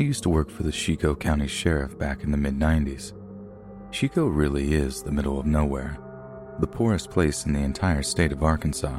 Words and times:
I 0.00 0.02
used 0.02 0.22
to 0.22 0.30
work 0.30 0.48
for 0.48 0.62
the 0.62 0.72
Chicot 0.72 1.20
County 1.20 1.46
Sheriff 1.46 1.98
back 1.98 2.24
in 2.24 2.30
the 2.30 2.38
mid 2.38 2.58
90s. 2.58 3.12
Chicot 3.92 4.32
really 4.32 4.72
is 4.72 5.02
the 5.02 5.12
middle 5.12 5.38
of 5.38 5.44
nowhere, 5.44 5.98
the 6.58 6.66
poorest 6.66 7.10
place 7.10 7.44
in 7.44 7.52
the 7.52 7.60
entire 7.60 8.02
state 8.02 8.32
of 8.32 8.42
Arkansas. 8.42 8.98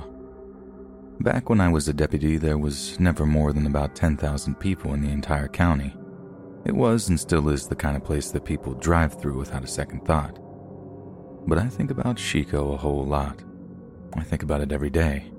Back 1.22 1.50
when 1.50 1.60
I 1.60 1.70
was 1.70 1.88
a 1.88 1.94
deputy, 1.94 2.38
there 2.38 2.60
was 2.60 3.00
never 3.00 3.26
more 3.26 3.52
than 3.52 3.66
about 3.66 3.96
10,000 3.96 4.54
people 4.60 4.94
in 4.94 5.02
the 5.02 5.10
entire 5.10 5.48
county. 5.48 5.96
It 6.66 6.76
was 6.76 7.10
and 7.10 7.20
still 7.20 7.50
is 7.50 7.68
the 7.68 7.76
kind 7.76 7.98
of 7.98 8.04
place 8.04 8.30
that 8.30 8.46
people 8.46 8.76
drive 8.76 9.20
through 9.20 9.40
without 9.40 9.64
a 9.64 9.68
second 9.68 10.06
thought. 10.06 10.38
But 11.48 11.58
I 11.58 11.68
think 11.68 11.90
about 11.90 12.18
Chicot 12.18 12.76
a 12.76 12.78
whole 12.78 13.08
lot. 13.08 13.44
I 14.14 14.22
think 14.22 14.44
about 14.44 14.62
it 14.62 14.72
every 14.72 14.92
day. 14.92 15.32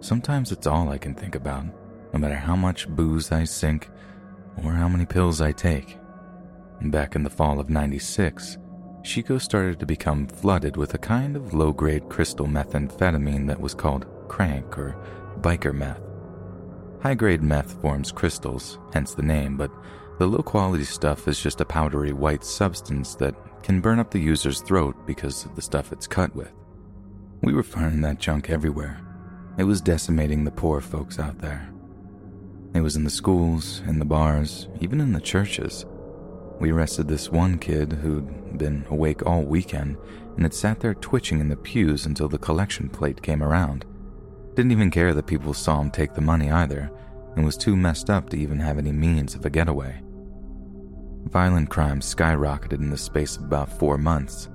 Sometimes 0.00 0.50
it's 0.50 0.66
all 0.66 0.88
I 0.88 0.98
can 0.98 1.14
think 1.14 1.36
about, 1.36 1.66
no 2.12 2.18
matter 2.18 2.34
how 2.34 2.56
much 2.56 2.88
booze 2.88 3.30
I 3.30 3.44
sink 3.44 3.88
or 4.64 4.72
how 4.72 4.88
many 4.88 5.06
pills 5.06 5.40
I 5.40 5.52
take. 5.52 5.98
Back 6.80 7.14
in 7.14 7.22
the 7.22 7.30
fall 7.30 7.60
of 7.60 7.70
96, 7.70 8.58
Chicot 9.04 9.40
started 9.40 9.80
to 9.80 9.86
become 9.86 10.26
flooded 10.26 10.76
with 10.76 10.94
a 10.94 10.98
kind 10.98 11.36
of 11.36 11.54
low 11.54 11.72
grade 11.72 12.08
crystal 12.08 12.46
methamphetamine 12.46 13.46
that 13.48 13.60
was 13.60 13.74
called 13.74 14.06
crank 14.28 14.78
or 14.78 14.96
biker 15.40 15.74
meth. 15.74 16.00
High 17.02 17.14
grade 17.14 17.42
meth 17.42 17.80
forms 17.80 18.12
crystals, 18.12 18.78
hence 18.92 19.14
the 19.14 19.22
name, 19.22 19.56
but 19.56 19.70
the 20.18 20.26
low 20.26 20.42
quality 20.42 20.84
stuff 20.84 21.26
is 21.26 21.40
just 21.40 21.60
a 21.60 21.64
powdery 21.64 22.12
white 22.12 22.44
substance 22.44 23.16
that 23.16 23.34
can 23.62 23.80
burn 23.80 23.98
up 23.98 24.10
the 24.10 24.20
user's 24.20 24.60
throat 24.60 24.94
because 25.06 25.44
of 25.44 25.56
the 25.56 25.62
stuff 25.62 25.92
it's 25.92 26.06
cut 26.06 26.34
with. 26.34 26.52
We 27.42 27.54
were 27.54 27.64
finding 27.64 28.02
that 28.02 28.20
junk 28.20 28.50
everywhere. 28.50 29.00
It 29.58 29.64
was 29.64 29.80
decimating 29.80 30.44
the 30.44 30.50
poor 30.52 30.80
folks 30.80 31.18
out 31.18 31.38
there. 31.38 31.68
It 32.74 32.80
was 32.80 32.96
in 32.96 33.04
the 33.04 33.10
schools, 33.10 33.82
in 33.86 33.98
the 33.98 34.04
bars, 34.04 34.68
even 34.80 35.00
in 35.00 35.12
the 35.12 35.20
churches. 35.20 35.84
We 36.58 36.70
arrested 36.70 37.06
this 37.06 37.30
one 37.30 37.58
kid 37.58 37.92
who'd 37.92 38.56
been 38.56 38.84
awake 38.88 39.26
all 39.26 39.42
weekend 39.42 39.98
and 40.36 40.42
had 40.42 40.54
sat 40.54 40.80
there 40.80 40.94
twitching 40.94 41.40
in 41.40 41.48
the 41.48 41.56
pews 41.56 42.06
until 42.06 42.28
the 42.28 42.38
collection 42.38 42.88
plate 42.88 43.20
came 43.20 43.42
around. 43.42 43.84
Didn't 44.54 44.72
even 44.72 44.90
care 44.90 45.12
that 45.12 45.26
people 45.26 45.54
saw 45.54 45.80
him 45.80 45.90
take 45.90 46.14
the 46.14 46.20
money 46.20 46.50
either, 46.50 46.90
and 47.36 47.44
was 47.44 47.56
too 47.56 47.76
messed 47.76 48.08
up 48.08 48.30
to 48.30 48.38
even 48.38 48.60
have 48.60 48.78
any 48.78 48.92
means 48.92 49.34
of 49.34 49.44
a 49.44 49.50
getaway. 49.50 50.00
Violent 51.24 51.70
crime 51.70 52.00
skyrocketed 52.00 52.74
in 52.74 52.90
the 52.90 52.98
space 52.98 53.36
of 53.36 53.44
about 53.44 53.78
four 53.78 53.98
months. 53.98 54.48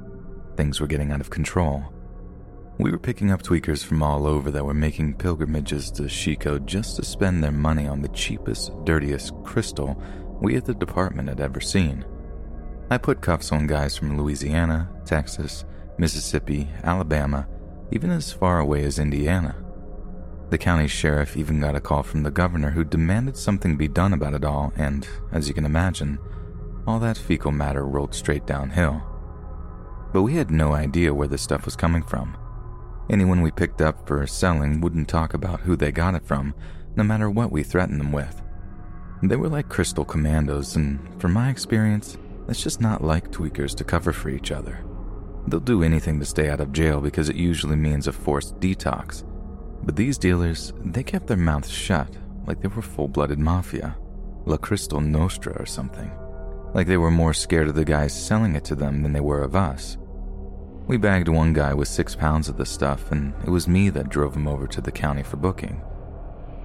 Things 0.56 0.80
were 0.80 0.88
getting 0.88 1.12
out 1.12 1.22
of 1.22 1.30
control. 1.30 1.84
We 2.80 2.92
were 2.92 3.00
picking 3.00 3.32
up 3.32 3.42
tweakers 3.42 3.84
from 3.84 4.04
all 4.04 4.28
over 4.28 4.52
that 4.52 4.64
were 4.64 4.74
making 4.74 5.16
pilgrimages 5.16 5.90
to 5.92 6.08
Chicot 6.08 6.68
just 6.68 6.96
to 6.98 7.04
spend 7.04 7.44
their 7.44 7.52
money 7.52 7.88
on 7.88 8.04
the 8.04 8.08
cheapest, 8.10 8.72
dirtiest 8.86 9.34
crystal 9.44 10.00
we 10.40 10.56
at 10.56 10.66
the 10.66 10.76
department 10.76 11.28
had 11.28 11.40
ever 11.40 11.60
seen. 11.60 12.06
I 12.92 13.00
put 13.00 13.22
cuffs 13.22 13.52
on 13.52 13.66
guys 13.66 13.98
from 13.98 14.16
Louisiana, 14.16 14.90
Texas, 15.06 15.66
Mississippi, 15.98 16.70
Alabama, 16.84 17.48
even 17.92 18.12
as 18.12 18.32
far 18.32 18.60
away 18.60 18.84
as 18.84 19.00
Indiana. 19.00 19.56
The 20.52 20.60
county 20.60 20.88
sheriff 20.88 21.36
even 21.36 21.60
got 21.60 21.76
a 21.76 21.82
call 21.82 22.04
from 22.04 22.22
the 22.22 22.32
governor 22.32 22.70
who 22.70 22.84
demanded 22.84 23.36
something 23.38 23.76
be 23.76 23.88
done 23.88 24.14
about 24.14 24.36
it 24.36 24.46
all, 24.46 24.72
and, 24.78 25.08
as 25.32 25.48
you 25.48 25.56
can 25.56 25.66
imagine, 25.66 26.20
all 26.86 27.00
that 27.00 27.18
fecal 27.18 27.52
matter 27.52 27.86
rolled 27.88 28.14
straight 28.14 28.46
downhill. 28.46 29.02
But 30.14 30.22
we 30.22 30.36
had 30.36 30.52
no 30.52 30.74
idea 30.74 31.14
where 31.14 31.28
this 31.28 31.42
stuff 31.42 31.66
was 31.66 31.76
coming 31.76 32.04
from. 32.04 32.38
Anyone 33.10 33.42
we 33.42 33.52
picked 33.52 33.82
up 33.82 34.06
for 34.08 34.26
selling 34.28 34.82
wouldn't 34.82 35.08
talk 35.08 35.34
about 35.34 35.62
who 35.62 35.76
they 35.76 35.92
got 35.92 36.16
it 36.16 36.26
from, 36.26 36.54
no 36.96 37.04
matter 37.04 37.30
what 37.30 37.52
we 37.52 37.64
threatened 37.64 38.00
them 38.00 38.12
with. 38.12 38.42
They 39.24 39.38
were 39.38 39.50
like 39.50 39.70
crystal 39.70 40.04
commandos, 40.04 40.76
and 40.76 41.00
from 41.22 41.34
my 41.34 41.50
experience, 41.50 42.18
it's 42.48 42.62
just 42.62 42.82
not 42.82 43.04
like 43.04 43.32
tweakers 43.32 43.74
to 43.76 43.84
cover 43.84 44.12
for 44.12 44.30
each 44.30 44.52
other. 44.52 44.84
They'll 45.48 45.60
do 45.62 45.84
anything 45.84 46.20
to 46.20 46.26
stay 46.26 46.50
out 46.50 46.60
of 46.60 46.74
jail 46.74 47.00
because 47.00 47.30
it 47.30 47.38
usually 47.38 47.78
means 47.78 48.08
a 48.08 48.12
forced 48.12 48.60
detox. 48.60 49.24
But 49.84 49.96
these 49.96 50.18
dealers, 50.18 50.74
they 50.84 51.04
kept 51.04 51.28
their 51.28 51.38
mouths 51.38 51.72
shut, 51.72 52.18
like 52.46 52.62
they 52.62 52.68
were 52.68 52.82
full 52.82 53.08
blooded 53.08 53.40
mafia, 53.40 53.98
La 54.46 54.58
Crystal 54.58 55.00
Nostra 55.00 55.54
or 55.58 55.66
something. 55.66 56.12
Like 56.74 56.88
they 56.88 56.98
were 56.98 57.12
more 57.12 57.34
scared 57.34 57.70
of 57.70 57.76
the 57.76 57.86
guys 57.86 58.14
selling 58.14 58.56
it 58.56 58.66
to 58.66 58.76
them 58.76 59.02
than 59.02 59.14
they 59.14 59.22
were 59.22 59.42
of 59.42 59.56
us. 59.56 59.98
We 60.88 60.96
bagged 60.96 61.28
one 61.28 61.52
guy 61.52 61.74
with 61.74 61.90
six 61.90 62.16
pounds 62.16 62.48
of 62.48 62.56
the 62.56 62.66
stuff, 62.66 63.12
and 63.12 63.34
it 63.46 63.50
was 63.50 63.68
me 63.68 63.90
that 63.90 64.08
drove 64.08 64.34
him 64.34 64.48
over 64.48 64.68
to 64.68 64.80
the 64.80 64.92
county 64.92 65.22
for 65.22 65.36
booking. 65.36 65.82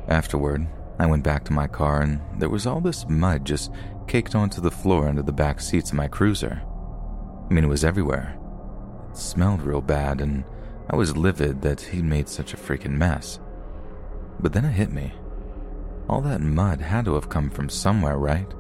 Afterward, 0.07 0.69
I 1.01 1.07
went 1.07 1.25
back 1.25 1.45
to 1.45 1.53
my 1.53 1.67
car, 1.67 2.03
and 2.03 2.21
there 2.39 2.49
was 2.49 2.65
all 2.65 2.81
this 2.81 3.05
mud 3.09 3.45
just 3.45 3.73
caked 4.07 4.37
onto 4.37 4.61
the 4.61 4.71
floor 4.71 5.09
under 5.09 5.23
the 5.23 5.33
back 5.33 5.61
seats 5.61 5.91
of 5.91 5.97
my 5.97 6.07
cruiser. 6.07 6.63
I 7.51 7.53
mean, 7.53 7.65
it 7.65 7.69
was 7.69 7.85
everywhere. 7.85 8.39
It 9.11 9.17
smelled 9.17 9.63
real 9.63 9.81
bad, 9.81 10.21
and 10.21 10.45
I 10.89 10.95
was 10.95 11.17
livid 11.17 11.61
that 11.63 11.81
he'd 11.81 12.05
made 12.05 12.29
such 12.29 12.55
a 12.55 12.57
freaking 12.57 12.93
mess. 12.93 13.41
But 14.39 14.53
then 14.53 14.65
it 14.65 14.73
hit 14.73 14.93
me. 14.93 15.13
All 16.09 16.21
that 16.21 16.41
mud 16.41 16.81
had 16.81 17.07
to 17.07 17.15
have 17.15 17.29
come 17.29 17.51
from 17.51 17.69
somewhere, 17.69 18.19
right? 18.19 18.53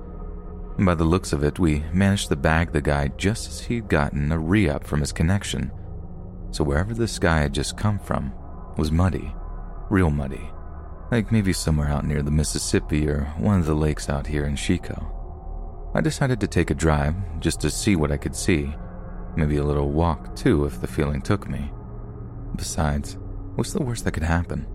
By 0.78 0.94
the 0.94 1.04
looks 1.04 1.32
of 1.32 1.44
it, 1.44 1.58
we 1.58 1.84
managed 1.92 2.28
to 2.28 2.36
bag 2.36 2.72
the 2.72 2.80
guy 2.80 3.08
just 3.16 3.48
as 3.48 3.60
he'd 3.60 3.88
gotten 3.88 4.32
a 4.32 4.38
re 4.38 4.68
up 4.68 4.86
from 4.86 5.00
his 5.00 5.12
connection. 5.12 5.70
So 6.50 6.64
wherever 6.64 6.94
this 6.94 7.18
guy 7.18 7.40
had 7.40 7.52
just 7.52 7.76
come 7.76 7.98
from 7.98 8.32
was 8.76 8.90
muddy, 8.90 9.34
real 9.90 10.10
muddy, 10.10 10.50
like 11.10 11.30
maybe 11.30 11.52
somewhere 11.52 11.88
out 11.88 12.06
near 12.06 12.22
the 12.22 12.30
Mississippi 12.30 13.06
or 13.06 13.24
one 13.36 13.60
of 13.60 13.66
the 13.66 13.74
lakes 13.74 14.08
out 14.08 14.26
here 14.26 14.46
in 14.46 14.56
Chicot. 14.56 14.98
I 15.94 16.00
decided 16.00 16.40
to 16.40 16.46
take 16.46 16.70
a 16.70 16.74
drive 16.74 17.14
just 17.38 17.60
to 17.60 17.70
see 17.70 17.96
what 17.96 18.10
I 18.10 18.16
could 18.16 18.34
see, 18.34 18.74
maybe 19.36 19.58
a 19.58 19.64
little 19.64 19.90
walk 19.90 20.34
too 20.34 20.64
if 20.64 20.80
the 20.80 20.86
feeling 20.86 21.20
took 21.20 21.48
me. 21.48 21.70
Besides, 22.56 23.18
what's 23.56 23.74
the 23.74 23.82
worst 23.82 24.04
that 24.04 24.12
could 24.12 24.22
happen? 24.22 24.66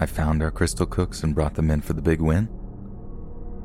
I 0.00 0.06
found 0.06 0.42
our 0.42 0.50
crystal 0.50 0.86
cooks 0.86 1.22
and 1.22 1.34
brought 1.34 1.54
them 1.54 1.70
in 1.70 1.80
for 1.80 1.92
the 1.92 2.02
big 2.02 2.20
win? 2.20 2.48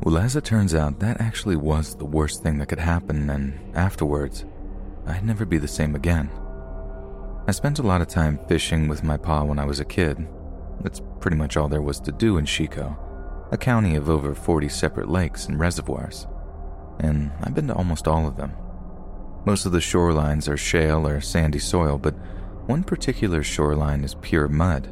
Well, 0.03 0.17
as 0.17 0.35
it 0.35 0.43
turns 0.43 0.75
out, 0.75 0.99
that 0.99 1.21
actually 1.21 1.55
was 1.55 1.95
the 1.95 2.03
worst 2.03 2.43
thing 2.43 2.57
that 2.57 2.67
could 2.67 2.79
happen, 2.79 3.29
and 3.29 3.57
afterwards, 3.73 4.43
I'd 5.07 5.23
never 5.23 5.45
be 5.45 5.57
the 5.57 5.67
same 5.67 5.95
again. 5.95 6.29
I 7.47 7.51
spent 7.53 7.79
a 7.79 7.83
lot 7.83 8.01
of 8.01 8.09
time 8.09 8.37
fishing 8.49 8.89
with 8.89 9.01
my 9.01 9.15
pa 9.15 9.45
when 9.45 9.59
I 9.59 9.65
was 9.65 9.79
a 9.79 9.85
kid. 9.85 10.27
That's 10.81 11.01
pretty 11.21 11.37
much 11.37 11.55
all 11.55 11.69
there 11.69 11.81
was 11.81 12.01
to 12.01 12.11
do 12.11 12.35
in 12.35 12.45
Chicot, 12.45 12.91
a 13.53 13.57
county 13.57 13.95
of 13.95 14.09
over 14.09 14.35
40 14.35 14.67
separate 14.67 15.07
lakes 15.07 15.45
and 15.45 15.57
reservoirs. 15.57 16.27
And 16.99 17.31
I've 17.41 17.55
been 17.55 17.67
to 17.67 17.75
almost 17.75 18.05
all 18.05 18.27
of 18.27 18.35
them. 18.35 18.51
Most 19.45 19.65
of 19.65 19.71
the 19.71 19.79
shorelines 19.79 20.49
are 20.49 20.57
shale 20.57 21.07
or 21.07 21.21
sandy 21.21 21.59
soil, 21.59 21.97
but 21.97 22.15
one 22.65 22.83
particular 22.83 23.41
shoreline 23.41 24.03
is 24.03 24.15
pure 24.15 24.49
mud. 24.49 24.87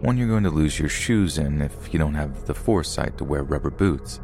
One 0.00 0.16
you're 0.16 0.28
going 0.28 0.44
to 0.44 0.50
lose 0.50 0.78
your 0.78 0.88
shoes 0.88 1.38
in 1.38 1.60
if 1.60 1.92
you 1.92 1.98
don't 1.98 2.14
have 2.14 2.46
the 2.46 2.54
foresight 2.54 3.18
to 3.18 3.24
wear 3.24 3.42
rubber 3.42 3.70
boots 3.70 4.20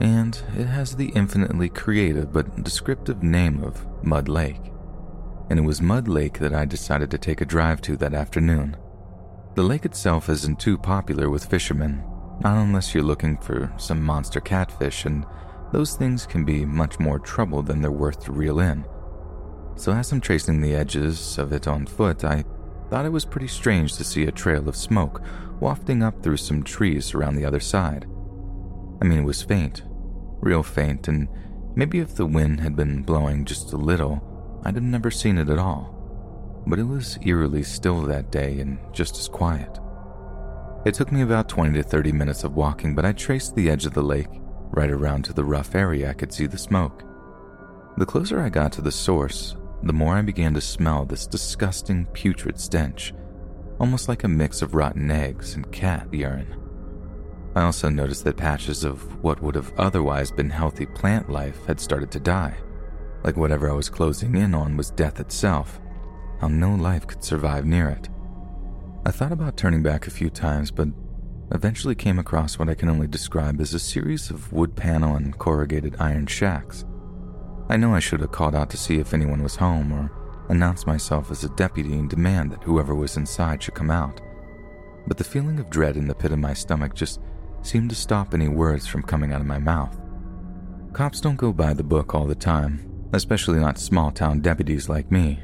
and 0.00 0.40
it 0.56 0.66
has 0.66 0.96
the 0.96 1.10
infinitely 1.10 1.68
creative 1.68 2.32
but 2.32 2.62
descriptive 2.62 3.22
name 3.22 3.62
of 3.62 3.86
Mud 4.04 4.28
Lake. 4.28 4.72
And 5.50 5.58
it 5.58 5.62
was 5.62 5.82
Mud 5.82 6.08
Lake 6.08 6.38
that 6.38 6.54
I 6.54 6.64
decided 6.64 7.10
to 7.10 7.18
take 7.18 7.40
a 7.40 7.46
drive 7.46 7.80
to 7.82 7.96
that 7.98 8.14
afternoon. 8.14 8.76
The 9.54 9.62
lake 9.62 9.84
itself 9.84 10.28
isn't 10.28 10.58
too 10.58 10.76
popular 10.76 11.30
with 11.30 11.44
fishermen, 11.44 12.02
Not 12.40 12.56
unless 12.56 12.92
you're 12.94 13.04
looking 13.04 13.36
for 13.36 13.72
some 13.76 14.02
monster 14.02 14.40
catfish, 14.40 15.04
and 15.04 15.24
those 15.72 15.94
things 15.94 16.26
can 16.26 16.44
be 16.44 16.64
much 16.64 16.98
more 16.98 17.20
trouble 17.20 17.62
than 17.62 17.80
they're 17.80 17.92
worth 17.92 18.24
to 18.24 18.32
reel 18.32 18.58
in. 18.58 18.84
So, 19.76 19.92
as 19.92 20.10
I'm 20.10 20.20
tracing 20.20 20.60
the 20.60 20.74
edges 20.74 21.38
of 21.38 21.52
it 21.52 21.68
on 21.68 21.86
foot, 21.86 22.24
I 22.24 22.44
thought 22.90 23.06
it 23.06 23.12
was 23.12 23.24
pretty 23.24 23.48
strange 23.48 23.94
to 23.96 24.04
see 24.04 24.24
a 24.24 24.32
trail 24.32 24.68
of 24.68 24.76
smoke 24.76 25.22
wafting 25.60 26.02
up 26.02 26.22
through 26.22 26.36
some 26.38 26.62
trees 26.62 27.14
around 27.14 27.36
the 27.36 27.44
other 27.44 27.60
side. 27.60 28.06
I 29.04 29.06
mean, 29.06 29.18
it 29.18 29.24
was 29.24 29.42
faint, 29.42 29.82
real 30.40 30.62
faint, 30.62 31.08
and 31.08 31.28
maybe 31.76 31.98
if 31.98 32.14
the 32.14 32.24
wind 32.24 32.60
had 32.60 32.74
been 32.74 33.02
blowing 33.02 33.44
just 33.44 33.74
a 33.74 33.76
little, 33.76 34.62
I'd 34.64 34.76
have 34.76 34.82
never 34.82 35.10
seen 35.10 35.36
it 35.36 35.50
at 35.50 35.58
all. 35.58 36.62
But 36.66 36.78
it 36.78 36.84
was 36.84 37.18
eerily 37.20 37.64
still 37.64 38.00
that 38.00 38.32
day 38.32 38.60
and 38.60 38.78
just 38.94 39.18
as 39.18 39.28
quiet. 39.28 39.78
It 40.86 40.94
took 40.94 41.12
me 41.12 41.20
about 41.20 41.50
20 41.50 41.74
to 41.74 41.82
30 41.82 42.12
minutes 42.12 42.44
of 42.44 42.56
walking, 42.56 42.94
but 42.94 43.04
I 43.04 43.12
traced 43.12 43.54
the 43.54 43.68
edge 43.68 43.84
of 43.84 43.92
the 43.92 44.02
lake, 44.02 44.40
right 44.70 44.90
around 44.90 45.26
to 45.26 45.34
the 45.34 45.44
rough 45.44 45.74
area 45.74 46.08
I 46.08 46.14
could 46.14 46.32
see 46.32 46.46
the 46.46 46.56
smoke. 46.56 47.04
The 47.98 48.06
closer 48.06 48.40
I 48.40 48.48
got 48.48 48.72
to 48.72 48.80
the 48.80 48.90
source, 48.90 49.54
the 49.82 49.92
more 49.92 50.14
I 50.14 50.22
began 50.22 50.54
to 50.54 50.62
smell 50.62 51.04
this 51.04 51.26
disgusting 51.26 52.06
putrid 52.06 52.58
stench, 52.58 53.12
almost 53.78 54.08
like 54.08 54.24
a 54.24 54.28
mix 54.28 54.62
of 54.62 54.74
rotten 54.74 55.10
eggs 55.10 55.56
and 55.56 55.70
cat 55.70 56.08
urine. 56.10 56.63
I 57.54 57.62
also 57.62 57.88
noticed 57.88 58.24
that 58.24 58.36
patches 58.36 58.82
of 58.82 59.22
what 59.22 59.40
would 59.40 59.54
have 59.54 59.72
otherwise 59.78 60.30
been 60.30 60.50
healthy 60.50 60.86
plant 60.86 61.30
life 61.30 61.64
had 61.66 61.78
started 61.78 62.10
to 62.12 62.20
die, 62.20 62.56
like 63.22 63.36
whatever 63.36 63.70
I 63.70 63.74
was 63.74 63.88
closing 63.88 64.34
in 64.34 64.54
on 64.54 64.76
was 64.76 64.90
death 64.90 65.20
itself, 65.20 65.80
how 66.40 66.48
no 66.48 66.74
life 66.74 67.06
could 67.06 67.22
survive 67.22 67.64
near 67.64 67.88
it. 67.88 68.08
I 69.06 69.12
thought 69.12 69.32
about 69.32 69.56
turning 69.56 69.82
back 69.82 70.06
a 70.06 70.10
few 70.10 70.30
times, 70.30 70.70
but 70.70 70.88
eventually 71.52 71.94
came 71.94 72.18
across 72.18 72.58
what 72.58 72.68
I 72.68 72.74
can 72.74 72.88
only 72.88 73.06
describe 73.06 73.60
as 73.60 73.72
a 73.72 73.78
series 73.78 74.30
of 74.30 74.52
wood 74.52 74.74
panel 74.74 75.14
and 75.14 75.38
corrugated 75.38 75.96
iron 76.00 76.26
shacks. 76.26 76.84
I 77.68 77.76
know 77.76 77.94
I 77.94 78.00
should 78.00 78.20
have 78.20 78.32
called 78.32 78.54
out 78.54 78.70
to 78.70 78.76
see 78.76 78.98
if 78.98 79.14
anyone 79.14 79.42
was 79.42 79.56
home 79.56 79.92
or 79.92 80.10
announced 80.48 80.86
myself 80.86 81.30
as 81.30 81.44
a 81.44 81.48
deputy 81.50 81.94
and 81.94 82.10
demand 82.10 82.50
that 82.50 82.62
whoever 82.64 82.94
was 82.94 83.16
inside 83.16 83.62
should 83.62 83.74
come 83.74 83.90
out. 83.90 84.20
But 85.06 85.18
the 85.18 85.24
feeling 85.24 85.60
of 85.60 85.70
dread 85.70 85.96
in 85.96 86.08
the 86.08 86.14
pit 86.14 86.32
of 86.32 86.38
my 86.38 86.54
stomach 86.54 86.94
just 86.94 87.20
seemed 87.66 87.90
to 87.90 87.96
stop 87.96 88.34
any 88.34 88.48
words 88.48 88.86
from 88.86 89.02
coming 89.02 89.32
out 89.32 89.40
of 89.40 89.46
my 89.46 89.58
mouth. 89.58 89.96
Cops 90.92 91.20
don't 91.20 91.36
go 91.36 91.52
by 91.52 91.74
the 91.74 91.82
book 91.82 92.14
all 92.14 92.26
the 92.26 92.34
time, 92.34 93.08
especially 93.12 93.58
not 93.58 93.78
small 93.78 94.10
town 94.10 94.40
deputies 94.40 94.88
like 94.88 95.10
me. 95.10 95.40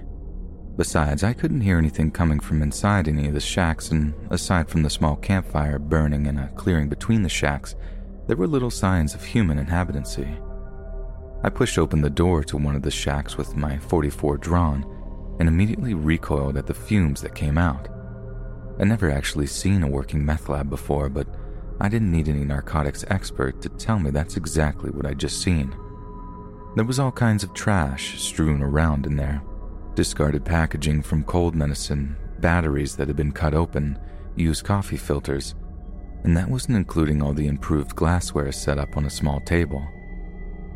Besides, 0.76 1.24
I 1.24 1.32
couldn't 1.32 1.60
hear 1.60 1.78
anything 1.78 2.10
coming 2.10 2.40
from 2.40 2.62
inside 2.62 3.08
any 3.08 3.26
of 3.26 3.34
the 3.34 3.40
shacks, 3.40 3.90
and 3.90 4.14
aside 4.30 4.68
from 4.68 4.82
the 4.82 4.90
small 4.90 5.16
campfire 5.16 5.78
burning 5.78 6.26
in 6.26 6.38
a 6.38 6.48
clearing 6.50 6.88
between 6.88 7.22
the 7.22 7.28
shacks, 7.28 7.74
there 8.26 8.36
were 8.36 8.46
little 8.46 8.70
signs 8.70 9.14
of 9.14 9.24
human 9.24 9.58
inhabitancy. 9.58 10.28
I 11.42 11.48
pushed 11.50 11.78
open 11.78 12.00
the 12.00 12.10
door 12.10 12.44
to 12.44 12.56
one 12.56 12.76
of 12.76 12.82
the 12.82 12.90
shacks 12.90 13.36
with 13.36 13.56
my 13.56 13.78
44 13.78 14.36
drawn 14.38 14.84
and 15.40 15.48
immediately 15.48 15.94
recoiled 15.94 16.56
at 16.56 16.66
the 16.66 16.74
fumes 16.74 17.22
that 17.22 17.34
came 17.34 17.58
out. 17.58 17.88
I'd 18.78 18.88
never 18.88 19.10
actually 19.10 19.46
seen 19.46 19.82
a 19.82 19.88
working 19.88 20.24
meth 20.24 20.48
lab 20.48 20.70
before, 20.70 21.08
but 21.08 21.26
I 21.80 21.88
didn't 21.88 22.12
need 22.12 22.28
any 22.28 22.44
narcotics 22.44 23.04
expert 23.08 23.62
to 23.62 23.68
tell 23.70 23.98
me 23.98 24.10
that's 24.10 24.36
exactly 24.36 24.90
what 24.90 25.06
I'd 25.06 25.18
just 25.18 25.40
seen. 25.40 25.74
There 26.76 26.84
was 26.84 26.98
all 26.98 27.10
kinds 27.10 27.42
of 27.42 27.54
trash 27.54 28.20
strewn 28.20 28.62
around 28.62 29.06
in 29.06 29.16
there 29.16 29.42
discarded 29.94 30.44
packaging 30.44 31.02
from 31.02 31.24
cold 31.24 31.54
medicine, 31.54 32.16
batteries 32.38 32.96
that 32.96 33.08
had 33.08 33.16
been 33.16 33.32
cut 33.32 33.54
open, 33.54 33.98
used 34.36 34.64
coffee 34.64 34.96
filters, 34.96 35.54
and 36.24 36.36
that 36.36 36.48
wasn't 36.48 36.76
including 36.76 37.20
all 37.20 37.34
the 37.34 37.46
improved 37.46 37.94
glassware 37.96 38.52
set 38.52 38.78
up 38.78 38.96
on 38.96 39.04
a 39.04 39.10
small 39.10 39.40
table. 39.40 39.86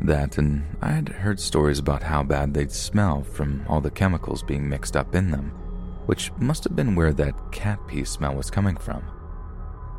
That, 0.01 0.37
and 0.37 0.63
I 0.81 0.91
had 0.91 1.09
heard 1.09 1.39
stories 1.39 1.79
about 1.79 2.03
how 2.03 2.23
bad 2.23 2.53
they'd 2.53 2.71
smell 2.71 3.23
from 3.23 3.65
all 3.67 3.81
the 3.81 3.89
chemicals 3.89 4.43
being 4.43 4.67
mixed 4.67 4.97
up 4.97 5.15
in 5.15 5.31
them, 5.31 5.51
which 6.05 6.31
must 6.37 6.63
have 6.65 6.75
been 6.75 6.93
where 6.93 7.13
that 7.13 7.51
cat 7.51 7.79
pee 7.87 8.03
smell 8.03 8.35
was 8.35 8.51
coming 8.51 8.75
from. 8.75 9.01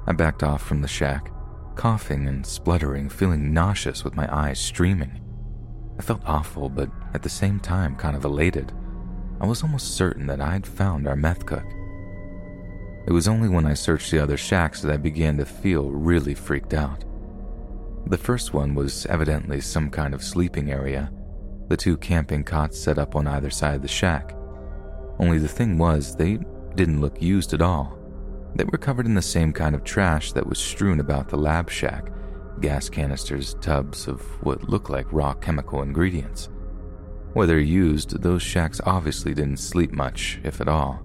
I 0.06 0.12
backed 0.12 0.42
off 0.42 0.62
from 0.62 0.82
the 0.82 0.88
shack, 0.88 1.32
coughing 1.74 2.28
and 2.28 2.46
spluttering, 2.46 3.08
feeling 3.08 3.52
nauseous 3.52 4.04
with 4.04 4.16
my 4.16 4.28
eyes 4.34 4.60
streaming. 4.60 5.20
I 5.98 6.02
felt 6.02 6.22
awful, 6.24 6.68
but 6.68 6.90
at 7.14 7.22
the 7.22 7.28
same 7.28 7.58
time 7.58 7.96
kind 7.96 8.16
of 8.16 8.24
elated. 8.24 8.72
I 9.40 9.46
was 9.46 9.62
almost 9.62 9.96
certain 9.96 10.26
that 10.26 10.40
I 10.40 10.52
had 10.52 10.66
found 10.66 11.06
our 11.06 11.16
meth 11.16 11.44
cook. 11.46 11.66
It 13.06 13.12
was 13.12 13.28
only 13.28 13.48
when 13.48 13.66
I 13.66 13.74
searched 13.74 14.10
the 14.10 14.22
other 14.22 14.36
shacks 14.36 14.82
that 14.82 14.92
I 14.92 14.96
began 14.96 15.36
to 15.38 15.44
feel 15.44 15.90
really 15.90 16.34
freaked 16.34 16.74
out. 16.74 17.04
The 18.06 18.18
first 18.18 18.52
one 18.52 18.74
was 18.74 19.06
evidently 19.06 19.60
some 19.60 19.90
kind 19.90 20.14
of 20.14 20.22
sleeping 20.22 20.70
area, 20.70 21.12
the 21.68 21.76
two 21.76 21.96
camping 21.96 22.44
cots 22.44 22.78
set 22.80 22.98
up 22.98 23.16
on 23.16 23.26
either 23.26 23.50
side 23.50 23.76
of 23.76 23.82
the 23.82 23.88
shack. 23.88 24.34
Only 25.18 25.38
the 25.38 25.48
thing 25.48 25.78
was, 25.78 26.14
they 26.14 26.38
didn't 26.74 27.00
look 27.00 27.20
used 27.20 27.52
at 27.52 27.62
all. 27.62 27.95
They 28.56 28.64
were 28.64 28.78
covered 28.78 29.06
in 29.06 29.14
the 29.14 29.22
same 29.22 29.52
kind 29.52 29.74
of 29.74 29.84
trash 29.84 30.32
that 30.32 30.46
was 30.46 30.58
strewn 30.58 31.00
about 31.00 31.28
the 31.28 31.36
lab 31.36 31.70
shack 31.70 32.10
gas 32.60 32.88
canisters, 32.88 33.54
tubs 33.60 34.08
of 34.08 34.20
what 34.42 34.68
looked 34.68 34.90
like 34.90 35.12
raw 35.12 35.34
chemical 35.34 35.82
ingredients. 35.82 36.48
Whether 37.34 37.60
used, 37.60 38.22
those 38.22 38.42
shacks 38.42 38.80
obviously 38.86 39.34
didn't 39.34 39.58
sleep 39.58 39.92
much, 39.92 40.40
if 40.42 40.60
at 40.60 40.68
all. 40.68 41.02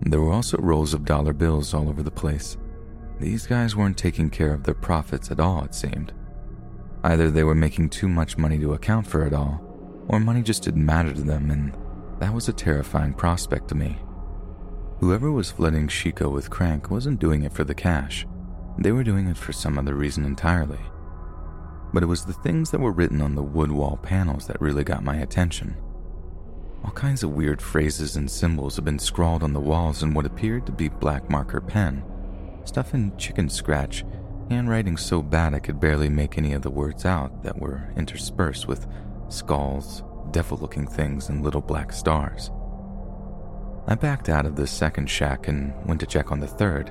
There 0.00 0.20
were 0.20 0.32
also 0.32 0.56
rolls 0.58 0.94
of 0.94 1.04
dollar 1.04 1.32
bills 1.32 1.74
all 1.74 1.88
over 1.88 2.02
the 2.02 2.10
place. 2.10 2.56
These 3.20 3.46
guys 3.46 3.76
weren't 3.76 3.98
taking 3.98 4.30
care 4.30 4.54
of 4.54 4.64
their 4.64 4.74
profits 4.74 5.30
at 5.30 5.38
all, 5.38 5.64
it 5.64 5.74
seemed. 5.74 6.12
Either 7.04 7.30
they 7.30 7.44
were 7.44 7.54
making 7.54 7.90
too 7.90 8.08
much 8.08 8.38
money 8.38 8.58
to 8.58 8.72
account 8.72 9.06
for 9.06 9.26
it 9.26 9.34
all, 9.34 9.60
or 10.08 10.18
money 10.18 10.42
just 10.42 10.62
didn't 10.62 10.86
matter 10.86 11.12
to 11.12 11.22
them, 11.22 11.50
and 11.50 11.76
that 12.20 12.32
was 12.32 12.48
a 12.48 12.52
terrifying 12.52 13.12
prospect 13.12 13.68
to 13.68 13.74
me. 13.74 13.98
Whoever 15.02 15.32
was 15.32 15.50
flooding 15.50 15.88
Chicot 15.88 16.30
with 16.30 16.48
crank 16.48 16.88
wasn't 16.88 17.18
doing 17.18 17.42
it 17.42 17.52
for 17.52 17.64
the 17.64 17.74
cash. 17.74 18.24
They 18.78 18.92
were 18.92 19.02
doing 19.02 19.26
it 19.26 19.36
for 19.36 19.52
some 19.52 19.76
other 19.76 19.96
reason 19.96 20.24
entirely. 20.24 20.78
But 21.92 22.04
it 22.04 22.06
was 22.06 22.24
the 22.24 22.32
things 22.32 22.70
that 22.70 22.78
were 22.78 22.92
written 22.92 23.20
on 23.20 23.34
the 23.34 23.42
wood 23.42 23.72
wall 23.72 23.98
panels 24.00 24.46
that 24.46 24.60
really 24.60 24.84
got 24.84 25.02
my 25.02 25.16
attention. 25.16 25.76
All 26.84 26.92
kinds 26.92 27.24
of 27.24 27.32
weird 27.32 27.60
phrases 27.60 28.14
and 28.14 28.30
symbols 28.30 28.76
had 28.76 28.84
been 28.84 29.00
scrawled 29.00 29.42
on 29.42 29.52
the 29.52 29.58
walls 29.58 30.04
in 30.04 30.14
what 30.14 30.24
appeared 30.24 30.66
to 30.66 30.72
be 30.72 30.88
black 30.88 31.28
marker 31.28 31.60
pen 31.60 32.04
stuff 32.64 32.94
in 32.94 33.16
chicken 33.16 33.48
scratch, 33.48 34.04
handwriting 34.50 34.96
so 34.96 35.20
bad 35.20 35.52
I 35.52 35.58
could 35.58 35.80
barely 35.80 36.08
make 36.08 36.38
any 36.38 36.52
of 36.52 36.62
the 36.62 36.70
words 36.70 37.04
out 37.04 37.42
that 37.42 37.58
were 37.58 37.92
interspersed 37.96 38.68
with 38.68 38.86
skulls, 39.28 40.04
devil 40.30 40.58
looking 40.58 40.86
things, 40.86 41.28
and 41.28 41.42
little 41.42 41.60
black 41.60 41.92
stars. 41.92 42.52
I 43.86 43.94
backed 43.96 44.28
out 44.28 44.46
of 44.46 44.56
the 44.56 44.66
second 44.66 45.10
shack 45.10 45.48
and 45.48 45.74
went 45.86 46.00
to 46.00 46.06
check 46.06 46.30
on 46.30 46.40
the 46.40 46.46
third, 46.46 46.90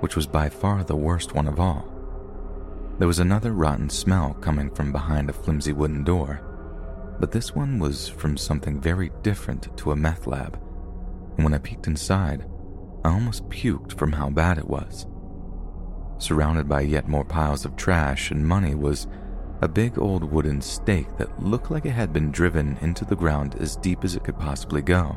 which 0.00 0.14
was 0.14 0.26
by 0.26 0.48
far 0.48 0.84
the 0.84 0.96
worst 0.96 1.34
one 1.34 1.48
of 1.48 1.58
all. 1.58 1.88
There 2.98 3.08
was 3.08 3.18
another 3.18 3.52
rotten 3.52 3.88
smell 3.88 4.34
coming 4.34 4.70
from 4.70 4.92
behind 4.92 5.30
a 5.30 5.32
flimsy 5.32 5.72
wooden 5.72 6.04
door, 6.04 6.42
but 7.18 7.32
this 7.32 7.54
one 7.54 7.78
was 7.78 8.08
from 8.08 8.36
something 8.36 8.80
very 8.80 9.10
different 9.22 9.76
to 9.78 9.92
a 9.92 9.96
meth 9.96 10.26
lab, 10.26 10.60
and 11.36 11.44
when 11.44 11.54
I 11.54 11.58
peeked 11.58 11.86
inside, 11.86 12.44
I 13.04 13.10
almost 13.10 13.48
puked 13.48 13.96
from 13.96 14.12
how 14.12 14.28
bad 14.30 14.58
it 14.58 14.68
was. 14.68 15.06
Surrounded 16.18 16.68
by 16.68 16.80
yet 16.82 17.08
more 17.08 17.24
piles 17.24 17.64
of 17.64 17.76
trash 17.76 18.30
and 18.32 18.46
money 18.46 18.74
was 18.74 19.06
a 19.62 19.68
big 19.68 19.98
old 19.98 20.24
wooden 20.24 20.60
stake 20.60 21.16
that 21.16 21.42
looked 21.42 21.70
like 21.70 21.86
it 21.86 21.90
had 21.90 22.12
been 22.12 22.30
driven 22.30 22.76
into 22.80 23.04
the 23.04 23.16
ground 23.16 23.56
as 23.60 23.76
deep 23.76 24.04
as 24.04 24.14
it 24.14 24.24
could 24.24 24.38
possibly 24.38 24.82
go. 24.82 25.16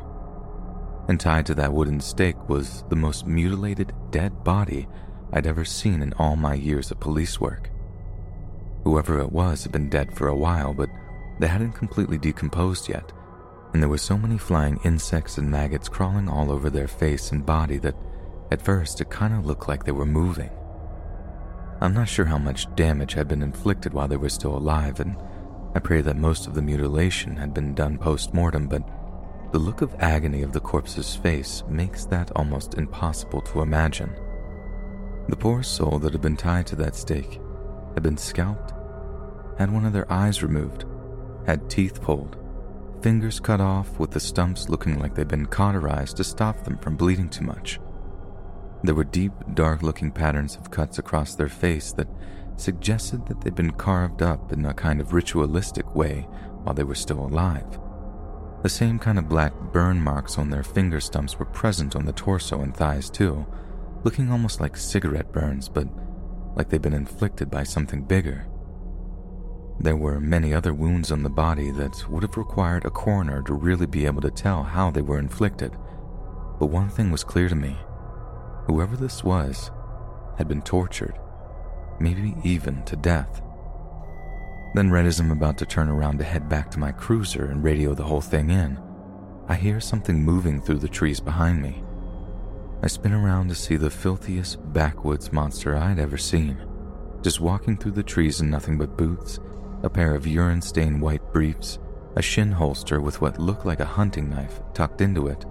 And 1.08 1.18
tied 1.18 1.46
to 1.46 1.54
that 1.56 1.72
wooden 1.72 2.00
stake 2.00 2.48
was 2.48 2.84
the 2.88 2.96
most 2.96 3.26
mutilated 3.26 3.92
dead 4.10 4.44
body 4.44 4.86
I'd 5.32 5.46
ever 5.46 5.64
seen 5.64 6.02
in 6.02 6.12
all 6.14 6.36
my 6.36 6.54
years 6.54 6.90
of 6.90 7.00
police 7.00 7.40
work. 7.40 7.70
Whoever 8.84 9.20
it 9.20 9.32
was 9.32 9.62
had 9.62 9.72
been 9.72 9.88
dead 9.88 10.16
for 10.16 10.28
a 10.28 10.36
while, 10.36 10.74
but 10.74 10.88
they 11.40 11.48
hadn't 11.48 11.72
completely 11.72 12.18
decomposed 12.18 12.88
yet 12.88 13.12
and 13.72 13.82
there 13.82 13.88
were 13.88 13.98
so 13.98 14.18
many 14.18 14.36
flying 14.36 14.78
insects 14.84 15.38
and 15.38 15.50
maggots 15.50 15.88
crawling 15.88 16.28
all 16.28 16.50
over 16.50 16.68
their 16.68 16.88
face 16.88 17.32
and 17.32 17.46
body 17.46 17.78
that 17.78 17.96
at 18.50 18.62
first 18.62 19.00
it 19.00 19.10
kind 19.10 19.34
of 19.34 19.46
looked 19.46 19.68
like 19.68 19.84
they 19.84 19.92
were 19.92 20.06
moving. 20.06 20.50
I'm 21.80 21.94
not 21.94 22.08
sure 22.08 22.26
how 22.26 22.38
much 22.38 22.72
damage 22.76 23.14
had 23.14 23.28
been 23.28 23.42
inflicted 23.42 23.94
while 23.94 24.08
they 24.08 24.16
were 24.16 24.28
still 24.28 24.56
alive, 24.56 25.00
and 25.00 25.16
I 25.74 25.80
pray 25.80 26.02
that 26.02 26.16
most 26.16 26.46
of 26.46 26.54
the 26.54 26.62
mutilation 26.62 27.36
had 27.36 27.54
been 27.54 27.74
done 27.74 27.98
post 27.98 28.34
mortem, 28.34 28.68
but 28.68 28.82
the 29.52 29.58
look 29.58 29.82
of 29.82 29.94
agony 29.98 30.42
of 30.42 30.52
the 30.52 30.60
corpse's 30.60 31.14
face 31.14 31.62
makes 31.68 32.06
that 32.06 32.30
almost 32.34 32.74
impossible 32.74 33.42
to 33.42 33.60
imagine. 33.60 34.10
The 35.28 35.36
poor 35.36 35.62
soul 35.62 35.98
that 35.98 36.12
had 36.12 36.22
been 36.22 36.38
tied 36.38 36.66
to 36.68 36.76
that 36.76 36.96
stake 36.96 37.38
had 37.92 38.02
been 38.02 38.16
scalped, 38.16 38.72
had 39.58 39.70
one 39.70 39.84
of 39.84 39.92
their 39.92 40.10
eyes 40.10 40.42
removed, 40.42 40.86
had 41.46 41.68
teeth 41.68 42.00
pulled, 42.00 42.38
fingers 43.02 43.40
cut 43.40 43.60
off 43.60 43.98
with 43.98 44.10
the 44.10 44.20
stumps 44.20 44.70
looking 44.70 44.98
like 44.98 45.14
they'd 45.14 45.28
been 45.28 45.44
cauterized 45.44 46.16
to 46.16 46.24
stop 46.24 46.64
them 46.64 46.78
from 46.78 46.96
bleeding 46.96 47.28
too 47.28 47.44
much. 47.44 47.78
There 48.82 48.94
were 48.94 49.04
deep, 49.04 49.32
dark 49.52 49.82
looking 49.82 50.12
patterns 50.12 50.56
of 50.56 50.70
cuts 50.70 50.98
across 50.98 51.34
their 51.34 51.50
face 51.50 51.92
that 51.92 52.08
suggested 52.56 53.26
that 53.26 53.42
they'd 53.42 53.54
been 53.54 53.72
carved 53.72 54.22
up 54.22 54.50
in 54.50 54.64
a 54.64 54.72
kind 54.72 54.98
of 54.98 55.12
ritualistic 55.12 55.94
way 55.94 56.26
while 56.62 56.74
they 56.74 56.84
were 56.84 56.94
still 56.94 57.26
alive. 57.26 57.78
The 58.62 58.68
same 58.68 59.00
kind 59.00 59.18
of 59.18 59.28
black 59.28 59.52
burn 59.72 60.00
marks 60.00 60.38
on 60.38 60.50
their 60.50 60.62
finger 60.62 61.00
stumps 61.00 61.36
were 61.36 61.46
present 61.46 61.96
on 61.96 62.06
the 62.06 62.12
torso 62.12 62.60
and 62.60 62.76
thighs, 62.76 63.10
too, 63.10 63.44
looking 64.04 64.30
almost 64.30 64.60
like 64.60 64.76
cigarette 64.76 65.32
burns, 65.32 65.68
but 65.68 65.88
like 66.54 66.68
they'd 66.68 66.80
been 66.80 66.92
inflicted 66.92 67.50
by 67.50 67.64
something 67.64 68.02
bigger. 68.02 68.46
There 69.80 69.96
were 69.96 70.20
many 70.20 70.54
other 70.54 70.72
wounds 70.72 71.10
on 71.10 71.24
the 71.24 71.30
body 71.30 71.72
that 71.72 72.08
would 72.08 72.22
have 72.22 72.36
required 72.36 72.84
a 72.84 72.90
coroner 72.90 73.42
to 73.42 73.54
really 73.54 73.86
be 73.86 74.06
able 74.06 74.20
to 74.20 74.30
tell 74.30 74.62
how 74.62 74.92
they 74.92 75.02
were 75.02 75.18
inflicted. 75.18 75.72
But 76.60 76.66
one 76.66 76.88
thing 76.88 77.10
was 77.10 77.24
clear 77.24 77.48
to 77.48 77.56
me 77.56 77.76
whoever 78.66 78.96
this 78.96 79.24
was 79.24 79.72
had 80.38 80.46
been 80.46 80.62
tortured, 80.62 81.18
maybe 81.98 82.36
even 82.44 82.84
to 82.84 82.94
death. 82.94 83.42
Then, 84.74 84.90
right 84.90 85.04
as 85.04 85.20
I'm 85.20 85.30
about 85.30 85.58
to 85.58 85.66
turn 85.66 85.88
around 85.88 86.18
to 86.18 86.24
head 86.24 86.48
back 86.48 86.70
to 86.70 86.78
my 86.78 86.92
cruiser 86.92 87.46
and 87.46 87.62
radio 87.62 87.94
the 87.94 88.04
whole 88.04 88.22
thing 88.22 88.50
in, 88.50 88.80
I 89.48 89.54
hear 89.54 89.80
something 89.80 90.22
moving 90.22 90.60
through 90.60 90.78
the 90.78 90.88
trees 90.88 91.20
behind 91.20 91.60
me. 91.60 91.82
I 92.82 92.86
spin 92.86 93.12
around 93.12 93.48
to 93.48 93.54
see 93.54 93.76
the 93.76 93.90
filthiest 93.90 94.72
backwoods 94.72 95.32
monster 95.32 95.76
I'd 95.76 95.98
ever 95.98 96.16
seen, 96.16 96.56
just 97.22 97.40
walking 97.40 97.76
through 97.76 97.92
the 97.92 98.02
trees 98.02 98.40
in 98.40 98.50
nothing 98.50 98.78
but 98.78 98.96
boots 98.96 99.38
a 99.82 99.90
pair 99.90 100.14
of 100.14 100.26
urine 100.26 100.62
stained 100.62 101.00
white 101.00 101.32
briefs, 101.32 101.78
a 102.16 102.22
shin 102.22 102.52
holster 102.52 103.00
with 103.00 103.20
what 103.20 103.38
looked 103.38 103.66
like 103.66 103.80
a 103.80 103.84
hunting 103.84 104.30
knife 104.30 104.60
tucked 104.74 105.00
into 105.00 105.26
it, 105.26 105.44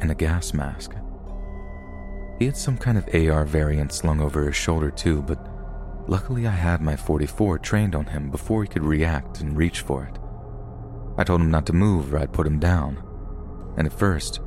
and 0.00 0.10
a 0.10 0.14
gas 0.14 0.54
mask. 0.54 0.94
He 2.38 2.46
had 2.46 2.56
some 2.56 2.78
kind 2.78 2.96
of 2.96 3.08
AR 3.14 3.44
variant 3.44 3.92
slung 3.92 4.20
over 4.20 4.46
his 4.46 4.56
shoulder, 4.56 4.90
too, 4.90 5.22
but 5.22 5.49
luckily 6.06 6.46
I 6.46 6.52
had 6.52 6.80
my 6.80 6.96
44 6.96 7.58
trained 7.58 7.94
on 7.94 8.06
him 8.06 8.30
before 8.30 8.62
he 8.62 8.68
could 8.68 8.84
react 8.84 9.40
and 9.40 9.56
reach 9.56 9.80
for 9.80 10.04
it. 10.04 10.18
I 11.18 11.24
told 11.24 11.40
him 11.40 11.50
not 11.50 11.66
to 11.66 11.72
move 11.72 12.14
or 12.14 12.18
I'd 12.18 12.32
put 12.32 12.46
him 12.46 12.58
down, 12.58 13.02
and 13.76 13.86
at 13.86 13.98
first, 13.98 14.40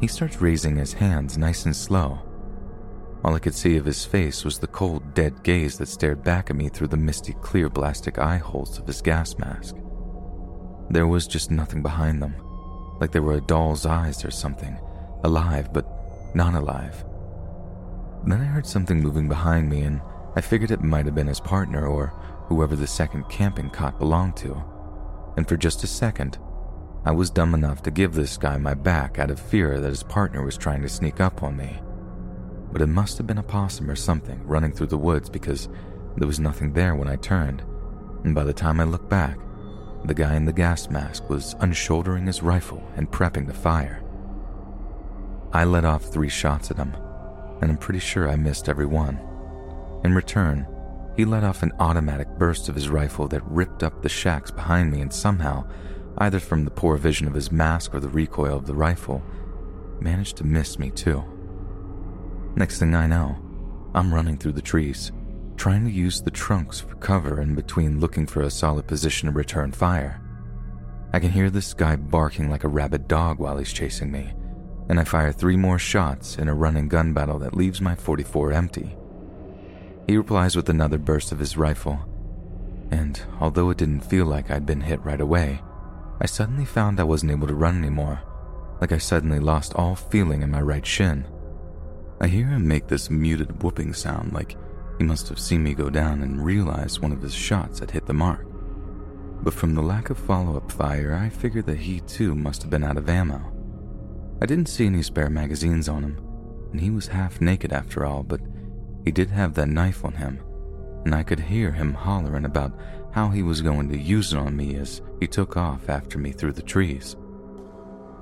he 0.00 0.06
starts 0.06 0.40
raising 0.40 0.76
his 0.76 0.94
hands 0.94 1.36
nice 1.36 1.66
and 1.66 1.76
slow 1.76 2.20
all 3.22 3.34
I 3.34 3.38
could 3.38 3.54
see 3.54 3.76
of 3.76 3.84
his 3.84 4.04
face 4.04 4.44
was 4.44 4.58
the 4.58 4.66
cold, 4.66 5.14
dead 5.14 5.42
gaze 5.42 5.76
that 5.76 5.88
stared 5.88 6.24
back 6.24 6.48
at 6.48 6.56
me 6.56 6.70
through 6.70 6.88
the 6.88 6.96
misty, 6.96 7.34
clear 7.42 7.68
plastic 7.68 8.18
eye 8.18 8.38
holes 8.38 8.78
of 8.78 8.86
his 8.86 9.02
gas 9.02 9.36
mask. 9.36 9.76
There 10.88 11.06
was 11.06 11.26
just 11.26 11.50
nothing 11.50 11.82
behind 11.82 12.22
them, 12.22 12.34
like 12.98 13.12
they 13.12 13.20
were 13.20 13.34
a 13.34 13.42
doll's 13.42 13.84
eyes 13.84 14.24
or 14.24 14.30
something, 14.30 14.78
alive 15.22 15.70
but 15.70 15.86
not 16.34 16.54
alive. 16.54 17.04
Then 18.26 18.40
I 18.40 18.44
heard 18.44 18.66
something 18.66 19.00
moving 19.00 19.28
behind 19.28 19.68
me, 19.68 19.82
and 19.82 20.00
I 20.36 20.40
figured 20.40 20.70
it 20.70 20.82
might 20.82 21.06
have 21.06 21.14
been 21.14 21.26
his 21.26 21.40
partner 21.40 21.86
or 21.86 22.08
whoever 22.46 22.76
the 22.76 22.86
second 22.86 23.28
camping 23.28 23.70
cot 23.70 23.98
belonged 23.98 24.36
to. 24.38 24.62
And 25.36 25.48
for 25.48 25.56
just 25.56 25.84
a 25.84 25.86
second, 25.86 26.38
I 27.04 27.12
was 27.12 27.30
dumb 27.30 27.54
enough 27.54 27.82
to 27.82 27.90
give 27.90 28.14
this 28.14 28.36
guy 28.36 28.56
my 28.58 28.74
back 28.74 29.18
out 29.18 29.30
of 29.30 29.40
fear 29.40 29.80
that 29.80 29.88
his 29.88 30.02
partner 30.02 30.44
was 30.44 30.56
trying 30.56 30.82
to 30.82 30.88
sneak 30.88 31.20
up 31.20 31.42
on 31.42 31.56
me 31.56 31.80
but 32.72 32.82
it 32.82 32.86
must 32.86 33.18
have 33.18 33.26
been 33.26 33.38
a 33.38 33.42
possum 33.42 33.90
or 33.90 33.96
something 33.96 34.40
running 34.46 34.72
through 34.72 34.86
the 34.86 34.98
woods 34.98 35.28
because 35.28 35.68
there 36.16 36.26
was 36.26 36.40
nothing 36.40 36.72
there 36.72 36.94
when 36.94 37.08
I 37.08 37.16
turned, 37.16 37.62
and 38.24 38.34
by 38.34 38.44
the 38.44 38.52
time 38.52 38.80
I 38.80 38.84
looked 38.84 39.08
back, 39.08 39.38
the 40.04 40.14
guy 40.14 40.34
in 40.34 40.44
the 40.44 40.52
gas 40.52 40.88
mask 40.88 41.28
was 41.28 41.54
unshouldering 41.60 42.26
his 42.26 42.42
rifle 42.42 42.82
and 42.96 43.10
prepping 43.10 43.46
to 43.46 43.52
fire. 43.52 44.02
I 45.52 45.64
let 45.64 45.84
off 45.84 46.04
three 46.04 46.28
shots 46.28 46.70
at 46.70 46.76
him, 46.76 46.94
and 47.60 47.70
I'm 47.70 47.76
pretty 47.76 47.98
sure 47.98 48.28
I 48.28 48.36
missed 48.36 48.68
every 48.68 48.86
one. 48.86 49.20
In 50.04 50.14
return, 50.14 50.66
he 51.16 51.24
let 51.24 51.44
off 51.44 51.62
an 51.62 51.72
automatic 51.78 52.28
burst 52.38 52.68
of 52.68 52.74
his 52.74 52.88
rifle 52.88 53.28
that 53.28 53.44
ripped 53.44 53.82
up 53.82 54.00
the 54.00 54.08
shacks 54.08 54.50
behind 54.50 54.90
me 54.90 55.00
and 55.00 55.12
somehow, 55.12 55.68
either 56.18 56.40
from 56.40 56.64
the 56.64 56.70
poor 56.70 56.96
vision 56.96 57.26
of 57.26 57.34
his 57.34 57.52
mask 57.52 57.94
or 57.94 58.00
the 58.00 58.08
recoil 58.08 58.56
of 58.56 58.66
the 58.66 58.74
rifle, 58.74 59.22
managed 60.00 60.36
to 60.38 60.44
miss 60.44 60.78
me 60.78 60.90
too. 60.90 61.22
Next 62.56 62.78
thing 62.78 62.94
I 62.94 63.06
know, 63.06 63.36
I'm 63.94 64.14
running 64.14 64.38
through 64.38 64.52
the 64.52 64.62
trees, 64.62 65.12
trying 65.56 65.84
to 65.84 65.90
use 65.90 66.22
the 66.22 66.30
trunks 66.30 66.80
for 66.80 66.94
cover 66.96 67.40
in 67.40 67.54
between 67.54 68.00
looking 68.00 68.26
for 68.26 68.42
a 68.42 68.50
solid 68.50 68.86
position 68.86 69.28
to 69.28 69.34
return 69.34 69.72
fire. 69.72 70.22
I 71.12 71.18
can 71.18 71.30
hear 71.30 71.50
this 71.50 71.74
guy 71.74 71.96
barking 71.96 72.48
like 72.48 72.64
a 72.64 72.68
rabid 72.68 73.08
dog 73.08 73.38
while 73.38 73.58
he's 73.58 73.72
chasing 73.72 74.10
me, 74.10 74.32
and 74.88 74.98
I 74.98 75.04
fire 75.04 75.32
three 75.32 75.56
more 75.56 75.78
shots 75.78 76.38
in 76.38 76.48
a 76.48 76.54
running 76.54 76.88
gun 76.88 77.12
battle 77.12 77.38
that 77.40 77.56
leaves 77.56 77.80
my 77.80 77.94
44 77.94 78.52
empty. 78.52 78.96
He 80.10 80.16
replies 80.16 80.56
with 80.56 80.68
another 80.68 80.98
burst 80.98 81.30
of 81.30 81.38
his 81.38 81.56
rifle, 81.56 82.00
and 82.90 83.22
although 83.38 83.70
it 83.70 83.78
didn't 83.78 84.00
feel 84.00 84.26
like 84.26 84.50
I'd 84.50 84.66
been 84.66 84.80
hit 84.80 85.00
right 85.04 85.20
away, 85.20 85.62
I 86.20 86.26
suddenly 86.26 86.64
found 86.64 86.98
I 86.98 87.04
wasn't 87.04 87.30
able 87.30 87.46
to 87.46 87.54
run 87.54 87.78
anymore, 87.78 88.20
like 88.80 88.90
I 88.90 88.98
suddenly 88.98 89.38
lost 89.38 89.72
all 89.76 89.94
feeling 89.94 90.42
in 90.42 90.50
my 90.50 90.62
right 90.62 90.84
shin. 90.84 91.28
I 92.20 92.26
hear 92.26 92.48
him 92.48 92.66
make 92.66 92.88
this 92.88 93.08
muted 93.08 93.62
whooping 93.62 93.92
sound 93.92 94.32
like 94.32 94.56
he 94.98 95.04
must 95.04 95.28
have 95.28 95.38
seen 95.38 95.62
me 95.62 95.74
go 95.74 95.88
down 95.88 96.22
and 96.22 96.44
realized 96.44 97.00
one 97.00 97.12
of 97.12 97.22
his 97.22 97.32
shots 97.32 97.78
had 97.78 97.92
hit 97.92 98.06
the 98.06 98.12
mark. 98.12 98.44
But 99.44 99.54
from 99.54 99.76
the 99.76 99.80
lack 99.80 100.10
of 100.10 100.18
follow 100.18 100.56
up 100.56 100.72
fire, 100.72 101.14
I 101.14 101.28
figured 101.28 101.66
that 101.66 101.78
he 101.78 102.00
too 102.00 102.34
must 102.34 102.62
have 102.62 102.70
been 102.72 102.82
out 102.82 102.96
of 102.96 103.08
ammo. 103.08 103.52
I 104.42 104.46
didn't 104.46 104.70
see 104.70 104.86
any 104.86 105.02
spare 105.02 105.30
magazines 105.30 105.88
on 105.88 106.02
him, 106.02 106.20
and 106.72 106.80
he 106.80 106.90
was 106.90 107.06
half 107.06 107.40
naked 107.40 107.72
after 107.72 108.04
all, 108.04 108.24
but 108.24 108.40
he 109.04 109.10
did 109.10 109.30
have 109.30 109.54
that 109.54 109.68
knife 109.68 110.04
on 110.04 110.12
him, 110.12 110.40
and 111.04 111.14
I 111.14 111.22
could 111.22 111.40
hear 111.40 111.72
him 111.72 111.94
hollering 111.94 112.44
about 112.44 112.78
how 113.12 113.28
he 113.28 113.42
was 113.42 113.62
going 113.62 113.88
to 113.88 113.98
use 113.98 114.32
it 114.32 114.38
on 114.38 114.56
me 114.56 114.76
as 114.76 115.00
he 115.18 115.26
took 115.26 115.56
off 115.56 115.88
after 115.88 116.18
me 116.18 116.32
through 116.32 116.52
the 116.52 116.62
trees. 116.62 117.16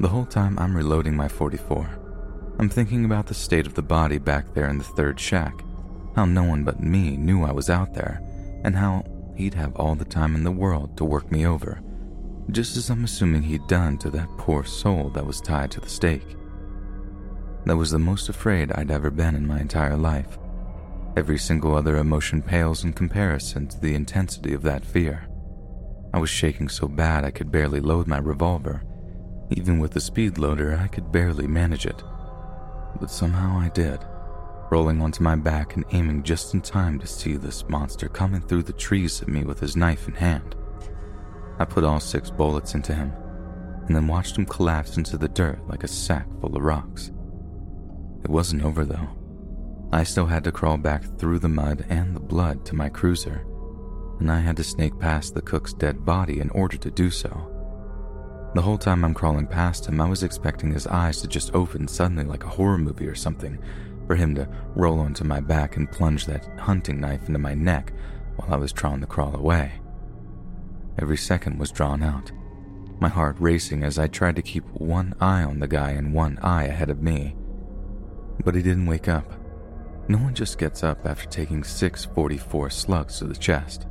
The 0.00 0.08
whole 0.08 0.26
time 0.26 0.58
I'm 0.58 0.76
reloading 0.76 1.16
my 1.16 1.28
44, 1.28 1.98
I'm 2.58 2.68
thinking 2.68 3.04
about 3.04 3.26
the 3.26 3.34
state 3.34 3.66
of 3.66 3.74
the 3.74 3.82
body 3.82 4.18
back 4.18 4.54
there 4.54 4.68
in 4.68 4.78
the 4.78 4.84
third 4.84 5.18
shack, 5.18 5.62
how 6.14 6.24
no 6.24 6.44
one 6.44 6.64
but 6.64 6.82
me 6.82 7.16
knew 7.16 7.44
I 7.44 7.52
was 7.52 7.70
out 7.70 7.94
there, 7.94 8.20
and 8.64 8.74
how 8.74 9.04
he'd 9.36 9.54
have 9.54 9.76
all 9.76 9.94
the 9.94 10.04
time 10.04 10.34
in 10.34 10.44
the 10.44 10.50
world 10.50 10.96
to 10.96 11.04
work 11.04 11.30
me 11.30 11.46
over, 11.46 11.80
just 12.50 12.76
as 12.76 12.90
I'm 12.90 13.04
assuming 13.04 13.42
he'd 13.42 13.66
done 13.66 13.98
to 13.98 14.10
that 14.10 14.28
poor 14.38 14.64
soul 14.64 15.10
that 15.10 15.26
was 15.26 15.40
tied 15.40 15.70
to 15.72 15.80
the 15.80 15.88
stake. 15.88 16.36
That 17.66 17.76
was 17.76 17.90
the 17.90 17.98
most 17.98 18.28
afraid 18.28 18.72
I'd 18.72 18.90
ever 18.90 19.10
been 19.10 19.34
in 19.34 19.46
my 19.46 19.60
entire 19.60 19.96
life. 19.96 20.38
Every 21.18 21.38
single 21.38 21.74
other 21.74 21.96
emotion 21.96 22.42
pales 22.42 22.84
in 22.84 22.92
comparison 22.92 23.66
to 23.66 23.80
the 23.80 23.94
intensity 23.94 24.54
of 24.54 24.62
that 24.62 24.84
fear. 24.84 25.26
I 26.14 26.18
was 26.18 26.30
shaking 26.30 26.68
so 26.68 26.86
bad 26.86 27.24
I 27.24 27.32
could 27.32 27.50
barely 27.50 27.80
load 27.80 28.06
my 28.06 28.18
revolver. 28.18 28.84
Even 29.50 29.80
with 29.80 29.92
the 29.92 30.00
speed 30.00 30.38
loader, 30.38 30.78
I 30.80 30.86
could 30.86 31.10
barely 31.10 31.48
manage 31.48 31.86
it 31.86 32.02
but 33.00 33.10
somehow 33.10 33.58
I 33.58 33.68
did, 33.68 34.04
rolling 34.70 35.00
onto 35.00 35.22
my 35.22 35.36
back 35.36 35.76
and 35.76 35.84
aiming 35.92 36.22
just 36.22 36.54
in 36.54 36.60
time 36.60 36.98
to 36.98 37.06
see 37.06 37.36
this 37.36 37.68
monster 37.68 38.08
coming 38.08 38.40
through 38.40 38.64
the 38.64 38.72
trees 38.72 39.22
at 39.22 39.28
me 39.28 39.44
with 39.44 39.60
his 39.60 39.76
knife 39.76 40.08
in 40.08 40.14
hand. 40.14 40.54
I 41.58 41.64
put 41.64 41.84
all 41.84 42.00
six 42.00 42.30
bullets 42.30 42.74
into 42.74 42.94
him, 42.94 43.12
and 43.86 43.94
then 43.94 44.06
watched 44.06 44.36
him 44.36 44.46
collapse 44.46 44.96
into 44.96 45.16
the 45.16 45.28
dirt 45.28 45.66
like 45.68 45.84
a 45.84 45.88
sack 45.88 46.26
full 46.40 46.56
of 46.56 46.62
rocks. 46.62 47.10
It 48.24 48.30
wasn't 48.30 48.64
over 48.64 48.84
though. 48.84 49.08
I 49.90 50.04
still 50.04 50.26
had 50.26 50.44
to 50.44 50.52
crawl 50.52 50.76
back 50.76 51.04
through 51.18 51.38
the 51.38 51.48
mud 51.48 51.86
and 51.88 52.14
the 52.14 52.20
blood 52.20 52.64
to 52.66 52.74
my 52.74 52.88
cruiser, 52.88 53.46
and 54.20 54.30
I 54.30 54.40
had 54.40 54.56
to 54.58 54.64
snake 54.64 54.98
past 54.98 55.34
the 55.34 55.42
cook's 55.42 55.72
dead 55.72 56.04
body 56.04 56.40
in 56.40 56.50
order 56.50 56.76
to 56.76 56.90
do 56.90 57.10
so. 57.10 57.54
The 58.54 58.62
whole 58.62 58.78
time 58.78 59.04
I'm 59.04 59.14
crawling 59.14 59.46
past 59.46 59.86
him, 59.86 60.00
I 60.00 60.08
was 60.08 60.22
expecting 60.22 60.72
his 60.72 60.86
eyes 60.86 61.20
to 61.20 61.28
just 61.28 61.54
open 61.54 61.88
suddenly 61.88 62.24
like 62.24 62.44
a 62.44 62.48
horror 62.48 62.78
movie 62.78 63.06
or 63.06 63.14
something, 63.14 63.58
for 64.06 64.14
him 64.14 64.34
to 64.34 64.48
roll 64.74 65.00
onto 65.00 65.24
my 65.24 65.40
back 65.40 65.76
and 65.76 65.90
plunge 65.90 66.26
that 66.26 66.48
hunting 66.58 67.00
knife 67.00 67.26
into 67.26 67.38
my 67.38 67.54
neck 67.54 67.92
while 68.36 68.52
I 68.52 68.56
was 68.56 68.72
trying 68.72 69.00
to 69.00 69.06
crawl 69.06 69.36
away. 69.36 69.72
Every 70.98 71.16
second 71.16 71.58
was 71.58 71.70
drawn 71.70 72.02
out, 72.02 72.32
my 73.00 73.08
heart 73.08 73.36
racing 73.38 73.84
as 73.84 73.98
I 73.98 74.06
tried 74.08 74.36
to 74.36 74.42
keep 74.42 74.64
one 74.72 75.14
eye 75.20 75.42
on 75.42 75.60
the 75.60 75.68
guy 75.68 75.90
and 75.90 76.12
one 76.12 76.38
eye 76.42 76.64
ahead 76.64 76.90
of 76.90 77.02
me. 77.02 77.36
But 78.44 78.54
he 78.54 78.62
didn't 78.62 78.86
wake 78.86 79.08
up. 79.08 79.37
No 80.08 80.16
one 80.16 80.34
just 80.34 80.58
gets 80.58 80.82
up 80.82 81.04
after 81.04 81.28
taking 81.28 81.62
644 81.62 82.70
slugs 82.70 83.18
to 83.18 83.24
the 83.26 83.36
chest. 83.36 83.86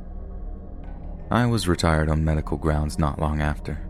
I 1.30 1.46
was 1.46 1.68
retired 1.68 2.08
on 2.08 2.24
medical 2.24 2.56
grounds 2.56 2.98
not 2.98 3.20
long 3.20 3.40
after. 3.40 3.88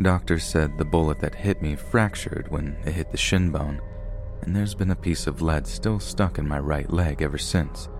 Doctors 0.00 0.44
said 0.44 0.78
the 0.78 0.84
bullet 0.84 1.20
that 1.20 1.34
hit 1.34 1.60
me 1.60 1.76
fractured 1.76 2.50
when 2.50 2.76
it 2.86 2.92
hit 2.92 3.10
the 3.10 3.18
shin 3.18 3.50
bone, 3.50 3.82
and 4.40 4.56
there's 4.56 4.74
been 4.74 4.92
a 4.92 4.96
piece 4.96 5.26
of 5.26 5.42
lead 5.42 5.66
still 5.66 6.00
stuck 6.00 6.38
in 6.38 6.48
my 6.48 6.58
right 6.58 6.90
leg 6.90 7.20
ever 7.20 7.36
since, 7.36 7.90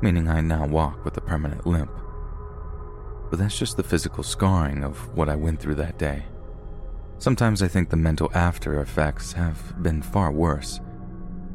meaning 0.00 0.28
I 0.28 0.40
now 0.40 0.66
walk 0.66 1.04
with 1.04 1.16
a 1.16 1.22
permanent 1.22 1.66
limp. 1.66 1.90
But 3.30 3.40
that's 3.40 3.58
just 3.58 3.76
the 3.76 3.82
physical 3.82 4.22
scarring 4.22 4.84
of 4.84 5.12
what 5.16 5.28
I 5.28 5.34
went 5.34 5.58
through 5.58 5.74
that 5.76 5.98
day. 5.98 6.22
Sometimes 7.18 7.62
I 7.62 7.68
think 7.68 7.90
the 7.90 7.96
mental 7.96 8.30
after 8.34 8.80
effects 8.80 9.32
have 9.32 9.82
been 9.82 10.02
far 10.02 10.30
worse. 10.30 10.80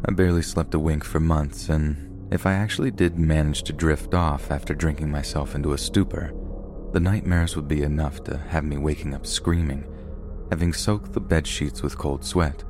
I 0.09 0.13
barely 0.13 0.41
slept 0.41 0.73
a 0.73 0.79
wink 0.79 1.03
for 1.03 1.19
months, 1.19 1.67
and 1.67 2.33
if 2.33 2.45
I 2.45 2.53
actually 2.53 2.91
did 2.91 3.19
manage 3.19 3.63
to 3.63 3.73
drift 3.73 4.13
off 4.13 4.49
after 4.51 4.73
drinking 4.73 5.11
myself 5.11 5.53
into 5.53 5.73
a 5.73 5.77
stupor, 5.77 6.33
the 6.93 6.99
nightmares 7.01 7.57
would 7.57 7.67
be 7.67 7.83
enough 7.83 8.23
to 8.23 8.37
have 8.37 8.63
me 8.63 8.77
waking 8.77 9.13
up 9.13 9.25
screaming, 9.25 9.85
having 10.49 10.71
soaked 10.71 11.11
the 11.11 11.19
bed 11.19 11.45
sheets 11.45 11.83
with 11.83 11.97
cold 11.97 12.23
sweat. 12.23 12.63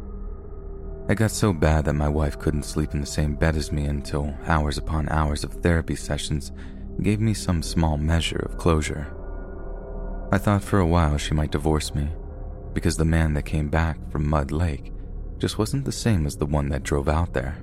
It 1.10 1.16
got 1.16 1.30
so 1.30 1.54
bad 1.54 1.86
that 1.86 1.94
my 1.94 2.10
wife 2.10 2.40
couldn't 2.40 2.64
sleep 2.64 2.96
in 2.96 3.02
the 3.02 3.06
same 3.06 3.36
bed 3.36 3.56
as 3.56 3.72
me 3.72 3.86
until 3.86 4.36
hours 4.48 4.80
upon 4.80 5.08
hours 5.10 5.44
of 5.44 5.54
therapy 5.54 5.96
sessions 5.96 6.52
gave 7.04 7.20
me 7.20 7.36
some 7.36 7.62
small 7.62 7.98
measure 7.98 8.40
of 8.50 8.58
closure. 8.58 9.14
I 10.32 10.40
thought 10.40 10.64
for 10.64 10.80
a 10.80 10.88
while 10.88 11.18
she 11.18 11.36
might 11.36 11.52
divorce 11.52 11.94
me, 11.94 12.10
because 12.74 12.98
the 12.98 13.06
man 13.06 13.36
that 13.36 13.46
came 13.46 13.70
back 13.70 14.00
from 14.12 14.28
Mud 14.28 14.52
Lake 14.52 14.92
just 15.38 15.58
wasn't 15.58 15.86
the 15.86 15.92
same 15.92 16.26
as 16.26 16.38
the 16.38 16.46
one 16.46 16.70
that 16.70 16.84
drove 16.84 17.08
out 17.08 17.34
there. 17.34 17.58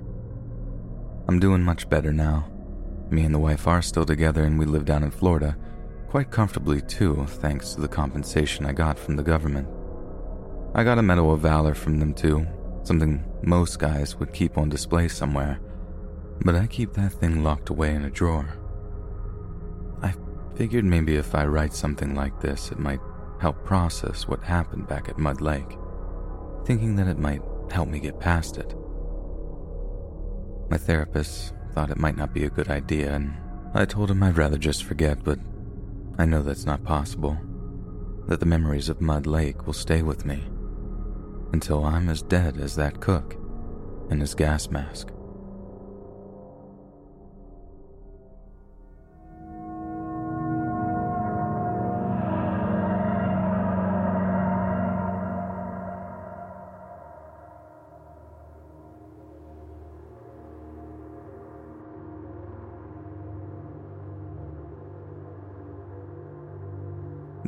I'm 1.27 1.39
doing 1.39 1.63
much 1.63 1.89
better 1.89 2.13
now. 2.13 2.47
Me 3.09 3.23
and 3.23 3.33
the 3.33 3.39
wife 3.39 3.67
are 3.67 3.81
still 3.81 4.05
together 4.05 4.43
and 4.43 4.57
we 4.57 4.65
live 4.65 4.85
down 4.85 5.03
in 5.03 5.11
Florida, 5.11 5.57
quite 6.07 6.31
comfortably 6.31 6.81
too, 6.81 7.25
thanks 7.27 7.73
to 7.73 7.81
the 7.81 7.87
compensation 7.87 8.65
I 8.65 8.73
got 8.73 8.97
from 8.97 9.15
the 9.15 9.23
government. 9.23 9.67
I 10.73 10.83
got 10.83 10.97
a 10.97 11.03
Medal 11.03 11.33
of 11.33 11.41
Valor 11.41 11.73
from 11.73 11.99
them 11.99 12.13
too, 12.13 12.45
something 12.83 13.23
most 13.43 13.79
guys 13.79 14.15
would 14.17 14.33
keep 14.33 14.57
on 14.57 14.69
display 14.69 15.07
somewhere, 15.07 15.59
but 16.41 16.55
I 16.55 16.67
keep 16.67 16.93
that 16.93 17.13
thing 17.13 17.43
locked 17.43 17.69
away 17.69 17.93
in 17.93 18.05
a 18.05 18.09
drawer. 18.09 18.57
I 20.01 20.13
figured 20.55 20.85
maybe 20.85 21.15
if 21.15 21.35
I 21.35 21.45
write 21.45 21.73
something 21.73 22.15
like 22.15 22.39
this, 22.39 22.71
it 22.71 22.79
might 22.79 22.99
help 23.39 23.63
process 23.65 24.27
what 24.27 24.43
happened 24.43 24.87
back 24.87 25.09
at 25.09 25.17
Mud 25.17 25.41
Lake, 25.41 25.77
thinking 26.65 26.95
that 26.95 27.07
it 27.07 27.19
might 27.19 27.41
help 27.71 27.89
me 27.89 27.99
get 27.99 28.19
past 28.19 28.57
it. 28.57 28.73
My 30.69 30.77
therapist 30.77 31.53
thought 31.73 31.91
it 31.91 31.97
might 31.97 32.17
not 32.17 32.33
be 32.33 32.45
a 32.45 32.49
good 32.49 32.69
idea, 32.69 33.13
and 33.13 33.33
I 33.73 33.85
told 33.85 34.09
him 34.09 34.23
I'd 34.23 34.37
rather 34.37 34.57
just 34.57 34.83
forget, 34.83 35.23
but 35.23 35.39
I 36.17 36.25
know 36.25 36.41
that's 36.41 36.65
not 36.65 36.83
possible. 36.83 37.37
That 38.27 38.39
the 38.39 38.45
memories 38.45 38.89
of 38.89 39.01
Mud 39.01 39.27
Lake 39.27 39.65
will 39.65 39.73
stay 39.73 40.01
with 40.01 40.25
me 40.25 40.43
until 41.53 41.83
I'm 41.83 42.09
as 42.09 42.21
dead 42.21 42.57
as 42.59 42.75
that 42.75 42.99
cook 42.99 43.35
in 44.09 44.19
his 44.19 44.33
gas 44.33 44.69
mask. 44.69 45.09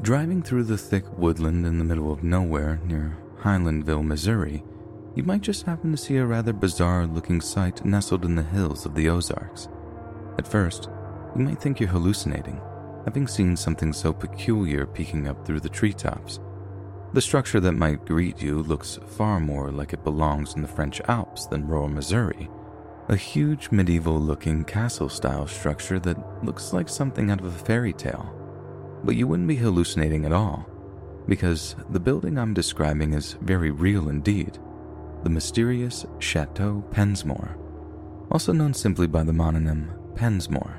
Driving 0.08 0.42
through 0.42 0.64
the 0.64 0.78
thick 0.78 1.04
woodland 1.18 1.66
in 1.66 1.80
the 1.80 1.84
middle 1.84 2.14
of 2.14 2.24
nowhere 2.24 2.80
near 2.86 3.18
Highlandville, 3.42 4.06
Missouri, 4.06 4.64
you 5.16 5.24
might 5.24 5.42
just 5.42 5.66
happen 5.66 5.92
to 5.92 5.98
see 5.98 6.16
a 6.16 6.26
rather 6.26 6.54
bizarre 6.54 7.06
looking 7.06 7.42
sight 7.42 7.84
nestled 7.84 8.24
in 8.24 8.34
the 8.34 8.42
hills 8.42 8.86
of 8.86 8.96
the 8.96 9.10
Ozarks. 9.10 9.68
At 10.38 10.48
first, 10.48 10.88
you 11.36 11.42
might 11.42 11.62
think 11.62 11.82
you're 11.82 11.90
hallucinating, 11.90 12.62
having 13.04 13.28
seen 13.28 13.58
something 13.58 13.92
so 13.92 14.14
peculiar 14.14 14.86
peeking 14.86 15.28
up 15.28 15.46
through 15.46 15.60
the 15.60 15.68
treetops. 15.68 16.40
The 17.12 17.20
structure 17.20 17.60
that 17.60 17.74
might 17.74 18.06
greet 18.06 18.42
you 18.42 18.64
looks 18.64 18.98
far 19.08 19.42
more 19.42 19.72
like 19.72 19.92
it 19.92 20.06
belongs 20.06 20.56
in 20.56 20.62
the 20.62 20.70
French 20.70 21.02
Alps 21.10 21.48
than 21.48 21.68
rural 21.68 21.90
Missouri. 21.90 22.50
A 23.10 23.18
huge 23.18 23.72
medieval 23.72 24.18
looking 24.18 24.64
castle 24.64 25.10
style 25.10 25.48
structure 25.48 26.00
that 26.00 26.46
looks 26.46 26.72
like 26.72 26.88
something 26.88 27.30
out 27.30 27.42
of 27.42 27.48
a 27.48 27.66
fairy 27.66 27.92
tale 27.92 28.37
but 29.04 29.16
you 29.16 29.27
wouldn't 29.27 29.48
be 29.48 29.56
hallucinating 29.56 30.25
at 30.25 30.32
all, 30.32 30.68
because 31.27 31.75
the 31.90 32.00
building 32.00 32.38
I'm 32.38 32.53
describing 32.53 33.14
is 33.14 33.38
very 33.42 33.72
real 33.72 34.10
indeed. 34.10 34.57
The 35.24 35.29
mysterious 35.29 36.05
Chateau 36.20 36.83
Pensmore, 36.92 37.57
also 38.31 38.53
known 38.53 38.74
simply 38.74 39.07
by 39.07 39.24
the 39.24 39.31
mononym 39.31 39.90
Pensmore, 40.16 40.77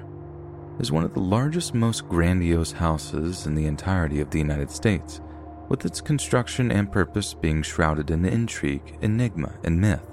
is 0.80 0.92
one 0.92 1.04
of 1.04 1.14
the 1.14 1.20
largest, 1.20 1.74
most 1.74 2.08
grandiose 2.08 2.72
houses 2.72 3.46
in 3.46 3.54
the 3.54 3.66
entirety 3.66 4.20
of 4.20 4.30
the 4.30 4.38
United 4.38 4.70
States, 4.70 5.20
with 5.68 5.84
its 5.84 6.00
construction 6.00 6.70
and 6.70 6.90
purpose 6.90 7.34
being 7.34 7.62
shrouded 7.62 8.10
in 8.10 8.24
intrigue, 8.24 8.96
enigma, 9.02 9.52
and 9.64 9.80
myth. 9.80 10.06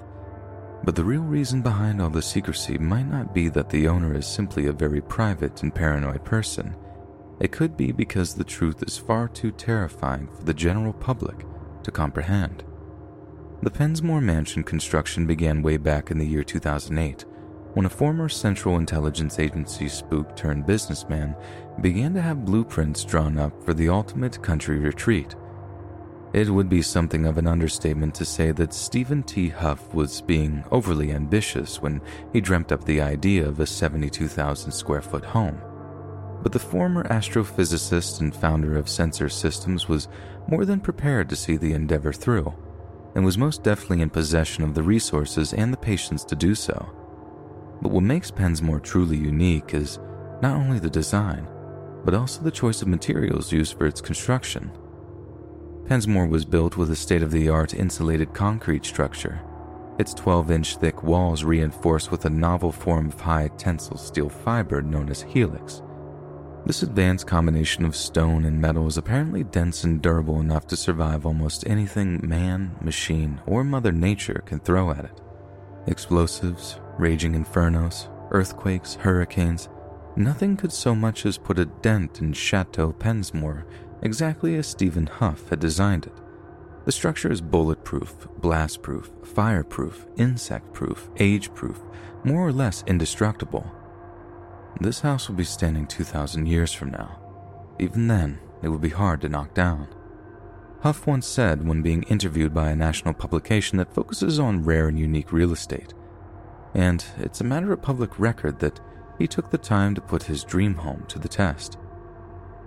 But 0.84 0.94
the 0.94 1.04
real 1.04 1.22
reason 1.22 1.62
behind 1.62 2.02
all 2.02 2.10
the 2.10 2.20
secrecy 2.20 2.78
might 2.78 3.08
not 3.08 3.34
be 3.34 3.48
that 3.50 3.70
the 3.70 3.88
owner 3.88 4.14
is 4.14 4.26
simply 4.26 4.66
a 4.66 4.72
very 4.72 5.00
private 5.00 5.62
and 5.62 5.74
paranoid 5.74 6.24
person 6.24 6.76
it 7.40 7.52
could 7.52 7.76
be 7.76 7.92
because 7.92 8.34
the 8.34 8.44
truth 8.44 8.82
is 8.82 8.96
far 8.96 9.28
too 9.28 9.50
terrifying 9.50 10.28
for 10.28 10.44
the 10.44 10.54
general 10.54 10.92
public 10.92 11.44
to 11.82 11.90
comprehend. 11.90 12.64
The 13.62 13.70
Pensmore 13.70 14.22
Mansion 14.22 14.62
construction 14.62 15.26
began 15.26 15.62
way 15.62 15.76
back 15.76 16.10
in 16.10 16.18
the 16.18 16.26
year 16.26 16.44
2008 16.44 17.24
when 17.74 17.84
a 17.84 17.90
former 17.90 18.28
Central 18.28 18.76
Intelligence 18.76 19.38
Agency 19.38 19.88
spook 19.88 20.34
turned 20.34 20.66
businessman 20.66 21.36
began 21.82 22.14
to 22.14 22.22
have 22.22 22.46
blueprints 22.46 23.04
drawn 23.04 23.38
up 23.38 23.62
for 23.62 23.74
the 23.74 23.88
ultimate 23.88 24.42
country 24.42 24.78
retreat. 24.78 25.34
It 26.32 26.48
would 26.48 26.70
be 26.70 26.80
something 26.80 27.26
of 27.26 27.36
an 27.36 27.46
understatement 27.46 28.14
to 28.14 28.24
say 28.24 28.50
that 28.52 28.72
Stephen 28.72 29.22
T. 29.22 29.50
Huff 29.50 29.92
was 29.94 30.22
being 30.22 30.64
overly 30.70 31.12
ambitious 31.12 31.82
when 31.82 32.00
he 32.32 32.40
dreamt 32.40 32.72
up 32.72 32.84
the 32.84 33.02
idea 33.02 33.46
of 33.46 33.60
a 33.60 33.66
72,000 33.66 34.72
square 34.72 35.02
foot 35.02 35.24
home 35.24 35.60
but 36.46 36.52
the 36.52 36.58
former 36.60 37.02
astrophysicist 37.08 38.20
and 38.20 38.32
founder 38.32 38.78
of 38.78 38.88
Sensor 38.88 39.28
Systems 39.28 39.88
was 39.88 40.06
more 40.46 40.64
than 40.64 40.78
prepared 40.78 41.28
to 41.28 41.34
see 41.34 41.56
the 41.56 41.72
endeavor 41.72 42.12
through, 42.12 42.54
and 43.16 43.24
was 43.24 43.36
most 43.36 43.64
definitely 43.64 44.00
in 44.00 44.08
possession 44.08 44.62
of 44.62 44.72
the 44.72 44.82
resources 44.84 45.52
and 45.52 45.72
the 45.72 45.76
patience 45.76 46.22
to 46.22 46.36
do 46.36 46.54
so. 46.54 46.88
But 47.82 47.90
what 47.90 48.04
makes 48.04 48.30
Pensmore 48.30 48.80
truly 48.80 49.16
unique 49.16 49.74
is 49.74 49.98
not 50.40 50.56
only 50.56 50.78
the 50.78 50.88
design, 50.88 51.48
but 52.04 52.14
also 52.14 52.42
the 52.42 52.52
choice 52.52 52.80
of 52.80 52.86
materials 52.86 53.50
used 53.50 53.76
for 53.76 53.88
its 53.88 54.00
construction. 54.00 54.70
Pensmore 55.86 56.30
was 56.30 56.44
built 56.44 56.76
with 56.76 56.92
a 56.92 56.94
state 56.94 57.24
of 57.24 57.32
the 57.32 57.48
art 57.48 57.74
insulated 57.74 58.34
concrete 58.34 58.84
structure, 58.84 59.42
its 59.98 60.14
12 60.14 60.52
inch 60.52 60.76
thick 60.76 61.02
walls 61.02 61.42
reinforced 61.42 62.12
with 62.12 62.24
a 62.24 62.30
novel 62.30 62.70
form 62.70 63.08
of 63.08 63.20
high 63.20 63.48
tensile 63.58 63.98
steel 63.98 64.28
fiber 64.28 64.80
known 64.80 65.10
as 65.10 65.22
helix. 65.22 65.82
This 66.66 66.82
advanced 66.82 67.28
combination 67.28 67.84
of 67.84 67.94
stone 67.94 68.44
and 68.44 68.60
metal 68.60 68.88
is 68.88 68.96
apparently 68.96 69.44
dense 69.44 69.84
and 69.84 70.02
durable 70.02 70.40
enough 70.40 70.66
to 70.66 70.76
survive 70.76 71.24
almost 71.24 71.64
anything 71.64 72.20
man, 72.28 72.74
machine, 72.80 73.40
or 73.46 73.62
Mother 73.62 73.92
Nature 73.92 74.42
can 74.44 74.58
throw 74.58 74.90
at 74.90 75.04
it. 75.04 75.20
Explosives, 75.86 76.80
raging 76.98 77.34
infernos, 77.34 78.08
earthquakes, 78.32 78.96
hurricanes, 78.96 79.68
nothing 80.16 80.56
could 80.56 80.72
so 80.72 80.92
much 80.92 81.24
as 81.24 81.38
put 81.38 81.60
a 81.60 81.66
dent 81.66 82.20
in 82.20 82.32
Chateau 82.32 82.92
Pensmore 82.92 83.64
exactly 84.02 84.56
as 84.56 84.66
Stephen 84.66 85.06
Huff 85.06 85.48
had 85.50 85.60
designed 85.60 86.06
it. 86.06 86.20
The 86.84 86.90
structure 86.90 87.30
is 87.30 87.40
bulletproof, 87.40 88.26
blastproof, 88.40 89.24
fireproof, 89.24 90.06
insect-proof, 90.16 91.10
age-proof, 91.18 91.80
more 92.24 92.44
or 92.44 92.52
less 92.52 92.82
indestructible, 92.88 93.70
this 94.80 95.00
house 95.00 95.28
will 95.28 95.36
be 95.36 95.44
standing 95.44 95.86
2,000 95.86 96.46
years 96.46 96.72
from 96.72 96.90
now. 96.90 97.18
Even 97.78 98.08
then, 98.08 98.38
it 98.62 98.68
will 98.68 98.78
be 98.78 98.90
hard 98.90 99.20
to 99.20 99.28
knock 99.28 99.54
down. 99.54 99.88
Huff 100.80 101.06
once 101.06 101.26
said 101.26 101.66
when 101.66 101.82
being 101.82 102.02
interviewed 102.04 102.52
by 102.52 102.70
a 102.70 102.76
national 102.76 103.14
publication 103.14 103.78
that 103.78 103.92
focuses 103.92 104.38
on 104.38 104.64
rare 104.64 104.88
and 104.88 104.98
unique 104.98 105.32
real 105.32 105.52
estate, 105.52 105.94
and 106.74 107.04
it's 107.18 107.40
a 107.40 107.44
matter 107.44 107.72
of 107.72 107.82
public 107.82 108.18
record 108.18 108.58
that 108.60 108.80
he 109.18 109.26
took 109.26 109.50
the 109.50 109.58
time 109.58 109.94
to 109.94 110.00
put 110.00 110.24
his 110.24 110.44
dream 110.44 110.74
home 110.74 111.04
to 111.08 111.18
the 111.18 111.28
test. 111.28 111.78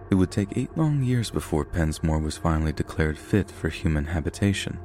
It 0.10 0.16
would 0.16 0.32
take 0.32 0.58
eight 0.58 0.76
long 0.76 1.04
years 1.04 1.30
before 1.30 1.64
Pensmore 1.64 2.22
was 2.22 2.38
finally 2.38 2.72
declared 2.72 3.18
fit 3.18 3.52
for 3.52 3.70
human 3.70 4.06
habitation. 4.06 4.80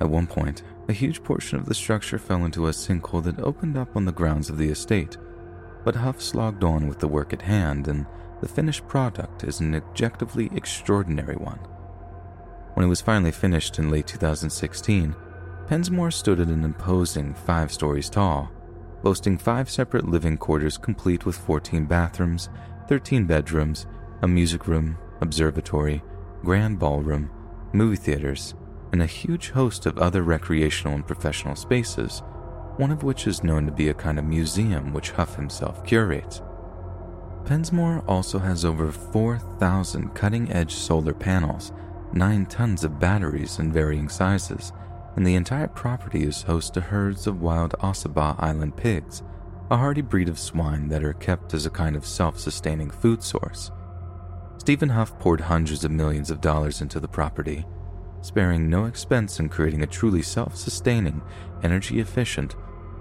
At 0.00 0.08
one 0.08 0.26
point, 0.26 0.62
a 0.88 0.92
huge 0.94 1.22
portion 1.22 1.58
of 1.58 1.66
the 1.66 1.74
structure 1.74 2.18
fell 2.18 2.44
into 2.44 2.66
a 2.66 2.70
sinkhole 2.70 3.22
that 3.24 3.38
opened 3.38 3.76
up 3.76 3.94
on 3.94 4.06
the 4.06 4.12
grounds 4.12 4.48
of 4.48 4.56
the 4.56 4.70
estate 4.70 5.18
but 5.84 5.96
Huff 5.96 6.20
slogged 6.20 6.64
on 6.64 6.88
with 6.88 6.98
the 6.98 7.08
work 7.08 7.32
at 7.32 7.42
hand, 7.42 7.88
and 7.88 8.06
the 8.40 8.48
finished 8.48 8.86
product 8.88 9.44
is 9.44 9.60
an 9.60 9.74
objectively 9.74 10.50
extraordinary 10.54 11.36
one. 11.36 11.58
When 12.74 12.86
it 12.86 12.88
was 12.88 13.00
finally 13.00 13.32
finished 13.32 13.78
in 13.78 13.90
late 13.90 14.06
2016, 14.06 15.14
Pensmore 15.68 16.12
stood 16.12 16.40
at 16.40 16.48
an 16.48 16.64
imposing 16.64 17.34
five 17.34 17.72
stories 17.72 18.10
tall, 18.10 18.50
boasting 19.02 19.38
five 19.38 19.70
separate 19.70 20.08
living 20.08 20.36
quarters 20.36 20.78
complete 20.78 21.24
with 21.26 21.36
14 21.36 21.86
bathrooms, 21.86 22.48
13 22.88 23.26
bedrooms, 23.26 23.86
a 24.22 24.28
music 24.28 24.66
room, 24.66 24.96
observatory, 25.20 26.02
grand 26.42 26.78
ballroom, 26.78 27.30
movie 27.72 27.96
theaters, 27.96 28.54
and 28.92 29.02
a 29.02 29.06
huge 29.06 29.50
host 29.50 29.86
of 29.86 29.98
other 29.98 30.22
recreational 30.22 30.94
and 30.94 31.06
professional 31.06 31.56
spaces, 31.56 32.22
one 32.76 32.90
of 32.90 33.02
which 33.02 33.26
is 33.26 33.44
known 33.44 33.66
to 33.66 33.72
be 33.72 33.88
a 33.88 33.94
kind 33.94 34.18
of 34.18 34.24
museum 34.24 34.92
which 34.92 35.10
Huff 35.10 35.36
himself 35.36 35.84
curates. 35.84 36.42
Pensmore 37.44 38.04
also 38.06 38.38
has 38.38 38.64
over 38.64 38.92
4,000 38.92 40.14
cutting 40.14 40.50
edge 40.52 40.74
solar 40.74 41.12
panels, 41.12 41.72
9 42.12 42.46
tons 42.46 42.84
of 42.84 43.00
batteries 43.00 43.58
in 43.58 43.72
varying 43.72 44.08
sizes, 44.08 44.72
and 45.16 45.26
the 45.26 45.34
entire 45.34 45.68
property 45.68 46.22
is 46.24 46.42
host 46.42 46.74
to 46.74 46.80
herds 46.80 47.26
of 47.26 47.42
wild 47.42 47.72
Ossabaw 47.80 48.36
Island 48.38 48.76
pigs, 48.76 49.22
a 49.70 49.76
hardy 49.76 50.00
breed 50.02 50.28
of 50.28 50.38
swine 50.38 50.88
that 50.88 51.04
are 51.04 51.14
kept 51.14 51.54
as 51.54 51.66
a 51.66 51.70
kind 51.70 51.96
of 51.96 52.06
self 52.06 52.38
sustaining 52.38 52.90
food 52.90 53.22
source. 53.22 53.70
Stephen 54.58 54.90
Huff 54.90 55.18
poured 55.18 55.40
hundreds 55.40 55.84
of 55.84 55.90
millions 55.90 56.30
of 56.30 56.40
dollars 56.40 56.80
into 56.80 57.00
the 57.00 57.08
property, 57.08 57.64
sparing 58.20 58.70
no 58.70 58.84
expense 58.84 59.40
in 59.40 59.48
creating 59.48 59.82
a 59.82 59.86
truly 59.86 60.22
self 60.22 60.56
sustaining, 60.56 61.20
energy 61.62 62.00
efficient 62.00 62.54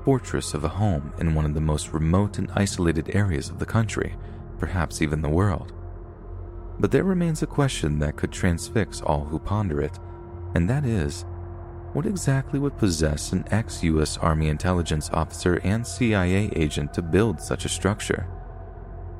fortress 0.04 0.54
of 0.54 0.64
a 0.64 0.70
home 0.70 1.14
in 1.20 1.36
one 1.36 1.46
of 1.46 1.54
the 1.54 1.62
most 1.62 1.94
remote 1.94 2.38
and 2.38 2.52
isolated 2.56 3.16
areas 3.16 3.50
of 3.50 3.60
the 3.60 3.66
country, 3.66 4.16
perhaps 4.58 5.02
even 5.02 5.22
the 5.22 5.30
world. 5.30 5.74
But 6.80 6.92
there 6.92 7.04
remains 7.04 7.44
a 7.44 7.48
question 7.48 8.00
that 8.00 8.16
could 8.16 8.32
transfix 8.32 9.02
all 9.02 9.26
who 9.26 9.40
ponder 9.40 9.82
it, 9.82 10.00
and 10.56 10.70
that 10.70 10.86
is 10.86 11.26
what 11.94 12.06
exactly 12.06 12.58
would 12.58 12.78
possess 12.78 13.34
an 13.34 13.44
ex 13.52 13.84
US 13.84 14.18
Army 14.18 14.48
intelligence 14.48 15.10
officer 15.12 15.60
and 15.64 15.86
CIA 15.86 16.50
agent 16.56 16.94
to 16.94 17.02
build 17.02 17.42
such 17.42 17.66
a 17.66 17.70
structure? 17.70 18.28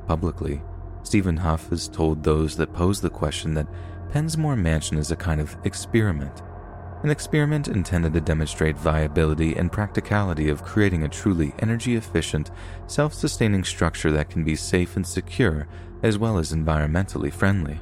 Publicly, 0.06 0.62
Stephen 1.02 1.36
Huff 1.36 1.68
has 1.68 1.88
told 1.88 2.22
those 2.22 2.56
that 2.56 2.72
pose 2.72 3.00
the 3.00 3.10
question 3.10 3.54
that 3.54 3.66
Pensmore 4.10 4.58
Mansion 4.58 4.98
is 4.98 5.10
a 5.10 5.16
kind 5.16 5.40
of 5.40 5.56
experiment. 5.64 6.42
An 7.02 7.10
experiment 7.10 7.66
intended 7.66 8.12
to 8.12 8.20
demonstrate 8.20 8.76
viability 8.76 9.56
and 9.56 9.72
practicality 9.72 10.48
of 10.48 10.62
creating 10.62 11.02
a 11.02 11.08
truly 11.08 11.52
energy 11.58 11.96
efficient, 11.96 12.52
self 12.86 13.12
sustaining 13.12 13.64
structure 13.64 14.12
that 14.12 14.30
can 14.30 14.44
be 14.44 14.54
safe 14.54 14.94
and 14.94 15.04
secure 15.04 15.66
as 16.04 16.16
well 16.16 16.38
as 16.38 16.52
environmentally 16.52 17.32
friendly. 17.32 17.80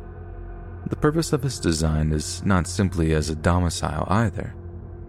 The 0.86 0.96
purpose 0.96 1.34
of 1.34 1.44
its 1.44 1.58
design 1.58 2.12
is 2.12 2.42
not 2.44 2.66
simply 2.66 3.12
as 3.12 3.28
a 3.28 3.36
domicile 3.36 4.06
either. 4.08 4.54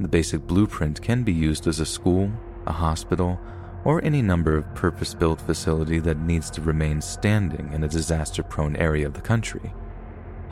The 0.01 0.09
basic 0.09 0.41
blueprint 0.41 1.01
can 1.01 1.23
be 1.23 1.31
used 1.31 1.65
as 1.65 1.79
a 1.79 1.85
school, 1.85 2.31
a 2.67 2.73
hospital, 2.73 3.39
or 3.85 4.03
any 4.03 4.21
number 4.21 4.57
of 4.57 4.75
purpose 4.75 5.13
built 5.13 5.39
facility 5.39 5.99
that 5.99 6.19
needs 6.19 6.49
to 6.51 6.61
remain 6.61 6.99
standing 6.99 7.71
in 7.71 7.83
a 7.83 7.87
disaster 7.87 8.43
prone 8.43 8.75
area 8.75 9.07
of 9.07 9.13
the 9.13 9.21
country. 9.21 9.73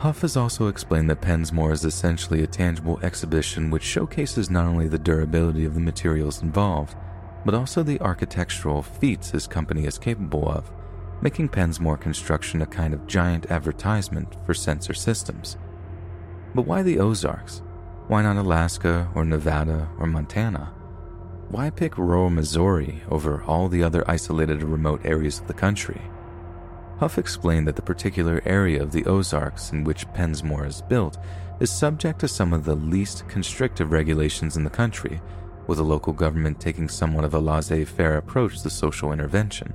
Huff 0.00 0.22
has 0.22 0.34
also 0.34 0.68
explained 0.68 1.10
that 1.10 1.20
Pensmore 1.20 1.74
is 1.74 1.84
essentially 1.84 2.42
a 2.42 2.46
tangible 2.46 2.98
exhibition 3.02 3.68
which 3.68 3.82
showcases 3.82 4.48
not 4.48 4.64
only 4.64 4.88
the 4.88 4.98
durability 4.98 5.66
of 5.66 5.74
the 5.74 5.80
materials 5.80 6.40
involved, 6.40 6.96
but 7.44 7.54
also 7.54 7.82
the 7.82 8.00
architectural 8.00 8.80
feats 8.80 9.28
his 9.28 9.46
company 9.46 9.84
is 9.84 9.98
capable 9.98 10.48
of, 10.48 10.72
making 11.20 11.50
Pensmore 11.50 12.00
construction 12.00 12.62
a 12.62 12.66
kind 12.66 12.94
of 12.94 13.06
giant 13.06 13.50
advertisement 13.50 14.36
for 14.46 14.54
sensor 14.54 14.94
systems. 14.94 15.58
But 16.54 16.62
why 16.62 16.82
the 16.82 16.98
Ozarks? 16.98 17.60
Why 18.08 18.22
not 18.22 18.38
Alaska 18.38 19.06
or 19.14 19.26
Nevada 19.26 19.86
or 19.98 20.06
Montana? 20.06 20.72
Why 21.50 21.68
pick 21.68 21.98
rural 21.98 22.30
Missouri 22.30 23.02
over 23.10 23.42
all 23.42 23.68
the 23.68 23.82
other 23.82 24.10
isolated 24.10 24.62
remote 24.62 25.02
areas 25.04 25.40
of 25.40 25.46
the 25.46 25.52
country? 25.52 26.00
Huff 27.00 27.16
explained 27.16 27.66
that 27.66 27.76
the 27.76 27.82
particular 27.82 28.42
area 28.44 28.82
of 28.82 28.92
the 28.92 29.06
Ozarks 29.06 29.72
in 29.72 29.84
which 29.84 30.06
Pensmore 30.08 30.66
is 30.66 30.82
built 30.82 31.16
is 31.58 31.70
subject 31.70 32.18
to 32.18 32.28
some 32.28 32.52
of 32.52 32.66
the 32.66 32.74
least 32.74 33.26
constrictive 33.26 33.90
regulations 33.90 34.54
in 34.54 34.64
the 34.64 34.68
country, 34.68 35.22
with 35.66 35.78
the 35.78 35.84
local 35.84 36.12
government 36.12 36.60
taking 36.60 36.90
somewhat 36.90 37.24
of 37.24 37.32
a 37.32 37.38
laissez 37.38 37.86
faire 37.86 38.18
approach 38.18 38.60
to 38.60 38.68
social 38.68 39.14
intervention. 39.14 39.72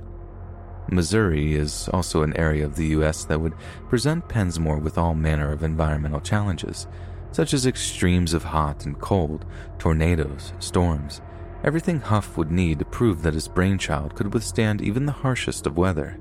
Missouri 0.88 1.56
is 1.56 1.88
also 1.92 2.22
an 2.22 2.36
area 2.36 2.64
of 2.64 2.76
the 2.76 2.86
U.S. 2.98 3.24
that 3.24 3.40
would 3.40 3.54
present 3.88 4.28
Pensmore 4.28 4.80
with 4.80 4.96
all 4.96 5.14
manner 5.14 5.50
of 5.50 5.64
environmental 5.64 6.20
challenges, 6.20 6.86
such 7.32 7.52
as 7.52 7.66
extremes 7.66 8.34
of 8.34 8.44
hot 8.44 8.86
and 8.86 9.00
cold, 9.00 9.44
tornadoes, 9.80 10.52
storms, 10.60 11.20
everything 11.64 11.98
Huff 11.98 12.36
would 12.38 12.52
need 12.52 12.78
to 12.78 12.84
prove 12.84 13.22
that 13.22 13.34
his 13.34 13.48
brainchild 13.48 14.14
could 14.14 14.32
withstand 14.32 14.80
even 14.80 15.06
the 15.06 15.10
harshest 15.10 15.66
of 15.66 15.76
weather. 15.76 16.20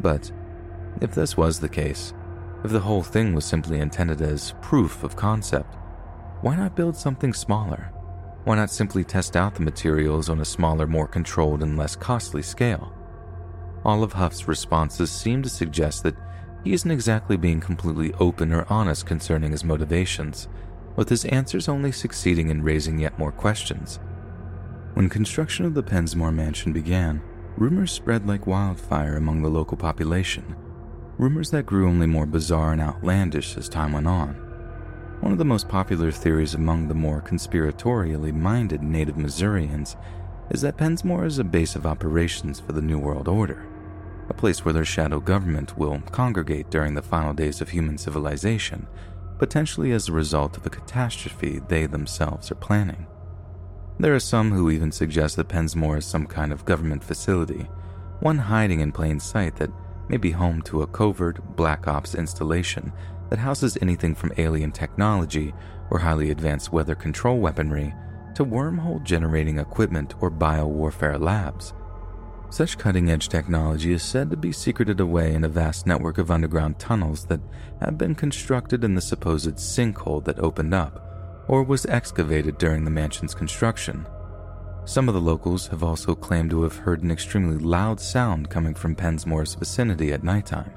But 0.00 0.30
if 1.00 1.14
this 1.14 1.36
was 1.36 1.60
the 1.60 1.68
case, 1.68 2.12
if 2.64 2.70
the 2.70 2.80
whole 2.80 3.02
thing 3.02 3.34
was 3.34 3.44
simply 3.44 3.78
intended 3.78 4.20
as 4.20 4.54
proof 4.60 5.04
of 5.04 5.16
concept, 5.16 5.76
why 6.40 6.56
not 6.56 6.76
build 6.76 6.96
something 6.96 7.32
smaller? 7.32 7.92
Why 8.44 8.56
not 8.56 8.70
simply 8.70 9.04
test 9.04 9.36
out 9.36 9.54
the 9.54 9.62
materials 9.62 10.28
on 10.28 10.40
a 10.40 10.44
smaller, 10.44 10.86
more 10.86 11.06
controlled, 11.06 11.62
and 11.62 11.76
less 11.76 11.96
costly 11.96 12.42
scale? 12.42 12.92
All 13.84 14.02
of 14.02 14.12
Huff's 14.12 14.48
responses 14.48 15.10
seem 15.10 15.42
to 15.42 15.48
suggest 15.48 16.02
that 16.02 16.16
he 16.64 16.72
isn't 16.72 16.90
exactly 16.90 17.36
being 17.36 17.60
completely 17.60 18.12
open 18.14 18.52
or 18.52 18.66
honest 18.68 19.06
concerning 19.06 19.52
his 19.52 19.64
motivations, 19.64 20.48
with 20.96 21.08
his 21.08 21.24
answers 21.26 21.68
only 21.68 21.92
succeeding 21.92 22.50
in 22.50 22.62
raising 22.62 22.98
yet 22.98 23.18
more 23.18 23.32
questions. 23.32 24.00
When 24.94 25.08
construction 25.08 25.64
of 25.64 25.74
the 25.74 25.82
Pensmore 25.82 26.34
mansion 26.34 26.72
began, 26.72 27.22
rumors 27.58 27.90
spread 27.90 28.24
like 28.24 28.46
wildfire 28.46 29.16
among 29.16 29.42
the 29.42 29.48
local 29.48 29.76
population, 29.76 30.54
rumors 31.18 31.50
that 31.50 31.66
grew 31.66 31.88
only 31.88 32.06
more 32.06 32.24
bizarre 32.24 32.70
and 32.70 32.80
outlandish 32.80 33.56
as 33.56 33.68
time 33.68 33.92
went 33.92 34.06
on. 34.06 34.28
One 35.20 35.32
of 35.32 35.38
the 35.38 35.44
most 35.44 35.68
popular 35.68 36.12
theories 36.12 36.54
among 36.54 36.86
the 36.86 36.94
more 36.94 37.20
conspiratorially 37.20 38.32
minded 38.32 38.80
native 38.80 39.16
Missourians 39.16 39.96
is 40.50 40.60
that 40.60 40.76
Pensmore 40.76 41.26
is 41.26 41.40
a 41.40 41.44
base 41.44 41.74
of 41.74 41.84
operations 41.84 42.60
for 42.60 42.70
the 42.70 42.80
New 42.80 42.98
World 42.98 43.26
Order, 43.26 43.66
a 44.28 44.34
place 44.34 44.64
where 44.64 44.72
their 44.72 44.84
shadow 44.84 45.18
government 45.18 45.76
will 45.76 46.00
congregate 46.12 46.70
during 46.70 46.94
the 46.94 47.02
final 47.02 47.34
days 47.34 47.60
of 47.60 47.70
human 47.70 47.98
civilization, 47.98 48.86
potentially 49.40 49.90
as 49.90 50.08
a 50.08 50.12
result 50.12 50.56
of 50.56 50.64
a 50.64 50.70
catastrophe 50.70 51.60
they 51.66 51.86
themselves 51.86 52.52
are 52.52 52.56
planning. 52.56 53.08
There 54.00 54.14
are 54.14 54.20
some 54.20 54.52
who 54.52 54.70
even 54.70 54.92
suggest 54.92 55.34
that 55.36 55.48
Pensmore 55.48 55.98
is 55.98 56.06
some 56.06 56.24
kind 56.24 56.52
of 56.52 56.64
government 56.64 57.02
facility, 57.02 57.68
one 58.20 58.38
hiding 58.38 58.78
in 58.78 58.92
plain 58.92 59.18
sight 59.18 59.56
that 59.56 59.72
may 60.08 60.18
be 60.18 60.30
home 60.30 60.62
to 60.62 60.82
a 60.82 60.86
covert 60.86 61.56
Black 61.56 61.88
Ops 61.88 62.14
installation 62.14 62.92
that 63.28 63.40
houses 63.40 63.76
anything 63.82 64.14
from 64.14 64.32
alien 64.38 64.70
technology 64.70 65.52
or 65.90 65.98
highly 65.98 66.30
advanced 66.30 66.72
weather 66.72 66.94
control 66.94 67.40
weaponry 67.40 67.92
to 68.36 68.44
wormhole 68.44 69.02
generating 69.02 69.58
equipment 69.58 70.14
or 70.20 70.30
biowarfare 70.30 71.20
labs. 71.20 71.74
Such 72.50 72.78
cutting 72.78 73.10
edge 73.10 73.28
technology 73.28 73.92
is 73.92 74.04
said 74.04 74.30
to 74.30 74.36
be 74.36 74.52
secreted 74.52 75.00
away 75.00 75.34
in 75.34 75.42
a 75.42 75.48
vast 75.48 75.88
network 75.88 76.18
of 76.18 76.30
underground 76.30 76.78
tunnels 76.78 77.24
that 77.26 77.40
have 77.80 77.98
been 77.98 78.14
constructed 78.14 78.84
in 78.84 78.94
the 78.94 79.00
supposed 79.00 79.56
sinkhole 79.56 80.24
that 80.24 80.38
opened 80.38 80.72
up 80.72 81.07
or 81.48 81.62
was 81.62 81.86
excavated 81.86 82.58
during 82.58 82.84
the 82.84 82.90
mansion's 82.90 83.34
construction. 83.34 84.06
Some 84.84 85.08
of 85.08 85.14
the 85.14 85.20
locals 85.20 85.66
have 85.68 85.82
also 85.82 86.14
claimed 86.14 86.50
to 86.50 86.62
have 86.62 86.76
heard 86.76 87.02
an 87.02 87.10
extremely 87.10 87.58
loud 87.58 88.00
sound 88.00 88.48
coming 88.48 88.74
from 88.74 88.94
Pensmore's 88.94 89.54
vicinity 89.54 90.12
at 90.12 90.22
nighttime, 90.22 90.72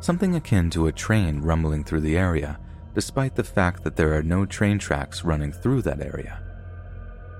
something 0.00 0.34
akin 0.34 0.70
to 0.70 0.86
a 0.86 0.92
train 0.92 1.40
rumbling 1.40 1.84
through 1.84 2.00
the 2.00 2.16
area, 2.16 2.58
despite 2.94 3.34
the 3.34 3.44
fact 3.44 3.84
that 3.84 3.96
there 3.96 4.16
are 4.16 4.22
no 4.22 4.46
train 4.46 4.78
tracks 4.78 5.24
running 5.24 5.52
through 5.52 5.82
that 5.82 6.00
area. 6.00 6.42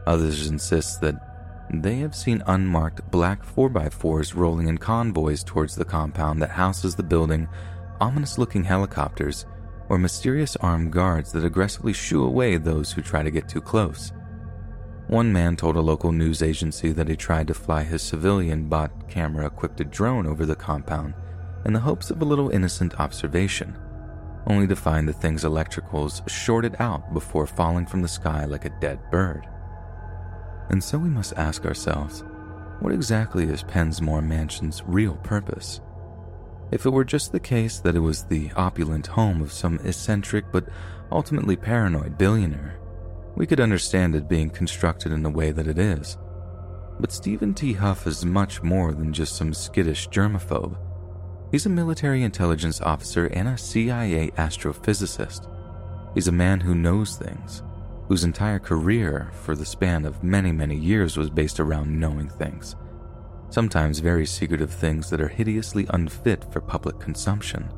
Others 0.07 0.49
insist 0.49 1.01
that 1.01 1.69
they 1.73 1.97
have 1.97 2.15
seen 2.15 2.43
unmarked 2.47 3.11
black 3.11 3.45
4x4s 3.45 4.35
rolling 4.35 4.69
in 4.69 4.77
convoys 4.77 5.45
towards 5.45 5.75
the 5.75 5.85
compound 5.85 6.43
that 6.43 6.51
houses 6.51 6.97
the 6.97 7.03
building, 7.03 7.49
ominous 8.01 8.39
looking 8.39 8.65
helicopters, 8.65 9.47
or 9.91 9.99
mysterious 9.99 10.55
armed 10.57 10.93
guards 10.93 11.33
that 11.33 11.45
aggressively 11.45 11.93
shoo 11.93 12.25
away 12.25 12.57
those 12.57 12.93
who 12.93 13.03
try 13.03 13.25
to 13.25 13.31
get 13.31 13.49
too 13.49 13.61
close. 13.61 14.13
One 15.09 15.33
man 15.33 15.57
told 15.57 15.75
a 15.75 15.81
local 15.81 16.13
news 16.13 16.43
agency 16.43 16.93
that 16.93 17.09
he 17.09 17.17
tried 17.17 17.49
to 17.49 17.55
fly 17.55 17.83
his 17.83 18.01
civilian 18.01 18.69
bought 18.69 19.09
camera 19.09 19.47
equipped 19.47 19.91
drone 19.91 20.29
over 20.29 20.47
the 20.47 20.55
compound 20.55 21.15
in 21.65 21.73
the 21.73 21.81
hopes 21.81 22.13
of 22.13 22.23
a 22.23 22.25
little 22.25 22.51
innocent 22.51 23.01
observation, 23.01 23.77
only 24.47 24.69
to 24.69 24.77
find 24.77 25.09
the 25.09 25.13
thing's 25.13 25.43
electricals 25.43 26.27
shorted 26.31 26.77
out 26.79 27.13
before 27.13 27.47
falling 27.49 27.85
from 27.85 28.01
the 28.01 28.09
sky 28.09 28.45
like 28.45 28.67
a 28.67 28.81
dead 28.81 29.01
bird. 29.11 29.45
And 30.69 30.83
so 30.83 30.99
we 30.99 31.09
must 31.09 31.33
ask 31.37 31.67
ourselves 31.67 32.23
what 32.79 32.93
exactly 32.93 33.45
is 33.45 33.65
Pensmore 33.65 34.25
Mansion's 34.25 34.85
real 34.87 35.17
purpose? 35.17 35.81
If 36.73 36.87
it 36.87 36.91
were 36.91 37.05
just 37.05 37.33
the 37.33 37.41
case 37.41 37.81
that 37.81 37.97
it 37.97 38.01
was 38.01 38.25
the 38.25 38.51
opulent 38.57 39.09
home 39.09 39.43
of 39.43 39.53
some 39.53 39.81
eccentric 39.85 40.45
but 40.53 40.69
ultimately 41.11 41.57
paranoid 41.57 42.17
billionaire, 42.17 42.79
we 43.35 43.47
could 43.47 43.61
understand 43.61 44.15
it 44.15 44.29
being 44.29 44.51
constructed 44.51 45.13
in 45.13 45.23
the 45.23 45.31
way 45.31 45.51
that 45.51 45.67
it 45.67 45.79
is. 45.79 46.17
But 47.01 47.13
Stephen 47.13 47.55
T. 47.55 47.73
Huff 47.73 48.07
is 48.07 48.25
much 48.25 48.63
more 48.63 48.93
than 48.93 49.13
just 49.13 49.37
some 49.37 49.55
skittish 49.55 50.09
germaphobe. 50.11 50.77
He's 51.51 51.67
a 51.67 51.71
military 51.71 52.23
intelligence 52.23 52.81
officer 52.81 53.27
and 53.27 53.49
a 53.49 53.59
CIA 53.59 54.31
astrophysicist. 54.33 55.49
He's 56.15 56.29
a 56.29 56.33
man 56.33 56.61
who 56.61 56.75
knows 56.75 57.17
things, 57.17 57.63
whose 58.07 58.23
entire 58.23 58.59
career 58.61 59.31
for 59.33 59.57
the 59.57 59.67
span 59.67 60.05
of 60.05 60.23
many, 60.23 60.53
many 60.53 60.77
years 60.77 61.17
was 61.17 61.31
based 61.31 61.59
around 61.59 61.99
knowing 61.99 62.29
things. 62.29 62.77
Sometimes 63.51 63.99
very 63.99 64.27
secretive 64.27 64.73
things 64.73 65.11
that 65.11 65.21
are 65.21 65.29
hideously 65.29 65.85
unfit 65.91 66.45
for 66.53 66.61
public 66.61 67.01
consumption. 67.01 67.69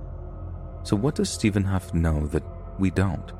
So, 0.82 0.96
what 0.96 1.14
does 1.14 1.30
Stephen 1.30 1.64
Huff 1.64 1.94
know 1.94 2.26
that 2.26 2.44
we 2.78 2.90
don't? 2.90 3.32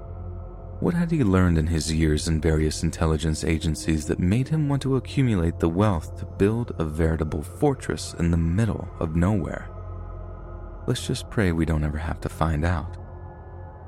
What 0.80 0.94
had 0.94 1.10
he 1.10 1.22
learned 1.22 1.58
in 1.58 1.66
his 1.66 1.92
years 1.92 2.28
in 2.28 2.40
various 2.40 2.82
intelligence 2.82 3.44
agencies 3.44 4.06
that 4.06 4.18
made 4.18 4.48
him 4.48 4.68
want 4.68 4.82
to 4.82 4.96
accumulate 4.96 5.60
the 5.60 5.68
wealth 5.68 6.18
to 6.18 6.26
build 6.26 6.74
a 6.78 6.84
veritable 6.84 7.42
fortress 7.42 8.14
in 8.18 8.30
the 8.30 8.36
middle 8.36 8.88
of 8.98 9.14
nowhere? 9.14 9.68
Let's 10.86 11.06
just 11.06 11.30
pray 11.30 11.52
we 11.52 11.66
don't 11.66 11.84
ever 11.84 11.98
have 11.98 12.20
to 12.22 12.28
find 12.28 12.64
out. 12.64 12.96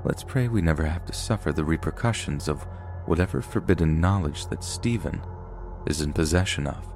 Let's 0.05 0.23
pray 0.23 0.47
we 0.47 0.61
never 0.61 0.85
have 0.85 1.05
to 1.07 1.13
suffer 1.13 1.51
the 1.51 1.65
repercussions 1.65 2.47
of 2.47 2.65
whatever 3.07 3.41
forbidden 3.41 3.99
knowledge 3.99 4.47
that 4.47 4.63
Stephen 4.63 5.21
is 5.87 6.01
in 6.01 6.13
possession 6.13 6.67
of. 6.67 6.94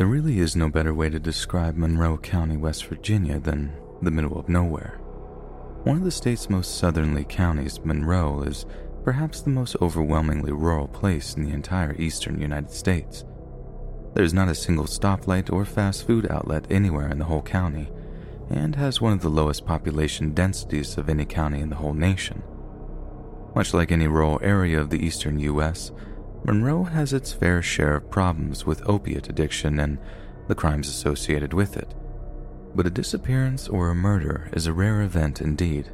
There 0.00 0.06
really 0.06 0.38
is 0.38 0.56
no 0.56 0.70
better 0.70 0.94
way 0.94 1.10
to 1.10 1.20
describe 1.20 1.76
Monroe 1.76 2.16
County, 2.16 2.56
West 2.56 2.86
Virginia 2.86 3.38
than 3.38 3.70
the 4.00 4.10
middle 4.10 4.38
of 4.38 4.48
nowhere. 4.48 4.96
One 5.84 5.98
of 5.98 6.04
the 6.04 6.10
state's 6.10 6.48
most 6.48 6.78
southerly 6.78 7.26
counties, 7.28 7.84
Monroe 7.84 8.40
is 8.44 8.64
perhaps 9.04 9.42
the 9.42 9.50
most 9.50 9.76
overwhelmingly 9.82 10.52
rural 10.52 10.88
place 10.88 11.34
in 11.34 11.44
the 11.44 11.52
entire 11.52 11.94
eastern 11.96 12.40
United 12.40 12.70
States. 12.70 13.26
There's 14.14 14.32
not 14.32 14.48
a 14.48 14.54
single 14.54 14.86
stoplight 14.86 15.52
or 15.52 15.66
fast 15.66 16.06
food 16.06 16.26
outlet 16.30 16.66
anywhere 16.70 17.10
in 17.10 17.18
the 17.18 17.26
whole 17.26 17.42
county, 17.42 17.90
and 18.48 18.76
has 18.76 19.02
one 19.02 19.12
of 19.12 19.20
the 19.20 19.28
lowest 19.28 19.66
population 19.66 20.32
densities 20.32 20.96
of 20.96 21.10
any 21.10 21.26
county 21.26 21.60
in 21.60 21.68
the 21.68 21.76
whole 21.76 21.92
nation. 21.92 22.42
Much 23.54 23.74
like 23.74 23.92
any 23.92 24.06
rural 24.06 24.40
area 24.42 24.80
of 24.80 24.88
the 24.88 25.04
eastern 25.04 25.38
U.S., 25.40 25.92
Monroe 26.44 26.84
has 26.84 27.12
its 27.12 27.32
fair 27.32 27.60
share 27.60 27.96
of 27.96 28.10
problems 28.10 28.64
with 28.64 28.88
opiate 28.88 29.28
addiction 29.28 29.78
and 29.78 29.98
the 30.48 30.54
crimes 30.54 30.88
associated 30.88 31.52
with 31.52 31.76
it. 31.76 31.94
But 32.74 32.86
a 32.86 32.90
disappearance 32.90 33.68
or 33.68 33.90
a 33.90 33.94
murder 33.94 34.48
is 34.52 34.66
a 34.66 34.72
rare 34.72 35.02
event 35.02 35.40
indeed, 35.40 35.90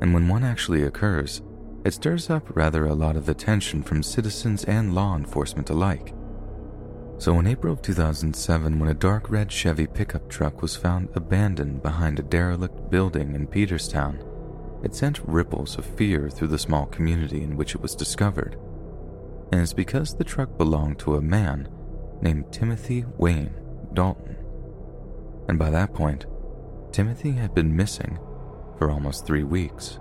and 0.00 0.14
when 0.14 0.28
one 0.28 0.42
actually 0.42 0.84
occurs, 0.84 1.42
it 1.84 1.94
stirs 1.94 2.30
up 2.30 2.56
rather 2.56 2.86
a 2.86 2.94
lot 2.94 3.16
of 3.16 3.28
attention 3.28 3.82
from 3.82 4.02
citizens 4.02 4.64
and 4.64 4.94
law 4.94 5.16
enforcement 5.16 5.70
alike. 5.70 6.14
So, 7.18 7.38
in 7.38 7.46
April 7.46 7.74
of 7.74 7.82
2007, 7.82 8.78
when 8.78 8.88
a 8.88 8.94
dark 8.94 9.30
red 9.30 9.52
Chevy 9.52 9.86
pickup 9.86 10.30
truck 10.30 10.62
was 10.62 10.76
found 10.76 11.10
abandoned 11.14 11.82
behind 11.82 12.18
a 12.18 12.22
derelict 12.22 12.90
building 12.90 13.34
in 13.34 13.46
Peterstown, 13.46 14.24
it 14.82 14.94
sent 14.94 15.20
ripples 15.26 15.76
of 15.76 15.84
fear 15.84 16.30
through 16.30 16.48
the 16.48 16.58
small 16.58 16.86
community 16.86 17.42
in 17.42 17.56
which 17.56 17.74
it 17.74 17.82
was 17.82 17.94
discovered 17.94 18.56
and 19.52 19.60
it's 19.60 19.72
because 19.72 20.14
the 20.14 20.24
truck 20.24 20.56
belonged 20.56 20.98
to 21.00 21.16
a 21.16 21.22
man 21.22 21.68
named 22.22 22.52
Timothy 22.52 23.04
Wayne 23.18 23.54
Dalton. 23.94 24.36
And 25.48 25.58
by 25.58 25.70
that 25.70 25.92
point, 25.92 26.26
Timothy 26.92 27.32
had 27.32 27.54
been 27.54 27.74
missing 27.74 28.18
for 28.78 28.90
almost 28.90 29.26
three 29.26 29.44
weeks. 29.44 29.98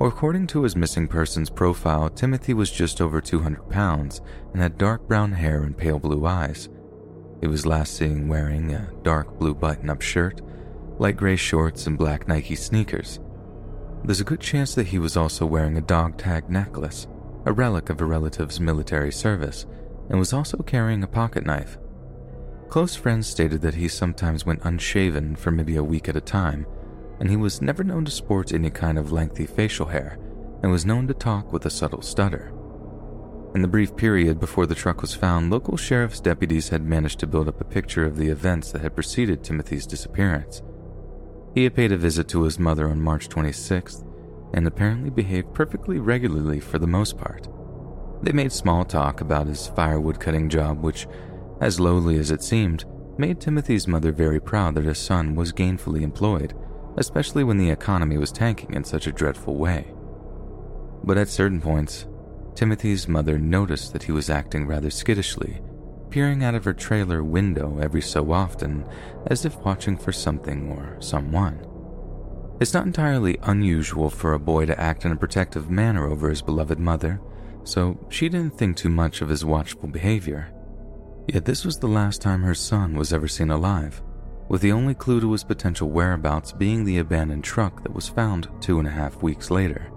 According 0.00 0.48
to 0.48 0.62
his 0.62 0.74
missing 0.76 1.06
persons 1.06 1.50
profile, 1.50 2.08
Timothy 2.08 2.54
was 2.54 2.70
just 2.70 3.00
over 3.00 3.20
200 3.20 3.68
pounds 3.70 4.20
and 4.52 4.60
had 4.60 4.78
dark 4.78 5.06
brown 5.06 5.32
hair 5.32 5.62
and 5.62 5.76
pale 5.76 5.98
blue 5.98 6.26
eyes. 6.26 6.68
He 7.40 7.46
was 7.46 7.66
last 7.66 7.96
seen 7.96 8.28
wearing 8.28 8.72
a 8.72 8.90
dark 9.02 9.38
blue 9.38 9.54
button 9.54 9.90
up 9.90 10.00
shirt, 10.00 10.40
light 10.98 11.16
gray 11.16 11.36
shorts, 11.36 11.86
and 11.86 11.98
black 11.98 12.26
Nike 12.26 12.56
sneakers. 12.56 13.20
There's 14.02 14.20
a 14.20 14.24
good 14.24 14.40
chance 14.40 14.74
that 14.74 14.88
he 14.88 14.98
was 14.98 15.16
also 15.16 15.46
wearing 15.46 15.76
a 15.76 15.82
dog 15.82 16.18
tag 16.18 16.50
necklace 16.50 17.06
a 17.46 17.52
relic 17.52 17.90
of 17.90 18.00
a 18.00 18.04
relative's 18.04 18.58
military 18.58 19.12
service, 19.12 19.66
and 20.08 20.18
was 20.18 20.32
also 20.32 20.58
carrying 20.58 21.02
a 21.02 21.08
pocket 21.08 21.44
knife. 21.44 21.76
Close 22.68 22.96
friends 22.96 23.26
stated 23.26 23.60
that 23.60 23.74
he 23.74 23.86
sometimes 23.86 24.46
went 24.46 24.64
unshaven 24.64 25.36
for 25.36 25.50
maybe 25.50 25.76
a 25.76 25.84
week 25.84 26.08
at 26.08 26.16
a 26.16 26.20
time, 26.20 26.66
and 27.20 27.28
he 27.28 27.36
was 27.36 27.62
never 27.62 27.84
known 27.84 28.04
to 28.04 28.10
sport 28.10 28.52
any 28.52 28.70
kind 28.70 28.98
of 28.98 29.12
lengthy 29.12 29.46
facial 29.46 29.86
hair, 29.86 30.18
and 30.62 30.72
was 30.72 30.86
known 30.86 31.06
to 31.06 31.14
talk 31.14 31.52
with 31.52 31.66
a 31.66 31.70
subtle 31.70 32.02
stutter. 32.02 32.52
In 33.54 33.62
the 33.62 33.68
brief 33.68 33.94
period 33.94 34.40
before 34.40 34.66
the 34.66 34.74
truck 34.74 35.00
was 35.00 35.14
found, 35.14 35.50
local 35.50 35.76
sheriff's 35.76 36.20
deputies 36.20 36.70
had 36.70 36.82
managed 36.82 37.20
to 37.20 37.26
build 37.26 37.46
up 37.46 37.60
a 37.60 37.64
picture 37.64 38.04
of 38.04 38.16
the 38.16 38.28
events 38.28 38.72
that 38.72 38.82
had 38.82 38.94
preceded 38.96 39.44
Timothy's 39.44 39.86
disappearance. 39.86 40.62
He 41.54 41.62
had 41.62 41.74
paid 41.76 41.92
a 41.92 41.96
visit 41.96 42.26
to 42.28 42.42
his 42.42 42.58
mother 42.58 42.88
on 42.88 43.00
March 43.00 43.28
26th 43.28 44.04
and 44.54 44.66
apparently 44.66 45.10
behaved 45.10 45.52
perfectly 45.52 45.98
regularly 45.98 46.60
for 46.60 46.78
the 46.78 46.86
most 46.86 47.18
part. 47.18 47.48
They 48.22 48.32
made 48.32 48.52
small 48.52 48.84
talk 48.84 49.20
about 49.20 49.48
his 49.48 49.66
firewood 49.66 50.20
cutting 50.20 50.48
job, 50.48 50.82
which, 50.82 51.06
as 51.60 51.80
lowly 51.80 52.18
as 52.18 52.30
it 52.30 52.42
seemed, 52.42 52.84
made 53.18 53.40
Timothy's 53.40 53.88
mother 53.88 54.12
very 54.12 54.40
proud 54.40 54.76
that 54.76 54.84
his 54.84 54.98
son 54.98 55.34
was 55.34 55.52
gainfully 55.52 56.02
employed, 56.02 56.54
especially 56.96 57.42
when 57.42 57.58
the 57.58 57.70
economy 57.70 58.16
was 58.16 58.30
tanking 58.30 58.72
in 58.74 58.84
such 58.84 59.08
a 59.08 59.12
dreadful 59.12 59.56
way. 59.56 59.92
But 61.02 61.18
at 61.18 61.28
certain 61.28 61.60
points, 61.60 62.06
Timothy's 62.54 63.08
mother 63.08 63.38
noticed 63.38 63.92
that 63.92 64.04
he 64.04 64.12
was 64.12 64.30
acting 64.30 64.68
rather 64.68 64.88
skittishly, 64.88 65.60
peering 66.10 66.44
out 66.44 66.54
of 66.54 66.64
her 66.64 66.72
trailer 66.72 67.24
window 67.24 67.78
every 67.82 68.02
so 68.02 68.30
often 68.30 68.86
as 69.26 69.44
if 69.44 69.56
watching 69.58 69.96
for 69.96 70.12
something 70.12 70.70
or 70.70 70.96
someone. 71.00 71.73
It's 72.60 72.72
not 72.72 72.86
entirely 72.86 73.36
unusual 73.42 74.10
for 74.10 74.32
a 74.32 74.38
boy 74.38 74.66
to 74.66 74.80
act 74.80 75.04
in 75.04 75.10
a 75.10 75.16
protective 75.16 75.70
manner 75.70 76.06
over 76.06 76.28
his 76.30 76.40
beloved 76.40 76.78
mother, 76.78 77.20
so 77.64 77.98
she 78.08 78.28
didn't 78.28 78.56
think 78.56 78.76
too 78.76 78.88
much 78.88 79.20
of 79.20 79.28
his 79.28 79.44
watchful 79.44 79.88
behavior. 79.88 80.52
Yet 81.26 81.44
this 81.44 81.64
was 81.64 81.78
the 81.78 81.88
last 81.88 82.22
time 82.22 82.42
her 82.42 82.54
son 82.54 82.94
was 82.94 83.12
ever 83.12 83.26
seen 83.26 83.50
alive, 83.50 84.02
with 84.48 84.60
the 84.60 84.70
only 84.70 84.94
clue 84.94 85.20
to 85.20 85.32
his 85.32 85.42
potential 85.42 85.90
whereabouts 85.90 86.52
being 86.52 86.84
the 86.84 86.98
abandoned 86.98 87.42
truck 87.42 87.82
that 87.82 87.94
was 87.94 88.08
found 88.08 88.48
two 88.60 88.78
and 88.78 88.86
a 88.86 88.92
half 88.92 89.22
weeks 89.22 89.50
later. 89.50 89.90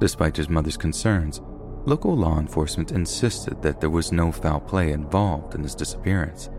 Despite 0.00 0.36
his 0.36 0.48
mother's 0.48 0.76
concerns, 0.76 1.40
local 1.86 2.16
law 2.16 2.38
enforcement 2.38 2.92
insisted 2.92 3.62
that 3.62 3.80
there 3.80 3.90
was 3.90 4.12
no 4.12 4.30
foul 4.30 4.60
play 4.60 4.92
involved 4.92 5.54
in 5.54 5.62
his 5.62 5.74
disappearance. 5.74 6.50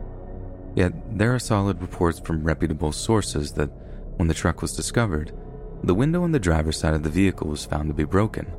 Yet 0.75 1.17
there 1.17 1.34
are 1.34 1.39
solid 1.39 1.82
reports 1.82 2.19
from 2.19 2.43
reputable 2.43 2.91
sources 2.91 3.54
that 3.54 3.71
when 4.17 4.28
the 4.28 4.34
truck 4.34 4.62
was 4.62 4.75
discovered, 4.75 5.32
the 5.84 5.93
window 5.93 6.23
on 6.23 6.32
the 6.32 6.39
driver's 6.39 6.78
side 6.78 6.93
of 6.93 7.04
the 7.04 7.10
vehicle 7.10 7.47
was 7.47 7.65
found 7.65 7.89
to 7.89 7.93
be 7.93 8.06
broken, 8.06 8.51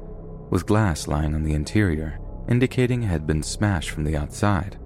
with 0.51 0.66
glass 0.66 1.09
lying 1.09 1.35
on 1.35 1.42
the 1.42 1.55
interior, 1.55 2.21
indicating 2.49 3.03
it 3.03 3.07
had 3.07 3.27
been 3.27 3.42
smashed 3.42 3.90
from 3.90 4.05
the 4.05 4.16
outside. 4.16 4.79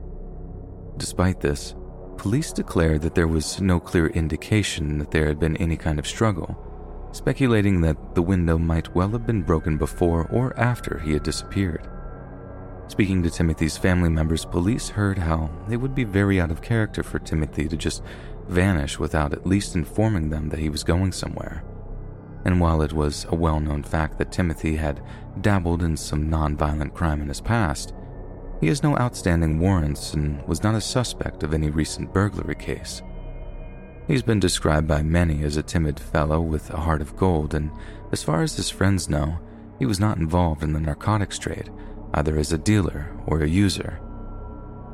Despite 0.96 1.40
this, 1.40 1.74
police 2.16 2.52
declared 2.52 3.02
that 3.02 3.14
there 3.14 3.28
was 3.28 3.60
no 3.60 3.80
clear 3.80 4.06
indication 4.08 4.98
that 4.98 5.10
there 5.10 5.26
had 5.26 5.38
been 5.38 5.56
any 5.56 5.76
kind 5.76 5.98
of 5.98 6.06
struggle, 6.06 7.10
speculating 7.12 7.80
that 7.80 8.14
the 8.14 8.22
window 8.22 8.58
might 8.58 8.94
well 8.94 9.08
have 9.10 9.26
been 9.26 9.42
broken 9.42 9.76
before 9.76 10.26
or 10.28 10.58
after 10.58 10.98
he 10.98 11.12
had 11.12 11.22
disappeared. 11.22 11.88
Speaking 12.88 13.22
to 13.22 13.30
Timothy's 13.30 13.76
family 13.76 14.08
members, 14.08 14.44
police 14.44 14.88
heard 14.88 15.16
how 15.16 15.48
it 15.70 15.76
would 15.76 15.94
be 15.94 16.04
very 16.04 16.40
out 16.40 16.50
of 16.50 16.60
character 16.60 17.02
for 17.02 17.20
Timothy 17.20 17.68
to 17.68 17.76
just 17.76 18.02
vanish 18.50 18.98
without 18.98 19.32
at 19.32 19.46
least 19.46 19.76
informing 19.76 20.30
them 20.30 20.48
that 20.48 20.58
he 20.58 20.68
was 20.68 20.82
going 20.82 21.12
somewhere. 21.12 21.64
And 22.44 22.60
while 22.60 22.82
it 22.82 22.92
was 22.92 23.26
a 23.28 23.34
well 23.34 23.60
known 23.60 23.82
fact 23.82 24.18
that 24.18 24.32
Timothy 24.32 24.76
had 24.76 25.02
dabbled 25.40 25.82
in 25.82 25.96
some 25.96 26.30
non-violent 26.30 26.94
crime 26.94 27.20
in 27.20 27.28
his 27.28 27.40
past, 27.40 27.94
he 28.60 28.68
has 28.68 28.82
no 28.82 28.96
outstanding 28.98 29.58
warrants 29.58 30.14
and 30.14 30.46
was 30.46 30.62
not 30.62 30.74
a 30.74 30.80
suspect 30.80 31.42
of 31.42 31.54
any 31.54 31.70
recent 31.70 32.12
burglary 32.12 32.54
case. 32.54 33.02
He's 34.06 34.22
been 34.22 34.40
described 34.40 34.88
by 34.88 35.02
many 35.02 35.44
as 35.44 35.56
a 35.56 35.62
timid 35.62 36.00
fellow 36.00 36.40
with 36.40 36.68
a 36.70 36.80
heart 36.80 37.00
of 37.00 37.16
gold, 37.16 37.54
and 37.54 37.70
as 38.12 38.22
far 38.22 38.42
as 38.42 38.56
his 38.56 38.68
friends 38.68 39.08
know, 39.08 39.38
he 39.78 39.86
was 39.86 40.00
not 40.00 40.18
involved 40.18 40.62
in 40.62 40.72
the 40.72 40.80
narcotics 40.80 41.38
trade, 41.38 41.70
either 42.14 42.36
as 42.36 42.52
a 42.52 42.58
dealer 42.58 43.16
or 43.26 43.40
a 43.40 43.48
user. 43.48 44.00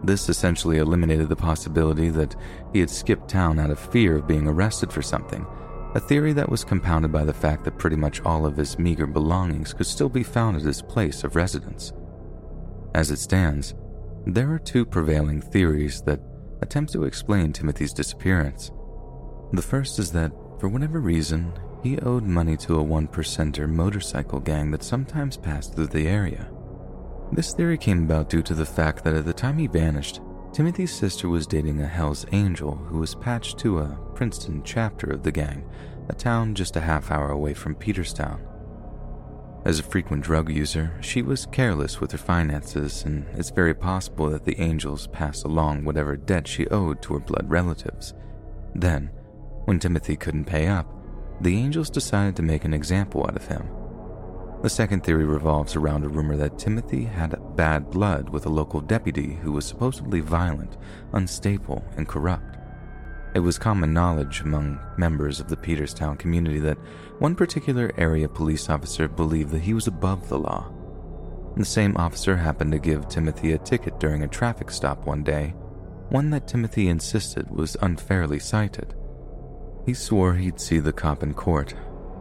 This 0.06 0.28
essentially 0.28 0.78
eliminated 0.78 1.28
the 1.28 1.34
possibility 1.34 2.10
that 2.10 2.36
he 2.72 2.78
had 2.78 2.88
skipped 2.88 3.28
town 3.28 3.58
out 3.58 3.70
of 3.70 3.80
fear 3.90 4.16
of 4.16 4.28
being 4.28 4.46
arrested 4.46 4.92
for 4.92 5.02
something, 5.02 5.44
a 5.96 6.00
theory 6.00 6.32
that 6.32 6.48
was 6.48 6.62
compounded 6.62 7.10
by 7.10 7.24
the 7.24 7.34
fact 7.34 7.64
that 7.64 7.76
pretty 7.76 7.96
much 7.96 8.20
all 8.20 8.46
of 8.46 8.56
his 8.56 8.78
meager 8.78 9.08
belongings 9.08 9.74
could 9.74 9.86
still 9.86 10.08
be 10.08 10.22
found 10.22 10.56
at 10.56 10.62
his 10.62 10.80
place 10.80 11.24
of 11.24 11.34
residence. 11.34 11.92
As 12.94 13.10
it 13.10 13.18
stands, 13.18 13.74
there 14.26 14.52
are 14.52 14.60
two 14.60 14.86
prevailing 14.86 15.40
theories 15.40 16.00
that 16.02 16.20
attempt 16.62 16.92
to 16.92 17.02
explain 17.02 17.52
Timothy's 17.52 17.92
disappearance. 17.92 18.70
The 19.52 19.62
first 19.62 19.98
is 19.98 20.12
that, 20.12 20.30
for 20.60 20.68
whatever 20.68 21.00
reason, 21.00 21.52
he 21.82 21.98
owed 21.98 22.22
money 22.22 22.56
to 22.58 22.76
a 22.76 22.82
one 22.82 23.08
percenter 23.08 23.68
motorcycle 23.68 24.38
gang 24.38 24.70
that 24.70 24.84
sometimes 24.84 25.36
passed 25.36 25.74
through 25.74 25.88
the 25.88 26.06
area. 26.06 26.48
This 27.32 27.52
theory 27.52 27.76
came 27.76 28.04
about 28.04 28.30
due 28.30 28.42
to 28.42 28.54
the 28.54 28.64
fact 28.64 29.04
that 29.04 29.14
at 29.14 29.24
the 29.24 29.32
time 29.32 29.58
he 29.58 29.66
vanished, 29.66 30.20
Timothy's 30.52 30.94
sister 30.94 31.28
was 31.28 31.46
dating 31.46 31.80
a 31.80 31.86
Hells 31.86 32.24
Angel 32.32 32.74
who 32.74 32.98
was 32.98 33.14
patched 33.14 33.58
to 33.58 33.80
a 33.80 33.98
Princeton 34.14 34.62
chapter 34.64 35.10
of 35.10 35.22
the 35.22 35.32
gang, 35.32 35.68
a 36.08 36.14
town 36.14 36.54
just 36.54 36.76
a 36.76 36.80
half 36.80 37.10
hour 37.10 37.30
away 37.30 37.52
from 37.52 37.74
Peterstown. 37.74 38.40
As 39.66 39.80
a 39.80 39.82
frequent 39.82 40.22
drug 40.22 40.48
user, 40.48 40.96
she 41.02 41.22
was 41.22 41.46
careless 41.46 42.00
with 42.00 42.12
her 42.12 42.18
finances, 42.18 43.04
and 43.04 43.26
it's 43.34 43.50
very 43.50 43.74
possible 43.74 44.30
that 44.30 44.44
the 44.44 44.58
angels 44.60 45.08
passed 45.08 45.44
along 45.44 45.84
whatever 45.84 46.16
debt 46.16 46.46
she 46.46 46.68
owed 46.68 47.02
to 47.02 47.14
her 47.14 47.20
blood 47.20 47.50
relatives. 47.50 48.14
Then, 48.76 49.10
when 49.64 49.80
Timothy 49.80 50.16
couldn't 50.16 50.44
pay 50.44 50.68
up, 50.68 50.88
the 51.40 51.56
angels 51.58 51.90
decided 51.90 52.36
to 52.36 52.42
make 52.42 52.64
an 52.64 52.72
example 52.72 53.24
out 53.24 53.36
of 53.36 53.48
him. 53.48 53.68
The 54.66 54.70
second 54.70 55.04
theory 55.04 55.24
revolves 55.24 55.76
around 55.76 56.04
a 56.04 56.08
rumor 56.08 56.36
that 56.38 56.58
Timothy 56.58 57.04
had 57.04 57.38
bad 57.54 57.88
blood 57.88 58.30
with 58.30 58.46
a 58.46 58.48
local 58.48 58.80
deputy 58.80 59.34
who 59.34 59.52
was 59.52 59.64
supposedly 59.64 60.18
violent, 60.18 60.76
unstable, 61.12 61.84
and 61.96 62.08
corrupt. 62.08 62.56
It 63.32 63.38
was 63.38 63.60
common 63.60 63.94
knowledge 63.94 64.40
among 64.40 64.80
members 64.98 65.38
of 65.38 65.48
the 65.48 65.56
Peterstown 65.56 66.18
community 66.18 66.58
that 66.58 66.78
one 67.20 67.36
particular 67.36 67.92
area 67.96 68.28
police 68.28 68.68
officer 68.68 69.06
believed 69.06 69.52
that 69.52 69.62
he 69.62 69.72
was 69.72 69.86
above 69.86 70.28
the 70.28 70.40
law. 70.40 70.68
The 71.56 71.64
same 71.64 71.96
officer 71.96 72.34
happened 72.34 72.72
to 72.72 72.80
give 72.80 73.08
Timothy 73.08 73.52
a 73.52 73.58
ticket 73.58 74.00
during 74.00 74.24
a 74.24 74.28
traffic 74.28 74.72
stop 74.72 75.06
one 75.06 75.22
day, 75.22 75.50
one 76.08 76.30
that 76.30 76.48
Timothy 76.48 76.88
insisted 76.88 77.48
was 77.52 77.76
unfairly 77.82 78.40
cited. 78.40 78.96
He 79.84 79.94
swore 79.94 80.34
he'd 80.34 80.58
see 80.58 80.80
the 80.80 80.92
cop 80.92 81.22
in 81.22 81.34
court. 81.34 81.72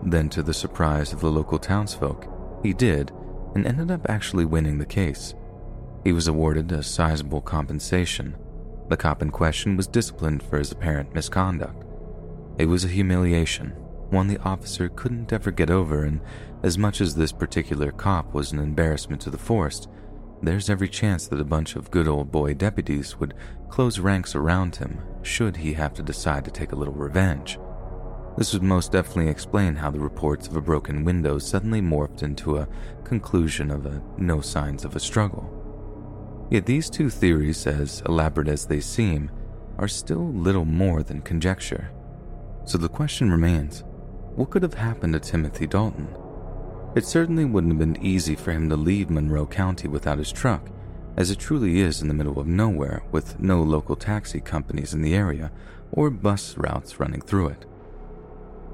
Then, 0.03 0.29
to 0.29 0.43
the 0.43 0.53
surprise 0.53 1.11
of 1.11 1.21
the 1.21 1.31
local 1.31 1.57
townsfolk, 1.57 2.27
he 2.65 2.73
did 2.73 3.11
and 3.53 3.65
ended 3.65 3.91
up 3.91 4.09
actually 4.09 4.45
winning 4.45 4.77
the 4.77 4.85
case. 4.85 5.33
He 6.03 6.11
was 6.11 6.27
awarded 6.27 6.71
a 6.71 6.83
sizable 6.83 7.41
compensation 7.41 8.35
the 8.87 8.97
cop 8.97 9.21
in 9.21 9.31
question 9.31 9.75
was 9.75 9.87
disciplined 9.87 10.43
for 10.43 10.59
his 10.59 10.71
apparent 10.71 11.13
misconduct. 11.13 11.83
It 12.57 12.67
was 12.67 12.85
a 12.85 12.89
humiliation, 12.89 13.71
one 14.11 14.27
the 14.27 14.37
officer 14.39 14.89
couldn't 14.89 15.33
ever 15.33 15.49
get 15.51 15.71
over, 15.71 16.03
and 16.03 16.21
as 16.61 16.77
much 16.77 17.01
as 17.01 17.15
this 17.15 17.31
particular 17.31 17.91
cop 17.91 18.33
was 18.33 18.51
an 18.51 18.59
embarrassment 18.59 19.21
to 19.23 19.31
the 19.31 19.37
force, 19.37 19.87
there's 20.43 20.69
every 20.69 20.87
chance 20.87 21.27
that 21.27 21.39
a 21.39 21.45
bunch 21.45 21.75
of 21.75 21.89
good 21.89 22.07
old 22.07 22.31
boy 22.31 22.53
deputies 22.53 23.19
would 23.19 23.33
close 23.69 23.97
ranks 23.97 24.35
around 24.35 24.75
him 24.75 24.99
should 25.23 25.57
he 25.57 25.73
have 25.73 25.93
to 25.95 26.03
decide 26.03 26.45
to 26.45 26.51
take 26.51 26.71
a 26.71 26.75
little 26.75 26.93
revenge. 26.93 27.57
This 28.37 28.51
would 28.51 28.63
most 28.63 28.91
definitely 28.91 29.29
explain 29.29 29.75
how 29.75 29.91
the 29.91 29.99
reports 29.99 30.47
of 30.47 30.57
a 30.57 30.61
broken 30.61 31.05
window 31.05 31.39
suddenly 31.39 31.81
morphed 31.81 32.21
into 32.21 32.57
a 32.57 32.67
conclusion 33.05 33.71
of 33.71 33.85
a 33.85 34.01
no 34.17 34.41
signs 34.41 34.83
of 34.83 34.95
a 34.95 34.99
struggle. 34.99 35.49
Yet 36.51 36.65
these 36.65 36.89
two 36.89 37.09
theories, 37.09 37.65
as 37.65 38.01
elaborate 38.05 38.49
as 38.49 38.65
they 38.65 38.81
seem, 38.81 39.31
are 39.77 39.87
still 39.87 40.31
little 40.33 40.65
more 40.65 41.01
than 41.01 41.21
conjecture. 41.21 41.91
So 42.65 42.77
the 42.77 42.89
question 42.89 43.31
remains 43.31 43.83
what 44.35 44.49
could 44.49 44.63
have 44.63 44.73
happened 44.73 45.13
to 45.13 45.19
Timothy 45.21 45.65
Dalton? 45.65 46.13
It 46.93 47.05
certainly 47.05 47.45
wouldn't 47.45 47.73
have 47.73 47.79
been 47.79 48.05
easy 48.05 48.35
for 48.35 48.51
him 48.51 48.69
to 48.69 48.75
leave 48.75 49.09
Monroe 49.09 49.45
County 49.45 49.87
without 49.87 50.17
his 50.17 50.31
truck, 50.31 50.69
as 51.15 51.31
it 51.31 51.39
truly 51.39 51.79
is 51.79 52.01
in 52.01 52.09
the 52.09 52.13
middle 52.13 52.39
of 52.39 52.47
nowhere 52.47 53.03
with 53.11 53.39
no 53.39 53.63
local 53.63 53.95
taxi 53.95 54.41
companies 54.41 54.93
in 54.93 55.01
the 55.01 55.15
area 55.15 55.51
or 55.91 56.09
bus 56.09 56.57
routes 56.57 56.99
running 56.99 57.21
through 57.21 57.47
it. 57.47 57.65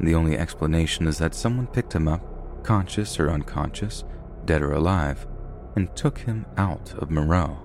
The 0.02 0.16
only 0.16 0.36
explanation 0.38 1.08
is 1.08 1.20
that 1.20 1.36
someone 1.36 1.68
picked 1.68 1.94
him 1.94 2.08
up, 2.08 2.64
conscious 2.64 3.20
or 3.20 3.30
unconscious, 3.30 4.04
dead 4.46 4.64
or 4.64 4.74
alive, 4.74 5.28
and 5.76 5.96
took 5.96 6.18
him 6.18 6.46
out 6.58 6.94
of 6.98 7.12
Monroe. 7.12 7.58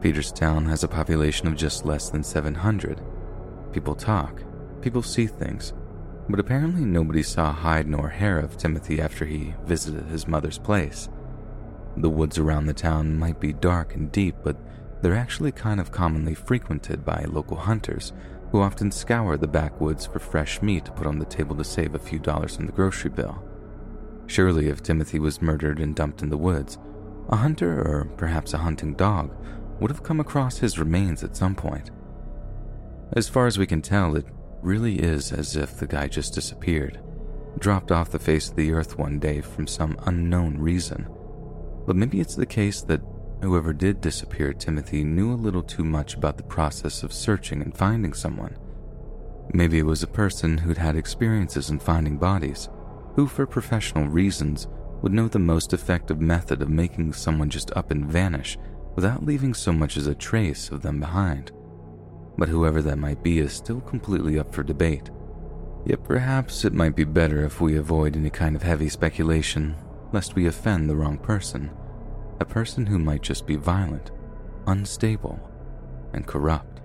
Peterstown 0.00 0.66
has 0.68 0.84
a 0.84 0.88
population 0.88 1.46
of 1.46 1.56
just 1.56 1.84
less 1.84 2.08
than 2.08 2.24
700. 2.24 3.02
People 3.72 3.94
talk, 3.94 4.42
people 4.80 5.02
see 5.02 5.26
things, 5.26 5.74
but 6.30 6.40
apparently 6.40 6.86
nobody 6.86 7.22
saw 7.22 7.52
hide 7.52 7.86
nor 7.86 8.08
hair 8.08 8.38
of 8.38 8.56
Timothy 8.56 8.98
after 8.98 9.26
he 9.26 9.54
visited 9.64 10.06
his 10.06 10.26
mother's 10.26 10.58
place. 10.58 11.10
The 11.98 12.10
woods 12.10 12.38
around 12.38 12.66
the 12.66 12.74
town 12.74 13.18
might 13.18 13.38
be 13.38 13.52
dark 13.52 13.94
and 13.94 14.10
deep, 14.10 14.36
but 14.42 14.56
they're 15.02 15.14
actually 15.16 15.52
kind 15.52 15.78
of 15.78 15.92
commonly 15.92 16.34
frequented 16.34 17.04
by 17.04 17.26
local 17.28 17.56
hunters 17.58 18.12
who 18.50 18.60
often 18.60 18.90
scour 18.90 19.36
the 19.36 19.46
backwoods 19.46 20.06
for 20.06 20.18
fresh 20.18 20.62
meat 20.62 20.84
to 20.86 20.92
put 20.92 21.06
on 21.06 21.18
the 21.18 21.24
table 21.24 21.56
to 21.56 21.64
save 21.64 21.94
a 21.94 21.98
few 21.98 22.18
dollars 22.18 22.56
on 22.56 22.66
the 22.66 22.72
grocery 22.72 23.10
bill. 23.10 23.42
Surely, 24.26 24.68
if 24.68 24.82
Timothy 24.82 25.18
was 25.18 25.42
murdered 25.42 25.78
and 25.78 25.94
dumped 25.94 26.22
in 26.22 26.28
the 26.28 26.36
woods, 26.36 26.78
a 27.28 27.36
hunter 27.36 27.80
or 27.80 28.04
perhaps 28.16 28.54
a 28.54 28.58
hunting 28.58 28.94
dog 28.94 29.34
would 29.80 29.90
have 29.90 30.02
come 30.02 30.20
across 30.20 30.58
his 30.58 30.78
remains 30.78 31.22
at 31.22 31.36
some 31.36 31.54
point. 31.54 31.90
As 33.12 33.28
far 33.28 33.46
as 33.46 33.58
we 33.58 33.66
can 33.66 33.82
tell, 33.82 34.16
it 34.16 34.26
really 34.62 34.96
is 34.96 35.32
as 35.32 35.56
if 35.56 35.76
the 35.76 35.86
guy 35.86 36.08
just 36.08 36.34
disappeared, 36.34 37.00
dropped 37.58 37.92
off 37.92 38.10
the 38.10 38.18
face 38.18 38.50
of 38.50 38.56
the 38.56 38.72
earth 38.72 38.98
one 38.98 39.18
day 39.18 39.40
from 39.40 39.66
some 39.66 39.98
unknown 40.06 40.58
reason. 40.58 41.08
But 41.86 41.96
maybe 41.96 42.20
it's 42.20 42.34
the 42.34 42.46
case 42.46 42.82
that 42.82 43.00
whoever 43.42 43.72
did 43.72 44.00
disappear 44.00 44.52
Timothy 44.52 45.04
knew 45.04 45.32
a 45.32 45.34
little 45.34 45.62
too 45.62 45.84
much 45.84 46.14
about 46.14 46.36
the 46.36 46.42
process 46.42 47.02
of 47.02 47.12
searching 47.12 47.62
and 47.62 47.76
finding 47.76 48.12
someone. 48.12 48.56
Maybe 49.52 49.78
it 49.78 49.86
was 49.86 50.02
a 50.02 50.08
person 50.08 50.58
who'd 50.58 50.78
had 50.78 50.96
experiences 50.96 51.70
in 51.70 51.78
finding 51.78 52.18
bodies, 52.18 52.68
who, 53.14 53.26
for 53.26 53.46
professional 53.46 54.06
reasons, 54.06 54.68
would 55.02 55.12
know 55.12 55.28
the 55.28 55.38
most 55.38 55.72
effective 55.72 56.20
method 56.20 56.60
of 56.60 56.68
making 56.68 57.12
someone 57.12 57.48
just 57.48 57.74
up 57.76 57.90
and 57.90 58.04
vanish 58.04 58.58
without 58.94 59.24
leaving 59.24 59.54
so 59.54 59.72
much 59.72 59.96
as 59.96 60.06
a 60.06 60.14
trace 60.14 60.70
of 60.70 60.82
them 60.82 61.00
behind. 61.00 61.52
But 62.36 62.48
whoever 62.48 62.82
that 62.82 62.98
might 62.98 63.22
be 63.22 63.38
is 63.38 63.52
still 63.52 63.80
completely 63.80 64.38
up 64.38 64.52
for 64.52 64.62
debate. 64.62 65.10
Yet 65.86 66.04
perhaps 66.04 66.64
it 66.64 66.72
might 66.72 66.96
be 66.96 67.04
better 67.04 67.44
if 67.44 67.60
we 67.60 67.76
avoid 67.76 68.16
any 68.16 68.30
kind 68.30 68.56
of 68.56 68.62
heavy 68.62 68.88
speculation, 68.88 69.76
lest 70.12 70.34
we 70.34 70.46
offend 70.46 70.90
the 70.90 70.96
wrong 70.96 71.18
person, 71.18 71.70
a 72.40 72.44
person 72.44 72.86
who 72.86 72.98
might 72.98 73.22
just 73.22 73.46
be 73.46 73.56
violent, 73.56 74.10
unstable, 74.66 75.40
and 76.12 76.26
corrupt. 76.26 76.77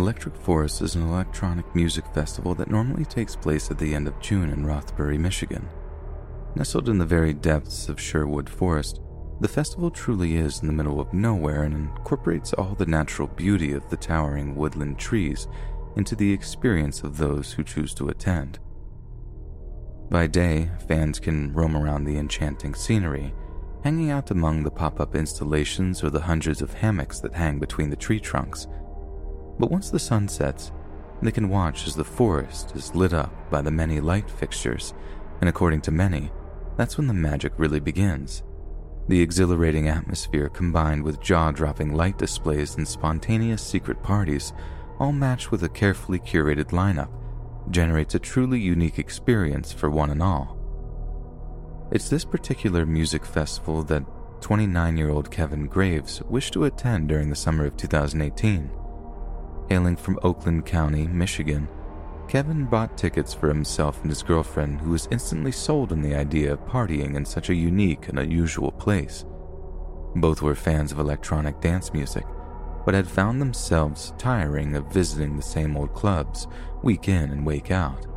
Electric 0.00 0.34
Forest 0.34 0.80
is 0.80 0.94
an 0.94 1.02
electronic 1.02 1.74
music 1.74 2.06
festival 2.14 2.54
that 2.54 2.70
normally 2.70 3.04
takes 3.04 3.36
place 3.36 3.70
at 3.70 3.78
the 3.78 3.94
end 3.94 4.08
of 4.08 4.18
June 4.18 4.48
in 4.48 4.64
Rothbury, 4.64 5.18
Michigan. 5.18 5.68
Nestled 6.54 6.88
in 6.88 6.96
the 6.96 7.04
very 7.04 7.34
depths 7.34 7.86
of 7.90 8.00
Sherwood 8.00 8.48
Forest, 8.48 9.02
the 9.40 9.46
festival 9.48 9.90
truly 9.90 10.36
is 10.36 10.62
in 10.62 10.68
the 10.68 10.72
middle 10.72 11.00
of 11.00 11.12
nowhere 11.12 11.64
and 11.64 11.74
incorporates 11.74 12.54
all 12.54 12.74
the 12.74 12.86
natural 12.86 13.28
beauty 13.28 13.74
of 13.74 13.90
the 13.90 13.96
towering 13.98 14.56
woodland 14.56 14.98
trees 14.98 15.48
into 15.96 16.16
the 16.16 16.32
experience 16.32 17.02
of 17.02 17.18
those 17.18 17.52
who 17.52 17.62
choose 17.62 17.92
to 17.92 18.08
attend. 18.08 18.58
By 20.08 20.28
day, 20.28 20.70
fans 20.88 21.20
can 21.20 21.52
roam 21.52 21.76
around 21.76 22.04
the 22.04 22.16
enchanting 22.16 22.74
scenery, 22.74 23.34
hanging 23.84 24.10
out 24.10 24.30
among 24.30 24.62
the 24.62 24.70
pop 24.70 24.98
up 24.98 25.14
installations 25.14 26.02
or 26.02 26.08
the 26.08 26.22
hundreds 26.22 26.62
of 26.62 26.72
hammocks 26.72 27.20
that 27.20 27.34
hang 27.34 27.58
between 27.58 27.90
the 27.90 27.96
tree 27.96 28.18
trunks 28.18 28.66
but 29.60 29.70
once 29.70 29.90
the 29.90 29.98
sun 29.98 30.26
sets, 30.26 30.72
they 31.20 31.30
can 31.30 31.50
watch 31.50 31.86
as 31.86 31.94
the 31.94 32.02
forest 32.02 32.74
is 32.74 32.94
lit 32.94 33.12
up 33.12 33.50
by 33.50 33.60
the 33.60 33.70
many 33.70 34.00
light 34.00 34.28
fixtures, 34.30 34.94
and 35.40 35.50
according 35.50 35.82
to 35.82 35.90
many, 35.90 36.32
that's 36.78 36.96
when 36.96 37.06
the 37.06 37.12
magic 37.12 37.52
really 37.58 37.78
begins. 37.78 38.42
The 39.08 39.20
exhilarating 39.20 39.86
atmosphere 39.86 40.48
combined 40.48 41.02
with 41.02 41.20
jaw 41.20 41.52
dropping 41.52 41.94
light 41.94 42.16
displays 42.16 42.76
and 42.76 42.88
spontaneous 42.88 43.60
secret 43.60 44.02
parties, 44.02 44.54
all 44.98 45.12
matched 45.12 45.50
with 45.50 45.62
a 45.62 45.68
carefully 45.68 46.18
curated 46.18 46.70
lineup, 46.70 47.10
generates 47.70 48.14
a 48.14 48.18
truly 48.18 48.58
unique 48.58 48.98
experience 48.98 49.74
for 49.74 49.90
one 49.90 50.08
and 50.08 50.22
all. 50.22 50.56
It's 51.92 52.08
this 52.08 52.24
particular 52.24 52.86
music 52.86 53.26
festival 53.26 53.82
that 53.84 54.04
29 54.40 54.96
year 54.96 55.10
old 55.10 55.30
Kevin 55.30 55.66
Graves 55.66 56.22
wished 56.22 56.54
to 56.54 56.64
attend 56.64 57.08
during 57.08 57.28
the 57.28 57.36
summer 57.36 57.66
of 57.66 57.76
2018. 57.76 58.70
Hailing 59.70 59.94
from 59.94 60.18
Oakland 60.24 60.66
County, 60.66 61.06
Michigan, 61.06 61.68
Kevin 62.26 62.64
bought 62.64 62.98
tickets 62.98 63.32
for 63.32 63.46
himself 63.46 64.00
and 64.02 64.10
his 64.10 64.24
girlfriend, 64.24 64.80
who 64.80 64.90
was 64.90 65.06
instantly 65.12 65.52
sold 65.52 65.92
on 65.92 66.02
the 66.02 66.12
idea 66.12 66.52
of 66.52 66.66
partying 66.66 67.14
in 67.14 67.24
such 67.24 67.50
a 67.50 67.54
unique 67.54 68.08
and 68.08 68.18
unusual 68.18 68.72
place. 68.72 69.24
Both 70.16 70.42
were 70.42 70.56
fans 70.56 70.90
of 70.90 70.98
electronic 70.98 71.60
dance 71.60 71.92
music, 71.92 72.24
but 72.84 72.94
had 72.94 73.06
found 73.06 73.40
themselves 73.40 74.12
tiring 74.18 74.74
of 74.74 74.92
visiting 74.92 75.36
the 75.36 75.42
same 75.42 75.76
old 75.76 75.94
clubs 75.94 76.48
week 76.82 77.08
in 77.08 77.30
and 77.30 77.46
week 77.46 77.70
out. 77.70 78.08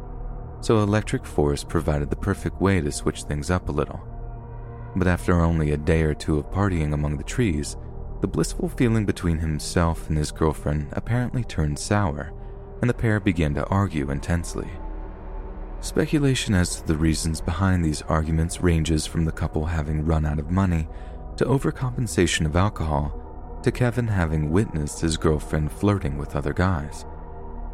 So 0.61 0.79
Electric 0.79 1.23
Forest 1.23 1.69
provided 1.69 2.09
the 2.09 2.15
perfect 2.15 2.59
way 2.61 2.81
to 2.81 2.91
switch 2.91 3.23
things 3.23 3.51
up 3.51 3.69
a 3.69 3.71
little. 3.71 4.01
But 4.95 5.07
after 5.07 5.39
only 5.39 5.71
a 5.71 5.77
day 5.77 6.01
or 6.01 6.15
two 6.15 6.39
of 6.39 6.49
partying 6.49 6.95
among 6.95 7.17
the 7.17 7.23
trees, 7.23 7.77
the 8.23 8.27
blissful 8.27 8.69
feeling 8.69 9.05
between 9.05 9.39
himself 9.39 10.07
and 10.07 10.17
his 10.17 10.31
girlfriend 10.31 10.87
apparently 10.93 11.43
turned 11.43 11.77
sour 11.77 12.31
and 12.79 12.89
the 12.89 12.93
pair 12.93 13.19
began 13.19 13.53
to 13.53 13.65
argue 13.65 14.09
intensely. 14.11 14.69
Speculation 15.81 16.55
as 16.55 16.77
to 16.77 16.87
the 16.87 16.95
reasons 16.95 17.41
behind 17.41 17.83
these 17.83 18.01
arguments 18.03 18.61
ranges 18.61 19.05
from 19.05 19.25
the 19.25 19.31
couple 19.33 19.65
having 19.65 20.05
run 20.05 20.25
out 20.25 20.39
of 20.39 20.49
money 20.49 20.87
to 21.35 21.43
overcompensation 21.43 22.45
of 22.45 22.55
alcohol 22.55 23.59
to 23.61 23.73
Kevin 23.73 24.07
having 24.07 24.51
witnessed 24.51 25.01
his 25.01 25.17
girlfriend 25.17 25.69
flirting 25.69 26.17
with 26.17 26.33
other 26.33 26.53
guys. 26.53 27.03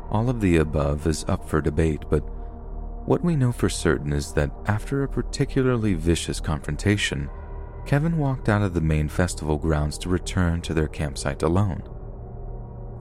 All 0.10 0.32
of 0.32 0.42
the 0.42 0.58
above 0.58 1.06
is 1.06 1.26
up 1.26 1.48
for 1.48 1.62
debate, 1.62 2.06
but 2.10 2.22
what 3.06 3.24
we 3.24 3.36
know 3.36 3.52
for 3.52 3.70
certain 3.70 4.14
is 4.14 4.34
that 4.34 4.50
after 4.66 5.04
a 5.04 5.08
particularly 5.08 5.94
vicious 5.94 6.40
confrontation, 6.40 7.30
Kevin 7.86 8.18
walked 8.18 8.50
out 8.50 8.62
of 8.62 8.74
the 8.74 8.82
main 8.82 9.10
festival 9.10 9.58
grounds 9.58 9.98
to 10.00 10.10
return 10.10 10.62
to 10.62 10.74
their 10.74 10.88
campsite 10.88 11.44
alone. 11.44 11.84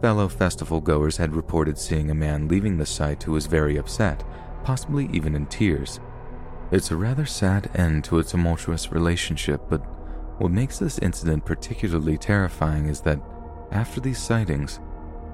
Fellow 0.00 0.28
festival 0.28 0.80
goers 0.80 1.16
had 1.16 1.34
reported 1.34 1.76
seeing 1.76 2.10
a 2.10 2.14
man 2.14 2.48
leaving 2.48 2.78
the 2.78 2.86
site 2.86 3.22
who 3.22 3.32
was 3.32 3.46
very 3.46 3.76
upset, 3.76 4.24
possibly 4.64 5.08
even 5.12 5.34
in 5.34 5.46
tears. 5.46 6.00
It's 6.70 6.90
a 6.90 6.96
rather 6.96 7.26
sad 7.26 7.70
end 7.74 8.04
to 8.04 8.18
a 8.18 8.24
tumultuous 8.24 8.92
relationship, 8.92 9.62
but 9.68 9.80
what 10.38 10.52
makes 10.52 10.78
this 10.78 10.98
incident 11.00 11.44
particularly 11.44 12.16
terrifying 12.16 12.86
is 12.86 13.00
that 13.00 13.20
after 13.72 14.00
these 14.00 14.18
sightings, 14.18 14.78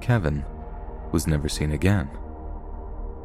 Kevin 0.01 0.43
was 1.11 1.27
never 1.27 1.47
seen 1.47 1.71
again. 1.71 2.09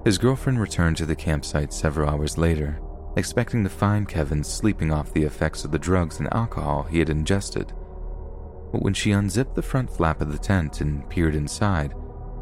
His 0.04 0.18
girlfriend 0.18 0.60
returned 0.60 0.96
to 0.98 1.06
the 1.06 1.16
campsite 1.16 1.72
several 1.72 2.08
hours 2.08 2.36
later, 2.36 2.80
expecting 3.16 3.64
to 3.64 3.70
find 3.70 4.08
Kevin 4.08 4.44
sleeping 4.44 4.92
off 4.92 5.12
the 5.12 5.24
effects 5.24 5.64
of 5.64 5.72
the 5.72 5.78
drugs 5.78 6.18
and 6.18 6.32
alcohol 6.32 6.84
he 6.84 6.98
had 6.98 7.10
ingested 7.10 7.72
but 8.72 8.82
when 8.82 8.94
she 8.94 9.12
unzipped 9.12 9.54
the 9.54 9.62
front 9.62 9.90
flap 9.90 10.20
of 10.20 10.32
the 10.32 10.38
tent 10.38 10.80
and 10.80 11.08
peered 11.08 11.34
inside, 11.34 11.94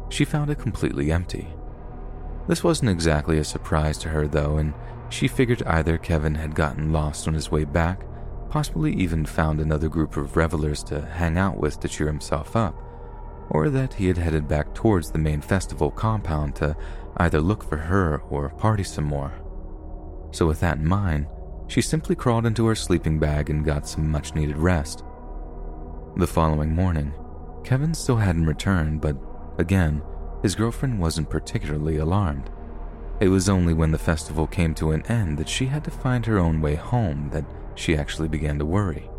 she 0.09 0.25
found 0.25 0.49
it 0.49 0.59
completely 0.59 1.11
empty. 1.11 1.47
This 2.47 2.63
wasn't 2.63 2.91
exactly 2.91 3.37
a 3.39 3.43
surprise 3.43 3.97
to 3.99 4.09
her, 4.09 4.27
though, 4.27 4.57
and 4.57 4.73
she 5.09 5.27
figured 5.27 5.63
either 5.63 5.97
Kevin 5.97 6.35
had 6.35 6.55
gotten 6.55 6.91
lost 6.91 7.27
on 7.27 7.33
his 7.33 7.51
way 7.51 7.63
back, 7.63 8.03
possibly 8.49 8.93
even 8.93 9.25
found 9.25 9.59
another 9.59 9.89
group 9.89 10.17
of 10.17 10.35
revelers 10.35 10.83
to 10.83 11.01
hang 11.01 11.37
out 11.37 11.59
with 11.59 11.79
to 11.79 11.87
cheer 11.87 12.07
himself 12.07 12.55
up, 12.55 12.75
or 13.49 13.69
that 13.69 13.95
he 13.95 14.07
had 14.07 14.17
headed 14.17 14.47
back 14.47 14.73
towards 14.73 15.11
the 15.11 15.19
main 15.19 15.41
festival 15.41 15.91
compound 15.91 16.55
to 16.55 16.75
either 17.17 17.41
look 17.41 17.63
for 17.63 17.77
her 17.77 18.19
or 18.29 18.49
party 18.49 18.83
some 18.83 19.05
more. 19.05 19.33
So, 20.31 20.45
with 20.45 20.59
that 20.59 20.77
in 20.77 20.87
mind, 20.87 21.27
she 21.67 21.81
simply 21.81 22.15
crawled 22.15 22.45
into 22.45 22.65
her 22.65 22.75
sleeping 22.75 23.19
bag 23.19 23.49
and 23.49 23.65
got 23.65 23.87
some 23.87 24.09
much 24.09 24.33
needed 24.33 24.57
rest. 24.57 25.03
The 26.17 26.27
following 26.27 26.73
morning, 26.73 27.13
Kevin 27.63 27.93
still 27.93 28.17
hadn't 28.17 28.45
returned, 28.45 29.01
but 29.01 29.15
again, 29.57 30.01
his 30.41 30.55
girlfriend 30.55 30.99
wasn't 30.99 31.29
particularly 31.29 31.97
alarmed. 31.97 32.49
It 33.19 33.27
was 33.27 33.49
only 33.49 33.73
when 33.73 33.91
the 33.91 33.97
festival 33.97 34.47
came 34.47 34.73
to 34.75 34.91
an 34.91 35.05
end 35.07 35.37
that 35.37 35.49
she 35.49 35.65
had 35.65 35.83
to 35.83 35.91
find 35.91 36.25
her 36.25 36.39
own 36.39 36.61
way 36.61 36.75
home 36.75 37.29
that 37.31 37.45
she 37.75 37.95
actually 37.95 38.29
began 38.29 38.57
to 38.59 38.65
worry. 38.65 39.09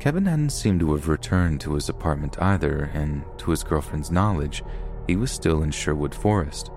Kevin 0.00 0.26
hadn't 0.26 0.50
seemed 0.50 0.80
to 0.80 0.92
have 0.94 1.08
returned 1.08 1.60
to 1.60 1.74
his 1.74 1.88
apartment 1.88 2.40
either, 2.42 2.90
and 2.92 3.24
to 3.38 3.52
his 3.52 3.62
girlfriend's 3.62 4.10
knowledge, 4.10 4.64
he 5.06 5.14
was 5.14 5.30
still 5.30 5.62
in 5.62 5.70
Sherwood 5.70 6.14
Forest. 6.14 6.72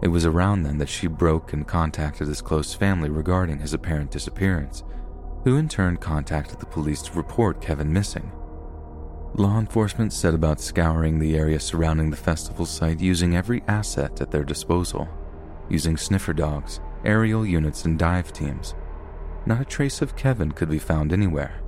It 0.00 0.08
was 0.08 0.24
around 0.24 0.62
then 0.62 0.78
that 0.78 0.88
she 0.88 1.06
broke 1.06 1.52
and 1.52 1.66
contacted 1.66 2.28
his 2.28 2.40
close 2.40 2.74
family 2.74 3.10
regarding 3.10 3.58
his 3.58 3.74
apparent 3.74 4.10
disappearance, 4.10 4.84
who 5.44 5.56
in 5.56 5.68
turn 5.68 5.96
contacted 5.96 6.60
the 6.60 6.66
police 6.66 7.02
to 7.02 7.12
report 7.12 7.60
Kevin 7.60 7.92
missing. 7.92 8.30
Law 9.34 9.58
enforcement 9.58 10.12
set 10.12 10.34
about 10.34 10.60
scouring 10.60 11.18
the 11.18 11.36
area 11.36 11.60
surrounding 11.60 12.10
the 12.10 12.16
festival 12.16 12.64
site 12.64 13.00
using 13.00 13.36
every 13.36 13.62
asset 13.68 14.20
at 14.20 14.30
their 14.30 14.44
disposal, 14.44 15.08
using 15.68 15.96
sniffer 15.96 16.32
dogs, 16.32 16.80
aerial 17.04 17.44
units, 17.44 17.84
and 17.84 17.98
dive 17.98 18.32
teams. 18.32 18.74
Not 19.46 19.60
a 19.60 19.64
trace 19.64 20.00
of 20.00 20.16
Kevin 20.16 20.52
could 20.52 20.68
be 20.68 20.78
found 20.78 21.12
anywhere. 21.12 21.62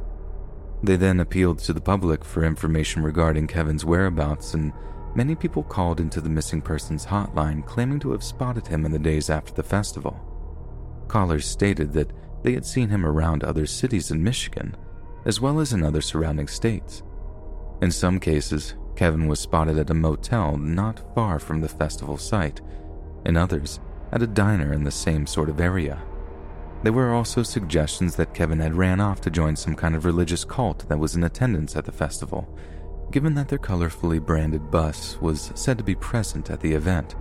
They 0.83 0.97
then 0.97 1.21
appealed 1.21 1.59
to 1.61 1.73
the 1.73 1.81
public 1.81 2.25
for 2.25 2.45
information 2.45 3.03
regarding 3.03 3.47
Kevin's 3.47 3.85
whereabouts, 3.85 4.55
and 4.55 4.73
many 5.15 5.35
people 5.35 5.63
called 5.63 6.01
into 6.01 6.21
the 6.21 6.29
missing 6.29 6.63
persons 6.63 7.07
hotline 7.07 7.65
claiming 7.67 7.99
to 8.01 8.13
have 8.13 8.23
spotted 8.23 8.67
him 8.67 8.85
in 8.85 8.93
the 8.93 8.99
days 8.99 9.31
after 9.31 9.53
the 9.53 9.63
festival. 9.63 10.19
Callers 11.09 11.47
stated 11.47 11.93
that 11.93 12.13
they 12.43 12.53
had 12.53 12.65
seen 12.65 12.89
him 12.89 13.05
around 13.05 13.43
other 13.43 13.67
cities 13.67 14.11
in 14.11 14.23
Michigan, 14.23 14.77
as 15.25 15.41
well 15.41 15.61
as 15.61 15.73
in 15.73 15.83
other 15.83 16.01
surrounding 16.01 16.49
states. 16.49 17.03
In 17.83 17.91
some 17.91 18.19
cases, 18.21 18.75
Kevin 18.97 19.29
was 19.29 19.41
spotted 19.41 19.79
at 19.79 19.91
a 19.91 19.95
motel 19.95 20.57
not 20.57 21.15
far 21.15 21.39
from 21.39 21.61
the 21.61 21.69
festival 21.69 22.17
site, 22.17 22.61
in 23.25 23.37
others, 23.37 23.81
at 24.13 24.23
a 24.23 24.27
diner 24.27 24.73
in 24.73 24.85
the 24.85 24.91
same 24.91 25.27
sort 25.27 25.49
of 25.49 25.61
area. 25.61 26.03
There 26.83 26.93
were 26.93 27.13
also 27.13 27.43
suggestions 27.43 28.17
that 28.17 28.35
Kevin 28.35 28.61
had 28.61 28.75
ran 28.75 29.01
off 29.01 29.21
to 29.23 29.31
join 29.31 29.57
some 29.57 29.75
kind 29.75 29.95
of 29.95 30.05
religious 30.05 30.45
cult 30.45 30.89
that 30.89 30.99
was 30.99 31.15
in 31.15 31.25
attendance 31.25 31.77
at 31.77 31.85
the 31.85 31.93
festival, 31.93 32.49
given 33.11 33.35
that 33.35 33.49
their 33.49 33.59
colorfully 33.59 34.25
branded 34.25 34.71
bus 34.71 35.19
was 35.21 35.53
said 35.55 35.79
to 35.79 35.85
be 35.85 35.95
present 35.95 36.51
at 36.51 36.61
the 36.61 36.73
event. 36.73 37.17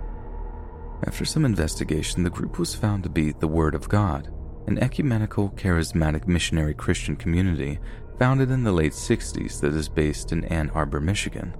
After 1.06 1.24
some 1.24 1.44
investigation, 1.44 2.22
the 2.22 2.30
group 2.30 2.58
was 2.58 2.74
found 2.74 3.02
to 3.04 3.08
be 3.08 3.32
the 3.32 3.48
Word 3.48 3.74
of 3.74 3.88
God, 3.88 4.32
an 4.66 4.78
ecumenical, 4.78 5.50
charismatic 5.50 6.26
missionary 6.26 6.74
Christian 6.74 7.16
community 7.16 7.78
founded 8.18 8.50
in 8.50 8.62
the 8.62 8.72
late 8.72 8.92
60s 8.92 9.60
that 9.60 9.74
is 9.74 9.88
based 9.88 10.30
in 10.30 10.44
Ann 10.44 10.70
Arbor, 10.70 11.00
Michigan. 11.00 11.56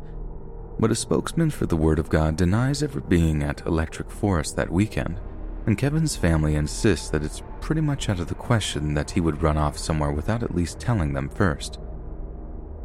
But 0.79 0.91
a 0.91 0.95
spokesman 0.95 1.51
for 1.51 1.67
the 1.67 1.77
Word 1.77 1.99
of 1.99 2.11
God 2.11 2.37
denies 2.37 2.83
ever 2.83 3.01
being 3.01 3.43
at 3.43 3.67
Electric 3.67 4.11
Forest 4.11 4.57
that 4.57 4.71
weekend, 4.71 5.19
and 5.67 5.77
Kevin's 5.77 6.17
family 6.17 6.55
insists 6.55 7.11
that 7.11 7.25
it's 7.25 7.43
pretty 7.61 7.81
much 7.81 8.09
out 8.09 8.21
of 8.21 8.29
the 8.29 8.35
question 8.35 8.95
that 8.95 9.11
he 9.11 9.21
would 9.21 9.43
run 9.43 9.57
off 9.57 9.79
somewhere 9.79 10.13
without 10.13 10.43
at 10.43 10.55
least 10.55 10.79
telling 10.79 11.13
them 11.13 11.29
first. 11.29 11.79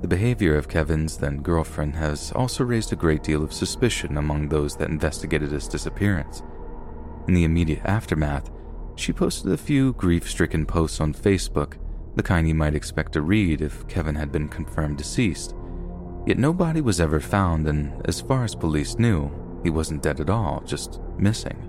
The 0.06 0.18
behavior 0.18 0.56
of 0.56 0.68
Kevin's 0.68 1.18
then 1.18 1.42
girlfriend 1.42 1.96
has 1.96 2.32
also 2.34 2.64
raised 2.64 2.94
a 2.94 2.96
great 2.96 3.24
deal 3.24 3.44
of 3.44 3.52
suspicion 3.52 4.20
among 4.20 4.48
those 4.48 4.76
that 4.76 4.92
investigated 4.92 5.52
his 5.52 5.68
disappearance. 5.68 6.44
In 7.28 7.34
the 7.34 7.44
immediate 7.44 7.84
aftermath, 7.84 8.52
she 8.96 9.12
posted 9.12 9.52
a 9.52 9.58
few 9.58 9.94
grief 9.94 10.30
stricken 10.30 10.68
posts 10.68 11.02
on 11.02 11.16
Facebook 11.16 11.80
the 12.16 12.22
kind 12.22 12.48
you 12.48 12.54
might 12.54 12.76
expect 12.76 13.14
to 13.14 13.24
read 13.24 13.62
if 13.62 13.88
Kevin 13.88 14.14
had 14.14 14.32
been 14.32 14.48
confirmed 14.48 15.00
deceased. 15.00 15.56
Yet 16.28 16.38
no 16.38 16.54
body 16.54 16.82
was 16.82 17.02
ever 17.02 17.20
found, 17.20 17.68
and 17.68 18.00
as 18.08 18.22
far 18.22 18.44
as 18.44 18.54
police 18.54 19.00
knew, 19.00 19.32
he 19.64 19.72
wasn't 19.72 20.04
dead 20.04 20.20
at 20.20 20.30
all, 20.30 20.62
just 20.68 21.02
missing. 21.18 21.68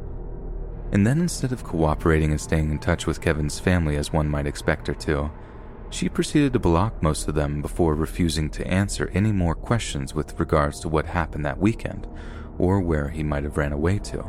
And 0.93 1.07
then 1.07 1.22
instead 1.22 1.53
of 1.53 1.64
cooperating 1.64 2.32
and 2.32 2.41
staying 2.41 2.70
in 2.70 2.80
touch 2.80 3.07
with 3.07 3.22
Kevin's 3.22 3.59
family 3.59 3.97
as 3.97 4.12
one 4.12 4.28
might 4.28 4.47
expect 4.47 4.89
her 4.89 4.95
to, 4.95 5.30
she 5.91 6.09
proceeded 6.09 6.53
to 6.53 6.59
block 6.59 7.03
most 7.03 7.28
of 7.28 7.34
them 7.34 7.62
before 7.62 7.95
refusing 7.95 8.51
to 8.51 8.66
answer 8.66 9.11
any 9.14 9.32
more 9.32 9.55
questions 9.55 10.14
with 10.14 10.39
regards 10.39 10.80
to 10.80 10.89
what 10.89 11.07
happened 11.07 11.45
that 11.45 11.59
weekend 11.59 12.07
or 12.59 12.80
where 12.80 13.09
he 13.09 13.22
might 13.22 13.45
have 13.45 13.57
ran 13.57 13.72
away 13.72 13.99
to. 13.99 14.24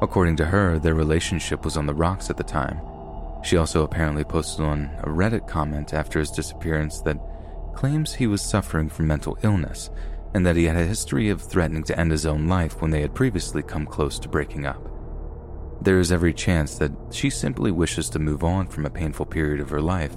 According 0.00 0.36
to 0.36 0.46
her, 0.46 0.78
their 0.78 0.94
relationship 0.94 1.64
was 1.64 1.76
on 1.76 1.86
the 1.86 1.94
rocks 1.94 2.30
at 2.30 2.36
the 2.36 2.42
time, 2.42 2.80
she 3.42 3.56
also 3.56 3.82
apparently 3.82 4.24
posted 4.24 4.64
on 4.64 4.90
a 5.00 5.08
Reddit 5.08 5.48
comment 5.48 5.92
after 5.92 6.20
his 6.20 6.30
disappearance 6.30 7.00
that 7.00 7.18
claims 7.74 8.14
he 8.14 8.26
was 8.26 8.40
suffering 8.40 8.88
from 8.88 9.08
mental 9.08 9.36
illness 9.42 9.90
and 10.34 10.46
that 10.46 10.56
he 10.56 10.64
had 10.64 10.76
a 10.76 10.86
history 10.86 11.28
of 11.28 11.42
threatening 11.42 11.82
to 11.84 11.98
end 11.98 12.10
his 12.10 12.24
own 12.24 12.46
life 12.46 12.80
when 12.80 12.90
they 12.90 13.02
had 13.02 13.14
previously 13.14 13.62
come 13.62 13.84
close 13.84 14.18
to 14.20 14.28
breaking 14.28 14.64
up. 14.64 14.88
There 15.82 15.98
is 15.98 16.12
every 16.12 16.32
chance 16.32 16.78
that 16.78 16.92
she 17.10 17.28
simply 17.28 17.72
wishes 17.72 18.08
to 18.10 18.18
move 18.20 18.44
on 18.44 18.68
from 18.68 18.86
a 18.86 18.90
painful 18.90 19.26
period 19.26 19.60
of 19.60 19.70
her 19.70 19.80
life, 19.80 20.14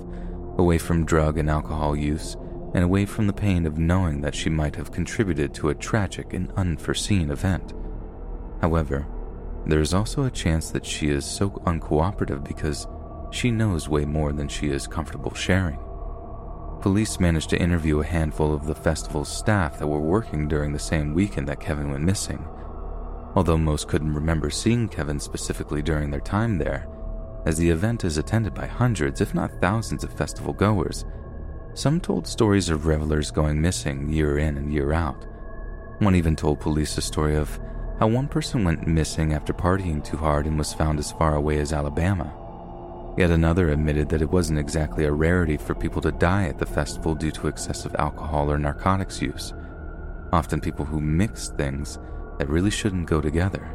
away 0.57 0.77
from 0.77 1.05
drug 1.05 1.37
and 1.37 1.49
alcohol 1.49 1.95
use, 1.95 2.35
and 2.73 2.83
away 2.83 3.05
from 3.05 3.27
the 3.27 3.33
pain 3.33 3.65
of 3.65 3.77
knowing 3.77 4.21
that 4.21 4.35
she 4.35 4.49
might 4.49 4.75
have 4.75 4.91
contributed 4.91 5.53
to 5.53 5.69
a 5.69 5.75
tragic 5.75 6.33
and 6.33 6.51
unforeseen 6.57 7.31
event. 7.31 7.73
However, 8.61 9.07
there 9.65 9.79
is 9.79 9.93
also 9.93 10.23
a 10.23 10.31
chance 10.31 10.71
that 10.71 10.85
she 10.85 11.09
is 11.09 11.25
so 11.25 11.49
uncooperative 11.65 12.43
because 12.43 12.87
she 13.31 13.49
knows 13.51 13.89
way 13.89 14.05
more 14.05 14.31
than 14.33 14.47
she 14.47 14.67
is 14.67 14.87
comfortable 14.87 15.33
sharing. 15.33 15.79
Police 16.81 17.19
managed 17.19 17.49
to 17.49 17.59
interview 17.59 17.99
a 17.99 18.05
handful 18.05 18.53
of 18.53 18.67
the 18.67 18.75
festival's 18.75 19.35
staff 19.35 19.79
that 19.79 19.87
were 19.87 19.99
working 19.99 20.47
during 20.47 20.71
the 20.71 20.79
same 20.79 21.13
weekend 21.13 21.47
that 21.47 21.59
Kevin 21.59 21.89
went 21.89 22.03
missing. 22.03 22.45
although 23.35 23.57
most 23.57 23.87
couldn't 23.87 24.13
remember 24.13 24.49
seeing 24.49 24.87
Kevin 24.87 25.19
specifically 25.19 25.81
during 25.81 26.09
their 26.09 26.21
time 26.21 26.57
there, 26.57 26.87
as 27.45 27.57
the 27.57 27.69
event 27.69 28.03
is 28.03 28.17
attended 28.17 28.53
by 28.53 28.65
hundreds, 28.65 29.21
if 29.21 29.33
not 29.33 29.61
thousands, 29.61 30.03
of 30.03 30.13
festival 30.13 30.53
goers. 30.53 31.05
Some 31.73 31.99
told 31.99 32.27
stories 32.27 32.69
of 32.69 32.85
revelers 32.85 33.31
going 33.31 33.61
missing 33.61 34.09
year 34.09 34.37
in 34.39 34.57
and 34.57 34.73
year 34.73 34.93
out. 34.93 35.25
One 35.99 36.15
even 36.15 36.35
told 36.35 36.59
police 36.59 36.97
a 36.97 37.01
story 37.01 37.35
of 37.35 37.59
how 37.99 38.07
one 38.07 38.27
person 38.27 38.63
went 38.63 38.87
missing 38.87 39.33
after 39.33 39.53
partying 39.53 40.03
too 40.03 40.17
hard 40.17 40.45
and 40.45 40.57
was 40.57 40.73
found 40.73 40.99
as 40.99 41.11
far 41.11 41.35
away 41.35 41.59
as 41.59 41.71
Alabama. 41.71 42.33
Yet 43.17 43.31
another 43.31 43.69
admitted 43.69 44.09
that 44.09 44.21
it 44.21 44.29
wasn't 44.29 44.59
exactly 44.59 45.05
a 45.05 45.11
rarity 45.11 45.55
for 45.55 45.73
people 45.73 46.01
to 46.01 46.11
die 46.11 46.47
at 46.47 46.57
the 46.57 46.65
festival 46.65 47.15
due 47.15 47.31
to 47.31 47.47
excessive 47.47 47.95
alcohol 47.95 48.51
or 48.51 48.57
narcotics 48.57 49.21
use. 49.21 49.53
Often 50.33 50.61
people 50.61 50.83
who 50.83 50.99
mixed 50.99 51.55
things 51.55 51.97
that 52.39 52.49
really 52.49 52.71
shouldn't 52.71 53.07
go 53.07 53.21
together. 53.21 53.73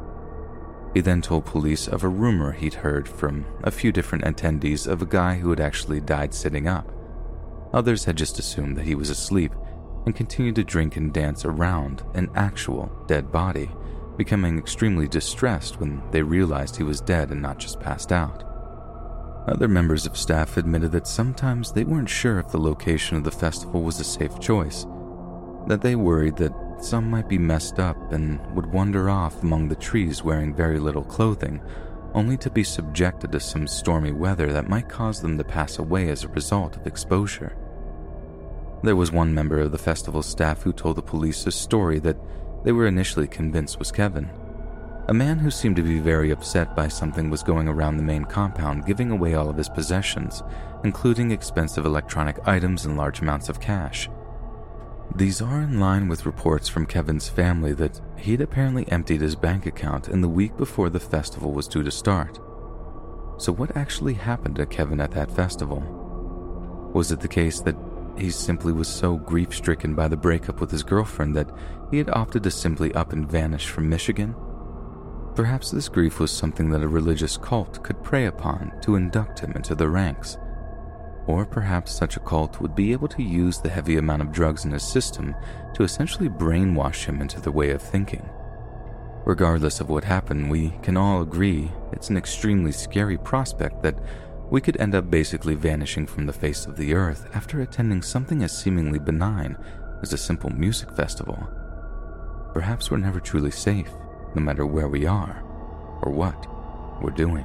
He 0.95 1.01
then 1.01 1.23
told 1.23 1.47
police 1.47 1.87
of 1.87 2.03
a 2.03 2.09
rumor 2.09 2.53
he'd 2.53 2.75
heard 2.75 3.09
from 3.09 3.47
a 3.63 3.71
few 3.71 3.93
different 3.93 4.25
attendees 4.25 4.87
of 4.87 5.03
a 5.03 5.07
guy 5.07 5.37
who 5.37 5.51
had 5.51 5.61
actually 5.61 6.01
died 6.01 6.35
sitting 6.35 6.67
up. 6.67 6.91
Others 7.73 8.05
had 8.05 8.17
just 8.17 8.39
assumed 8.39 8.77
that 8.77 8.87
he 8.87 8.97
was 8.97 9.11
asleep 9.11 9.53
and 10.05 10.17
continued 10.17 10.57
to 10.57 10.65
drink 10.65 10.97
and 10.97 11.13
dance 11.13 11.45
around 11.45 12.03
an 12.15 12.31
actual 12.35 12.91
dead 13.07 13.31
body, 13.31 13.71
becoming 14.17 14.59
extremely 14.59 15.07
distressed 15.07 15.79
when 15.79 16.03
they 16.11 16.23
realized 16.23 16.77
he 16.77 16.83
was 16.83 17.01
dead 17.01 17.31
and 17.31 17.41
not 17.41 17.59
just 17.59 17.79
passed 17.81 18.11
out. 18.11 18.45
Other 19.47 19.69
members 19.69 20.07
of 20.07 20.17
staff 20.17 20.57
admitted 20.57 20.93
that 20.93 21.07
sometimes 21.07 21.73
they 21.73 21.85
weren't 21.85 22.09
sure 22.09 22.39
if 22.39 22.49
the 22.51 22.59
location 22.59 23.17
of 23.17 23.25
the 23.25 23.31
festival 23.31 23.83
was 23.83 24.01
a 24.01 24.05
safe 24.05 24.39
choice, 24.41 24.85
that 25.69 25.81
they 25.83 25.95
worried 25.97 26.37
that 26.37 26.53
some 26.81 27.11
might 27.11 27.29
be 27.29 27.39
messed 27.39 27.79
up 27.79 28.13
and 28.13 28.41
would 28.55 28.67
wander 28.67 29.11
off 29.11 29.43
among 29.43 29.69
the 29.69 29.77
trees 29.77 30.25
wearing 30.25 30.55
very 30.55 30.79
little 30.79 31.05
clothing, 31.05 31.61
only 32.15 32.37
to 32.39 32.51
be 32.51 32.65
subjected 32.65 33.33
to 33.33 33.41
some 33.41 33.67
stormy 33.67 34.13
weather 34.13 34.53
that 34.53 34.69
might 34.69 34.89
cause 34.89 35.21
them 35.21 35.39
to 35.39 35.45
pass 35.45 35.79
away 35.79 36.09
as 36.09 36.25
a 36.25 36.29
result 36.29 36.77
of 36.77 36.87
exposure. 36.87 37.57
There 38.83 38.97
was 38.97 39.13
one 39.13 39.35
member 39.35 39.61
of 39.61 39.73
the 39.73 39.79
festival 39.79 40.23
staff 40.23 40.63
who 40.63 40.73
told 40.73 40.97
the 40.97 41.03
police 41.03 41.47
a 41.47 41.53
story 41.53 41.99
that 42.01 42.17
they 42.65 42.73
were 42.73 42.87
initially 42.87 43.29
convinced 43.29 43.79
was 43.79 43.93
Kevin. 43.93 44.31
A 45.09 45.15
man 45.15 45.39
who 45.39 45.51
seemed 45.51 45.77
to 45.77 45.83
be 45.83 45.99
very 45.99 46.31
upset 46.31 46.77
by 46.77 46.89
something 46.89 47.31
was 47.31 47.43
going 47.43 47.69
around 47.69 47.97
the 47.97 48.03
main 48.03 48.25
compound 48.25 48.87
giving 48.87 49.11
away 49.11 49.35
all 49.35 49.49
of 49.49 49.57
his 49.57 49.69
possessions, 49.69 50.43
including 50.85 51.31
expensive 51.31 51.85
electronic 51.85 52.39
items 52.47 52.87
and 52.87 52.97
large 52.97 53.21
amounts 53.21 53.49
of 53.49 53.61
cash. 53.61 54.09
These 55.15 55.43
are 55.43 55.61
in 55.61 55.81
line 55.81 56.09
with 56.09 56.25
reports 56.25 56.69
from 56.69 56.87
Kevin's 56.87 57.29
family 57.29 57.73
that 57.75 58.01
he'd 58.17 58.41
apparently 58.41 58.91
emptied 58.91 59.21
his 59.21 59.35
bank 59.35 59.67
account 59.67 60.09
in 60.09 60.21
the 60.21 60.29
week 60.29 60.57
before 60.57 60.89
the 60.89 61.01
festival 61.01 61.53
was 61.53 61.69
due 61.69 61.83
to 61.83 61.91
start. 61.91 62.39
So, 63.37 63.53
what 63.53 63.77
actually 63.77 64.15
happened 64.15 64.57
to 64.57 64.67
Kevin 64.67 65.01
at 65.01 65.11
that 65.13 65.31
festival? 65.31 65.81
Was 66.95 67.11
it 67.11 67.21
the 67.21 67.29
case 67.29 67.61
that 67.61 67.77
he 68.17 68.31
simply 68.31 68.73
was 68.73 68.89
so 68.89 69.17
grief 69.17 69.55
stricken 69.55 69.95
by 69.95 70.09
the 70.09 70.17
breakup 70.17 70.61
with 70.61 70.71
his 70.71 70.83
girlfriend 70.83 71.35
that 71.37 71.51
he 71.91 71.99
had 71.99 72.11
opted 72.11 72.43
to 72.45 72.51
simply 72.51 72.95
up 72.95 73.13
and 73.13 73.31
vanish 73.31 73.69
from 73.69 73.89
Michigan? 73.89 74.35
Perhaps 75.35 75.71
this 75.71 75.89
grief 75.89 76.21
was 76.21 76.31
something 76.31 76.71
that 76.71 76.83
a 76.83 76.89
religious 76.89 77.37
cult 77.37 77.83
could 77.83 78.03
prey 78.03 78.27
upon 78.27 78.73
to 78.83 78.97
induct 78.97 79.41
him 79.41 79.53
into 79.53 79.75
the 79.75 79.89
ranks 79.89 80.37
or 81.27 81.45
perhaps 81.45 81.93
such 81.95 82.17
a 82.17 82.21
cult 82.21 82.61
would 82.61 82.75
be 82.75 82.93
able 82.93 83.09
to 83.09 83.23
use 83.23 83.59
the 83.59 83.69
heavy 83.69 83.97
amount 83.97 84.23
of 84.23 84.33
drugs 84.33 84.65
in 84.65 84.71
his 84.71 84.83
system 84.83 85.35
to 85.75 85.83
essentially 85.83 86.29
brainwash 86.29 87.05
him 87.05 87.21
into 87.21 87.41
their 87.41 87.53
way 87.53 87.71
of 87.71 87.83
thinking. 87.83 88.29
Regardless 89.25 89.81
of 89.81 89.91
what 89.91 90.05
happened, 90.05 90.51
we 90.51 90.71
can 90.83 90.97
all 90.97 91.23
agree 91.23 91.71
it's 91.93 92.11
an 92.11 92.17
extremely 92.17 92.73
scary 92.73 93.19
prospect 93.19 93.83
that 93.83 93.99
we 94.51 94.61
could 94.61 94.81
end 94.81 94.95
up 94.95 95.11
basically 95.11 95.55
vanishing 95.55 96.07
from 96.07 96.27
the 96.27 96.33
face 96.33 96.67
of 96.67 96.77
the 96.77 96.95
earth 96.95 97.29
after 97.35 97.61
attending 97.61 98.03
something 98.03 98.43
as 98.43 98.57
seemingly 98.57 98.99
benign 98.99 99.57
as 100.03 100.13
a 100.13 100.19
simple 100.19 100.51
music 100.51 100.91
festival. 100.97 101.49
Perhaps 102.53 102.91
we're 102.91 102.97
never 102.97 103.21
truly 103.21 103.51
safe, 103.51 103.91
no 104.35 104.43
matter 104.43 104.67
where 104.67 104.89
we 104.89 105.07
are 105.07 105.43
or 106.03 106.11
what 106.11 106.47
we're 107.01 107.11
doing. 107.11 107.45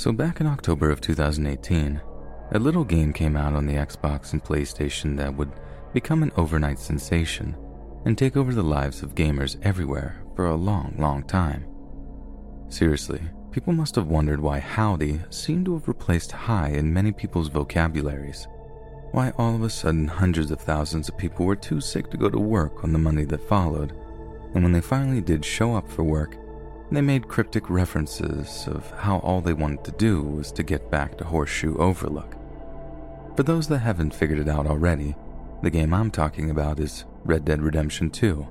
So, 0.00 0.12
back 0.12 0.40
in 0.40 0.46
October 0.46 0.90
of 0.90 1.02
2018, 1.02 2.00
a 2.52 2.58
little 2.58 2.84
game 2.84 3.12
came 3.12 3.36
out 3.36 3.52
on 3.52 3.66
the 3.66 3.74
Xbox 3.74 4.32
and 4.32 4.42
PlayStation 4.42 5.14
that 5.18 5.34
would 5.36 5.52
become 5.92 6.22
an 6.22 6.32
overnight 6.38 6.78
sensation 6.78 7.54
and 8.06 8.16
take 8.16 8.34
over 8.34 8.54
the 8.54 8.62
lives 8.62 9.02
of 9.02 9.14
gamers 9.14 9.58
everywhere 9.62 10.24
for 10.34 10.46
a 10.46 10.56
long, 10.56 10.94
long 10.96 11.22
time. 11.24 11.66
Seriously, 12.70 13.20
people 13.50 13.74
must 13.74 13.94
have 13.94 14.06
wondered 14.06 14.40
why 14.40 14.58
howdy 14.58 15.20
seemed 15.28 15.66
to 15.66 15.74
have 15.74 15.86
replaced 15.86 16.32
hi 16.32 16.68
in 16.68 16.94
many 16.94 17.12
people's 17.12 17.48
vocabularies. 17.48 18.48
Why 19.12 19.34
all 19.36 19.54
of 19.54 19.62
a 19.64 19.68
sudden 19.68 20.08
hundreds 20.08 20.50
of 20.50 20.62
thousands 20.62 21.10
of 21.10 21.18
people 21.18 21.44
were 21.44 21.56
too 21.56 21.82
sick 21.82 22.10
to 22.10 22.16
go 22.16 22.30
to 22.30 22.40
work 22.40 22.84
on 22.84 22.94
the 22.94 22.98
Monday 22.98 23.26
that 23.26 23.46
followed, 23.46 23.92
and 24.54 24.62
when 24.62 24.72
they 24.72 24.80
finally 24.80 25.20
did 25.20 25.44
show 25.44 25.74
up 25.74 25.90
for 25.90 26.04
work, 26.04 26.38
they 26.90 27.00
made 27.00 27.28
cryptic 27.28 27.70
references 27.70 28.66
of 28.66 28.90
how 28.98 29.18
all 29.18 29.40
they 29.40 29.52
wanted 29.52 29.84
to 29.84 29.92
do 29.92 30.22
was 30.22 30.50
to 30.52 30.62
get 30.62 30.90
back 30.90 31.16
to 31.16 31.24
Horseshoe 31.24 31.76
Overlook. 31.78 32.36
For 33.36 33.44
those 33.44 33.68
that 33.68 33.78
haven't 33.78 34.14
figured 34.14 34.40
it 34.40 34.48
out 34.48 34.66
already, 34.66 35.14
the 35.62 35.70
game 35.70 35.94
I'm 35.94 36.10
talking 36.10 36.50
about 36.50 36.80
is 36.80 37.04
Red 37.24 37.44
Dead 37.44 37.62
Redemption 37.62 38.10
2, 38.10 38.46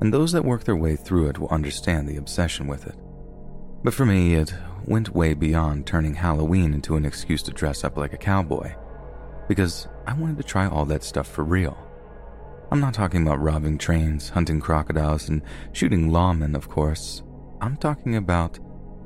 and 0.00 0.14
those 0.14 0.32
that 0.32 0.44
work 0.44 0.64
their 0.64 0.76
way 0.76 0.94
through 0.94 1.28
it 1.28 1.38
will 1.38 1.48
understand 1.48 2.08
the 2.08 2.18
obsession 2.18 2.66
with 2.66 2.86
it. 2.86 2.94
But 3.82 3.94
for 3.94 4.06
me, 4.06 4.34
it 4.34 4.54
went 4.84 5.14
way 5.14 5.34
beyond 5.34 5.86
turning 5.86 6.14
Halloween 6.14 6.72
into 6.72 6.96
an 6.96 7.04
excuse 7.04 7.42
to 7.44 7.50
dress 7.50 7.82
up 7.82 7.96
like 7.96 8.12
a 8.12 8.18
cowboy, 8.18 8.74
because 9.48 9.88
I 10.06 10.14
wanted 10.14 10.36
to 10.36 10.44
try 10.44 10.68
all 10.68 10.84
that 10.86 11.02
stuff 11.02 11.26
for 11.26 11.42
real. 11.42 11.76
I'm 12.70 12.80
not 12.80 12.94
talking 12.94 13.22
about 13.22 13.40
robbing 13.40 13.78
trains, 13.78 14.30
hunting 14.30 14.60
crocodiles, 14.60 15.28
and 15.28 15.42
shooting 15.72 16.10
lawmen, 16.10 16.54
of 16.54 16.68
course. 16.68 17.22
I'm 17.60 17.76
talking 17.76 18.16
about 18.16 18.58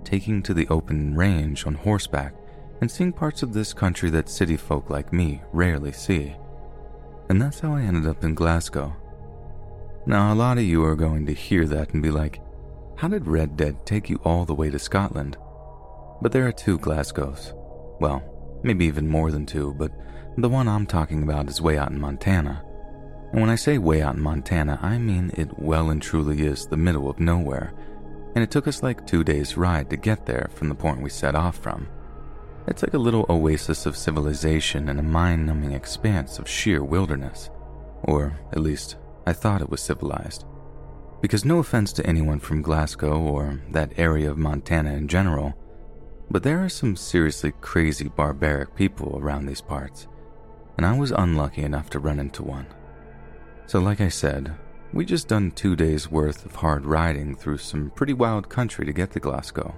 taking 0.05 0.43
to 0.43 0.55
the 0.55 0.67
open 0.69 1.15
range 1.15 1.67
on 1.67 1.75
horseback 1.75 2.35
and 2.81 2.91
seeing 2.91 3.13
parts 3.13 3.43
of 3.43 3.53
this 3.53 3.73
country 3.73 4.11
that 4.11 4.29
city 4.29 4.57
folk 4.57 4.91
like 4.91 5.13
me 5.13 5.43
rarely 5.53 5.93
see. 5.93 6.35
And 7.29 7.41
that's 7.41 7.61
how 7.61 7.75
I 7.75 7.83
ended 7.83 8.09
up 8.09 8.25
in 8.25 8.35
Glasgow. 8.35 8.97
Now, 10.07 10.33
a 10.33 10.35
lot 10.35 10.59
of 10.59 10.65
you 10.65 10.85
are 10.85 10.97
going 10.97 11.27
to 11.27 11.33
hear 11.33 11.67
that 11.67 11.95
and 11.95 12.03
be 12.03 12.11
like, 12.11 12.41
how 12.97 13.09
did 13.09 13.29
Red 13.29 13.57
Dead 13.57 13.87
take 13.87 14.11
you 14.11 14.19
all 14.25 14.45
the 14.45 14.55
way 14.55 14.69
to 14.71 14.79
Scotland? 14.79 15.37
But 16.21 16.33
there 16.33 16.47
are 16.47 16.53
two 16.53 16.79
Glasgows. 16.79 17.55
Well, 18.01 18.23
maybe 18.65 18.87
even 18.87 19.09
more 19.09 19.31
than 19.31 19.47
two, 19.47 19.75
but 19.79 19.93
the 20.37 20.49
one 20.49 20.67
I'm 20.67 20.87
talking 20.87 21.23
about 21.23 21.49
is 21.49 21.61
way 21.61 21.79
out 21.79 21.91
in 21.91 22.01
Montana. 22.01 22.65
And 23.33 23.41
when 23.41 23.51
I 23.51 23.55
say 23.55 23.79
way 23.79 24.03
out 24.03 24.17
in 24.17 24.23
Montana, 24.23 24.81
I 24.83 24.99
mean 24.99 25.31
it 25.37 25.57
well 25.59 25.91
and 25.91 26.03
truly 26.03 26.43
is 26.43 26.67
the 26.67 26.77
middle 26.77 27.09
of 27.09 27.21
nowhere 27.21 27.73
and 28.35 28.45
it 28.45 28.51
took 28.51 28.69
us 28.69 28.83
like 28.83 29.07
two 29.07 29.25
days' 29.25 29.57
ride 29.57 29.91
to 29.91 29.97
get 29.97 30.27
there 30.27 30.51
from 30.55 30.69
the 30.69 30.75
point 30.75 31.03
we 31.03 31.11
set 31.11 31.35
off 31.35 31.57
from. 31.57 31.89
It's 32.67 32.83
like 32.83 32.95
a 32.95 32.99
little 32.99 33.27
oasis 33.29 33.87
of 33.87 33.97
civilization 33.97 34.89
in 34.89 34.99
a 34.99 35.03
mind 35.03 35.47
numbing 35.47 35.73
expanse 35.73 36.39
of 36.39 36.49
sheer 36.49 36.85
wilderness. 36.85 37.51
Or, 38.05 38.39
at 38.53 38.61
least, 38.61 38.97
I 39.27 39.33
thought 39.33 39.63
it 39.63 39.71
was 39.71 39.83
civilized. 39.83 40.45
Because, 41.21 41.45
no 41.45 41.59
offense 41.59 41.93
to 41.95 42.07
anyone 42.07 42.39
from 42.39 42.63
Glasgow 42.63 43.19
or 43.19 43.61
that 43.71 43.99
area 43.99 44.31
of 44.31 44.39
Montana 44.39 44.93
in 44.93 45.09
general, 45.09 45.55
but 46.31 46.45
there 46.45 46.65
are 46.65 46.69
some 46.69 46.95
seriously 46.95 47.53
crazy 47.61 48.09
barbaric 48.09 48.77
people 48.77 49.19
around 49.19 49.47
these 49.47 49.61
parts, 49.61 50.07
and 50.77 50.87
I 50.87 50.97
was 50.97 51.11
unlucky 51.11 51.63
enough 51.63 51.91
to 51.91 51.99
run 51.99 52.21
into 52.21 52.45
one. 52.45 52.67
So, 53.67 53.81
like 53.81 54.01
I 54.01 54.09
said, 54.09 54.55
we 54.93 55.05
just 55.05 55.29
done 55.29 55.51
two 55.53 55.77
days 55.77 56.11
worth 56.11 56.45
of 56.45 56.57
hard 56.57 56.85
riding 56.85 57.37
through 57.37 57.59
some 57.59 57.91
pretty 57.91 58.13
wild 58.13 58.49
country 58.49 58.85
to 58.87 58.93
get 58.93 59.13
to 59.13 59.21
Glasgow, 59.21 59.75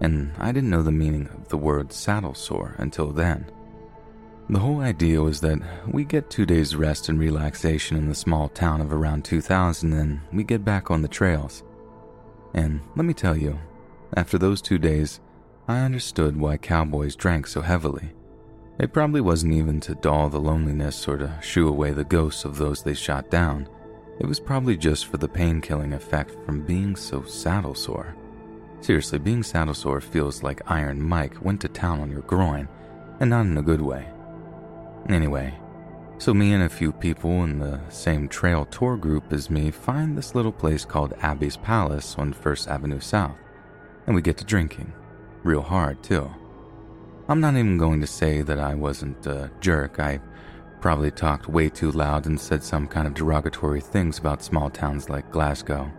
and 0.00 0.32
I 0.38 0.52
didn't 0.52 0.70
know 0.70 0.82
the 0.82 0.92
meaning 0.92 1.28
of 1.28 1.48
the 1.48 1.56
word 1.56 1.92
saddle 1.92 2.34
sore 2.34 2.74
until 2.78 3.10
then. 3.10 3.50
The 4.50 4.60
whole 4.60 4.80
idea 4.80 5.20
was 5.20 5.42
that 5.42 5.58
we 5.86 6.04
get 6.04 6.30
two 6.30 6.46
days 6.46 6.74
rest 6.74 7.10
and 7.10 7.18
relaxation 7.18 7.98
in 7.98 8.08
the 8.08 8.14
small 8.14 8.48
town 8.48 8.80
of 8.80 8.94
around 8.94 9.26
2000 9.26 9.92
and 9.92 10.20
we 10.32 10.42
get 10.42 10.64
back 10.64 10.90
on 10.90 11.02
the 11.02 11.08
trails. 11.08 11.62
And 12.54 12.80
let 12.96 13.04
me 13.04 13.12
tell 13.12 13.36
you, 13.36 13.58
after 14.16 14.38
those 14.38 14.62
two 14.62 14.78
days, 14.78 15.20
I 15.66 15.80
understood 15.80 16.34
why 16.34 16.56
cowboys 16.56 17.14
drank 17.14 17.46
so 17.46 17.60
heavily. 17.60 18.12
It 18.78 18.94
probably 18.94 19.20
wasn't 19.20 19.52
even 19.52 19.80
to 19.80 19.96
dull 19.96 20.30
the 20.30 20.40
loneliness 20.40 21.06
or 21.06 21.18
to 21.18 21.38
shoo 21.42 21.68
away 21.68 21.90
the 21.90 22.04
ghosts 22.04 22.46
of 22.46 22.56
those 22.56 22.82
they 22.82 22.94
shot 22.94 23.30
down. 23.30 23.68
It 24.20 24.26
was 24.26 24.40
probably 24.40 24.76
just 24.76 25.06
for 25.06 25.16
the 25.16 25.28
pain 25.28 25.60
killing 25.60 25.92
effect 25.92 26.34
from 26.44 26.62
being 26.62 26.96
so 26.96 27.22
saddle 27.22 27.74
sore. 27.74 28.16
Seriously, 28.80 29.18
being 29.18 29.42
saddle 29.42 29.74
sore 29.74 30.00
feels 30.00 30.42
like 30.42 30.70
Iron 30.70 31.00
Mike 31.00 31.42
went 31.42 31.60
to 31.60 31.68
town 31.68 32.00
on 32.00 32.10
your 32.10 32.22
groin, 32.22 32.68
and 33.20 33.30
not 33.30 33.46
in 33.46 33.58
a 33.58 33.62
good 33.62 33.80
way. 33.80 34.08
Anyway, 35.08 35.54
so 36.18 36.34
me 36.34 36.52
and 36.52 36.64
a 36.64 36.68
few 36.68 36.92
people 36.92 37.44
in 37.44 37.60
the 37.60 37.80
same 37.90 38.28
trail 38.28 38.64
tour 38.64 38.96
group 38.96 39.32
as 39.32 39.50
me 39.50 39.70
find 39.70 40.16
this 40.16 40.34
little 40.34 40.52
place 40.52 40.84
called 40.84 41.14
Abby's 41.22 41.56
Palace 41.56 42.16
on 42.18 42.32
First 42.32 42.68
Avenue 42.68 43.00
South, 43.00 43.36
and 44.06 44.16
we 44.16 44.22
get 44.22 44.36
to 44.38 44.44
drinking. 44.44 44.92
Real 45.44 45.62
hard, 45.62 46.02
too. 46.02 46.28
I'm 47.28 47.40
not 47.40 47.54
even 47.54 47.78
going 47.78 48.00
to 48.00 48.06
say 48.06 48.42
that 48.42 48.58
I 48.58 48.74
wasn't 48.74 49.26
a 49.26 49.50
jerk. 49.60 50.00
I 50.00 50.20
probably 50.80 51.10
talked 51.10 51.48
way 51.48 51.68
too 51.68 51.90
loud 51.90 52.26
and 52.26 52.40
said 52.40 52.62
some 52.62 52.86
kind 52.86 53.06
of 53.06 53.14
derogatory 53.14 53.80
things 53.80 54.18
about 54.18 54.42
small 54.42 54.70
towns 54.70 55.08
like 55.08 55.30
Glasgow. 55.30 55.90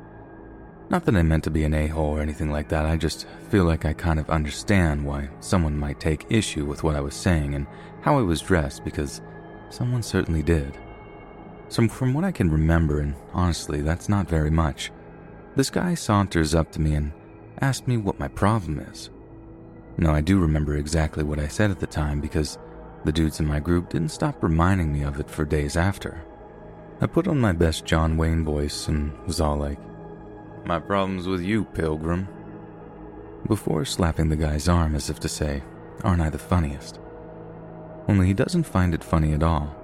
Not 0.90 1.06
that 1.06 1.16
I 1.16 1.22
meant 1.22 1.44
to 1.44 1.52
be 1.52 1.64
an 1.66 1.74
a 1.74 1.88
hole 1.88 2.18
or 2.18 2.22
anything 2.22 2.52
like 2.52 2.70
that, 2.70 2.86
I 2.86 2.98
just 2.98 3.28
feel 3.50 3.64
like 3.64 3.86
I 3.86 3.94
kind 3.94 4.20
of 4.20 4.30
understand 4.30 5.06
why 5.06 5.30
someone 5.40 5.78
might 5.78 6.00
take 6.00 6.26
issue 6.30 6.66
with 6.66 6.84
what 6.84 6.96
I 6.96 7.02
was 7.02 7.14
saying 7.14 7.54
and 7.54 7.68
how 8.02 8.18
I 8.18 8.24
was 8.24 8.42
dressed 8.42 8.84
because 8.84 9.22
someone 9.70 10.02
certainly 10.02 10.42
did. 10.42 10.78
So, 11.68 11.88
from 11.88 12.16
what 12.16 12.24
I 12.24 12.32
can 12.32 12.50
remember, 12.50 13.00
and 13.02 13.14
honestly, 13.34 13.82
that's 13.82 14.10
not 14.10 14.28
very 14.28 14.50
much, 14.50 14.92
this 15.56 15.70
guy 15.70 15.94
saunters 15.94 16.56
up 16.56 16.72
to 16.72 16.82
me 16.82 16.96
and 16.96 17.12
asks 17.62 17.88
me 17.88 17.98
what 17.98 18.20
my 18.20 18.28
problem 18.28 18.80
is. 18.80 19.12
Now, 19.98 20.16
I 20.16 20.22
do 20.22 20.40
remember 20.40 20.78
exactly 20.78 21.24
what 21.24 21.40
I 21.40 21.48
said 21.48 21.70
at 21.70 21.80
the 21.80 21.86
time 21.86 22.22
because 22.22 22.58
the 23.06 23.12
dudes 23.12 23.40
in 23.40 23.46
my 23.46 23.60
group 23.60 23.90
didn't 23.90 24.10
stop 24.10 24.44
reminding 24.44 24.92
me 24.92 25.04
of 25.04 25.20
it 25.20 25.30
for 25.30 25.46
days 25.46 25.78
after. 25.78 26.24
I 27.02 27.08
put 27.08 27.28
on 27.28 27.40
my 27.40 27.54
best 27.54 27.86
John 27.86 28.18
Wayne 28.18 28.44
voice 28.44 28.88
and 28.88 29.18
was 29.26 29.40
all 29.40 29.58
like, 29.58 29.80
My 30.66 30.80
problem's 30.80 31.28
with 31.28 31.42
you, 31.42 31.64
Pilgrim. 31.64 32.28
Before 33.48 33.86
slapping 33.86 34.30
the 34.30 34.36
guy's 34.36 34.68
arm 34.68 34.96
as 34.96 35.10
if 35.10 35.20
to 35.22 35.30
say, 35.30 35.64
Aren't 36.04 36.22
I 36.22 36.30
the 36.30 36.38
funniest? 36.38 37.00
Only 38.08 38.28
he 38.28 38.34
doesn't 38.34 38.64
find 38.64 38.94
it 38.94 39.04
funny 39.04 39.34
at 39.34 39.44
all. 39.44 39.76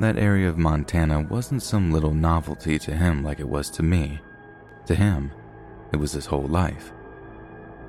That 0.00 0.16
area 0.16 0.48
of 0.48 0.56
Montana 0.56 1.20
wasn't 1.20 1.62
some 1.62 1.92
little 1.92 2.14
novelty 2.14 2.78
to 2.78 2.96
him 2.96 3.22
like 3.24 3.40
it 3.40 3.48
was 3.48 3.68
to 3.70 3.82
me. 3.82 4.20
To 4.86 4.94
him, 4.94 5.32
it 5.92 5.96
was 5.96 6.12
his 6.12 6.26
whole 6.26 6.46
life. 6.46 6.92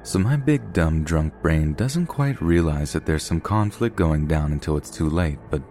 So 0.01 0.17
my 0.17 0.37
big 0.37 0.73
dumb 0.73 1.03
drunk 1.03 1.33
brain 1.41 1.73
doesn't 1.73 2.07
quite 2.07 2.41
realize 2.41 2.93
that 2.93 3.05
there's 3.05 3.23
some 3.23 3.41
conflict 3.41 3.95
going 3.95 4.27
down 4.27 4.53
until 4.53 4.77
it's 4.77 4.89
too 4.89 5.09
late, 5.09 5.37
but 5.51 5.61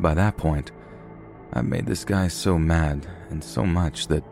by 0.00 0.14
that 0.14 0.36
point, 0.36 0.72
I've 1.52 1.66
made 1.66 1.86
this 1.86 2.04
guy 2.04 2.28
so 2.28 2.58
mad 2.58 3.06
and 3.30 3.44
so 3.44 3.64
much 3.64 4.08
that 4.08 4.24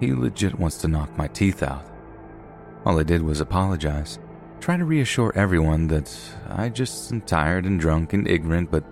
he 0.00 0.12
legit 0.12 0.58
wants 0.58 0.78
to 0.78 0.88
knock 0.88 1.16
my 1.16 1.28
teeth 1.28 1.62
out. 1.62 1.86
All 2.84 2.98
I 2.98 3.02
did 3.02 3.22
was 3.22 3.40
apologize, 3.40 4.18
try 4.58 4.76
to 4.76 4.84
reassure 4.84 5.32
everyone 5.36 5.86
that 5.88 6.16
I 6.48 6.68
just 6.68 7.12
am 7.12 7.20
tired 7.20 7.66
and 7.66 7.78
drunk 7.78 8.14
and 8.14 8.26
ignorant, 8.26 8.70
but 8.70 8.84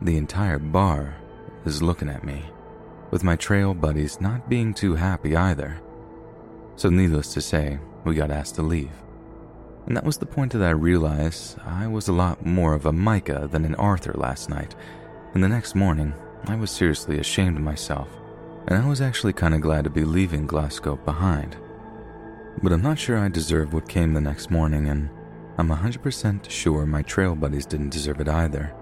the 0.00 0.16
entire 0.16 0.58
bar 0.58 1.16
is 1.64 1.82
looking 1.82 2.08
at 2.08 2.24
me, 2.24 2.44
with 3.10 3.24
my 3.24 3.36
trail 3.36 3.74
buddies 3.74 4.20
not 4.20 4.48
being 4.48 4.72
too 4.72 4.94
happy 4.94 5.34
either. 5.36 5.80
So, 6.76 6.88
needless 6.88 7.34
to 7.34 7.40
say, 7.40 7.80
we 8.04 8.14
got 8.14 8.30
asked 8.30 8.54
to 8.54 8.62
leave. 8.62 8.92
And 9.88 9.96
that 9.96 10.04
was 10.04 10.18
the 10.18 10.26
point 10.26 10.52
that 10.52 10.62
I 10.62 10.70
realized 10.70 11.58
I 11.64 11.86
was 11.86 12.08
a 12.08 12.12
lot 12.12 12.44
more 12.44 12.74
of 12.74 12.84
a 12.84 12.92
Micah 12.92 13.48
than 13.50 13.64
an 13.64 13.74
Arthur 13.76 14.12
last 14.12 14.50
night. 14.50 14.74
And 15.32 15.42
the 15.42 15.48
next 15.48 15.74
morning, 15.74 16.12
I 16.44 16.56
was 16.56 16.70
seriously 16.70 17.18
ashamed 17.18 17.56
of 17.56 17.62
myself. 17.62 18.10
And 18.66 18.76
I 18.76 18.86
was 18.86 19.00
actually 19.00 19.32
kind 19.32 19.54
of 19.54 19.62
glad 19.62 19.84
to 19.84 19.90
be 19.90 20.04
leaving 20.04 20.46
Glasgow 20.46 20.96
behind. 20.96 21.56
But 22.62 22.72
I'm 22.74 22.82
not 22.82 22.98
sure 22.98 23.16
I 23.16 23.28
deserved 23.28 23.72
what 23.72 23.88
came 23.88 24.12
the 24.12 24.20
next 24.20 24.50
morning, 24.50 24.88
and 24.88 25.08
I'm 25.56 25.70
100% 25.70 26.50
sure 26.50 26.84
my 26.84 27.00
trail 27.00 27.34
buddies 27.34 27.64
didn't 27.64 27.88
deserve 27.88 28.20
it 28.20 28.28
either. 28.28 28.74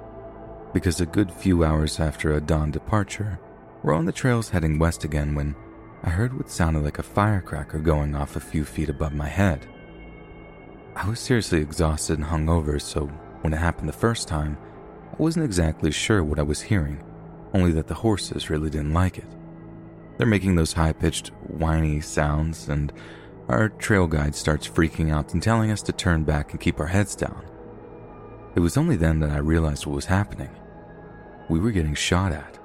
Because 0.74 1.00
a 1.00 1.07
good 1.07 1.30
few 1.30 1.62
hours 1.62 2.00
after 2.00 2.32
a 2.32 2.40
dawn 2.40 2.72
departure, 2.72 3.38
we're 3.84 3.94
on 3.94 4.07
the 4.07 4.12
trails 4.12 4.48
heading 4.48 4.80
west 4.80 5.04
again 5.04 5.36
when 5.36 5.54
I 6.02 6.11
heard 6.11 6.36
what 6.36 6.50
sounded 6.50 6.82
like 6.82 6.98
a 6.98 7.04
firecracker 7.04 7.78
going 7.78 8.16
off 8.16 8.34
a 8.34 8.40
few 8.40 8.64
feet 8.64 8.88
above 8.88 9.14
my 9.14 9.28
head. 9.28 9.68
I 10.97 11.07
was 11.07 11.20
seriously 11.20 11.61
exhausted 11.61 12.18
and 12.18 12.26
hungover, 12.26 12.80
so 12.80 13.05
when 13.42 13.53
it 13.53 13.59
happened 13.59 13.86
the 13.86 13.92
first 13.92 14.28
time, 14.28 14.57
I 15.12 15.16
wasn't 15.18 15.44
exactly 15.44 15.90
sure 15.90 16.24
what 16.24 16.38
I 16.38 16.42
was 16.42 16.62
hearing, 16.62 17.05
only 17.53 17.70
that 17.72 17.86
the 17.86 17.92
horses 17.92 18.49
really 18.49 18.70
didn't 18.70 18.94
like 18.94 19.18
it. 19.18 19.26
They're 20.16 20.26
making 20.26 20.55
those 20.55 20.72
high 20.72 20.94
pitched, 20.94 21.28
whiny 21.49 22.01
sounds, 22.01 22.70
and 22.70 22.94
our 23.47 23.68
trail 23.68 24.07
guide 24.07 24.34
starts 24.34 24.66
freaking 24.66 25.12
out 25.12 25.34
and 25.34 25.42
telling 25.42 25.70
us 25.70 25.82
to 25.82 25.92
turn 25.92 26.24
back 26.24 26.53
and 26.53 26.61
keep 26.61 26.80
our 26.80 26.86
heads 26.86 27.14
down. 27.14 27.44
It 28.55 28.61
was 28.61 28.78
only 28.78 28.97
then 28.97 29.20
that 29.20 29.30
I 29.30 29.36
realized 29.36 29.84
what 29.84 29.97
was 29.97 30.07
happening. 30.07 30.51
We 31.51 31.59
were 31.61 31.72
getting 31.72 31.94
shot 31.94 32.32
at. 32.32 32.59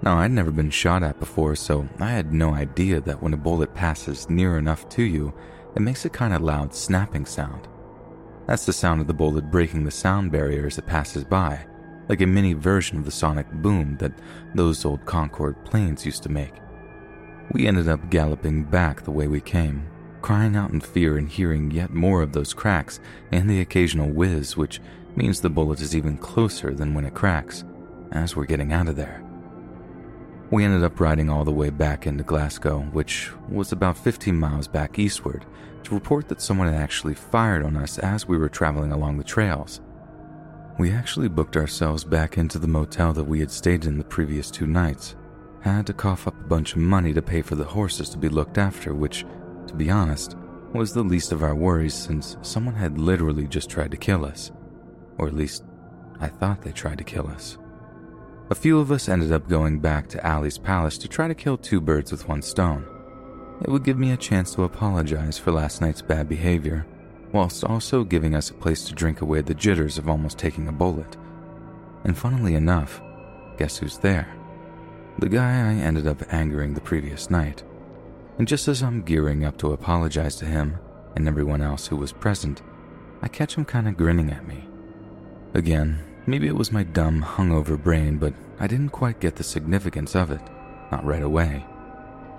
Now, 0.00 0.18
I'd 0.18 0.30
never 0.30 0.50
been 0.50 0.70
shot 0.70 1.02
at 1.02 1.20
before, 1.20 1.56
so 1.56 1.86
I 2.00 2.08
had 2.08 2.32
no 2.32 2.54
idea 2.54 3.02
that 3.02 3.22
when 3.22 3.34
a 3.34 3.36
bullet 3.36 3.74
passes 3.74 4.30
near 4.30 4.56
enough 4.56 4.88
to 4.90 5.02
you, 5.02 5.34
it 5.76 5.82
makes 5.82 6.04
a 6.04 6.10
kind 6.10 6.34
of 6.34 6.42
loud 6.42 6.74
snapping 6.74 7.26
sound. 7.26 7.68
That's 8.46 8.64
the 8.64 8.72
sound 8.72 9.00
of 9.00 9.06
the 9.06 9.14
bullet 9.14 9.50
breaking 9.50 9.84
the 9.84 9.90
sound 9.90 10.32
barrier 10.32 10.66
as 10.66 10.78
it 10.78 10.86
passes 10.86 11.24
by, 11.24 11.66
like 12.08 12.22
a 12.22 12.26
mini 12.26 12.54
version 12.54 12.98
of 12.98 13.04
the 13.04 13.10
sonic 13.10 13.50
boom 13.50 13.96
that 13.98 14.12
those 14.54 14.84
old 14.84 15.04
Concorde 15.04 15.62
planes 15.64 16.06
used 16.06 16.22
to 16.22 16.30
make. 16.30 16.54
We 17.52 17.66
ended 17.66 17.88
up 17.88 18.10
galloping 18.10 18.64
back 18.64 19.02
the 19.02 19.10
way 19.10 19.28
we 19.28 19.40
came, 19.40 19.88
crying 20.22 20.56
out 20.56 20.70
in 20.70 20.80
fear 20.80 21.18
and 21.18 21.28
hearing 21.28 21.70
yet 21.70 21.90
more 21.90 22.22
of 22.22 22.32
those 22.32 22.54
cracks 22.54 23.00
and 23.32 23.48
the 23.48 23.60
occasional 23.60 24.08
whiz, 24.08 24.56
which 24.56 24.80
means 25.16 25.40
the 25.40 25.50
bullet 25.50 25.80
is 25.80 25.94
even 25.94 26.16
closer 26.16 26.74
than 26.74 26.94
when 26.94 27.04
it 27.04 27.14
cracks, 27.14 27.64
as 28.12 28.34
we're 28.34 28.44
getting 28.46 28.72
out 28.72 28.88
of 28.88 28.96
there. 28.96 29.27
We 30.50 30.64
ended 30.64 30.82
up 30.82 30.98
riding 30.98 31.28
all 31.28 31.44
the 31.44 31.52
way 31.52 31.68
back 31.68 32.06
into 32.06 32.24
Glasgow, 32.24 32.80
which 32.92 33.30
was 33.50 33.72
about 33.72 33.98
15 33.98 34.34
miles 34.34 34.66
back 34.66 34.98
eastward, 34.98 35.44
to 35.84 35.94
report 35.94 36.28
that 36.28 36.40
someone 36.40 36.72
had 36.72 36.80
actually 36.80 37.14
fired 37.14 37.62
on 37.62 37.76
us 37.76 37.98
as 37.98 38.26
we 38.26 38.38
were 38.38 38.48
traveling 38.48 38.90
along 38.90 39.18
the 39.18 39.24
trails. 39.24 39.82
We 40.78 40.90
actually 40.90 41.28
booked 41.28 41.56
ourselves 41.58 42.02
back 42.02 42.38
into 42.38 42.58
the 42.58 42.66
motel 42.66 43.12
that 43.12 43.24
we 43.24 43.40
had 43.40 43.50
stayed 43.50 43.84
in 43.84 43.98
the 43.98 44.04
previous 44.04 44.50
two 44.50 44.66
nights. 44.66 45.16
Had 45.60 45.86
to 45.88 45.92
cough 45.92 46.26
up 46.26 46.40
a 46.40 46.48
bunch 46.48 46.72
of 46.72 46.78
money 46.78 47.12
to 47.12 47.20
pay 47.20 47.42
for 47.42 47.54
the 47.54 47.64
horses 47.64 48.08
to 48.10 48.18
be 48.18 48.30
looked 48.30 48.56
after, 48.56 48.94
which, 48.94 49.26
to 49.66 49.74
be 49.74 49.90
honest, 49.90 50.34
was 50.72 50.94
the 50.94 51.02
least 51.02 51.32
of 51.32 51.42
our 51.42 51.54
worries 51.54 51.94
since 51.94 52.38
someone 52.40 52.74
had 52.74 52.96
literally 52.96 53.46
just 53.46 53.68
tried 53.68 53.90
to 53.90 53.96
kill 53.98 54.24
us. 54.24 54.50
Or 55.18 55.26
at 55.26 55.34
least, 55.34 55.64
I 56.20 56.28
thought 56.28 56.62
they 56.62 56.72
tried 56.72 56.98
to 56.98 57.04
kill 57.04 57.26
us. 57.26 57.58
A 58.50 58.54
few 58.54 58.78
of 58.78 58.90
us 58.90 59.10
ended 59.10 59.30
up 59.30 59.46
going 59.46 59.78
back 59.78 60.08
to 60.08 60.26
Ali's 60.26 60.56
palace 60.56 60.96
to 60.98 61.08
try 61.08 61.28
to 61.28 61.34
kill 61.34 61.58
two 61.58 61.82
birds 61.82 62.10
with 62.10 62.28
one 62.28 62.40
stone. 62.40 62.86
It 63.60 63.68
would 63.68 63.84
give 63.84 63.98
me 63.98 64.12
a 64.12 64.16
chance 64.16 64.54
to 64.54 64.62
apologize 64.62 65.36
for 65.36 65.52
last 65.52 65.82
night's 65.82 66.00
bad 66.00 66.30
behavior, 66.30 66.86
whilst 67.30 67.62
also 67.62 68.04
giving 68.04 68.34
us 68.34 68.48
a 68.48 68.54
place 68.54 68.84
to 68.84 68.94
drink 68.94 69.20
away 69.20 69.42
the 69.42 69.52
jitters 69.52 69.98
of 69.98 70.08
almost 70.08 70.38
taking 70.38 70.66
a 70.66 70.72
bullet. 70.72 71.18
And 72.04 72.16
funnily 72.16 72.54
enough, 72.54 73.02
guess 73.58 73.76
who's 73.76 73.98
there? 73.98 74.34
The 75.18 75.28
guy 75.28 75.70
I 75.70 75.74
ended 75.74 76.06
up 76.06 76.22
angering 76.32 76.72
the 76.72 76.80
previous 76.80 77.28
night. 77.28 77.62
And 78.38 78.48
just 78.48 78.66
as 78.66 78.82
I'm 78.82 79.02
gearing 79.02 79.44
up 79.44 79.58
to 79.58 79.72
apologize 79.72 80.36
to 80.36 80.46
him 80.46 80.78
and 81.16 81.28
everyone 81.28 81.60
else 81.60 81.88
who 81.88 81.96
was 81.96 82.12
present, 82.12 82.62
I 83.20 83.28
catch 83.28 83.56
him 83.56 83.66
kind 83.66 83.88
of 83.88 83.98
grinning 83.98 84.30
at 84.30 84.46
me. 84.46 84.66
Again, 85.52 85.98
Maybe 86.28 86.46
it 86.46 86.56
was 86.56 86.70
my 86.70 86.82
dumb, 86.82 87.22
hungover 87.22 87.82
brain, 87.82 88.18
but 88.18 88.34
I 88.60 88.66
didn't 88.66 88.90
quite 88.90 89.18
get 89.18 89.36
the 89.36 89.42
significance 89.42 90.14
of 90.14 90.30
it, 90.30 90.42
not 90.92 91.02
right 91.02 91.22
away. 91.22 91.64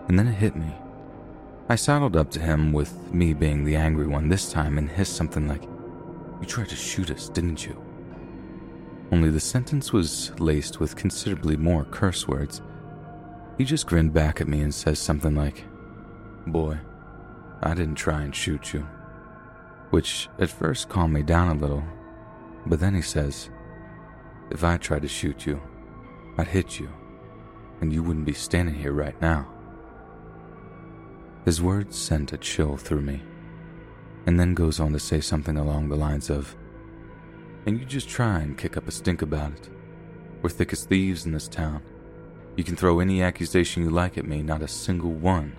And 0.07 0.19
then 0.19 0.27
it 0.27 0.35
hit 0.35 0.55
me. 0.55 0.75
I 1.69 1.75
sidled 1.75 2.15
up 2.15 2.29
to 2.31 2.39
him 2.39 2.71
with 2.71 2.93
me 3.11 3.33
being 3.33 3.65
the 3.65 3.75
angry 3.75 4.05
one 4.05 4.29
this 4.29 4.51
time 4.51 4.77
and 4.77 4.87
hissed 4.87 5.15
something 5.15 5.47
like, 5.47 5.63
You 5.63 6.45
tried 6.45 6.69
to 6.69 6.75
shoot 6.75 7.09
us, 7.09 7.29
didn't 7.29 7.65
you? 7.65 7.83
Only 9.11 9.31
the 9.31 9.39
sentence 9.39 9.91
was 9.91 10.39
laced 10.39 10.79
with 10.79 10.95
considerably 10.95 11.57
more 11.57 11.85
curse 11.85 12.27
words. 12.27 12.61
He 13.57 13.65
just 13.65 13.87
grinned 13.87 14.13
back 14.13 14.39
at 14.39 14.47
me 14.47 14.61
and 14.61 14.71
says 14.71 14.99
something 14.99 15.33
like, 15.33 15.65
Boy, 16.45 16.77
I 17.63 17.73
didn't 17.73 17.95
try 17.95 18.21
and 18.21 18.35
shoot 18.35 18.71
you. 18.71 18.87
Which 19.89 20.29
at 20.37 20.51
first 20.51 20.89
calmed 20.89 21.15
me 21.15 21.23
down 21.23 21.57
a 21.57 21.59
little, 21.59 21.83
but 22.67 22.79
then 22.79 22.93
he 22.93 23.01
says, 23.01 23.49
if 24.49 24.63
I 24.63 24.77
tried 24.77 25.03
to 25.03 25.07
shoot 25.07 25.45
you, 25.45 25.61
I'd 26.37 26.47
hit 26.47 26.79
you, 26.79 26.89
and 27.81 27.93
you 27.93 28.03
wouldn't 28.03 28.25
be 28.25 28.33
standing 28.33 28.75
here 28.75 28.93
right 28.93 29.19
now. 29.21 29.47
His 31.45 31.61
words 31.61 31.97
sent 31.97 32.33
a 32.33 32.37
chill 32.37 32.77
through 32.77 33.01
me, 33.01 33.21
and 34.25 34.39
then 34.39 34.53
goes 34.53 34.79
on 34.79 34.91
to 34.93 34.99
say 34.99 35.21
something 35.21 35.57
along 35.57 35.89
the 35.89 35.95
lines 35.95 36.29
of, 36.29 36.55
And 37.65 37.79
you 37.79 37.85
just 37.85 38.09
try 38.09 38.39
and 38.39 38.57
kick 38.57 38.77
up 38.77 38.87
a 38.87 38.91
stink 38.91 39.21
about 39.21 39.53
it. 39.53 39.69
We're 40.41 40.49
thick 40.49 40.73
as 40.73 40.85
thieves 40.85 41.25
in 41.25 41.31
this 41.31 41.47
town. 41.47 41.81
You 42.55 42.63
can 42.63 42.75
throw 42.75 42.99
any 42.99 43.21
accusation 43.21 43.83
you 43.83 43.89
like 43.89 44.17
at 44.17 44.25
me, 44.25 44.41
not 44.41 44.61
a 44.61 44.67
single 44.67 45.11
one 45.11 45.55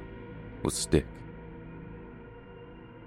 will 0.62 0.70
stick. 0.70 1.06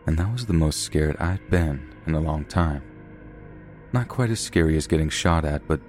And 0.05 0.17
that 0.17 0.31
was 0.31 0.45
the 0.45 0.53
most 0.53 0.81
scared 0.81 1.15
I'd 1.17 1.49
been 1.49 1.93
in 2.05 2.15
a 2.15 2.19
long 2.19 2.45
time. 2.45 2.84
Not 3.93 4.07
quite 4.07 4.31
as 4.31 4.39
scary 4.39 4.75
as 4.75 4.87
getting 4.87 5.09
shot 5.09 5.45
at, 5.45 5.67
but 5.67 5.79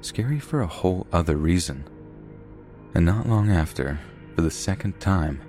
scary 0.00 0.38
for 0.38 0.60
a 0.60 0.66
whole 0.66 1.08
other 1.12 1.36
reason. 1.36 1.84
And 2.94 3.04
not 3.04 3.28
long 3.28 3.50
after, 3.50 3.98
for 4.36 4.42
the 4.42 4.50
second 4.50 5.00
time, 5.00 5.40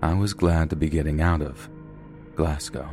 I 0.00 0.14
was 0.14 0.32
glad 0.32 0.70
to 0.70 0.76
be 0.76 0.88
getting 0.88 1.20
out 1.20 1.42
of 1.42 1.68
Glasgow. 2.36 2.88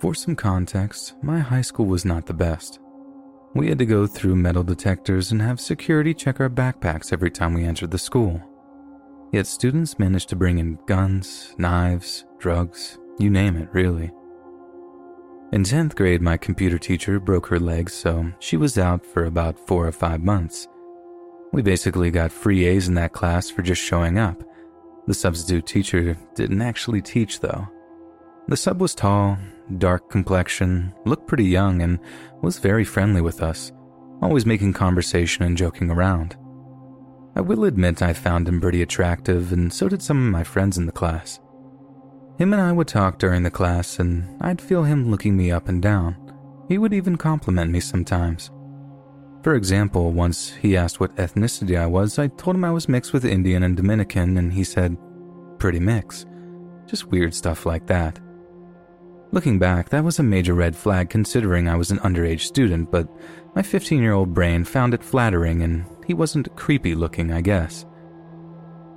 For 0.00 0.14
some 0.14 0.36
context, 0.36 1.14
my 1.22 1.40
high 1.40 1.60
school 1.60 1.86
was 1.86 2.04
not 2.04 2.26
the 2.26 2.34
best. 2.34 2.78
We 3.54 3.68
had 3.68 3.78
to 3.78 3.86
go 3.86 4.06
through 4.06 4.36
metal 4.36 4.62
detectors 4.62 5.32
and 5.32 5.42
have 5.42 5.60
security 5.60 6.14
check 6.14 6.38
our 6.38 6.48
backpacks 6.48 7.12
every 7.12 7.32
time 7.32 7.52
we 7.52 7.64
entered 7.64 7.90
the 7.90 7.98
school. 7.98 8.40
Yet 9.32 9.48
students 9.48 9.98
managed 9.98 10.28
to 10.28 10.36
bring 10.36 10.58
in 10.58 10.78
guns, 10.86 11.54
knives, 11.58 12.24
drugs, 12.38 12.98
you 13.18 13.28
name 13.28 13.56
it, 13.56 13.68
really. 13.72 14.12
In 15.50 15.64
10th 15.64 15.96
grade, 15.96 16.22
my 16.22 16.36
computer 16.36 16.78
teacher 16.78 17.18
broke 17.18 17.46
her 17.48 17.58
leg, 17.58 17.90
so 17.90 18.30
she 18.38 18.56
was 18.56 18.78
out 18.78 19.04
for 19.04 19.24
about 19.24 19.58
four 19.58 19.86
or 19.86 19.92
five 19.92 20.22
months. 20.22 20.68
We 21.52 21.62
basically 21.62 22.12
got 22.12 22.30
free 22.30 22.66
A's 22.66 22.86
in 22.86 22.94
that 22.94 23.12
class 23.12 23.50
for 23.50 23.62
just 23.62 23.82
showing 23.82 24.18
up. 24.18 24.44
The 25.06 25.14
substitute 25.14 25.66
teacher 25.66 26.16
didn't 26.34 26.62
actually 26.62 27.02
teach, 27.02 27.40
though. 27.40 27.66
The 28.48 28.56
sub 28.56 28.80
was 28.80 28.94
tall, 28.94 29.36
dark 29.76 30.08
complexion, 30.08 30.94
looked 31.04 31.28
pretty 31.28 31.44
young, 31.44 31.82
and 31.82 31.98
was 32.40 32.58
very 32.58 32.82
friendly 32.82 33.20
with 33.20 33.42
us, 33.42 33.72
always 34.22 34.46
making 34.46 34.72
conversation 34.72 35.44
and 35.44 35.54
joking 35.54 35.90
around. 35.90 36.34
I 37.36 37.42
will 37.42 37.64
admit 37.64 38.00
I 38.00 38.14
found 38.14 38.48
him 38.48 38.58
pretty 38.58 38.80
attractive, 38.80 39.52
and 39.52 39.70
so 39.70 39.86
did 39.86 40.00
some 40.00 40.26
of 40.26 40.32
my 40.32 40.44
friends 40.44 40.78
in 40.78 40.86
the 40.86 40.92
class. 40.92 41.40
Him 42.38 42.54
and 42.54 42.62
I 42.62 42.72
would 42.72 42.88
talk 42.88 43.18
during 43.18 43.42
the 43.42 43.50
class, 43.50 43.98
and 43.98 44.24
I'd 44.40 44.62
feel 44.62 44.82
him 44.82 45.10
looking 45.10 45.36
me 45.36 45.50
up 45.50 45.68
and 45.68 45.82
down. 45.82 46.16
He 46.68 46.78
would 46.78 46.94
even 46.94 47.16
compliment 47.16 47.70
me 47.70 47.80
sometimes. 47.80 48.50
For 49.42 49.56
example, 49.56 50.12
once 50.12 50.54
he 50.54 50.74
asked 50.74 51.00
what 51.00 51.14
ethnicity 51.16 51.78
I 51.78 51.86
was, 51.86 52.18
I 52.18 52.28
told 52.28 52.56
him 52.56 52.64
I 52.64 52.70
was 52.70 52.88
mixed 52.88 53.12
with 53.12 53.26
Indian 53.26 53.62
and 53.62 53.76
Dominican, 53.76 54.38
and 54.38 54.54
he 54.54 54.64
said, 54.64 54.96
Pretty 55.58 55.80
mix. 55.80 56.24
Just 56.86 57.10
weird 57.10 57.34
stuff 57.34 57.66
like 57.66 57.86
that. 57.88 58.18
Looking 59.30 59.58
back, 59.58 59.90
that 59.90 60.04
was 60.04 60.18
a 60.18 60.22
major 60.22 60.54
red 60.54 60.74
flag 60.74 61.10
considering 61.10 61.68
I 61.68 61.76
was 61.76 61.90
an 61.90 61.98
underage 61.98 62.40
student, 62.40 62.90
but 62.90 63.08
my 63.54 63.62
15 63.62 64.00
year 64.00 64.14
old 64.14 64.32
brain 64.32 64.64
found 64.64 64.94
it 64.94 65.04
flattering 65.04 65.62
and 65.62 65.84
he 66.06 66.14
wasn't 66.14 66.54
creepy 66.56 66.94
looking, 66.94 67.30
I 67.30 67.42
guess. 67.42 67.84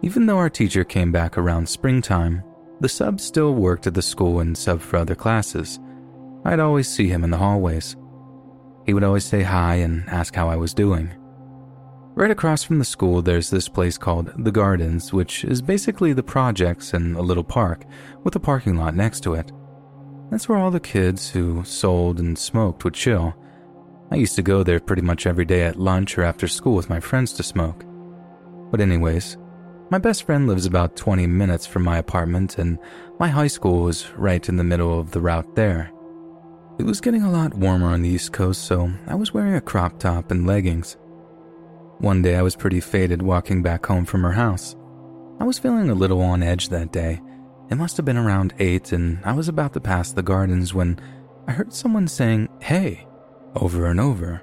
Even 0.02 0.26
though 0.26 0.38
our 0.38 0.50
teacher 0.50 0.86
came 0.86 1.12
back 1.12 1.38
around 1.38 1.68
springtime, 1.68 2.44
the 2.80 2.88
sub 2.88 3.20
still 3.20 3.54
worked 3.54 3.88
at 3.88 3.94
the 3.94 4.02
school 4.02 4.40
and 4.40 4.56
subbed 4.56 4.82
for 4.82 4.98
other 4.98 5.16
classes. 5.16 5.80
I'd 6.46 6.60
always 6.60 6.88
see 6.88 7.08
him 7.08 7.24
in 7.24 7.30
the 7.30 7.38
hallways. 7.38 7.98
He 8.86 8.94
would 8.94 9.04
always 9.04 9.26
say 9.26 9.44
hi 9.44 9.76
and 9.76 10.08
ask 10.08 10.34
how 10.34 10.48
I 10.48 10.56
was 10.56 10.74
doing. 10.74 11.14
Right 12.16 12.32
across 12.32 12.64
from 12.64 12.80
the 12.80 12.86
school, 12.86 13.22
there's 13.22 13.50
this 13.50 13.70
place 13.70 13.98
called 13.98 14.32
The 14.44 14.52
Gardens, 14.52 15.14
which 15.14 15.44
is 15.44 15.62
basically 15.62 16.14
the 16.14 16.24
projects 16.24 16.94
and 16.94 17.16
a 17.16 17.22
little 17.22 17.44
park 17.44 17.86
with 18.24 18.36
a 18.36 18.40
parking 18.40 18.78
lot 18.78 18.96
next 18.96 19.22
to 19.22 19.36
it. 19.36 19.52
That's 20.32 20.48
where 20.48 20.58
all 20.58 20.72
the 20.72 20.80
kids 20.80 21.30
who 21.30 21.64
sold 21.66 22.20
and 22.20 22.40
smoked 22.40 22.86
would 22.86 22.94
chill. 22.94 23.36
I 24.12 24.16
used 24.16 24.36
to 24.38 24.42
go 24.42 24.64
there 24.64 24.80
pretty 24.80 25.02
much 25.02 25.28
every 25.28 25.44
day 25.44 25.64
at 25.64 25.80
lunch 25.80 26.18
or 26.18 26.24
after 26.24 26.48
school 26.48 26.74
with 26.74 26.90
my 26.90 27.02
friends 27.02 27.34
to 27.34 27.44
smoke. 27.44 27.86
But, 28.72 28.80
anyways, 28.80 29.38
my 29.90 29.98
best 29.98 30.24
friend 30.24 30.48
lives 30.48 30.66
about 30.66 30.96
20 30.96 31.28
minutes 31.28 31.66
from 31.66 31.84
my 31.84 31.98
apartment, 31.98 32.58
and 32.58 32.80
my 33.20 33.28
high 33.28 33.48
school 33.48 33.84
was 33.84 34.10
right 34.14 34.48
in 34.48 34.56
the 34.56 34.64
middle 34.64 34.98
of 34.98 35.12
the 35.12 35.20
route 35.20 35.54
there. 35.56 35.92
It 36.80 36.84
was 36.84 37.02
getting 37.02 37.24
a 37.24 37.32
lot 37.32 37.54
warmer 37.54 37.88
on 37.88 38.02
the 38.02 38.10
East 38.10 38.32
Coast, 38.32 38.64
so 38.64 38.90
I 39.08 39.16
was 39.16 39.34
wearing 39.34 39.56
a 39.56 39.62
crop 39.62 40.00
top 40.00 40.32
and 40.32 40.48
leggings. 40.48 40.96
One 42.00 42.22
day 42.22 42.38
I 42.38 42.42
was 42.42 42.56
pretty 42.56 42.80
faded 42.80 43.22
walking 43.22 43.62
back 43.62 43.86
home 43.86 44.06
from 44.06 44.24
her 44.24 44.32
house. 44.32 44.78
I 45.42 45.44
was 45.44 45.60
feeling 45.60 45.90
a 45.90 45.96
little 45.96 46.22
on 46.22 46.42
edge 46.42 46.70
that 46.70 46.94
day, 46.94 47.22
it 47.72 47.76
must 47.76 47.96
have 47.96 48.06
been 48.06 48.18
around 48.18 48.54
8, 48.60 48.92
and 48.92 49.20
I 49.24 49.32
was 49.32 49.48
about 49.48 49.72
to 49.74 49.80
pass 49.80 50.12
the 50.12 50.22
gardens 50.22 50.74
when 50.74 51.00
I 51.48 51.54
heard 51.54 51.74
someone 51.74 52.06
saying, 52.06 52.50
Hey, 52.60 53.08
over 53.56 53.86
and 53.86 54.00
over. 54.00 54.42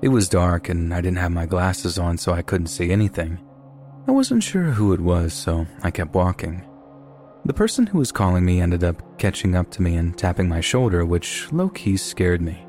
It 0.00 0.08
was 0.08 0.28
dark, 0.28 0.68
and 0.68 0.94
I 0.94 1.00
didn't 1.00 1.18
have 1.18 1.32
my 1.32 1.44
glasses 1.44 1.98
on, 1.98 2.16
so 2.18 2.32
I 2.32 2.42
couldn't 2.42 2.68
see 2.68 2.92
anything. 2.92 3.40
I 4.06 4.12
wasn't 4.12 4.44
sure 4.44 4.62
who 4.62 4.92
it 4.92 5.00
was, 5.00 5.34
so 5.34 5.66
I 5.82 5.90
kept 5.90 6.14
walking. 6.14 6.64
The 7.46 7.52
person 7.52 7.86
who 7.86 7.98
was 7.98 8.12
calling 8.12 8.44
me 8.44 8.60
ended 8.60 8.84
up 8.84 9.18
catching 9.18 9.56
up 9.56 9.68
to 9.72 9.82
me 9.82 9.96
and 9.96 10.16
tapping 10.16 10.48
my 10.48 10.60
shoulder, 10.60 11.04
which 11.04 11.50
low 11.52 11.68
key 11.68 11.96
scared 11.96 12.40
me. 12.40 12.64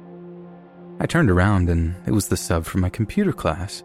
I 0.99 1.05
turned 1.05 1.30
around, 1.30 1.70
and 1.70 1.95
it 2.07 2.12
was 2.12 2.28
the 2.28 2.38
sub 2.38 2.66
from 2.66 2.82
my 2.82 2.89
computer 2.89 3.32
class. 3.32 3.84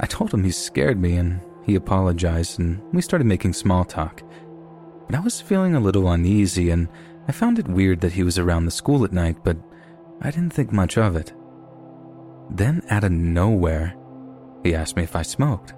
I 0.00 0.06
told 0.06 0.32
him 0.32 0.42
he 0.42 0.50
scared 0.50 0.98
me, 0.98 1.16
and 1.16 1.42
he 1.66 1.74
apologized, 1.74 2.58
and 2.58 2.80
we 2.94 3.02
started 3.02 3.26
making 3.26 3.52
small 3.52 3.84
talk 3.84 4.22
but 5.10 5.18
I 5.18 5.22
was 5.22 5.40
feeling 5.40 5.74
a 5.74 5.80
little 5.80 6.08
uneasy 6.08 6.70
and 6.70 6.86
I 7.26 7.32
found 7.32 7.58
it 7.58 7.66
weird 7.66 8.00
that 8.02 8.12
he 8.12 8.22
was 8.22 8.38
around 8.38 8.64
the 8.64 8.70
school 8.70 9.04
at 9.04 9.12
night, 9.12 9.38
but 9.42 9.56
I 10.20 10.30
didn't 10.30 10.52
think 10.52 10.70
much 10.70 10.96
of 10.96 11.16
it. 11.16 11.32
Then, 12.48 12.82
out 12.90 13.02
of 13.02 13.10
nowhere, 13.10 13.96
he 14.62 14.72
asked 14.72 14.94
me 14.94 15.02
if 15.02 15.16
I 15.16 15.22
smoked. 15.22 15.74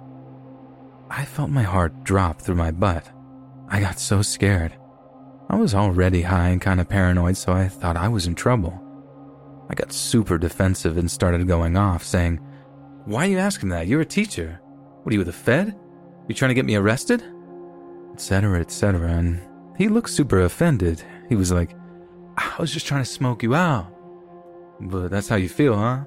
I 1.09 1.25
felt 1.25 1.49
my 1.49 1.63
heart 1.63 2.03
drop 2.03 2.41
through 2.43 2.57
my 2.57 2.69
butt. 2.69 3.09
I 3.69 3.79
got 3.79 3.97
so 3.97 4.21
scared. 4.21 4.75
I 5.49 5.55
was 5.55 5.73
already 5.73 6.21
high 6.21 6.49
and 6.49 6.61
kind 6.61 6.79
of 6.79 6.87
paranoid, 6.87 7.35
so 7.35 7.53
I 7.53 7.69
thought 7.69 7.97
I 7.97 8.09
was 8.09 8.27
in 8.27 8.35
trouble. 8.35 8.79
I 9.67 9.73
got 9.73 9.91
super 9.91 10.37
defensive 10.37 10.95
and 10.99 11.09
started 11.09 11.47
going 11.47 11.75
off, 11.75 12.03
saying, 12.03 12.37
Why 13.05 13.25
are 13.25 13.31
you 13.31 13.39
asking 13.39 13.69
that? 13.69 13.87
You're 13.87 14.01
a 14.01 14.05
teacher. 14.05 14.61
What 15.01 15.11
are 15.11 15.17
you, 15.17 15.23
the 15.23 15.33
Fed? 15.33 15.75
You 16.27 16.35
trying 16.35 16.49
to 16.49 16.55
get 16.55 16.65
me 16.65 16.75
arrested? 16.75 17.23
Etc., 18.13 18.59
etc. 18.59 19.07
And 19.09 19.41
he 19.77 19.87
looked 19.87 20.09
super 20.09 20.41
offended. 20.41 21.03
He 21.29 21.35
was 21.35 21.51
like, 21.51 21.75
I 22.37 22.55
was 22.59 22.71
just 22.71 22.85
trying 22.85 23.03
to 23.03 23.09
smoke 23.09 23.43
you 23.43 23.55
out. 23.55 23.87
But 24.79 25.09
that's 25.11 25.27
how 25.27 25.35
you 25.35 25.49
feel, 25.49 25.75
huh? 25.75 26.03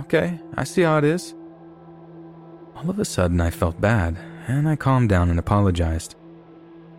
Okay, 0.00 0.38
I 0.56 0.64
see 0.64 0.82
how 0.82 0.98
it 0.98 1.04
is. 1.04 1.34
All 2.76 2.88
of 2.90 2.98
a 2.98 3.04
sudden, 3.04 3.40
I 3.40 3.50
felt 3.50 3.80
bad, 3.80 4.18
and 4.46 4.68
I 4.68 4.76
calmed 4.76 5.08
down 5.08 5.30
and 5.30 5.38
apologized. 5.38 6.16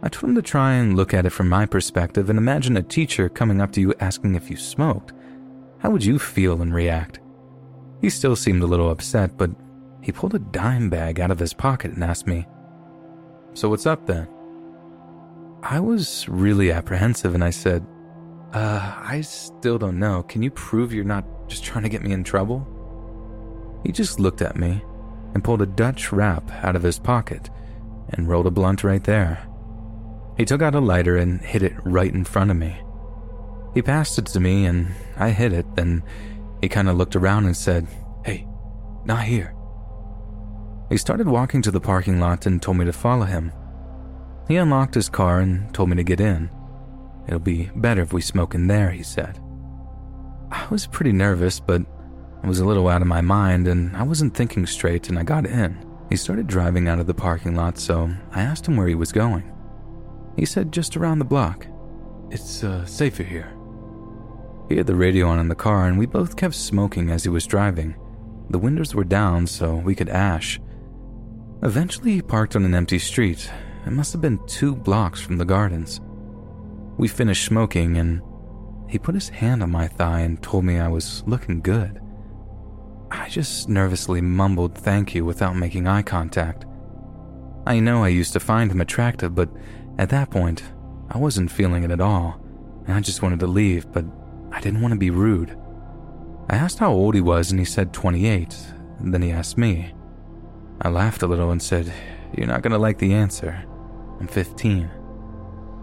I 0.01 0.09
told 0.09 0.29
him 0.29 0.35
to 0.35 0.41
try 0.41 0.73
and 0.73 0.95
look 0.95 1.13
at 1.13 1.25
it 1.25 1.31
from 1.31 1.49
my 1.49 1.65
perspective 1.65 2.29
and 2.29 2.37
imagine 2.37 2.77
a 2.77 2.83
teacher 2.83 3.27
coming 3.27 3.59
up 3.59 3.71
to 3.73 3.81
you 3.81 3.93
asking 3.99 4.35
if 4.35 4.49
you 4.49 4.57
smoked. 4.57 5.13
How 5.79 5.89
would 5.89 6.05
you 6.05 6.19
feel 6.19 6.61
and 6.61 6.73
react? 6.73 7.19
He 8.01 8.09
still 8.09 8.35
seemed 8.35 8.61
a 8.61 8.67
little 8.67 8.91
upset, 8.91 9.37
but 9.37 9.49
he 10.01 10.11
pulled 10.11 10.35
a 10.35 10.39
dime 10.39 10.89
bag 10.89 11.19
out 11.19 11.31
of 11.31 11.39
his 11.39 11.53
pocket 11.53 11.93
and 11.93 12.03
asked 12.03 12.27
me, 12.27 12.45
so 13.55 13.69
what's 13.69 13.85
up 13.85 14.05
then? 14.05 14.27
I 15.63 15.79
was 15.79 16.27
really 16.29 16.71
apprehensive 16.71 17.33
and 17.33 17.43
I 17.43 17.49
said, 17.49 17.83
Uh, 18.53 18.95
I 19.01 19.21
still 19.21 19.79
don't 19.79 19.97
know. 19.97 20.23
Can 20.23 20.43
you 20.43 20.51
prove 20.51 20.93
you're 20.93 21.03
not 21.05 21.25
just 21.47 21.63
trying 21.63 21.83
to 21.83 21.89
get 21.89 22.03
me 22.03 22.11
in 22.11 22.23
trouble? 22.23 22.67
He 23.83 23.91
just 23.91 24.19
looked 24.19 24.41
at 24.41 24.57
me 24.57 24.83
and 25.33 25.43
pulled 25.43 25.61
a 25.61 25.65
Dutch 25.65 26.11
wrap 26.11 26.51
out 26.63 26.75
of 26.75 26.83
his 26.83 26.99
pocket 26.99 27.49
and 28.09 28.27
rolled 28.27 28.45
a 28.45 28.51
blunt 28.51 28.83
right 28.83 29.03
there. 29.03 29.47
He 30.37 30.45
took 30.45 30.61
out 30.61 30.75
a 30.75 30.79
lighter 30.79 31.17
and 31.17 31.39
hit 31.39 31.63
it 31.63 31.73
right 31.85 32.13
in 32.13 32.25
front 32.25 32.51
of 32.51 32.57
me. 32.57 32.77
He 33.73 33.81
passed 33.81 34.19
it 34.19 34.25
to 34.27 34.39
me 34.39 34.65
and 34.65 34.93
I 35.17 35.29
hit 35.29 35.53
it, 35.53 35.65
then 35.75 36.03
he 36.61 36.67
kind 36.67 36.89
of 36.89 36.97
looked 36.97 37.15
around 37.15 37.45
and 37.45 37.55
said, 37.55 37.87
Hey, 38.25 38.45
not 39.05 39.23
here. 39.23 39.54
He 40.89 40.97
started 40.97 41.27
walking 41.27 41.61
to 41.63 41.71
the 41.71 41.79
parking 41.79 42.19
lot 42.19 42.45
and 42.45 42.61
told 42.61 42.77
me 42.77 42.85
to 42.85 42.93
follow 42.93 43.25
him. 43.25 43.51
He 44.47 44.57
unlocked 44.57 44.93
his 44.93 45.09
car 45.09 45.39
and 45.39 45.73
told 45.73 45.89
me 45.89 45.95
to 45.95 46.03
get 46.03 46.19
in. 46.19 46.49
It'll 47.27 47.39
be 47.39 47.71
better 47.75 48.01
if 48.01 48.13
we 48.13 48.21
smoke 48.21 48.53
in 48.53 48.67
there, 48.67 48.91
he 48.91 49.01
said. 49.01 49.39
I 50.51 50.67
was 50.69 50.85
pretty 50.85 51.11
nervous, 51.11 51.59
but 51.59 51.81
I 52.43 52.47
was 52.47 52.59
a 52.59 52.65
little 52.65 52.87
out 52.87 53.01
of 53.01 53.07
my 53.07 53.21
mind 53.21 53.67
and 53.67 53.97
I 53.97 54.03
wasn't 54.03 54.35
thinking 54.35 54.67
straight, 54.67 55.09
and 55.09 55.17
I 55.17 55.23
got 55.23 55.47
in. 55.47 55.83
He 56.09 56.15
started 56.15 56.45
driving 56.45 56.87
out 56.87 56.99
of 56.99 57.07
the 57.07 57.13
parking 57.15 57.55
lot, 57.55 57.79
so 57.79 58.11
I 58.31 58.41
asked 58.41 58.67
him 58.67 58.77
where 58.77 58.87
he 58.87 58.93
was 58.93 59.11
going. 59.11 59.51
He 60.37 60.45
said 60.45 60.71
just 60.71 60.95
around 60.95 61.17
the 61.17 61.25
block. 61.25 61.65
It's 62.29 62.63
uh, 62.63 62.85
safer 62.85 63.23
here. 63.23 63.51
He 64.69 64.77
had 64.77 64.85
the 64.85 64.95
radio 64.95 65.27
on 65.27 65.39
in 65.39 65.47
the 65.47 65.55
car, 65.55 65.87
and 65.87 65.97
we 65.97 66.05
both 66.05 66.35
kept 66.35 66.55
smoking 66.55 67.09
as 67.09 67.23
he 67.23 67.29
was 67.29 67.47
driving. 67.47 67.95
The 68.49 68.59
windows 68.59 68.93
were 68.93 69.03
down, 69.03 69.47
so 69.47 69.75
we 69.75 69.95
could 69.95 70.09
ash. 70.09 70.59
Eventually, 71.63 72.13
he 72.13 72.21
parked 72.21 72.55
on 72.55 72.65
an 72.65 72.75
empty 72.75 72.99
street. 72.99 73.49
It 73.85 73.91
must 73.91 74.11
have 74.13 74.21
been 74.21 74.45
two 74.47 74.75
blocks 74.75 75.21
from 75.21 75.37
the 75.37 75.45
gardens. 75.45 76.01
We 76.97 77.07
finished 77.07 77.45
smoking, 77.45 77.97
and 77.97 78.21
he 78.87 78.99
put 78.99 79.15
his 79.15 79.29
hand 79.29 79.63
on 79.63 79.71
my 79.71 79.87
thigh 79.87 80.21
and 80.21 80.41
told 80.41 80.65
me 80.65 80.79
I 80.79 80.87
was 80.87 81.23
looking 81.25 81.61
good. 81.61 82.01
I 83.11 83.29
just 83.29 83.69
nervously 83.69 84.21
mumbled 84.21 84.77
thank 84.77 85.15
you 85.15 85.25
without 85.25 85.55
making 85.55 85.87
eye 85.87 86.01
contact. 86.01 86.65
I 87.65 87.79
know 87.79 88.03
I 88.03 88.09
used 88.09 88.33
to 88.33 88.39
find 88.39 88.71
him 88.71 88.81
attractive, 88.81 89.33
but 89.33 89.49
at 89.97 90.09
that 90.09 90.29
point, 90.29 90.63
I 91.09 91.17
wasn't 91.17 91.51
feeling 91.51 91.83
it 91.83 91.91
at 91.91 92.01
all, 92.01 92.39
and 92.85 92.95
I 92.95 92.99
just 92.99 93.21
wanted 93.21 93.39
to 93.39 93.47
leave, 93.47 93.91
but 93.91 94.05
I 94.51 94.59
didn't 94.59 94.81
want 94.81 94.93
to 94.93 94.99
be 94.99 95.09
rude. 95.09 95.57
I 96.49 96.55
asked 96.55 96.79
how 96.79 96.91
old 96.91 97.15
he 97.15 97.21
was, 97.21 97.51
and 97.51 97.59
he 97.59 97.65
said 97.65 97.93
28. 97.93 98.55
Then 98.99 99.21
he 99.21 99.31
asked 99.31 99.57
me. 99.57 99.93
I 100.81 100.89
laughed 100.89 101.21
a 101.21 101.27
little 101.27 101.51
and 101.51 101.61
said, 101.61 101.91
You're 102.37 102.47
not 102.47 102.61
going 102.61 102.73
to 102.73 102.77
like 102.77 102.97
the 102.97 103.13
answer. 103.13 103.63
I'm 104.19 104.27
15. 104.27 104.89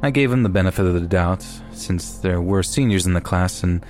I 0.03 0.11
gave 0.11 0.33
him 0.33 0.43
the 0.43 0.49
benefit 0.49 0.85
of 0.85 0.95
the 0.95 1.01
doubt, 1.01 1.47
since 1.73 2.19
there 2.19 2.41
were 2.41 2.63
seniors 2.63 3.07
in 3.07 3.15
the 3.15 3.21
class 3.21 3.63
and 3.63 3.85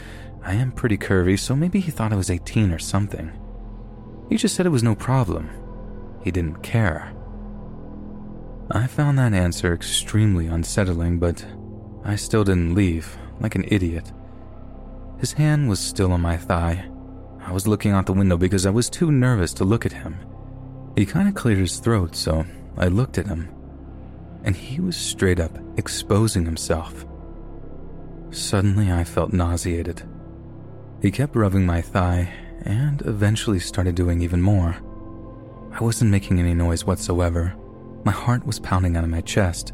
I 0.45 0.55
am 0.55 0.73
pretty 0.73 0.99
curvy, 0.99 1.39
so 1.39 1.55
maybe 1.55 1.81
he 1.81 1.91
thought 1.91 2.13
I 2.13 2.17
was 2.17 2.31
18 2.31 2.73
or 2.73 2.79
something. 2.79 3.33
He 4.29 4.37
just 4.37 4.55
said 4.55 4.67
it 4.67 4.71
was 4.71 4.83
no 4.83 4.95
problem. 4.95 5.51
He 6.25 6.31
didn't 6.31 6.63
care. 6.63 7.13
I 8.71 8.87
found 8.87 9.19
that 9.19 9.35
answer 9.35 9.73
extremely 9.73 10.47
unsettling, 10.47 11.19
but 11.19 11.45
I 12.05 12.17
still 12.17 12.43
didn't 12.43 12.75
leave, 12.75 13.17
like 13.41 13.55
an 13.55 13.65
idiot. 13.69 14.13
His 15.19 15.33
hand 15.33 15.69
was 15.69 15.79
still 15.79 16.13
on 16.13 16.21
my 16.21 16.37
thigh. 16.37 16.89
I 17.41 17.53
was 17.53 17.69
looking 17.69 17.93
out 17.93 18.07
the 18.07 18.13
window 18.13 18.37
because 18.37 18.67
I 18.67 18.71
was 18.71 18.91
too 18.91 19.13
nervous 19.13 19.53
to 19.55 19.65
look 19.65 19.87
at 19.87 19.93
him. 19.93 20.19
He 20.97 21.07
kind 21.07 21.29
of 21.29 21.35
cleared 21.35 21.59
his 21.59 21.79
throat, 21.79 22.15
so 22.15 22.45
I 22.77 22.89
looked 22.89 23.19
at 23.19 23.27
him. 23.27 23.49
And 24.45 24.57
he 24.57 24.81
was 24.81 24.97
straight 24.97 25.41
up 25.41 25.57
exposing 25.77 26.45
himself. 26.45 27.07
Suddenly, 28.31 28.91
I 28.91 29.05
felt 29.05 29.33
nauseated. 29.33 30.03
He 31.01 31.11
kept 31.11 31.37
rubbing 31.37 31.65
my 31.65 31.81
thigh 31.81 32.33
and 32.65 33.03
eventually 33.03 33.59
started 33.59 33.95
doing 33.95 34.21
even 34.23 34.41
more. 34.41 34.77
I 35.73 35.83
wasn't 35.83 36.11
making 36.11 36.39
any 36.39 36.55
noise 36.55 36.85
whatsoever. 36.85 37.55
My 38.05 38.13
heart 38.13 38.47
was 38.47 38.61
pounding 38.61 38.97
out 38.97 39.05
of 39.05 39.11
my 39.11 39.21
chest. 39.21 39.73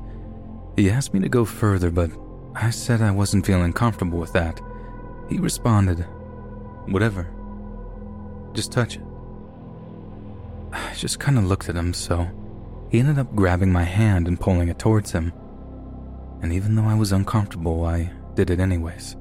He 0.77 0.91
asked 0.91 1.13
me 1.13 1.21
to 1.21 1.29
go 1.29 1.45
further, 1.45 1.91
but 1.91 2.11
I 2.55 2.71
said 2.71 3.03
I 3.03 3.11
wasn't 3.11 3.47
feeling 3.47 3.73
comfortable 3.73 4.19
with 4.19 4.33
that. 4.33 4.61
He 5.29 5.39
responded, 5.39 6.07
Whatever. 6.87 7.29
Just 8.55 8.73
touch 8.73 8.97
it. 8.97 9.03
Just 10.99 11.21
kind 11.21 11.39
of 11.39 11.45
looked 11.45 11.69
at 11.69 11.77
him, 11.77 11.95
so 11.95 12.29
he 12.91 12.99
ended 12.99 13.21
up 13.21 13.33
grabbing 13.37 13.71
my 13.71 13.85
hand 13.85 14.27
and 14.27 14.41
pulling 14.41 14.69
it 14.69 14.81
towards 14.81 15.13
him. 15.13 15.33
And 16.43 16.53
even 16.53 16.75
though 16.75 16.87
I 16.87 16.97
was 16.97 17.13
uncomfortable, 17.13 17.85
I 17.85 18.11
did 18.35 18.51
it 18.51 18.59
anyways. 18.59 19.15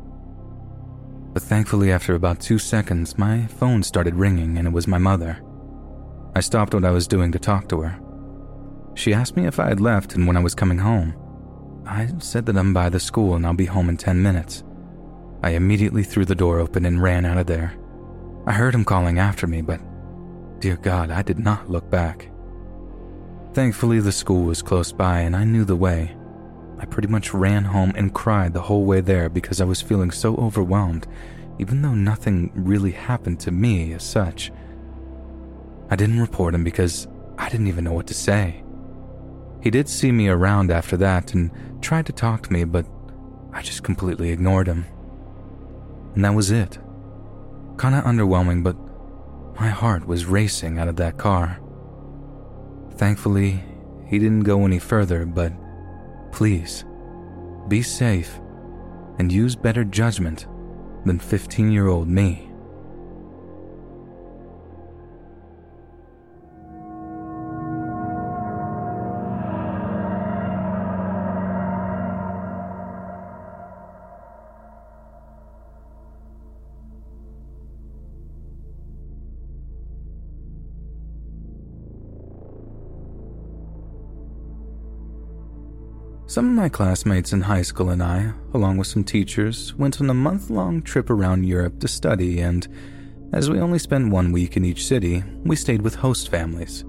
But 1.34 1.44
thankfully, 1.44 1.92
after 1.92 2.16
about 2.16 2.40
two 2.40 2.58
seconds, 2.58 3.20
my 3.20 3.46
phone 3.46 3.84
started 3.84 4.16
ringing 4.16 4.58
and 4.58 4.68
it 4.68 4.74
was 4.74 4.88
my 4.88 4.98
mother. 4.98 5.40
I 6.36 6.40
stopped 6.40 6.74
what 6.74 6.84
I 6.84 6.90
was 6.90 7.08
doing 7.08 7.32
to 7.34 7.38
talk 7.38 7.70
to 7.70 7.82
her. 7.82 8.00
She 8.96 9.14
asked 9.14 9.38
me 9.38 9.46
if 9.46 9.60
I 9.60 9.68
had 9.68 9.80
left 9.80 10.16
and 10.16 10.26
when 10.26 10.36
I 10.36 10.42
was 10.42 10.56
coming 10.56 10.80
home. 10.80 11.14
I 11.86 12.12
said 12.18 12.48
that 12.48 12.58
I'm 12.58 12.74
by 12.74 12.90
the 12.90 13.00
school 13.00 13.36
and 13.36 13.46
I'll 13.46 13.54
be 13.54 13.66
home 13.66 13.90
in 13.90 13.98
10 13.98 14.20
minutes. 14.20 14.64
I 15.44 15.52
immediately 15.52 16.02
threw 16.02 16.26
the 16.26 16.34
door 16.34 16.58
open 16.58 16.86
and 16.86 17.04
ran 17.04 17.24
out 17.24 17.38
of 17.38 17.46
there. 17.46 17.78
I 18.48 18.54
heard 18.54 18.74
him 18.74 18.84
calling 18.84 19.20
after 19.20 19.46
me, 19.46 19.62
but 19.62 19.80
dear 20.60 20.78
God, 20.78 21.12
I 21.12 21.22
did 21.22 21.40
not 21.40 21.70
look 21.70 21.90
back. 21.90 22.30
Thankfully, 23.54 24.00
the 24.00 24.12
school 24.12 24.44
was 24.44 24.62
close 24.62 24.92
by 24.92 25.22
and 25.22 25.36
I 25.36 25.44
knew 25.44 25.64
the 25.64 25.76
way. 25.76 26.16
I 26.80 26.86
pretty 26.86 27.08
much 27.08 27.34
ran 27.34 27.64
home 27.64 27.94
and 27.96 28.14
cried 28.14 28.54
the 28.54 28.62
whole 28.62 28.86
way 28.86 29.02
there 29.02 29.30
because 29.30 29.62
I 29.62 29.66
was 29.66 29.82
feeling 29.82 30.12
so 30.12 30.36
overwhelmed, 30.36 31.08
even 31.58 31.82
though 31.82 31.96
nothing 31.96 32.52
really 32.54 32.92
happened 32.92 33.40
to 33.42 33.52
me 33.52 33.94
as 33.94 34.04
such. 34.04 34.52
I 35.90 35.96
didn't 35.96 36.20
report 36.20 36.54
him 36.54 36.64
because 36.64 37.08
I 37.38 37.50
didn't 37.50 37.68
even 37.68 37.84
know 37.84 37.94
what 37.94 38.08
to 38.08 38.14
say. 38.14 38.64
He 39.62 39.72
did 39.72 39.90
see 39.90 40.12
me 40.12 40.28
around 40.28 40.70
after 40.70 40.98
that 40.98 41.34
and 41.34 41.52
tried 41.82 42.06
to 42.08 42.14
talk 42.14 42.44
to 42.44 42.54
me, 42.54 42.64
but 42.64 42.86
I 43.54 43.62
just 43.62 43.84
completely 43.84 44.30
ignored 44.30 44.68
him. 44.68 44.86
And 46.14 46.24
that 46.26 46.36
was 46.36 46.52
it. 46.52 46.78
Kinda 47.80 48.02
underwhelming, 48.04 48.64
but 48.64 48.76
my 49.60 49.70
heart 49.70 50.08
was 50.08 50.26
racing 50.26 50.78
out 50.78 50.88
of 50.88 50.96
that 50.98 51.18
car. 51.18 51.60
Thankfully, 52.96 53.64
he 54.06 54.20
didn't 54.20 54.44
go 54.44 54.66
any 54.66 54.80
further, 54.80 55.26
but 55.26 55.52
please, 56.32 56.86
be 57.68 57.82
safe 57.82 58.40
and 59.20 59.32
use 59.32 59.56
better 59.56 59.84
judgment 59.84 60.48
than 61.06 61.20
15 61.20 61.72
year 61.72 61.88
old 61.88 62.08
me. 62.08 62.47
Some 86.38 86.50
of 86.50 86.56
my 86.56 86.70
classmates 86.70 87.34
in 87.34 87.42
high 87.42 87.64
school 87.64 87.90
and 87.90 88.04
I, 88.04 88.32
along 88.54 88.78
with 88.78 88.86
some 88.86 89.04
teachers, 89.04 89.74
went 89.74 90.00
on 90.00 90.12
a 90.12 90.14
month 90.14 90.52
long 90.52 90.84
trip 90.84 91.10
around 91.10 91.48
Europe 91.48 91.80
to 91.80 91.88
study, 91.88 92.42
and 92.42 92.68
as 93.34 93.50
we 93.50 93.60
only 93.60 93.80
spent 93.80 94.12
one 94.12 94.32
week 94.32 94.56
in 94.56 94.64
each 94.64 94.86
city, 94.86 95.24
we 95.44 95.56
stayed 95.56 95.82
with 95.82 95.96
host 95.96 96.30
families. 96.30 96.86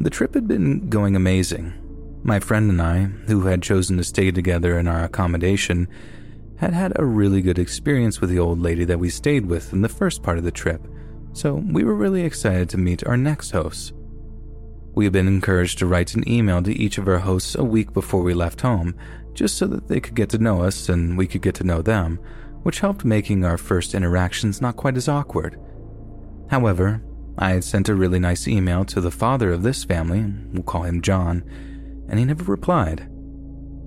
The 0.00 0.10
trip 0.10 0.34
had 0.34 0.46
been 0.46 0.90
going 0.90 1.16
amazing. 1.16 1.72
My 2.24 2.40
friend 2.40 2.68
and 2.68 2.82
I, 2.82 3.04
who 3.26 3.46
had 3.46 3.62
chosen 3.62 3.96
to 3.96 4.04
stay 4.04 4.30
together 4.30 4.78
in 4.78 4.86
our 4.86 5.02
accommodation, 5.02 5.88
had 6.58 6.74
had 6.74 6.92
a 6.96 7.06
really 7.06 7.40
good 7.40 7.58
experience 7.58 8.20
with 8.20 8.28
the 8.28 8.38
old 8.38 8.60
lady 8.60 8.84
that 8.84 9.00
we 9.00 9.08
stayed 9.08 9.46
with 9.46 9.72
in 9.72 9.80
the 9.80 9.88
first 9.88 10.22
part 10.22 10.36
of 10.36 10.44
the 10.44 10.50
trip, 10.50 10.86
so 11.32 11.54
we 11.54 11.84
were 11.84 11.94
really 11.94 12.20
excited 12.20 12.68
to 12.68 12.76
meet 12.76 13.06
our 13.06 13.16
next 13.16 13.52
hosts. 13.52 13.94
We 14.94 15.04
had 15.04 15.12
been 15.12 15.28
encouraged 15.28 15.78
to 15.78 15.86
write 15.86 16.14
an 16.14 16.28
email 16.28 16.62
to 16.62 16.72
each 16.72 16.98
of 16.98 17.08
our 17.08 17.18
hosts 17.18 17.54
a 17.54 17.64
week 17.64 17.92
before 17.92 18.22
we 18.22 18.34
left 18.34 18.60
home, 18.60 18.94
just 19.32 19.56
so 19.56 19.66
that 19.68 19.88
they 19.88 20.00
could 20.00 20.14
get 20.14 20.28
to 20.30 20.38
know 20.38 20.62
us 20.62 20.88
and 20.88 21.16
we 21.16 21.26
could 21.26 21.40
get 21.40 21.54
to 21.56 21.64
know 21.64 21.80
them, 21.80 22.18
which 22.62 22.80
helped 22.80 23.04
making 23.04 23.44
our 23.44 23.56
first 23.56 23.94
interactions 23.94 24.60
not 24.60 24.76
quite 24.76 24.96
as 24.96 25.08
awkward. 25.08 25.58
However, 26.50 27.02
I 27.38 27.52
had 27.52 27.64
sent 27.64 27.88
a 27.88 27.94
really 27.94 28.18
nice 28.18 28.46
email 28.46 28.84
to 28.86 29.00
the 29.00 29.10
father 29.10 29.50
of 29.52 29.62
this 29.62 29.84
family, 29.84 30.30
we'll 30.52 30.62
call 30.62 30.82
him 30.82 31.00
John, 31.00 31.42
and 32.08 32.18
he 32.18 32.26
never 32.26 32.44
replied. 32.44 33.08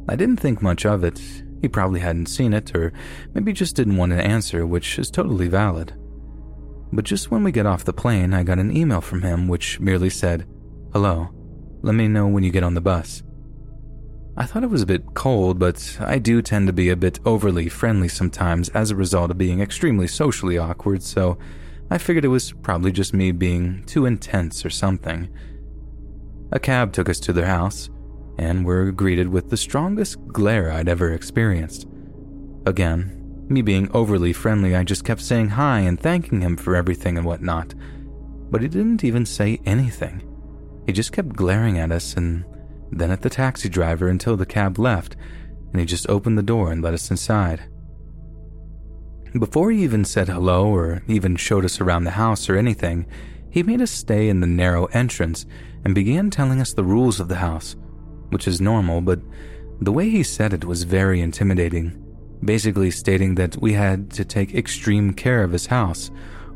I 0.10 0.16
didn't 0.16 0.38
think 0.38 0.62
much 0.62 0.86
of 0.86 1.04
it. 1.04 1.22
He 1.62 1.68
probably 1.68 2.00
hadn't 2.00 2.28
seen 2.28 2.54
it, 2.54 2.76
or 2.76 2.92
maybe 3.34 3.54
just 3.54 3.76
didn't 3.76 3.98
want 3.98 4.12
an 4.12 4.20
answer, 4.20 4.66
which 4.66 4.98
is 4.98 5.12
totally 5.12 5.48
valid. 5.48 5.94
But 6.92 7.06
just 7.06 7.30
when 7.30 7.44
we 7.44 7.52
get 7.52 7.66
off 7.66 7.86
the 7.86 7.94
plane, 7.94 8.34
I 8.34 8.44
got 8.44 8.60
an 8.60 8.76
email 8.76 9.02
from 9.02 9.22
him 9.22 9.48
which 9.48 9.80
merely 9.80 10.10
said, 10.10 10.48
Hello. 10.96 11.28
Let 11.82 11.94
me 11.94 12.08
know 12.08 12.26
when 12.26 12.46
you 12.46 12.52
get 12.52 12.64
on 12.64 12.74
the 12.74 12.80
bus. 12.80 13.22
I 14.38 14.46
thought 14.46 14.64
it 14.64 14.70
was 14.70 14.82
a 14.82 14.86
bit 14.86 15.14
cold, 15.14 15.60
but 15.60 15.98
I 16.00 16.20
do 16.20 16.42
tend 16.42 16.68
to 16.68 16.74
be 16.74 16.88
a 16.88 16.96
bit 16.96 17.20
overly 17.26 17.68
friendly 17.68 18.08
sometimes 18.08 18.70
as 18.70 18.92
a 18.92 18.96
result 18.96 19.30
of 19.30 19.38
being 19.38 19.60
extremely 19.60 20.08
socially 20.08 20.58
awkward, 20.58 21.04
so 21.04 21.38
I 21.92 21.98
figured 21.98 22.24
it 22.24 22.30
was 22.30 22.54
probably 22.54 22.94
just 22.94 23.14
me 23.14 23.34
being 23.34 23.84
too 23.84 24.06
intense 24.06 24.66
or 24.66 24.70
something. 24.70 25.28
A 26.54 26.62
cab 26.62 26.94
took 26.94 27.10
us 27.10 27.20
to 27.20 27.34
their 27.34 27.46
house, 27.46 27.90
and 28.38 28.64
were 28.64 28.94
greeted 28.94 29.28
with 29.28 29.50
the 29.50 29.58
strongest 29.58 30.26
glare 30.28 30.72
I'd 30.72 30.88
ever 30.88 31.12
experienced. 31.12 31.90
Again, 32.66 33.46
me 33.50 33.62
being 33.62 33.92
overly 33.92 34.32
friendly, 34.32 34.78
I 34.78 34.86
just 34.86 35.04
kept 35.04 35.20
saying 35.20 35.50
hi 35.50 35.82
and 35.82 36.00
thanking 36.00 36.40
him 36.40 36.56
for 36.56 36.74
everything 36.74 37.18
and 37.18 37.28
whatnot, 37.28 37.76
but 38.50 38.62
he 38.62 38.70
didn't 38.70 39.04
even 39.04 39.26
say 39.26 39.60
anything. 39.66 40.32
He 40.86 40.94
just 40.94 41.12
kept 41.12 41.30
glaring 41.30 41.78
at 41.80 41.92
us 41.92 42.16
and 42.16 42.46
then 42.92 43.12
at 43.12 43.22
the 43.22 43.30
taxi 43.30 43.70
driver 43.70 44.08
until 44.08 44.38
the 44.38 44.46
cab 44.46 44.78
left 44.78 45.16
and 45.72 45.80
he 45.80 45.86
just 45.86 46.10
opened 46.10 46.38
the 46.38 46.44
door 46.44 46.72
and 46.72 46.82
let 46.82 46.94
us 46.94 47.12
inside. 47.12 47.64
Before 49.38 49.72
he 49.72 49.84
even 49.84 50.06
said 50.06 50.30
hello 50.30 50.68
or 50.68 51.04
even 51.08 51.36
showed 51.36 51.66
us 51.66 51.82
around 51.82 52.06
the 52.06 52.12
house 52.12 52.48
or 52.48 52.56
anything, 52.56 53.06
he 53.50 53.62
made 53.64 53.82
us 53.82 53.92
stay 53.92 54.30
in 54.30 54.40
the 54.40 54.48
narrow 54.48 54.86
entrance 54.94 55.46
and 55.84 55.94
began 55.94 56.30
telling 56.30 56.62
us 56.62 56.72
the 56.72 56.86
rules 56.86 57.20
of 57.20 57.28
the 57.28 57.36
house, 57.36 57.76
which 58.30 58.48
is 58.48 58.62
normal, 58.62 59.02
but 59.02 59.20
the 59.82 59.92
way 59.92 60.10
he 60.10 60.24
said 60.24 60.54
it 60.54 60.64
was 60.64 60.84
very 60.84 61.20
intimidating, 61.20 62.02
basically 62.44 62.90
stating 62.90 63.36
that 63.36 63.62
we 63.62 63.74
had 63.74 64.10
to 64.12 64.24
take 64.24 64.56
extreme 64.56 65.14
care 65.14 65.44
of 65.44 65.52
his 65.52 65.66
house, 65.66 66.10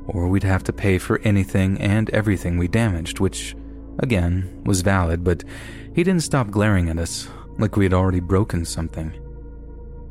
or 0.08 0.30
we'd 0.30 0.44
have 0.44 0.64
to 0.64 0.72
pay 0.72 0.98
for 0.98 1.20
anything 1.26 1.78
and 1.82 2.10
everything 2.12 2.58
we 2.58 2.70
damaged, 2.70 3.20
which, 3.20 3.56
again, 4.00 4.62
was 4.66 4.82
valid, 4.82 5.24
but 5.24 5.44
he 5.94 6.04
didn't 6.04 6.24
stop 6.24 6.50
glaring 6.50 6.90
at 6.90 6.98
us 6.98 7.30
like 7.58 7.76
we 7.76 7.86
had 7.86 7.94
already 7.94 8.20
broken 8.20 8.66
something. 8.66 9.14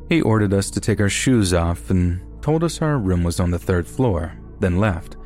He 0.09 0.21
ordered 0.21 0.53
us 0.53 0.71
to 0.71 0.79
take 0.79 0.99
our 0.99 1.09
shoes 1.09 1.53
off 1.53 1.89
and 1.89 2.21
told 2.41 2.63
us 2.63 2.81
our 2.81 2.97
room 2.97 3.23
was 3.23 3.39
on 3.39 3.51
the 3.51 3.59
third 3.59 3.87
floor, 3.87 4.33
then 4.59 4.79
left. 4.79 5.17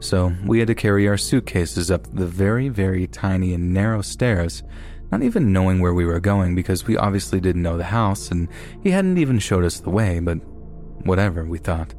So 0.00 0.34
we 0.44 0.58
had 0.58 0.68
to 0.68 0.74
carry 0.74 1.08
our 1.08 1.16
suitcases 1.16 1.90
up 1.90 2.12
the 2.12 2.26
very, 2.26 2.68
very 2.68 3.06
tiny 3.06 3.54
and 3.54 3.72
narrow 3.72 4.02
stairs, 4.02 4.62
not 5.10 5.22
even 5.22 5.52
knowing 5.52 5.80
where 5.80 5.94
we 5.94 6.04
were 6.04 6.20
going 6.20 6.54
because 6.54 6.86
we 6.86 6.96
obviously 6.96 7.40
didn't 7.40 7.62
know 7.62 7.76
the 7.76 7.84
house 7.84 8.30
and 8.30 8.48
he 8.82 8.90
hadn't 8.90 9.18
even 9.18 9.38
showed 9.38 9.64
us 9.64 9.80
the 9.80 9.90
way, 9.90 10.18
but 10.18 10.38
whatever, 11.04 11.44
we 11.44 11.58
thought. 11.58 11.94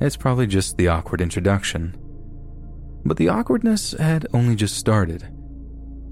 It's 0.00 0.16
probably 0.16 0.46
just 0.46 0.76
the 0.76 0.88
awkward 0.88 1.20
introduction. 1.20 1.96
But 3.04 3.16
the 3.16 3.28
awkwardness 3.28 3.92
had 3.92 4.26
only 4.32 4.54
just 4.54 4.76
started. 4.76 5.28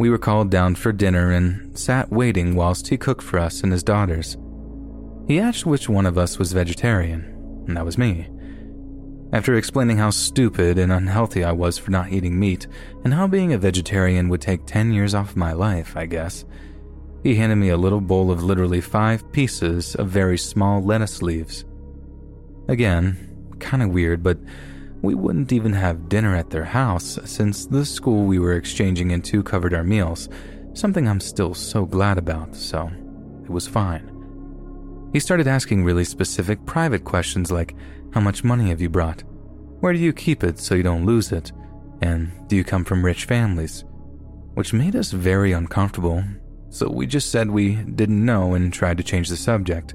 We 0.01 0.09
were 0.09 0.17
called 0.17 0.51
down 0.51 0.77
for 0.77 0.93
dinner 0.93 1.31
and 1.31 1.79
sat 1.79 2.11
waiting 2.11 2.55
whilst 2.55 2.89
he 2.89 2.97
cooked 2.97 3.23
for 3.23 3.39
us 3.39 3.61
and 3.63 3.71
his 3.71 3.83
daughters. 3.83 4.39
He 5.27 5.39
asked 5.39 5.67
which 5.67 5.91
one 5.91 6.07
of 6.07 6.17
us 6.17 6.39
was 6.39 6.55
vegetarian, 6.55 7.65
and 7.69 7.77
that 7.77 7.85
was 7.85 7.99
me. 7.99 8.27
After 9.35 9.57
explaining 9.57 9.99
how 9.99 10.09
stupid 10.09 10.79
and 10.79 10.91
unhealthy 10.91 11.45
I 11.45 11.53
was 11.53 11.77
for 11.77 11.91
not 11.91 12.13
eating 12.13 12.41
meat, 12.41 12.67
and 13.05 13.13
how 13.13 13.27
being 13.27 13.53
a 13.53 13.59
vegetarian 13.59 14.31
would 14.31 14.41
take 14.41 14.65
10 14.65 14.91
years 14.95 15.15
off 15.15 15.37
my 15.37 15.53
life, 15.53 15.95
I 15.95 16.07
guess, 16.07 16.47
he 17.23 17.35
handed 17.35 17.57
me 17.57 17.69
a 17.69 17.77
little 17.77 18.01
bowl 18.01 18.31
of 18.31 18.43
literally 18.43 18.81
five 18.81 19.31
pieces 19.33 19.95
of 19.97 20.09
very 20.09 20.39
small 20.39 20.83
lettuce 20.83 21.21
leaves. 21.21 21.67
Again, 22.69 23.19
kinda 23.61 23.87
weird, 23.87 24.23
but 24.23 24.39
we 25.03 25.15
wouldn't 25.15 25.53
even 25.53 25.73
have 25.73 26.09
dinner 26.09 26.37
at 26.37 26.51
their 26.51 26.65
house 26.65 27.19
since 27.25 27.67
the 27.67 27.85
school 27.85 28.25
we 28.25 28.39
were 28.39 28.55
exchanging 28.55 29.11
into 29.11 29.43
covered 29.43 29.75
our 29.75 29.85
meals, 29.85 30.29
something 30.75 31.09
I'm 31.09 31.21
still 31.21 31.55
so 31.55 31.87
glad 31.87 32.19
about, 32.19 32.55
so 32.55 32.91
it 33.43 33.51
was 33.51 33.67
fine. 33.67 34.11
He 35.13 35.21
started 35.21 35.49
asking 35.49 35.85
really 35.85 36.05
specific 36.05 36.65
private 36.67 37.05
questions 37.05 37.51
like, 37.51 37.75
How 38.13 38.21
much 38.21 38.45
money 38.45 38.69
have 38.69 38.81
you 38.81 38.89
brought? 38.89 39.25
Where 39.81 39.93
do 39.93 39.99
you 39.99 40.13
keep 40.13 40.45
it 40.45 40.59
so 40.59 40.75
you 40.75 40.83
don't 40.83 41.07
lose 41.07 41.33
it? 41.33 41.53
And 42.03 42.31
do 42.49 42.57
you 42.57 42.65
come 42.65 42.85
from 42.85 43.05
rich 43.05 43.25
families? 43.25 43.85
Which 44.55 44.73
made 44.73 44.95
us 44.95 45.11
very 45.11 45.53
uncomfortable, 45.53 46.23
so 46.69 46.89
we 46.89 47.07
just 47.07 47.31
said 47.31 47.51
we 47.51 47.77
didn't 47.77 48.25
know 48.25 48.55
and 48.55 48.73
tried 48.73 48.99
to 48.99 49.03
change 49.03 49.29
the 49.29 49.37
subject. 49.37 49.95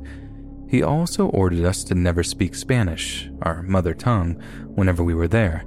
He 0.68 0.84
also 0.84 1.28
ordered 1.28 1.66
us 1.66 1.84
to 1.86 1.96
never 1.96 2.24
speak 2.24 2.56
Spanish, 2.56 3.30
our 3.42 3.62
mother 3.62 3.94
tongue, 3.94 4.42
whenever 4.76 5.04
we 5.04 5.14
were 5.14 5.28
there, 5.28 5.64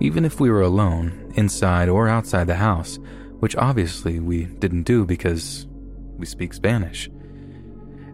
even 0.00 0.24
if 0.24 0.40
we 0.40 0.50
were 0.50 0.62
alone, 0.62 1.32
inside 1.36 1.88
or 1.88 2.08
outside 2.08 2.46
the 2.46 2.56
house, 2.56 2.98
which 3.40 3.56
obviously 3.56 4.20
we 4.20 4.44
didn't 4.44 4.82
do 4.82 5.04
because 5.04 5.66
we 6.16 6.26
speak 6.26 6.52
Spanish. 6.52 7.08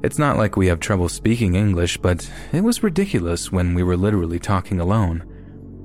It's 0.02 0.18
not 0.18 0.36
like 0.36 0.56
we 0.56 0.66
have 0.66 0.80
trouble 0.80 1.08
speaking 1.08 1.54
English, 1.54 1.96
but 1.96 2.30
it 2.52 2.62
was 2.62 2.82
ridiculous 2.82 3.50
when 3.50 3.74
we 3.74 3.82
were 3.82 3.96
literally 3.96 4.38
talking 4.38 4.78
alone. 4.78 5.24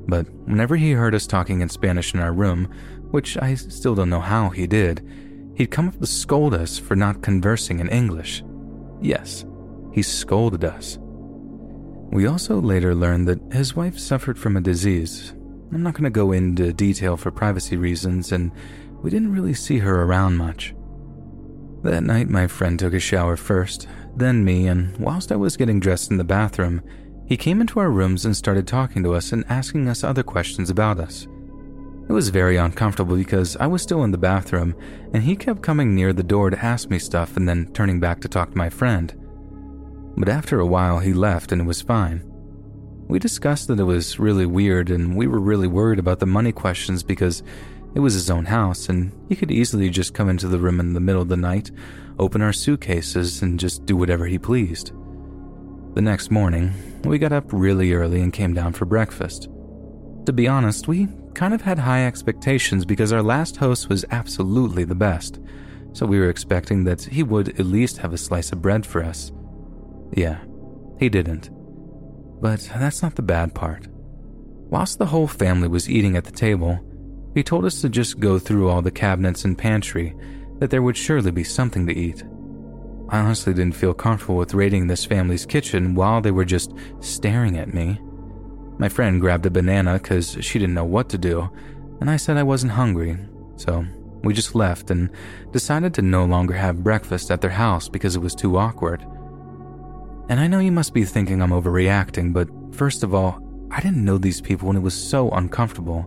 But 0.08 0.28
whenever 0.46 0.76
he 0.76 0.92
heard 0.92 1.16
us 1.16 1.26
talking 1.26 1.62
in 1.62 1.70
Spanish 1.70 2.14
in 2.14 2.20
our 2.20 2.34
room, 2.34 2.66
which 3.12 3.38
I 3.38 3.54
still 3.56 3.96
don't 3.96 4.10
know 4.10 4.20
how 4.20 4.50
he 4.50 4.68
did, 4.68 5.08
he'd 5.56 5.72
come 5.72 5.88
up 5.88 6.00
to 6.00 6.06
scold 6.06 6.54
us 6.54 6.78
for 6.78 6.98
not 6.98 7.22
conversing 7.22 7.80
in 7.80 7.88
English. 7.88 8.44
Yes, 9.00 9.46
he 9.92 10.02
scolded 10.02 10.64
us. 10.64 10.98
We 12.12 12.26
also 12.26 12.60
later 12.60 12.96
learned 12.96 13.28
that 13.28 13.54
his 13.54 13.76
wife 13.76 14.00
suffered 14.00 14.38
from 14.38 14.58
a 14.58 14.62
disease. 14.62 15.34
I'm 15.72 15.84
not 15.84 15.94
going 15.94 16.06
to 16.06 16.10
go 16.10 16.32
into 16.32 16.74
detail 16.74 17.18
for 17.18 17.30
privacy 17.30 17.78
reasons, 17.78 18.32
and 18.32 18.52
we 19.04 19.12
didn't 19.12 19.34
really 19.34 19.54
see 19.54 19.78
her 19.80 20.04
around 20.04 20.38
much. 20.38 20.74
That 21.84 22.04
night, 22.04 22.28
my 22.28 22.48
friend 22.48 22.80
took 22.80 22.94
a 22.94 23.00
shower 23.00 23.38
first, 23.38 23.88
then 24.16 24.44
me, 24.44 24.68
and 24.68 24.98
whilst 24.98 25.32
I 25.32 25.36
was 25.36 25.56
getting 25.56 25.80
dressed 25.80 26.12
in 26.12 26.18
the 26.18 26.24
bathroom, 26.24 26.82
he 27.28 27.38
came 27.38 27.62
into 27.62 27.80
our 27.80 27.92
rooms 27.92 28.26
and 28.26 28.36
started 28.36 28.68
talking 28.68 29.04
to 29.04 29.14
us 29.14 29.32
and 29.32 29.46
asking 29.48 29.88
us 29.88 30.04
other 30.04 30.24
questions 30.24 30.72
about 30.72 31.00
us. 31.00 31.28
It 32.10 32.14
was 32.14 32.30
very 32.30 32.58
uncomfortable 32.58 33.16
because 33.16 33.56
I 33.58 33.68
was 33.68 33.84
still 33.84 34.04
in 34.04 34.10
the 34.10 34.18
bathroom, 34.18 34.76
and 35.14 35.22
he 35.22 35.36
kept 35.36 35.62
coming 35.62 35.94
near 35.94 36.12
the 36.12 36.24
door 36.24 36.50
to 36.50 36.66
ask 36.66 36.90
me 36.90 36.98
stuff 36.98 37.38
and 37.38 37.48
then 37.48 37.72
turning 37.72 38.00
back 38.00 38.20
to 38.22 38.28
talk 38.28 38.50
to 38.50 38.58
my 38.58 38.70
friend. 38.70 39.14
But 40.20 40.30
after 40.30 40.60
a 40.60 40.68
while, 40.68 41.00
he 41.00 41.14
left 41.14 41.52
and 41.52 41.62
it 41.62 41.66
was 41.66 41.82
fine. 41.82 42.24
We 43.08 43.18
discussed 43.18 43.70
that 43.70 43.80
it 43.80 43.86
was 43.86 44.20
really 44.20 44.46
weird 44.46 44.92
and 44.92 45.16
we 45.16 45.26
were 45.26 45.40
really 45.40 45.68
worried 45.68 45.98
about 45.98 46.20
the 46.20 46.28
money 46.28 46.52
questions 46.52 47.02
because 47.02 47.42
it 47.96 48.02
was 48.02 48.14
his 48.14 48.30
own 48.30 48.46
house, 48.46 48.88
and 48.88 49.12
he 49.30 49.36
could 49.36 49.50
easily 49.50 49.90
just 49.90 50.14
come 50.14 50.30
into 50.30 50.48
the 50.48 50.60
room 50.60 50.80
in 50.80 50.94
the 50.94 51.00
middle 51.00 51.24
of 51.24 51.28
the 51.28 51.36
night, 51.36 51.72
open 52.20 52.42
our 52.42 52.54
suitcases, 52.54 53.42
and 53.42 53.60
just 53.60 53.86
do 53.86 53.98
whatever 53.98 54.28
he 54.28 54.38
pleased. 54.38 54.92
The 55.96 56.02
next 56.02 56.30
morning, 56.30 56.72
we 57.04 57.18
got 57.18 57.32
up 57.32 57.52
really 57.52 57.94
early 57.94 58.22
and 58.22 58.32
came 58.32 58.54
down 58.54 58.74
for 58.74 58.86
breakfast. 58.86 59.50
To 60.28 60.34
be 60.34 60.48
honest, 60.48 60.88
we 60.88 61.08
kind 61.34 61.54
of 61.54 61.62
had 61.62 61.80
high 61.80 62.06
expectations 62.06 62.86
because 62.86 63.12
our 63.12 63.24
last 63.24 63.58
host 63.58 63.90
was 63.90 64.06
absolutely 64.12 64.84
the 64.84 64.94
best, 64.94 65.40
so 65.94 66.06
we 66.06 66.20
were 66.20 66.30
expecting 66.30 66.84
that 66.84 67.02
he 67.02 67.24
would 67.24 67.60
at 67.60 67.66
least 67.66 67.98
have 67.98 68.14
a 68.14 68.20
slice 68.20 68.52
of 68.52 68.62
bread 68.62 68.86
for 68.86 69.04
us. 69.04 69.32
Yeah, 70.14 70.40
he 71.00 71.10
didn't. 71.10 71.50
But 72.42 72.62
that's 72.74 73.02
not 73.02 73.16
the 73.16 73.22
bad 73.22 73.54
part. 73.54 73.88
Whilst 74.70 75.00
the 75.00 75.06
whole 75.06 75.28
family 75.28 75.68
was 75.68 75.90
eating 75.90 76.16
at 76.16 76.26
the 76.26 76.32
table, 76.32 76.80
he 77.34 77.44
told 77.44 77.66
us 77.66 77.82
to 77.82 77.90
just 77.90 78.20
go 78.20 78.40
through 78.40 78.70
all 78.70 78.82
the 78.82 78.92
cabinets 78.92 79.46
and 79.46 79.58
pantry, 79.58 80.16
that 80.60 80.70
there 80.70 80.82
would 80.82 80.98
surely 80.98 81.32
be 81.32 81.44
something 81.44 81.86
to 81.88 81.96
eat. 81.96 82.24
I 83.10 83.20
honestly 83.20 83.54
didn't 83.54 83.76
feel 83.76 83.94
comfortable 83.94 84.36
with 84.36 84.54
raiding 84.54 84.88
this 84.88 85.06
family's 85.06 85.46
kitchen 85.46 85.96
while 85.96 86.22
they 86.22 86.32
were 86.32 86.46
just 86.46 86.74
staring 87.00 87.58
at 87.58 87.74
me. 87.74 88.00
My 88.78 88.88
friend 88.88 89.20
grabbed 89.20 89.46
a 89.46 89.50
banana 89.50 89.94
because 89.94 90.38
she 90.42 90.60
didn't 90.60 90.76
know 90.76 90.86
what 90.86 91.10
to 91.10 91.18
do, 91.18 91.50
and 92.00 92.10
I 92.10 92.18
said 92.18 92.38
I 92.38 92.44
wasn't 92.44 92.74
hungry, 92.74 93.18
so 93.58 93.86
we 94.24 94.34
just 94.34 94.56
left 94.56 94.92
and 94.92 95.10
decided 95.52 95.94
to 95.96 96.02
no 96.02 96.26
longer 96.26 96.54
have 96.54 96.84
breakfast 96.84 97.32
at 97.32 97.42
their 97.42 97.50
house 97.50 97.90
because 97.90 98.16
it 98.16 98.22
was 98.22 98.36
too 98.36 98.58
awkward. 98.58 99.06
And 100.30 100.40
I 100.40 100.46
know 100.46 100.60
you 100.60 100.72
must 100.72 100.94
be 100.94 101.06
thinking 101.06 101.42
I'm 101.42 101.50
overreacting, 101.50 102.34
but 102.34 102.48
first 102.76 103.04
of 103.04 103.16
all, 103.16 103.42
I 103.72 103.82
didn't 103.82 104.06
know 104.06 104.20
these 104.20 104.42
people 104.42 104.70
and 104.70 104.78
it 104.78 104.82
was 104.82 104.94
so 104.94 105.32
uncomfortable. 105.32 106.06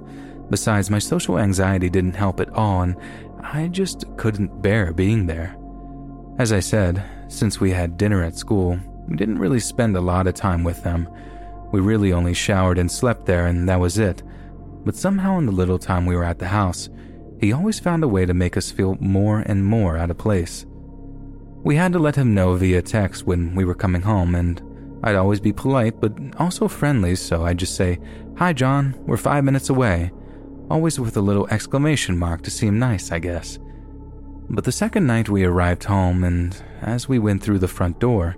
Besides, 0.48 0.90
my 0.90 1.00
social 1.00 1.38
anxiety 1.38 1.90
didn't 1.90 2.14
help 2.14 2.38
at 2.38 2.50
all, 2.50 2.82
and 2.82 2.96
I 3.40 3.66
just 3.68 4.04
couldn't 4.16 4.62
bear 4.62 4.92
being 4.92 5.26
there. 5.26 5.56
As 6.38 6.52
I 6.52 6.60
said, 6.60 7.02
since 7.28 7.60
we 7.60 7.72
had 7.72 7.96
dinner 7.96 8.22
at 8.22 8.36
school, 8.36 8.78
we 9.08 9.16
didn't 9.16 9.38
really 9.38 9.60
spend 9.60 9.96
a 9.96 10.00
lot 10.00 10.26
of 10.26 10.34
time 10.34 10.62
with 10.62 10.84
them. 10.84 11.08
We 11.72 11.80
really 11.80 12.12
only 12.12 12.34
showered 12.34 12.78
and 12.78 12.90
slept 12.90 13.26
there, 13.26 13.46
and 13.46 13.68
that 13.68 13.80
was 13.80 13.98
it. 13.98 14.22
But 14.84 14.94
somehow, 14.94 15.38
in 15.38 15.46
the 15.46 15.52
little 15.52 15.78
time 15.78 16.06
we 16.06 16.14
were 16.14 16.24
at 16.24 16.38
the 16.38 16.48
house, 16.48 16.90
he 17.40 17.52
always 17.52 17.80
found 17.80 18.04
a 18.04 18.08
way 18.08 18.24
to 18.26 18.34
make 18.34 18.56
us 18.56 18.70
feel 18.70 18.96
more 19.00 19.40
and 19.40 19.64
more 19.64 19.96
out 19.96 20.10
of 20.10 20.18
place. 20.18 20.64
We 21.62 21.76
had 21.76 21.92
to 21.92 21.98
let 21.98 22.16
him 22.16 22.34
know 22.34 22.54
via 22.54 22.82
text 22.82 23.26
when 23.26 23.54
we 23.54 23.64
were 23.64 23.74
coming 23.74 24.02
home, 24.02 24.34
and 24.34 24.60
I'd 25.04 25.16
always 25.16 25.40
be 25.40 25.52
polite 25.52 26.00
but 26.00 26.12
also 26.38 26.68
friendly, 26.68 27.14
so 27.14 27.44
I'd 27.44 27.58
just 27.58 27.76
say, 27.76 27.98
Hi, 28.36 28.52
John, 28.52 28.96
we're 29.06 29.16
five 29.16 29.44
minutes 29.44 29.70
away 29.70 30.10
always 30.72 30.98
with 30.98 31.16
a 31.18 31.20
little 31.20 31.46
exclamation 31.48 32.16
mark 32.16 32.40
to 32.40 32.50
seem 32.50 32.78
nice, 32.78 33.12
I 33.12 33.18
guess. 33.18 33.58
But 34.48 34.64
the 34.64 34.72
second 34.72 35.06
night 35.06 35.28
we 35.28 35.44
arrived 35.44 35.84
home, 35.84 36.24
and 36.24 36.56
as 36.80 37.08
we 37.08 37.18
went 37.18 37.42
through 37.42 37.58
the 37.58 37.68
front 37.68 37.98
door, 37.98 38.36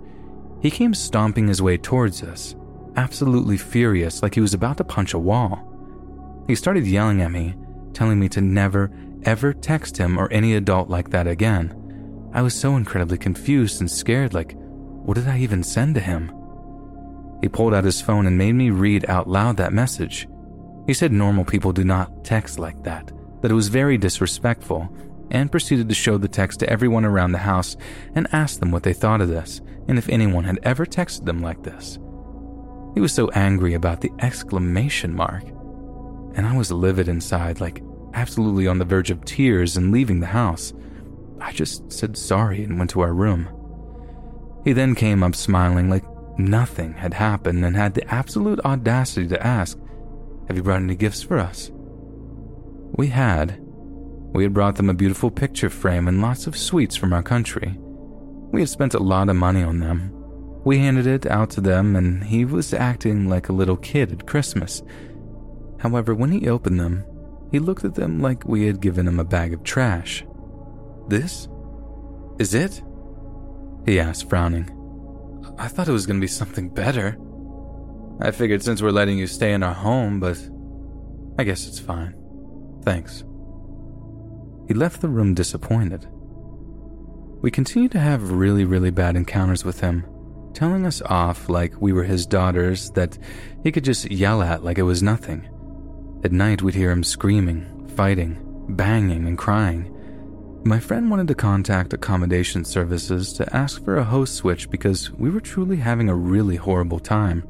he 0.61 0.69
came 0.69 0.93
stomping 0.93 1.47
his 1.47 1.61
way 1.61 1.77
towards 1.77 2.23
us, 2.23 2.55
absolutely 2.97 3.57
furious, 3.57 4.21
like 4.21 4.35
he 4.35 4.41
was 4.41 4.53
about 4.53 4.77
to 4.77 4.83
punch 4.83 5.13
a 5.13 5.19
wall. 5.19 6.43
He 6.47 6.55
started 6.55 6.85
yelling 6.85 7.21
at 7.21 7.31
me, 7.31 7.55
telling 7.93 8.19
me 8.19 8.27
to 8.29 8.41
never, 8.41 8.91
ever 9.23 9.53
text 9.53 9.95
him 9.95 10.17
or 10.17 10.31
any 10.31 10.55
adult 10.55 10.89
like 10.89 11.11
that 11.11 11.27
again. 11.27 11.84
I 12.35 12.41
was 12.41 12.53
so 12.53 12.75
incredibly 12.75 13.17
confused 13.17 13.79
and 13.79 13.89
scared, 13.89 14.33
like, 14.33 14.55
what 14.57 15.15
did 15.15 15.29
I 15.29 15.39
even 15.39 15.63
send 15.63 15.95
to 15.95 16.01
him? 16.01 16.33
He 17.41 17.47
pulled 17.47 17.73
out 17.73 17.85
his 17.85 18.01
phone 18.01 18.27
and 18.27 18.37
made 18.37 18.53
me 18.53 18.71
read 18.71 19.09
out 19.09 19.29
loud 19.29 19.55
that 19.55 19.71
message. 19.71 20.27
He 20.85 20.93
said 20.93 21.13
normal 21.13 21.45
people 21.45 21.71
do 21.71 21.85
not 21.85 22.25
text 22.25 22.59
like 22.59 22.83
that, 22.83 23.09
that 23.41 23.51
it 23.51 23.55
was 23.55 23.69
very 23.69 23.97
disrespectful, 23.97 24.93
and 25.31 25.49
proceeded 25.49 25.87
to 25.87 25.95
show 25.95 26.17
the 26.17 26.27
text 26.27 26.59
to 26.59 26.69
everyone 26.69 27.05
around 27.05 27.31
the 27.31 27.37
house 27.37 27.77
and 28.15 28.27
ask 28.33 28.59
them 28.59 28.69
what 28.69 28.83
they 28.83 28.93
thought 28.93 29.21
of 29.21 29.29
this 29.29 29.61
and 29.87 29.97
if 29.97 30.09
anyone 30.09 30.43
had 30.43 30.59
ever 30.63 30.85
texted 30.85 31.23
them 31.23 31.41
like 31.41 31.63
this. 31.63 31.99
He 32.95 32.99
was 32.99 33.13
so 33.13 33.29
angry 33.29 33.75
about 33.75 34.01
the 34.01 34.11
exclamation 34.19 35.15
mark. 35.15 35.43
And 36.35 36.45
I 36.45 36.57
was 36.57 36.69
livid 36.69 37.07
inside, 37.07 37.61
like 37.61 37.81
absolutely 38.13 38.67
on 38.67 38.77
the 38.77 38.83
verge 38.83 39.09
of 39.09 39.23
tears 39.23 39.77
and 39.77 39.93
leaving 39.93 40.19
the 40.19 40.25
house. 40.25 40.73
I 41.39 41.51
just 41.51 41.91
said 41.91 42.17
sorry 42.17 42.63
and 42.63 42.77
went 42.77 42.91
to 42.91 43.01
our 43.01 43.13
room. 43.13 43.49
He 44.63 44.73
then 44.73 44.95
came 44.95 45.23
up 45.23 45.35
smiling 45.35 45.89
like 45.89 46.03
nothing 46.39 46.93
had 46.93 47.13
happened 47.13 47.63
and 47.63 47.75
had 47.75 47.93
the 47.93 48.07
absolute 48.13 48.59
audacity 48.65 49.27
to 49.27 49.45
ask, 49.45 49.77
Have 50.47 50.57
you 50.57 50.63
brought 50.63 50.81
any 50.81 50.95
gifts 50.95 51.21
for 51.21 51.37
us? 51.37 51.71
We 52.97 53.07
had. 53.07 53.59
We 54.33 54.43
had 54.43 54.53
brought 54.53 54.75
them 54.75 54.89
a 54.89 54.93
beautiful 54.93 55.31
picture 55.31 55.69
frame 55.69 56.07
and 56.07 56.21
lots 56.21 56.47
of 56.47 56.57
sweets 56.57 56.95
from 56.95 57.13
our 57.13 57.23
country. 57.23 57.77
We 58.51 58.61
had 58.61 58.69
spent 58.69 58.93
a 58.93 58.99
lot 58.99 59.29
of 59.29 59.35
money 59.35 59.63
on 59.63 59.79
them. 59.79 60.11
We 60.63 60.79
handed 60.79 61.05
it 61.05 61.25
out 61.25 61.51
to 61.51 61.61
them, 61.61 61.95
and 61.95 62.23
he 62.23 62.43
was 62.43 62.73
acting 62.73 63.29
like 63.29 63.49
a 63.49 63.53
little 63.53 63.77
kid 63.77 64.11
at 64.11 64.27
Christmas. 64.27 64.81
However, 65.79 66.15
when 66.15 66.31
he 66.31 66.49
opened 66.49 66.79
them, 66.79 67.05
he 67.51 67.59
looked 67.59 67.85
at 67.85 67.95
them 67.95 68.19
like 68.19 68.47
we 68.47 68.65
had 68.65 68.81
given 68.81 69.07
him 69.07 69.19
a 69.19 69.23
bag 69.23 69.53
of 69.53 69.63
trash. 69.63 70.25
This? 71.07 71.47
Is 72.39 72.53
it? 72.53 72.81
He 73.85 73.99
asked, 73.99 74.29
frowning. 74.29 74.71
I 75.57 75.67
thought 75.67 75.87
it 75.87 75.93
was 75.93 76.05
going 76.05 76.19
to 76.19 76.23
be 76.23 76.27
something 76.27 76.69
better. 76.69 77.17
I 78.21 78.31
figured 78.31 78.63
since 78.63 78.81
we're 78.81 78.91
letting 78.91 79.17
you 79.17 79.27
stay 79.27 79.53
in 79.53 79.63
our 79.63 79.73
home, 79.73 80.19
but 80.19 80.37
I 81.37 81.43
guess 81.43 81.67
it's 81.67 81.79
fine. 81.79 82.15
Thanks. 82.83 83.23
He 84.67 84.73
left 84.73 85.01
the 85.01 85.09
room 85.09 85.33
disappointed. 85.33 86.07
We 87.41 87.51
continued 87.51 87.91
to 87.91 87.99
have 87.99 88.31
really, 88.31 88.65
really 88.65 88.89
bad 88.89 89.15
encounters 89.15 89.63
with 89.63 89.79
him, 89.79 90.05
telling 90.53 90.85
us 90.85 91.01
off 91.03 91.47
like 91.49 91.79
we 91.79 91.93
were 91.93 92.03
his 92.03 92.25
daughters 92.25 92.89
that 92.91 93.17
he 93.63 93.71
could 93.71 93.83
just 93.83 94.09
yell 94.09 94.41
at 94.41 94.63
like 94.63 94.79
it 94.79 94.83
was 94.83 95.03
nothing. 95.03 95.47
At 96.23 96.31
night, 96.31 96.63
we'd 96.63 96.73
hear 96.73 96.89
him 96.89 97.03
screaming, 97.03 97.87
fighting, 97.95 98.65
banging, 98.69 99.27
and 99.27 99.37
crying. 99.37 99.94
My 100.67 100.79
friend 100.79 101.11
wanted 101.11 101.27
to 101.27 101.35
contact 101.35 101.93
accommodation 101.93 102.65
services 102.65 103.33
to 103.33 103.55
ask 103.55 103.85
for 103.85 103.97
a 103.97 104.03
host 104.03 104.33
switch 104.33 104.67
because 104.71 105.11
we 105.11 105.29
were 105.29 105.39
truly 105.39 105.77
having 105.77 106.09
a 106.09 106.15
really 106.15 106.55
horrible 106.55 106.99
time, 106.99 107.47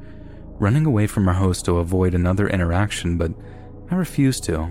running 0.58 0.84
away 0.84 1.06
from 1.06 1.26
our 1.26 1.32
host 1.32 1.64
to 1.64 1.78
avoid 1.78 2.14
another 2.14 2.46
interaction, 2.46 3.16
but 3.16 3.32
I 3.90 3.94
refused 3.94 4.44
to. 4.44 4.68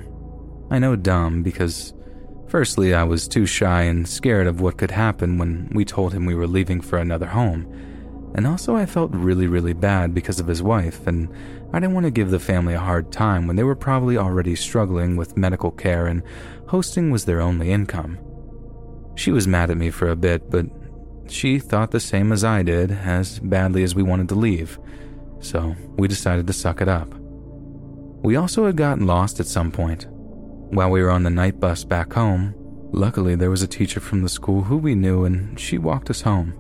I 0.69 0.77
know 0.77 0.95
dumb 0.95 1.41
because, 1.41 1.95
firstly, 2.47 2.93
I 2.93 3.01
was 3.01 3.27
too 3.27 3.47
shy 3.47 3.81
and 3.81 4.07
scared 4.07 4.45
of 4.45 4.61
what 4.61 4.77
could 4.77 4.91
happen 4.91 5.39
when 5.39 5.71
we 5.73 5.83
told 5.83 6.13
him 6.13 6.27
we 6.27 6.35
were 6.35 6.45
leaving 6.45 6.81
for 6.81 6.99
another 6.99 7.25
home. 7.25 7.65
And 8.35 8.45
also, 8.45 8.75
I 8.75 8.85
felt 8.85 9.09
really, 9.11 9.47
really 9.47 9.73
bad 9.73 10.13
because 10.13 10.39
of 10.39 10.45
his 10.45 10.61
wife, 10.61 11.07
and 11.07 11.33
I 11.73 11.79
didn't 11.79 11.95
want 11.95 12.05
to 12.05 12.11
give 12.11 12.29
the 12.29 12.39
family 12.39 12.75
a 12.75 12.79
hard 12.79 13.11
time 13.11 13.47
when 13.47 13.55
they 13.55 13.63
were 13.63 13.75
probably 13.75 14.19
already 14.19 14.55
struggling 14.55 15.15
with 15.15 15.35
medical 15.35 15.71
care 15.71 16.05
and 16.05 16.21
hosting 16.67 17.09
was 17.09 17.25
their 17.25 17.41
only 17.41 17.71
income. 17.71 18.19
She 19.15 19.31
was 19.31 19.47
mad 19.47 19.71
at 19.71 19.77
me 19.77 19.89
for 19.89 20.09
a 20.09 20.15
bit, 20.15 20.49
but 20.49 20.65
she 21.27 21.59
thought 21.59 21.91
the 21.91 21.99
same 21.99 22.31
as 22.31 22.43
I 22.43 22.61
did, 22.61 22.91
as 22.91 23.39
badly 23.39 23.83
as 23.83 23.95
we 23.95 24.03
wanted 24.03 24.29
to 24.29 24.35
leave, 24.35 24.77
so 25.39 25.75
we 25.97 26.07
decided 26.07 26.47
to 26.47 26.53
suck 26.53 26.81
it 26.81 26.87
up. 26.87 27.13
We 28.21 28.35
also 28.35 28.65
had 28.65 28.77
gotten 28.77 29.07
lost 29.07 29.39
at 29.39 29.47
some 29.47 29.71
point. 29.71 30.07
While 30.09 30.91
we 30.91 31.01
were 31.01 31.11
on 31.11 31.23
the 31.23 31.29
night 31.29 31.59
bus 31.59 31.83
back 31.83 32.13
home, 32.13 32.53
luckily 32.91 33.35
there 33.35 33.49
was 33.49 33.61
a 33.61 33.67
teacher 33.67 33.99
from 33.99 34.21
the 34.21 34.29
school 34.29 34.63
who 34.63 34.77
we 34.77 34.95
knew 34.95 35.25
and 35.25 35.59
she 35.59 35.77
walked 35.77 36.09
us 36.09 36.21
home. 36.21 36.53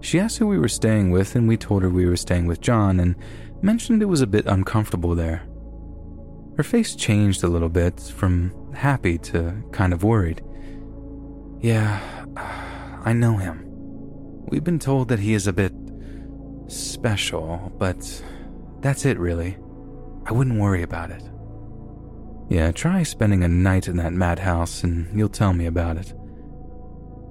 She 0.00 0.20
asked 0.20 0.38
who 0.38 0.46
we 0.46 0.58
were 0.58 0.68
staying 0.68 1.10
with, 1.10 1.36
and 1.36 1.46
we 1.46 1.56
told 1.56 1.82
her 1.82 1.90
we 1.90 2.06
were 2.06 2.16
staying 2.16 2.46
with 2.46 2.60
John 2.60 3.00
and 3.00 3.16
mentioned 3.62 4.00
it 4.00 4.06
was 4.06 4.22
a 4.22 4.26
bit 4.26 4.46
uncomfortable 4.46 5.14
there. 5.14 5.42
Her 6.56 6.62
face 6.62 6.94
changed 6.94 7.44
a 7.44 7.48
little 7.48 7.68
bit 7.68 8.00
from 8.00 8.52
happy 8.74 9.18
to 9.18 9.62
kind 9.72 9.92
of 9.92 10.02
worried. 10.02 10.42
Yeah, 11.62 12.24
I 13.04 13.12
know 13.12 13.36
him. 13.36 13.66
We've 14.48 14.64
been 14.64 14.78
told 14.78 15.08
that 15.08 15.18
he 15.18 15.34
is 15.34 15.46
a 15.46 15.52
bit 15.52 15.74
special, 16.68 17.70
but 17.76 18.24
that's 18.80 19.04
it 19.04 19.18
really. 19.18 19.58
I 20.24 20.32
wouldn't 20.32 20.58
worry 20.58 20.82
about 20.82 21.10
it. 21.10 21.22
Yeah, 22.48 22.72
try 22.72 23.02
spending 23.02 23.44
a 23.44 23.48
night 23.48 23.88
in 23.88 23.96
that 23.98 24.14
madhouse 24.14 24.82
and 24.84 25.14
you'll 25.16 25.28
tell 25.28 25.52
me 25.52 25.66
about 25.66 25.98
it. 25.98 26.14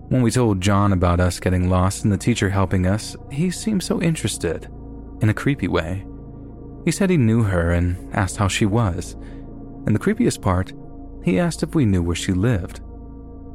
When 0.10 0.22
we 0.22 0.30
told 0.30 0.62
John 0.62 0.94
about 0.94 1.20
us 1.20 1.40
getting 1.40 1.68
lost 1.68 2.04
and 2.04 2.14
the 2.14 2.18
teacher 2.18 2.52
helping 2.52 2.86
us, 2.86 3.16
he 3.32 3.50
seemed 3.50 3.82
so 3.82 4.00
interested, 4.00 4.70
in 5.22 5.30
a 5.30 5.34
creepy 5.34 5.68
way. 5.68 6.06
He 6.86 6.92
said 6.92 7.10
he 7.10 7.18
knew 7.18 7.42
her 7.44 7.72
and 7.72 8.14
asked 8.14 8.38
how 8.38 8.48
she 8.48 8.68
was. 8.68 9.14
And 9.88 9.96
the 9.96 10.00
creepiest 10.00 10.40
part, 10.40 10.72
he 11.24 11.40
asked 11.40 11.64
if 11.64 11.74
we 11.74 11.86
knew 11.86 12.04
where 12.04 12.16
she 12.16 12.32
lived 12.32 12.82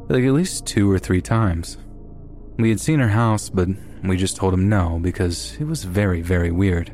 like 0.09 0.25
at 0.25 0.33
least 0.33 0.67
two 0.67 0.91
or 0.91 0.99
three 0.99 1.23
times. 1.23 1.79
We 2.59 2.69
had 2.69 2.81
seen 2.81 3.01
her 3.01 3.09
house, 3.09 3.49
but 3.49 3.69
we 4.03 4.17
just 4.17 4.37
told 4.37 4.55
him 4.55 4.69
no 4.69 4.99
because 5.01 5.57
it 5.59 5.65
was 5.65 5.85
very, 5.85 6.21
very 6.21 6.51
weird. 6.51 6.93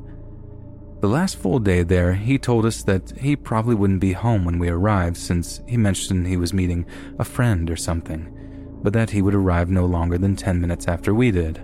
The 1.00 1.08
last 1.08 1.36
full 1.36 1.58
day 1.58 1.82
there, 1.82 2.14
he 2.14 2.38
told 2.38 2.66
us 2.66 2.82
that 2.84 3.18
he 3.18 3.34
probably 3.34 3.74
wouldn't 3.74 4.00
be 4.00 4.12
home 4.12 4.44
when 4.44 4.58
we 4.58 4.68
arrived 4.68 5.16
since 5.16 5.62
he 5.66 5.76
mentioned 5.76 6.26
he 6.26 6.36
was 6.36 6.52
meeting 6.52 6.86
a 7.18 7.24
friend 7.24 7.70
or 7.70 7.76
something, 7.76 8.78
but 8.82 8.92
that 8.92 9.10
he 9.10 9.22
would 9.22 9.34
arrive 9.34 9.70
no 9.70 9.86
longer 9.86 10.18
than 10.18 10.36
10 10.36 10.60
minutes 10.60 10.86
after 10.86 11.14
we 11.14 11.30
did. 11.30 11.60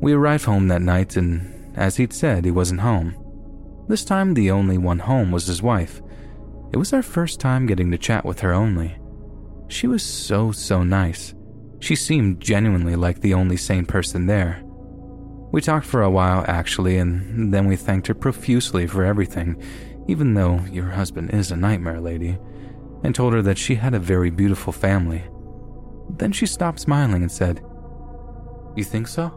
We 0.00 0.12
arrived 0.12 0.44
home 0.44 0.68
that 0.68 0.82
night, 0.82 1.16
and 1.16 1.76
as 1.76 1.96
he'd 1.96 2.12
said, 2.12 2.44
he 2.44 2.50
wasn't 2.50 2.80
home. 2.80 3.16
This 3.88 4.04
time, 4.04 4.34
the 4.34 4.50
only 4.50 4.78
one 4.78 5.00
home 5.00 5.32
was 5.32 5.46
his 5.46 5.62
wife. 5.62 6.00
It 6.72 6.76
was 6.76 6.92
our 6.92 7.02
first 7.02 7.40
time 7.40 7.66
getting 7.66 7.90
to 7.90 7.98
chat 7.98 8.24
with 8.24 8.40
her 8.40 8.52
only. 8.52 8.96
She 9.72 9.86
was 9.86 10.02
so, 10.02 10.52
so 10.52 10.82
nice. 10.82 11.34
She 11.80 11.96
seemed 11.96 12.40
genuinely 12.40 12.94
like 12.94 13.20
the 13.20 13.32
only 13.32 13.56
sane 13.56 13.86
person 13.86 14.26
there. 14.26 14.62
We 15.50 15.62
talked 15.62 15.86
for 15.86 16.02
a 16.02 16.10
while, 16.10 16.44
actually, 16.46 16.98
and 16.98 17.52
then 17.54 17.66
we 17.66 17.76
thanked 17.76 18.06
her 18.08 18.14
profusely 18.14 18.86
for 18.86 19.02
everything, 19.02 19.60
even 20.08 20.34
though 20.34 20.60
your 20.70 20.90
husband 20.90 21.32
is 21.32 21.50
a 21.50 21.56
nightmare 21.56 22.00
lady, 22.00 22.38
and 23.02 23.14
told 23.14 23.32
her 23.32 23.40
that 23.40 23.56
she 23.56 23.74
had 23.74 23.94
a 23.94 23.98
very 23.98 24.28
beautiful 24.28 24.74
family. 24.74 25.24
Then 26.18 26.32
she 26.32 26.44
stopped 26.44 26.80
smiling 26.80 27.22
and 27.22 27.32
said, 27.32 27.64
You 28.76 28.84
think 28.84 29.08
so? 29.08 29.32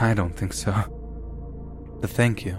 I 0.00 0.14
don't 0.14 0.34
think 0.34 0.52
so. 0.52 0.72
But 2.00 2.10
thank 2.10 2.44
you. 2.44 2.56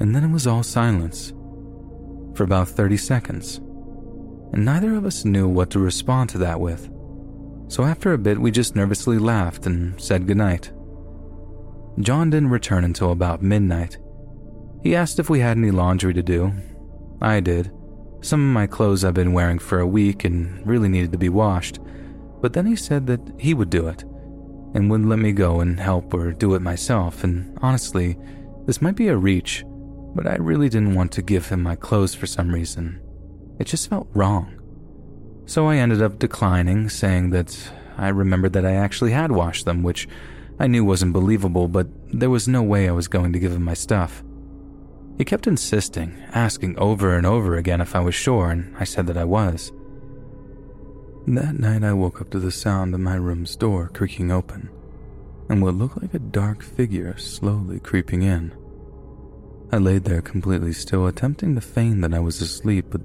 And 0.00 0.16
then 0.16 0.24
it 0.24 0.32
was 0.32 0.46
all 0.46 0.62
silence 0.62 1.34
for 2.34 2.44
about 2.44 2.70
30 2.70 2.96
seconds 2.96 3.60
and 4.52 4.64
neither 4.64 4.94
of 4.94 5.04
us 5.04 5.24
knew 5.24 5.48
what 5.48 5.70
to 5.70 5.78
respond 5.78 6.30
to 6.30 6.38
that 6.38 6.60
with. 6.60 6.90
So 7.68 7.84
after 7.84 8.12
a 8.12 8.18
bit, 8.18 8.38
we 8.38 8.50
just 8.50 8.76
nervously 8.76 9.18
laughed 9.18 9.66
and 9.66 9.98
said 10.00 10.26
goodnight. 10.26 10.72
John 12.00 12.30
didn't 12.30 12.50
return 12.50 12.84
until 12.84 13.12
about 13.12 13.42
midnight. 13.42 13.98
He 14.82 14.94
asked 14.96 15.18
if 15.18 15.30
we 15.30 15.40
had 15.40 15.56
any 15.56 15.70
laundry 15.70 16.12
to 16.14 16.22
do. 16.22 16.52
I 17.20 17.40
did. 17.40 17.70
Some 18.20 18.40
of 18.40 18.54
my 18.54 18.66
clothes 18.66 19.04
I've 19.04 19.14
been 19.14 19.32
wearing 19.32 19.58
for 19.58 19.80
a 19.80 19.86
week 19.86 20.24
and 20.24 20.66
really 20.66 20.88
needed 20.88 21.12
to 21.12 21.18
be 21.18 21.28
washed, 21.28 21.80
but 22.40 22.52
then 22.52 22.66
he 22.66 22.76
said 22.76 23.06
that 23.06 23.20
he 23.38 23.54
would 23.54 23.70
do 23.70 23.88
it 23.88 24.02
and 24.74 24.90
wouldn't 24.90 25.08
let 25.08 25.18
me 25.18 25.32
go 25.32 25.60
and 25.60 25.78
help 25.78 26.14
or 26.14 26.32
do 26.32 26.54
it 26.54 26.62
myself. 26.62 27.24
And 27.24 27.58
honestly, 27.62 28.18
this 28.66 28.82
might 28.82 28.96
be 28.96 29.08
a 29.08 29.16
reach, 29.16 29.64
but 30.14 30.26
I 30.26 30.36
really 30.36 30.68
didn't 30.68 30.94
want 30.94 31.12
to 31.12 31.22
give 31.22 31.48
him 31.48 31.62
my 31.62 31.76
clothes 31.76 32.14
for 32.14 32.26
some 32.26 32.52
reason. 32.52 33.00
It 33.58 33.64
just 33.64 33.88
felt 33.88 34.08
wrong. 34.12 34.58
So 35.46 35.68
I 35.68 35.76
ended 35.76 36.02
up 36.02 36.18
declining, 36.18 36.88
saying 36.88 37.30
that 37.30 37.72
I 37.96 38.08
remembered 38.08 38.52
that 38.54 38.66
I 38.66 38.72
actually 38.72 39.12
had 39.12 39.32
washed 39.32 39.64
them, 39.64 39.82
which 39.82 40.08
I 40.58 40.66
knew 40.66 40.84
wasn't 40.84 41.12
believable, 41.12 41.68
but 41.68 41.88
there 42.12 42.30
was 42.30 42.48
no 42.48 42.62
way 42.62 42.88
I 42.88 42.92
was 42.92 43.08
going 43.08 43.32
to 43.32 43.38
give 43.38 43.52
him 43.52 43.64
my 43.64 43.74
stuff. 43.74 44.22
He 45.18 45.24
kept 45.24 45.46
insisting, 45.46 46.22
asking 46.32 46.78
over 46.78 47.16
and 47.16 47.26
over 47.26 47.56
again 47.56 47.80
if 47.80 47.94
I 47.94 48.00
was 48.00 48.14
sure, 48.14 48.50
and 48.50 48.74
I 48.78 48.84
said 48.84 49.06
that 49.08 49.16
I 49.16 49.24
was. 49.24 49.72
That 51.26 51.58
night, 51.58 51.84
I 51.84 51.92
woke 51.92 52.20
up 52.20 52.30
to 52.30 52.40
the 52.40 52.50
sound 52.50 52.94
of 52.94 53.00
my 53.00 53.14
room's 53.14 53.54
door 53.54 53.90
creaking 53.92 54.32
open, 54.32 54.70
and 55.48 55.62
what 55.62 55.74
looked 55.74 56.00
like 56.00 56.14
a 56.14 56.18
dark 56.18 56.62
figure 56.62 57.16
slowly 57.18 57.78
creeping 57.78 58.22
in. 58.22 58.52
I 59.70 59.78
laid 59.78 60.04
there 60.04 60.22
completely 60.22 60.72
still, 60.72 61.06
attempting 61.06 61.54
to 61.54 61.60
feign 61.60 62.00
that 62.00 62.14
I 62.14 62.18
was 62.18 62.40
asleep, 62.40 62.86
but 62.90 63.00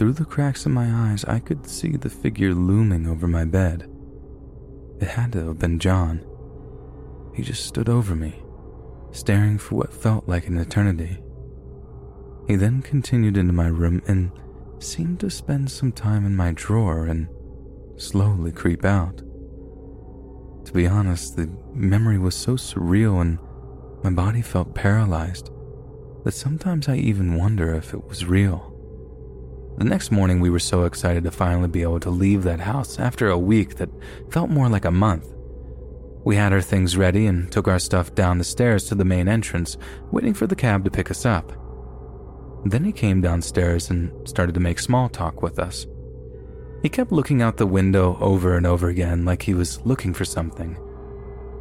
through 0.00 0.14
the 0.14 0.24
cracks 0.24 0.64
in 0.64 0.72
my 0.72 1.10
eyes, 1.10 1.26
I 1.26 1.40
could 1.40 1.66
see 1.66 1.90
the 1.90 2.08
figure 2.08 2.54
looming 2.54 3.06
over 3.06 3.28
my 3.28 3.44
bed. 3.44 3.86
It 4.98 5.08
had 5.08 5.32
to 5.32 5.48
have 5.48 5.58
been 5.58 5.78
John. 5.78 6.24
He 7.34 7.42
just 7.42 7.66
stood 7.66 7.90
over 7.90 8.16
me, 8.16 8.42
staring 9.10 9.58
for 9.58 9.74
what 9.74 9.92
felt 9.92 10.26
like 10.26 10.46
an 10.46 10.56
eternity. 10.56 11.22
He 12.48 12.56
then 12.56 12.80
continued 12.80 13.36
into 13.36 13.52
my 13.52 13.66
room 13.66 14.00
and 14.06 14.32
seemed 14.78 15.20
to 15.20 15.28
spend 15.28 15.70
some 15.70 15.92
time 15.92 16.24
in 16.24 16.34
my 16.34 16.52
drawer 16.52 17.04
and 17.04 17.28
slowly 17.98 18.52
creep 18.52 18.86
out. 18.86 19.18
To 19.18 20.72
be 20.72 20.86
honest, 20.86 21.36
the 21.36 21.54
memory 21.74 22.16
was 22.16 22.34
so 22.34 22.54
surreal 22.54 23.20
and 23.20 23.38
My 24.02 24.08
body 24.08 24.40
felt 24.40 24.74
paralyzed, 24.74 25.50
that 26.24 26.32
sometimes 26.32 26.88
I 26.88 26.96
even 26.96 27.36
wonder 27.36 27.74
if 27.74 27.92
it 27.92 28.02
was 28.06 28.24
real. 28.24 28.69
The 29.78 29.84
next 29.84 30.10
morning, 30.10 30.40
we 30.40 30.50
were 30.50 30.58
so 30.58 30.84
excited 30.84 31.24
to 31.24 31.30
finally 31.30 31.68
be 31.68 31.82
able 31.82 32.00
to 32.00 32.10
leave 32.10 32.42
that 32.42 32.60
house 32.60 32.98
after 32.98 33.30
a 33.30 33.38
week 33.38 33.76
that 33.76 33.88
felt 34.30 34.50
more 34.50 34.68
like 34.68 34.84
a 34.84 34.90
month. 34.90 35.26
We 36.22 36.36
had 36.36 36.52
our 36.52 36.60
things 36.60 36.98
ready 36.98 37.26
and 37.26 37.50
took 37.50 37.66
our 37.66 37.78
stuff 37.78 38.14
down 38.14 38.38
the 38.38 38.44
stairs 38.44 38.84
to 38.84 38.94
the 38.94 39.06
main 39.06 39.26
entrance, 39.26 39.78
waiting 40.10 40.34
for 40.34 40.46
the 40.46 40.56
cab 40.56 40.84
to 40.84 40.90
pick 40.90 41.10
us 41.10 41.24
up. 41.24 41.52
Then 42.66 42.84
he 42.84 42.92
came 42.92 43.22
downstairs 43.22 43.88
and 43.88 44.28
started 44.28 44.54
to 44.54 44.60
make 44.60 44.78
small 44.78 45.08
talk 45.08 45.40
with 45.40 45.58
us. 45.58 45.86
He 46.82 46.88
kept 46.88 47.12
looking 47.12 47.40
out 47.40 47.56
the 47.56 47.66
window 47.66 48.18
over 48.20 48.56
and 48.56 48.66
over 48.66 48.88
again 48.88 49.24
like 49.24 49.42
he 49.42 49.54
was 49.54 49.80
looking 49.86 50.12
for 50.12 50.24
something. 50.24 50.78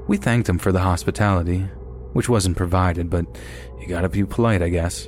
We 0.07 0.17
thanked 0.17 0.49
him 0.49 0.57
for 0.57 0.71
the 0.71 0.79
hospitality, 0.79 1.59
which 2.13 2.29
wasn't 2.29 2.57
provided, 2.57 3.09
but 3.09 3.25
he 3.77 3.85
got 3.85 4.01
to 4.01 4.09
be 4.09 4.25
polite, 4.25 4.61
I 4.61 4.69
guess. 4.69 5.07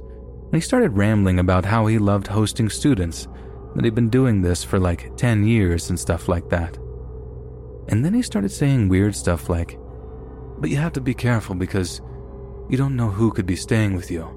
And 0.52 0.62
he 0.62 0.62
started 0.62 0.98
rambling 0.98 1.40
about 1.40 1.64
how 1.64 1.86
he 1.86 1.98
loved 1.98 2.28
hosting 2.28 2.68
students, 2.68 3.30
that 3.74 3.86
he'd 3.86 3.96
been 3.96 4.10
doing 4.10 4.42
this 4.42 4.66
for 4.66 4.80
like 4.80 5.16
10 5.16 5.48
years 5.48 5.90
and 5.90 5.98
stuff 5.98 6.28
like 6.28 6.50
that. 6.50 6.78
And 7.88 8.04
then 8.04 8.14
he 8.14 8.22
started 8.22 8.50
saying 8.50 8.90
weird 8.90 9.16
stuff 9.16 9.48
like, 9.48 9.80
But 10.58 10.70
you 10.70 10.76
have 10.76 10.92
to 10.94 11.02
be 11.02 11.14
careful 11.14 11.56
because 11.56 12.02
you 12.70 12.76
don't 12.76 12.98
know 12.98 13.10
who 13.10 13.32
could 13.32 13.46
be 13.46 13.56
staying 13.56 13.96
with 13.96 14.12
you. 14.12 14.28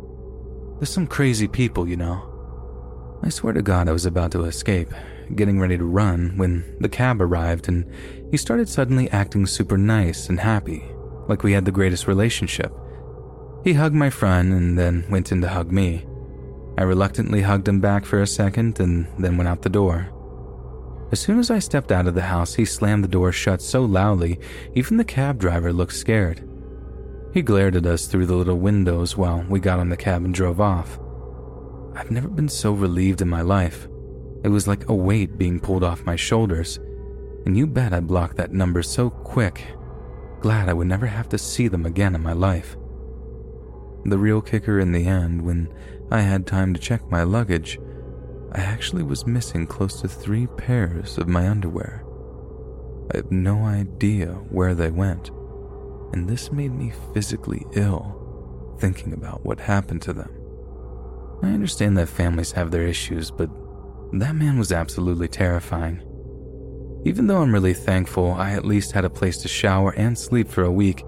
There's 0.78 0.90
some 0.90 1.08
crazy 1.08 1.48
people, 1.48 1.88
you 1.88 1.96
know. 1.96 2.30
I 3.24 3.30
swear 3.30 3.52
to 3.52 3.62
God, 3.62 3.88
I 3.88 3.92
was 3.92 4.06
about 4.06 4.30
to 4.32 4.44
escape, 4.44 4.90
getting 5.34 5.58
ready 5.58 5.76
to 5.78 5.84
run, 5.84 6.36
when 6.36 6.76
the 6.78 6.88
cab 6.88 7.20
arrived 7.20 7.66
and 7.68 7.90
he 8.30 8.36
started 8.36 8.68
suddenly 8.68 9.10
acting 9.10 9.46
super 9.46 9.76
nice 9.76 10.28
and 10.28 10.38
happy, 10.38 10.84
like 11.26 11.42
we 11.42 11.52
had 11.52 11.64
the 11.64 11.72
greatest 11.72 12.06
relationship. 12.06 12.72
He 13.64 13.72
hugged 13.72 13.94
my 13.94 14.10
friend 14.10 14.52
and 14.52 14.78
then 14.78 15.06
went 15.08 15.32
in 15.32 15.40
to 15.40 15.48
hug 15.48 15.72
me. 15.72 16.06
I 16.76 16.82
reluctantly 16.82 17.40
hugged 17.40 17.66
him 17.66 17.80
back 17.80 18.04
for 18.04 18.20
a 18.20 18.26
second 18.26 18.78
and 18.78 19.06
then 19.18 19.38
went 19.38 19.48
out 19.48 19.62
the 19.62 19.70
door. 19.70 20.10
As 21.12 21.20
soon 21.20 21.38
as 21.38 21.50
I 21.50 21.60
stepped 21.60 21.90
out 21.90 22.06
of 22.06 22.14
the 22.14 22.22
house, 22.22 22.54
he 22.54 22.66
slammed 22.66 23.04
the 23.04 23.08
door 23.08 23.32
shut 23.32 23.62
so 23.62 23.82
loudly, 23.82 24.38
even 24.74 24.98
the 24.98 25.04
cab 25.04 25.38
driver 25.38 25.72
looked 25.72 25.94
scared. 25.94 26.46
He 27.32 27.40
glared 27.40 27.74
at 27.74 27.86
us 27.86 28.06
through 28.06 28.26
the 28.26 28.36
little 28.36 28.58
windows 28.58 29.16
while 29.16 29.46
we 29.48 29.60
got 29.60 29.78
on 29.78 29.88
the 29.88 29.96
cab 29.96 30.24
and 30.24 30.34
drove 30.34 30.60
off. 30.60 30.98
I've 31.94 32.10
never 32.10 32.28
been 32.28 32.50
so 32.50 32.72
relieved 32.72 33.22
in 33.22 33.28
my 33.30 33.40
life. 33.40 33.88
It 34.42 34.48
was 34.48 34.68
like 34.68 34.90
a 34.90 34.94
weight 34.94 35.38
being 35.38 35.58
pulled 35.58 35.84
off 35.84 36.04
my 36.04 36.16
shoulders. 36.16 36.78
And 37.46 37.56
you 37.56 37.66
bet 37.66 37.94
I 37.94 38.00
blocked 38.00 38.36
that 38.36 38.52
number 38.52 38.82
so 38.82 39.08
quick. 39.08 39.64
Glad 40.40 40.68
I 40.68 40.74
would 40.74 40.86
never 40.86 41.06
have 41.06 41.30
to 41.30 41.38
see 41.38 41.68
them 41.68 41.86
again 41.86 42.14
in 42.14 42.22
my 42.22 42.34
life. 42.34 42.76
The 44.04 44.18
real 44.18 44.40
kicker 44.40 44.78
in 44.78 44.92
the 44.92 45.06
end, 45.06 45.42
when 45.42 45.72
I 46.10 46.20
had 46.20 46.46
time 46.46 46.74
to 46.74 46.80
check 46.80 47.10
my 47.10 47.22
luggage, 47.22 47.78
I 48.52 48.60
actually 48.60 49.02
was 49.02 49.26
missing 49.26 49.66
close 49.66 50.00
to 50.00 50.08
three 50.08 50.46
pairs 50.46 51.18
of 51.18 51.28
my 51.28 51.48
underwear. 51.48 52.04
I 53.12 53.18
have 53.18 53.30
no 53.30 53.64
idea 53.64 54.28
where 54.50 54.74
they 54.74 54.90
went 54.90 55.30
and 56.14 56.28
this 56.28 56.52
made 56.52 56.72
me 56.72 56.92
physically 57.12 57.66
ill 57.72 58.76
thinking 58.78 59.12
about 59.12 59.44
what 59.44 59.58
happened 59.58 60.00
to 60.00 60.12
them. 60.12 60.30
I 61.42 61.48
understand 61.48 61.98
that 61.98 62.08
families 62.08 62.52
have 62.52 62.70
their 62.70 62.86
issues, 62.86 63.32
but 63.32 63.50
that 64.12 64.36
man 64.36 64.56
was 64.56 64.70
absolutely 64.70 65.26
terrifying. 65.26 66.00
Even 67.04 67.26
though 67.26 67.42
I'm 67.42 67.52
really 67.52 67.74
thankful 67.74 68.30
I 68.30 68.52
at 68.52 68.64
least 68.64 68.92
had 68.92 69.04
a 69.04 69.10
place 69.10 69.38
to 69.38 69.48
shower 69.48 69.90
and 69.96 70.16
sleep 70.16 70.48
for 70.48 70.62
a 70.62 70.70
week, 70.70 71.02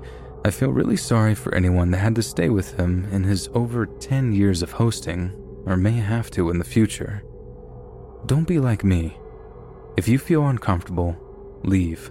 I 0.45 0.51
feel 0.51 0.71
really 0.71 0.97
sorry 0.97 1.35
for 1.35 1.55
anyone 1.55 1.91
that 1.91 1.99
had 1.99 2.15
to 2.17 2.23
stay 2.23 2.49
with 2.49 2.77
him 2.77 3.09
in 3.11 3.25
his 3.25 3.49
over 3.55 3.87
10 3.87 4.33
years 4.33 4.63
of 4.63 4.73
hosting, 4.73 5.33
or 5.67 5.77
may 5.77 5.93
have 5.93 6.31
to 6.33 6.51
in 6.51 6.59
the 6.59 6.65
future. 6.65 7.23
Don't 8.27 8.47
be 8.47 8.59
like 8.59 8.85
me. 8.85 9.19
If 9.97 10.09
you 10.09 10.19
feel 10.19 10.47
uncomfortable, 10.47 11.17
leave. 11.65 12.11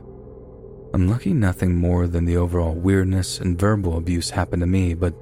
I'm 0.94 1.08
lucky 1.10 1.34
nothing 1.34 1.76
more 1.76 2.08
than 2.08 2.26
the 2.26 2.38
overall 2.38 2.74
weirdness 2.74 3.40
and 3.40 3.60
verbal 3.60 3.98
abuse 3.98 4.30
happened 4.30 4.62
to 4.62 4.68
me, 4.68 4.94
but 4.94 5.14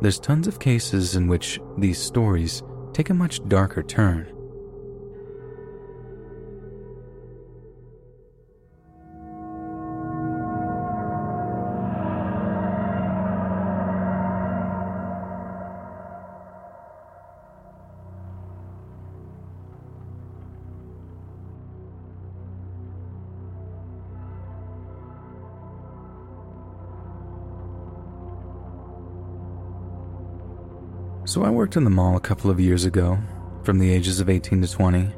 there's 0.00 0.20
tons 0.20 0.46
of 0.46 0.60
cases 0.60 1.16
in 1.16 1.26
which 1.26 1.60
these 1.78 1.98
stories 1.98 2.62
take 2.92 3.10
a 3.10 3.14
much 3.14 3.46
darker 3.48 3.82
turn. 3.82 4.32
So 31.36 31.44
I 31.44 31.50
worked 31.50 31.76
in 31.76 31.84
the 31.84 31.90
mall 31.90 32.16
a 32.16 32.20
couple 32.20 32.50
of 32.50 32.58
years 32.58 32.86
ago, 32.86 33.18
from 33.62 33.78
the 33.78 33.92
ages 33.92 34.20
of 34.20 34.30
18 34.30 34.62
to 34.62 34.72
20. 34.72 35.12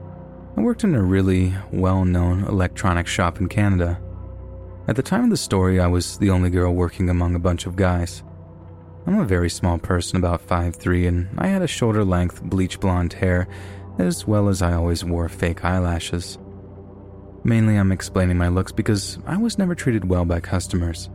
I 0.57 0.61
worked 0.61 0.83
in 0.83 0.97
a 0.97 1.01
really 1.01 1.55
well 1.71 2.05
known 2.05 2.43
electronics 2.43 3.09
shop 3.09 3.41
in 3.41 3.49
Canada. 3.49 4.01
At 4.89 4.97
the 4.97 5.03
time 5.05 5.23
of 5.23 5.31
the 5.31 5.37
story, 5.37 5.79
I 5.79 5.87
was 5.87 6.19
the 6.19 6.31
only 6.31 6.51
girl 6.51 6.75
working 6.75 7.09
among 7.09 7.37
a 7.37 7.39
bunch 7.39 7.67
of 7.67 7.77
guys. 7.77 8.25
I'm 9.07 9.21
a 9.21 9.25
very 9.25 9.49
small 9.49 9.79
person, 9.79 10.17
about 10.17 10.45
5'3, 10.45 11.07
and 11.07 11.29
I 11.39 11.47
had 11.47 11.63
a 11.63 11.69
shoulder 11.69 12.05
length 12.05 12.43
bleach 12.43 12.81
blonde 12.81 13.13
hair, 13.13 13.47
as 14.01 14.27
well 14.27 14.49
as 14.49 14.61
I 14.61 14.73
always 14.73 15.05
wore 15.05 15.29
fake 15.29 15.65
eyelashes. 15.65 16.37
Mainly, 17.45 17.77
I'm 17.77 17.93
explaining 17.93 18.39
my 18.39 18.49
looks 18.49 18.73
because 18.73 19.21
I 19.25 19.37
was 19.37 19.57
never 19.57 19.77
treated 19.77 20.09
well 20.09 20.25
by 20.25 20.41
customers. 20.41 21.11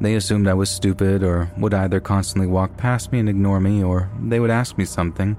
They 0.00 0.14
assumed 0.14 0.48
I 0.48 0.54
was 0.54 0.70
stupid 0.70 1.22
or 1.22 1.50
would 1.56 1.74
either 1.74 2.00
constantly 2.00 2.46
walk 2.46 2.76
past 2.76 3.12
me 3.12 3.20
and 3.20 3.28
ignore 3.28 3.60
me, 3.60 3.82
or 3.82 4.10
they 4.20 4.40
would 4.40 4.50
ask 4.50 4.76
me 4.76 4.84
something, 4.84 5.36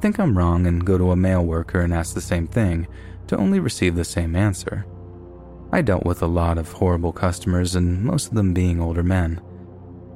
think 0.00 0.18
I'm 0.18 0.36
wrong, 0.36 0.66
and 0.66 0.84
go 0.84 0.96
to 0.96 1.12
a 1.12 1.16
mail 1.16 1.44
worker 1.44 1.80
and 1.80 1.92
ask 1.92 2.14
the 2.14 2.20
same 2.20 2.46
thing, 2.46 2.88
to 3.26 3.36
only 3.36 3.60
receive 3.60 3.94
the 3.94 4.04
same 4.04 4.34
answer. 4.34 4.86
I 5.70 5.82
dealt 5.82 6.06
with 6.06 6.22
a 6.22 6.26
lot 6.26 6.56
of 6.56 6.72
horrible 6.72 7.12
customers, 7.12 7.74
and 7.74 8.02
most 8.02 8.28
of 8.28 8.34
them 8.34 8.54
being 8.54 8.80
older 8.80 9.02
men. 9.02 9.40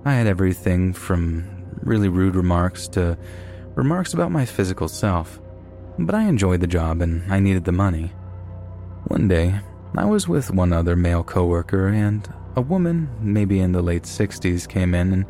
I 0.04 0.14
had 0.14 0.26
everything 0.26 0.94
from 0.94 1.44
really 1.82 2.08
rude 2.08 2.34
remarks 2.34 2.88
to 2.88 3.18
remarks 3.74 4.14
about 4.14 4.32
my 4.32 4.44
physical 4.44 4.88
self, 4.88 5.40
but 5.98 6.14
I 6.14 6.24
enjoyed 6.24 6.60
the 6.60 6.66
job 6.66 7.02
and 7.02 7.30
I 7.32 7.38
needed 7.40 7.64
the 7.64 7.72
money. 7.72 8.12
One 9.08 9.28
day, 9.28 9.60
I 9.96 10.04
was 10.06 10.26
with 10.26 10.50
one 10.50 10.72
other 10.72 10.96
male 10.96 11.22
coworker 11.22 11.88
and 11.88 12.26
a 12.56 12.60
woman, 12.60 13.08
maybe 13.20 13.60
in 13.60 13.72
the 13.72 13.82
late 13.82 14.04
60s, 14.04 14.68
came 14.68 14.94
in 14.94 15.12
and 15.12 15.26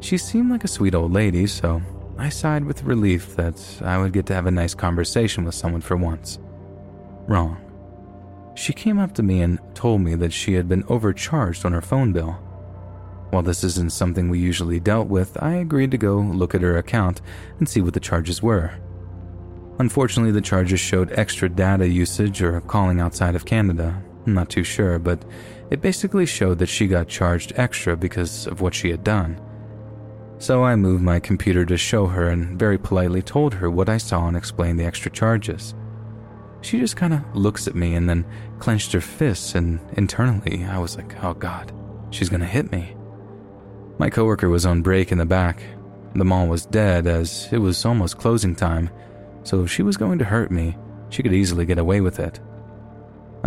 she 0.00 0.18
seemed 0.18 0.50
like 0.50 0.64
a 0.64 0.68
sweet 0.68 0.94
old 0.94 1.12
lady, 1.12 1.46
so 1.46 1.80
I 2.18 2.28
sighed 2.28 2.64
with 2.64 2.82
relief 2.84 3.36
that 3.36 3.60
I 3.82 3.98
would 3.98 4.12
get 4.12 4.26
to 4.26 4.34
have 4.34 4.46
a 4.46 4.50
nice 4.50 4.74
conversation 4.74 5.44
with 5.44 5.54
someone 5.54 5.80
for 5.80 5.96
once. 5.96 6.38
Wrong. 7.26 7.58
She 8.54 8.72
came 8.72 8.98
up 8.98 9.12
to 9.14 9.22
me 9.22 9.42
and 9.42 9.58
told 9.74 10.00
me 10.00 10.14
that 10.14 10.32
she 10.32 10.54
had 10.54 10.68
been 10.68 10.84
overcharged 10.88 11.64
on 11.66 11.72
her 11.72 11.82
phone 11.82 12.12
bill. 12.12 12.32
While 13.30 13.42
this 13.42 13.64
isn't 13.64 13.92
something 13.92 14.28
we 14.28 14.38
usually 14.38 14.80
dealt 14.80 15.08
with, 15.08 15.36
I 15.42 15.54
agreed 15.54 15.90
to 15.90 15.98
go 15.98 16.16
look 16.16 16.54
at 16.54 16.62
her 16.62 16.78
account 16.78 17.20
and 17.58 17.68
see 17.68 17.80
what 17.80 17.94
the 17.94 18.00
charges 18.00 18.42
were. 18.42 18.72
Unfortunately, 19.78 20.32
the 20.32 20.40
charges 20.40 20.80
showed 20.80 21.12
extra 21.12 21.48
data 21.48 21.86
usage 21.86 22.40
or 22.40 22.60
calling 22.62 22.98
outside 22.98 23.34
of 23.34 23.44
Canada. 23.44 24.02
I'm 24.26 24.32
not 24.34 24.48
too 24.48 24.64
sure, 24.64 24.98
but 24.98 25.22
it 25.70 25.80
basically 25.80 26.26
showed 26.26 26.58
that 26.58 26.68
she 26.68 26.86
got 26.86 27.08
charged 27.08 27.52
extra 27.56 27.96
because 27.96 28.46
of 28.46 28.60
what 28.60 28.74
she 28.74 28.90
had 28.90 29.04
done. 29.04 29.40
So 30.38 30.64
I 30.64 30.76
moved 30.76 31.02
my 31.02 31.18
computer 31.18 31.64
to 31.64 31.76
show 31.76 32.06
her 32.06 32.28
and 32.28 32.58
very 32.58 32.78
politely 32.78 33.22
told 33.22 33.54
her 33.54 33.70
what 33.70 33.88
I 33.88 33.96
saw 33.96 34.28
and 34.28 34.36
explained 34.36 34.78
the 34.78 34.84
extra 34.84 35.10
charges. 35.10 35.74
She 36.60 36.78
just 36.78 36.96
kind 36.96 37.14
of 37.14 37.22
looks 37.34 37.66
at 37.66 37.74
me 37.74 37.94
and 37.94 38.08
then 38.08 38.26
clenched 38.58 38.92
her 38.92 39.00
fists, 39.00 39.54
and 39.54 39.80
internally 39.92 40.64
I 40.64 40.78
was 40.78 40.96
like, 40.96 41.22
oh 41.24 41.34
god, 41.34 41.72
she's 42.10 42.28
gonna 42.28 42.44
hit 42.46 42.70
me. 42.70 42.96
My 43.98 44.10
coworker 44.10 44.48
was 44.48 44.66
on 44.66 44.82
break 44.82 45.10
in 45.10 45.18
the 45.18 45.24
back. 45.24 45.62
The 46.14 46.24
mall 46.24 46.46
was 46.48 46.66
dead 46.66 47.06
as 47.06 47.48
it 47.52 47.58
was 47.58 47.84
almost 47.84 48.18
closing 48.18 48.54
time, 48.54 48.90
so 49.42 49.62
if 49.62 49.70
she 49.70 49.82
was 49.82 49.96
going 49.96 50.18
to 50.18 50.24
hurt 50.24 50.50
me, 50.50 50.76
she 51.08 51.22
could 51.22 51.32
easily 51.32 51.64
get 51.64 51.78
away 51.78 52.00
with 52.00 52.18
it. 52.18 52.40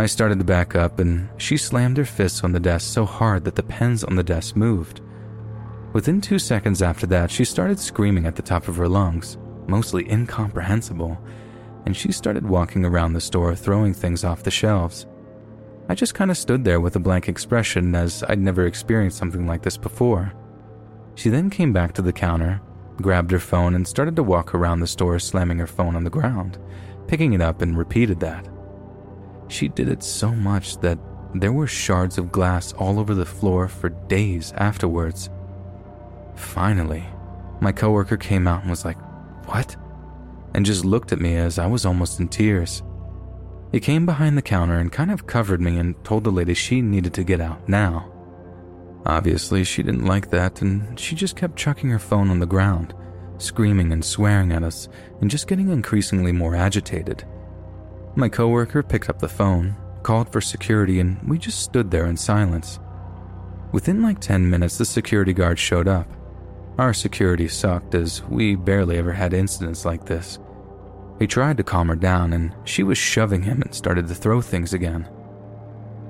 I 0.00 0.06
started 0.06 0.38
to 0.38 0.46
back 0.46 0.74
up, 0.74 0.98
and 0.98 1.28
she 1.36 1.58
slammed 1.58 1.98
her 1.98 2.06
fists 2.06 2.42
on 2.42 2.52
the 2.52 2.58
desk 2.58 2.90
so 2.90 3.04
hard 3.04 3.44
that 3.44 3.54
the 3.54 3.62
pens 3.62 4.02
on 4.02 4.16
the 4.16 4.22
desk 4.22 4.56
moved. 4.56 5.02
Within 5.92 6.22
two 6.22 6.38
seconds 6.38 6.80
after 6.80 7.06
that, 7.08 7.30
she 7.30 7.44
started 7.44 7.78
screaming 7.78 8.24
at 8.24 8.34
the 8.34 8.40
top 8.40 8.66
of 8.66 8.76
her 8.76 8.88
lungs, 8.88 9.36
mostly 9.66 10.10
incomprehensible, 10.10 11.22
and 11.84 11.94
she 11.94 12.12
started 12.12 12.48
walking 12.48 12.86
around 12.86 13.12
the 13.12 13.20
store 13.20 13.54
throwing 13.54 13.92
things 13.92 14.24
off 14.24 14.42
the 14.42 14.50
shelves. 14.50 15.04
I 15.90 15.94
just 15.94 16.14
kind 16.14 16.30
of 16.30 16.38
stood 16.38 16.64
there 16.64 16.80
with 16.80 16.96
a 16.96 16.98
blank 16.98 17.28
expression 17.28 17.94
as 17.94 18.24
I'd 18.26 18.38
never 18.38 18.64
experienced 18.64 19.18
something 19.18 19.46
like 19.46 19.60
this 19.60 19.76
before. 19.76 20.32
She 21.14 21.28
then 21.28 21.50
came 21.50 21.74
back 21.74 21.92
to 21.92 22.00
the 22.00 22.10
counter, 22.10 22.62
grabbed 23.02 23.32
her 23.32 23.38
phone, 23.38 23.74
and 23.74 23.86
started 23.86 24.16
to 24.16 24.22
walk 24.22 24.54
around 24.54 24.80
the 24.80 24.86
store, 24.86 25.18
slamming 25.18 25.58
her 25.58 25.66
phone 25.66 25.94
on 25.94 26.04
the 26.04 26.08
ground, 26.08 26.56
picking 27.06 27.34
it 27.34 27.42
up, 27.42 27.60
and 27.60 27.76
repeated 27.76 28.18
that. 28.20 28.48
She 29.50 29.68
did 29.68 29.88
it 29.88 30.02
so 30.02 30.30
much 30.30 30.78
that 30.78 30.98
there 31.34 31.52
were 31.52 31.66
shards 31.66 32.18
of 32.18 32.32
glass 32.32 32.72
all 32.74 33.00
over 33.00 33.14
the 33.14 33.26
floor 33.26 33.66
for 33.66 33.88
days 33.88 34.52
afterwards. 34.56 35.28
Finally, 36.36 37.04
my 37.60 37.72
coworker 37.72 38.16
came 38.16 38.46
out 38.46 38.62
and 38.62 38.70
was 38.70 38.84
like, 38.84 38.98
What? 39.46 39.76
and 40.54 40.66
just 40.66 40.84
looked 40.84 41.12
at 41.12 41.20
me 41.20 41.36
as 41.36 41.58
I 41.58 41.66
was 41.66 41.86
almost 41.86 42.18
in 42.18 42.28
tears. 42.28 42.82
He 43.72 43.78
came 43.78 44.04
behind 44.06 44.36
the 44.36 44.42
counter 44.42 44.78
and 44.78 44.90
kind 44.90 45.10
of 45.10 45.26
covered 45.26 45.60
me 45.60 45.78
and 45.78 46.02
told 46.04 46.24
the 46.24 46.32
lady 46.32 46.54
she 46.54 46.80
needed 46.80 47.14
to 47.14 47.24
get 47.24 47.40
out 47.40 47.68
now. 47.68 48.10
Obviously, 49.06 49.64
she 49.64 49.82
didn't 49.82 50.06
like 50.06 50.30
that, 50.30 50.60
and 50.60 50.98
she 50.98 51.14
just 51.14 51.36
kept 51.36 51.56
chucking 51.56 51.88
her 51.90 51.98
phone 51.98 52.30
on 52.30 52.40
the 52.40 52.46
ground, 52.46 52.94
screaming 53.38 53.92
and 53.92 54.04
swearing 54.04 54.52
at 54.52 54.64
us, 54.64 54.88
and 55.20 55.30
just 55.30 55.46
getting 55.46 55.68
increasingly 55.70 56.32
more 56.32 56.56
agitated. 56.56 57.24
My 58.16 58.28
coworker 58.28 58.82
picked 58.82 59.08
up 59.08 59.20
the 59.20 59.28
phone, 59.28 59.76
called 60.02 60.32
for 60.32 60.40
security, 60.40 60.98
and 61.00 61.22
we 61.28 61.38
just 61.38 61.62
stood 61.62 61.90
there 61.90 62.06
in 62.06 62.16
silence. 62.16 62.80
Within 63.72 64.02
like 64.02 64.18
10 64.18 64.50
minutes, 64.50 64.78
the 64.78 64.84
security 64.84 65.32
guard 65.32 65.58
showed 65.58 65.86
up. 65.86 66.08
Our 66.76 66.92
security 66.92 67.46
sucked 67.46 67.94
as 67.94 68.22
we 68.24 68.56
barely 68.56 68.98
ever 68.98 69.12
had 69.12 69.32
incidents 69.32 69.84
like 69.84 70.06
this. 70.06 70.38
He 71.20 71.26
tried 71.26 71.58
to 71.58 71.62
calm 71.62 71.88
her 71.88 71.96
down, 71.96 72.32
and 72.32 72.54
she 72.64 72.82
was 72.82 72.98
shoving 72.98 73.42
him 73.42 73.62
and 73.62 73.74
started 73.74 74.08
to 74.08 74.14
throw 74.14 74.40
things 74.40 74.72
again. 74.72 75.08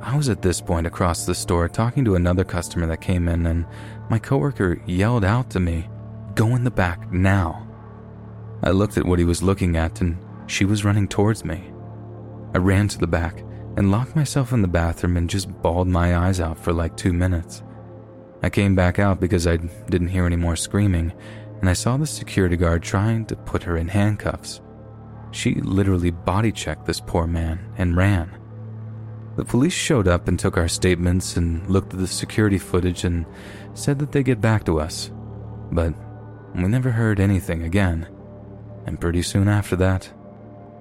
I 0.01 0.17
was 0.17 0.31
at 0.31 0.41
this 0.41 0.61
point 0.63 0.87
across 0.87 1.27
the 1.27 1.35
store 1.35 1.69
talking 1.69 2.05
to 2.07 2.15
another 2.15 2.45
customer 2.45 2.87
that 2.87 3.03
came 3.03 3.29
in, 3.29 3.45
and 3.45 3.67
my 4.09 4.19
coworker 4.19 4.81
yelled 4.87 5.25
out 5.25 5.51
to 5.51 5.61
me, 5.61 5.89
Go 6.35 6.55
in 6.55 6.65
the 6.65 6.71
back 6.71 7.13
now. 7.13 7.67
I 8.63 8.71
looked 8.71 8.97
at 8.97 9.05
what 9.05 9.19
he 9.19 9.25
was 9.27 9.43
looking 9.43 9.77
at, 9.77 10.01
and 10.01 10.17
she 10.47 10.65
was 10.65 10.85
running 10.85 11.07
towards 11.07 11.45
me. 11.45 11.70
I 12.55 12.59
ran 12.59 12.89
to 12.89 12.99
the 12.99 13.07
back 13.07 13.45
and 13.77 13.91
locked 13.91 14.17
myself 14.17 14.53
in 14.53 14.63
the 14.63 14.69
bathroom 14.69 15.17
and 15.17 15.31
just 15.31 15.51
bawled 15.63 15.89
my 15.89 16.17
eyes 16.17 16.41
out 16.41 16.59
for 16.59 16.73
like 16.73 16.97
two 16.97 17.13
minutes. 17.13 17.63
I 18.43 18.51
came 18.51 18.75
back 18.75 18.99
out 18.99 19.21
because 19.21 19.47
I 19.47 19.57
didn't 19.57 20.09
hear 20.09 20.27
any 20.27 20.37
more 20.37 20.57
screaming, 20.57 21.13
and 21.61 21.69
I 21.69 21.75
saw 21.75 21.97
the 21.97 22.07
security 22.07 22.57
guard 22.57 22.83
trying 22.83 23.27
to 23.27 23.37
put 23.37 23.63
her 23.63 23.77
in 23.77 23.89
handcuffs. 23.89 24.61
She 25.31 25.55
literally 25.55 26.11
body 26.11 26.51
checked 26.51 26.87
this 26.87 27.01
poor 27.01 27.27
man 27.27 27.61
and 27.77 27.97
ran. 27.97 28.37
The 29.37 29.45
police 29.45 29.73
showed 29.73 30.09
up 30.09 30.27
and 30.27 30.39
took 30.39 30.57
our 30.57 30.69
statements 30.69 31.37
and 31.37 31.67
looked 31.69 31.95
at 31.95 32.01
the 32.01 32.07
security 32.07 32.59
footage 32.59 33.05
and 33.05 33.25
said 33.75 33.99
that 34.01 34.11
they'd 34.11 34.25
get 34.25 34.41
back 34.41 34.65
to 34.65 34.81
us. 34.81 35.11
But 35.71 35.95
we 36.55 36.63
never 36.63 36.91
heard 36.91 37.21
anything 37.21 37.63
again. 37.63 38.09
And 38.87 39.01
pretty 39.01 39.23
soon 39.23 39.49
after 39.49 39.77
that, 39.77 40.13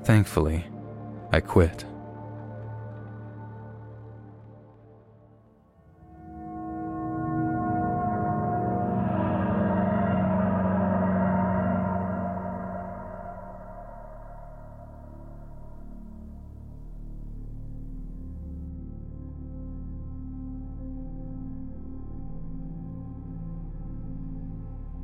thankfully, 0.04 0.66
I 1.32 1.42
quit. 1.42 1.86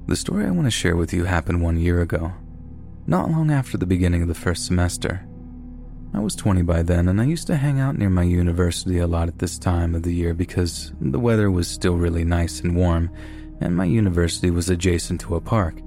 The 0.08 0.16
story 0.16 0.46
I 0.46 0.52
want 0.52 0.66
to 0.66 0.72
share 0.72 0.96
with 0.96 1.14
you 1.14 1.26
happened 1.26 1.62
one 1.62 1.78
year 1.78 2.02
ago, 2.02 2.34
not 3.06 3.30
long 3.30 3.52
after 3.52 3.78
the 3.78 3.86
beginning 3.86 4.22
of 4.22 4.28
the 4.28 4.34
first 4.34 4.66
semester. 4.66 5.28
I 6.16 6.20
was 6.20 6.34
20 6.34 6.62
by 6.62 6.82
then, 6.82 7.10
and 7.10 7.20
I 7.20 7.26
used 7.26 7.46
to 7.48 7.58
hang 7.58 7.82
out 7.82 7.98
near 7.98 8.10
my 8.10 8.24
university 8.24 9.00
a 9.00 9.08
lot 9.08 9.28
at 9.28 9.40
this 9.40 9.60
time 9.60 9.94
of 9.94 10.04
the 10.04 10.14
year 10.14 10.34
because 10.34 10.94
the 11.02 11.20
weather 11.20 11.52
was 11.52 11.68
still 11.68 11.98
really 11.98 12.24
nice 12.24 12.62
and 12.62 12.74
warm, 12.74 13.12
and 13.60 13.76
my 13.76 13.84
university 13.84 14.50
was 14.50 14.70
adjacent 14.70 15.20
to 15.22 15.36
a 15.36 15.42
park. 15.42 15.82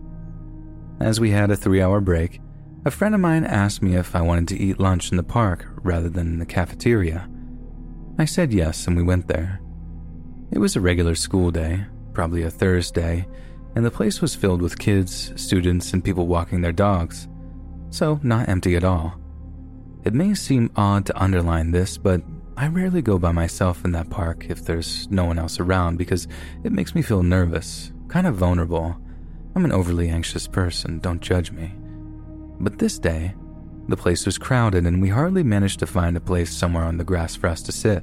As 1.00 1.18
we 1.18 1.30
had 1.30 1.50
a 1.50 1.56
three 1.56 1.80
hour 1.80 2.02
break, 2.02 2.42
a 2.84 2.90
friend 2.90 3.14
of 3.14 3.22
mine 3.22 3.44
asked 3.44 3.80
me 3.80 3.96
if 3.96 4.14
I 4.14 4.20
wanted 4.20 4.48
to 4.48 4.58
eat 4.58 4.78
lunch 4.78 5.10
in 5.10 5.16
the 5.16 5.22
park 5.22 5.66
rather 5.76 6.10
than 6.10 6.26
in 6.26 6.38
the 6.38 6.46
cafeteria. 6.46 7.26
I 8.18 8.26
said 8.26 8.52
yes, 8.52 8.86
and 8.86 8.98
we 8.98 9.02
went 9.02 9.28
there. 9.28 9.62
It 10.50 10.58
was 10.58 10.76
a 10.76 10.80
regular 10.82 11.14
school 11.14 11.50
day, 11.50 11.86
probably 12.12 12.42
a 12.42 12.50
Thursday, 12.50 13.26
and 13.74 13.82
the 13.82 13.90
place 13.90 14.20
was 14.20 14.34
filled 14.34 14.60
with 14.60 14.78
kids, 14.78 15.32
students, 15.36 15.94
and 15.94 16.04
people 16.04 16.26
walking 16.26 16.60
their 16.60 16.72
dogs, 16.72 17.28
so 17.88 18.20
not 18.22 18.50
empty 18.50 18.76
at 18.76 18.84
all. 18.84 19.18
It 20.08 20.14
may 20.14 20.32
seem 20.32 20.70
odd 20.74 21.04
to 21.04 21.22
underline 21.22 21.70
this, 21.70 21.98
but 21.98 22.22
I 22.56 22.68
rarely 22.68 23.02
go 23.02 23.18
by 23.18 23.30
myself 23.30 23.84
in 23.84 23.92
that 23.92 24.08
park 24.08 24.46
if 24.48 24.64
there's 24.64 25.06
no 25.10 25.26
one 25.26 25.38
else 25.38 25.60
around 25.60 25.98
because 25.98 26.26
it 26.64 26.72
makes 26.72 26.94
me 26.94 27.02
feel 27.02 27.22
nervous, 27.22 27.92
kind 28.08 28.26
of 28.26 28.36
vulnerable. 28.36 28.96
I'm 29.54 29.66
an 29.66 29.70
overly 29.70 30.08
anxious 30.08 30.48
person, 30.48 30.98
don't 31.00 31.20
judge 31.20 31.52
me. 31.52 31.74
But 32.58 32.78
this 32.78 32.98
day, 32.98 33.34
the 33.86 33.98
place 33.98 34.24
was 34.24 34.38
crowded 34.38 34.86
and 34.86 35.02
we 35.02 35.10
hardly 35.10 35.42
managed 35.42 35.78
to 35.80 35.86
find 35.86 36.16
a 36.16 36.20
place 36.20 36.56
somewhere 36.56 36.84
on 36.84 36.96
the 36.96 37.04
grass 37.04 37.36
for 37.36 37.48
us 37.48 37.60
to 37.64 37.72
sit. 37.72 38.02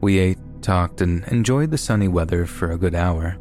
We 0.00 0.20
ate, 0.20 0.38
talked, 0.62 1.00
and 1.00 1.24
enjoyed 1.24 1.72
the 1.72 1.76
sunny 1.76 2.06
weather 2.06 2.46
for 2.46 2.70
a 2.70 2.78
good 2.78 2.94
hour. 2.94 3.36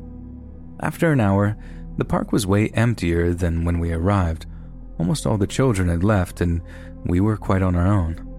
After 0.80 1.12
an 1.12 1.20
hour, 1.20 1.56
the 2.00 2.06
park 2.06 2.32
was 2.32 2.48
way 2.48 2.70
emptier 2.70 3.32
than 3.32 3.64
when 3.64 3.78
we 3.78 3.94
arrived. 3.94 4.48
Almost 4.98 5.28
all 5.28 5.38
the 5.38 5.46
children 5.46 5.90
had 5.90 6.04
left, 6.04 6.42
and 6.42 6.64
we 7.06 7.20
were 7.20 7.38
quite 7.38 7.62
on 7.62 7.76
our 7.76 7.88
own. 7.88 8.30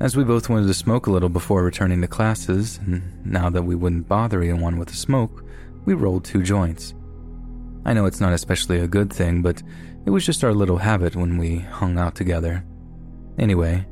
As 0.00 0.16
we 0.16 0.24
both 0.24 0.48
wanted 0.48 0.66
to 0.66 0.74
smoke 0.74 1.06
a 1.06 1.10
little 1.10 1.28
before 1.28 1.62
returning 1.62 2.00
to 2.00 2.08
classes, 2.08 2.78
and 2.78 3.24
now 3.24 3.50
that 3.50 3.62
we 3.62 3.74
wouldn't 3.74 4.08
bother 4.08 4.42
anyone 4.42 4.78
with 4.78 4.90
a 4.90 4.96
smoke, 4.96 5.44
we 5.84 5.94
rolled 5.94 6.24
two 6.24 6.42
joints. 6.42 6.94
I 7.84 7.92
know 7.92 8.06
it's 8.06 8.20
not 8.20 8.32
especially 8.32 8.80
a 8.80 8.88
good 8.88 9.12
thing, 9.12 9.42
but 9.42 9.62
it 10.04 10.10
was 10.10 10.26
just 10.26 10.42
our 10.42 10.52
little 10.52 10.78
habit 10.78 11.14
when 11.14 11.38
we 11.38 11.58
hung 11.58 11.98
out 11.98 12.14
together. 12.14 12.64
Anyway, 13.38 13.86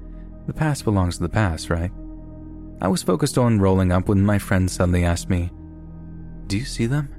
the 0.47 0.53
past 0.53 0.85
belongs 0.85 1.17
to 1.17 1.23
the 1.23 1.29
past, 1.29 1.71
right? 1.71 1.93
I 2.83 2.89
was 2.89 3.03
focused 3.03 3.39
on 3.39 3.61
rolling 3.61 3.93
up 3.93 4.09
when 4.09 4.25
my 4.25 4.39
friend 4.39 4.71
suddenly 4.71 5.05
asked 5.05 5.29
me, 5.29 5.51
Do 6.47 6.57
you 6.57 6.65
see 6.65 6.87
them? 6.87 7.15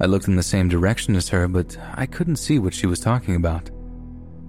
I 0.00 0.06
looked 0.06 0.28
in 0.28 0.36
the 0.36 0.42
same 0.42 0.68
direction 0.68 1.16
as 1.16 1.30
her, 1.30 1.48
but 1.48 1.76
I 1.94 2.06
couldn't 2.06 2.36
see 2.36 2.58
what 2.58 2.74
she 2.74 2.86
was 2.86 3.00
talking 3.00 3.34
about. 3.34 3.70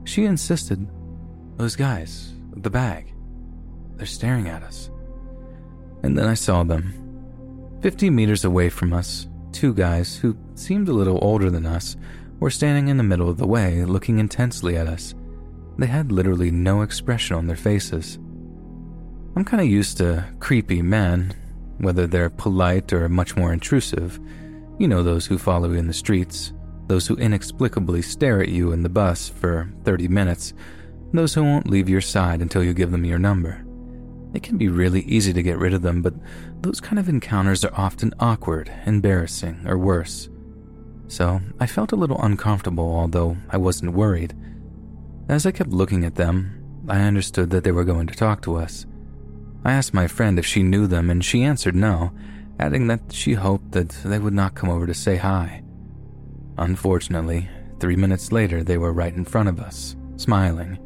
She 0.08 0.24
insisted, 0.24 0.88
Those 1.58 1.76
guys, 1.76 2.34
the 2.56 2.70
bag, 2.70 3.14
they're 3.98 4.06
staring 4.06 4.48
at 4.48 4.64
us. 4.64 4.90
And 6.02 6.18
then 6.18 6.28
I 6.28 6.34
saw 6.34 6.64
them. 6.64 6.94
Fifty 7.82 8.10
meters 8.10 8.46
away 8.46 8.70
from 8.70 8.94
us, 8.94 9.28
two 9.52 9.74
guys 9.74 10.16
who 10.16 10.38
seemed 10.56 10.88
a 10.88 10.94
little 10.94 11.20
older 11.22 11.50
than 11.50 11.66
us 11.66 11.98
were 12.40 12.50
standing 12.50 12.88
in 12.88 12.96
the 12.96 13.04
middle 13.04 13.30
of 13.30 13.38
the 13.38 13.46
way 13.46 13.84
looking 13.84 14.20
intensely 14.20 14.78
at 14.78 14.88
us. 14.88 15.14
They 15.78 15.88
had 15.88 16.10
literally 16.10 16.52
no 16.52 16.84
expression 16.84 17.36
on 17.36 17.48
their 17.48 17.58
faces. 17.58 18.16
I'm 19.36 19.44
kind 19.44 19.62
of 19.62 19.68
used 19.68 19.98
to 19.98 20.24
creepy 20.40 20.82
men, 20.82 21.34
whether 21.80 22.08
they're 22.08 22.30
polite 22.30 22.94
or 22.94 23.10
much 23.10 23.36
more 23.36 23.52
intrusive 23.52 24.22
you 24.80 24.88
know 24.88 25.02
those 25.02 25.26
who 25.26 25.38
follow 25.38 25.72
you 25.72 25.78
in 25.78 25.88
the 25.88 25.94
streets, 25.94 26.54
those 26.88 27.08
who 27.08 27.16
inexplicably 27.16 28.02
stare 28.02 28.42
at 28.42 28.50
you 28.50 28.72
in 28.72 28.84
the 28.84 28.90
bus 28.90 29.30
for 29.30 29.70
30 29.84 30.08
minutes, 30.08 30.54
those 31.14 31.34
who 31.34 31.44
won't 31.44 31.70
leave 31.70 31.90
your 31.90 32.02
side 32.02 32.42
until 32.42 32.64
you 32.64 32.74
give 32.74 32.92
them 32.92 33.06
your 33.06 33.20
number. 33.20 33.64
It 34.34 34.44
can 34.44 34.58
be 34.58 34.68
really 34.68 35.02
easy 35.02 35.34
to 35.34 35.44
get 35.44 35.58
rid 35.58 35.74
of 35.74 35.82
them, 35.82 36.02
but 36.02 36.14
those 36.62 36.82
kind 36.82 37.00
of 37.00 37.10
encounters 37.10 37.64
are 37.64 37.74
often 37.74 38.14
awkward, 38.20 38.72
embarrassing, 38.86 39.66
or 39.66 39.78
worse. 39.78 40.30
So 41.08 41.40
I 41.60 41.68
felt 41.68 41.94
a 41.94 41.96
little 41.98 42.22
uncomfortable, 42.22 42.96
although 42.96 43.38
I 43.50 43.58
wasn't 43.58 43.94
worried. 43.94 44.36
As 45.30 45.46
I 45.46 45.52
kept 45.52 45.70
looking 45.70 46.04
at 46.04 46.16
them, 46.16 46.84
I 46.88 47.02
understood 47.02 47.50
that 47.52 47.64
they 47.64 47.72
were 47.72 47.84
going 47.84 48.08
to 48.08 48.16
talk 48.16 48.42
to 48.44 48.56
us. 48.56 48.86
I 49.64 49.74
asked 49.74 49.94
my 49.94 50.08
friend 50.08 50.38
if 50.38 50.46
she 50.46 50.64
knew 50.64 50.88
them, 50.88 51.10
and 51.10 51.24
she 51.24 51.44
answered 51.44 51.76
no, 51.76 52.12
adding 52.60 52.88
that 52.88 53.12
she 53.12 53.34
hoped 53.34 53.72
that 53.72 53.90
they 53.90 54.20
would 54.20 54.34
not 54.34 54.56
come 54.56 54.70
over 54.70 54.88
to 54.88 54.94
say 54.94 55.18
hi. 55.18 55.64
Unfortunately, 56.58 57.48
three 57.80 57.96
minutes 57.96 58.32
later, 58.32 58.64
they 58.64 58.78
were 58.78 58.94
right 58.94 59.14
in 59.14 59.26
front 59.26 59.50
of 59.50 59.60
us, 59.60 59.96
smiling. 60.16 60.80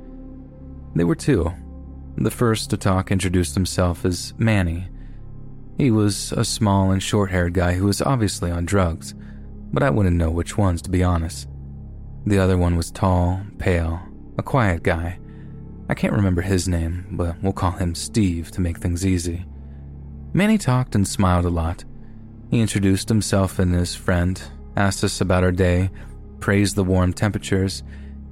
They 0.95 1.03
were 1.03 1.15
two. 1.15 1.51
The 2.17 2.31
first 2.31 2.69
to 2.69 2.77
talk 2.77 3.11
introduced 3.11 3.55
himself 3.55 4.03
as 4.03 4.33
Manny. 4.37 4.87
He 5.77 5.89
was 5.89 6.33
a 6.33 6.43
small 6.43 6.91
and 6.91 7.01
short 7.01 7.31
haired 7.31 7.53
guy 7.53 7.73
who 7.73 7.85
was 7.85 8.01
obviously 8.01 8.51
on 8.51 8.65
drugs, 8.65 9.15
but 9.71 9.81
I 9.81 9.89
wouldn't 9.89 10.17
know 10.17 10.29
which 10.29 10.57
ones, 10.57 10.81
to 10.83 10.89
be 10.89 11.03
honest. 11.03 11.47
The 12.25 12.37
other 12.37 12.57
one 12.57 12.75
was 12.75 12.91
tall, 12.91 13.41
pale, 13.57 14.01
a 14.37 14.43
quiet 14.43 14.83
guy. 14.83 15.17
I 15.89 15.93
can't 15.93 16.13
remember 16.13 16.41
his 16.41 16.67
name, 16.67 17.07
but 17.11 17.41
we'll 17.41 17.53
call 17.53 17.71
him 17.71 17.95
Steve 17.95 18.51
to 18.51 18.61
make 18.61 18.77
things 18.77 19.05
easy. 19.05 19.45
Manny 20.33 20.57
talked 20.57 20.95
and 20.95 21.07
smiled 21.07 21.45
a 21.45 21.49
lot. 21.49 21.83
He 22.49 22.61
introduced 22.61 23.09
himself 23.09 23.57
and 23.59 23.73
his 23.73 23.95
friend, 23.95 24.41
asked 24.75 25.03
us 25.03 25.21
about 25.21 25.43
our 25.43 25.51
day, 25.51 25.89
praised 26.39 26.75
the 26.75 26.83
warm 26.83 27.13
temperatures. 27.13 27.83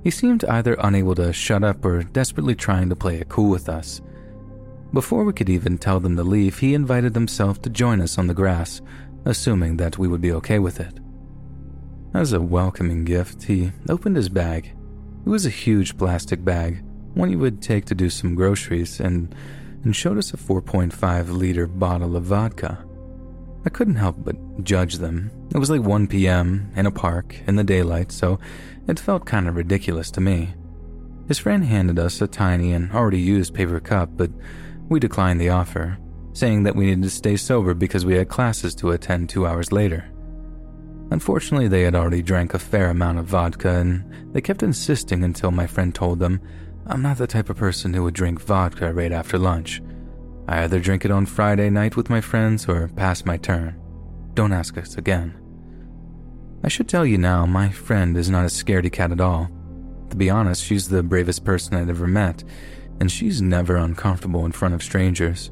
He 0.04 0.12
seemed 0.12 0.46
either 0.46 0.76
unable 0.80 1.16
to 1.16 1.34
shut 1.34 1.64
up 1.64 1.84
or 1.86 2.04
desperately 2.04 2.56
trying 2.56 2.90
to 2.90 2.96
play 2.96 3.18
it 3.20 3.30
cool 3.30 3.50
with 3.50 3.70
us. 3.70 4.02
Before 4.94 5.24
we 5.24 5.34
could 5.34 5.50
even 5.50 5.78
tell 5.78 6.00
them 6.00 6.16
to 6.16 6.24
leave, 6.24 6.60
he 6.60 6.74
invited 6.74 7.14
himself 7.14 7.62
to 7.62 7.70
join 7.70 8.02
us 8.02 8.18
on 8.18 8.28
the 8.28 8.34
grass, 8.34 8.82
assuming 9.26 9.78
that 9.78 9.98
we 9.98 10.08
would 10.08 10.22
be 10.22 10.32
okay 10.34 10.58
with 10.58 10.80
it. 10.80 11.00
As 12.14 12.34
a 12.34 12.42
welcoming 12.42 13.06
gift, 13.06 13.44
he 13.44 13.72
opened 13.88 14.16
his 14.16 14.30
bag. 14.30 14.74
It 15.26 15.30
was 15.30 15.46
a 15.46 15.52
huge 15.52 15.96
plastic 15.98 16.44
bag, 16.44 16.84
one 17.14 17.30
you 17.30 17.38
would 17.38 17.62
take 17.62 17.86
to 17.86 17.96
do 17.96 18.10
some 18.10 18.34
groceries, 18.34 19.00
and, 19.00 19.36
and 19.84 19.96
showed 19.96 20.18
us 20.18 20.34
a 20.34 20.38
4.5 20.38 21.38
liter 21.38 21.68
bottle 21.68 22.16
of 22.16 22.24
vodka. 22.24 22.84
I 23.66 23.70
couldn't 23.70 23.96
help 23.96 24.16
but 24.24 24.64
judge 24.64 24.96
them. 24.96 25.30
It 25.52 25.58
was 25.58 25.70
like 25.72 25.82
1 25.82 26.08
p.m. 26.08 26.72
in 26.76 26.86
a 26.86 26.92
park 26.92 27.36
in 27.48 27.56
the 27.56 27.64
daylight, 27.64 28.12
so 28.12 28.40
it 28.88 29.00
felt 29.00 29.26
kind 29.26 29.48
of 29.48 29.56
ridiculous 29.56 30.12
to 30.12 30.22
me. 30.22 30.54
His 31.28 31.40
friend 31.40 31.64
handed 31.64 31.98
us 31.98 32.22
a 32.22 32.28
tiny 32.28 32.74
and 32.74 32.92
already 32.92 33.20
used 33.20 33.54
paper 33.54 33.80
cup, 33.80 34.12
but 34.16 34.32
we 34.90 35.00
declined 35.00 35.42
the 35.42 35.50
offer, 35.50 35.98
saying 36.34 36.64
that 36.64 36.76
we 36.76 36.86
needed 36.86 37.04
to 37.04 37.10
stay 37.10 37.36
sober 37.36 37.74
because 37.74 38.06
we 38.06 38.16
had 38.16 38.30
classes 38.30 38.76
to 38.76 38.92
attend 38.92 39.30
two 39.30 39.48
hours 39.48 39.72
later. 39.72 40.12
Unfortunately, 41.12 41.68
they 41.68 41.82
had 41.82 41.96
already 41.96 42.22
drank 42.22 42.54
a 42.54 42.60
fair 42.60 42.92
amount 42.92 43.18
of 43.18 43.26
vodka, 43.26 43.70
and 43.70 44.34
they 44.34 44.42
kept 44.42 44.62
insisting 44.62 45.24
until 45.24 45.50
my 45.50 45.66
friend 45.66 45.96
told 45.96 46.20
them, 46.20 46.40
I'm 46.86 47.02
not 47.02 47.18
the 47.18 47.28
type 47.28 47.50
of 47.50 47.58
person 47.58 47.94
who 47.94 48.04
would 48.04 48.14
drink 48.14 48.40
vodka 48.40 48.94
right 48.94 49.12
after 49.12 49.40
lunch. 49.40 49.82
I 50.48 50.64
either 50.64 50.80
drink 50.80 51.06
it 51.06 51.12
on 51.12 51.26
Friday 51.26 51.72
night 51.72 51.96
with 51.96 52.10
my 52.10 52.22
friends 52.22 52.68
or 52.68 52.88
pass 52.90 53.26
my 53.26 53.38
turn. 53.38 53.80
Don't 54.40 54.54
ask 54.54 54.78
us 54.78 54.96
again. 54.96 55.38
I 56.64 56.70
should 56.70 56.88
tell 56.88 57.06
you 57.06 57.18
now, 57.18 57.46
my 57.46 57.68
friend 57.68 58.16
is 58.16 58.30
not 58.30 58.46
a 58.46 58.48
scaredy 58.48 58.90
cat 58.90 59.12
at 59.12 59.20
all. 59.20 59.50
To 60.12 60.16
be 60.16 60.30
honest, 60.30 60.64
she's 60.64 60.88
the 60.88 61.04
bravest 61.04 61.44
person 61.44 61.76
I'd 61.76 61.90
ever 61.90 62.08
met, 62.08 62.46
and 63.02 63.12
she's 63.12 63.42
never 63.42 63.76
uncomfortable 63.76 64.46
in 64.46 64.54
front 64.54 64.76
of 64.76 64.82
strangers. 64.82 65.52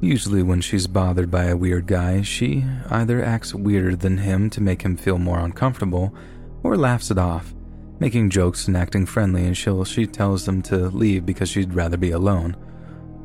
Usually, 0.00 0.44
when 0.44 0.60
she's 0.60 0.86
bothered 0.86 1.28
by 1.28 1.46
a 1.46 1.56
weird 1.56 1.88
guy, 1.88 2.22
she 2.22 2.64
either 2.88 3.24
acts 3.24 3.52
weirder 3.52 3.96
than 3.96 4.18
him 4.18 4.48
to 4.50 4.60
make 4.60 4.82
him 4.82 4.96
feel 4.96 5.18
more 5.18 5.40
uncomfortable, 5.40 6.14
or 6.62 6.76
laughs 6.76 7.10
it 7.10 7.18
off, 7.18 7.52
making 7.98 8.30
jokes 8.30 8.68
and 8.68 8.76
acting 8.76 9.06
friendly 9.06 9.44
until 9.44 9.84
she 9.84 10.06
tells 10.06 10.46
them 10.46 10.62
to 10.62 10.88
leave 10.90 11.26
because 11.26 11.48
she'd 11.48 11.74
rather 11.74 11.96
be 11.96 12.12
alone. 12.12 12.56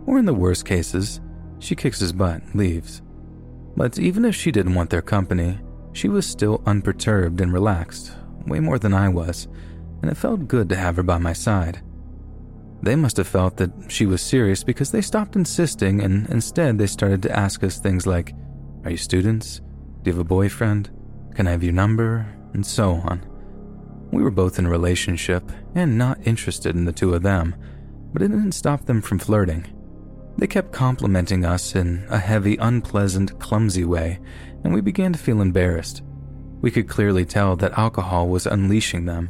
Or 0.07 0.17
in 0.17 0.25
the 0.25 0.33
worst 0.33 0.65
cases, 0.65 1.21
she 1.59 1.75
kicks 1.75 1.99
his 1.99 2.11
butt 2.11 2.41
and 2.41 2.55
leaves. 2.55 3.03
But 3.75 3.97
even 3.99 4.25
if 4.25 4.35
she 4.35 4.51
didn't 4.51 4.75
want 4.75 4.89
their 4.89 5.01
company, 5.01 5.59
she 5.93 6.09
was 6.09 6.25
still 6.25 6.61
unperturbed 6.65 7.41
and 7.41 7.51
relaxed, 7.53 8.11
way 8.45 8.59
more 8.59 8.79
than 8.79 8.93
I 8.93 9.09
was, 9.09 9.47
and 10.01 10.11
it 10.11 10.17
felt 10.17 10.47
good 10.47 10.69
to 10.69 10.75
have 10.75 10.97
her 10.97 11.03
by 11.03 11.17
my 11.17 11.33
side. 11.33 11.81
They 12.81 12.95
must 12.97 13.15
have 13.17 13.27
felt 13.27 13.57
that 13.57 13.71
she 13.87 14.05
was 14.05 14.21
serious 14.21 14.63
because 14.63 14.91
they 14.91 15.01
stopped 15.01 15.37
insisting 15.37 16.01
and 16.01 16.29
instead 16.29 16.77
they 16.77 16.87
started 16.87 17.21
to 17.23 17.37
ask 17.37 17.63
us 17.63 17.79
things 17.79 18.05
like 18.05 18.33
Are 18.83 18.91
you 18.91 18.97
students? 18.97 19.61
Do 20.01 20.09
you 20.09 20.13
have 20.13 20.19
a 20.19 20.25
boyfriend? 20.25 20.89
Can 21.33 21.47
I 21.47 21.51
have 21.51 21.63
your 21.63 21.71
number? 21.71 22.27
And 22.53 22.65
so 22.65 22.95
on. 23.05 23.25
We 24.11 24.21
were 24.21 24.31
both 24.31 24.59
in 24.59 24.65
a 24.65 24.69
relationship 24.69 25.49
and 25.73 25.97
not 25.97 26.27
interested 26.27 26.75
in 26.75 26.83
the 26.83 26.91
two 26.91 27.13
of 27.13 27.23
them, 27.23 27.55
but 28.11 28.21
it 28.21 28.27
didn't 28.27 28.51
stop 28.51 28.85
them 28.85 29.01
from 29.01 29.17
flirting. 29.17 29.65
They 30.37 30.47
kept 30.47 30.71
complimenting 30.71 31.45
us 31.45 31.75
in 31.75 32.05
a 32.09 32.17
heavy, 32.17 32.57
unpleasant, 32.57 33.39
clumsy 33.39 33.85
way, 33.85 34.19
and 34.63 34.73
we 34.73 34.81
began 34.81 35.13
to 35.13 35.19
feel 35.19 35.41
embarrassed. 35.41 36.03
We 36.61 36.71
could 36.71 36.87
clearly 36.87 37.25
tell 37.25 37.55
that 37.57 37.77
alcohol 37.77 38.29
was 38.29 38.47
unleashing 38.47 39.05
them. 39.05 39.29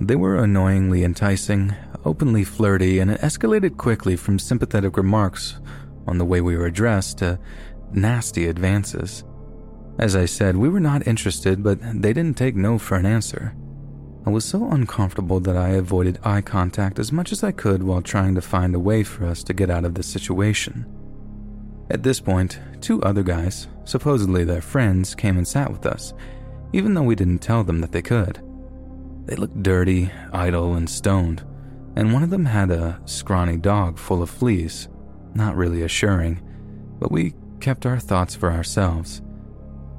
They 0.00 0.16
were 0.16 0.36
annoyingly 0.36 1.04
enticing, 1.04 1.74
openly 2.04 2.44
flirty, 2.44 2.98
and 2.98 3.10
it 3.10 3.20
escalated 3.20 3.76
quickly 3.76 4.16
from 4.16 4.38
sympathetic 4.38 4.96
remarks 4.96 5.60
on 6.06 6.18
the 6.18 6.24
way 6.24 6.40
we 6.40 6.56
were 6.56 6.70
dressed 6.70 7.18
to 7.18 7.38
nasty 7.92 8.46
advances. 8.46 9.24
As 9.98 10.14
I 10.14 10.26
said, 10.26 10.56
we 10.56 10.68
were 10.68 10.80
not 10.80 11.06
interested, 11.06 11.62
but 11.62 11.80
they 11.80 12.12
didn't 12.12 12.36
take 12.36 12.54
no 12.54 12.78
for 12.78 12.96
an 12.96 13.06
answer. 13.06 13.54
I 14.28 14.30
was 14.30 14.44
so 14.44 14.70
uncomfortable 14.70 15.40
that 15.40 15.56
I 15.56 15.70
avoided 15.70 16.18
eye 16.22 16.42
contact 16.42 16.98
as 16.98 17.10
much 17.10 17.32
as 17.32 17.42
I 17.42 17.50
could 17.50 17.82
while 17.82 18.02
trying 18.02 18.34
to 18.34 18.42
find 18.42 18.74
a 18.74 18.78
way 18.78 19.02
for 19.02 19.24
us 19.24 19.42
to 19.44 19.54
get 19.54 19.70
out 19.70 19.86
of 19.86 19.94
this 19.94 20.06
situation. 20.06 20.84
At 21.88 22.02
this 22.02 22.20
point, 22.20 22.60
two 22.82 23.02
other 23.02 23.22
guys, 23.22 23.68
supposedly 23.86 24.44
their 24.44 24.60
friends, 24.60 25.14
came 25.14 25.38
and 25.38 25.48
sat 25.48 25.72
with 25.72 25.86
us, 25.86 26.12
even 26.74 26.92
though 26.92 27.04
we 27.04 27.14
didn't 27.14 27.38
tell 27.38 27.64
them 27.64 27.80
that 27.80 27.90
they 27.90 28.02
could. 28.02 28.38
They 29.24 29.34
looked 29.34 29.62
dirty, 29.62 30.10
idle, 30.30 30.74
and 30.74 30.90
stoned, 30.90 31.42
and 31.96 32.12
one 32.12 32.22
of 32.22 32.28
them 32.28 32.44
had 32.44 32.70
a 32.70 33.00
scrawny 33.06 33.56
dog 33.56 33.98
full 33.98 34.22
of 34.22 34.28
fleas. 34.28 34.90
Not 35.32 35.56
really 35.56 35.84
assuring, 35.84 36.42
but 36.98 37.10
we 37.10 37.32
kept 37.60 37.86
our 37.86 37.98
thoughts 37.98 38.34
for 38.34 38.52
ourselves. 38.52 39.22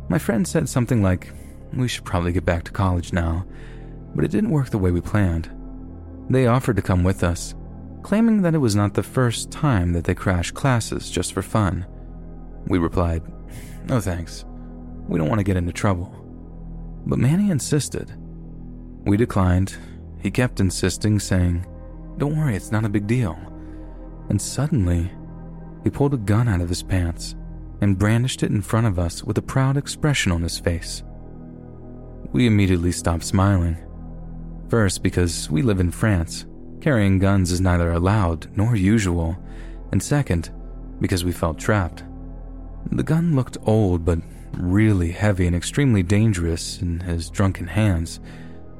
My 0.07 0.19
friend 0.19 0.47
said 0.47 0.69
something 0.69 1.01
like, 1.01 1.33
We 1.73 1.87
should 1.87 2.05
probably 2.05 2.31
get 2.31 2.45
back 2.45 2.63
to 2.65 2.71
college 2.71 3.11
now, 3.11 3.47
but 4.15 4.25
it 4.25 4.31
didn't 4.31 4.51
work 4.51 4.69
the 4.69 4.77
way 4.77 4.91
we 4.91 5.01
planned. 5.01 5.49
They 6.29 6.47
offered 6.47 6.75
to 6.75 6.81
come 6.81 7.03
with 7.03 7.23
us, 7.23 7.55
claiming 8.03 8.41
that 8.41 8.55
it 8.55 8.59
was 8.59 8.75
not 8.75 8.93
the 8.93 9.03
first 9.03 9.51
time 9.51 9.93
that 9.93 10.03
they 10.03 10.15
crashed 10.15 10.53
classes 10.53 11.09
just 11.09 11.33
for 11.33 11.41
fun. 11.41 11.85
We 12.67 12.77
replied, 12.77 13.23
No 13.85 13.99
thanks. 13.99 14.45
We 15.07 15.17
don't 15.17 15.29
want 15.29 15.39
to 15.39 15.45
get 15.45 15.57
into 15.57 15.73
trouble. 15.73 16.15
But 17.05 17.19
Manny 17.19 17.49
insisted. 17.49 18.13
We 19.05 19.17
declined. 19.17 19.75
He 20.21 20.29
kept 20.29 20.59
insisting, 20.59 21.19
saying, 21.19 21.65
don't 22.19 22.37
worry, 22.37 22.53
it's 22.57 22.71
not 22.71 22.83
a 22.83 22.89
big 22.89 23.07
deal. 23.07 23.39
And 24.27 24.41
suddenly, 24.41 25.09
he 25.85 25.89
pulled 25.89 26.13
a 26.13 26.17
gun 26.17 26.49
out 26.49 26.59
of 26.59 26.67
his 26.67 26.83
pants 26.83 27.35
and 27.79 27.97
brandished 27.97 28.43
it 28.43 28.51
in 28.51 28.61
front 28.61 28.87
of 28.87 28.99
us 28.99 29.23
with 29.23 29.37
a 29.37 29.41
proud 29.41 29.77
expression 29.77 30.33
on 30.33 30.41
his 30.43 30.59
face. 30.59 31.01
We 32.33 32.45
immediately 32.45 32.91
stopped 32.91 33.23
smiling. 33.23 33.77
First, 34.69 35.01
because 35.01 35.49
we 35.49 35.61
live 35.63 35.79
in 35.79 35.91
France. 35.91 36.45
Carrying 36.79 37.17
guns 37.17 37.51
is 37.51 37.59
neither 37.59 37.91
allowed 37.91 38.55
nor 38.55 38.75
usual. 38.75 39.35
And 39.91 40.01
second, 40.01 40.51
because 40.99 41.25
we 41.25 41.31
felt 41.31 41.57
trapped. 41.57 42.03
The 42.91 43.03
gun 43.03 43.35
looked 43.35 43.57
old, 43.65 44.05
but 44.05 44.19
really 44.53 45.11
heavy 45.11 45.47
and 45.47 45.55
extremely 45.55 46.03
dangerous 46.03 46.81
in 46.81 46.99
his 46.99 47.29
drunken 47.29 47.67
hands, 47.67 48.19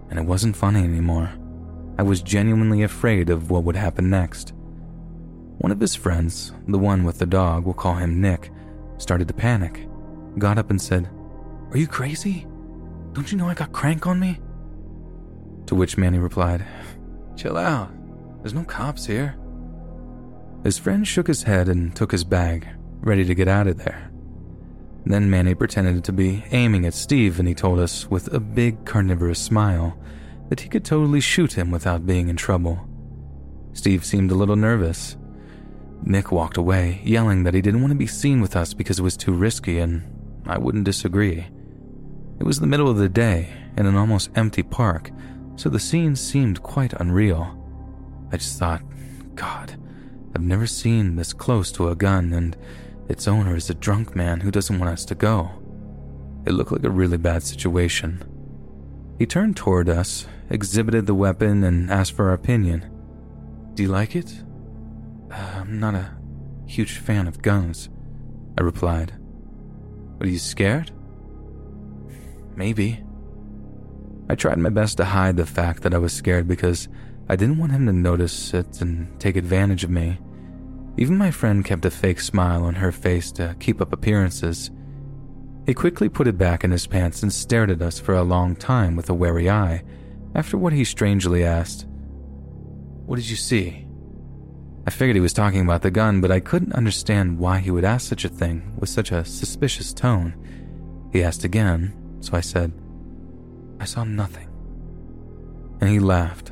and 0.10 0.20
it 0.20 0.26
wasn't 0.26 0.56
funny 0.56 0.84
anymore. 0.84 1.32
I 1.98 2.04
was 2.04 2.22
genuinely 2.22 2.84
afraid 2.84 3.30
of 3.30 3.50
what 3.50 3.64
would 3.64 3.76
happen 3.76 4.10
next. 4.10 4.54
One 5.58 5.72
of 5.72 5.80
his 5.80 5.96
friends, 5.96 6.54
the 6.68 6.80
one 6.80 7.04
with 7.04 7.20
the 7.20 7.26
dog, 7.26 7.66
we'll 7.66 7.74
call 7.74 7.96
him 7.96 8.22
Nick, 8.22 8.52
started 8.98 9.28
to 9.28 9.34
panic, 9.34 9.88
got 10.38 10.58
up 10.58 10.70
and 10.70 10.82
said, 10.82 11.10
Are 11.72 11.78
you 11.78 11.88
crazy? 11.88 12.48
Don't 13.14 13.32
you 13.32 13.38
know 13.38 13.48
I 13.48 13.54
got 13.54 13.74
crank 13.74 14.08
on 14.08 14.20
me? 14.20 14.40
To 15.70 15.76
which 15.76 16.00
Manny 16.00 16.18
replied, 16.18 16.66
Chill 17.36 17.56
out. 17.56 17.92
There's 18.42 18.56
no 18.56 18.64
cops 18.64 19.06
here. 19.06 19.38
His 20.64 20.80
friend 20.80 21.08
shook 21.08 21.28
his 21.28 21.44
head 21.44 21.70
and 21.70 21.96
took 21.96 22.12
his 22.12 22.24
bag, 22.24 22.68
ready 23.02 23.24
to 23.24 23.36
get 23.36 23.48
out 23.48 23.68
of 23.68 23.78
there. 23.78 24.10
Then 25.06 25.30
Manny 25.30 25.54
pretended 25.54 26.04
to 26.04 26.12
be 26.12 26.44
aiming 26.50 26.88
at 26.88 26.96
Steve 26.96 27.38
and 27.38 27.48
he 27.48 27.54
told 27.54 27.78
us 27.78 28.10
with 28.10 28.34
a 28.34 28.40
big 28.40 28.84
carnivorous 28.84 29.38
smile 29.38 29.96
that 30.50 30.62
he 30.62 30.70
could 30.70 30.84
totally 30.84 31.22
shoot 31.22 31.54
him 31.54 31.70
without 31.70 32.04
being 32.04 32.30
in 32.30 32.36
trouble. 32.36 32.90
Steve 33.74 34.04
seemed 34.04 34.32
a 34.32 34.36
little 34.36 34.56
nervous. 34.56 35.18
Nick 36.02 36.32
walked 36.32 36.58
away, 36.58 37.00
yelling 37.04 37.44
that 37.44 37.54
he 37.54 37.62
didn't 37.62 37.82
want 37.82 37.92
to 37.92 37.96
be 37.96 38.08
seen 38.08 38.42
with 38.42 38.56
us 38.56 38.74
because 38.74 38.98
it 38.98 39.04
was 39.04 39.16
too 39.16 39.34
risky, 39.34 39.78
and 39.78 40.02
I 40.48 40.58
wouldn't 40.58 40.86
disagree. 40.86 41.46
It 42.40 42.44
was 42.44 42.60
the 42.60 42.66
middle 42.66 42.90
of 42.90 42.98
the 42.98 43.08
day 43.08 43.54
in 43.78 43.86
an 43.86 43.96
almost 43.96 44.32
empty 44.34 44.64
park, 44.64 45.12
so 45.60 45.68
the 45.68 45.78
scene 45.78 46.16
seemed 46.16 46.64
quite 46.64 46.94
unreal. 46.94 47.54
I 48.32 48.38
just 48.38 48.58
thought, 48.58 48.82
God, 49.36 49.78
I've 50.34 50.42
never 50.42 50.66
seen 50.66 51.18
this 51.18 51.34
close 51.34 51.70
to 51.74 51.90
a 51.90 51.96
gun, 51.98 52.32
and 52.32 52.56
its 53.10 53.28
owner 53.28 53.58
is 53.58 53.70
a 53.70 53.74
drunk 53.74 54.16
man 54.16 54.40
who 54.40 54.52
doesn't 54.52 54.80
want 54.80 54.94
us 54.94 55.04
to 55.06 55.16
go. 55.16 55.52
It 56.46 56.54
looked 56.54 56.72
like 56.72 56.86
a 56.86 56.90
really 56.90 57.18
bad 57.18 57.44
situation. 57.44 58.24
He 59.18 59.26
turned 59.26 59.58
toward 59.58 59.90
us, 59.90 60.28
exhibited 60.50 61.08
the 61.08 61.14
weapon, 61.14 61.66
and 61.66 61.92
asked 61.92 62.14
for 62.14 62.30
our 62.30 62.36
opinion. 62.36 62.90
Do 63.74 63.84
you 63.84 63.90
like 63.90 64.16
it? 64.16 64.34
Uh, 65.30 65.56
I'm 65.58 65.78
not 65.78 65.94
a 65.94 66.16
huge 66.68 67.00
fan 67.00 67.28
of 67.28 67.42
guns, 67.42 67.90
I 68.58 68.62
replied. 68.62 69.12
Are 70.22 70.28
you 70.28 70.40
scared? 70.40 70.92
Maybe. 72.56 73.04
I 74.30 74.36
tried 74.36 74.60
my 74.60 74.70
best 74.70 74.98
to 74.98 75.06
hide 75.06 75.38
the 75.38 75.46
fact 75.46 75.82
that 75.84 75.94
I 75.94 75.98
was 75.98 76.14
scared 76.14 76.48
because 76.48 76.88
I 77.28 77.36
didn't 77.36 77.58
want 77.58 77.72
him 77.72 77.88
to 77.88 77.94
notice 77.94 78.54
it 78.54 78.82
and 78.82 79.20
take 79.20 79.36
advantage 79.36 79.84
of 79.84 79.90
me. 79.90 80.20
Even 80.98 81.18
my 81.18 81.32
friend 81.32 81.66
kept 81.66 81.86
a 81.86 81.92
fake 81.92 82.20
smile 82.20 82.64
on 82.64 82.76
her 82.76 82.92
face 82.92 83.32
to 83.34 83.56
keep 83.60 83.82
up 83.82 83.92
appearances. 83.92 84.70
He 85.66 85.74
quickly 85.74 86.10
put 86.10 86.28
it 86.28 86.38
back 86.38 86.64
in 86.64 86.72
his 86.72 86.88
pants 86.88 87.24
and 87.24 87.34
stared 87.34 87.72
at 87.72 87.82
us 87.82 88.00
for 88.00 88.16
a 88.16 88.24
long 88.24 88.56
time 88.56 88.96
with 88.96 89.10
a 89.10 89.14
wary 89.14 89.50
eye, 89.50 89.84
after 90.36 90.58
what 90.58 90.74
he 90.74 90.84
strangely 90.84 91.44
asked, 91.44 91.88
What 93.06 93.16
did 93.16 93.30
you 93.30 93.36
see? 93.36 93.88
I 94.86 94.92
figured 94.92 95.16
he 95.16 95.22
was 95.22 95.34
talking 95.34 95.62
about 95.62 95.82
the 95.82 95.92
gun, 95.92 96.22
but 96.22 96.32
I 96.32 96.40
couldn't 96.40 96.74
understand 96.74 97.38
why 97.38 97.60
he 97.60 97.72
would 97.72 97.84
ask 97.84 98.08
such 98.08 98.26
a 98.26 98.30
thing 98.30 98.76
with 98.78 98.90
such 98.90 99.12
a 99.12 99.26
suspicious 99.26 99.94
tone. 99.94 100.36
He 101.14 101.24
asked 101.24 101.44
again, 101.44 101.94
so 102.22 102.36
I 102.36 102.42
said, 102.42 102.74
I 103.80 103.86
saw 103.86 104.04
nothing. 104.04 104.48
And 105.82 105.90
he 105.90 106.00
laughed. 106.00 106.52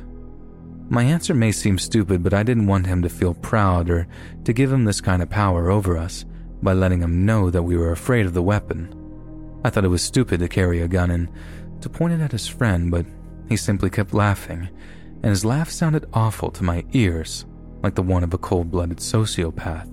My 0.88 1.02
answer 1.02 1.34
may 1.34 1.52
seem 1.52 1.78
stupid, 1.78 2.22
but 2.22 2.32
I 2.32 2.42
didn't 2.42 2.66
want 2.66 2.86
him 2.86 3.02
to 3.02 3.10
feel 3.10 3.34
proud 3.34 3.90
or 3.90 4.08
to 4.44 4.52
give 4.54 4.72
him 4.72 4.84
this 4.84 5.02
kind 5.02 5.20
of 5.22 5.28
power 5.28 5.70
over 5.70 5.98
us 5.98 6.24
by 6.62 6.72
letting 6.72 7.02
him 7.02 7.26
know 7.26 7.50
that 7.50 7.62
we 7.62 7.76
were 7.76 7.92
afraid 7.92 8.24
of 8.24 8.32
the 8.32 8.42
weapon. 8.42 8.94
I 9.64 9.70
thought 9.70 9.84
it 9.84 9.88
was 9.88 10.02
stupid 10.02 10.40
to 10.40 10.48
carry 10.48 10.80
a 10.80 10.88
gun 10.88 11.10
and 11.10 11.28
to 11.82 11.90
point 11.90 12.14
it 12.14 12.20
at 12.20 12.32
his 12.32 12.48
friend, 12.48 12.90
but 12.90 13.04
he 13.48 13.56
simply 13.56 13.90
kept 13.90 14.14
laughing, 14.14 14.68
and 15.22 15.30
his 15.30 15.44
laugh 15.44 15.70
sounded 15.70 16.08
awful 16.14 16.50
to 16.52 16.64
my 16.64 16.84
ears, 16.92 17.44
like 17.82 17.94
the 17.94 18.02
one 18.02 18.24
of 18.24 18.32
a 18.32 18.38
cold 18.38 18.70
blooded 18.70 18.98
sociopath. 18.98 19.92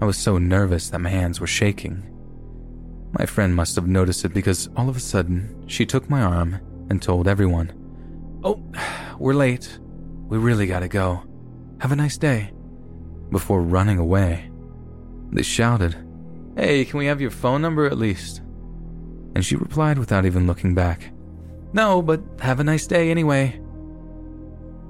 I 0.00 0.04
was 0.04 0.16
so 0.16 0.38
nervous 0.38 0.90
that 0.90 1.00
my 1.00 1.10
hands 1.10 1.40
were 1.40 1.46
shaking. 1.46 2.07
My 3.12 3.24
friend 3.24 3.54
must 3.54 3.76
have 3.76 3.86
noticed 3.86 4.24
it 4.24 4.34
because 4.34 4.68
all 4.76 4.88
of 4.88 4.96
a 4.96 5.00
sudden 5.00 5.64
she 5.66 5.86
took 5.86 6.10
my 6.10 6.20
arm 6.20 6.60
and 6.90 7.00
told 7.00 7.28
everyone, 7.28 7.72
Oh, 8.44 8.62
we're 9.18 9.34
late. 9.34 9.78
We 10.28 10.38
really 10.38 10.66
gotta 10.66 10.88
go. 10.88 11.22
Have 11.80 11.92
a 11.92 11.96
nice 11.96 12.18
day. 12.18 12.52
Before 13.30 13.62
running 13.62 13.98
away, 13.98 14.50
they 15.30 15.42
shouted, 15.42 15.96
Hey, 16.56 16.84
can 16.84 16.98
we 16.98 17.06
have 17.06 17.20
your 17.20 17.30
phone 17.30 17.62
number 17.62 17.86
at 17.86 17.98
least? 17.98 18.40
And 19.34 19.44
she 19.44 19.56
replied 19.56 19.98
without 19.98 20.26
even 20.26 20.46
looking 20.46 20.74
back, 20.74 21.12
No, 21.72 22.02
but 22.02 22.22
have 22.40 22.60
a 22.60 22.64
nice 22.64 22.86
day 22.86 23.10
anyway. 23.10 23.60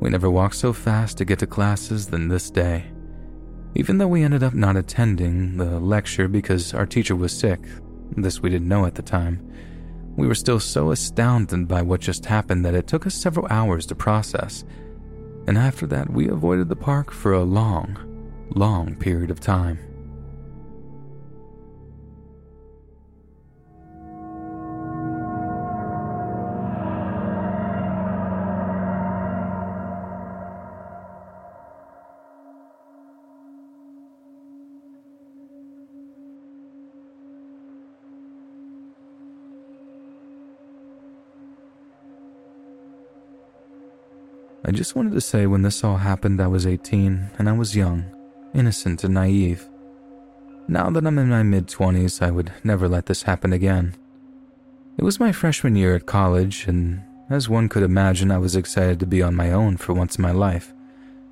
We 0.01 0.11
never 0.11 0.31
walked 0.31 0.55
so 0.55 0.73
fast 0.73 1.19
to 1.19 1.25
get 1.25 1.41
to 1.41 1.47
classes 1.47 2.07
than 2.07 2.29
this 2.29 2.51
day. 2.51 2.87
Even 3.75 3.99
though 3.99 4.09
we 4.09 4.23
ended 4.23 4.43
up 4.43 4.55
not 4.55 4.77
attending 4.77 5.57
the 5.57 5.79
lecture 5.79 6.29
because 6.29 6.73
our 6.73 6.87
teacher 6.87 7.17
was 7.17 7.37
sick, 7.37 7.61
this 8.17 8.41
we 8.41 8.51
didn't 8.51 8.69
know 8.69 8.87
at 8.87 8.95
the 8.95 9.03
time, 9.03 9.41
we 10.17 10.27
were 10.27 10.35
still 10.35 10.61
so 10.61 10.91
astounded 10.91 11.69
by 11.69 11.83
what 11.83 12.01
just 12.01 12.27
happened 12.27 12.65
that 12.65 12.75
it 12.75 12.87
took 12.87 13.07
us 13.07 13.15
several 13.15 13.47
hours 13.51 13.87
to 13.87 13.95
process. 13.95 14.65
And 15.47 15.57
after 15.57 15.87
that, 15.87 16.11
we 16.11 16.29
avoided 16.29 16.69
the 16.69 16.77
park 16.77 17.13
for 17.13 17.33
a 17.33 17.45
long, 17.45 17.97
long 18.55 18.97
period 18.97 19.31
of 19.31 19.41
time. 19.41 19.79
I 44.69 44.71
just 44.71 44.95
wanted 44.95 45.15
to 45.15 45.23
say 45.23 45.47
when 45.47 45.63
this 45.63 45.83
all 45.83 45.97
happened, 45.97 46.43
I 46.43 46.47
was 46.47 46.67
18 46.67 47.31
and 47.39 47.49
I 47.49 47.53
was 47.53 47.75
young, 47.75 48.05
innocent, 48.53 49.03
and 49.03 49.15
naive. 49.15 49.67
Now 50.69 50.91
that 50.91 51.07
I'm 51.07 51.19
in 51.19 51.31
my 51.31 51.43
mid 51.43 51.69
20s, 51.69 52.21
I 52.21 52.31
would 52.31 52.53
never 52.63 52.87
let 52.87 53.07
this 53.07 53.23
happen 53.23 53.55
again. 53.55 53.97
It 54.99 55.05
was 55.05 55.19
my 55.19 55.33
freshman 55.33 55.75
year 55.75 55.95
at 55.95 56.05
college, 56.05 56.67
and 56.69 57.03
as 57.31 57.49
one 57.49 57.71
could 57.71 57.83
imagine, 57.83 58.31
I 58.31 58.37
was 58.37 58.55
excited 58.55 59.01
to 59.01 59.07
be 59.07 59.23
on 59.23 59.35
my 59.35 59.51
own 59.51 59.79
for 59.79 59.95
once 59.95 60.17
in 60.17 60.23
my 60.23 60.33
life. 60.33 60.75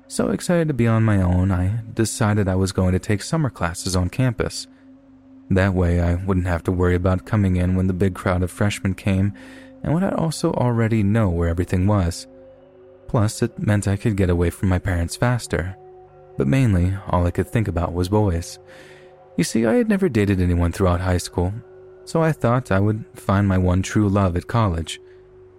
So 0.07 0.29
excited 0.29 0.67
to 0.69 0.73
be 0.73 0.87
on 0.87 1.03
my 1.03 1.21
own, 1.21 1.51
I 1.51 1.81
decided 1.93 2.47
I 2.47 2.55
was 2.55 2.71
going 2.71 2.93
to 2.93 2.99
take 2.99 3.21
summer 3.21 3.51
classes 3.51 3.95
on 3.95 4.09
campus. 4.09 4.65
That 5.51 5.75
way, 5.75 6.01
I 6.01 6.15
wouldn't 6.15 6.47
have 6.47 6.63
to 6.63 6.71
worry 6.71 6.95
about 6.95 7.27
coming 7.27 7.55
in 7.55 7.75
when 7.75 7.85
the 7.85 7.93
big 7.93 8.15
crowd 8.15 8.41
of 8.41 8.49
freshmen 8.49 8.95
came, 8.95 9.31
and 9.83 9.93
would 9.93 10.03
also 10.03 10.53
already 10.53 11.03
know 11.03 11.29
where 11.29 11.49
everything 11.49 11.85
was. 11.85 12.25
Plus, 13.07 13.41
it 13.41 13.57
meant 13.59 13.87
I 13.87 13.95
could 13.95 14.17
get 14.17 14.29
away 14.29 14.49
from 14.49 14.69
my 14.69 14.79
parents 14.79 15.15
faster. 15.15 15.75
But 16.37 16.47
mainly, 16.47 16.95
all 17.07 17.25
I 17.25 17.31
could 17.31 17.47
think 17.47 17.67
about 17.67 17.93
was 17.93 18.09
boys. 18.09 18.59
You 19.37 19.43
see, 19.43 19.65
I 19.65 19.75
had 19.75 19.89
never 19.89 20.09
dated 20.09 20.41
anyone 20.41 20.71
throughout 20.71 21.01
high 21.01 21.17
school, 21.17 21.53
so 22.05 22.21
I 22.21 22.31
thought 22.31 22.71
I 22.71 22.79
would 22.79 23.05
find 23.15 23.47
my 23.47 23.57
one 23.57 23.81
true 23.81 24.09
love 24.09 24.35
at 24.35 24.47
college. 24.47 24.99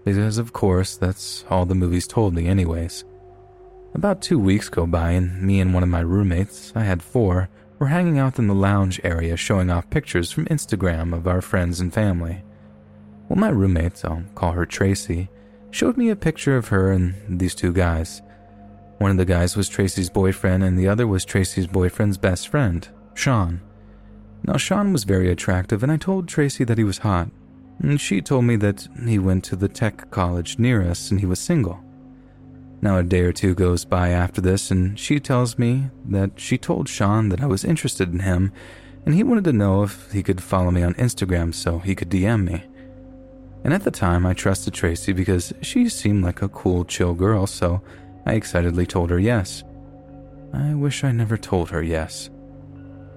Because, 0.05 0.39
of 0.39 0.53
course, 0.53 0.97
that's 0.97 1.45
all 1.51 1.66
the 1.66 1.75
movies 1.75 2.07
told 2.07 2.35
me, 2.35 2.47
anyways. 2.47 3.05
About 3.95 4.23
two 4.23 4.39
weeks 4.39 4.69
go 4.69 4.87
by, 4.87 5.12
and 5.12 5.43
me 5.43 5.61
and 5.61 5.75
one 5.75 5.83
of 5.83 5.89
my 5.89 6.01
roommates, 6.01 6.73
I 6.75 6.83
had 6.85 7.03
four, 7.03 7.49
were 7.79 7.87
hanging 7.89 8.19
out 8.19 8.39
in 8.39 8.47
the 8.47 8.55
lounge 8.55 9.01
area 9.05 9.37
showing 9.37 9.70
off 9.70 9.91
pictures 9.91 10.31
from 10.31 10.47
Instagram 10.47 11.15
of 11.15 11.27
our 11.27 11.41
friends 11.41 11.81
and 11.81 11.93
family. 11.93 12.43
Well, 13.29 13.39
my 13.39 13.49
roommate, 13.49 14.05
I'll 14.05 14.25
call 14.35 14.53
her 14.53 14.66
Tracy, 14.66 15.29
showed 15.70 15.97
me 15.97 16.11
a 16.11 16.16
picture 16.16 16.57
of 16.57 16.69
her 16.69 16.93
and 16.93 17.15
these 17.40 17.55
two 17.55 17.73
guys. 17.73 18.23
One 18.99 19.11
of 19.11 19.16
the 19.16 19.24
guys 19.24 19.57
was 19.57 19.69
Tracy's 19.69 20.11
boyfriend, 20.11 20.65
and 20.65 20.78
the 20.78 20.89
other 20.89 21.07
was 21.07 21.24
Tracy's 21.24 21.66
boyfriend's 21.66 22.19
best 22.19 22.49
friend, 22.49 22.89
Sean. 23.15 23.61
Now, 24.45 24.57
Sean 24.57 24.93
was 24.93 25.05
very 25.05 25.31
attractive, 25.31 25.82
and 25.82 25.93
I 25.93 25.97
told 25.97 26.27
Tracy 26.27 26.65
that 26.65 26.78
he 26.78 26.85
was 26.85 26.99
hot. 26.99 27.28
And 27.81 28.01
she 28.01 28.20
told 28.20 28.45
me 28.45 28.57
that 28.57 28.89
he 29.07 29.19
went 29.19 29.45
to 29.45 29.57
the 29.57 29.69
tech 29.69 30.11
college 30.11 30.59
near 30.59 30.82
us 30.82 31.12
and 31.12 31.20
he 31.20 31.27
was 31.27 31.39
single. 31.39 31.78
Now, 32.81 32.99
a 32.99 33.05
day 33.05 33.20
or 33.20 33.32
two 33.32 33.55
goes 33.55 33.85
by 33.85 34.09
after 34.09 34.40
this, 34.40 34.73
and 34.73 34.99
she 34.99 35.20
tells 35.20 35.59
me 35.59 35.90
that 36.07 36.32
she 36.40 36.59
told 36.59 36.89
Sean 36.89 37.28
that 37.28 37.40
I 37.40 37.47
was 37.47 37.65
interested 37.65 38.12
in 38.12 38.20
him 38.20 38.53
and 39.09 39.15
he 39.15 39.23
wanted 39.23 39.45
to 39.45 39.55
know 39.55 39.82
if 39.85 40.12
he 40.12 40.23
could 40.23 40.43
follow 40.43 40.70
me 40.70 40.82
on 40.82 40.93
Instagram 40.95 41.55
so 41.55 41.78
he 41.78 41.95
could 41.95 42.11
DM 42.11 42.45
me. 42.45 42.65
And 43.64 43.74
at 43.74 43.85
the 43.85 43.90
time, 43.90 44.24
I 44.24 44.35
trusted 44.35 44.74
Tracy 44.74 45.12
because 45.12 45.52
she 45.62 45.89
seemed 45.89 46.24
like 46.24 46.43
a 46.43 46.48
cool, 46.48 46.85
chill 46.85 47.14
girl, 47.14 47.47
so 47.47 47.82
I 48.24 48.35
excitedly 48.35 48.86
told 48.86 49.10
her 49.10 49.18
yes. 49.18 49.64
I 50.52 50.74
wish 50.74 51.05
I 51.05 51.12
never 51.12 51.36
told 51.36 51.70
her 51.70 51.82
yes. 51.82 52.30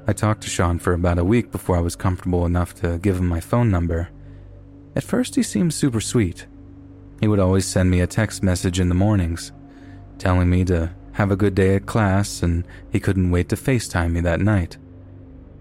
I 0.08 0.14
talked 0.14 0.42
to 0.42 0.50
Sean 0.50 0.80
for 0.80 0.94
about 0.94 1.20
a 1.20 1.24
week 1.24 1.52
before 1.52 1.78
I 1.78 1.82
was 1.82 1.96
comfortable 1.96 2.46
enough 2.46 2.74
to 2.76 2.98
give 2.98 3.18
him 3.18 3.28
my 3.28 3.40
phone 3.40 3.70
number. 3.70 4.10
At 4.96 5.04
first, 5.04 5.36
he 5.36 5.44
seemed 5.44 5.74
super 5.74 6.02
sweet. 6.02 6.48
He 7.20 7.28
would 7.28 7.40
always 7.40 7.68
send 7.68 7.92
me 7.92 8.02
a 8.02 8.08
text 8.08 8.42
message 8.42 8.80
in 8.80 8.90
the 8.90 8.96
mornings, 8.96 9.52
telling 10.18 10.50
me 10.50 10.66
to 10.66 10.92
have 11.14 11.30
a 11.30 11.36
good 11.36 11.54
day 11.54 11.76
at 11.76 11.86
class 11.86 12.42
and 12.42 12.66
he 12.92 13.00
couldn't 13.00 13.32
wait 13.32 13.48
to 13.50 13.56
FaceTime 13.56 14.12
me 14.12 14.22
that 14.22 14.40
night. 14.40 14.78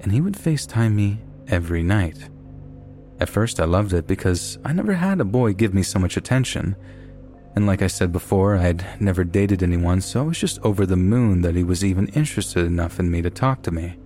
And 0.00 0.10
he 0.10 0.22
would 0.22 0.34
FaceTime 0.34 0.94
me 0.94 1.20
every 1.48 1.82
night. 1.82 2.29
At 3.20 3.28
first, 3.28 3.60
I 3.60 3.64
loved 3.66 3.92
it 3.92 4.06
because 4.06 4.58
I 4.64 4.72
never 4.72 4.94
had 4.94 5.20
a 5.20 5.24
boy 5.24 5.52
give 5.52 5.74
me 5.74 5.82
so 5.82 5.98
much 5.98 6.16
attention. 6.16 6.74
And 7.54 7.66
like 7.66 7.82
I 7.82 7.86
said 7.86 8.12
before, 8.12 8.56
I'd 8.56 8.84
never 9.00 9.24
dated 9.24 9.62
anyone, 9.62 10.00
so 10.00 10.20
I 10.20 10.24
was 10.24 10.38
just 10.38 10.58
over 10.60 10.86
the 10.86 10.96
moon 10.96 11.42
that 11.42 11.54
he 11.54 11.62
was 11.62 11.84
even 11.84 12.08
interested 12.08 12.64
enough 12.64 12.98
in 12.98 13.10
me 13.10 13.20
to 13.22 13.28
talk 13.28 13.62
to 13.62 13.70
me. 13.70 13.96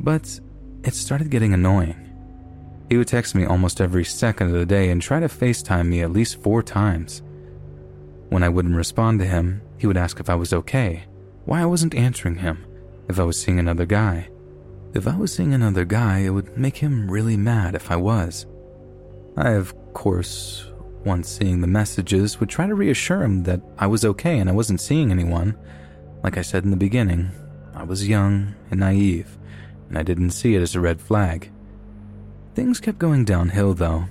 But 0.00 0.40
it 0.82 0.94
started 0.94 1.30
getting 1.30 1.54
annoying. 1.54 2.08
He 2.88 2.96
would 2.96 3.06
text 3.06 3.34
me 3.34 3.44
almost 3.44 3.80
every 3.80 4.04
second 4.04 4.48
of 4.48 4.54
the 4.54 4.66
day 4.66 4.90
and 4.90 5.00
try 5.00 5.20
to 5.20 5.28
FaceTime 5.28 5.86
me 5.86 6.02
at 6.02 6.12
least 6.12 6.42
four 6.42 6.62
times. 6.62 7.22
When 8.30 8.42
I 8.42 8.48
wouldn't 8.48 8.74
respond 8.74 9.20
to 9.20 9.26
him, 9.26 9.62
he 9.78 9.86
would 9.86 9.96
ask 9.96 10.18
if 10.18 10.28
I 10.28 10.34
was 10.34 10.52
okay, 10.52 11.04
why 11.44 11.62
I 11.62 11.66
wasn't 11.66 11.94
answering 11.94 12.36
him, 12.36 12.64
if 13.08 13.20
I 13.20 13.24
was 13.24 13.40
seeing 13.40 13.58
another 13.58 13.86
guy. 13.86 14.28
If 14.94 15.08
I 15.08 15.16
was 15.16 15.34
seeing 15.34 15.54
another 15.54 15.86
guy, 15.86 16.18
it 16.18 16.30
would 16.30 16.58
make 16.58 16.76
him 16.76 17.10
really 17.10 17.36
mad 17.36 17.74
if 17.74 17.90
I 17.90 17.96
was. 17.96 18.44
I, 19.38 19.52
of 19.52 19.74
course, 19.94 20.66
once 21.02 21.30
seeing 21.30 21.62
the 21.62 21.66
messages, 21.66 22.38
would 22.38 22.50
try 22.50 22.66
to 22.66 22.74
reassure 22.74 23.22
him 23.22 23.44
that 23.44 23.62
I 23.78 23.86
was 23.86 24.04
okay 24.04 24.38
and 24.38 24.50
I 24.50 24.52
wasn't 24.52 24.82
seeing 24.82 25.10
anyone. 25.10 25.56
Like 26.22 26.36
I 26.36 26.42
said 26.42 26.64
in 26.64 26.70
the 26.70 26.76
beginning, 26.76 27.30
I 27.74 27.84
was 27.84 28.06
young 28.06 28.54
and 28.70 28.80
naive, 28.80 29.38
and 29.88 29.96
I 29.96 30.02
didn't 30.02 30.30
see 30.30 30.54
it 30.56 30.60
as 30.60 30.74
a 30.74 30.80
red 30.80 31.00
flag. 31.00 31.50
Things 32.54 32.78
kept 32.78 32.98
going 32.98 33.24
downhill, 33.24 33.72
though. 33.72 34.04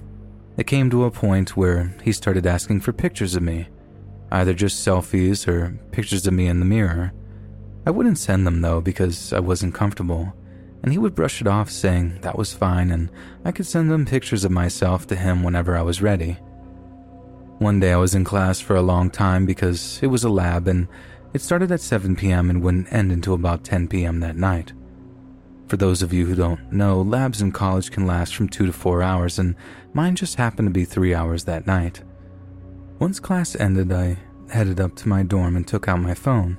It 0.58 0.66
came 0.66 0.90
to 0.90 1.06
a 1.06 1.12
point 1.12 1.56
where 1.56 1.96
he 2.02 2.12
started 2.12 2.48
asking 2.48 2.82
for 2.82 2.92
pictures 2.92 3.36
of 3.36 3.44
me, 3.44 3.68
either 4.32 4.56
just 4.56 4.86
selfies 4.86 5.48
or 5.48 5.80
pictures 5.92 6.26
of 6.26 6.34
me 6.34 6.48
in 6.48 6.60
the 6.60 6.66
mirror. 6.66 7.14
I 7.86 7.92
wouldn't 7.92 8.18
send 8.18 8.48
them, 8.48 8.62
though, 8.62 8.82
because 8.82 9.32
I 9.32 9.40
wasn't 9.40 9.76
comfortable 9.76 10.34
and 10.84 10.92
he 10.92 10.98
would 10.98 11.16
brush 11.16 11.42
it 11.42 11.48
off, 11.48 11.70
saying 11.70 12.20
that 12.22 12.38
was 12.38 12.54
fine 12.54 12.92
and 12.92 13.10
I 13.46 13.52
could 13.52 13.66
send 13.66 13.92
them 13.92 14.06
pictures 14.06 14.44
of 14.44 14.52
myself 14.52 15.08
to 15.08 15.16
him 15.16 15.44
whenever 15.44 15.78
I 15.78 15.82
was 15.82 16.02
ready. 16.02 16.38
One 17.60 17.80
day 17.80 17.94
I 17.94 17.98
was 17.98 18.16
in 18.16 18.24
class 18.24 18.60
for 18.60 18.76
a 18.76 18.82
long 18.82 19.12
time 19.12 19.46
because 19.46 20.00
it 20.02 20.08
was 20.08 20.24
a 20.24 20.30
lab 20.30 20.68
and 20.68 20.88
it 21.34 21.42
started 21.42 21.72
at 21.72 21.82
7 21.82 22.16
p.m. 22.16 22.50
and 22.50 22.62
wouldn't 22.62 22.92
end 22.92 23.12
until 23.12 23.36
about 23.36 23.64
10 23.64 23.88
p.m. 23.88 24.20
that 24.20 24.36
night. 24.36 24.74
For 25.68 25.78
those 25.78 26.02
of 26.02 26.12
you 26.12 26.26
who 26.26 26.36
don't 26.36 26.72
know, 26.74 27.02
labs 27.02 27.42
in 27.42 27.54
college 27.54 27.92
can 27.92 28.06
last 28.06 28.36
from 28.36 28.50
two 28.50 28.66
to 28.66 28.74
four 28.74 29.02
hours, 29.02 29.40
and 29.40 29.56
mine 29.94 30.16
just 30.18 30.36
happened 30.36 30.68
to 30.68 30.74
be 30.74 30.84
three 30.84 31.14
hours 31.14 31.46
that 31.46 31.66
night. 31.66 32.02
Once 33.00 33.22
class 33.22 33.56
ended, 33.56 33.92
I 33.92 34.18
headed 34.50 34.82
up 34.82 34.96
to 34.98 35.08
my 35.08 35.24
dorm 35.24 35.56
and 35.56 35.66
took 35.66 35.88
out 35.88 36.02
my 36.02 36.14
phone. 36.14 36.58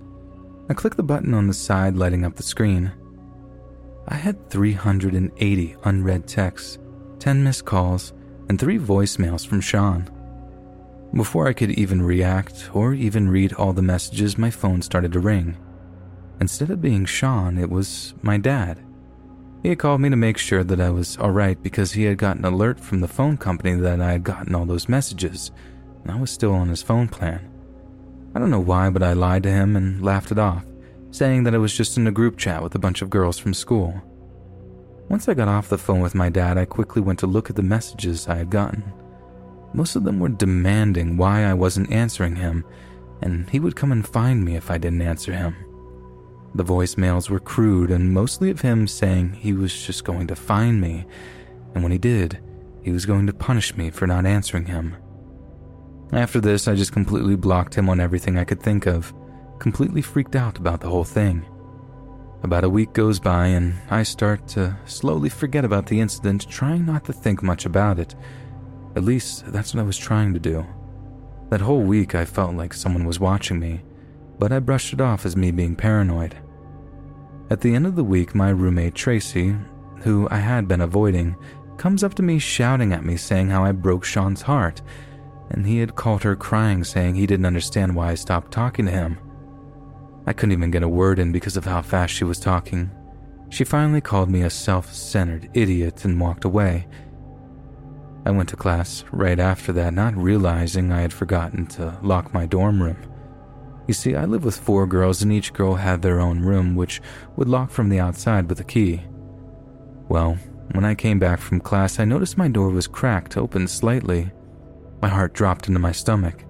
I 0.71 0.75
clicked 0.75 0.97
the 0.97 1.03
button 1.03 1.35
on 1.35 1.47
the 1.47 1.53
side, 1.53 1.97
lighting 1.97 2.25
up 2.25 2.37
the 2.37 2.43
screen. 2.43 2.93
I 4.09 4.17
had 4.17 4.51
380 4.51 5.77
unread 5.85 6.27
texts, 6.27 6.79
10 7.21 7.45
missed 7.45 7.65
calls, 7.65 8.13
and 8.49 8.59
three 8.59 8.79
voicemails 8.79 9.47
from 9.47 9.61
Sean. 9.61 10.09
Before 11.15 11.47
I 11.47 11.53
could 11.53 11.71
even 11.73 12.03
react 12.03 12.71
or 12.73 12.95
even 12.95 13.29
read 13.29 13.53
all 13.53 13.73
the 13.73 13.83
messages, 13.83 14.39
my 14.39 14.51
phone 14.51 14.83
started 14.83 15.13
to 15.13 15.21
ring. 15.21 15.57
Instead 16.41 16.71
of 16.71 16.81
being 16.81 17.05
Sean, 17.05 17.59
it 17.59 17.71
was 17.71 18.15
my 18.23 18.39
dad. 18.39 18.79
He 19.63 19.69
had 19.69 19.79
called 19.79 20.01
me 20.01 20.11
to 20.11 20.17
make 20.17 20.39
sure 20.39 20.65
that 20.65 20.81
I 20.81 20.91
was 20.91 21.17
alright 21.19 21.63
because 21.63 21.93
he 21.93 22.05
had 22.05 22.19
gotten 22.19 22.45
an 22.45 22.53
alert 22.53 22.81
from 22.81 23.01
the 23.01 23.09
phone 23.09 23.37
company 23.37 23.75
that 23.75 24.01
I 24.01 24.13
had 24.13 24.25
gotten 24.25 24.55
all 24.55 24.65
those 24.65 24.89
messages, 24.89 25.53
and 26.03 26.11
I 26.11 26.19
was 26.19 26.33
still 26.33 26.53
on 26.53 26.69
his 26.69 26.83
phone 26.83 27.07
plan. 27.07 27.49
I 28.35 28.41
don't 28.41 28.51
know 28.51 28.59
why, 28.59 28.91
but 28.91 29.03
I 29.03 29.13
lied 29.13 29.45
to 29.45 29.51
him 29.51 29.77
and 29.77 30.03
laughed 30.03 30.33
it 30.33 30.39
off, 30.39 30.65
saying 31.13 31.45
that 31.45 31.55
I 31.55 31.59
was 31.59 31.77
just 31.77 31.97
in 31.97 32.07
a 32.07 32.13
group 32.13 32.39
chat 32.39 32.63
with 32.63 32.75
a 32.75 32.81
bunch 32.81 33.03
of 33.03 33.11
girls 33.11 33.39
from 33.39 33.55
school. 33.55 34.03
Once 35.09 35.29
I 35.29 35.35
got 35.35 35.47
off 35.47 35.69
the 35.69 35.77
phone 35.77 36.01
with 36.01 36.15
my 36.15 36.31
dad, 36.31 36.57
I 36.57 36.65
quickly 36.65 37.03
went 37.03 37.19
to 37.19 37.27
look 37.27 37.51
at 37.51 37.57
the 37.57 37.63
messages 37.63 38.27
I 38.27 38.37
had 38.37 38.51
gotten. 38.51 38.83
Most 39.75 39.95
of 39.95 40.05
them 40.05 40.19
were 40.19 40.31
demanding 40.31 41.19
why 41.19 41.45
I 41.45 41.53
wasn't 41.53 41.93
answering 41.93 42.37
him, 42.37 42.65
and 43.21 43.49
he 43.51 43.61
would 43.61 43.77
come 43.77 43.93
and 43.93 44.07
find 44.07 44.43
me 44.43 44.57
if 44.57 44.71
I 44.71 44.79
didn't 44.79 45.03
answer 45.03 45.33
him. 45.33 45.55
The 46.55 46.65
voicemails 46.65 47.29
were 47.29 47.41
crude 47.41 47.91
and 47.91 48.13
mostly 48.13 48.51
of 48.51 48.63
him 48.63 48.89
saying 48.89 49.35
he 49.35 49.53
was 49.53 49.87
just 49.87 50.05
going 50.05 50.27
to 50.29 50.37
find 50.37 50.81
me, 50.81 51.05
and 51.75 51.83
when 51.83 51.93
he 51.93 51.99
did, 51.99 52.41
he 52.83 52.91
was 52.91 53.07
going 53.07 53.27
to 53.27 53.33
punish 53.35 53.77
me 53.77 53.91
for 53.91 54.07
not 54.07 54.25
answering 54.25 54.65
him. 54.65 54.97
After 56.13 56.41
this, 56.41 56.69
I 56.69 56.75
just 56.75 56.93
completely 56.93 57.37
blocked 57.37 57.75
him 57.75 57.89
on 57.89 58.01
everything 58.01 58.39
I 58.39 58.45
could 58.45 58.63
think 58.63 58.87
of, 58.87 59.15
completely 59.63 60.03
freaked 60.03 60.35
out 60.35 60.59
about 60.59 60.81
the 60.81 60.89
whole 60.89 61.05
thing. 61.05 61.47
About 62.43 62.65
a 62.65 62.69
week 62.69 62.93
goes 62.95 63.21
by, 63.21 63.47
and 63.47 63.75
I 63.91 64.03
start 64.03 64.49
to 64.49 64.77
slowly 64.87 65.29
forget 65.29 65.65
about 65.65 65.87
the 65.87 66.01
incident, 66.01 66.51
trying 66.51 66.85
not 66.85 67.05
to 67.05 67.13
think 67.13 67.45
much 67.45 67.65
about 67.65 68.01
it. 68.01 68.17
At 68.97 69.05
least, 69.05 69.53
that's 69.53 69.73
what 69.73 69.81
I 69.81 69.87
was 69.87 69.97
trying 69.97 70.35
to 70.35 70.41
do. 70.41 70.67
That 71.51 71.61
whole 71.61 71.83
week, 71.83 72.17
I 72.17 72.25
felt 72.25 72.57
like 72.57 72.75
someone 72.75 73.05
was 73.05 73.21
watching 73.21 73.61
me, 73.61 73.83
but 74.37 74.51
I 74.51 74.59
brushed 74.59 74.95
it 74.95 75.01
off 75.01 75.25
as 75.25 75.37
me 75.37 75.53
being 75.53 75.77
paranoid. 75.77 76.37
At 77.49 77.61
the 77.61 77.77
end 77.77 77.87
of 77.87 77.95
the 77.95 78.03
week, 78.03 78.35
my 78.35 78.51
roommate 78.51 78.97
Tracy, 78.97 79.55
who 80.01 80.27
I 80.29 80.39
had 80.39 80.67
been 80.67 80.81
avoiding, 80.81 81.37
comes 81.77 82.03
up 82.03 82.15
to 82.15 82.23
me 82.25 82.41
shouting 82.41 82.93
at 82.93 83.05
me 83.05 83.17
saying 83.17 83.51
how 83.51 83.63
I 83.63 83.71
broke 83.71 84.05
Sean's 84.05 84.43
heart 84.43 84.83
and 85.51 85.67
he 85.67 85.79
had 85.79 85.95
called 85.95 86.23
her 86.23 86.35
crying, 86.35 86.83
saying 86.83 87.15
he 87.15 87.27
didn't 87.27 87.47
understand 87.47 87.95
why 87.95 88.11
I 88.11 88.15
stopped 88.15 88.51
talking 88.51 88.87
to 88.87 88.91
him. 88.91 89.19
I 90.27 90.33
couldn't 90.33 90.53
even 90.53 90.71
get 90.71 90.83
a 90.83 90.89
word 90.89 91.19
in 91.19 91.33
because 91.33 91.57
of 91.57 91.65
how 91.65 91.83
fast 91.83 92.15
she 92.15 92.25
was 92.25 92.39
talking. 92.39 92.91
She 93.51 93.65
finally 93.65 94.01
called 94.01 94.31
me 94.31 94.43
a 94.43 94.51
self 94.51 94.93
centered 94.93 95.51
idiot 95.53 96.05
and 96.05 96.21
walked 96.21 96.45
away. 96.45 96.87
I 98.25 98.31
went 98.31 98.49
to 98.51 98.57
class 98.57 99.05
right 99.11 99.39
after 99.39 99.73
that, 99.73 99.95
not 99.95 100.17
realizing 100.17 100.93
I 100.93 101.01
had 101.01 101.13
forgotten 101.13 101.67
to 101.69 101.99
lock 102.03 102.33
my 102.33 102.47
dorm 102.47 102.83
room. 102.83 102.97
You 103.89 103.95
see, 103.95 104.15
I 104.15 104.27
live 104.27 104.45
with 104.45 104.57
four 104.57 104.87
girls, 104.87 105.23
and 105.23 105.33
each 105.33 105.53
girl 105.53 105.75
had 105.75 106.03
their 106.03 106.21
own 106.21 106.41
room, 106.41 106.77
which 106.77 107.03
would 107.37 107.49
lock 107.49 107.71
from 107.71 107.89
the 107.89 107.99
outside 107.99 108.49
with 108.49 108.61
a 108.61 108.65
key. 108.65 109.03
Well, 110.09 110.39
when 110.73 110.85
I 110.85 110.95
came 110.95 111.19
back 111.19 111.41
from 111.41 111.61
class, 111.61 111.99
I 111.99 112.05
noticed 112.05 112.39
my 112.39 112.49
door 112.49 112.71
was 112.71 112.87
cracked 112.87 113.37
open 113.37 113.67
slightly. 113.67 114.31
My 115.03 115.09
heart 115.09 115.35
dropped 115.35 115.67
into 115.67 115.81
my 115.81 115.93
stomach. 115.93 116.45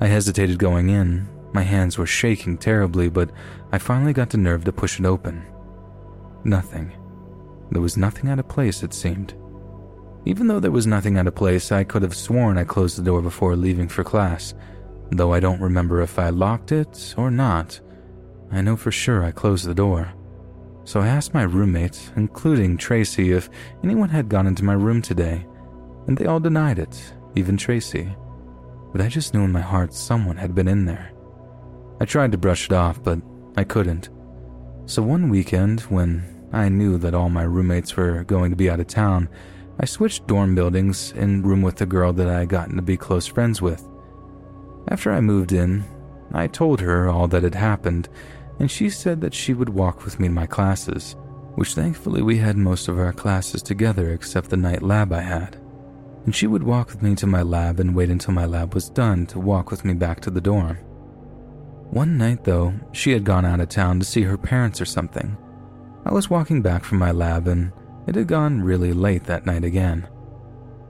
I 0.00 0.08
hesitated 0.08 0.58
going 0.58 0.88
in. 0.90 1.28
My 1.56 1.62
hands 1.62 1.96
were 1.96 2.04
shaking 2.04 2.58
terribly, 2.58 3.08
but 3.08 3.30
I 3.72 3.78
finally 3.78 4.12
got 4.12 4.28
the 4.28 4.36
nerve 4.36 4.64
to 4.64 4.72
push 4.72 5.00
it 5.00 5.06
open. 5.06 5.42
Nothing. 6.44 6.92
There 7.70 7.80
was 7.80 7.96
nothing 7.96 8.28
out 8.28 8.38
of 8.38 8.46
place, 8.46 8.82
it 8.82 8.92
seemed. 8.92 9.32
Even 10.26 10.48
though 10.48 10.60
there 10.60 10.70
was 10.70 10.86
nothing 10.86 11.16
out 11.16 11.26
of 11.26 11.34
place, 11.34 11.72
I 11.72 11.82
could 11.82 12.02
have 12.02 12.14
sworn 12.14 12.58
I 12.58 12.64
closed 12.64 12.98
the 12.98 13.02
door 13.02 13.22
before 13.22 13.56
leaving 13.56 13.88
for 13.88 14.04
class, 14.04 14.52
though 15.10 15.32
I 15.32 15.40
don't 15.40 15.62
remember 15.62 16.02
if 16.02 16.18
I 16.18 16.28
locked 16.28 16.72
it 16.72 17.14
or 17.16 17.30
not. 17.30 17.80
I 18.52 18.60
know 18.60 18.76
for 18.76 18.92
sure 18.92 19.24
I 19.24 19.30
closed 19.30 19.64
the 19.64 19.74
door. 19.74 20.12
So 20.84 21.00
I 21.00 21.08
asked 21.08 21.32
my 21.32 21.44
roommates, 21.44 22.12
including 22.16 22.76
Tracy, 22.76 23.32
if 23.32 23.48
anyone 23.82 24.10
had 24.10 24.28
gone 24.28 24.46
into 24.46 24.62
my 24.62 24.74
room 24.74 25.00
today, 25.00 25.46
and 26.06 26.18
they 26.18 26.26
all 26.26 26.38
denied 26.38 26.78
it, 26.78 27.14
even 27.34 27.56
Tracy. 27.56 28.14
But 28.92 29.00
I 29.00 29.08
just 29.08 29.32
knew 29.32 29.44
in 29.44 29.52
my 29.52 29.62
heart 29.62 29.94
someone 29.94 30.36
had 30.36 30.54
been 30.54 30.68
in 30.68 30.84
there. 30.84 31.12
I 32.00 32.04
tried 32.04 32.32
to 32.32 32.38
brush 32.38 32.66
it 32.66 32.72
off, 32.72 33.02
but 33.02 33.20
I 33.56 33.64
couldn't. 33.64 34.10
So 34.86 35.02
one 35.02 35.28
weekend, 35.28 35.80
when 35.82 36.48
I 36.52 36.68
knew 36.68 36.98
that 36.98 37.14
all 37.14 37.28
my 37.28 37.42
roommates 37.42 37.96
were 37.96 38.24
going 38.24 38.50
to 38.50 38.56
be 38.56 38.70
out 38.70 38.80
of 38.80 38.86
town, 38.86 39.28
I 39.80 39.86
switched 39.86 40.26
dorm 40.26 40.54
buildings 40.54 41.12
and 41.16 41.46
room 41.46 41.62
with 41.62 41.76
the 41.76 41.86
girl 41.86 42.12
that 42.14 42.28
I 42.28 42.40
had 42.40 42.48
gotten 42.48 42.76
to 42.76 42.82
be 42.82 42.96
close 42.96 43.26
friends 43.26 43.60
with. 43.60 43.86
After 44.88 45.12
I 45.12 45.20
moved 45.20 45.52
in, 45.52 45.84
I 46.32 46.46
told 46.46 46.80
her 46.80 47.08
all 47.08 47.28
that 47.28 47.42
had 47.42 47.54
happened, 47.54 48.08
and 48.58 48.70
she 48.70 48.88
said 48.88 49.20
that 49.20 49.34
she 49.34 49.54
would 49.54 49.68
walk 49.68 50.04
with 50.04 50.20
me 50.20 50.28
to 50.28 50.34
my 50.34 50.46
classes, 50.46 51.16
which 51.56 51.74
thankfully 51.74 52.22
we 52.22 52.38
had 52.38 52.56
most 52.56 52.88
of 52.88 52.98
our 52.98 53.12
classes 53.12 53.62
together 53.62 54.12
except 54.12 54.50
the 54.50 54.56
night 54.56 54.82
lab 54.82 55.12
I 55.12 55.22
had 55.22 55.58
and 56.26 56.34
she 56.34 56.46
would 56.48 56.64
walk 56.64 56.88
with 56.88 57.02
me 57.02 57.14
to 57.14 57.26
my 57.26 57.40
lab 57.40 57.80
and 57.80 57.94
wait 57.94 58.10
until 58.10 58.34
my 58.34 58.44
lab 58.44 58.74
was 58.74 58.90
done 58.90 59.26
to 59.26 59.38
walk 59.38 59.70
with 59.70 59.84
me 59.84 59.94
back 59.94 60.20
to 60.20 60.30
the 60.30 60.40
dorm. 60.40 60.76
One 61.90 62.18
night, 62.18 62.44
though, 62.44 62.74
she 62.92 63.12
had 63.12 63.24
gone 63.24 63.44
out 63.44 63.60
of 63.60 63.68
town 63.68 63.98
to 64.00 64.04
see 64.04 64.22
her 64.22 64.36
parents 64.36 64.80
or 64.80 64.84
something. 64.84 65.36
I 66.04 66.12
was 66.12 66.30
walking 66.30 66.62
back 66.62 66.84
from 66.84 66.98
my 66.98 67.10
lab 67.10 67.48
and 67.48 67.72
it 68.06 68.14
had 68.14 68.28
gone 68.28 68.62
really 68.62 68.92
late 68.92 69.24
that 69.24 69.46
night 69.46 69.64
again. 69.64 70.06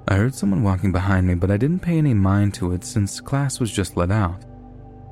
I 0.08 0.14
heard 0.14 0.34
someone 0.34 0.62
walking 0.62 0.92
behind 0.92 1.26
me, 1.26 1.34
but 1.34 1.50
I 1.50 1.56
didn't 1.56 1.80
pay 1.80 1.98
any 1.98 2.14
mind 2.14 2.54
to 2.54 2.72
it 2.72 2.84
since 2.84 3.20
class 3.20 3.58
was 3.58 3.72
just 3.72 3.96
let 3.96 4.10
out. 4.10 4.44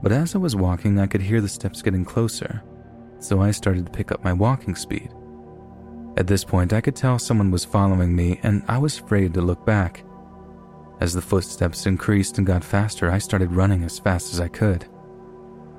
But 0.02 0.12
as 0.12 0.34
I 0.34 0.38
was 0.38 0.54
walking, 0.54 1.00
I 1.00 1.06
could 1.06 1.22
hear 1.22 1.40
the 1.40 1.48
steps 1.48 1.82
getting 1.82 2.04
closer, 2.04 2.62
so 3.18 3.40
I 3.40 3.50
started 3.50 3.86
to 3.86 3.92
pick 3.92 4.12
up 4.12 4.22
my 4.22 4.32
walking 4.32 4.76
speed. 4.76 5.10
At 6.16 6.26
this 6.26 6.44
point, 6.44 6.72
I 6.72 6.80
could 6.80 6.94
tell 6.94 7.18
someone 7.18 7.50
was 7.50 7.64
following 7.64 8.14
me, 8.14 8.38
and 8.42 8.62
I 8.68 8.78
was 8.78 8.98
afraid 9.00 9.34
to 9.34 9.40
look 9.40 9.64
back. 9.66 10.04
As 11.00 11.12
the 11.12 11.22
footsteps 11.22 11.86
increased 11.86 12.38
and 12.38 12.46
got 12.46 12.62
faster, 12.62 13.10
I 13.10 13.18
started 13.18 13.50
running 13.52 13.82
as 13.82 13.98
fast 13.98 14.32
as 14.32 14.40
I 14.40 14.48
could. 14.48 14.86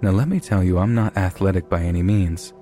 Now, 0.06 0.12
let 0.12 0.28
me 0.28 0.40
tell 0.40 0.64
you, 0.64 0.78
I'm 0.78 0.94
not 0.94 1.18
athletic 1.18 1.68
by 1.68 1.82
any 1.82 2.04
means. 2.04 2.54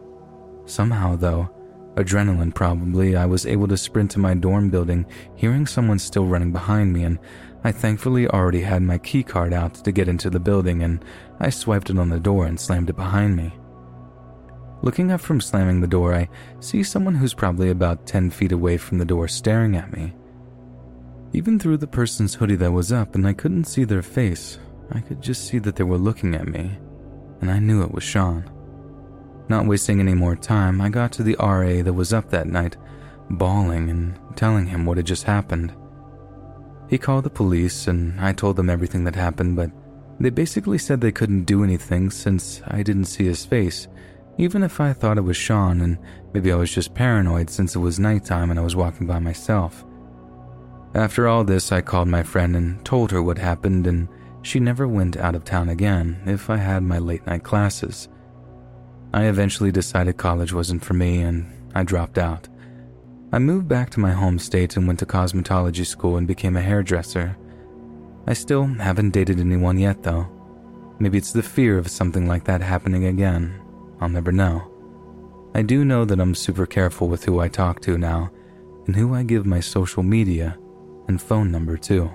Somehow, 0.63 1.17
though, 1.17 1.49
adrenaline 1.95 2.55
probably, 2.55 3.17
I 3.17 3.25
was 3.25 3.45
able 3.45 3.67
to 3.67 3.75
sprint 3.75 4.11
to 4.11 4.19
my 4.19 4.33
dorm 4.33 4.69
building, 4.69 5.05
hearing 5.35 5.67
someone 5.67 5.99
still 5.99 6.25
running 6.25 6.53
behind 6.53 6.93
me, 6.93 7.03
and 7.03 7.19
I 7.65 7.73
thankfully 7.73 8.29
already 8.29 8.61
had 8.61 8.81
my 8.81 8.97
key 8.97 9.23
card 9.23 9.51
out 9.51 9.73
to 9.73 9.91
get 9.91 10.07
into 10.07 10.29
the 10.29 10.39
building, 10.39 10.83
and 10.83 11.03
I 11.41 11.49
swiped 11.49 11.89
it 11.89 11.99
on 11.99 12.07
the 12.07 12.17
door 12.17 12.45
and 12.45 12.57
slammed 12.57 12.89
it 12.89 12.95
behind 12.95 13.35
me. 13.35 13.53
Looking 14.81 15.11
up 15.11 15.19
from 15.19 15.41
slamming 15.41 15.81
the 15.81 15.85
door, 15.85 16.15
I 16.15 16.29
see 16.61 16.81
someone 16.81 17.15
who's 17.15 17.33
probably 17.33 17.71
about 17.71 18.07
10 18.07 18.29
feet 18.29 18.53
away 18.53 18.77
from 18.77 18.99
the 18.99 19.05
door 19.13 19.27
staring 19.27 19.75
at 19.75 19.91
me. 19.91 20.13
Even 21.33 21.59
through 21.59 21.79
the 21.79 21.87
person's 21.87 22.35
hoodie 22.35 22.55
that 22.55 22.71
was 22.71 22.93
up 22.93 23.15
and 23.15 23.27
I 23.27 23.33
couldn't 23.33 23.65
see 23.65 23.83
their 23.83 24.01
face, 24.01 24.59
I 24.93 25.01
could 25.01 25.21
just 25.21 25.45
see 25.45 25.59
that 25.59 25.75
they 25.75 25.83
were 25.83 25.97
looking 25.97 26.35
at 26.35 26.47
me, 26.47 26.77
and 27.43 27.51
I 27.51 27.59
knew 27.59 27.83
it 27.83 27.93
was 27.93 28.03
Sean. 28.03 28.49
Not 29.49 29.67
wasting 29.67 29.99
any 29.99 30.13
more 30.13 30.35
time, 30.37 30.79
I 30.79 30.87
got 30.87 31.11
to 31.13 31.23
the 31.23 31.35
RA 31.37 31.83
that 31.83 31.93
was 31.93 32.13
up 32.13 32.29
that 32.29 32.47
night, 32.47 32.77
bawling 33.29 33.89
and 33.89 34.17
telling 34.37 34.65
him 34.65 34.85
what 34.85 34.95
had 34.95 35.05
just 35.05 35.23
happened. 35.23 35.73
He 36.89 36.97
called 36.97 37.25
the 37.25 37.29
police 37.29 37.87
and 37.87 38.19
I 38.21 38.31
told 38.31 38.55
them 38.55 38.69
everything 38.69 39.03
that 39.03 39.15
happened, 39.15 39.57
but 39.57 39.71
they 40.21 40.29
basically 40.29 40.77
said 40.77 41.01
they 41.01 41.11
couldn't 41.11 41.43
do 41.43 41.65
anything 41.65 42.09
since 42.09 42.61
I 42.67 42.81
didn't 42.81 43.05
see 43.05 43.25
his 43.25 43.45
face, 43.45 43.89
even 44.37 44.63
if 44.63 44.79
I 44.79 44.93
thought 44.93 45.17
it 45.17 45.21
was 45.21 45.35
Sean 45.35 45.81
and 45.81 45.97
maybe 46.33 46.51
I 46.51 46.55
was 46.55 46.73
just 46.73 46.93
paranoid 46.93 47.49
since 47.49 47.75
it 47.75 47.79
was 47.79 47.99
nighttime 47.99 48.51
and 48.51 48.59
I 48.59 48.63
was 48.63 48.75
walking 48.75 49.05
by 49.05 49.19
myself. 49.19 49.83
After 50.95 51.27
all 51.27 51.43
this, 51.43 51.73
I 51.73 51.81
called 51.81 52.07
my 52.07 52.23
friend 52.23 52.55
and 52.55 52.83
told 52.85 53.11
her 53.11 53.21
what 53.21 53.39
happened, 53.39 53.87
and 53.87 54.07
she 54.43 54.59
never 54.59 54.87
went 54.87 55.17
out 55.17 55.33
of 55.33 55.43
town 55.43 55.69
again 55.69 56.21
if 56.25 56.49
I 56.49 56.57
had 56.57 56.83
my 56.83 56.99
late 56.99 57.25
night 57.25 57.43
classes. 57.43 58.09
I 59.13 59.25
eventually 59.25 59.71
decided 59.71 60.17
college 60.17 60.53
wasn't 60.53 60.83
for 60.83 60.93
me, 60.93 61.21
and 61.21 61.51
I 61.73 61.83
dropped 61.83 62.17
out. 62.17 62.47
I 63.31 63.39
moved 63.39 63.67
back 63.67 63.89
to 63.91 63.99
my 63.99 64.11
home 64.11 64.37
state 64.37 64.77
and 64.77 64.85
went 64.85 64.99
to 64.99 65.05
cosmetology 65.05 65.85
school 65.85 66.17
and 66.17 66.27
became 66.27 66.55
a 66.55 66.61
hairdresser. 66.61 67.35
I 68.27 68.33
still 68.33 68.65
haven't 68.65 69.11
dated 69.11 69.39
anyone 69.39 69.79
yet, 69.79 70.03
though. 70.03 70.27
Maybe 70.99 71.17
it's 71.17 71.31
the 71.31 71.41
fear 71.41 71.77
of 71.77 71.89
something 71.89 72.27
like 72.27 72.43
that 72.45 72.61
happening 72.61 73.05
again. 73.05 73.59
I'll 73.99 74.09
never 74.09 74.31
know. 74.31 74.69
I 75.55 75.61
do 75.61 75.85
know 75.85 76.05
that 76.05 76.19
I'm 76.19 76.35
super 76.35 76.65
careful 76.65 77.07
with 77.07 77.23
who 77.23 77.39
I 77.39 77.47
talk 77.47 77.79
to 77.81 77.97
now 77.97 78.31
and 78.87 78.95
who 78.95 79.13
I 79.13 79.23
give 79.23 79.45
my 79.45 79.59
social 79.59 80.03
media 80.03 80.57
and 81.07 81.21
phone 81.21 81.51
number 81.51 81.77
to. 81.77 82.11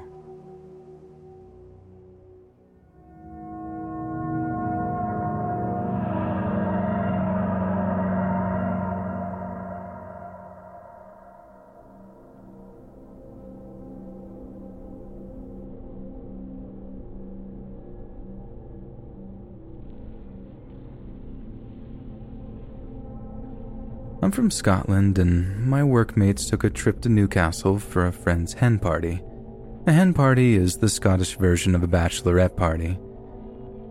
I'm 24.29 24.33
from 24.33 24.51
Scotland, 24.51 25.19
and 25.19 25.67
my 25.67 25.83
workmates 25.83 26.51
took 26.51 26.63
a 26.63 26.69
trip 26.69 27.01
to 27.01 27.09
Newcastle 27.09 27.79
for 27.79 28.07
a 28.07 28.13
friend's 28.13 28.53
hen 28.53 28.79
party. 28.79 29.23
A 29.87 29.93
hen 29.93 30.13
party 30.13 30.55
is 30.55 30.77
the 30.77 30.91
Scottish 30.91 31.39
version 31.39 31.75
of 31.75 31.83
a 31.83 31.89
bachelorette 31.89 32.55
party. 32.55 32.99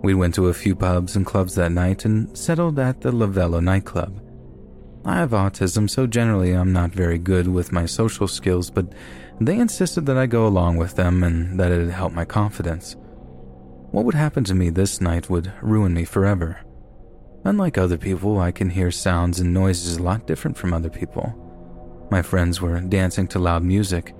We 0.04 0.14
went 0.14 0.36
to 0.36 0.50
a 0.50 0.54
few 0.54 0.76
pubs 0.76 1.16
and 1.16 1.26
clubs 1.26 1.56
that 1.56 1.72
night 1.72 2.06
and 2.06 2.38
settled 2.38 2.78
at 2.78 3.02
the 3.02 3.12
Lavello 3.12 3.64
nightclub. 3.64 4.22
I 5.06 5.16
have 5.16 5.32
autism, 5.32 5.90
so 5.90 6.06
generally 6.06 6.52
I'm 6.52 6.72
not 6.72 6.92
very 6.92 7.18
good 7.18 7.48
with 7.48 7.72
my 7.72 7.88
social 7.88 8.28
skills, 8.28 8.70
but 8.70 8.94
they 9.42 9.58
insisted 9.58 10.06
that 10.06 10.18
I 10.18 10.28
go 10.28 10.46
along 10.46 10.78
with 10.78 10.98
them 10.98 11.24
and 11.24 11.60
that 11.60 11.72
it'd 11.72 11.90
help 11.90 12.14
my 12.14 12.26
confidence. 12.26 12.96
What 13.90 14.06
would 14.06 14.14
happen 14.14 14.44
to 14.44 14.54
me 14.54 14.70
this 14.70 15.02
night 15.02 15.32
would 15.32 15.52
ruin 15.64 15.96
me 15.96 16.06
forever. 16.06 16.60
Unlike 17.48 17.78
other 17.78 17.98
people, 17.98 18.42
I 18.42 18.52
can 18.52 18.70
hear 18.70 18.92
sounds 18.92 19.40
and 19.40 19.54
noises 19.54 19.96
a 19.96 20.04
lot 20.04 20.28
different 20.28 20.58
from 20.58 20.74
other 20.74 20.90
people. 20.90 21.34
My 22.12 22.22
friends 22.22 22.60
were 22.60 22.82
dancing 22.82 23.26
to 23.30 23.40
loud 23.40 23.64
music. 23.64 24.14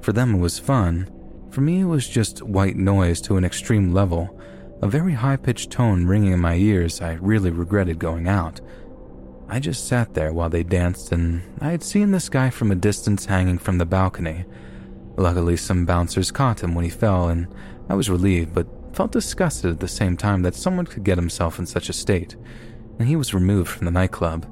For 0.00 0.12
them, 0.12 0.34
it 0.34 0.40
was 0.40 0.58
fun. 0.58 1.08
For 1.50 1.60
me, 1.60 1.82
it 1.82 1.84
was 1.84 2.08
just 2.08 2.42
white 2.42 2.74
noise 2.74 3.20
to 3.20 3.36
an 3.36 3.44
extreme 3.44 3.94
level, 3.94 4.40
a 4.82 4.88
very 4.88 5.12
high 5.12 5.36
pitched 5.36 5.70
tone 5.70 6.08
ringing 6.08 6.32
in 6.32 6.40
my 6.40 6.56
ears. 6.56 7.00
I 7.00 7.12
really 7.12 7.52
regretted 7.52 8.00
going 8.00 8.26
out. 8.26 8.60
I 9.48 9.60
just 9.60 9.86
sat 9.86 10.14
there 10.14 10.32
while 10.32 10.50
they 10.50 10.64
danced, 10.64 11.12
and 11.12 11.42
I 11.60 11.70
had 11.70 11.84
seen 11.84 12.10
this 12.10 12.28
guy 12.28 12.50
from 12.50 12.72
a 12.72 12.74
distance 12.74 13.26
hanging 13.26 13.58
from 13.58 13.78
the 13.78 13.86
balcony. 13.86 14.46
Luckily, 15.16 15.56
some 15.56 15.86
bouncers 15.86 16.32
caught 16.32 16.64
him 16.64 16.74
when 16.74 16.84
he 16.84 16.90
fell, 16.90 17.28
and 17.28 17.46
I 17.88 17.94
was 17.94 18.10
relieved, 18.10 18.52
but 18.52 18.66
felt 18.94 19.12
disgusted 19.12 19.70
at 19.70 19.80
the 19.80 19.88
same 19.88 20.16
time 20.16 20.42
that 20.42 20.54
someone 20.54 20.86
could 20.86 21.04
get 21.04 21.18
himself 21.18 21.58
in 21.58 21.66
such 21.66 21.88
a 21.88 21.92
state, 21.92 22.36
and 22.98 23.06
he 23.08 23.16
was 23.16 23.34
removed 23.34 23.68
from 23.68 23.84
the 23.84 23.90
nightclub. 23.90 24.46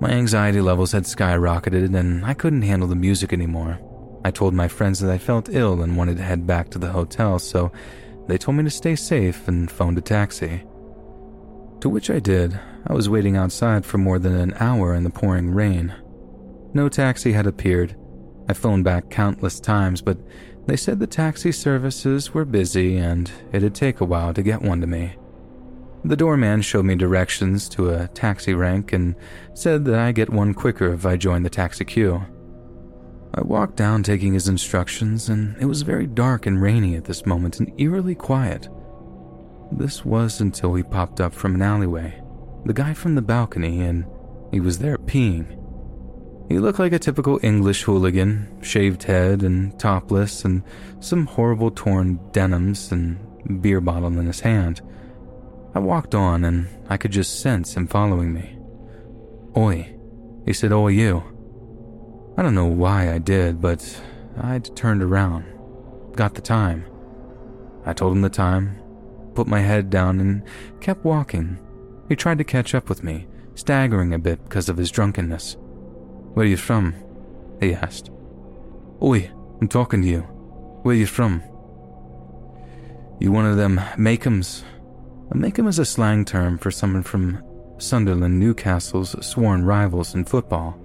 My 0.00 0.10
anxiety 0.10 0.60
levels 0.60 0.92
had 0.92 1.04
skyrocketed, 1.04 1.94
and 1.94 2.24
I 2.24 2.34
couldn't 2.34 2.62
handle 2.62 2.88
the 2.88 2.94
music 2.94 3.32
anymore. 3.32 3.78
I 4.24 4.30
told 4.30 4.54
my 4.54 4.68
friends 4.68 5.00
that 5.00 5.10
I 5.10 5.18
felt 5.18 5.50
ill 5.50 5.82
and 5.82 5.96
wanted 5.96 6.16
to 6.16 6.22
head 6.22 6.46
back 6.46 6.70
to 6.70 6.78
the 6.78 6.90
hotel, 6.90 7.38
so 7.38 7.70
they 8.26 8.38
told 8.38 8.56
me 8.56 8.64
to 8.64 8.70
stay 8.70 8.96
safe 8.96 9.46
and 9.48 9.70
phoned 9.70 9.98
a 9.98 10.00
taxi. 10.00 10.64
To 11.80 11.88
which 11.88 12.08
I 12.08 12.20
did. 12.20 12.58
I 12.86 12.94
was 12.94 13.08
waiting 13.08 13.36
outside 13.36 13.84
for 13.84 13.98
more 13.98 14.18
than 14.18 14.34
an 14.34 14.54
hour 14.58 14.94
in 14.94 15.04
the 15.04 15.10
pouring 15.10 15.50
rain. 15.50 15.94
No 16.72 16.88
taxi 16.88 17.32
had 17.32 17.46
appeared. 17.46 17.94
I 18.48 18.52
phoned 18.52 18.84
back 18.84 19.10
countless 19.10 19.60
times, 19.60 20.02
but 20.02 20.18
they 20.66 20.76
said 20.76 20.98
the 20.98 21.06
taxi 21.06 21.52
services 21.52 22.32
were 22.32 22.44
busy 22.44 22.96
and 22.96 23.30
it'd 23.52 23.74
take 23.74 24.00
a 24.00 24.04
while 24.04 24.32
to 24.34 24.42
get 24.42 24.62
one 24.62 24.80
to 24.80 24.86
me. 24.86 25.14
The 26.04 26.16
doorman 26.16 26.60
showed 26.60 26.84
me 26.84 26.96
directions 26.96 27.66
to 27.70 27.90
a 27.90 28.08
taxi 28.08 28.52
rank 28.52 28.92
and 28.92 29.14
said 29.54 29.86
that 29.86 29.98
I 29.98 30.12
get 30.12 30.28
one 30.28 30.52
quicker 30.52 30.92
if 30.92 31.06
I 31.06 31.16
join 31.16 31.42
the 31.42 31.50
taxi 31.50 31.84
queue. 31.84 32.22
I 33.34 33.40
walked 33.40 33.76
down 33.76 34.02
taking 34.02 34.34
his 34.34 34.46
instructions, 34.46 35.28
and 35.28 35.56
it 35.60 35.64
was 35.64 35.82
very 35.82 36.06
dark 36.06 36.46
and 36.46 36.60
rainy 36.62 36.94
at 36.94 37.06
this 37.06 37.26
moment 37.26 37.58
and 37.58 37.72
eerily 37.80 38.14
quiet. 38.14 38.68
This 39.72 40.04
was 40.04 40.40
until 40.40 40.74
he 40.74 40.82
popped 40.82 41.20
up 41.20 41.32
from 41.32 41.54
an 41.54 41.62
alleyway, 41.62 42.22
the 42.64 42.74
guy 42.74 42.94
from 42.94 43.14
the 43.14 43.22
balcony, 43.22 43.80
and 43.80 44.04
he 44.52 44.60
was 44.60 44.78
there 44.78 44.98
peeing. 44.98 45.63
He 46.48 46.58
looked 46.58 46.78
like 46.78 46.92
a 46.92 46.98
typical 46.98 47.40
English 47.42 47.82
hooligan, 47.82 48.62
shaved 48.62 49.04
head 49.04 49.42
and 49.42 49.78
topless, 49.78 50.44
and 50.44 50.62
some 51.00 51.26
horrible 51.26 51.70
torn 51.70 52.20
denims 52.32 52.92
and 52.92 53.62
beer 53.62 53.80
bottle 53.80 54.18
in 54.18 54.26
his 54.26 54.40
hand. 54.40 54.82
I 55.74 55.78
walked 55.78 56.14
on, 56.14 56.44
and 56.44 56.68
I 56.88 56.96
could 56.96 57.12
just 57.12 57.40
sense 57.40 57.74
him 57.74 57.86
following 57.86 58.32
me. 58.32 58.58
Oi, 59.56 59.96
he 60.44 60.52
said, 60.52 60.72
Oi, 60.72 60.88
you. 60.88 61.22
I 62.36 62.42
don't 62.42 62.54
know 62.54 62.66
why 62.66 63.12
I 63.12 63.18
did, 63.18 63.60
but 63.60 64.02
I 64.40 64.58
turned 64.58 65.02
around, 65.02 65.46
got 66.14 66.34
the 66.34 66.42
time. 66.42 66.84
I 67.86 67.92
told 67.92 68.12
him 68.12 68.22
the 68.22 68.28
time, 68.28 68.80
put 69.34 69.46
my 69.46 69.60
head 69.60 69.90
down, 69.90 70.20
and 70.20 70.42
kept 70.80 71.04
walking. 71.04 71.58
He 72.08 72.16
tried 72.16 72.38
to 72.38 72.44
catch 72.44 72.74
up 72.74 72.88
with 72.88 73.02
me, 73.02 73.26
staggering 73.54 74.12
a 74.12 74.18
bit 74.18 74.42
because 74.44 74.68
of 74.68 74.76
his 74.76 74.90
drunkenness. 74.90 75.56
Where 76.34 76.46
you 76.46 76.56
from? 76.56 76.94
he 77.60 77.74
asked. 77.74 78.10
Oi, 79.02 79.30
I'm 79.60 79.68
talking 79.68 80.02
to 80.02 80.08
you. 80.08 80.20
Where 80.82 80.94
you 80.94 81.06
from? 81.06 81.42
You 83.20 83.32
one 83.32 83.46
of 83.46 83.56
them 83.56 83.80
Makems? 83.96 84.64
A 85.30 85.66
is 85.68 85.78
a 85.78 85.84
slang 85.84 86.24
term 86.24 86.58
for 86.58 86.70
someone 86.70 87.02
from 87.02 87.42
Sunderland, 87.78 88.38
Newcastle's 88.38 89.16
sworn 89.24 89.64
rivals 89.64 90.14
in 90.14 90.24
football. 90.24 90.78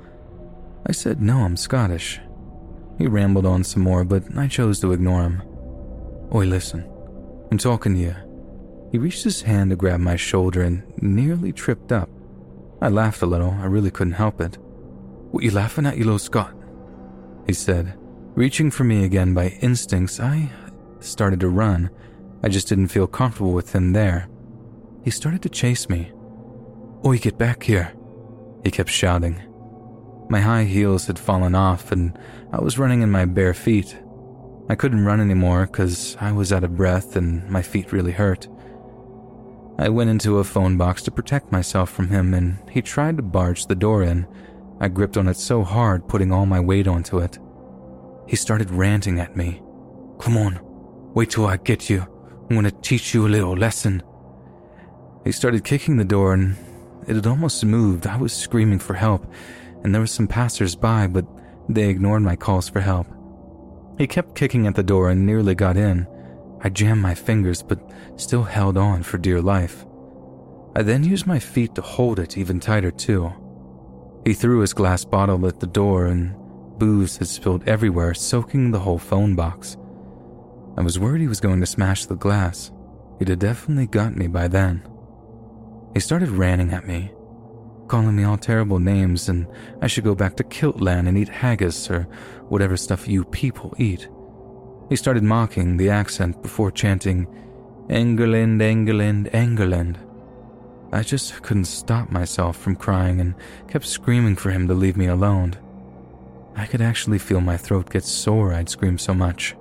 I 0.86 0.92
said, 0.92 1.22
no, 1.22 1.40
I'm 1.40 1.58
Scottish. 1.58 2.20
He 2.98 3.08
rambled 3.08 3.46
on 3.46 3.64
some 3.64 3.84
more, 3.84 4.04
but 4.04 4.24
I 4.38 4.48
chose 4.48 4.80
to 4.82 4.92
ignore 4.92 5.24
him. 5.24 5.42
Oi, 6.34 6.46
listen. 6.46 6.88
I'm 7.52 7.58
talking 7.58 7.96
to 7.96 8.00
you. 8.00 8.16
He 8.92 8.98
reached 8.98 9.24
his 9.24 9.42
hand 9.42 9.72
to 9.72 9.76
grab 9.76 10.00
my 10.00 10.16
shoulder 10.16 10.62
and 10.62 10.84
nearly 11.02 11.52
tripped 11.52 11.92
up. 11.92 12.10
I 12.82 12.90
laughed 12.90 13.22
a 13.22 13.26
little. 13.26 13.52
I 13.52 13.66
really 13.66 13.92
couldn't 13.92 14.14
help 14.14 14.40
it. 14.42 14.58
What 15.32 15.44
you 15.44 15.52
laughing 15.52 15.86
at, 15.86 15.98
you 15.98 16.06
little 16.06 16.20
Scot? 16.20 16.54
He 17.46 17.54
said. 17.54 17.98
Reaching 18.36 18.72
for 18.72 18.84
me 18.84 19.04
again 19.04 19.34
by 19.34 19.50
instincts, 19.62 20.20
I 20.20 20.50
started 21.00 21.40
to 21.42 21.50
run. 21.50 21.90
I 22.42 22.50
just 22.50 22.68
didn't 22.68 22.88
feel 22.88 23.08
comfortable 23.08 23.54
with 23.54 23.74
him 23.74 23.94
there. 23.94 24.28
He 25.04 25.12
started 25.12 25.42
to 25.44 25.50
chase 25.50 25.90
me. 25.90 26.12
Oi, 27.06 27.18
get 27.18 27.38
back 27.38 27.64
here, 27.64 27.94
he 28.64 28.72
kept 28.72 28.90
shouting. 28.90 29.42
My 30.30 30.42
high 30.42 30.64
heels 30.64 31.08
had 31.08 31.18
fallen 31.18 31.56
off 31.56 31.92
and 31.92 32.18
I 32.52 32.62
was 32.62 32.78
running 32.78 33.02
in 33.02 33.12
my 33.12 33.26
bare 33.26 33.54
feet. 33.54 33.98
I 34.70 34.76
couldn't 34.76 35.06
run 35.06 35.20
anymore 35.20 35.66
because 35.66 36.16
I 36.20 36.32
was 36.32 36.54
out 36.54 36.64
of 36.64 36.76
breath 36.76 37.16
and 37.16 37.50
my 37.50 37.62
feet 37.62 37.92
really 37.92 38.12
hurt. 38.12 38.48
I 39.80 39.90
went 39.90 40.10
into 40.10 40.40
a 40.40 40.44
phone 40.44 40.78
box 40.78 41.02
to 41.04 41.12
protect 41.12 41.52
myself 41.52 41.90
from 41.90 42.10
him 42.10 42.34
and 42.34 42.58
he 42.70 42.82
tried 42.82 43.18
to 43.18 43.24
barge 43.24 43.66
the 43.66 43.76
door 43.76 44.04
in, 44.04 44.28
I 44.80 44.88
gripped 44.88 45.18
on 45.18 45.28
it 45.28 45.38
so 45.38 45.64
hard, 45.64 46.08
putting 46.08 46.32
all 46.32 46.46
my 46.46 46.60
weight 46.60 46.88
onto 46.88 47.20
it. 47.20 47.38
He 48.28 48.36
started 48.36 48.72
ranting 48.72 49.20
at 49.20 49.36
me. 49.36 49.62
Come 50.20 50.38
on, 50.38 50.60
wait 51.14 51.32
till 51.32 51.48
I 51.48 51.58
get 51.58 51.90
you. 51.90 52.06
I'm 52.50 52.56
gonna 52.56 52.72
teach 52.72 53.14
you 53.14 53.28
a 53.28 53.30
little 53.30 53.56
lesson. 53.56 54.04
He 55.26 55.32
started 55.32 55.64
kicking 55.64 55.98
the 55.98 56.06
door 56.06 56.34
and 56.34 56.56
it 57.08 57.16
had 57.16 57.28
almost 57.28 57.66
moved. 57.66 58.08
I 58.08 58.18
was 58.18 58.34
screaming 58.34 58.80
for 58.80 58.94
help, 58.94 59.26
and 59.84 59.94
there 59.94 60.02
were 60.02 60.08
some 60.08 60.28
passers 60.28 60.76
by, 60.76 61.08
but 61.08 61.26
they 61.68 61.90
ignored 61.90 62.22
my 62.22 62.36
calls 62.36 62.70
for 62.70 62.80
help. 62.80 63.08
He 63.98 64.08
kept 64.08 64.36
kicking 64.36 64.66
at 64.66 64.76
the 64.76 64.84
door 64.84 65.10
and 65.10 65.26
nearly 65.26 65.56
got 65.56 65.76
in. 65.76 66.08
I 66.62 66.70
jammed 66.70 67.02
my 67.02 67.16
fingers, 67.16 67.62
but 67.62 67.80
still 68.16 68.44
held 68.44 68.78
on 68.78 69.04
for 69.04 69.18
dear 69.18 69.42
life. 69.42 69.86
I 70.76 70.84
then 70.84 71.04
used 71.04 71.28
my 71.28 71.40
feet 71.40 71.76
to 71.76 71.82
hold 71.82 72.20
it 72.20 72.38
even 72.38 72.60
tighter, 72.60 72.92
too. 72.92 73.34
He 74.26 74.34
threw 74.34 74.60
his 74.60 74.74
glass 74.74 75.06
bottle 75.06 75.48
at 75.48 75.60
the 75.60 75.68
door, 75.68 76.06
and 76.08 76.36
booze 76.78 77.18
had 77.18 77.28
spilled 77.28 77.68
everywhere, 77.68 78.14
soaking 78.14 78.72
the 78.72 78.80
whole 78.80 78.98
phone 78.98 79.36
box. 79.36 79.78
I 80.78 80.82
was 80.82 81.00
worried 81.00 81.22
he 81.22 81.28
was 81.28 81.40
going 81.40 81.60
to 81.60 81.66
smash 81.66 82.06
the 82.06 82.16
glass. 82.16 82.72
He'd 83.18 83.30
have 83.30 83.40
definitely 83.40 83.88
got 83.88 84.16
me 84.16 84.28
by 84.28 84.48
then. 84.48 84.88
He 85.94 86.00
started 86.00 86.30
ranting 86.30 86.72
at 86.72 86.88
me, 86.88 87.12
calling 87.88 88.16
me 88.16 88.24
all 88.24 88.38
terrible 88.38 88.80
names, 88.80 89.28
and 89.28 89.48
I 89.82 89.88
should 89.88 90.04
go 90.04 90.16
back 90.16 90.36
to 90.38 90.44
Kiltland 90.44 91.08
and 91.08 91.18
eat 91.18 91.30
haggis 91.30 91.90
or 91.90 92.04
whatever 92.48 92.78
stuff 92.78 93.08
you 93.08 93.26
people 93.26 93.74
eat. 93.78 94.08
He 94.90 94.96
started 94.96 95.24
mocking 95.24 95.78
the 95.78 95.90
accent 95.90 96.42
before 96.42 96.72
chanting, 96.72 97.28
England, 97.90 98.62
England, 98.62 99.30
England. 99.34 100.00
I 100.92 101.04
just 101.04 101.44
couldn't 101.44 101.66
stop 101.66 102.12
myself 102.12 102.58
from 102.58 102.76
crying 102.76 103.22
and 103.22 103.36
kept 103.68 103.86
screaming 103.86 104.36
for 104.36 104.50
him 104.50 104.68
to 104.68 104.74
leave 104.74 104.98
me 104.98 105.06
alone. 105.06 105.56
I 106.56 106.66
could 106.66 106.82
actually 106.82 107.20
feel 107.20 107.42
my 107.42 107.58
throat 107.58 107.90
get 107.90 108.04
sore, 108.04 108.54
I'd 108.54 108.70
scream 108.70 108.98
so 108.98 109.14
much. 109.14 109.56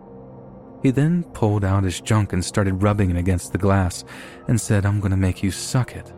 He 0.82 0.90
then 0.90 1.24
pulled 1.24 1.64
out 1.64 1.84
his 1.84 2.00
junk 2.00 2.32
and 2.32 2.44
started 2.44 2.82
rubbing 2.82 3.10
it 3.10 3.16
against 3.16 3.52
the 3.52 3.59
glass 3.59 4.05
and 4.46 4.60
said, 4.60 4.86
I'm 4.86 5.00
going 5.00 5.10
to 5.10 5.16
make 5.16 5.42
you 5.42 5.50
suck 5.50 5.94
it. 5.94 6.12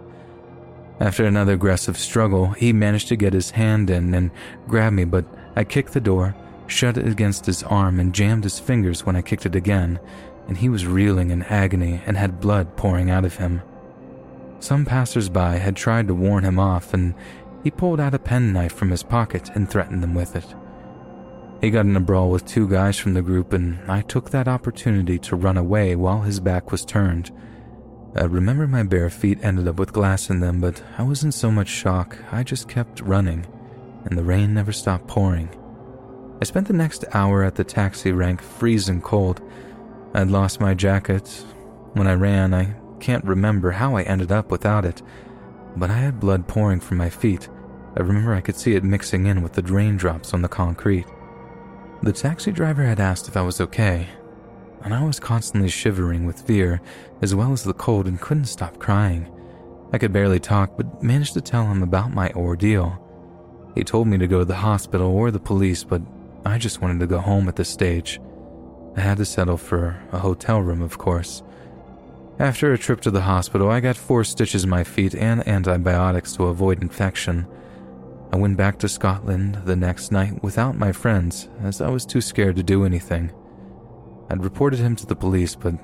After 1.01 1.25
another 1.25 1.55
aggressive 1.55 1.99
struggle, 1.99 2.51
he 2.51 2.73
managed 2.73 3.09
to 3.09 3.17
get 3.17 3.33
his 3.33 3.51
hand 3.51 3.91
in 3.91 4.15
and 4.15 4.31
grab 4.69 4.93
me, 4.93 5.05
but 5.05 5.25
I 5.57 5.65
kicked 5.65 5.93
the 5.93 6.01
door, 6.01 6.37
shut 6.67 6.99
it 6.99 7.09
against 7.09 7.47
his 7.47 7.63
arm, 7.63 7.99
and 7.99 8.15
jammed 8.15 8.45
his 8.45 8.61
fingers 8.61 9.05
when 9.05 9.17
I 9.17 9.23
kicked 9.23 9.47
it 9.47 9.57
again, 9.57 9.99
and 10.47 10.59
he 10.59 10.69
was 10.69 10.87
reeling 10.87 11.31
in 11.31 11.43
agony 11.45 12.03
and 12.07 12.17
had 12.17 12.41
blood 12.41 12.77
pouring 12.77 13.11
out 13.11 13.25
of 13.25 13.37
him. 13.37 13.63
Some 14.61 14.85
passersby 14.85 15.59
had 15.59 15.75
tried 15.75 16.07
to 16.09 16.15
warn 16.15 16.45
him 16.45 16.59
off, 16.59 16.95
and 16.95 17.15
he 17.65 17.71
pulled 17.71 17.99
out 17.99 18.15
a 18.15 18.19
penknife 18.19 18.73
from 18.73 18.91
his 18.91 19.03
pocket 19.03 19.51
and 19.55 19.69
threatened 19.69 20.03
them 20.03 20.15
with 20.15 20.37
it. 20.37 20.55
He 21.61 21.71
got 21.71 21.87
in 21.87 21.97
a 21.97 22.01
brawl 22.01 22.31
with 22.31 22.47
two 22.47 22.69
guys 22.69 22.99
from 22.99 23.15
the 23.15 23.23
group, 23.23 23.53
and 23.53 23.79
I 23.91 24.03
took 24.03 24.31
that 24.31 24.49
opportunity 24.49 25.19
to 25.21 25.37
run 25.37 25.57
away 25.57 25.97
while 25.97 26.21
his 26.21 26.41
back 26.41 26.71
was 26.71 26.85
turned. 26.85 27.31
I 28.15 28.25
remember 28.25 28.67
my 28.67 28.83
bare 28.83 29.11
feet 29.11 29.39
ended 29.43 29.69
up 29.69 29.79
with 29.79 29.93
glass 29.93 30.31
in 30.31 30.41
them, 30.41 30.61
but 30.61 30.83
I 30.99 31.05
was 31.05 31.23
in 31.23 31.33
so 31.33 31.51
much 31.51 31.69
shock, 31.69 32.19
I 32.33 32.43
just 32.43 32.69
kept 32.69 33.01
running, 33.01 33.47
and 34.05 34.17
the 34.19 34.25
rain 34.25 34.53
never 34.55 34.73
stopped 34.73 35.07
pouring. 35.07 35.49
I 36.41 36.45
spent 36.45 36.67
the 36.67 36.73
next 36.73 37.05
hour 37.13 37.45
at 37.45 37.55
the 37.55 37.65
taxi 37.65 38.13
rank 38.13 38.41
freezing 38.41 39.03
cold. 39.03 39.43
I'd 40.15 40.29
lost 40.29 40.61
my 40.61 40.75
jacket. 40.75 41.29
When 41.93 42.07
I 42.07 42.15
ran, 42.15 42.55
I 42.55 42.75
can't 43.01 43.25
remember 43.25 43.73
how 43.73 43.97
I 43.97 44.03
ended 44.03 44.31
up 44.31 44.51
without 44.51 44.85
it, 44.85 45.03
but 45.77 45.91
I 45.91 45.99
had 45.99 46.21
blood 46.21 46.47
pouring 46.47 46.81
from 46.81 46.99
my 46.99 47.11
feet. 47.11 47.49
I 47.97 48.03
remember 48.03 48.35
I 48.35 48.41
could 48.41 48.57
see 48.57 48.75
it 48.75 48.85
mixing 48.85 49.27
in 49.27 49.43
with 49.43 49.55
the 49.55 49.63
raindrops 49.63 50.33
on 50.33 50.43
the 50.43 50.49
concrete. 50.49 51.07
The 52.03 52.13
taxi 52.13 52.53
driver 52.53 52.85
had 52.85 53.01
asked 53.01 53.29
if 53.29 53.37
I 53.37 53.43
was 53.43 53.61
okay, 53.61 54.09
and 54.83 54.95
I 54.95 55.05
was 55.05 55.19
constantly 55.21 55.69
shivering 55.69 56.25
with 56.25 56.43
fear 56.43 56.81
as 57.21 57.35
well 57.35 57.53
as 57.53 57.65
the 57.65 57.75
cold 57.75 58.07
and 58.07 58.21
couldn't 58.21 58.47
stop 58.47 58.79
crying. 58.79 59.31
I 59.93 59.99
could 59.99 60.13
barely 60.13 60.39
talk, 60.39 60.77
but 60.77 61.03
managed 61.03 61.35
to 61.35 61.41
tell 61.41 61.67
him 61.67 61.83
about 61.83 62.15
my 62.15 62.31
ordeal. 62.31 63.07
He 63.75 63.85
told 63.85 64.07
me 64.07 64.19
to 64.19 64.27
go 64.27 64.41
to 64.41 64.45
the 64.45 64.55
hospital 64.55 65.11
or 65.11 65.31
the 65.31 65.41
police, 65.41 65.85
but 65.85 66.03
I 66.45 66.59
just 66.59 66.81
wanted 66.81 67.01
to 67.01 67.07
go 67.07 67.19
home 67.19 67.49
at 67.49 67.57
this 67.57 67.69
stage. 67.69 68.21
I 68.97 69.01
had 69.01 69.19
to 69.19 69.25
settle 69.25 69.57
for 69.57 70.01
a 70.13 70.19
hotel 70.19 70.61
room, 70.61 70.83
of 70.83 70.99
course. 70.99 71.43
After 72.41 72.73
a 72.73 72.79
trip 72.79 73.03
to 73.03 73.11
the 73.11 73.21
hospital, 73.21 73.71
I 73.71 73.81
got 73.81 73.99
four 73.99 74.25
stitches 74.25 74.65
in 74.65 74.71
my 74.71 74.83
feet 74.83 75.15
and 75.15 75.47
antibiotics 75.47 76.33
to 76.33 76.45
avoid 76.45 76.81
infection. 76.81 77.47
I 78.33 78.39
went 78.39 78.57
back 78.57 78.79
to 78.79 78.89
Scotland 78.89 79.61
the 79.67 79.77
next 79.77 80.11
night 80.11 80.43
without 80.43 80.75
my 80.75 80.91
friends, 80.91 81.51
as 81.63 81.83
I 81.83 81.91
was 81.91 82.07
too 82.07 82.23
scared 82.23 82.57
to 82.57 82.63
do 82.63 82.87
anything. 82.87 83.31
I'd 84.31 84.43
reported 84.43 84.79
him 84.79 84.97
to 84.97 85.07
the 85.07 85.15
police, 85.15 85.55
but 85.55 85.75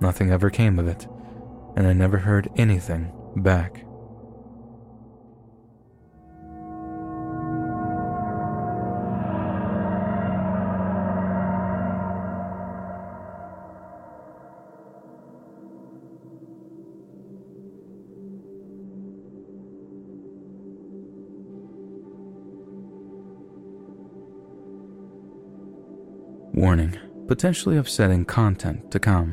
nothing 0.00 0.30
ever 0.30 0.48
came 0.48 0.78
of 0.78 0.86
it, 0.86 1.08
and 1.74 1.88
I 1.88 1.92
never 1.92 2.18
heard 2.18 2.48
anything 2.56 3.10
back. 3.34 3.84
Warning 26.60 26.98
potentially 27.26 27.78
upsetting 27.78 28.26
content 28.26 28.90
to 28.90 28.98
come. 28.98 29.32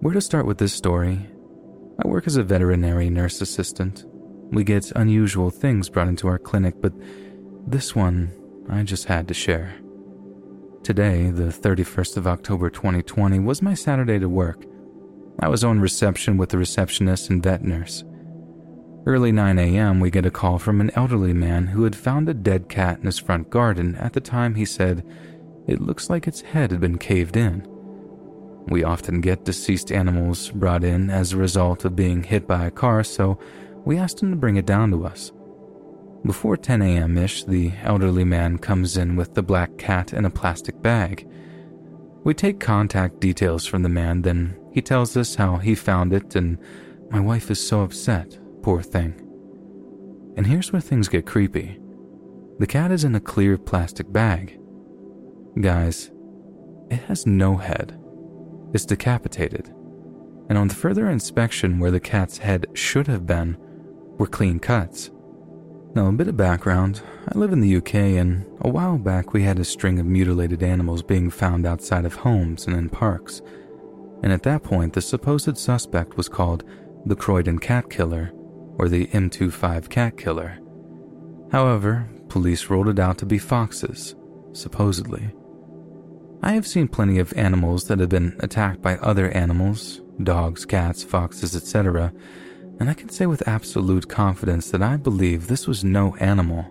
Where 0.00 0.14
to 0.14 0.20
start 0.22 0.46
with 0.46 0.56
this 0.56 0.72
story? 0.72 1.28
I 2.02 2.08
work 2.08 2.26
as 2.26 2.36
a 2.38 2.42
veterinary 2.42 3.10
nurse 3.10 3.42
assistant. 3.42 4.06
We 4.50 4.64
get 4.64 4.90
unusual 4.92 5.50
things 5.50 5.90
brought 5.90 6.08
into 6.08 6.28
our 6.28 6.38
clinic, 6.38 6.76
but 6.80 6.94
this 7.66 7.94
one 7.94 8.32
I 8.70 8.82
just 8.82 9.04
had 9.04 9.28
to 9.28 9.34
share. 9.34 9.74
Today, 10.82 11.28
the 11.28 11.52
31st 11.52 12.16
of 12.16 12.26
October 12.26 12.70
2020, 12.70 13.38
was 13.40 13.60
my 13.60 13.74
Saturday 13.74 14.18
to 14.18 14.28
work. 14.30 14.64
I 15.38 15.48
was 15.48 15.62
on 15.62 15.80
reception 15.80 16.38
with 16.38 16.48
the 16.48 16.56
receptionist 16.56 17.28
and 17.28 17.42
vet 17.42 17.62
nurse. 17.62 18.04
Early 19.04 19.32
9 19.32 19.58
a.m., 19.58 20.00
we 20.00 20.10
get 20.10 20.24
a 20.24 20.30
call 20.30 20.58
from 20.58 20.80
an 20.80 20.92
elderly 20.94 21.34
man 21.34 21.66
who 21.66 21.84
had 21.84 21.94
found 21.94 22.26
a 22.28 22.34
dead 22.34 22.70
cat 22.70 23.00
in 23.00 23.04
his 23.04 23.18
front 23.18 23.50
garden 23.50 23.96
at 23.96 24.14
the 24.14 24.20
time 24.20 24.54
he 24.54 24.64
said 24.64 25.04
it 25.66 25.80
looks 25.80 26.10
like 26.10 26.26
its 26.26 26.40
head 26.40 26.70
had 26.70 26.80
been 26.80 26.98
caved 26.98 27.36
in. 27.36 27.66
We 28.66 28.84
often 28.84 29.20
get 29.20 29.44
deceased 29.44 29.90
animals 29.90 30.50
brought 30.50 30.84
in 30.84 31.10
as 31.10 31.32
a 31.32 31.36
result 31.36 31.84
of 31.84 31.96
being 31.96 32.22
hit 32.22 32.46
by 32.46 32.66
a 32.66 32.70
car, 32.70 33.02
so 33.02 33.38
we 33.84 33.98
asked 33.98 34.22
him 34.22 34.30
to 34.30 34.36
bring 34.36 34.56
it 34.56 34.66
down 34.66 34.90
to 34.92 35.04
us. 35.04 35.32
Before 36.24 36.56
10 36.56 36.82
a.m. 36.82 37.18
ish, 37.18 37.44
the 37.44 37.72
elderly 37.82 38.24
man 38.24 38.58
comes 38.58 38.96
in 38.96 39.16
with 39.16 39.34
the 39.34 39.42
black 39.42 39.76
cat 39.76 40.12
in 40.12 40.24
a 40.24 40.30
plastic 40.30 40.80
bag. 40.80 41.28
We 42.22 42.34
take 42.34 42.60
contact 42.60 43.18
details 43.18 43.66
from 43.66 43.82
the 43.82 43.88
man, 43.88 44.22
then 44.22 44.56
he 44.70 44.80
tells 44.80 45.16
us 45.16 45.34
how 45.34 45.56
he 45.56 45.74
found 45.74 46.12
it, 46.12 46.36
and 46.36 46.58
my 47.10 47.18
wife 47.18 47.50
is 47.50 47.66
so 47.66 47.82
upset, 47.82 48.38
poor 48.62 48.82
thing. 48.82 49.14
And 50.36 50.46
here's 50.46 50.72
where 50.72 50.80
things 50.80 51.08
get 51.08 51.26
creepy 51.26 51.78
the 52.58 52.66
cat 52.66 52.92
is 52.92 53.02
in 53.02 53.16
a 53.16 53.20
clear 53.20 53.58
plastic 53.58 54.12
bag. 54.12 54.61
Guys, 55.60 56.10
it 56.90 56.98
has 57.00 57.26
no 57.26 57.56
head. 57.56 57.98
It's 58.72 58.86
decapitated. 58.86 59.68
And 60.48 60.56
on 60.56 60.68
the 60.68 60.74
further 60.74 61.10
inspection 61.10 61.78
where 61.78 61.90
the 61.90 62.00
cat's 62.00 62.38
head 62.38 62.66
should 62.72 63.06
have 63.06 63.26
been, 63.26 63.58
were 64.18 64.26
clean 64.26 64.58
cuts. 64.58 65.10
Now, 65.94 66.06
a 66.06 66.12
bit 66.12 66.28
of 66.28 66.38
background 66.38 67.02
I 67.28 67.36
live 67.36 67.52
in 67.52 67.60
the 67.60 67.76
UK, 67.76 67.94
and 67.94 68.46
a 68.62 68.68
while 68.68 68.96
back 68.96 69.34
we 69.34 69.42
had 69.42 69.58
a 69.58 69.64
string 69.64 69.98
of 69.98 70.06
mutilated 70.06 70.62
animals 70.62 71.02
being 71.02 71.28
found 71.28 71.66
outside 71.66 72.06
of 72.06 72.14
homes 72.14 72.66
and 72.66 72.74
in 72.74 72.88
parks. 72.88 73.42
And 74.22 74.32
at 74.32 74.42
that 74.44 74.62
point, 74.62 74.94
the 74.94 75.02
supposed 75.02 75.58
suspect 75.58 76.16
was 76.16 76.30
called 76.30 76.64
the 77.04 77.16
Croydon 77.16 77.58
Cat 77.58 77.90
Killer 77.90 78.32
or 78.78 78.88
the 78.88 79.06
M25 79.08 79.90
Cat 79.90 80.16
Killer. 80.16 80.58
However, 81.50 82.08
police 82.28 82.70
ruled 82.70 82.88
it 82.88 82.98
out 82.98 83.18
to 83.18 83.26
be 83.26 83.38
foxes, 83.38 84.14
supposedly. 84.52 85.30
I 86.44 86.54
have 86.54 86.66
seen 86.66 86.88
plenty 86.88 87.20
of 87.20 87.32
animals 87.34 87.84
that 87.84 88.00
have 88.00 88.08
been 88.08 88.34
attacked 88.40 88.82
by 88.82 88.96
other 88.96 89.30
animals 89.30 90.00
dogs, 90.24 90.64
cats, 90.64 91.04
foxes, 91.04 91.54
etc. 91.54 92.12
And 92.80 92.90
I 92.90 92.94
can 92.94 93.08
say 93.08 93.26
with 93.26 93.46
absolute 93.46 94.08
confidence 94.08 94.70
that 94.70 94.82
I 94.82 94.96
believe 94.96 95.46
this 95.46 95.68
was 95.68 95.84
no 95.84 96.16
animal. 96.16 96.66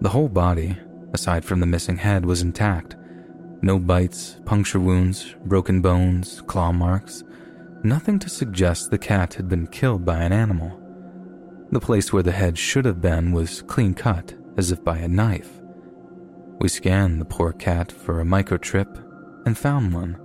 The 0.00 0.08
whole 0.08 0.28
body, 0.28 0.78
aside 1.12 1.44
from 1.44 1.60
the 1.60 1.66
missing 1.66 1.98
head, 1.98 2.24
was 2.24 2.40
intact. 2.42 2.96
No 3.60 3.78
bites, 3.78 4.40
puncture 4.46 4.80
wounds, 4.80 5.34
broken 5.44 5.82
bones, 5.82 6.42
claw 6.46 6.72
marks, 6.72 7.24
nothing 7.84 8.18
to 8.20 8.30
suggest 8.30 8.90
the 8.90 8.98
cat 8.98 9.34
had 9.34 9.48
been 9.48 9.66
killed 9.66 10.04
by 10.04 10.22
an 10.22 10.32
animal. 10.32 10.80
The 11.70 11.80
place 11.80 12.12
where 12.12 12.22
the 12.22 12.32
head 12.32 12.58
should 12.58 12.86
have 12.86 13.00
been 13.00 13.32
was 13.32 13.62
clean 13.62 13.94
cut, 13.94 14.34
as 14.56 14.72
if 14.72 14.82
by 14.82 14.98
a 14.98 15.08
knife. 15.08 15.61
We 16.58 16.68
scanned 16.68 17.20
the 17.20 17.24
poor 17.24 17.52
cat 17.52 17.90
for 17.90 18.20
a 18.20 18.24
microchip 18.24 19.02
and 19.46 19.56
found 19.56 19.92
one. 19.92 20.18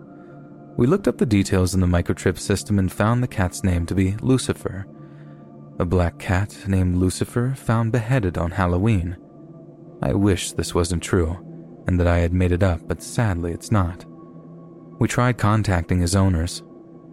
We 0.78 0.86
looked 0.86 1.08
up 1.08 1.18
the 1.18 1.26
details 1.26 1.74
in 1.74 1.82
the 1.82 1.88
microchip 1.88 2.38
system 2.38 2.78
and 2.78 2.92
found 2.92 3.24
the 3.24 3.28
cat's 3.28 3.64
name 3.64 3.86
to 3.88 3.96
be 3.96 4.16
Lucifer. 4.22 4.86
A 5.80 5.86
black 5.86 6.20
cat 6.20 6.58
named 6.68 6.98
Lucifer 6.98 7.54
found 7.56 7.92
beheaded 7.92 8.38
on 8.38 8.52
Halloween. 8.52 9.18
I 10.02 10.14
wish 10.14 10.52
this 10.52 10.76
wasn't 10.76 11.04
true 11.04 11.44
and 11.88 12.00
that 12.00 12.08
I 12.08 12.20
had 12.20 12.34
made 12.34 12.52
it 12.52 12.62
up, 12.62 12.82
but 12.88 13.02
sadly 13.02 13.52
it's 13.54 13.72
not. 13.72 14.06
We 15.00 15.08
tried 15.08 15.38
contacting 15.38 16.00
his 16.00 16.16
owners. 16.16 16.62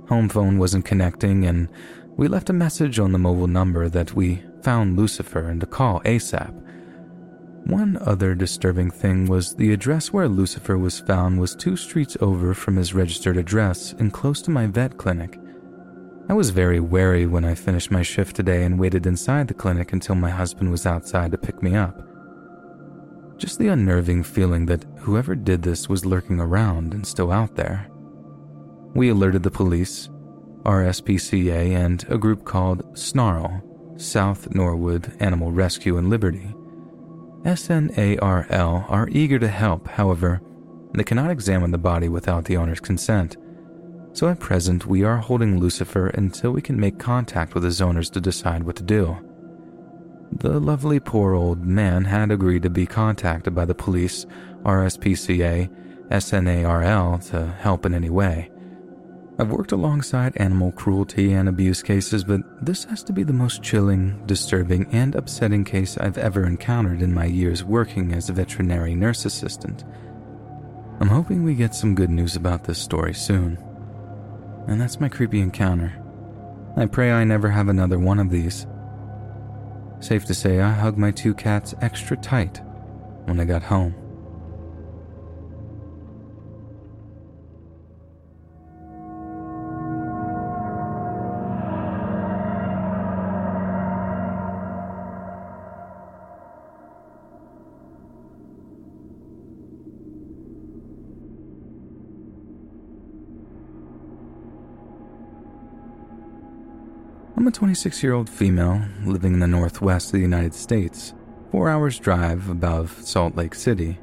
Home 0.08 0.28
phone 0.28 0.58
wasn't 0.58 0.84
connecting, 0.84 1.46
and 1.46 1.68
we 2.16 2.28
left 2.28 2.50
a 2.50 2.54
message 2.54 2.98
on 2.98 3.12
the 3.12 3.18
mobile 3.18 3.46
number 3.46 3.88
that 3.88 4.14
we 4.14 4.42
found 4.62 4.96
Lucifer 4.96 5.48
and 5.48 5.60
to 5.60 5.66
call 5.66 6.00
ASAP. 6.00 6.60
One 7.66 7.96
other 8.02 8.34
disturbing 8.34 8.90
thing 8.90 9.26
was 9.26 9.54
the 9.54 9.72
address 9.72 10.12
where 10.12 10.28
Lucifer 10.28 10.76
was 10.76 11.00
found 11.00 11.40
was 11.40 11.56
two 11.56 11.76
streets 11.76 12.14
over 12.20 12.52
from 12.52 12.76
his 12.76 12.92
registered 12.92 13.38
address 13.38 13.94
and 13.94 14.12
close 14.12 14.42
to 14.42 14.50
my 14.50 14.66
vet 14.66 14.98
clinic. 14.98 15.40
I 16.28 16.34
was 16.34 16.50
very 16.50 16.78
wary 16.78 17.24
when 17.24 17.42
I 17.42 17.54
finished 17.54 17.90
my 17.90 18.02
shift 18.02 18.36
today 18.36 18.64
and 18.64 18.78
waited 18.78 19.06
inside 19.06 19.48
the 19.48 19.54
clinic 19.54 19.94
until 19.94 20.14
my 20.14 20.28
husband 20.28 20.70
was 20.70 20.84
outside 20.84 21.30
to 21.30 21.38
pick 21.38 21.62
me 21.62 21.74
up. 21.74 22.06
Just 23.38 23.58
the 23.58 23.68
unnerving 23.68 24.24
feeling 24.24 24.66
that 24.66 24.84
whoever 24.98 25.34
did 25.34 25.62
this 25.62 25.88
was 25.88 26.04
lurking 26.04 26.40
around 26.40 26.92
and 26.92 27.06
still 27.06 27.32
out 27.32 27.56
there. 27.56 27.88
We 28.94 29.08
alerted 29.08 29.42
the 29.42 29.50
police, 29.50 30.10
RSPCA, 30.64 31.74
and 31.74 32.04
a 32.10 32.18
group 32.18 32.44
called 32.44 32.98
Snarl, 32.98 33.62
South 33.96 34.54
Norwood 34.54 35.16
Animal 35.20 35.50
Rescue 35.50 35.96
and 35.96 36.10
Liberty. 36.10 36.54
SNARL 37.44 38.86
are 38.88 39.08
eager 39.10 39.38
to 39.38 39.48
help, 39.48 39.86
however, 39.88 40.40
they 40.94 41.04
cannot 41.04 41.30
examine 41.30 41.72
the 41.72 41.78
body 41.78 42.08
without 42.08 42.46
the 42.46 42.56
owner's 42.56 42.80
consent. 42.80 43.36
So 44.12 44.28
at 44.28 44.40
present, 44.40 44.86
we 44.86 45.02
are 45.02 45.18
holding 45.18 45.58
Lucifer 45.58 46.06
until 46.08 46.52
we 46.52 46.62
can 46.62 46.80
make 46.80 46.98
contact 46.98 47.54
with 47.54 47.64
his 47.64 47.82
owners 47.82 48.08
to 48.10 48.20
decide 48.20 48.62
what 48.62 48.76
to 48.76 48.82
do. 48.82 49.16
The 50.32 50.58
lovely 50.58 51.00
poor 51.00 51.34
old 51.34 51.64
man 51.64 52.04
had 52.04 52.30
agreed 52.30 52.62
to 52.62 52.70
be 52.70 52.86
contacted 52.86 53.54
by 53.54 53.66
the 53.66 53.74
police, 53.74 54.24
RSPCA, 54.62 55.68
SNARL 56.10 57.18
to 57.18 57.46
help 57.60 57.84
in 57.84 57.94
any 57.94 58.10
way. 58.10 58.50
I've 59.36 59.50
worked 59.50 59.72
alongside 59.72 60.36
animal 60.36 60.70
cruelty 60.70 61.32
and 61.32 61.48
abuse 61.48 61.82
cases, 61.82 62.22
but 62.22 62.40
this 62.64 62.84
has 62.84 63.02
to 63.04 63.12
be 63.12 63.24
the 63.24 63.32
most 63.32 63.64
chilling, 63.64 64.24
disturbing, 64.26 64.86
and 64.92 65.16
upsetting 65.16 65.64
case 65.64 65.98
I've 65.98 66.18
ever 66.18 66.46
encountered 66.46 67.02
in 67.02 67.12
my 67.12 67.24
years 67.24 67.64
working 67.64 68.12
as 68.12 68.28
a 68.28 68.32
veterinary 68.32 68.94
nurse 68.94 69.24
assistant. 69.24 69.84
I'm 71.00 71.08
hoping 71.08 71.42
we 71.42 71.54
get 71.54 71.74
some 71.74 71.96
good 71.96 72.10
news 72.10 72.36
about 72.36 72.62
this 72.62 72.78
story 72.78 73.12
soon. 73.12 73.58
And 74.68 74.80
that's 74.80 75.00
my 75.00 75.08
creepy 75.08 75.40
encounter. 75.40 76.00
I 76.76 76.86
pray 76.86 77.10
I 77.10 77.24
never 77.24 77.50
have 77.50 77.68
another 77.68 77.98
one 77.98 78.20
of 78.20 78.30
these. 78.30 78.68
Safe 79.98 80.24
to 80.26 80.34
say, 80.34 80.60
I 80.60 80.70
hugged 80.70 80.98
my 80.98 81.10
two 81.10 81.34
cats 81.34 81.74
extra 81.80 82.16
tight 82.16 82.62
when 83.24 83.40
I 83.40 83.44
got 83.44 83.64
home. 83.64 83.96
I'm 107.44 107.48
a 107.48 107.52
26 107.52 108.02
year 108.02 108.14
old 108.14 108.30
female 108.30 108.82
living 109.04 109.34
in 109.34 109.40
the 109.40 109.46
northwest 109.46 110.06
of 110.06 110.12
the 110.12 110.20
United 110.20 110.54
States, 110.54 111.12
four 111.50 111.68
hours' 111.68 111.98
drive 111.98 112.48
above 112.48 112.98
Salt 113.02 113.36
Lake 113.36 113.54
City. 113.54 113.98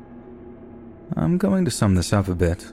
I'm 1.16 1.40
going 1.40 1.66
to 1.66 1.72
sum 1.72 1.96
this 1.96 2.14
up 2.14 2.28
a 2.28 2.36
bit. 2.36 2.72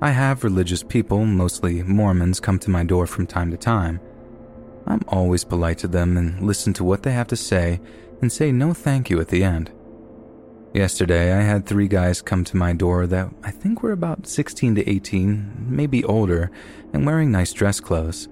I 0.00 0.10
have 0.10 0.44
religious 0.44 0.84
people, 0.84 1.24
mostly 1.26 1.82
Mormons, 1.82 2.38
come 2.38 2.60
to 2.60 2.70
my 2.70 2.84
door 2.84 3.08
from 3.08 3.26
time 3.26 3.50
to 3.50 3.56
time. 3.56 3.98
I'm 4.86 5.00
always 5.08 5.42
polite 5.42 5.78
to 5.78 5.88
them 5.88 6.16
and 6.16 6.40
listen 6.40 6.72
to 6.74 6.84
what 6.84 7.02
they 7.02 7.10
have 7.10 7.26
to 7.26 7.36
say 7.36 7.80
and 8.22 8.30
say 8.30 8.52
no 8.52 8.72
thank 8.72 9.10
you 9.10 9.18
at 9.20 9.30
the 9.30 9.42
end. 9.42 9.72
Yesterday, 10.72 11.32
I 11.32 11.40
had 11.40 11.66
three 11.66 11.88
guys 11.88 12.22
come 12.22 12.44
to 12.44 12.56
my 12.56 12.72
door 12.72 13.08
that 13.08 13.30
I 13.42 13.50
think 13.50 13.82
were 13.82 13.90
about 13.90 14.28
16 14.28 14.76
to 14.76 14.88
18, 14.88 15.66
maybe 15.68 16.04
older, 16.04 16.52
and 16.92 17.04
wearing 17.04 17.32
nice 17.32 17.52
dress 17.52 17.80
clothes. 17.80 18.28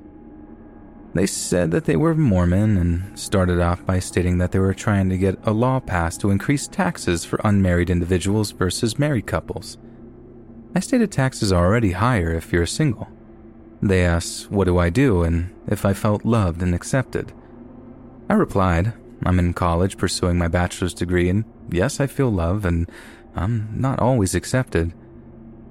They 1.15 1.27
said 1.27 1.71
that 1.73 1.85
they 1.85 1.97
were 1.97 2.15
Mormon 2.15 2.79
and 2.79 3.19
started 3.19 3.61
off 3.61 3.85
by 3.85 3.99
stating 3.99 4.39
that 4.39 4.53
they 4.53 4.59
were 4.59 4.73
trying 4.73 5.11
to 5.11 5.19
get 5.19 5.39
a 5.45 5.53
law 5.53 5.79
passed 5.79 6.21
to 6.23 6.31
increase 6.31 6.67
taxes 6.67 7.25
for 7.25 7.41
unmarried 7.45 7.91
individuals 7.91 8.53
versus 8.53 8.99
married 8.99 9.27
couples. 9.27 9.77
I 10.75 10.81
stated 10.81 11.13
taxes 11.13 11.53
are 11.53 11.67
already 11.67 11.93
higher 11.93 12.33
if 12.33 12.51
you're 12.51 12.65
single. 12.65 13.09
They 13.83 14.05
asked, 14.05 14.51
What 14.51 14.65
do 14.65 14.79
I 14.79 14.89
do? 14.89 15.23
and 15.23 15.55
if 15.67 15.85
I 15.85 15.93
felt 15.93 16.25
loved 16.25 16.63
and 16.63 16.75
accepted. 16.75 17.33
I 18.31 18.35
replied, 18.35 18.95
I'm 19.25 19.39
in 19.39 19.53
college 19.53 19.99
pursuing 19.99 20.39
my 20.39 20.49
bachelor's 20.49 20.95
degree, 20.95 21.29
and 21.29 21.45
yes, 21.71 22.01
I 22.01 22.07
feel 22.07 22.31
love, 22.31 22.65
and 22.65 22.91
I'm 23.37 23.69
not 23.75 24.01
always 24.01 24.35
accepted. 24.35 24.95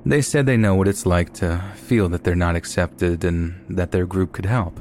They 0.05 0.21
said 0.21 0.45
they 0.45 0.57
know 0.57 0.75
what 0.75 0.87
it's 0.87 1.05
like 1.05 1.33
to 1.35 1.63
feel 1.75 2.09
that 2.09 2.23
they're 2.23 2.35
not 2.35 2.55
accepted 2.55 3.23
and 3.23 3.63
that 3.69 3.91
their 3.91 4.05
group 4.05 4.31
could 4.33 4.45
help. 4.45 4.79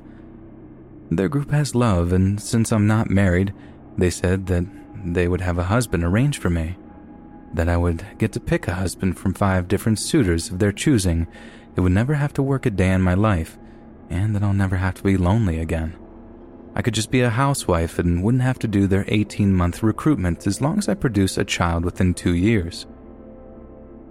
Their 1.11 1.29
group 1.29 1.51
has 1.51 1.75
love, 1.75 2.13
and 2.13 2.41
since 2.41 2.71
I'm 2.71 2.87
not 2.87 3.11
married, 3.11 3.53
they 3.99 4.11
said 4.11 4.47
that 4.47 4.65
they 5.05 5.27
would 5.27 5.41
have 5.41 5.59
a 5.59 5.65
husband 5.65 6.05
arranged 6.05 6.41
for 6.41 6.51
me. 6.51 6.77
That 7.53 7.69
I 7.69 7.77
would 7.77 8.05
get 8.19 8.33
to 8.33 8.41
pick 8.41 8.69
a 8.69 8.75
husband 8.75 9.19
from 9.19 9.35
five 9.35 9.67
different 9.67 9.99
suitors 9.99 10.51
of 10.51 10.61
their 10.61 10.71
choosing. 10.71 11.27
It 11.75 11.81
would 11.81 11.93
never 11.93 12.15
have 12.15 12.33
to 12.35 12.43
work 12.43 12.65
a 12.65 12.71
day 12.71 12.93
in 12.93 13.03
my 13.03 13.15
life, 13.15 13.59
and 14.09 14.37
that 14.37 14.45
I'll 14.45 14.53
never 14.53 14.77
have 14.77 14.95
to 14.95 15.03
be 15.03 15.17
lonely 15.17 15.59
again. 15.59 15.97
I 16.77 16.83
could 16.83 16.95
just 16.95 17.11
be 17.11 17.23
a 17.23 17.31
housewife 17.31 17.99
and 17.99 18.23
wouldn't 18.23 18.45
have 18.45 18.61
to 18.61 18.69
do 18.69 18.87
their 18.87 19.05
18 19.09 19.53
month 19.53 19.83
recruitment 19.83 20.47
as 20.47 20.61
long 20.61 20.79
as 20.79 20.89
I 20.89 20.95
produce 20.95 21.37
a 21.37 21.45
child 21.45 21.85
within 21.85 22.15
two 22.15 22.35
years. 22.35 22.87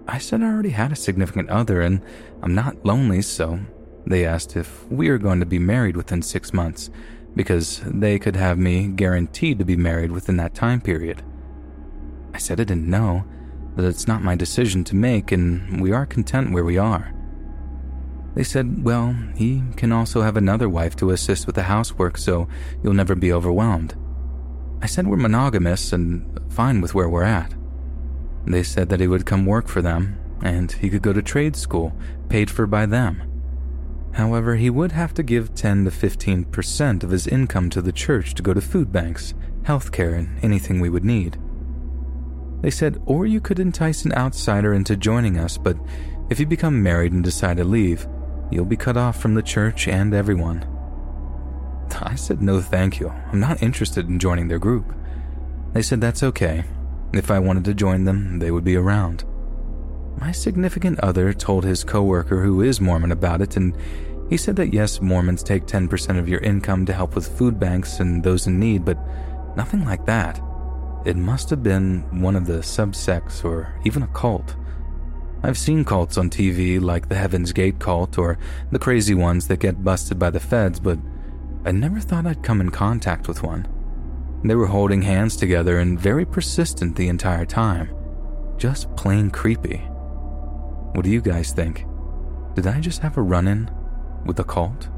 I 0.06 0.18
said 0.18 0.42
I 0.42 0.48
already 0.48 0.72
had 0.72 0.92
a 0.92 0.98
significant 0.98 1.50
other 1.50 1.82
and 1.82 2.02
I'm 2.44 2.54
not 2.54 2.84
lonely, 2.86 3.22
so 3.22 3.60
they 4.10 4.26
asked 4.26 4.58
if 4.58 4.86
we 4.92 5.10
were 5.10 5.18
going 5.18 5.40
to 5.40 5.46
be 5.46 5.60
married 5.60 5.96
within 5.96 6.22
six 6.22 6.52
months, 6.52 6.90
because 7.36 7.82
they 7.86 8.20
could 8.20 8.36
have 8.36 8.58
me 8.58 8.88
guaranteed 8.88 9.60
to 9.60 9.66
be 9.66 9.78
married 9.78 10.12
within 10.12 10.38
that 10.38 10.56
time 10.56 10.82
period. 10.82 11.24
I 12.34 12.40
said 12.40 12.60
I 12.60 12.64
didn't 12.64 12.90
know, 12.90 13.24
that 13.76 13.86
it's 13.86 14.08
not 14.08 14.24
my 14.24 14.36
decision 14.36 14.84
to 14.86 14.96
make, 14.96 15.32
and 15.32 15.80
we 15.80 15.92
are 15.92 16.06
content 16.06 16.52
where 16.52 16.66
we 16.66 16.78
are. 16.78 17.14
They 18.36 18.44
said, 18.44 18.84
well, 18.84 19.16
he 19.36 19.64
can 19.76 19.92
also 19.92 20.22
have 20.22 20.38
another 20.38 20.68
wife 20.68 20.96
to 20.98 21.12
assist 21.12 21.46
with 21.46 21.56
the 21.56 21.64
housework, 21.64 22.18
so 22.18 22.48
you'll 22.84 22.94
never 22.94 23.16
be 23.16 23.32
overwhelmed. 23.32 23.96
I 24.82 24.88
said 24.88 25.08
we're 25.08 25.18
monogamous 25.18 25.94
and 25.94 26.40
fine 26.52 26.82
with 26.82 26.96
where 26.96 27.10
we're 27.10 27.24
at. 27.24 27.54
They 28.46 28.64
said 28.64 28.90
that 28.90 29.00
he 29.00 29.08
would 29.08 29.26
come 29.26 29.46
work 29.46 29.68
for 29.68 29.82
them, 29.82 30.18
and 30.42 30.72
he 30.72 30.90
could 30.90 31.02
go 31.02 31.14
to 31.14 31.22
trade 31.22 31.56
school, 31.56 31.94
paid 32.30 32.50
for 32.50 32.66
by 32.66 32.86
them. 32.86 33.29
However, 34.14 34.56
he 34.56 34.70
would 34.70 34.92
have 34.92 35.14
to 35.16 35.24
give 35.24 35.54
10 35.56 35.86
to 35.86 35.92
15% 35.92 37.04
of 37.04 37.12
his 37.12 37.28
income 37.28 37.70
to 37.70 37.82
the 37.82 37.92
church 37.92 38.34
to 38.36 38.44
go 38.44 38.54
to 38.54 38.62
food 38.62 38.92
banks, 38.92 39.34
healthcare, 39.64 40.18
and 40.18 40.44
anything 40.44 40.80
we 40.80 40.90
would 40.90 41.06
need. 41.06 41.38
They 42.62 42.72
said, 42.72 43.02
or 43.06 43.26
you 43.26 43.40
could 43.40 43.60
entice 43.60 44.04
an 44.06 44.14
outsider 44.14 44.74
into 44.74 44.98
joining 44.98 45.38
us, 45.38 45.58
but 45.58 45.78
if 46.30 46.40
you 46.40 46.46
become 46.46 46.84
married 46.84 47.14
and 47.14 47.24
decide 47.24 47.58
to 47.58 47.64
leave, 47.64 48.08
you'll 48.52 48.66
be 48.66 48.76
cut 48.76 48.98
off 48.98 49.22
from 49.22 49.36
the 49.36 49.42
church 49.42 49.88
and 49.88 50.14
everyone. 50.14 50.66
I 52.02 52.16
said, 52.16 52.42
no 52.42 52.62
thank 52.62 53.00
you. 53.00 53.10
I'm 53.10 53.40
not 53.40 53.64
interested 53.64 54.08
in 54.08 54.20
joining 54.20 54.48
their 54.48 54.60
group. 54.60 54.94
They 55.74 55.82
said 55.82 56.02
that's 56.02 56.24
okay. 56.24 56.64
If 57.14 57.32
I 57.32 57.40
wanted 57.40 57.66
to 57.66 57.74
join 57.74 58.04
them, 58.04 58.40
they 58.40 58.52
would 58.52 58.64
be 58.64 58.76
around. 58.76 59.24
My 60.20 60.34
significant 60.34 61.00
other 61.00 61.32
told 61.32 61.64
his 61.64 61.86
coworker 61.86 62.44
who 62.44 62.62
is 62.62 62.82
Mormon 62.82 63.14
about 63.14 63.42
it, 63.42 63.56
and 63.56 63.74
he 64.30 64.36
said 64.36 64.58
that 64.58 64.74
yes, 64.74 65.02
Mormons 65.02 65.44
take 65.44 65.66
10% 65.66 66.20
of 66.20 66.28
your 66.28 66.42
income 66.42 66.86
to 66.86 66.94
help 66.94 67.16
with 67.16 67.38
food 67.38 67.58
banks 67.58 68.00
and 68.02 68.22
those 68.22 68.46
in 68.46 68.60
need, 68.60 68.84
but 68.84 68.98
nothing 69.56 69.86
like 69.86 70.06
that. 70.06 70.42
It 71.06 71.16
must 71.16 71.50
have 71.50 71.64
been 71.64 72.02
one 72.22 72.36
of 72.36 72.46
the 72.46 72.60
subsects 72.60 73.46
or 73.46 73.74
even 73.86 74.04
a 74.04 74.08
cult. 74.08 74.56
I've 75.42 75.58
seen 75.58 75.86
cults 75.86 76.18
on 76.18 76.30
TV 76.30 76.82
like 76.82 77.08
the 77.08 77.16
Heaven's 77.16 77.54
Gate 77.54 77.80
cult 77.80 78.18
or 78.18 78.38
the 78.72 78.80
crazy 78.80 79.14
ones 79.14 79.48
that 79.48 79.62
get 79.62 79.86
busted 79.86 80.20
by 80.20 80.32
the 80.32 80.40
feds, 80.42 80.82
but 80.82 81.00
I 81.64 81.72
never 81.72 82.02
thought 82.02 82.26
I'd 82.26 82.44
come 82.44 82.60
in 82.60 82.72
contact 82.72 83.30
with 83.30 83.42
one. 83.42 83.68
They 84.44 84.56
were 84.56 84.68
holding 84.68 85.02
hands 85.02 85.38
together 85.38 85.80
and 85.80 85.98
very 86.00 86.26
persistent 86.26 86.98
the 86.98 87.08
entire 87.08 87.46
time. 87.46 87.90
Just 88.58 88.94
plain 88.98 89.30
creepy. 89.30 89.89
What 90.94 91.04
do 91.04 91.12
you 91.12 91.22
guys 91.22 91.52
think? 91.52 91.86
Did 92.56 92.68
I 92.68 92.80
just 92.80 93.02
have 93.02 93.18
a 93.18 93.22
run 93.22 93.48
in 93.48 93.70
with 94.26 94.40
a 94.40 94.44
cult? 94.44 94.90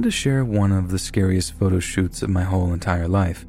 Wanted 0.00 0.12
to 0.12 0.16
share 0.16 0.46
one 0.46 0.72
of 0.72 0.90
the 0.90 0.98
scariest 0.98 1.52
photo 1.58 1.78
shoots 1.78 2.22
of 2.22 2.30
my 2.30 2.42
whole 2.42 2.72
entire 2.72 3.06
life, 3.06 3.44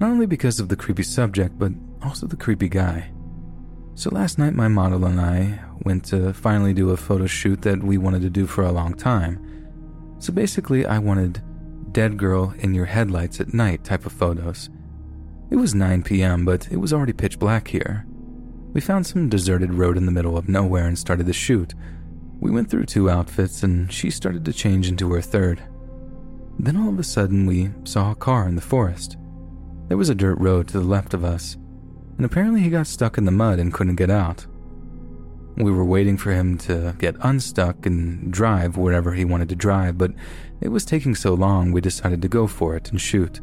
not 0.00 0.10
only 0.10 0.24
because 0.24 0.58
of 0.58 0.70
the 0.70 0.74
creepy 0.74 1.02
subject, 1.02 1.58
but 1.58 1.70
also 2.02 2.26
the 2.26 2.34
creepy 2.34 2.66
guy. 2.66 3.10
So 3.94 4.08
last 4.08 4.38
night, 4.38 4.54
my 4.54 4.68
model 4.68 5.04
and 5.04 5.20
I 5.20 5.62
went 5.84 6.06
to 6.06 6.32
finally 6.32 6.72
do 6.72 6.88
a 6.88 6.96
photo 6.96 7.26
shoot 7.26 7.60
that 7.60 7.82
we 7.82 7.98
wanted 7.98 8.22
to 8.22 8.30
do 8.30 8.46
for 8.46 8.64
a 8.64 8.72
long 8.72 8.94
time. 8.94 9.38
So 10.18 10.32
basically, 10.32 10.86
I 10.86 10.98
wanted 10.98 11.42
dead 11.92 12.16
girl 12.16 12.54
in 12.60 12.72
your 12.72 12.86
headlights 12.86 13.38
at 13.38 13.52
night 13.52 13.84
type 13.84 14.06
of 14.06 14.12
photos. 14.12 14.70
It 15.50 15.56
was 15.56 15.74
9 15.74 16.04
p.m., 16.04 16.46
but 16.46 16.72
it 16.72 16.78
was 16.78 16.94
already 16.94 17.12
pitch 17.12 17.38
black 17.38 17.68
here. 17.68 18.06
We 18.72 18.80
found 18.80 19.06
some 19.06 19.28
deserted 19.28 19.74
road 19.74 19.98
in 19.98 20.06
the 20.06 20.12
middle 20.12 20.38
of 20.38 20.48
nowhere 20.48 20.86
and 20.86 20.98
started 20.98 21.26
the 21.26 21.34
shoot, 21.34 21.74
we 22.42 22.50
went 22.50 22.68
through 22.68 22.86
two 22.86 23.08
outfits 23.08 23.62
and 23.62 23.92
she 23.92 24.10
started 24.10 24.44
to 24.46 24.52
change 24.52 24.88
into 24.88 25.12
her 25.12 25.20
third. 25.20 25.62
Then 26.58 26.76
all 26.76 26.90
of 26.90 26.98
a 26.98 27.04
sudden, 27.04 27.46
we 27.46 27.70
saw 27.84 28.12
a 28.12 28.16
car 28.16 28.48
in 28.48 28.54
the 28.54 28.60
forest. 28.60 29.16
There 29.88 29.96
was 29.96 30.08
a 30.08 30.14
dirt 30.14 30.38
road 30.38 30.68
to 30.68 30.78
the 30.78 30.86
left 30.86 31.14
of 31.14 31.24
us, 31.24 31.56
and 32.16 32.24
apparently 32.24 32.60
he 32.60 32.70
got 32.70 32.86
stuck 32.86 33.18
in 33.18 33.24
the 33.24 33.30
mud 33.30 33.58
and 33.58 33.72
couldn't 33.72 33.96
get 33.96 34.10
out. 34.10 34.46
We 35.56 35.70
were 35.70 35.84
waiting 35.84 36.16
for 36.16 36.32
him 36.32 36.56
to 36.58 36.94
get 36.98 37.16
unstuck 37.20 37.84
and 37.84 38.32
drive 38.32 38.76
wherever 38.76 39.12
he 39.12 39.24
wanted 39.24 39.48
to 39.50 39.56
drive, 39.56 39.98
but 39.98 40.12
it 40.60 40.68
was 40.68 40.84
taking 40.84 41.14
so 41.14 41.34
long 41.34 41.72
we 41.72 41.80
decided 41.80 42.22
to 42.22 42.28
go 42.28 42.46
for 42.46 42.74
it 42.74 42.90
and 42.90 43.00
shoot. 43.00 43.40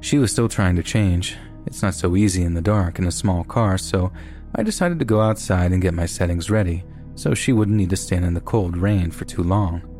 She 0.00 0.18
was 0.18 0.30
still 0.30 0.48
trying 0.48 0.76
to 0.76 0.82
change. 0.82 1.36
It's 1.66 1.82
not 1.82 1.94
so 1.94 2.16
easy 2.16 2.42
in 2.42 2.54
the 2.54 2.60
dark 2.60 2.98
in 2.98 3.06
a 3.06 3.12
small 3.12 3.44
car, 3.44 3.78
so 3.78 4.12
I 4.54 4.62
decided 4.62 4.98
to 4.98 5.04
go 5.04 5.20
outside 5.20 5.72
and 5.72 5.82
get 5.82 5.94
my 5.94 6.06
settings 6.06 6.50
ready 6.50 6.84
so 7.14 7.34
she 7.34 7.52
wouldn't 7.52 7.76
need 7.76 7.90
to 7.90 7.96
stand 7.96 8.24
in 8.24 8.34
the 8.34 8.40
cold 8.40 8.76
rain 8.76 9.10
for 9.10 9.24
too 9.24 9.42
long. 9.42 9.91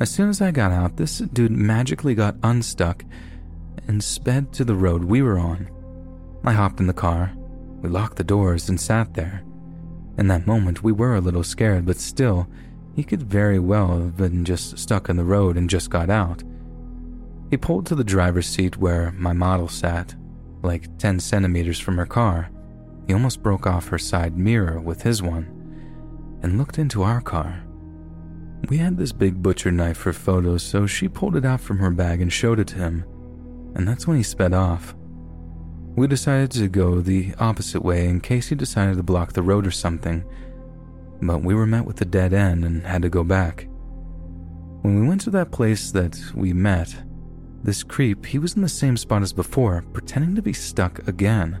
As 0.00 0.10
soon 0.10 0.30
as 0.30 0.40
I 0.40 0.50
got 0.50 0.72
out, 0.72 0.96
this 0.96 1.18
dude 1.18 1.50
magically 1.52 2.14
got 2.14 2.36
unstuck 2.42 3.04
and 3.86 4.02
sped 4.02 4.50
to 4.54 4.64
the 4.64 4.74
road 4.74 5.04
we 5.04 5.20
were 5.20 5.38
on. 5.38 5.68
I 6.42 6.52
hopped 6.52 6.80
in 6.80 6.86
the 6.86 6.94
car, 6.94 7.32
we 7.82 7.90
locked 7.90 8.16
the 8.16 8.24
doors, 8.24 8.70
and 8.70 8.80
sat 8.80 9.12
there. 9.12 9.42
In 10.16 10.26
that 10.28 10.46
moment, 10.46 10.82
we 10.82 10.90
were 10.90 11.16
a 11.16 11.20
little 11.20 11.44
scared, 11.44 11.84
but 11.84 11.98
still, 11.98 12.48
he 12.96 13.04
could 13.04 13.22
very 13.22 13.58
well 13.58 13.88
have 13.88 14.16
been 14.16 14.42
just 14.46 14.78
stuck 14.78 15.10
in 15.10 15.16
the 15.16 15.24
road 15.24 15.58
and 15.58 15.68
just 15.68 15.90
got 15.90 16.08
out. 16.08 16.42
He 17.50 17.58
pulled 17.58 17.84
to 17.86 17.94
the 17.94 18.02
driver's 18.02 18.46
seat 18.46 18.78
where 18.78 19.12
my 19.12 19.34
model 19.34 19.68
sat, 19.68 20.14
like 20.62 20.96
10 20.96 21.20
centimeters 21.20 21.78
from 21.78 21.98
her 21.98 22.06
car. 22.06 22.48
He 23.06 23.12
almost 23.12 23.42
broke 23.42 23.66
off 23.66 23.88
her 23.88 23.98
side 23.98 24.38
mirror 24.38 24.80
with 24.80 25.02
his 25.02 25.22
one, 25.22 26.38
and 26.42 26.56
looked 26.56 26.78
into 26.78 27.02
our 27.02 27.20
car. 27.20 27.64
We 28.68 28.78
had 28.78 28.96
this 28.96 29.12
big 29.12 29.42
butcher 29.42 29.70
knife 29.72 29.96
for 29.96 30.12
photos, 30.12 30.62
so 30.62 30.86
she 30.86 31.08
pulled 31.08 31.36
it 31.36 31.44
out 31.44 31.60
from 31.60 31.78
her 31.78 31.90
bag 31.90 32.20
and 32.20 32.32
showed 32.32 32.60
it 32.60 32.68
to 32.68 32.76
him, 32.76 33.04
and 33.74 33.86
that's 33.86 34.06
when 34.06 34.16
he 34.16 34.22
sped 34.22 34.52
off. 34.52 34.94
We 35.96 36.06
decided 36.06 36.52
to 36.52 36.68
go 36.68 37.00
the 37.00 37.34
opposite 37.38 37.82
way 37.82 38.06
in 38.06 38.20
case 38.20 38.48
he 38.48 38.54
decided 38.54 38.96
to 38.96 39.02
block 39.02 39.32
the 39.32 39.42
road 39.42 39.66
or 39.66 39.72
something, 39.72 40.24
but 41.20 41.42
we 41.42 41.54
were 41.54 41.66
met 41.66 41.84
with 41.84 42.00
a 42.00 42.04
dead 42.04 42.32
end 42.32 42.64
and 42.64 42.86
had 42.86 43.02
to 43.02 43.08
go 43.08 43.24
back. 43.24 43.66
When 44.82 45.00
we 45.00 45.08
went 45.08 45.20
to 45.22 45.30
that 45.30 45.50
place 45.50 45.90
that 45.90 46.18
we 46.34 46.52
met, 46.52 46.94
this 47.62 47.82
creep, 47.82 48.24
he 48.24 48.38
was 48.38 48.54
in 48.54 48.62
the 48.62 48.68
same 48.68 48.96
spot 48.96 49.22
as 49.22 49.32
before, 49.32 49.84
pretending 49.92 50.34
to 50.36 50.42
be 50.42 50.52
stuck 50.52 51.06
again. 51.08 51.58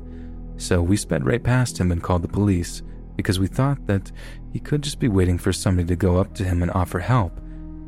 So 0.56 0.80
we 0.80 0.96
sped 0.96 1.26
right 1.26 1.42
past 1.42 1.78
him 1.78 1.92
and 1.92 2.02
called 2.02 2.22
the 2.22 2.28
police 2.28 2.82
because 3.20 3.38
we 3.38 3.46
thought 3.46 3.86
that 3.86 4.10
he 4.52 4.58
could 4.58 4.82
just 4.82 4.98
be 4.98 5.08
waiting 5.08 5.38
for 5.38 5.52
somebody 5.52 5.86
to 5.88 5.96
go 5.96 6.16
up 6.16 6.34
to 6.34 6.44
him 6.44 6.62
and 6.62 6.70
offer 6.72 6.98
help 6.98 7.38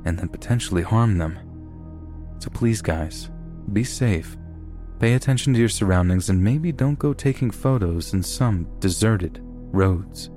and 0.04 0.18
then 0.18 0.28
potentially 0.28 0.82
harm 0.82 1.18
them. 1.18 1.38
So 2.38 2.50
please, 2.50 2.82
guys, 2.82 3.30
be 3.72 3.84
safe 3.84 4.36
Pay 5.02 5.14
attention 5.14 5.52
to 5.52 5.58
your 5.58 5.68
surroundings 5.68 6.30
and 6.30 6.40
maybe 6.40 6.70
don't 6.70 6.96
go 6.96 7.12
taking 7.12 7.50
photos 7.50 8.14
in 8.14 8.22
some 8.22 8.68
deserted 8.78 9.40
roads. 9.42 10.30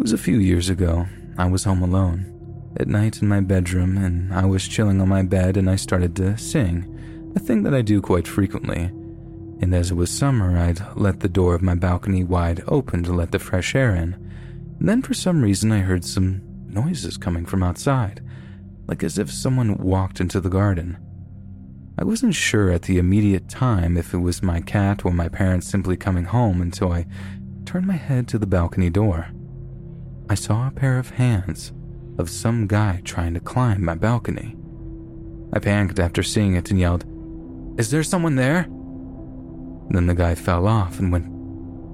Was 0.00 0.12
a 0.14 0.18
few 0.18 0.38
years 0.38 0.70
ago. 0.70 1.06
I 1.36 1.46
was 1.46 1.64
home 1.64 1.82
alone, 1.82 2.72
at 2.78 2.88
night 2.88 3.20
in 3.20 3.28
my 3.28 3.40
bedroom, 3.40 3.98
and 3.98 4.32
I 4.32 4.46
was 4.46 4.66
chilling 4.66 4.98
on 4.98 5.10
my 5.10 5.22
bed 5.22 5.58
and 5.58 5.68
I 5.68 5.76
started 5.76 6.16
to 6.16 6.38
sing, 6.38 7.32
a 7.36 7.38
thing 7.38 7.64
that 7.64 7.74
I 7.74 7.82
do 7.82 8.00
quite 8.00 8.26
frequently. 8.26 8.84
And 9.60 9.74
as 9.74 9.90
it 9.90 9.96
was 9.96 10.10
summer, 10.10 10.56
I'd 10.56 10.96
let 10.96 11.20
the 11.20 11.28
door 11.28 11.54
of 11.54 11.60
my 11.60 11.74
balcony 11.74 12.24
wide 12.24 12.62
open 12.66 13.02
to 13.04 13.12
let 13.12 13.30
the 13.30 13.38
fresh 13.38 13.74
air 13.74 13.94
in. 13.94 14.14
And 14.78 14.88
then 14.88 15.02
for 15.02 15.12
some 15.12 15.42
reason, 15.42 15.70
I 15.70 15.80
heard 15.80 16.06
some 16.06 16.40
noises 16.66 17.18
coming 17.18 17.44
from 17.44 17.62
outside, 17.62 18.22
like 18.86 19.02
as 19.02 19.18
if 19.18 19.30
someone 19.30 19.76
walked 19.76 20.18
into 20.18 20.40
the 20.40 20.48
garden. 20.48 20.96
I 21.98 22.04
wasn't 22.04 22.34
sure 22.34 22.70
at 22.70 22.82
the 22.82 22.96
immediate 22.96 23.50
time 23.50 23.98
if 23.98 24.14
it 24.14 24.18
was 24.18 24.42
my 24.42 24.62
cat 24.62 25.04
or 25.04 25.12
my 25.12 25.28
parents 25.28 25.68
simply 25.68 25.98
coming 25.98 26.24
home 26.24 26.62
until 26.62 26.90
I 26.90 27.04
turned 27.66 27.86
my 27.86 27.96
head 27.96 28.28
to 28.28 28.38
the 28.38 28.46
balcony 28.46 28.88
door. 28.88 29.28
I 30.30 30.34
saw 30.34 30.68
a 30.68 30.70
pair 30.70 30.96
of 30.96 31.10
hands 31.10 31.72
of 32.16 32.30
some 32.30 32.68
guy 32.68 33.00
trying 33.04 33.34
to 33.34 33.40
climb 33.40 33.84
my 33.84 33.96
balcony. 33.96 34.56
I 35.52 35.58
panicked 35.58 35.98
after 35.98 36.22
seeing 36.22 36.54
it 36.54 36.70
and 36.70 36.78
yelled, 36.78 37.04
Is 37.80 37.90
there 37.90 38.04
someone 38.04 38.36
there? 38.36 38.62
Then 39.88 40.06
the 40.06 40.14
guy 40.14 40.36
fell 40.36 40.68
off 40.68 41.00
and 41.00 41.10
went, 41.10 41.26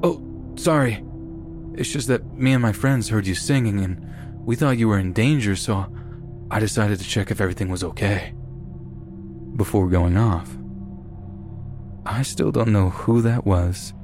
Oh, 0.03 0.23
sorry. 0.59 1.03
It's 1.77 1.91
just 1.91 2.09
that 2.09 2.31
me 2.35 2.53
and 2.53 2.61
my 2.61 2.73
friends 2.73 3.09
heard 3.09 3.27
you 3.27 3.35
singing 3.35 3.81
and 3.81 4.07
we 4.45 4.55
thought 4.55 4.77
you 4.77 4.89
were 4.89 4.99
in 4.99 5.15
danger, 5.15 5.57
so 5.57 5.87
I 6.51 6.61
decided 6.61 6.99
to 6.99 7.09
check 7.09 7.31
if 7.31 7.41
everything 7.41 7.71
was 7.71 7.85
okay. 7.85 8.35
Before 9.57 9.89
going 9.89 10.19
off, 10.19 10.55
I 12.05 12.21
still 12.21 12.53
don't 12.53 12.69
know 12.69 12.91
who 12.91 13.23
that 13.23 13.47
was 13.47 13.95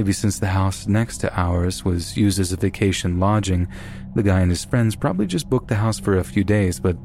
Maybe 0.00 0.14
since 0.14 0.38
the 0.38 0.46
house 0.46 0.86
next 0.86 1.18
to 1.18 1.38
ours 1.38 1.84
was 1.84 2.16
used 2.16 2.40
as 2.40 2.52
a 2.52 2.56
vacation 2.56 3.20
lodging, 3.20 3.68
the 4.14 4.22
guy 4.22 4.40
and 4.40 4.50
his 4.50 4.64
friends 4.64 4.96
probably 4.96 5.26
just 5.26 5.50
booked 5.50 5.68
the 5.68 5.74
house 5.74 6.00
for 6.00 6.16
a 6.16 6.24
few 6.24 6.42
days, 6.42 6.80
but 6.80 6.96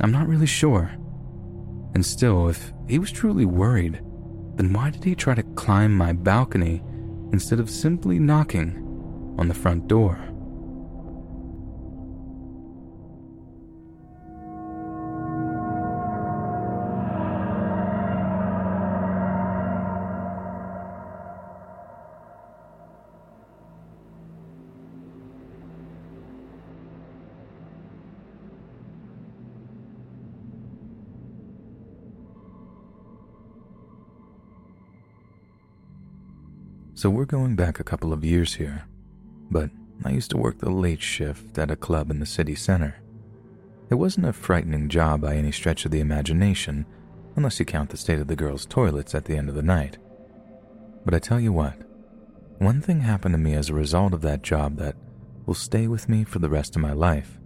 I'm 0.00 0.12
not 0.12 0.26
really 0.26 0.46
sure. 0.46 0.90
And 1.94 2.02
still, 2.02 2.48
if 2.48 2.72
he 2.88 2.98
was 2.98 3.12
truly 3.12 3.44
worried, 3.44 4.00
then 4.54 4.72
why 4.72 4.88
did 4.88 5.04
he 5.04 5.14
try 5.14 5.34
to 5.34 5.42
climb 5.42 5.94
my 5.94 6.14
balcony 6.14 6.82
instead 7.34 7.60
of 7.60 7.68
simply 7.68 8.18
knocking 8.18 8.78
on 9.38 9.48
the 9.48 9.52
front 9.52 9.86
door? 9.86 10.18
So 37.02 37.10
we're 37.10 37.24
going 37.24 37.56
back 37.56 37.80
a 37.80 37.82
couple 37.82 38.12
of 38.12 38.24
years 38.24 38.54
here, 38.54 38.84
but 39.50 39.70
I 40.04 40.10
used 40.10 40.30
to 40.30 40.36
work 40.36 40.58
the 40.58 40.70
late 40.70 41.02
shift 41.02 41.58
at 41.58 41.68
a 41.68 41.74
club 41.74 42.12
in 42.12 42.20
the 42.20 42.26
city 42.26 42.54
center. 42.54 42.94
It 43.90 43.96
wasn't 43.96 44.26
a 44.26 44.32
frightening 44.32 44.88
job 44.88 45.22
by 45.22 45.34
any 45.34 45.50
stretch 45.50 45.84
of 45.84 45.90
the 45.90 45.98
imagination, 45.98 46.86
unless 47.34 47.58
you 47.58 47.64
count 47.64 47.90
the 47.90 47.96
state 47.96 48.20
of 48.20 48.28
the 48.28 48.36
girls' 48.36 48.66
toilets 48.66 49.16
at 49.16 49.24
the 49.24 49.36
end 49.36 49.48
of 49.48 49.56
the 49.56 49.64
night. 49.64 49.98
But 51.04 51.12
I 51.12 51.18
tell 51.18 51.40
you 51.40 51.52
what, 51.52 51.74
one 52.58 52.80
thing 52.80 53.00
happened 53.00 53.34
to 53.34 53.38
me 53.38 53.54
as 53.54 53.68
a 53.68 53.74
result 53.74 54.14
of 54.14 54.22
that 54.22 54.42
job 54.42 54.76
that 54.76 54.94
will 55.44 55.54
stay 55.54 55.88
with 55.88 56.08
me 56.08 56.22
for 56.22 56.38
the 56.38 56.48
rest 56.48 56.76
of 56.76 56.82
my 56.82 56.92
life. 56.92 57.36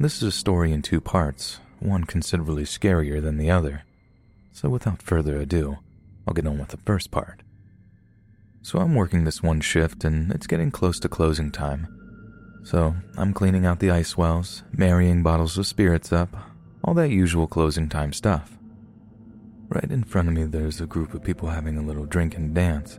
This 0.00 0.16
is 0.16 0.22
a 0.22 0.32
story 0.32 0.72
in 0.72 0.80
two 0.80 1.02
parts, 1.02 1.60
one 1.80 2.04
considerably 2.04 2.64
scarier 2.64 3.20
than 3.20 3.36
the 3.36 3.50
other. 3.50 3.82
So 4.52 4.70
without 4.70 5.02
further 5.02 5.36
ado, 5.36 5.80
I'll 6.26 6.32
get 6.32 6.46
on 6.46 6.58
with 6.58 6.68
the 6.68 6.78
first 6.78 7.10
part. 7.10 7.42
So 8.64 8.78
I'm 8.78 8.94
working 8.94 9.24
this 9.24 9.42
one 9.42 9.60
shift 9.60 10.04
and 10.04 10.32
it's 10.32 10.46
getting 10.46 10.70
close 10.70 10.98
to 11.00 11.08
closing 11.08 11.50
time. 11.50 11.86
So 12.62 12.94
I'm 13.18 13.34
cleaning 13.34 13.66
out 13.66 13.78
the 13.78 13.90
ice 13.90 14.16
wells, 14.16 14.62
marrying 14.72 15.22
bottles 15.22 15.58
of 15.58 15.66
spirits 15.66 16.14
up, 16.14 16.34
all 16.82 16.94
that 16.94 17.10
usual 17.10 17.46
closing 17.46 17.90
time 17.90 18.14
stuff. 18.14 18.56
Right 19.68 19.90
in 19.90 20.02
front 20.02 20.28
of 20.28 20.34
me, 20.34 20.44
there's 20.44 20.80
a 20.80 20.86
group 20.86 21.12
of 21.12 21.22
people 21.22 21.50
having 21.50 21.76
a 21.76 21.82
little 21.82 22.06
drink 22.06 22.38
and 22.38 22.54
dance, 22.54 22.98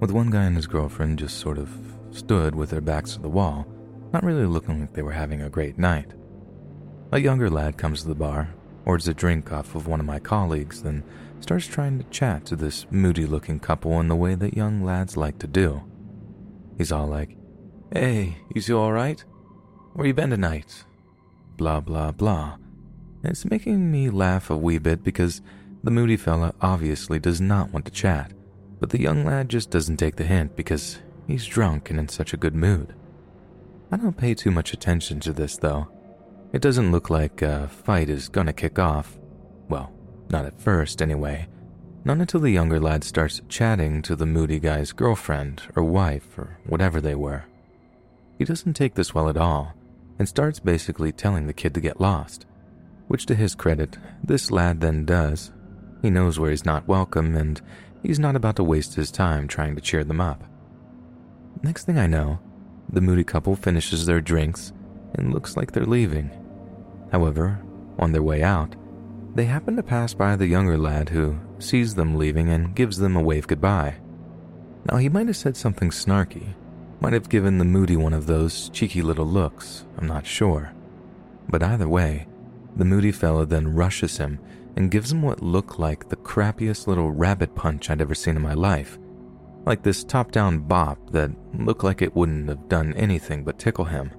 with 0.00 0.10
one 0.10 0.28
guy 0.28 0.44
and 0.44 0.54
his 0.54 0.66
girlfriend 0.66 1.18
just 1.18 1.38
sort 1.38 1.56
of 1.56 1.70
stood 2.10 2.54
with 2.54 2.68
their 2.68 2.82
backs 2.82 3.14
to 3.14 3.22
the 3.22 3.28
wall, 3.30 3.66
not 4.12 4.22
really 4.22 4.44
looking 4.44 4.80
like 4.80 4.92
they 4.92 5.00
were 5.00 5.12
having 5.12 5.40
a 5.40 5.48
great 5.48 5.78
night. 5.78 6.12
A 7.12 7.18
younger 7.18 7.48
lad 7.48 7.78
comes 7.78 8.02
to 8.02 8.08
the 8.08 8.14
bar, 8.14 8.50
orders 8.84 9.08
a 9.08 9.14
drink 9.14 9.50
off 9.50 9.74
of 9.74 9.86
one 9.86 9.98
of 9.98 10.04
my 10.04 10.18
colleagues, 10.18 10.82
then 10.82 11.02
starts 11.46 11.68
trying 11.68 11.96
to 11.96 12.04
chat 12.10 12.44
to 12.44 12.56
this 12.56 12.86
moody 12.90 13.24
looking 13.24 13.60
couple 13.60 14.00
in 14.00 14.08
the 14.08 14.16
way 14.16 14.34
that 14.34 14.56
young 14.56 14.82
lads 14.82 15.16
like 15.16 15.38
to 15.38 15.46
do. 15.46 15.80
He's 16.76 16.90
all 16.90 17.06
like, 17.06 17.36
Hey, 17.92 18.38
you 18.52 18.60
two 18.60 18.76
alright? 18.76 19.24
Where 19.92 20.08
you 20.08 20.12
been 20.12 20.30
tonight? 20.30 20.82
Blah, 21.56 21.82
blah, 21.82 22.10
blah. 22.10 22.54
And 23.22 23.30
it's 23.30 23.48
making 23.48 23.92
me 23.92 24.10
laugh 24.10 24.50
a 24.50 24.56
wee 24.56 24.78
bit 24.78 25.04
because 25.04 25.40
the 25.84 25.92
moody 25.92 26.16
fella 26.16 26.52
obviously 26.60 27.20
does 27.20 27.40
not 27.40 27.70
want 27.72 27.84
to 27.84 27.92
chat, 27.92 28.32
but 28.80 28.90
the 28.90 29.00
young 29.00 29.24
lad 29.24 29.48
just 29.48 29.70
doesn't 29.70 29.98
take 29.98 30.16
the 30.16 30.24
hint 30.24 30.56
because 30.56 30.98
he's 31.28 31.46
drunk 31.46 31.90
and 31.90 32.00
in 32.00 32.08
such 32.08 32.34
a 32.34 32.36
good 32.36 32.56
mood. 32.56 32.92
I 33.92 33.98
don't 33.98 34.16
pay 34.16 34.34
too 34.34 34.50
much 34.50 34.72
attention 34.72 35.20
to 35.20 35.32
this 35.32 35.56
though. 35.58 35.86
It 36.52 36.60
doesn't 36.60 36.90
look 36.90 37.08
like 37.08 37.40
a 37.40 37.68
fight 37.68 38.08
is 38.08 38.28
gonna 38.28 38.52
kick 38.52 38.80
off. 38.80 39.16
Well, 39.68 39.92
not 40.28 40.44
at 40.44 40.60
first, 40.60 41.00
anyway. 41.00 41.48
Not 42.04 42.18
until 42.18 42.40
the 42.40 42.50
younger 42.50 42.78
lad 42.78 43.02
starts 43.02 43.40
chatting 43.48 44.00
to 44.02 44.14
the 44.14 44.26
moody 44.26 44.60
guy's 44.60 44.92
girlfriend 44.92 45.62
or 45.74 45.82
wife 45.82 46.38
or 46.38 46.58
whatever 46.64 47.00
they 47.00 47.14
were. 47.14 47.44
He 48.38 48.44
doesn't 48.44 48.74
take 48.74 48.94
this 48.94 49.14
well 49.14 49.28
at 49.28 49.36
all 49.36 49.74
and 50.18 50.28
starts 50.28 50.60
basically 50.60 51.12
telling 51.12 51.46
the 51.46 51.52
kid 51.52 51.74
to 51.74 51.80
get 51.80 52.00
lost, 52.00 52.46
which 53.08 53.26
to 53.26 53.34
his 53.34 53.54
credit, 53.54 53.98
this 54.22 54.50
lad 54.50 54.80
then 54.80 55.04
does. 55.04 55.50
He 56.02 56.10
knows 56.10 56.38
where 56.38 56.50
he's 56.50 56.64
not 56.64 56.86
welcome 56.86 57.36
and 57.36 57.60
he's 58.02 58.18
not 58.18 58.36
about 58.36 58.56
to 58.56 58.64
waste 58.64 58.94
his 58.94 59.10
time 59.10 59.48
trying 59.48 59.74
to 59.74 59.80
cheer 59.80 60.04
them 60.04 60.20
up. 60.20 60.44
Next 61.62 61.84
thing 61.84 61.98
I 61.98 62.06
know, 62.06 62.38
the 62.88 63.00
moody 63.00 63.24
couple 63.24 63.56
finishes 63.56 64.06
their 64.06 64.20
drinks 64.20 64.72
and 65.14 65.32
looks 65.32 65.56
like 65.56 65.72
they're 65.72 65.84
leaving. 65.84 66.30
However, 67.10 67.60
on 67.98 68.12
their 68.12 68.22
way 68.22 68.42
out, 68.42 68.76
they 69.36 69.44
happen 69.44 69.76
to 69.76 69.82
pass 69.82 70.14
by 70.14 70.34
the 70.34 70.46
younger 70.46 70.78
lad 70.78 71.10
who 71.10 71.38
sees 71.58 71.94
them 71.94 72.16
leaving 72.16 72.48
and 72.48 72.74
gives 72.74 72.96
them 72.96 73.16
a 73.16 73.22
wave 73.22 73.46
goodbye. 73.46 73.94
Now, 74.90 74.96
he 74.96 75.10
might 75.10 75.26
have 75.26 75.36
said 75.36 75.58
something 75.58 75.90
snarky, 75.90 76.54
might 77.00 77.12
have 77.12 77.28
given 77.28 77.58
the 77.58 77.64
moody 77.66 77.96
one 77.96 78.14
of 78.14 78.26
those 78.26 78.70
cheeky 78.70 79.02
little 79.02 79.26
looks, 79.26 79.84
I'm 79.98 80.06
not 80.06 80.26
sure. 80.26 80.72
But 81.50 81.62
either 81.62 81.86
way, 81.86 82.26
the 82.76 82.86
moody 82.86 83.12
fellow 83.12 83.44
then 83.44 83.74
rushes 83.74 84.16
him 84.16 84.38
and 84.74 84.90
gives 84.90 85.12
him 85.12 85.20
what 85.20 85.42
looked 85.42 85.78
like 85.78 86.08
the 86.08 86.16
crappiest 86.16 86.86
little 86.86 87.10
rabbit 87.10 87.54
punch 87.54 87.90
I'd 87.90 88.00
ever 88.00 88.14
seen 88.14 88.36
in 88.36 88.42
my 88.42 88.54
life. 88.54 88.98
Like 89.66 89.82
this 89.82 90.02
top 90.02 90.32
down 90.32 90.60
bop 90.60 91.10
that 91.10 91.30
looked 91.58 91.84
like 91.84 92.00
it 92.00 92.16
wouldn't 92.16 92.48
have 92.48 92.70
done 92.70 92.94
anything 92.94 93.44
but 93.44 93.58
tickle 93.58 93.84
him. 93.84 94.12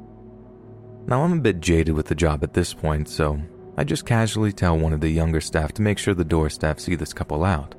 Now, 1.07 1.23
I'm 1.23 1.33
a 1.33 1.41
bit 1.41 1.59
jaded 1.59 1.95
with 1.95 2.05
the 2.05 2.15
job 2.15 2.43
at 2.43 2.53
this 2.53 2.71
point, 2.71 3.09
so 3.09 3.41
I 3.77 3.83
just 3.83 4.07
casually 4.07 4.51
tell 4.51 4.77
one 4.77 4.91
of 4.91 5.01
the 5.01 5.09
younger 5.09 5.39
staff 5.39 5.71
to 5.73 5.83
make 5.83 5.99
sure 5.99 6.15
the 6.15 6.25
door 6.25 6.49
staff 6.49 6.79
see 6.79 6.95
this 6.95 7.13
couple 7.13 7.43
out. 7.43 7.75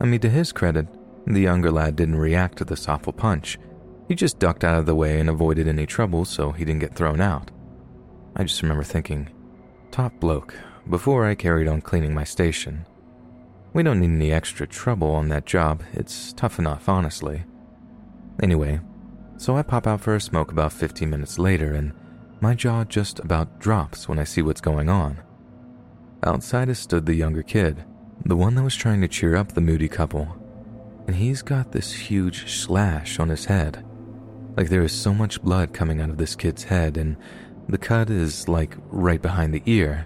I 0.00 0.06
mean, 0.06 0.20
to 0.20 0.30
his 0.30 0.52
credit, 0.52 0.86
the 1.26 1.40
younger 1.40 1.72
lad 1.72 1.96
didn't 1.96 2.16
react 2.16 2.58
to 2.58 2.64
this 2.64 2.88
awful 2.88 3.12
punch. 3.12 3.58
He 4.06 4.14
just 4.14 4.38
ducked 4.38 4.62
out 4.62 4.78
of 4.78 4.86
the 4.86 4.94
way 4.94 5.18
and 5.18 5.28
avoided 5.28 5.66
any 5.66 5.86
trouble 5.86 6.24
so 6.24 6.52
he 6.52 6.64
didn't 6.64 6.80
get 6.80 6.94
thrown 6.94 7.20
out. 7.20 7.50
I 8.36 8.44
just 8.44 8.62
remember 8.62 8.84
thinking, 8.84 9.28
top 9.90 10.18
bloke, 10.20 10.54
before 10.88 11.26
I 11.26 11.34
carried 11.34 11.68
on 11.68 11.80
cleaning 11.80 12.14
my 12.14 12.24
station. 12.24 12.86
We 13.72 13.82
don't 13.82 14.00
need 14.00 14.10
any 14.10 14.32
extra 14.32 14.66
trouble 14.66 15.10
on 15.10 15.28
that 15.28 15.46
job, 15.46 15.82
it's 15.92 16.32
tough 16.32 16.58
enough, 16.58 16.88
honestly. 16.88 17.44
Anyway, 18.42 18.80
so 19.36 19.56
I 19.56 19.62
pop 19.62 19.86
out 19.86 20.00
for 20.00 20.14
a 20.14 20.20
smoke 20.20 20.52
about 20.52 20.72
15 20.72 21.08
minutes 21.10 21.38
later 21.38 21.72
and 21.72 21.92
my 22.42 22.54
jaw 22.54 22.82
just 22.82 23.20
about 23.20 23.60
drops 23.60 24.08
when 24.08 24.18
I 24.18 24.24
see 24.24 24.42
what's 24.42 24.60
going 24.60 24.88
on. 24.88 25.20
Outside 26.24 26.66
has 26.66 26.80
stood 26.80 27.06
the 27.06 27.14
younger 27.14 27.44
kid, 27.44 27.84
the 28.24 28.34
one 28.34 28.56
that 28.56 28.64
was 28.64 28.74
trying 28.74 29.00
to 29.00 29.06
cheer 29.06 29.36
up 29.36 29.52
the 29.52 29.60
moody 29.60 29.86
couple, 29.86 30.26
and 31.06 31.14
he's 31.14 31.40
got 31.40 31.70
this 31.70 31.92
huge 31.92 32.52
slash 32.52 33.20
on 33.20 33.28
his 33.28 33.44
head. 33.44 33.86
Like 34.56 34.70
there 34.70 34.82
is 34.82 34.90
so 34.90 35.14
much 35.14 35.40
blood 35.40 35.72
coming 35.72 36.00
out 36.00 36.10
of 36.10 36.18
this 36.18 36.34
kid's 36.34 36.64
head, 36.64 36.96
and 36.96 37.16
the 37.68 37.78
cut 37.78 38.10
is 38.10 38.48
like 38.48 38.76
right 38.88 39.22
behind 39.22 39.54
the 39.54 39.62
ear. 39.66 40.04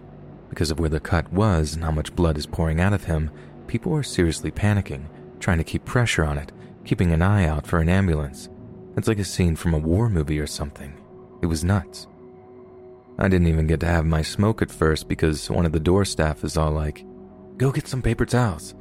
Because 0.50 0.70
of 0.70 0.78
where 0.78 0.90
the 0.90 1.00
cut 1.00 1.32
was 1.32 1.74
and 1.74 1.84
how 1.84 1.90
much 1.90 2.14
blood 2.14 2.36
is 2.36 2.44
pouring 2.44 2.82
out 2.82 2.92
of 2.92 3.04
him, 3.04 3.30
people 3.66 3.94
are 3.94 4.02
seriously 4.02 4.50
panicking, 4.50 5.06
trying 5.40 5.58
to 5.58 5.64
keep 5.64 5.86
pressure 5.86 6.24
on 6.24 6.36
it, 6.36 6.52
keeping 6.84 7.12
an 7.12 7.22
eye 7.22 7.46
out 7.46 7.66
for 7.66 7.78
an 7.78 7.88
ambulance. 7.88 8.50
It's 8.94 9.08
like 9.08 9.20
a 9.20 9.24
scene 9.24 9.56
from 9.56 9.72
a 9.72 9.78
war 9.78 10.10
movie 10.10 10.38
or 10.38 10.46
something. 10.46 11.00
It 11.40 11.46
was 11.46 11.64
nuts. 11.64 12.08
I 13.18 13.28
didn't 13.28 13.46
even 13.46 13.66
get 13.66 13.80
to 13.80 13.86
have 13.86 14.04
my 14.04 14.22
smoke 14.22 14.60
at 14.60 14.70
first 14.70 15.08
because 15.08 15.50
one 15.50 15.64
of 15.64 15.72
the 15.72 15.80
door 15.80 16.04
staff 16.04 16.44
is 16.44 16.56
all 16.56 16.70
like, 16.70 17.04
go 17.56 17.72
get 17.72 17.88
some 17.88 18.02
paper 18.02 18.26
towels, 18.26 18.74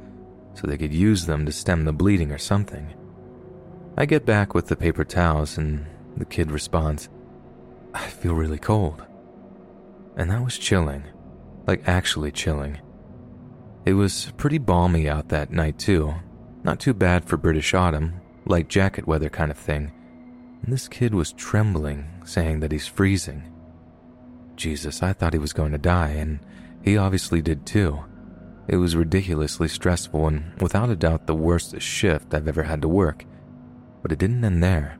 so 0.54 0.66
they 0.66 0.76
could 0.76 0.92
use 0.92 1.24
them 1.24 1.46
to 1.46 1.52
stem 1.52 1.84
the 1.84 1.92
bleeding 1.92 2.32
or 2.32 2.38
something. 2.38 2.92
I 3.96 4.04
get 4.04 4.26
back 4.26 4.54
with 4.54 4.66
the 4.66 4.76
paper 4.76 5.04
towels 5.04 5.56
and 5.56 5.86
the 6.18 6.26
kid 6.26 6.50
responds, 6.50 7.08
I 7.94 8.06
feel 8.08 8.34
really 8.34 8.58
cold. 8.58 9.02
And 10.16 10.30
that 10.30 10.44
was 10.44 10.58
chilling, 10.58 11.04
like 11.66 11.88
actually 11.88 12.30
chilling. 12.30 12.78
It 13.86 13.94
was 13.94 14.32
pretty 14.36 14.58
balmy 14.58 15.08
out 15.08 15.28
that 15.28 15.50
night 15.50 15.78
too, 15.78 16.14
not 16.62 16.78
too 16.78 16.92
bad 16.92 17.24
for 17.24 17.38
British 17.38 17.72
autumn, 17.72 18.20
light 18.44 18.68
jacket 18.68 19.06
weather 19.06 19.30
kind 19.30 19.50
of 19.50 19.56
thing. 19.56 19.92
And 20.62 20.72
this 20.72 20.88
kid 20.88 21.14
was 21.14 21.32
trembling, 21.32 22.06
saying 22.24 22.60
that 22.60 22.72
he's 22.72 22.86
freezing. 22.86 23.50
Jesus, 24.56 25.02
I 25.02 25.12
thought 25.12 25.32
he 25.32 25.38
was 25.38 25.52
going 25.52 25.72
to 25.72 25.78
die, 25.78 26.10
and 26.10 26.40
he 26.82 26.96
obviously 26.96 27.42
did 27.42 27.66
too. 27.66 28.04
It 28.68 28.76
was 28.76 28.96
ridiculously 28.96 29.68
stressful 29.68 30.26
and 30.26 30.60
without 30.60 30.90
a 30.90 30.96
doubt 30.96 31.26
the 31.26 31.34
worst 31.34 31.80
shift 31.80 32.34
I've 32.34 32.48
ever 32.48 32.64
had 32.64 32.82
to 32.82 32.88
work. 32.88 33.24
But 34.02 34.12
it 34.12 34.18
didn't 34.18 34.44
end 34.44 34.62
there. 34.62 34.98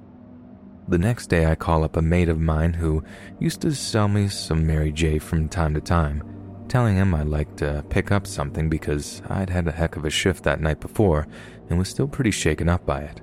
The 0.88 0.98
next 0.98 1.26
day, 1.26 1.46
I 1.46 1.56
call 1.56 1.82
up 1.82 1.96
a 1.96 2.02
mate 2.02 2.28
of 2.28 2.38
mine 2.38 2.74
who 2.74 3.02
used 3.40 3.60
to 3.62 3.74
sell 3.74 4.06
me 4.06 4.28
some 4.28 4.66
Mary 4.66 4.92
J 4.92 5.18
from 5.18 5.48
time 5.48 5.74
to 5.74 5.80
time, 5.80 6.22
telling 6.68 6.96
him 6.96 7.12
I'd 7.12 7.26
like 7.26 7.56
to 7.56 7.84
pick 7.88 8.12
up 8.12 8.26
something 8.26 8.68
because 8.68 9.20
I'd 9.28 9.50
had 9.50 9.66
a 9.66 9.72
heck 9.72 9.96
of 9.96 10.04
a 10.04 10.10
shift 10.10 10.44
that 10.44 10.60
night 10.60 10.78
before 10.78 11.26
and 11.68 11.76
was 11.76 11.88
still 11.88 12.06
pretty 12.06 12.30
shaken 12.30 12.68
up 12.68 12.86
by 12.86 13.00
it. 13.00 13.20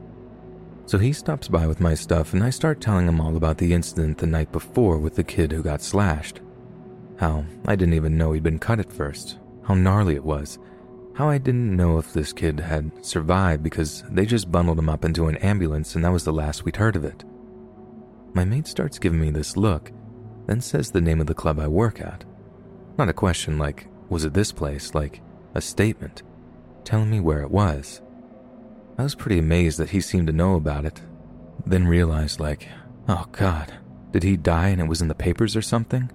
So 0.85 0.97
he 0.97 1.13
stops 1.13 1.47
by 1.47 1.65
with 1.65 1.79
my 1.79 1.93
stuff, 1.93 2.33
and 2.33 2.43
I 2.43 2.49
start 2.49 2.81
telling 2.81 3.07
him 3.07 3.21
all 3.21 3.37
about 3.37 3.57
the 3.57 3.73
incident 3.73 4.17
the 4.17 4.27
night 4.27 4.51
before 4.51 4.97
with 4.97 5.15
the 5.15 5.23
kid 5.23 5.51
who 5.51 5.63
got 5.63 5.81
slashed. 5.81 6.41
How 7.17 7.45
I 7.65 7.75
didn't 7.75 7.93
even 7.93 8.17
know 8.17 8.33
he'd 8.33 8.43
been 8.43 8.59
cut 8.59 8.79
at 8.79 8.91
first, 8.91 9.39
how 9.63 9.75
gnarly 9.75 10.15
it 10.15 10.23
was, 10.23 10.59
how 11.13 11.29
I 11.29 11.37
didn't 11.37 11.75
know 11.75 11.99
if 11.99 12.11
this 12.11 12.33
kid 12.33 12.59
had 12.59 13.05
survived 13.05 13.63
because 13.63 14.03
they 14.09 14.25
just 14.25 14.51
bundled 14.51 14.79
him 14.79 14.89
up 14.89 15.05
into 15.05 15.27
an 15.27 15.37
ambulance 15.37 15.95
and 15.95 16.03
that 16.03 16.11
was 16.11 16.23
the 16.23 16.33
last 16.33 16.65
we'd 16.65 16.75
heard 16.75 16.95
of 16.95 17.05
it. 17.05 17.23
My 18.33 18.43
mate 18.43 18.67
starts 18.67 18.97
giving 18.97 19.21
me 19.21 19.29
this 19.29 19.55
look, 19.55 19.91
then 20.47 20.59
says 20.59 20.89
the 20.89 21.01
name 21.01 21.21
of 21.21 21.27
the 21.27 21.35
club 21.35 21.59
I 21.59 21.67
work 21.67 22.01
at. 22.01 22.25
Not 22.97 23.09
a 23.09 23.13
question 23.13 23.59
like, 23.59 23.87
was 24.09 24.25
it 24.25 24.33
this 24.33 24.51
place, 24.51 24.95
like 24.95 25.21
a 25.53 25.61
statement, 25.61 26.23
telling 26.83 27.09
me 27.09 27.19
where 27.19 27.41
it 27.41 27.51
was. 27.51 28.01
I 28.97 29.03
was 29.03 29.15
pretty 29.15 29.39
amazed 29.39 29.79
that 29.79 29.89
he 29.89 30.01
seemed 30.01 30.27
to 30.27 30.33
know 30.33 30.55
about 30.55 30.85
it, 30.85 31.01
then 31.65 31.87
realized, 31.87 32.39
like, 32.39 32.67
oh 33.07 33.25
god, 33.31 33.73
did 34.11 34.23
he 34.23 34.37
die 34.37 34.69
and 34.69 34.79
it 34.79 34.87
was 34.87 35.01
in 35.01 35.07
the 35.07 35.15
papers 35.15 35.55
or 35.55 35.61
something? 35.61 36.11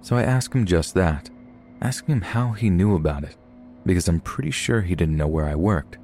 So 0.00 0.16
I 0.16 0.22
asked 0.22 0.54
him 0.54 0.64
just 0.64 0.94
that, 0.94 1.30
asking 1.82 2.14
him 2.14 2.20
how 2.22 2.52
he 2.52 2.70
knew 2.70 2.94
about 2.94 3.24
it, 3.24 3.36
because 3.84 4.08
I'm 4.08 4.20
pretty 4.20 4.50
sure 4.50 4.80
he 4.80 4.94
didn't 4.94 5.16
know 5.16 5.26
where 5.26 5.46
I 5.46 5.54
worked. 5.54 5.98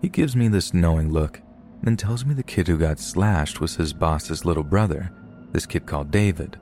He 0.00 0.08
gives 0.08 0.34
me 0.34 0.48
this 0.48 0.72
knowing 0.72 1.12
look, 1.12 1.40
then 1.82 1.96
tells 1.96 2.24
me 2.24 2.34
the 2.34 2.42
kid 2.42 2.66
who 2.66 2.78
got 2.78 2.98
slashed 2.98 3.60
was 3.60 3.76
his 3.76 3.92
boss's 3.92 4.44
little 4.44 4.64
brother, 4.64 5.12
this 5.52 5.66
kid 5.66 5.86
called 5.86 6.10
David. 6.10 6.58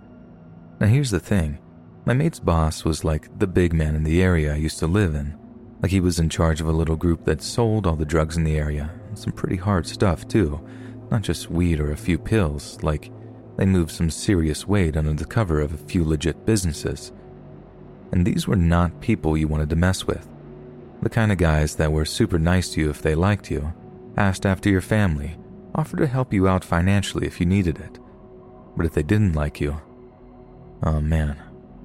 Now 0.81 0.89
here's 0.89 1.11
the 1.11 1.21
thing 1.21 1.59
my 2.05 2.15
mate's 2.15 2.41
boss 2.41 2.85
was 2.85 3.05
like 3.05 3.39
the 3.39 3.47
big 3.47 3.73
man 3.73 3.95
in 3.95 4.05
the 4.05 4.23
area 4.23 4.53
I 4.53 4.57
used 4.57 4.79
to 4.81 4.87
live 4.87 5.15
in. 5.15 5.39
Like 5.85 5.91
he 5.91 6.01
was 6.01 6.19
in 6.19 6.31
charge 6.31 6.63
of 6.63 6.67
a 6.67 6.73
little 6.73 6.97
group 6.97 7.27
that 7.27 7.43
sold 7.43 7.87
all 7.87 7.95
the 7.95 8.07
drugs 8.07 8.39
in 8.39 8.45
the 8.45 8.57
area. 8.57 8.91
Some 9.13 9.35
pretty 9.35 9.57
hard 9.57 9.87
stuff, 9.87 10.27
too. 10.27 10.67
Not 11.11 11.21
just 11.21 11.51
weed 11.51 11.79
or 11.79 11.93
a 11.93 11.97
few 11.99 12.17
pills, 12.17 12.83
like 12.83 13.13
they 13.59 13.67
moved 13.67 13.91
some 13.91 14.09
serious 14.09 14.67
weight 14.67 14.97
under 14.97 15.13
the 15.13 15.27
cover 15.27 15.61
of 15.61 15.75
a 15.75 15.87
few 15.87 16.03
legit 16.03 16.47
businesses. 16.47 17.13
And 18.13 18.27
these 18.27 18.49
were 18.49 18.57
not 18.57 19.03
people 19.03 19.37
you 19.37 19.47
wanted 19.47 19.69
to 19.69 19.77
mess 19.77 20.07
with. 20.07 20.27
The 21.03 21.11
kind 21.11 21.31
of 21.31 21.37
guys 21.37 21.77
that 21.77 21.93
were 21.93 22.07
super 22.07 22.39
nice 22.39 22.71
to 22.71 22.81
you 22.81 22.89
if 22.89 23.03
they 23.03 23.15
liked 23.15 23.51
you, 23.51 23.75
asked 24.17 24.47
after 24.47 24.71
your 24.71 24.81
family, 24.81 25.37
offered 25.75 25.99
to 25.99 26.07
help 26.07 26.33
you 26.33 26.49
out 26.49 26.65
financially 26.65 27.27
if 27.27 27.41
you 27.41 27.45
needed 27.45 27.79
it. 27.79 27.99
But 28.75 28.87
if 28.87 28.95
they 28.95 29.03
didn't 29.03 29.35
like 29.35 29.61
you, 29.61 29.83
oh 30.83 31.03
man, 31.03 31.37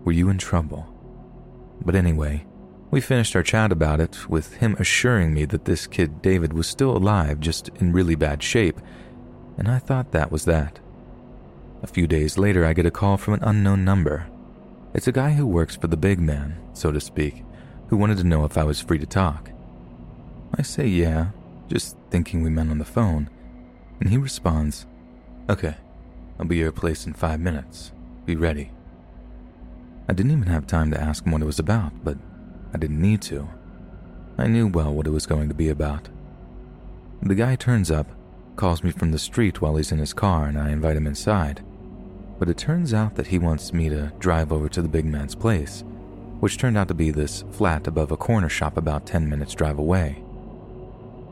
were 0.05 0.13
you 0.13 0.29
in 0.29 0.37
trouble? 0.37 0.87
But 1.83 1.95
anyway, 1.95 2.45
we 2.91 3.01
finished 3.01 3.35
our 3.35 3.43
chat 3.43 3.71
about 3.71 3.99
it 3.99 4.29
with 4.29 4.55
him 4.55 4.75
assuring 4.79 5.33
me 5.33 5.45
that 5.45 5.65
this 5.65 5.85
kid 5.85 6.21
David 6.21 6.53
was 6.53 6.67
still 6.67 6.95
alive, 6.95 7.39
just 7.39 7.69
in 7.79 7.93
really 7.93 8.15
bad 8.15 8.41
shape, 8.41 8.79
and 9.57 9.67
I 9.67 9.77
thought 9.77 10.11
that 10.11 10.31
was 10.31 10.45
that. 10.45 10.79
A 11.83 11.87
few 11.87 12.07
days 12.07 12.37
later, 12.37 12.65
I 12.65 12.73
get 12.73 12.85
a 12.85 12.91
call 12.91 13.17
from 13.17 13.35
an 13.35 13.43
unknown 13.43 13.85
number. 13.85 14.27
It's 14.93 15.07
a 15.07 15.11
guy 15.11 15.31
who 15.31 15.45
works 15.45 15.75
for 15.75 15.87
the 15.87 15.97
big 15.97 16.19
man, 16.19 16.59
so 16.73 16.91
to 16.91 16.99
speak, 16.99 17.43
who 17.87 17.97
wanted 17.97 18.17
to 18.17 18.23
know 18.23 18.43
if 18.43 18.57
I 18.57 18.63
was 18.63 18.81
free 18.81 18.97
to 18.99 19.05
talk. 19.05 19.51
I 20.57 20.63
say 20.63 20.87
yeah, 20.87 21.27
just 21.67 21.95
thinking 22.09 22.41
we 22.41 22.49
met 22.49 22.69
on 22.69 22.79
the 22.79 22.85
phone, 22.85 23.29
and 23.99 24.09
he 24.09 24.17
responds, 24.17 24.87
Okay, 25.47 25.75
I'll 26.39 26.45
be 26.45 26.59
at 26.59 26.63
your 26.63 26.71
place 26.71 27.05
in 27.05 27.13
five 27.13 27.39
minutes. 27.39 27.91
Be 28.25 28.35
ready. 28.35 28.71
I 30.07 30.13
didn't 30.13 30.31
even 30.31 30.47
have 30.47 30.65
time 30.65 30.89
to 30.91 30.99
ask 30.99 31.23
him 31.23 31.31
what 31.31 31.41
it 31.41 31.45
was 31.45 31.59
about, 31.59 31.91
but 32.03 32.17
I 32.73 32.77
didn't 32.77 33.01
need 33.01 33.21
to. 33.23 33.47
I 34.37 34.47
knew 34.47 34.67
well 34.67 34.93
what 34.93 35.07
it 35.07 35.11
was 35.11 35.25
going 35.25 35.49
to 35.49 35.55
be 35.55 35.69
about. 35.69 36.07
The 37.21 37.35
guy 37.35 37.55
turns 37.55 37.91
up, 37.91 38.07
calls 38.55 38.83
me 38.83 38.91
from 38.91 39.11
the 39.11 39.19
street 39.19 39.61
while 39.61 39.75
he's 39.75 39.91
in 39.91 39.99
his 39.99 40.13
car 40.13 40.45
and 40.45 40.57
I 40.57 40.69
invite 40.69 40.95
him 40.95 41.07
inside. 41.07 41.63
But 42.37 42.49
it 42.49 42.57
turns 42.57 42.93
out 42.93 43.15
that 43.15 43.27
he 43.27 43.37
wants 43.37 43.73
me 43.73 43.89
to 43.89 44.13
drive 44.19 44.53
over 44.53 44.69
to 44.69 44.81
the 44.81 44.87
big 44.87 45.05
man's 45.05 45.35
place, 45.35 45.83
which 46.39 46.57
turned 46.57 46.77
out 46.77 46.87
to 46.87 46.93
be 46.93 47.11
this 47.11 47.43
flat 47.51 47.87
above 47.87 48.11
a 48.11 48.17
corner 48.17 48.47
shop 48.47 48.77
about 48.77 49.05
10 49.05 49.29
minutes' 49.29 49.55
drive 49.55 49.77
away. 49.77 50.23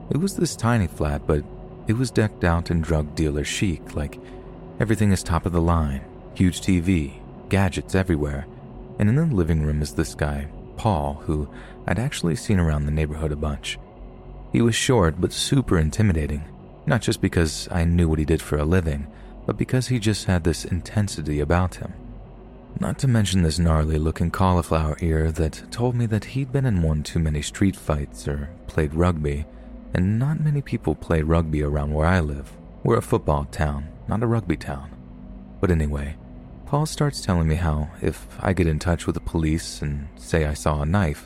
It 0.09 0.17
was 0.17 0.35
this 0.35 0.55
tiny 0.55 0.87
flat, 0.87 1.25
but 1.25 1.43
it 1.87 1.93
was 1.93 2.11
decked 2.11 2.43
out 2.43 2.71
in 2.71 2.81
drug 2.81 3.15
dealer 3.15 3.45
chic, 3.45 3.95
like 3.95 4.19
everything 4.79 5.11
is 5.11 5.23
top 5.23 5.45
of 5.45 5.53
the 5.53 5.61
line, 5.61 6.03
huge 6.33 6.59
TV, 6.59 7.13
gadgets 7.47 7.95
everywhere, 7.95 8.45
and 8.99 9.07
in 9.07 9.15
the 9.15 9.25
living 9.25 9.61
room 9.61 9.81
is 9.81 9.93
this 9.93 10.13
guy, 10.15 10.47
Paul, 10.77 11.15
who 11.25 11.49
I'd 11.87 11.99
actually 11.99 12.35
seen 12.35 12.59
around 12.59 12.85
the 12.85 12.91
neighborhood 12.91 13.31
a 13.31 13.35
bunch. 13.35 13.77
He 14.53 14.61
was 14.61 14.75
short 14.75 15.19
but 15.19 15.33
super 15.33 15.77
intimidating, 15.77 16.43
not 16.85 17.01
just 17.01 17.21
because 17.21 17.67
I 17.71 17.83
knew 17.83 18.07
what 18.07 18.19
he 18.19 18.25
did 18.25 18.41
for 18.41 18.57
a 18.57 18.63
living, 18.63 19.07
but 19.45 19.57
because 19.57 19.87
he 19.87 19.99
just 19.99 20.25
had 20.25 20.43
this 20.43 20.65
intensity 20.65 21.39
about 21.39 21.75
him. 21.75 21.93
Not 22.79 22.99
to 22.99 23.07
mention 23.07 23.41
this 23.41 23.57
gnarly 23.57 23.97
looking 23.97 24.29
cauliflower 24.29 24.97
ear 25.01 25.31
that 25.31 25.63
told 25.71 25.95
me 25.95 26.05
that 26.07 26.25
he'd 26.25 26.51
been 26.51 26.65
in 26.65 26.83
one 26.83 27.01
too 27.01 27.19
many 27.19 27.41
street 27.41 27.75
fights 27.75 28.27
or 28.27 28.49
played 28.67 28.93
rugby, 28.93 29.45
and 29.93 30.19
not 30.19 30.39
many 30.39 30.61
people 30.61 30.93
play 30.93 31.21
rugby 31.21 31.63
around 31.63 31.93
where 31.93 32.05
I 32.05 32.19
live. 32.19 32.55
We're 32.83 32.97
a 32.97 33.01
football 33.01 33.45
town, 33.45 33.87
not 34.07 34.21
a 34.21 34.27
rugby 34.27 34.57
town. 34.57 34.91
But 35.59 35.71
anyway, 35.71 36.17
Paul 36.67 36.85
starts 36.85 37.21
telling 37.21 37.47
me 37.47 37.55
how 37.55 37.87
if 38.01 38.27
I 38.41 38.51
get 38.51 38.67
in 38.67 38.77
touch 38.77 39.07
with 39.07 39.13
the 39.13 39.21
police 39.21 39.81
and 39.81 40.09
say 40.17 40.43
I 40.43 40.53
saw 40.53 40.81
a 40.81 40.85
knife, 40.85 41.25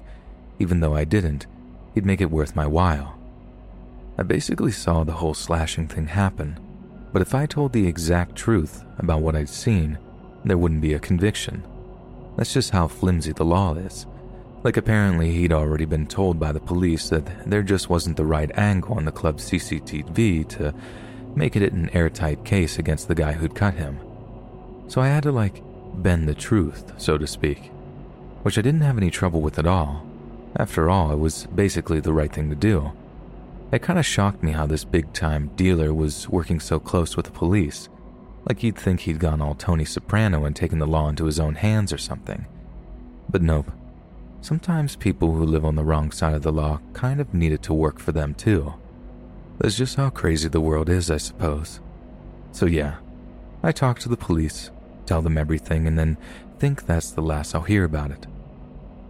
even 0.60 0.82
though 0.82 0.96
I 0.96 1.04
didn't, 1.04 1.48
he'd 1.96 2.06
make 2.06 2.22
it 2.22 2.30
worth 2.30 2.56
my 2.56 2.68
while. 2.68 3.18
I 4.20 4.24
basically 4.24 4.72
saw 4.72 5.04
the 5.04 5.14
whole 5.14 5.34
slashing 5.34 5.88
thing 5.88 6.06
happen, 6.06 6.60
but 7.12 7.24
if 7.24 7.34
I 7.34 7.48
told 7.48 7.74
the 7.74 7.88
exact 7.88 8.36
truth 8.36 8.84
about 9.00 9.22
what 9.22 9.36
I'd 9.36 9.50
seen, 9.50 9.98
there 10.46 10.60
wouldn't 10.60 10.82
be 10.82 10.94
a 10.94 11.00
conviction. 11.00 11.64
That's 12.38 12.54
just 12.54 12.70
how 12.70 12.88
flimsy 12.88 13.32
the 13.32 13.44
law 13.44 13.74
is. 13.74 14.06
Like, 14.64 14.78
apparently, 14.78 15.32
he'd 15.32 15.54
already 15.54 15.86
been 15.86 16.06
told 16.06 16.40
by 16.40 16.52
the 16.52 16.60
police 16.60 17.10
that 17.10 17.50
there 17.50 17.64
just 17.64 17.90
wasn't 17.90 18.16
the 18.16 18.26
right 18.26 18.52
angle 18.60 18.94
on 18.94 19.06
the 19.06 19.12
club's 19.12 19.50
CCTV 19.50 20.48
to 20.50 20.72
make 21.36 21.56
it 21.56 21.74
an 21.74 21.90
airtight 21.96 22.46
case 22.46 22.78
against 22.78 23.08
the 23.08 23.16
guy 23.16 23.32
who'd 23.32 23.56
cut 23.56 23.74
him. 23.74 23.98
So 24.92 25.00
I 25.00 25.08
had 25.08 25.24
to, 25.24 25.32
like, 25.32 25.64
bend 26.04 26.28
the 26.28 26.36
truth, 26.36 26.92
so 26.98 27.18
to 27.18 27.26
speak, 27.26 27.72
which 28.44 28.58
I 28.58 28.62
didn't 28.62 28.82
have 28.82 28.98
any 28.98 29.10
trouble 29.10 29.40
with 29.40 29.58
at 29.58 29.66
all. 29.66 30.06
After 30.58 30.90
all, 30.90 31.14
it 31.14 31.18
was 31.18 31.46
basically 31.56 32.02
the 32.02 32.12
right 32.12 32.30
thing 32.30 32.50
to 32.50 32.58
do. 32.58 32.92
It 33.72 33.82
kind 33.82 33.98
of 33.98 34.06
shocked 34.06 34.44
me 34.44 34.52
how 34.52 34.66
this 34.66 34.84
big 34.84 35.14
time 35.14 35.50
dealer 35.56 35.94
was 35.94 36.28
working 36.28 36.60
so 36.60 36.78
close 36.78 37.16
with 37.16 37.28
the 37.28 37.32
police. 37.32 37.88
Like 38.46 38.64
you'd 38.64 38.76
think 38.76 39.00
he'd 39.00 39.22
gone 39.22 39.40
all 39.40 39.56
Tony 39.56 39.86
Soprano 39.86 40.44
and 40.44 40.54
taken 40.54 40.80
the 40.80 40.86
law 40.86 41.08
into 41.08 41.24
his 41.24 41.40
own 41.40 41.56
hands 41.56 41.94
or 41.94 41.98
something. 41.98 42.46
But 43.30 43.42
nope. 43.42 43.72
Sometimes 44.42 44.98
people 44.98 45.36
who 45.36 45.46
live 45.46 45.64
on 45.64 45.76
the 45.76 45.86
wrong 45.86 46.12
side 46.12 46.34
of 46.34 46.42
the 46.42 46.52
law 46.52 46.82
kind 46.92 47.22
of 47.22 47.34
need 47.34 47.54
it 47.54 47.64
to 47.64 47.74
work 47.74 47.98
for 47.98 48.12
them 48.12 48.34
too. 48.34 48.74
That's 49.58 49.78
just 49.78 49.96
how 49.96 50.10
crazy 50.10 50.50
the 50.50 50.60
world 50.60 50.90
is, 50.90 51.10
I 51.10 51.16
suppose. 51.16 51.80
So 52.52 52.66
yeah, 52.66 52.96
I 53.64 53.72
talked 53.72 54.02
to 54.02 54.10
the 54.10 54.18
police, 54.18 54.70
tell 55.12 55.22
them 55.22 55.38
everything, 55.38 55.88
and 55.88 56.00
then 56.00 56.16
think 56.58 56.86
that's 56.86 57.12
the 57.12 57.22
last 57.22 57.54
I'll 57.54 57.64
hear 57.64 57.84
about 57.84 58.12
it. 58.12 58.28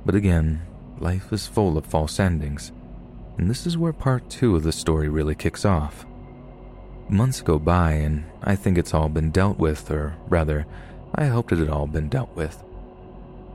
But 0.03 0.15
again, 0.15 0.63
life 0.97 1.31
is 1.31 1.45
full 1.45 1.77
of 1.77 1.85
false 1.85 2.19
endings, 2.19 2.71
and 3.37 3.47
this 3.47 3.67
is 3.67 3.77
where 3.77 3.93
part 3.93 4.27
two 4.27 4.55
of 4.55 4.63
the 4.63 4.71
story 4.71 5.09
really 5.09 5.35
kicks 5.35 5.63
off. 5.63 6.07
Months 7.07 7.41
go 7.41 7.59
by, 7.59 7.91
and 7.91 8.23
I 8.41 8.55
think 8.55 8.79
it's 8.79 8.95
all 8.95 9.09
been 9.09 9.29
dealt 9.29 9.59
with, 9.59 9.91
or 9.91 10.15
rather, 10.27 10.65
I 11.13 11.25
hoped 11.25 11.51
it 11.51 11.59
had 11.59 11.69
all 11.69 11.85
been 11.85 12.09
dealt 12.09 12.35
with. 12.35 12.63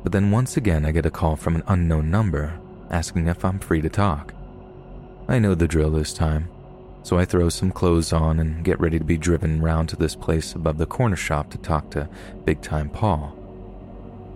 But 0.04 0.12
then 0.12 0.30
once 0.30 0.56
again, 0.56 0.86
I 0.86 0.92
get 0.92 1.04
a 1.04 1.10
call 1.10 1.34
from 1.34 1.56
an 1.56 1.64
unknown 1.66 2.12
number 2.12 2.60
asking 2.92 3.26
if 3.26 3.44
I'm 3.44 3.58
free 3.58 3.80
to 3.80 3.88
talk. 3.88 4.32
I 5.26 5.40
know 5.40 5.56
the 5.56 5.66
drill 5.66 5.90
this 5.90 6.12
time, 6.12 6.48
so 7.06 7.16
I 7.16 7.24
throw 7.24 7.48
some 7.50 7.70
clothes 7.70 8.12
on 8.12 8.40
and 8.40 8.64
get 8.64 8.80
ready 8.80 8.98
to 8.98 9.04
be 9.04 9.16
driven 9.16 9.62
round 9.62 9.88
to 9.90 9.96
this 9.96 10.16
place 10.16 10.56
above 10.56 10.76
the 10.76 10.86
corner 10.86 11.14
shop 11.14 11.50
to 11.50 11.58
talk 11.58 11.88
to 11.92 12.08
Big 12.44 12.60
Time 12.62 12.90
Paul. 12.90 13.32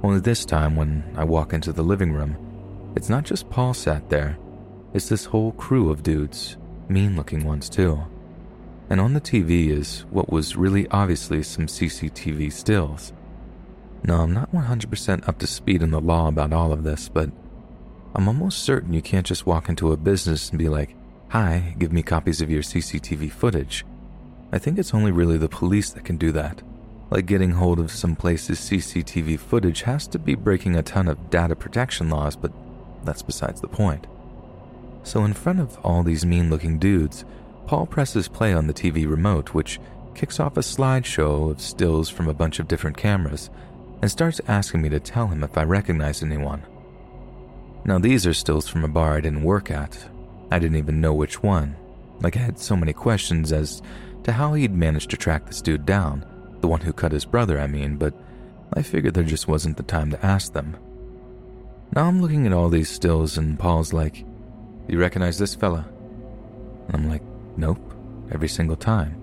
Only 0.05 0.21
this 0.21 0.45
time, 0.45 0.77
when 0.77 1.03
I 1.17 1.25
walk 1.25 1.53
into 1.53 1.73
the 1.73 1.83
living 1.83 2.13
room, 2.13 2.37
it's 2.95 3.09
not 3.09 3.25
just 3.25 3.51
Paul 3.51 3.75
sat 3.75 4.09
there, 4.09 4.39
it's 4.95 5.09
this 5.09 5.25
whole 5.25 5.51
crew 5.51 5.91
of 5.91 6.05
dudes, 6.05 6.59
mean 6.89 7.17
looking 7.17 7.43
ones 7.43 7.69
too. 7.69 8.05
And 8.89 9.01
on 9.01 9.15
the 9.15 9.21
TV 9.21 9.71
is 9.71 10.05
what 10.11 10.31
was 10.31 10.55
really 10.55 10.87
obviously 10.91 11.43
some 11.43 11.67
CCTV 11.67 12.53
stills. 12.53 13.13
Now, 14.05 14.23
I'm 14.23 14.33
not 14.33 14.53
100% 14.53 15.27
up 15.27 15.41
to 15.41 15.47
speed 15.49 15.83
in 15.83 15.91
the 15.91 16.01
law 16.01 16.29
about 16.29 16.53
all 16.53 16.73
of 16.73 16.85
this, 16.85 17.09
but 17.09 17.33
I'm 18.15 18.29
almost 18.29 18.63
certain 18.63 18.93
you 18.93 19.03
can't 19.03 19.27
just 19.27 19.45
walk 19.45 19.69
into 19.69 19.91
a 19.91 19.97
business 19.97 20.51
and 20.51 20.59
be 20.61 20.69
like, 20.69 20.95
Hi, 21.31 21.77
give 21.79 21.93
me 21.93 22.03
copies 22.03 22.41
of 22.41 22.51
your 22.51 22.65
CCTV 22.65 23.31
footage. 23.31 23.87
I 24.51 24.59
think 24.59 24.79
it's 24.79 24.93
only 24.93 25.13
really 25.13 25.39
the 25.39 25.49
police 25.49 25.91
that 25.91 26.05
can 26.05 26.17
do 26.17 26.33
that. 26.33 26.61
Like 27.09 27.27
getting 27.27 27.53
hold 27.53 27.79
of 27.79 27.93
some 27.93 28.17
place's 28.17 28.59
CCTV 28.59 29.39
footage 29.39 29.83
has 29.83 30.09
to 30.09 30.19
be 30.19 30.35
breaking 30.35 30.75
a 30.75 30.83
ton 30.83 31.07
of 31.07 31.31
data 31.31 31.55
protection 31.55 32.11
laws, 32.11 32.35
but 32.35 32.51
that's 33.05 33.23
besides 33.23 33.61
the 33.61 33.69
point. 33.69 34.09
So, 35.05 35.23
in 35.23 35.33
front 35.33 35.61
of 35.61 35.79
all 35.85 36.03
these 36.03 36.27
mean 36.27 36.51
looking 36.51 36.81
dudes, 36.81 37.25
Paul 37.65 37.87
presses 37.87 38.27
play 38.27 38.53
on 38.53 38.67
the 38.67 38.75
TV 38.75 39.09
remote, 39.09 39.55
which 39.55 39.79
kicks 40.17 40.41
off 40.41 40.57
a 40.57 40.63
slideshow 40.63 41.53
of 41.53 41.61
stills 41.61 42.09
from 42.09 42.27
a 42.27 42.35
bunch 42.35 42.59
of 42.59 42.67
different 42.67 42.97
cameras, 42.97 43.51
and 44.03 44.11
starts 44.11 44.41
asking 44.49 44.83
me 44.83 44.89
to 44.89 44.99
tell 44.99 45.29
him 45.29 45.45
if 45.45 45.57
I 45.57 45.63
recognize 45.63 46.25
anyone. 46.25 46.65
Now, 47.85 48.01
these 48.01 48.27
are 48.27 48.35
stills 48.35 48.67
from 48.67 48.83
a 48.83 48.89
bar 48.89 49.13
I 49.13 49.21
didn't 49.21 49.45
work 49.45 49.71
at. 49.71 49.97
I 50.51 50.59
didn't 50.59 50.79
even 50.79 51.01
know 51.01 51.15
which 51.15 51.43
one. 51.43 51.77
Like, 52.21 52.37
I 52.37 52.41
had 52.41 52.59
so 52.59 52.77
many 52.77 52.93
questions 52.93 53.53
as 53.53 53.83
to 54.25 54.33
how 54.33 54.55
he'd 54.55 54.75
managed 54.75 55.11
to 55.11 55.17
track 55.17 55.47
this 55.47 55.63
dude 55.63 55.87
down, 55.87 56.25
the 56.61 56.69
one 56.69 56.81
who 56.81 56.93
cut 56.93 57.13
his 57.13 57.25
brother, 57.25 57.59
I 57.61 57.67
mean, 57.67 57.97
but 57.97 58.15
I 58.75 58.83
figured 58.83 59.15
there 59.15 59.25
just 59.25 59.49
wasn't 59.49 59.77
the 59.77 59.83
time 59.83 60.11
to 60.11 60.27
ask 60.27 60.53
them. 60.53 60.77
Now 61.95 62.05
I'm 62.05 62.21
looking 62.21 62.47
at 62.47 62.53
all 62.53 62.69
these 62.69 62.89
stills, 62.89 63.39
and 63.39 63.59
Paul's 63.59 63.93
like, 63.93 64.25
You 64.89 64.99
recognize 64.99 65.39
this 65.39 65.55
fella? 65.55 65.89
And 66.87 66.97
I'm 66.97 67.09
like, 67.09 67.23
Nope, 67.57 67.95
every 68.31 68.49
single 68.49 68.77
time. 68.77 69.17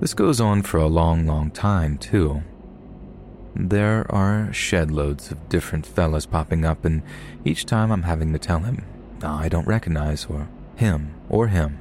This 0.00 0.14
goes 0.14 0.40
on 0.40 0.62
for 0.62 0.78
a 0.78 0.86
long, 0.86 1.26
long 1.26 1.50
time, 1.50 1.98
too. 1.98 2.42
There 3.54 4.06
are 4.10 4.52
shed 4.52 4.90
loads 4.90 5.30
of 5.30 5.48
different 5.48 5.86
fellas 5.86 6.26
popping 6.26 6.64
up, 6.64 6.84
and 6.84 7.02
each 7.44 7.66
time 7.66 7.90
I'm 7.90 8.04
having 8.04 8.32
to 8.32 8.38
tell 8.38 8.60
him, 8.60 8.84
I 9.24 9.48
don't 9.48 9.66
recognize, 9.66 10.26
or 10.26 10.48
him, 10.76 11.14
or 11.28 11.48
him. 11.48 11.80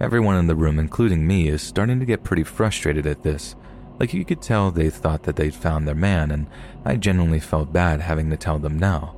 Everyone 0.00 0.36
in 0.36 0.46
the 0.46 0.56
room, 0.56 0.78
including 0.78 1.26
me, 1.26 1.48
is 1.48 1.62
starting 1.62 2.00
to 2.00 2.06
get 2.06 2.24
pretty 2.24 2.44
frustrated 2.44 3.06
at 3.06 3.22
this. 3.22 3.54
Like 3.98 4.12
you 4.12 4.24
could 4.24 4.42
tell 4.42 4.70
they 4.70 4.90
thought 4.90 5.22
that 5.24 5.36
they'd 5.36 5.54
found 5.54 5.86
their 5.86 5.94
man, 5.94 6.30
and 6.30 6.46
I 6.84 6.96
genuinely 6.96 7.40
felt 7.40 7.72
bad 7.72 8.00
having 8.00 8.30
to 8.30 8.36
tell 8.36 8.58
them 8.58 8.78
now. 8.78 9.14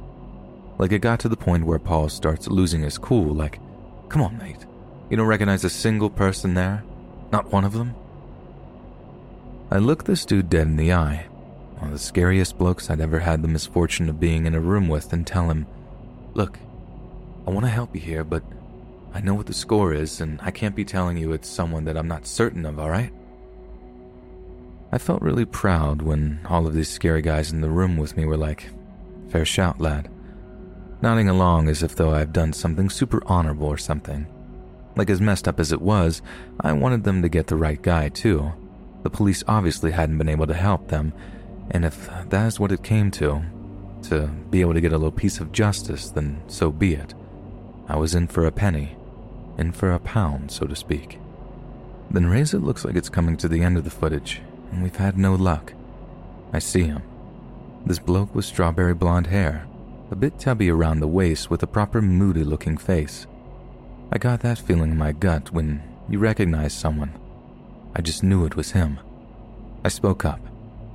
Like 0.78 0.92
it 0.92 0.98
got 0.98 1.20
to 1.20 1.28
the 1.28 1.36
point 1.36 1.64
where 1.64 1.78
Paul 1.78 2.08
starts 2.08 2.48
losing 2.48 2.82
his 2.82 2.98
cool, 2.98 3.34
like, 3.34 3.60
come 4.08 4.22
on, 4.22 4.36
mate. 4.38 4.66
You 5.08 5.16
don't 5.16 5.26
recognize 5.26 5.64
a 5.64 5.70
single 5.70 6.10
person 6.10 6.54
there? 6.54 6.84
Not 7.32 7.52
one 7.52 7.64
of 7.64 7.72
them? 7.72 7.94
I 9.70 9.78
look 9.78 10.04
this 10.04 10.24
dude 10.24 10.50
dead 10.50 10.66
in 10.66 10.76
the 10.76 10.92
eye, 10.92 11.26
one 11.78 11.86
of 11.86 11.92
the 11.92 11.98
scariest 11.98 12.58
blokes 12.58 12.90
I'd 12.90 13.00
ever 13.00 13.20
had 13.20 13.42
the 13.42 13.48
misfortune 13.48 14.08
of 14.08 14.20
being 14.20 14.46
in 14.46 14.54
a 14.54 14.60
room 14.60 14.88
with, 14.88 15.12
and 15.12 15.26
tell 15.26 15.50
him, 15.50 15.66
Look, 16.34 16.58
I 17.46 17.50
want 17.50 17.66
to 17.66 17.70
help 17.70 17.94
you 17.94 18.00
here, 18.00 18.24
but 18.24 18.42
I 19.12 19.20
know 19.20 19.34
what 19.34 19.46
the 19.46 19.54
score 19.54 19.92
is, 19.92 20.20
and 20.20 20.40
I 20.42 20.50
can't 20.50 20.74
be 20.74 20.84
telling 20.84 21.16
you 21.16 21.32
it's 21.32 21.48
someone 21.48 21.84
that 21.84 21.96
I'm 21.96 22.08
not 22.08 22.26
certain 22.26 22.64
of, 22.64 22.78
alright? 22.78 23.12
I 24.90 24.98
felt 24.98 25.22
really 25.22 25.44
proud 25.44 26.02
when 26.02 26.40
all 26.48 26.66
of 26.66 26.74
these 26.74 26.88
scary 26.88 27.20
guys 27.20 27.52
in 27.52 27.60
the 27.60 27.68
room 27.68 27.96
with 27.96 28.16
me 28.16 28.24
were 28.24 28.36
like, 28.36 28.70
Fair 29.28 29.44
shout, 29.44 29.80
lad. 29.80 30.08
Nodding 31.02 31.28
along 31.28 31.68
as 31.68 31.82
if 31.82 31.96
though 31.96 32.14
I've 32.14 32.32
done 32.32 32.52
something 32.52 32.88
super 32.88 33.20
honorable 33.26 33.66
or 33.66 33.76
something. 33.76 34.26
Like 34.96 35.10
as 35.10 35.20
messed 35.20 35.48
up 35.48 35.58
as 35.58 35.72
it 35.72 35.82
was, 35.82 36.22
I 36.60 36.72
wanted 36.72 37.04
them 37.04 37.20
to 37.22 37.28
get 37.28 37.48
the 37.48 37.56
right 37.56 37.82
guy 37.82 38.08
too. 38.08 38.52
The 39.02 39.10
police 39.10 39.42
obviously 39.48 39.90
hadn't 39.90 40.18
been 40.18 40.28
able 40.28 40.46
to 40.46 40.54
help 40.54 40.88
them, 40.88 41.12
and 41.70 41.84
if 41.84 42.08
that 42.28 42.46
is 42.46 42.60
what 42.60 42.72
it 42.72 42.82
came 42.82 43.10
to, 43.12 43.42
to 44.04 44.28
be 44.50 44.60
able 44.60 44.74
to 44.74 44.80
get 44.80 44.92
a 44.92 44.96
little 44.96 45.10
piece 45.10 45.40
of 45.40 45.52
justice, 45.52 46.10
then 46.10 46.42
so 46.46 46.70
be 46.70 46.94
it. 46.94 47.14
I 47.88 47.96
was 47.96 48.14
in 48.14 48.28
for 48.28 48.46
a 48.46 48.52
penny, 48.52 48.96
in 49.58 49.72
for 49.72 49.92
a 49.92 49.98
pound, 49.98 50.50
so 50.50 50.66
to 50.66 50.74
speak. 50.74 51.18
Then 52.10 52.26
Reza 52.26 52.58
looks 52.58 52.84
like 52.84 52.96
it's 52.96 53.08
coming 53.08 53.36
to 53.38 53.48
the 53.48 53.62
end 53.62 53.76
of 53.76 53.84
the 53.84 53.90
footage, 53.90 54.40
and 54.70 54.82
we've 54.82 54.96
had 54.96 55.18
no 55.18 55.34
luck. 55.34 55.72
I 56.52 56.58
see 56.58 56.84
him. 56.84 57.02
This 57.86 57.98
bloke 57.98 58.34
with 58.34 58.44
strawberry 58.44 58.94
blonde 58.94 59.26
hair, 59.26 59.66
a 60.10 60.16
bit 60.16 60.38
tubby 60.38 60.70
around 60.70 61.00
the 61.00 61.08
waist 61.08 61.50
with 61.50 61.62
a 61.62 61.66
proper 61.66 62.00
moody 62.00 62.44
looking 62.44 62.76
face. 62.76 63.26
I 64.12 64.18
got 64.18 64.40
that 64.40 64.58
feeling 64.58 64.92
in 64.92 64.98
my 64.98 65.12
gut 65.12 65.52
when 65.52 65.82
you 66.08 66.18
recognize 66.18 66.72
someone. 66.72 67.12
I 67.96 68.00
just 68.00 68.22
knew 68.22 68.44
it 68.44 68.56
was 68.56 68.72
him. 68.72 69.00
I 69.84 69.88
spoke 69.88 70.24
up, 70.24 70.40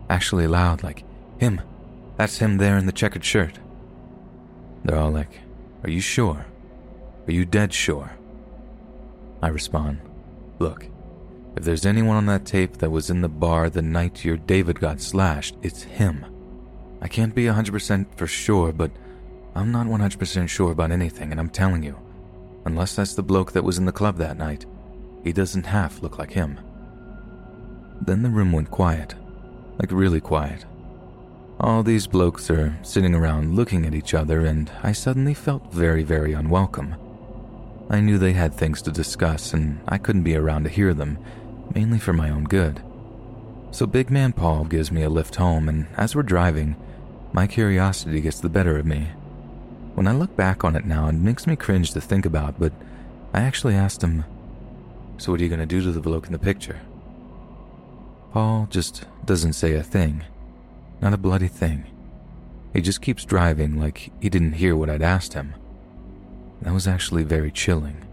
actually 0.09 0.47
loud, 0.47 0.83
like, 0.83 1.03
Him. 1.37 1.61
That's 2.17 2.39
him 2.39 2.57
there 2.57 2.77
in 2.77 2.85
the 2.85 2.91
checkered 2.91 3.23
shirt. 3.23 3.59
They're 4.83 4.97
all 4.97 5.11
like, 5.11 5.39
Are 5.83 5.89
you 5.89 6.01
sure? 6.01 6.45
Are 7.29 7.31
you 7.31 7.45
dead 7.45 7.71
sure? 7.71 8.09
I 9.43 9.49
respond, 9.49 10.01
Look, 10.57 10.87
if 11.55 11.63
there's 11.63 11.85
anyone 11.85 12.17
on 12.17 12.25
that 12.25 12.43
tape 12.43 12.77
that 12.77 12.89
was 12.89 13.11
in 13.11 13.21
the 13.21 13.29
bar 13.29 13.69
the 13.69 13.83
night 13.83 14.25
your 14.25 14.37
David 14.37 14.79
got 14.79 14.99
slashed, 14.99 15.55
it's 15.61 15.83
him. 15.83 16.25
I 17.03 17.07
can't 17.07 17.35
be 17.35 17.43
100% 17.43 18.15
for 18.15 18.25
sure, 18.25 18.71
but 18.71 18.89
I'm 19.53 19.71
not 19.71 19.85
100% 19.85 20.49
sure 20.49 20.71
about 20.71 20.89
anything, 20.89 21.29
and 21.29 21.39
I'm 21.39 21.51
telling 21.51 21.83
you, 21.83 21.99
unless 22.65 22.95
that's 22.95 23.13
the 23.13 23.21
bloke 23.21 23.51
that 23.51 23.63
was 23.63 23.77
in 23.77 23.85
the 23.85 23.91
club 23.91 24.17
that 24.17 24.39
night, 24.39 24.65
he 25.23 25.31
doesn't 25.31 25.67
half 25.67 26.01
look 26.01 26.17
like 26.17 26.31
him. 26.31 26.59
Then 28.01 28.23
the 28.23 28.31
room 28.31 28.51
went 28.51 28.71
quiet, 28.71 29.13
like 29.77 29.91
really 29.91 30.19
quiet. 30.19 30.65
All 31.59 31.83
these 31.83 32.07
blokes 32.07 32.49
are 32.49 32.75
sitting 32.81 33.13
around 33.13 33.55
looking 33.55 33.85
at 33.85 33.93
each 33.93 34.15
other, 34.15 34.47
and 34.47 34.71
I 34.81 34.93
suddenly 34.93 35.35
felt 35.35 35.71
very, 35.71 36.01
very 36.01 36.33
unwelcome. 36.33 36.95
I 37.89 38.01
knew 38.01 38.17
they 38.17 38.33
had 38.33 38.53
things 38.53 38.81
to 38.83 38.91
discuss, 38.91 39.53
and 39.53 39.79
I 39.87 39.97
couldn't 39.97 40.23
be 40.23 40.35
around 40.35 40.63
to 40.63 40.69
hear 40.69 40.93
them, 40.93 41.17
mainly 41.73 41.97
for 41.97 42.13
my 42.13 42.29
own 42.29 42.43
good. 42.43 42.83
So 43.71 43.87
Big 43.87 44.11
Man 44.11 44.31
Paul 44.31 44.65
gives 44.65 44.91
me 44.91 45.01
a 45.01 45.09
lift 45.09 45.35
home, 45.35 45.67
and 45.67 45.87
as 45.97 46.15
we're 46.15 46.23
driving, 46.23 46.75
my 47.33 47.47
curiosity 47.47 48.21
gets 48.21 48.39
the 48.39 48.49
better 48.49 48.77
of 48.77 48.85
me. 48.85 49.09
When 49.95 50.07
I 50.07 50.11
look 50.11 50.35
back 50.35 50.63
on 50.63 50.75
it 50.75 50.85
now, 50.85 51.07
it 51.07 51.13
makes 51.13 51.47
me 51.47 51.55
cringe 51.55 51.91
to 51.91 52.01
think 52.01 52.25
about, 52.25 52.59
but 52.59 52.73
I 53.33 53.41
actually 53.41 53.75
asked 53.75 54.03
him, 54.03 54.23
So 55.17 55.31
what 55.31 55.41
are 55.41 55.43
you 55.43 55.49
going 55.49 55.59
to 55.59 55.65
do 55.65 55.81
to 55.81 55.91
the 55.91 55.99
bloke 55.99 56.27
in 56.27 56.31
the 56.31 56.39
picture? 56.39 56.79
Paul 58.31 58.67
just 58.69 59.05
doesn't 59.25 59.53
say 59.53 59.73
a 59.73 59.83
thing. 59.83 60.23
Not 61.01 61.13
a 61.13 61.17
bloody 61.17 61.47
thing. 61.47 61.85
He 62.73 62.81
just 62.81 63.01
keeps 63.01 63.25
driving 63.25 63.79
like 63.79 64.11
he 64.21 64.29
didn't 64.29 64.53
hear 64.53 64.75
what 64.75 64.89
I'd 64.89 65.01
asked 65.01 65.33
him. 65.33 65.55
That 66.61 66.73
was 66.73 66.87
actually 66.87 67.23
very 67.23 67.51
chilling, 67.51 68.05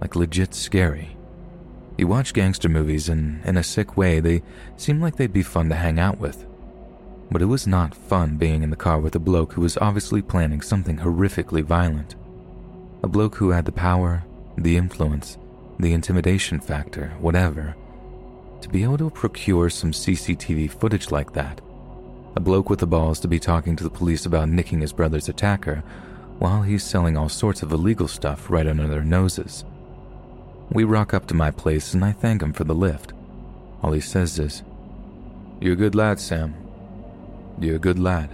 like 0.00 0.16
legit 0.16 0.54
scary. 0.54 1.16
You 1.98 2.06
watch 2.06 2.32
gangster 2.32 2.68
movies, 2.68 3.08
and 3.10 3.44
in 3.44 3.58
a 3.58 3.62
sick 3.62 3.96
way, 3.96 4.20
they 4.20 4.42
seem 4.78 5.00
like 5.00 5.16
they'd 5.16 5.32
be 5.32 5.42
fun 5.42 5.68
to 5.68 5.74
hang 5.74 5.98
out 5.98 6.18
with. 6.18 6.46
But 7.30 7.42
it 7.42 7.46
was 7.46 7.66
not 7.66 7.94
fun 7.94 8.38
being 8.38 8.62
in 8.62 8.70
the 8.70 8.76
car 8.76 8.98
with 8.98 9.14
a 9.14 9.20
bloke 9.20 9.52
who 9.52 9.60
was 9.60 9.76
obviously 9.76 10.22
planning 10.22 10.62
something 10.62 10.98
horrifically 10.98 11.62
violent. 11.62 12.14
A 13.02 13.08
bloke 13.08 13.36
who 13.36 13.50
had 13.50 13.66
the 13.66 13.72
power, 13.72 14.24
the 14.56 14.76
influence, 14.76 15.36
the 15.78 15.92
intimidation 15.92 16.58
factor, 16.58 17.08
whatever, 17.20 17.76
to 18.62 18.68
be 18.68 18.82
able 18.82 18.98
to 18.98 19.10
procure 19.10 19.70
some 19.70 19.92
CCTV 19.92 20.70
footage 20.70 21.10
like 21.10 21.32
that. 21.34 21.60
A 22.36 22.40
bloke 22.40 22.70
with 22.70 22.78
the 22.78 22.86
balls 22.86 23.20
to 23.20 23.28
be 23.28 23.38
talking 23.38 23.76
to 23.76 23.84
the 23.84 23.90
police 23.90 24.24
about 24.24 24.48
nicking 24.48 24.80
his 24.80 24.92
brother's 24.92 25.28
attacker 25.28 25.82
while 26.40 26.62
he's 26.62 26.82
selling 26.82 27.16
all 27.16 27.28
sorts 27.28 27.62
of 27.62 27.70
illegal 27.70 28.08
stuff 28.08 28.50
right 28.50 28.66
under 28.66 28.88
their 28.88 29.04
noses. 29.04 29.64
We 30.72 30.82
rock 30.82 31.14
up 31.14 31.28
to 31.28 31.34
my 31.34 31.52
place 31.52 31.94
and 31.94 32.04
I 32.04 32.10
thank 32.10 32.42
him 32.42 32.52
for 32.52 32.64
the 32.64 32.74
lift. 32.74 33.12
All 33.82 33.92
he 33.92 34.00
says 34.00 34.36
is, 34.40 34.64
You're 35.60 35.74
a 35.74 35.76
good 35.76 35.94
lad, 35.94 36.18
Sam. 36.18 36.56
You're 37.60 37.76
a 37.76 37.78
good 37.78 38.00
lad. 38.00 38.30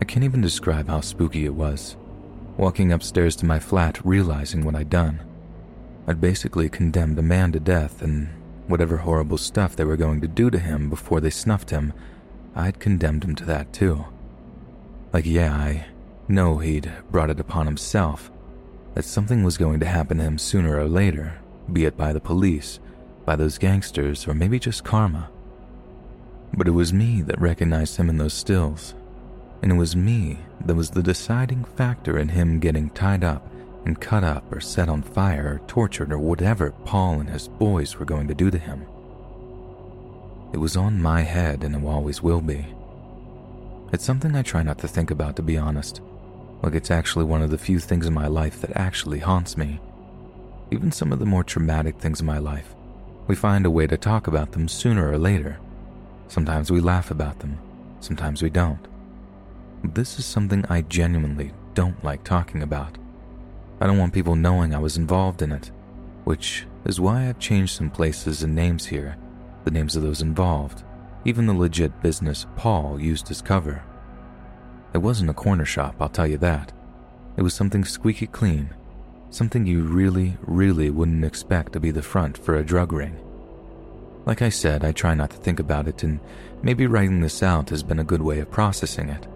I 0.00 0.04
can't 0.04 0.24
even 0.24 0.40
describe 0.40 0.86
how 0.86 1.00
spooky 1.00 1.44
it 1.44 1.54
was. 1.54 1.96
Walking 2.56 2.92
upstairs 2.92 3.34
to 3.36 3.46
my 3.46 3.58
flat, 3.58 4.04
realizing 4.04 4.64
what 4.64 4.76
I'd 4.76 4.90
done. 4.90 5.20
I'd 6.06 6.20
basically 6.20 6.68
condemned 6.68 7.18
a 7.18 7.22
man 7.22 7.50
to 7.52 7.60
death 7.60 8.02
and 8.02 8.28
Whatever 8.68 8.98
horrible 8.98 9.38
stuff 9.38 9.74
they 9.74 9.84
were 9.84 9.96
going 9.96 10.20
to 10.20 10.28
do 10.28 10.50
to 10.50 10.58
him 10.58 10.90
before 10.90 11.22
they 11.22 11.30
snuffed 11.30 11.70
him, 11.70 11.94
I'd 12.54 12.78
condemned 12.78 13.24
him 13.24 13.34
to 13.36 13.44
that 13.46 13.72
too. 13.72 14.04
Like, 15.10 15.24
yeah, 15.24 15.54
I 15.54 15.86
know 16.28 16.58
he'd 16.58 16.92
brought 17.10 17.30
it 17.30 17.40
upon 17.40 17.66
himself 17.66 18.30
that 18.94 19.04
something 19.04 19.44
was 19.44 19.56
going 19.56 19.80
to 19.80 19.86
happen 19.86 20.18
to 20.18 20.24
him 20.24 20.38
sooner 20.38 20.76
or 20.78 20.88
later, 20.88 21.38
be 21.72 21.84
it 21.84 21.96
by 21.96 22.12
the 22.12 22.20
police, 22.20 22.80
by 23.24 23.36
those 23.36 23.58
gangsters, 23.58 24.26
or 24.26 24.34
maybe 24.34 24.58
just 24.58 24.84
karma. 24.84 25.30
But 26.54 26.66
it 26.66 26.72
was 26.72 26.92
me 26.92 27.22
that 27.22 27.40
recognized 27.40 27.96
him 27.96 28.08
in 28.08 28.16
those 28.16 28.34
stills, 28.34 28.94
and 29.62 29.70
it 29.70 29.76
was 29.76 29.94
me 29.94 30.38
that 30.64 30.74
was 30.74 30.90
the 30.90 31.02
deciding 31.02 31.64
factor 31.64 32.18
in 32.18 32.28
him 32.28 32.58
getting 32.58 32.90
tied 32.90 33.22
up 33.22 33.46
and 33.84 34.00
cut 34.00 34.24
up 34.24 34.50
or 34.52 34.60
set 34.60 34.88
on 34.88 35.02
fire 35.02 35.54
or 35.54 35.66
tortured 35.66 36.12
or 36.12 36.18
whatever 36.18 36.72
Paul 36.84 37.20
and 37.20 37.30
his 37.30 37.48
boys 37.48 37.98
were 37.98 38.04
going 38.04 38.28
to 38.28 38.34
do 38.34 38.50
to 38.50 38.58
him. 38.58 38.86
It 40.52 40.58
was 40.58 40.76
on 40.76 41.00
my 41.00 41.22
head 41.22 41.62
and 41.62 41.74
it 41.74 41.84
always 41.84 42.22
will 42.22 42.40
be. 42.40 42.66
It's 43.92 44.04
something 44.04 44.34
I 44.34 44.42
try 44.42 44.62
not 44.62 44.78
to 44.78 44.88
think 44.88 45.10
about, 45.10 45.36
to 45.36 45.42
be 45.42 45.56
honest. 45.56 46.00
Like 46.62 46.74
it's 46.74 46.90
actually 46.90 47.24
one 47.24 47.42
of 47.42 47.50
the 47.50 47.58
few 47.58 47.78
things 47.78 48.06
in 48.06 48.14
my 48.14 48.26
life 48.26 48.60
that 48.60 48.76
actually 48.76 49.20
haunts 49.20 49.56
me. 49.56 49.80
Even 50.70 50.92
some 50.92 51.12
of 51.12 51.18
the 51.18 51.26
more 51.26 51.44
traumatic 51.44 51.98
things 51.98 52.20
in 52.20 52.26
my 52.26 52.38
life, 52.38 52.74
we 53.26 53.34
find 53.34 53.64
a 53.64 53.70
way 53.70 53.86
to 53.86 53.96
talk 53.96 54.26
about 54.26 54.52
them 54.52 54.68
sooner 54.68 55.10
or 55.10 55.18
later. 55.18 55.58
Sometimes 56.28 56.70
we 56.70 56.80
laugh 56.80 57.10
about 57.10 57.38
them, 57.38 57.58
sometimes 58.00 58.42
we 58.42 58.50
don't. 58.50 58.86
This 59.84 60.18
is 60.18 60.26
something 60.26 60.64
I 60.68 60.82
genuinely 60.82 61.52
don't 61.74 62.02
like 62.04 62.24
talking 62.24 62.62
about. 62.62 62.98
I 63.80 63.86
don't 63.86 63.98
want 63.98 64.12
people 64.12 64.34
knowing 64.34 64.74
I 64.74 64.78
was 64.78 64.96
involved 64.96 65.40
in 65.40 65.52
it, 65.52 65.70
which 66.24 66.66
is 66.84 67.00
why 67.00 67.28
I've 67.28 67.38
changed 67.38 67.76
some 67.76 67.90
places 67.90 68.42
and 68.42 68.54
names 68.54 68.86
here, 68.86 69.16
the 69.64 69.70
names 69.70 69.94
of 69.94 70.02
those 70.02 70.20
involved, 70.20 70.82
even 71.24 71.46
the 71.46 71.54
legit 71.54 72.02
business 72.02 72.46
Paul 72.56 73.00
used 73.00 73.30
as 73.30 73.40
cover. 73.40 73.82
It 74.94 74.98
wasn't 74.98 75.30
a 75.30 75.34
corner 75.34 75.64
shop, 75.64 75.96
I'll 76.00 76.08
tell 76.08 76.26
you 76.26 76.38
that. 76.38 76.72
It 77.36 77.42
was 77.42 77.54
something 77.54 77.84
squeaky 77.84 78.26
clean, 78.26 78.70
something 79.30 79.66
you 79.66 79.82
really, 79.82 80.36
really 80.40 80.90
wouldn't 80.90 81.24
expect 81.24 81.72
to 81.74 81.80
be 81.80 81.90
the 81.90 82.02
front 82.02 82.38
for 82.38 82.56
a 82.56 82.64
drug 82.64 82.92
ring. 82.92 83.16
Like 84.24 84.42
I 84.42 84.48
said, 84.48 84.84
I 84.84 84.92
try 84.92 85.14
not 85.14 85.30
to 85.30 85.36
think 85.36 85.60
about 85.60 85.88
it, 85.88 86.02
and 86.02 86.20
maybe 86.62 86.86
writing 86.86 87.20
this 87.20 87.42
out 87.42 87.70
has 87.70 87.82
been 87.82 87.98
a 87.98 88.04
good 88.04 88.22
way 88.22 88.40
of 88.40 88.50
processing 88.50 89.08
it. 89.08 89.26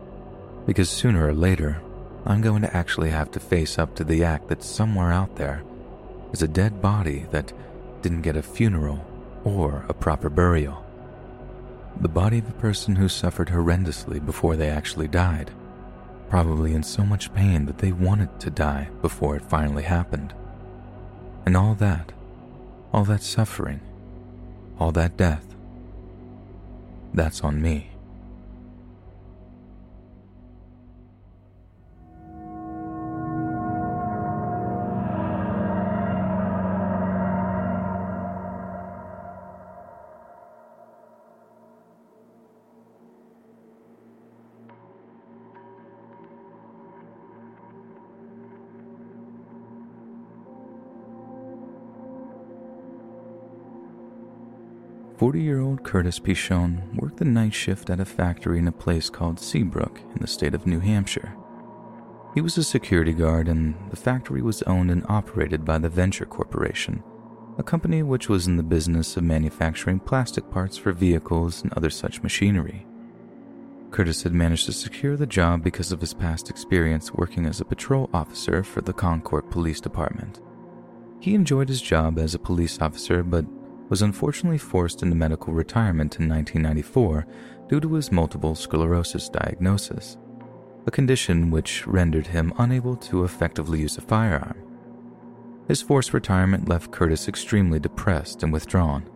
Because 0.67 0.91
sooner 0.91 1.27
or 1.27 1.35
later, 1.35 1.81
I'm 2.25 2.41
going 2.41 2.63
to 2.63 2.77
actually 2.77 3.11
have 3.11 3.31
to 3.33 3.41
face 3.41 3.79
up 3.79 3.95
to 3.97 4.05
the 4.05 4.25
act 4.25 4.49
that 4.49 4.63
somewhere 4.63 5.13
out 5.13 5.37
there 5.37 5.63
is 6.33 6.43
a 6.43 6.49
dead 6.49 6.81
body 6.81 7.27
that 7.31 7.53
didn't 8.03 8.23
get 8.23 8.37
a 8.37 8.43
funeral 8.43 9.05
or 9.45 9.85
a 9.89 9.95
proper 9.95 10.29
burial. 10.29 10.82
The 12.01 12.09
body 12.09 12.39
of 12.39 12.49
a 12.49 12.53
person 12.53 12.97
who 12.97 13.09
suffered 13.09 13.49
horrendously 13.49 14.25
before 14.25 14.57
they 14.57 14.69
actually 14.69 15.09
died, 15.09 15.53
probably 16.29 16.75
in 16.75 16.83
so 16.83 17.05
much 17.05 17.33
pain 17.35 17.67
that 17.67 17.79
they 17.79 17.93
wanted 17.93 18.41
to 18.41 18.51
die 18.51 18.89
before 19.01 19.37
it 19.37 19.45
finally 19.45 19.85
happened. 19.85 20.35
And 21.47 21.57
all 21.57 21.75
that, 21.77 22.13
all 22.93 23.05
that 23.05 23.23
suffering, 23.23 23.81
all 24.79 24.93
that 24.93 25.17
death, 25.17 25.47
that's 27.15 27.43
on 27.43 27.63
me. 27.63 27.92
40 55.23 55.41
year 55.41 55.61
old 55.61 55.85
Curtis 55.85 56.19
Pichon 56.19 56.83
worked 56.97 57.19
the 57.19 57.25
night 57.25 57.55
shift 57.55 57.91
at 57.91 58.01
a 58.01 58.05
factory 58.05 58.59
in 58.59 58.67
a 58.67 58.73
place 58.73 59.09
called 59.09 59.39
Seabrook 59.39 60.01
in 60.01 60.19
the 60.21 60.27
state 60.27 60.53
of 60.53 60.67
New 60.67 60.81
Hampshire. 60.81 61.37
He 62.35 62.41
was 62.41 62.59
a 62.59 62.65
security 62.65 63.13
guard, 63.13 63.47
and 63.47 63.77
the 63.91 63.97
factory 63.97 64.43
was 64.43 64.63
owned 64.63 64.91
and 64.91 65.07
operated 65.09 65.65
by 65.65 65.79
the 65.79 65.89
Venture 65.89 66.25
Corporation, 66.25 67.05
a 67.57 67.63
company 67.63 68.03
which 68.03 68.29
was 68.29 68.49
in 68.49 68.57
the 68.57 68.65
business 68.65 69.17
of 69.17 69.23
manufacturing 69.23 70.01
plastic 70.01 70.51
parts 70.51 70.77
for 70.77 70.91
vehicles 70.91 71.63
and 71.63 71.73
other 71.75 71.89
such 71.89 72.25
machinery. 72.25 72.85
Curtis 73.93 74.25
had 74.25 74.35
managed 74.35 74.67
to 74.67 74.73
secure 74.73 75.17
the 75.17 75.25
job 75.25 75.63
because 75.63 75.93
of 75.93 76.01
his 76.01 76.15
past 76.15 76.51
experience 76.51 77.15
working 77.15 77.47
as 77.47 77.61
a 77.61 77.65
patrol 77.65 78.11
officer 78.13 78.65
for 78.65 78.81
the 78.81 78.93
Concord 78.93 79.53
Police 79.53 79.81
Department. 79.81 80.41
He 81.21 81.37
enjoyed 81.37 81.69
his 81.69 81.81
job 81.81 82.19
as 82.19 82.35
a 82.35 82.41
police 82.41 82.81
officer, 82.81 83.23
but 83.23 83.45
was 83.93 84.01
unfortunately 84.01 84.57
forced 84.57 85.03
into 85.03 85.15
medical 85.15 85.53
retirement 85.53 86.19
in 86.19 86.27
1994 86.27 87.27
due 87.69 87.79
to 87.79 87.93
his 87.93 88.11
multiple 88.11 88.55
sclerosis 88.55 89.29
diagnosis, 89.29 90.17
a 90.87 90.91
condition 90.91 91.51
which 91.51 91.87
rendered 91.87 92.27
him 92.27 92.55
unable 92.57 92.97
to 92.97 93.23
effectively 93.23 93.81
use 93.81 93.99
a 93.99 94.01
firearm. 94.01 94.57
His 95.69 95.83
forced 95.83 96.15
retirement 96.15 96.71
left 96.71 96.91
Curtis 96.91 97.29
extremely 97.29 97.79
depressed 97.79 98.43
and 98.43 98.51
withdrawn. 98.51 99.11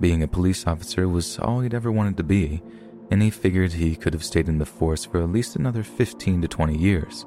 Being 0.00 0.22
a 0.22 0.28
police 0.28 0.66
officer 0.66 1.08
was 1.08 1.38
all 1.38 1.60
he'd 1.60 1.72
ever 1.72 1.90
wanted 1.90 2.18
to 2.18 2.24
be, 2.24 2.62
and 3.10 3.22
he 3.22 3.30
figured 3.30 3.72
he 3.72 3.96
could 3.96 4.12
have 4.12 4.22
stayed 4.22 4.50
in 4.50 4.58
the 4.58 4.66
force 4.66 5.06
for 5.06 5.22
at 5.22 5.32
least 5.32 5.56
another 5.56 5.82
15 5.82 6.42
to 6.42 6.48
20 6.48 6.76
years. 6.76 7.24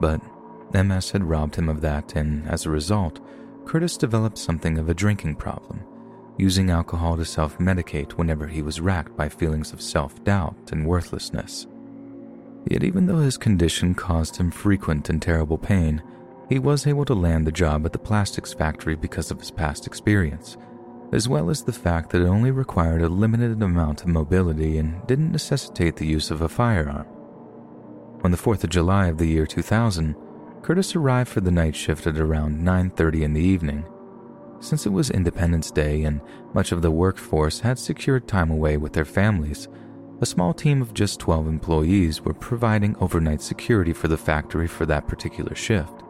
But 0.00 0.22
MS 0.72 1.10
had 1.10 1.24
robbed 1.24 1.56
him 1.56 1.68
of 1.68 1.82
that, 1.82 2.16
and 2.16 2.48
as 2.48 2.64
a 2.64 2.70
result, 2.70 3.20
Curtis 3.66 3.98
developed 3.98 4.38
something 4.38 4.78
of 4.78 4.88
a 4.88 4.94
drinking 4.94 5.36
problem, 5.36 5.84
using 6.40 6.70
alcohol 6.70 7.16
to 7.16 7.24
self 7.24 7.58
medicate 7.58 8.12
whenever 8.12 8.46
he 8.46 8.62
was 8.62 8.80
racked 8.80 9.16
by 9.16 9.28
feelings 9.28 9.72
of 9.72 9.82
self 9.82 10.22
doubt 10.24 10.56
and 10.72 10.86
worthlessness. 10.86 11.66
Yet, 12.68 12.82
even 12.82 13.06
though 13.06 13.18
his 13.18 13.36
condition 13.36 13.94
caused 13.94 14.36
him 14.36 14.50
frequent 14.50 15.08
and 15.08 15.20
terrible 15.20 15.58
pain, 15.58 16.02
he 16.48 16.58
was 16.58 16.86
able 16.86 17.04
to 17.04 17.14
land 17.14 17.46
the 17.46 17.52
job 17.52 17.86
at 17.86 17.92
the 17.92 17.98
plastics 17.98 18.52
factory 18.52 18.96
because 18.96 19.30
of 19.30 19.38
his 19.38 19.50
past 19.50 19.86
experience, 19.86 20.56
as 21.12 21.28
well 21.28 21.48
as 21.48 21.62
the 21.62 21.72
fact 21.72 22.10
that 22.10 22.22
it 22.22 22.26
only 22.26 22.50
required 22.50 23.02
a 23.02 23.08
limited 23.08 23.62
amount 23.62 24.02
of 24.02 24.08
mobility 24.08 24.78
and 24.78 25.06
didn't 25.06 25.32
necessitate 25.32 25.96
the 25.96 26.06
use 26.06 26.30
of 26.30 26.40
a 26.40 26.48
firearm. 26.48 27.06
On 28.24 28.30
the 28.30 28.36
4th 28.36 28.64
of 28.64 28.70
July 28.70 29.06
of 29.06 29.18
the 29.18 29.28
year 29.28 29.46
2000, 29.46 30.14
Curtis 30.62 30.94
arrived 30.94 31.30
for 31.30 31.40
the 31.40 31.50
night 31.50 31.74
shift 31.74 32.06
at 32.06 32.18
around 32.18 32.62
9:30 32.62 33.22
in 33.22 33.32
the 33.32 33.40
evening. 33.40 33.84
Since 34.60 34.84
it 34.84 34.92
was 34.92 35.10
Independence 35.10 35.70
Day 35.70 36.04
and 36.04 36.20
much 36.52 36.70
of 36.70 36.82
the 36.82 36.90
workforce 36.90 37.60
had 37.60 37.78
secured 37.78 38.28
time 38.28 38.50
away 38.50 38.76
with 38.76 38.92
their 38.92 39.06
families, 39.06 39.68
a 40.20 40.26
small 40.26 40.52
team 40.52 40.82
of 40.82 40.92
just 40.92 41.18
12 41.18 41.48
employees 41.48 42.20
were 42.20 42.34
providing 42.34 42.94
overnight 43.00 43.40
security 43.40 43.94
for 43.94 44.08
the 44.08 44.18
factory 44.18 44.68
for 44.68 44.84
that 44.84 45.08
particular 45.08 45.54
shift. 45.54 46.02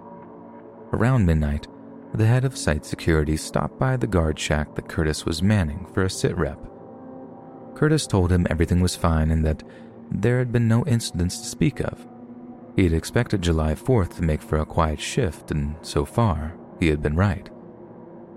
Around 0.92 1.26
midnight, 1.26 1.68
the 2.12 2.26
head 2.26 2.44
of 2.44 2.58
site 2.58 2.84
security 2.84 3.36
stopped 3.36 3.78
by 3.78 3.96
the 3.96 4.08
guard 4.08 4.36
shack 4.36 4.74
that 4.74 4.88
Curtis 4.88 5.24
was 5.24 5.44
manning 5.44 5.86
for 5.94 6.02
a 6.02 6.10
sit 6.10 6.36
rep. 6.36 6.58
Curtis 7.76 8.08
told 8.08 8.32
him 8.32 8.48
everything 8.50 8.80
was 8.80 8.96
fine 8.96 9.30
and 9.30 9.46
that 9.46 9.62
there 10.10 10.38
had 10.38 10.50
been 10.50 10.66
no 10.66 10.84
incidents 10.86 11.38
to 11.38 11.46
speak 11.46 11.78
of. 11.78 12.04
He 12.74 12.82
had 12.82 12.92
expected 12.92 13.42
July 13.42 13.76
4th 13.76 14.16
to 14.16 14.22
make 14.22 14.42
for 14.42 14.58
a 14.58 14.66
quiet 14.66 15.00
shift, 15.00 15.52
and 15.52 15.76
so 15.82 16.04
far, 16.04 16.56
he 16.80 16.88
had 16.88 17.00
been 17.00 17.14
right. 17.14 17.48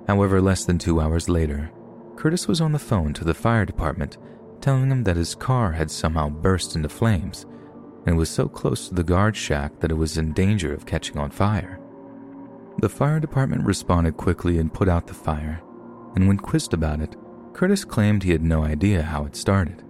However, 0.08 0.42
less 0.42 0.66
than 0.66 0.78
two 0.78 1.00
hours 1.00 1.30
later, 1.30 1.72
Curtis 2.16 2.48
was 2.48 2.62
on 2.62 2.72
the 2.72 2.80
phone 2.80 3.14
to 3.14 3.24
the 3.24 3.34
fire 3.34 3.66
department 3.66 4.18
telling 4.64 4.90
him 4.90 5.04
that 5.04 5.18
his 5.18 5.36
car 5.36 5.74
had 5.74 5.92
somehow 5.92 6.30
burst 6.30 6.76
into 6.78 6.88
flames 6.88 7.46
and 8.06 8.18
was 8.18 8.30
so 8.30 8.48
close 8.48 8.88
to 8.88 8.96
the 8.96 9.04
guard 9.04 9.36
shack 9.36 9.78
that 9.82 9.92
it 9.92 9.96
was 9.96 10.18
in 10.18 10.32
danger 10.32 10.74
of 10.74 10.86
catching 10.86 11.18
on 11.18 11.30
fire. 11.30 11.80
The 12.80 12.90
fire 12.90 13.20
department 13.20 13.66
responded 13.66 14.16
quickly 14.16 14.58
and 14.58 14.74
put 14.74 14.88
out 14.88 15.08
the 15.08 15.14
fire, 15.14 15.62
and 16.16 16.28
when 16.28 16.38
quizzed 16.38 16.74
about 16.74 17.02
it, 17.02 17.16
Curtis 17.54 17.84
claimed 17.84 18.24
he 18.24 18.32
had 18.32 18.42
no 18.42 18.64
idea 18.64 19.04
how 19.04 19.26
it 19.26 19.36
started. 19.36 19.84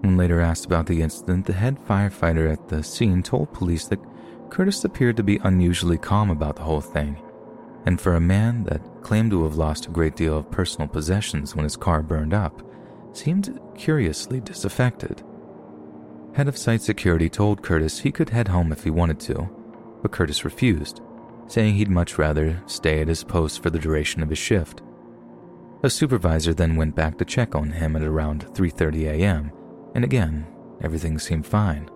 When 0.00 0.16
later 0.16 0.40
asked 0.40 0.64
about 0.64 0.86
the 0.86 1.02
incident, 1.02 1.46
the 1.46 1.52
head 1.52 1.78
firefighter 1.80 2.50
at 2.50 2.68
the 2.68 2.84
scene 2.84 3.22
told 3.22 3.52
police 3.52 3.86
that 3.88 4.00
Curtis 4.48 4.84
appeared 4.84 5.16
to 5.16 5.24
be 5.24 5.40
unusually 5.42 5.98
calm 5.98 6.30
about 6.30 6.54
the 6.54 6.62
whole 6.62 6.80
thing, 6.80 7.20
and 7.84 8.00
for 8.00 8.14
a 8.14 8.20
man 8.20 8.62
that 8.64 8.80
claimed 9.02 9.30
to 9.30 9.44
have 9.44 9.56
lost 9.56 9.86
a 9.86 9.90
great 9.90 10.16
deal 10.16 10.36
of 10.36 10.50
personal 10.50 10.88
possessions 10.88 11.54
when 11.54 11.64
his 11.64 11.76
car 11.76 12.02
burned 12.02 12.34
up, 12.34 12.62
seemed 13.12 13.58
curiously 13.74 14.40
disaffected. 14.40 15.22
Head 16.34 16.48
of 16.48 16.56
site 16.56 16.82
security 16.82 17.28
told 17.28 17.62
Curtis 17.62 18.00
he 18.00 18.12
could 18.12 18.30
head 18.30 18.48
home 18.48 18.70
if 18.70 18.84
he 18.84 18.90
wanted 18.90 19.18
to, 19.20 19.48
but 20.02 20.12
Curtis 20.12 20.44
refused, 20.44 21.00
saying 21.46 21.74
he'd 21.74 21.90
much 21.90 22.18
rather 22.18 22.62
stay 22.66 23.00
at 23.00 23.08
his 23.08 23.24
post 23.24 23.62
for 23.62 23.70
the 23.70 23.78
duration 23.78 24.22
of 24.22 24.28
his 24.28 24.38
shift. 24.38 24.82
A 25.82 25.90
supervisor 25.90 26.54
then 26.54 26.76
went 26.76 26.94
back 26.94 27.18
to 27.18 27.24
check 27.24 27.54
on 27.54 27.70
him 27.70 27.96
at 27.96 28.02
around 28.02 28.46
3:30 28.54 29.06
a.m., 29.06 29.52
and 29.94 30.04
again, 30.04 30.46
everything 30.80 31.18
seemed 31.18 31.46
fine. 31.46 31.88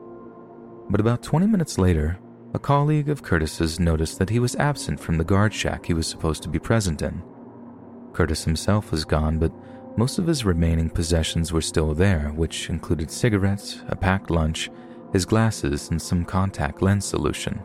But 0.88 1.00
about 1.00 1.22
20 1.22 1.46
minutes 1.46 1.78
later, 1.78 2.18
a 2.54 2.58
colleague 2.58 3.08
of 3.08 3.22
Curtis's 3.22 3.80
noticed 3.80 4.18
that 4.18 4.28
he 4.28 4.38
was 4.38 4.56
absent 4.56 5.00
from 5.00 5.16
the 5.16 5.24
guard 5.24 5.54
shack 5.54 5.86
he 5.86 5.94
was 5.94 6.06
supposed 6.06 6.42
to 6.42 6.50
be 6.50 6.58
present 6.58 7.00
in. 7.00 7.22
Curtis 8.12 8.44
himself 8.44 8.90
was 8.90 9.06
gone, 9.06 9.38
but 9.38 9.52
most 9.96 10.18
of 10.18 10.26
his 10.26 10.44
remaining 10.44 10.90
possessions 10.90 11.52
were 11.52 11.62
still 11.62 11.94
there, 11.94 12.30
which 12.34 12.68
included 12.68 13.10
cigarettes, 13.10 13.82
a 13.88 13.96
packed 13.96 14.30
lunch, 14.30 14.70
his 15.12 15.24
glasses, 15.24 15.90
and 15.90 16.00
some 16.00 16.24
contact 16.24 16.82
lens 16.82 17.06
solution. 17.06 17.62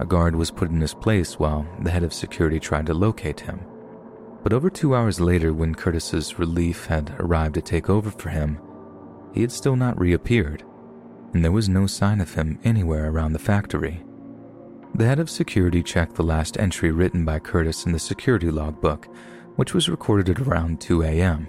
A 0.00 0.04
guard 0.04 0.34
was 0.34 0.50
put 0.50 0.70
in 0.70 0.80
his 0.80 0.94
place 0.94 1.38
while 1.38 1.66
the 1.80 1.90
head 1.90 2.02
of 2.02 2.12
security 2.12 2.58
tried 2.58 2.86
to 2.86 2.94
locate 2.94 3.40
him. 3.40 3.60
But 4.42 4.52
over 4.52 4.68
two 4.68 4.94
hours 4.94 5.20
later, 5.20 5.52
when 5.52 5.74
Curtis's 5.74 6.38
relief 6.38 6.86
had 6.86 7.14
arrived 7.18 7.54
to 7.54 7.62
take 7.62 7.88
over 7.88 8.10
for 8.10 8.30
him, 8.30 8.60
he 9.32 9.40
had 9.40 9.52
still 9.52 9.76
not 9.76 9.98
reappeared, 9.98 10.64
and 11.32 11.44
there 11.44 11.52
was 11.52 11.68
no 11.68 11.86
sign 11.86 12.20
of 12.20 12.34
him 12.34 12.58
anywhere 12.64 13.10
around 13.10 13.32
the 13.32 13.38
factory. 13.38 14.02
The 14.94 15.06
head 15.06 15.18
of 15.18 15.28
security 15.28 15.82
checked 15.82 16.14
the 16.14 16.22
last 16.22 16.58
entry 16.58 16.90
written 16.90 17.24
by 17.24 17.38
Curtis 17.38 17.84
in 17.84 17.92
the 17.92 17.98
security 17.98 18.50
logbook 18.50 19.08
which 19.56 19.74
was 19.74 19.88
recorded 19.88 20.28
at 20.28 20.46
around 20.46 20.80
2 20.80 21.02
a.m. 21.02 21.48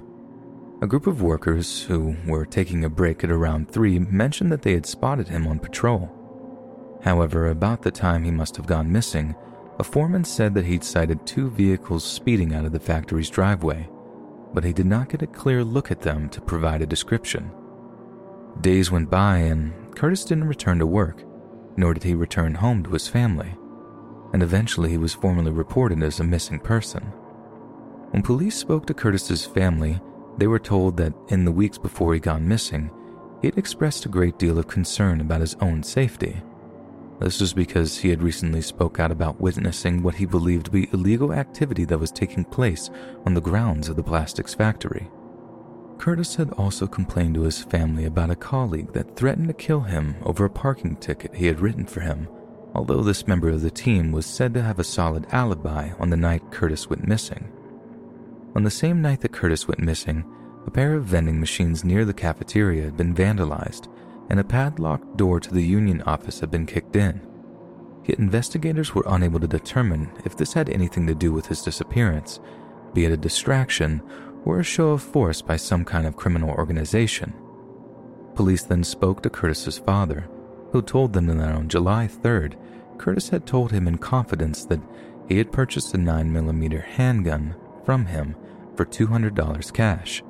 A 0.82 0.88
group 0.88 1.08
of 1.08 1.22
workers 1.22 1.84
who 1.84 2.16
were 2.26 2.46
taking 2.46 2.84
a 2.84 2.90
break 2.90 3.24
at 3.24 3.32
around 3.32 3.70
3 3.70 4.00
mentioned 4.00 4.52
that 4.52 4.62
they 4.62 4.74
had 4.74 4.86
spotted 4.86 5.28
him 5.28 5.46
on 5.46 5.60
patrol. 5.60 6.12
However, 7.04 7.48
about 7.48 7.82
the 7.82 7.92
time 7.92 8.24
he 8.24 8.32
must 8.32 8.56
have 8.56 8.66
gone 8.66 8.92
missing, 8.92 9.36
a 9.80 9.84
foreman 9.84 10.24
said 10.24 10.54
that 10.56 10.66
he'd 10.66 10.84
sighted 10.84 11.26
two 11.26 11.50
vehicles 11.50 12.04
speeding 12.04 12.54
out 12.54 12.66
of 12.66 12.72
the 12.72 12.80
factory's 12.80 13.30
driveway, 13.30 13.88
but 14.54 14.64
he 14.64 14.74
did 14.74 14.88
not 14.88 15.10
get 15.10 15.22
a 15.22 15.28
clear 15.28 15.64
look 15.64 15.92
at 15.92 16.02
them 16.02 16.30
to 16.30 16.42
provide 16.42 16.82
a 16.82 16.88
description. 16.88 17.52
Days 18.62 18.90
went 18.90 19.10
by 19.10 19.38
and 19.38 19.96
Curtis 19.96 20.26
didn't 20.26 20.48
return 20.48 20.80
to 20.80 20.86
work, 20.86 21.24
nor 21.78 21.94
did 21.94 22.04
he 22.04 22.16
return 22.16 22.56
home 22.56 22.84
to 22.84 22.90
his 22.92 23.08
family, 23.08 23.56
and 24.34 24.42
eventually 24.42 24.90
he 24.90 24.98
was 24.98 25.14
formally 25.14 25.52
reported 25.52 26.02
as 26.02 26.20
a 26.20 26.24
missing 26.24 26.60
person. 26.60 27.04
When 28.12 28.24
police 28.24 28.56
spoke 28.56 28.88
to 28.88 28.94
Curtis's 28.94 29.46
family, 29.46 30.02
they 30.38 30.48
were 30.48 30.60
told 30.60 30.98
that 30.98 31.14
in 31.30 31.46
the 31.46 31.52
weeks 31.52 31.78
before 31.78 32.14
he 32.14 32.20
gone 32.20 32.48
missing, 32.48 32.90
he 33.42 33.48
had 33.48 33.58
expressed 33.58 34.06
a 34.06 34.10
great 34.10 34.40
deal 34.40 34.58
of 34.58 34.68
concern 34.68 35.22
about 35.22 35.42
his 35.42 35.56
own 35.62 35.84
safety. 35.84 36.42
This 37.20 37.40
was 37.40 37.54
because 37.54 37.98
he 37.98 38.10
had 38.10 38.24
recently 38.24 38.62
spoke 38.62 39.00
out 39.00 39.12
about 39.12 39.42
witnessing 39.42 40.02
what 40.02 40.16
he 40.16 40.26
believed 40.26 40.66
to 40.66 40.72
be 40.72 40.90
illegal 40.94 41.34
activity 41.34 41.86
that 41.86 42.00
was 42.00 42.12
taking 42.12 42.44
place 42.44 42.90
on 43.26 43.34
the 43.34 43.42
grounds 43.42 43.90
of 43.90 43.96
the 43.96 44.04
plastics 44.04 44.54
factory. 44.54 45.10
Curtis 45.98 46.36
had 46.36 46.52
also 46.52 46.88
complained 46.88 47.36
to 47.36 47.42
his 47.42 47.62
family 47.62 48.06
about 48.06 48.30
a 48.30 48.36
colleague 48.36 48.94
that 48.94 49.16
threatened 49.16 49.48
to 49.48 49.54
kill 49.54 49.82
him 49.82 50.16
over 50.24 50.46
a 50.46 50.50
parking 50.50 50.96
ticket 50.96 51.34
he 51.36 51.48
had 51.48 51.60
written 51.60 51.86
for 51.86 52.02
him, 52.02 52.28
although 52.74 53.02
this 53.02 53.28
member 53.28 53.50
of 53.50 53.62
the 53.62 53.72
team 53.72 54.12
was 54.12 54.26
said 54.26 54.54
to 54.54 54.62
have 54.62 54.80
a 54.80 54.84
solid 54.84 55.26
alibi 55.32 55.92
on 56.00 56.10
the 56.10 56.18
night 56.18 56.52
Curtis 56.52 56.90
went 56.90 57.08
missing. 57.08 57.52
On 58.56 58.64
the 58.64 58.72
same 58.72 59.02
night 59.02 59.22
that 59.22 59.34
Curtis 59.34 59.68
went 59.68 59.80
missing, 59.80 60.24
a 60.66 60.72
pair 60.72 60.94
of 60.94 61.06
vending 61.06 61.40
machines 61.40 61.84
near 61.84 62.06
the 62.06 62.14
cafeteria 62.14 62.84
had 62.84 62.98
been 62.98 63.16
vandalized, 63.16 63.88
and 64.30 64.40
a 64.40 64.44
padlocked 64.44 65.18
door 65.18 65.40
to 65.40 65.54
the 65.54 65.64
union 65.64 66.02
office 66.04 66.40
had 66.40 66.52
been 66.52 66.66
kicked 66.66 66.96
in. 66.96 67.22
Yet 68.06 68.20
investigators 68.20 68.94
were 68.94 69.06
unable 69.08 69.40
to 69.40 69.48
determine 69.48 70.12
if 70.26 70.38
this 70.38 70.54
had 70.54 70.70
anything 70.70 71.08
to 71.08 71.16
do 71.16 71.32
with 71.32 71.48
his 71.48 71.62
disappearance, 71.62 72.40
be 72.94 73.06
it 73.06 73.12
a 73.12 73.18
distraction 73.18 74.02
or 74.46 74.60
a 74.60 74.64
show 74.64 74.90
of 74.90 75.02
force 75.02 75.42
by 75.42 75.56
some 75.56 75.84
kind 75.84 76.08
of 76.08 76.16
criminal 76.16 76.50
organization. 76.50 77.34
Police 78.36 78.64
then 78.64 78.84
spoke 78.84 79.24
to 79.24 79.30
Curtis's 79.30 79.78
father, 79.78 80.30
who 80.72 80.82
told 80.82 81.14
them 81.14 81.28
that 81.28 81.52
on 81.52 81.70
July 81.70 82.08
3rd, 82.08 82.56
Curtis 82.98 83.30
had 83.30 83.46
told 83.46 83.72
him 83.72 83.88
in 83.88 83.98
confidence 83.98 84.66
that 84.66 84.82
he 85.28 85.38
had 85.38 85.52
purchased 85.52 85.94
a 85.94 85.98
9mm 85.98 86.84
handgun 86.84 87.56
from 87.84 88.06
him 88.06 88.36
for 88.76 88.86
$200 88.86 89.74
cash. 89.74 90.24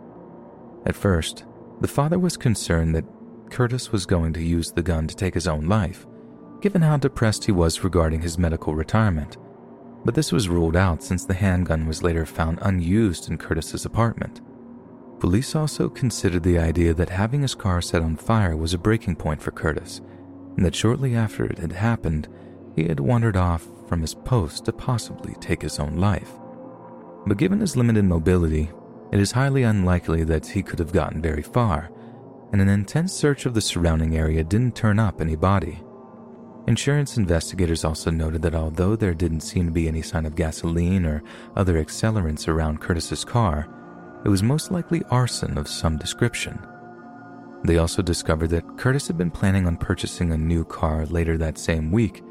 At 0.86 0.96
first, 0.96 1.46
the 1.82 1.88
father 1.88 2.18
was 2.18 2.38
concerned 2.38 2.96
that 2.96 3.06
Curtis 3.50 3.92
was 3.92 4.06
going 4.06 4.34
to 4.34 4.44
use 4.44 4.72
the 4.72 4.84
gun 4.84 5.08
to 5.08 5.16
take 5.16 5.34
his 5.34 5.48
own 5.48 5.68
life, 5.68 6.06
given 6.62 6.82
how 6.82 6.98
depressed 6.98 7.46
he 7.46 7.52
was 7.52 7.84
regarding 7.84 8.22
his 8.22 8.38
medical 8.38 8.74
retirement. 8.74 9.38
But 10.08 10.16
this 10.16 10.32
was 10.32 10.48
ruled 10.48 10.76
out 10.76 11.04
since 11.04 11.26
the 11.26 11.36
handgun 11.36 11.86
was 11.86 12.02
later 12.02 12.26
found 12.26 12.60
unused 12.62 13.30
in 13.30 13.38
Curtis's 13.38 13.86
apartment. 13.86 14.42
Police 15.20 15.54
also 15.54 15.90
considered 15.90 16.44
the 16.44 16.58
idea 16.58 16.96
that 16.96 17.10
having 17.10 17.42
his 17.42 17.54
car 17.54 17.82
set 17.82 18.02
on 18.02 18.16
fire 18.16 18.56
was 18.56 18.74
a 18.74 18.80
breaking 18.80 19.18
point 19.18 19.42
for 19.42 19.52
Curtis, 19.52 20.02
and 20.56 20.66
that 20.66 20.76
shortly 20.76 21.16
after 21.16 21.46
it 21.46 21.60
had 21.60 21.74
happened, 21.74 22.28
he 22.76 22.88
had 22.88 23.00
wandered 23.00 23.36
off 23.36 23.68
from 23.88 24.02
his 24.02 24.16
post 24.16 24.66
to 24.66 24.72
possibly 24.72 25.36
take 25.42 25.62
his 25.62 25.78
own 25.78 25.98
life 25.98 26.32
but 27.28 27.38
given 27.38 27.60
his 27.60 27.76
limited 27.76 28.06
mobility, 28.06 28.70
it 29.12 29.20
is 29.20 29.32
highly 29.32 29.64
unlikely 29.64 30.24
that 30.24 30.48
he 30.48 30.64
could 30.64 30.80
have 30.80 30.94
gotten 30.94 31.22
very 31.22 31.42
far, 31.42 31.90
and 32.52 32.62
an 32.62 32.70
intense 32.70 33.14
search 33.14 33.46
of 33.46 33.54
the 33.54 33.62
surrounding 33.62 34.16
area 34.16 34.44
didn't 34.44 34.76
turn 34.76 35.00
up 35.00 35.20
any 35.20 35.36
body. 35.36 35.84
Insurance 36.68 37.16
investigators 37.16 37.86
also 37.86 38.12
noted 38.12 38.42
that 38.42 38.54
although 38.54 38.98
there 38.98 39.14
didn't 39.14 39.40
seem 39.40 39.68
to 39.68 39.72
be 39.72 39.88
any 39.88 40.02
sign 40.02 40.26
of 40.26 40.36
gasoline 40.36 41.06
or 41.06 41.24
other 41.56 41.82
accelerants 41.82 42.50
around 42.50 42.82
Curtis's 42.82 43.24
car, 43.24 43.70
it 44.26 44.30
was 44.30 44.44
most 44.44 44.70
likely 44.70 45.02
arson 45.10 45.58
of 45.58 45.70
some 45.70 45.98
description. 45.98 46.60
They 47.64 47.78
also 47.78 48.02
discovered 48.02 48.50
that 48.50 48.78
Curtis 48.78 49.08
had 49.08 49.18
been 49.18 49.32
planning 49.32 49.66
on 49.66 49.78
purchasing 49.78 50.34
a 50.34 50.38
new 50.38 50.66
car 50.66 51.06
later 51.06 51.38
that 51.38 51.58
same 51.58 51.90
week, 51.90 52.22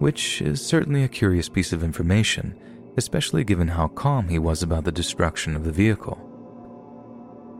which 0.00 0.42
is 0.42 0.64
certainly 0.64 1.04
a 1.04 1.08
curious 1.08 1.48
piece 1.48 1.72
of 1.72 1.84
information, 1.84 2.58
especially 2.96 3.44
given 3.44 3.68
how 3.68 3.86
calm 3.88 4.28
he 4.28 4.40
was 4.40 4.60
about 4.60 4.84
the 4.84 4.92
destruction 4.92 5.54
of 5.54 5.62
the 5.62 5.72
vehicle. 5.72 6.24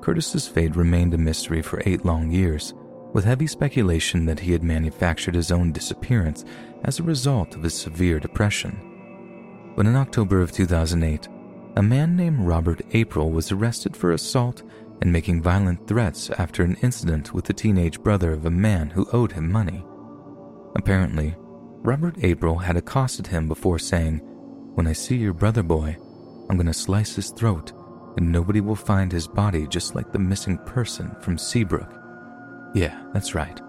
Curtis's 0.00 0.48
fate 0.48 0.74
remained 0.74 1.14
a 1.14 1.18
mystery 1.18 1.62
for 1.62 1.80
eight 1.86 2.04
long 2.04 2.32
years 2.32 2.74
with 3.12 3.24
heavy 3.24 3.46
speculation 3.46 4.26
that 4.26 4.40
he 4.40 4.52
had 4.52 4.62
manufactured 4.62 5.34
his 5.34 5.50
own 5.50 5.72
disappearance 5.72 6.44
as 6.84 6.98
a 6.98 7.04
result 7.04 7.54
of 7.54 7.62
his 7.62 7.74
severe 7.74 8.20
depression. 8.20 8.78
But 9.76 9.86
in 9.86 9.96
October 9.96 10.40
of 10.40 10.52
2008, 10.52 11.28
a 11.76 11.82
man 11.82 12.16
named 12.16 12.40
Robert 12.40 12.80
April 12.92 13.30
was 13.30 13.52
arrested 13.52 13.96
for 13.96 14.12
assault 14.12 14.62
and 15.00 15.12
making 15.12 15.42
violent 15.42 15.86
threats 15.86 16.30
after 16.30 16.64
an 16.64 16.76
incident 16.82 17.32
with 17.32 17.44
the 17.44 17.52
teenage 17.52 18.00
brother 18.00 18.32
of 18.32 18.46
a 18.46 18.50
man 18.50 18.90
who 18.90 19.08
owed 19.12 19.32
him 19.32 19.50
money. 19.50 19.84
Apparently, 20.76 21.36
Robert 21.82 22.16
April 22.22 22.58
had 22.58 22.76
accosted 22.76 23.28
him 23.28 23.46
before 23.46 23.78
saying, 23.78 24.18
When 24.74 24.86
I 24.86 24.92
see 24.92 25.16
your 25.16 25.32
brother 25.32 25.62
boy, 25.62 25.96
I'm 26.50 26.56
going 26.56 26.66
to 26.66 26.74
slice 26.74 27.14
his 27.14 27.30
throat, 27.30 27.72
and 28.16 28.32
nobody 28.32 28.60
will 28.60 28.74
find 28.74 29.12
his 29.12 29.28
body 29.28 29.66
just 29.68 29.94
like 29.94 30.12
the 30.12 30.18
missing 30.18 30.58
person 30.58 31.14
from 31.20 31.38
Seabrook. 31.38 31.97
Yeah, 32.74 33.02
that's 33.12 33.34
right. 33.34 33.60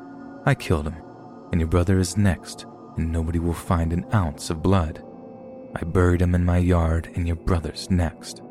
I 0.46 0.56
killed 0.56 0.88
him, 0.88 0.96
and 1.52 1.62
your 1.62 1.68
brother 1.70 2.00
is 2.00 2.18
next, 2.18 2.66
and 2.98 3.12
nobody 3.12 3.40
will 3.40 3.54
find 3.54 3.94
an 3.94 4.06
ounce 4.14 4.50
of 4.50 4.62
blood. 4.62 5.04
I 5.76 5.84
buried 5.84 6.22
him 6.22 6.36
in 6.36 6.46
my 6.46 6.58
yard, 6.58 7.10
and 7.16 7.28
your 7.28 7.36
brother's 7.36 7.90
next. 7.90 8.42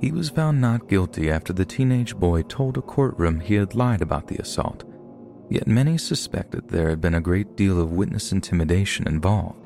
He 0.00 0.10
was 0.10 0.30
found 0.30 0.60
not 0.60 0.88
guilty 0.88 1.30
after 1.30 1.52
the 1.52 1.64
teenage 1.64 2.16
boy 2.16 2.42
told 2.42 2.76
a 2.76 2.82
courtroom 2.82 3.40
he 3.40 3.54
had 3.54 3.74
lied 3.74 4.02
about 4.02 4.26
the 4.26 4.38
assault, 4.38 4.84
yet 5.48 5.66
many 5.66 5.96
suspected 5.96 6.68
there 6.68 6.88
had 6.88 7.00
been 7.00 7.14
a 7.14 7.20
great 7.20 7.56
deal 7.56 7.80
of 7.80 7.92
witness 7.92 8.32
intimidation 8.32 9.06
involved. 9.06 9.61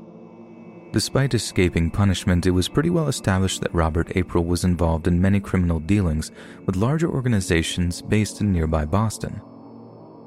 Despite 0.93 1.33
escaping 1.33 1.91
punishment, 1.91 2.45
it 2.45 2.51
was 2.51 2.69
pretty 2.69 2.89
well 2.89 3.09
established 3.09 3.61
that 3.61 3.73
Robert 3.73 4.15
April 4.15 4.45
was 4.45 4.63
involved 4.63 5.07
in 5.07 5.21
many 5.21 5.39
criminal 5.39 5.79
dealings 5.79 6.31
with 6.65 6.77
larger 6.77 7.09
organizations 7.09 8.01
based 8.01 8.39
in 8.39 8.53
nearby 8.53 8.85
Boston. 8.85 9.41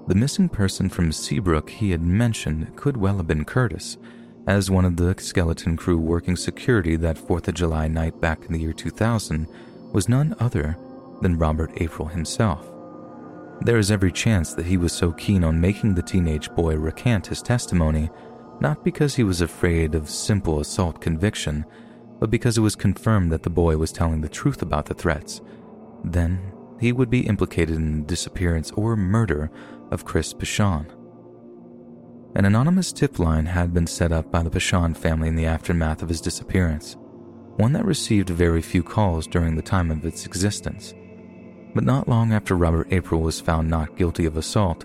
The 0.07 0.15
missing 0.15 0.49
person 0.49 0.89
from 0.89 1.13
Seabrook 1.13 1.71
he 1.71 1.91
had 1.91 2.03
mentioned 2.03 2.77
could 2.77 2.97
well 2.97 3.17
have 3.17 3.27
been 3.27 3.45
Curtis, 3.45 3.97
as 4.47 4.71
one 4.71 4.85
of 4.85 4.97
the 4.97 5.15
skeleton 5.19 5.77
crew 5.77 5.99
working 5.99 6.37
security 6.37 6.97
that 6.97 7.17
4th 7.17 7.49
of 7.49 7.55
July 7.55 7.89
night 7.89 8.21
back 8.21 8.45
in 8.45 8.53
the 8.53 8.61
year 8.61 8.73
2000 8.73 9.47
was 9.93 10.09
none 10.09 10.35
other 10.41 10.77
than 11.23 11.39
Robert 11.39 11.71
April 11.77 12.09
himself. 12.09 12.71
There 13.63 13.79
is 13.79 13.91
every 13.91 14.13
chance 14.13 14.55
that 14.55 14.67
he 14.67 14.77
was 14.77 14.93
so 14.93 15.13
keen 15.13 15.45
on 15.45 15.61
making 15.61 15.95
the 15.95 16.03
teenage 16.03 16.51
boy 16.51 16.77
recant 16.77 17.27
his 17.27 17.43
testimony 17.43 18.11
not 18.61 18.85
because 18.85 19.15
he 19.15 19.25
was 19.25 19.41
afraid 19.41 19.95
of 19.95 20.11
simple 20.11 20.61
assault 20.61 21.01
conviction, 21.01 21.65
but 22.19 22.31
because 22.31 22.59
it 22.59 22.63
was 22.63 22.77
confirmed 22.77 23.33
that 23.33 23.43
the 23.43 23.51
boy 23.51 23.77
was 23.77 23.93
telling 23.93 24.21
the 24.21 24.29
truth 24.29 24.61
about 24.61 24.87
the 24.87 24.95
threats. 24.95 25.41
Then 26.05 26.53
he 26.79 26.93
would 26.93 27.11
be 27.11 27.27
implicated 27.27 27.77
in 27.77 28.01
the 28.01 28.07
disappearance 28.07 28.71
or 28.73 28.97
murder 28.97 29.51
of 29.91 30.05
Chris 30.05 30.33
Pichon. 30.35 30.87
An 32.35 32.45
anonymous 32.45 32.93
tip 32.93 33.19
line 33.19 33.47
had 33.47 33.75
been 33.75 33.87
set 33.87 34.13
up 34.13 34.31
by 34.31 34.43
the 34.43 34.51
Pichon 34.51 34.95
family 34.95 35.29
in 35.29 35.37
the 35.37 35.47
aftermath 35.47 36.03
of 36.03 36.09
his 36.09 36.21
disappearance, 36.21 36.97
one 37.57 37.73
that 37.73 37.85
received 37.85 38.31
very 38.31 38.63
few 38.63 38.83
calls 38.83 39.27
during 39.27 39.57
the 39.57 39.63
time 39.63 39.91
of 39.91 40.05
its 40.05 40.27
existence. 40.27 40.95
But 41.75 41.85
not 41.85 42.09
long 42.09 42.33
after 42.33 42.57
Robert 42.57 42.89
April 42.91 43.21
was 43.21 43.41
found 43.41 43.69
not 43.69 43.97
guilty 43.97 44.27
of 44.27 44.37
assault, 44.37 44.85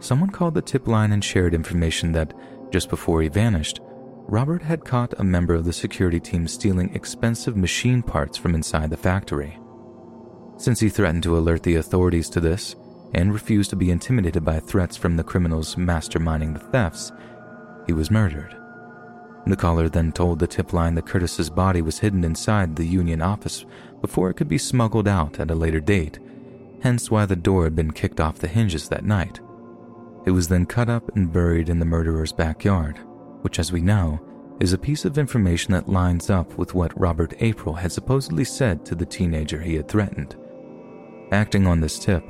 someone 0.00 0.30
called 0.30 0.54
the 0.54 0.62
tip 0.62 0.86
line 0.86 1.12
and 1.12 1.22
shared 1.22 1.54
information 1.54 2.12
that 2.12 2.32
just 2.70 2.88
before 2.88 3.22
he 3.22 3.28
vanished, 3.28 3.80
Robert 4.26 4.62
had 4.62 4.84
caught 4.84 5.18
a 5.18 5.24
member 5.24 5.54
of 5.54 5.64
the 5.64 5.72
security 5.72 6.20
team 6.20 6.46
stealing 6.46 6.94
expensive 6.94 7.56
machine 7.56 8.02
parts 8.02 8.36
from 8.36 8.54
inside 8.54 8.90
the 8.90 8.96
factory. 8.96 9.58
Since 10.58 10.80
he 10.80 10.88
threatened 10.88 11.22
to 11.22 11.38
alert 11.38 11.62
the 11.62 11.76
authorities 11.76 12.28
to 12.30 12.40
this 12.40 12.76
and 13.14 13.32
refused 13.32 13.70
to 13.70 13.76
be 13.76 13.90
intimidated 13.90 14.44
by 14.44 14.60
threats 14.60 14.96
from 14.96 15.16
the 15.16 15.24
criminals 15.24 15.76
masterminding 15.76 16.52
the 16.52 16.60
thefts, 16.60 17.10
he 17.86 17.92
was 17.94 18.10
murdered. 18.10 18.54
The 19.46 19.56
caller 19.56 19.88
then 19.88 20.12
told 20.12 20.40
the 20.40 20.46
tip 20.46 20.74
line 20.74 20.94
that 20.96 21.06
Curtis's 21.06 21.48
body 21.48 21.80
was 21.80 22.00
hidden 22.00 22.22
inside 22.22 22.76
the 22.76 22.84
union 22.84 23.22
office 23.22 23.64
before 24.02 24.28
it 24.28 24.34
could 24.34 24.48
be 24.48 24.58
smuggled 24.58 25.08
out 25.08 25.40
at 25.40 25.50
a 25.50 25.54
later 25.54 25.80
date, 25.80 26.18
hence 26.82 27.10
why 27.10 27.24
the 27.24 27.34
door 27.34 27.64
had 27.64 27.74
been 27.74 27.92
kicked 27.92 28.20
off 28.20 28.40
the 28.40 28.48
hinges 28.48 28.90
that 28.90 29.06
night. 29.06 29.40
It 30.28 30.32
was 30.32 30.46
then 30.46 30.66
cut 30.66 30.90
up 30.90 31.16
and 31.16 31.32
buried 31.32 31.70
in 31.70 31.78
the 31.78 31.86
murderer's 31.86 32.32
backyard, 32.32 32.98
which, 33.40 33.58
as 33.58 33.72
we 33.72 33.80
know, 33.80 34.20
is 34.60 34.74
a 34.74 34.78
piece 34.78 35.06
of 35.06 35.16
information 35.16 35.72
that 35.72 35.88
lines 35.88 36.28
up 36.28 36.58
with 36.58 36.74
what 36.74 37.00
Robert 37.00 37.32
April 37.40 37.74
had 37.74 37.90
supposedly 37.90 38.44
said 38.44 38.84
to 38.84 38.94
the 38.94 39.06
teenager 39.06 39.58
he 39.58 39.74
had 39.74 39.88
threatened. 39.88 40.36
Acting 41.32 41.66
on 41.66 41.80
this 41.80 41.98
tip, 41.98 42.22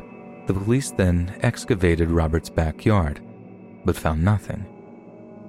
the 0.46 0.54
police 0.54 0.92
then 0.92 1.36
excavated 1.40 2.08
Robert's 2.08 2.48
backyard, 2.48 3.20
but 3.84 3.96
found 3.96 4.24
nothing. 4.24 4.64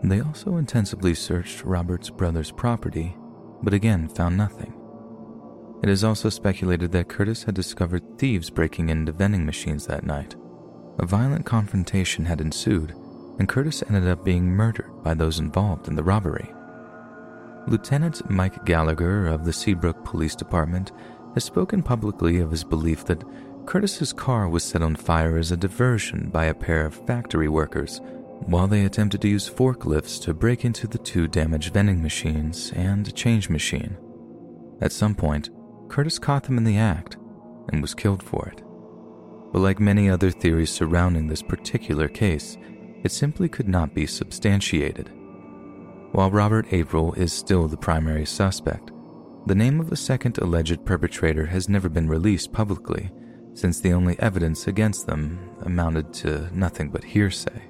They 0.03 0.21
also 0.21 0.57
intensively 0.57 1.13
searched 1.13 1.63
Robert's 1.63 2.09
brother's 2.09 2.49
property, 2.49 3.15
but 3.61 3.75
again 3.75 4.09
found 4.09 4.37
nothing. 4.37 4.73
It 5.83 5.89
is 5.89 6.03
also 6.03 6.29
speculated 6.29 6.91
that 6.93 7.09
Curtis 7.09 7.43
had 7.43 7.53
discovered 7.53 8.17
thieves 8.17 8.49
breaking 8.49 8.89
into 8.89 9.11
vending 9.11 9.45
machines 9.45 9.85
that 9.85 10.03
night 10.03 10.35
a 10.99 11.05
violent 11.05 11.45
confrontation 11.45 12.25
had 12.25 12.41
ensued, 12.41 12.93
and 13.39 13.47
Curtis 13.47 13.83
ended 13.87 14.07
up 14.07 14.25
being 14.25 14.45
murdered 14.45 14.91
by 15.01 15.13
those 15.13 15.39
involved 15.39 15.87
in 15.87 15.95
the 15.95 16.03
robbery. 16.03 16.53
Lieutenant 17.67 18.29
Mike 18.29 18.65
Gallagher 18.65 19.27
of 19.27 19.45
the 19.45 19.53
Seabrook 19.53 20.03
Police 20.03 20.35
Department 20.35 20.91
has 21.35 21.43
spoken 21.45 21.81
publicly 21.81 22.39
of 22.39 22.51
his 22.51 22.63
belief 22.63 23.05
that 23.05 23.23
Curtis's 23.65 24.11
car 24.11 24.49
was 24.49 24.63
set 24.63 24.81
on 24.81 24.95
fire 24.95 25.37
as 25.37 25.51
a 25.51 25.57
diversion 25.57 26.29
by 26.29 26.45
a 26.45 26.53
pair 26.53 26.85
of 26.85 27.05
factory 27.07 27.47
workers 27.47 28.01
while 28.45 28.67
they 28.67 28.85
attempted 28.85 29.21
to 29.21 29.27
use 29.27 29.49
forklifts 29.49 30.21
to 30.23 30.33
break 30.33 30.65
into 30.65 30.87
the 30.87 30.97
two 30.97 31.27
damaged 31.27 31.73
vending 31.73 32.01
machines 32.01 32.71
and 32.75 33.07
a 33.07 33.11
change 33.11 33.49
machine. 33.49 33.97
At 34.81 34.91
some 34.91 35.13
point, 35.13 35.49
Curtis 35.87 36.19
caught 36.19 36.43
them 36.43 36.57
in 36.57 36.63
the 36.63 36.77
act 36.77 37.17
and 37.71 37.81
was 37.81 37.93
killed 37.93 38.23
for 38.23 38.47
it 38.47 38.63
but 39.51 39.59
like 39.59 39.79
many 39.79 40.09
other 40.09 40.31
theories 40.31 40.71
surrounding 40.71 41.27
this 41.27 41.41
particular 41.41 42.07
case, 42.07 42.57
it 43.03 43.11
simply 43.11 43.49
could 43.49 43.67
not 43.67 43.93
be 43.93 44.05
substantiated. 44.05 45.11
While 46.11 46.31
Robert 46.31 46.67
April 46.71 47.13
is 47.13 47.31
still 47.31 47.67
the 47.67 47.77
primary 47.77 48.25
suspect, 48.25 48.91
the 49.45 49.55
name 49.55 49.79
of 49.79 49.91
a 49.91 49.95
second 49.95 50.37
alleged 50.37 50.85
perpetrator 50.85 51.45
has 51.45 51.69
never 51.69 51.89
been 51.89 52.09
released 52.09 52.51
publicly, 52.51 53.11
since 53.53 53.79
the 53.79 53.93
only 53.93 54.19
evidence 54.19 54.67
against 54.67 55.07
them 55.07 55.39
amounted 55.61 56.13
to 56.15 56.49
nothing 56.53 56.89
but 56.89 57.03
hearsay. 57.03 57.63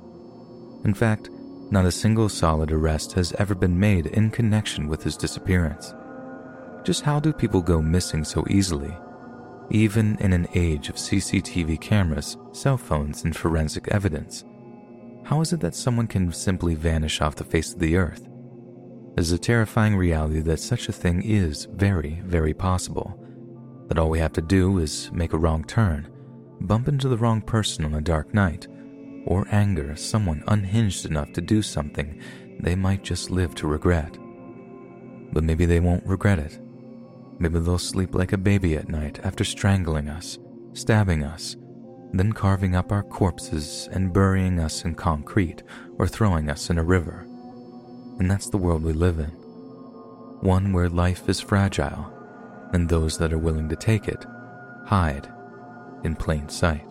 In 0.83 0.93
fact, 0.93 1.29
not 1.71 1.85
a 1.85 1.91
single 1.91 2.29
solid 2.29 2.71
arrest 2.71 3.13
has 3.13 3.33
ever 3.33 3.53
been 3.53 3.79
made 3.79 4.07
in 4.07 4.31
connection 4.31 4.87
with 4.87 5.03
his 5.03 5.15
disappearance. 5.15 5.93
Just 6.83 7.03
how 7.03 7.19
do 7.19 7.31
people 7.31 7.61
go 7.61 7.81
missing 7.81 8.23
so 8.23 8.43
easily 8.49 8.95
even 9.69 10.17
in 10.19 10.33
an 10.33 10.47
age 10.55 10.89
of 10.89 10.95
CCTV 10.95 11.79
cameras, 11.79 12.37
cell 12.51 12.77
phones, 12.77 13.23
and 13.23 13.35
forensic 13.35 13.87
evidence. 13.89 14.43
How 15.23 15.41
is 15.41 15.53
it 15.53 15.59
that 15.59 15.75
someone 15.75 16.07
can 16.07 16.31
simply 16.31 16.75
vanish 16.75 17.21
off 17.21 17.35
the 17.35 17.43
face 17.43 17.73
of 17.73 17.79
the 17.79 17.97
earth? 17.97 18.27
Is 19.17 19.31
a 19.31 19.37
terrifying 19.37 19.95
reality 19.95 20.39
that 20.41 20.59
such 20.59 20.89
a 20.89 20.93
thing 20.93 21.21
is 21.21 21.65
very, 21.65 22.21
very 22.25 22.53
possible. 22.53 23.23
That 23.87 23.99
all 23.99 24.09
we 24.09 24.19
have 24.19 24.33
to 24.33 24.41
do 24.41 24.79
is 24.79 25.11
make 25.11 25.33
a 25.33 25.37
wrong 25.37 25.63
turn, 25.63 26.07
bump 26.61 26.87
into 26.87 27.07
the 27.07 27.17
wrong 27.17 27.41
person 27.41 27.85
on 27.85 27.93
a 27.93 28.01
dark 28.01 28.33
night, 28.33 28.67
or 29.25 29.47
anger 29.51 29.95
someone 29.95 30.43
unhinged 30.47 31.05
enough 31.05 31.31
to 31.33 31.41
do 31.41 31.61
something 31.61 32.21
they 32.59 32.75
might 32.75 33.03
just 33.03 33.29
live 33.29 33.55
to 33.55 33.67
regret. 33.67 34.17
But 35.31 35.43
maybe 35.43 35.65
they 35.65 35.79
won't 35.79 36.05
regret 36.05 36.39
it 36.39 36.59
Maybe 37.39 37.59
they'll 37.59 37.77
sleep 37.77 38.13
like 38.13 38.33
a 38.33 38.37
baby 38.37 38.75
at 38.75 38.89
night 38.89 39.19
after 39.23 39.43
strangling 39.43 40.09
us, 40.09 40.37
stabbing 40.73 41.23
us, 41.23 41.55
then 42.11 42.33
carving 42.33 42.75
up 42.75 42.91
our 42.91 43.03
corpses 43.03 43.87
and 43.91 44.11
burying 44.11 44.59
us 44.59 44.83
in 44.83 44.95
concrete 44.95 45.63
or 45.97 46.07
throwing 46.07 46.49
us 46.49 46.69
in 46.69 46.77
a 46.77 46.83
river. 46.83 47.25
And 48.19 48.29
that's 48.29 48.49
the 48.49 48.57
world 48.57 48.83
we 48.83 48.93
live 48.93 49.19
in. 49.19 49.29
One 50.41 50.73
where 50.73 50.89
life 50.89 51.29
is 51.29 51.39
fragile, 51.39 52.11
and 52.73 52.87
those 52.87 53.17
that 53.17 53.31
are 53.31 53.37
willing 53.37 53.69
to 53.69 53.75
take 53.75 54.07
it 54.07 54.25
hide 54.85 55.31
in 56.03 56.15
plain 56.15 56.49
sight. 56.49 56.88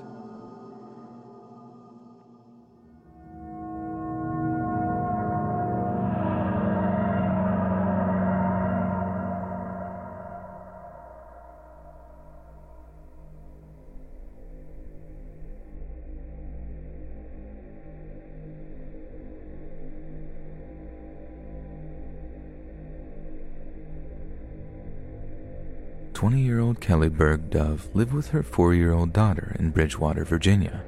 20 26.19 26.41
year 26.41 26.59
old 26.59 26.81
Kelly 26.81 27.09
Bergh 27.09 27.49
Dove 27.49 27.89
lived 27.95 28.13
with 28.13 28.31
her 28.31 28.43
four 28.43 28.75
year 28.75 28.93
old 28.93 29.13
daughter 29.13 29.55
in 29.61 29.71
Bridgewater, 29.71 30.25
Virginia. 30.25 30.83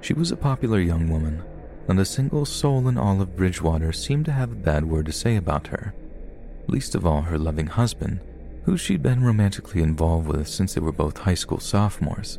She 0.00 0.14
was 0.14 0.32
a 0.32 0.38
popular 0.38 0.80
young 0.80 1.10
woman, 1.10 1.42
and 1.86 2.00
a 2.00 2.04
single 2.06 2.46
soul 2.46 2.88
in 2.88 2.96
all 2.96 3.20
of 3.20 3.36
Bridgewater 3.36 3.92
seemed 3.92 4.24
to 4.24 4.32
have 4.32 4.50
a 4.50 4.54
bad 4.54 4.86
word 4.86 5.04
to 5.04 5.12
say 5.12 5.36
about 5.36 5.66
her, 5.66 5.92
least 6.66 6.94
of 6.94 7.04
all 7.04 7.20
her 7.20 7.36
loving 7.36 7.66
husband, 7.66 8.20
who 8.64 8.78
she'd 8.78 9.02
been 9.02 9.22
romantically 9.22 9.82
involved 9.82 10.26
with 10.26 10.48
since 10.48 10.72
they 10.72 10.80
were 10.80 10.92
both 10.92 11.18
high 11.18 11.34
school 11.34 11.60
sophomores. 11.60 12.38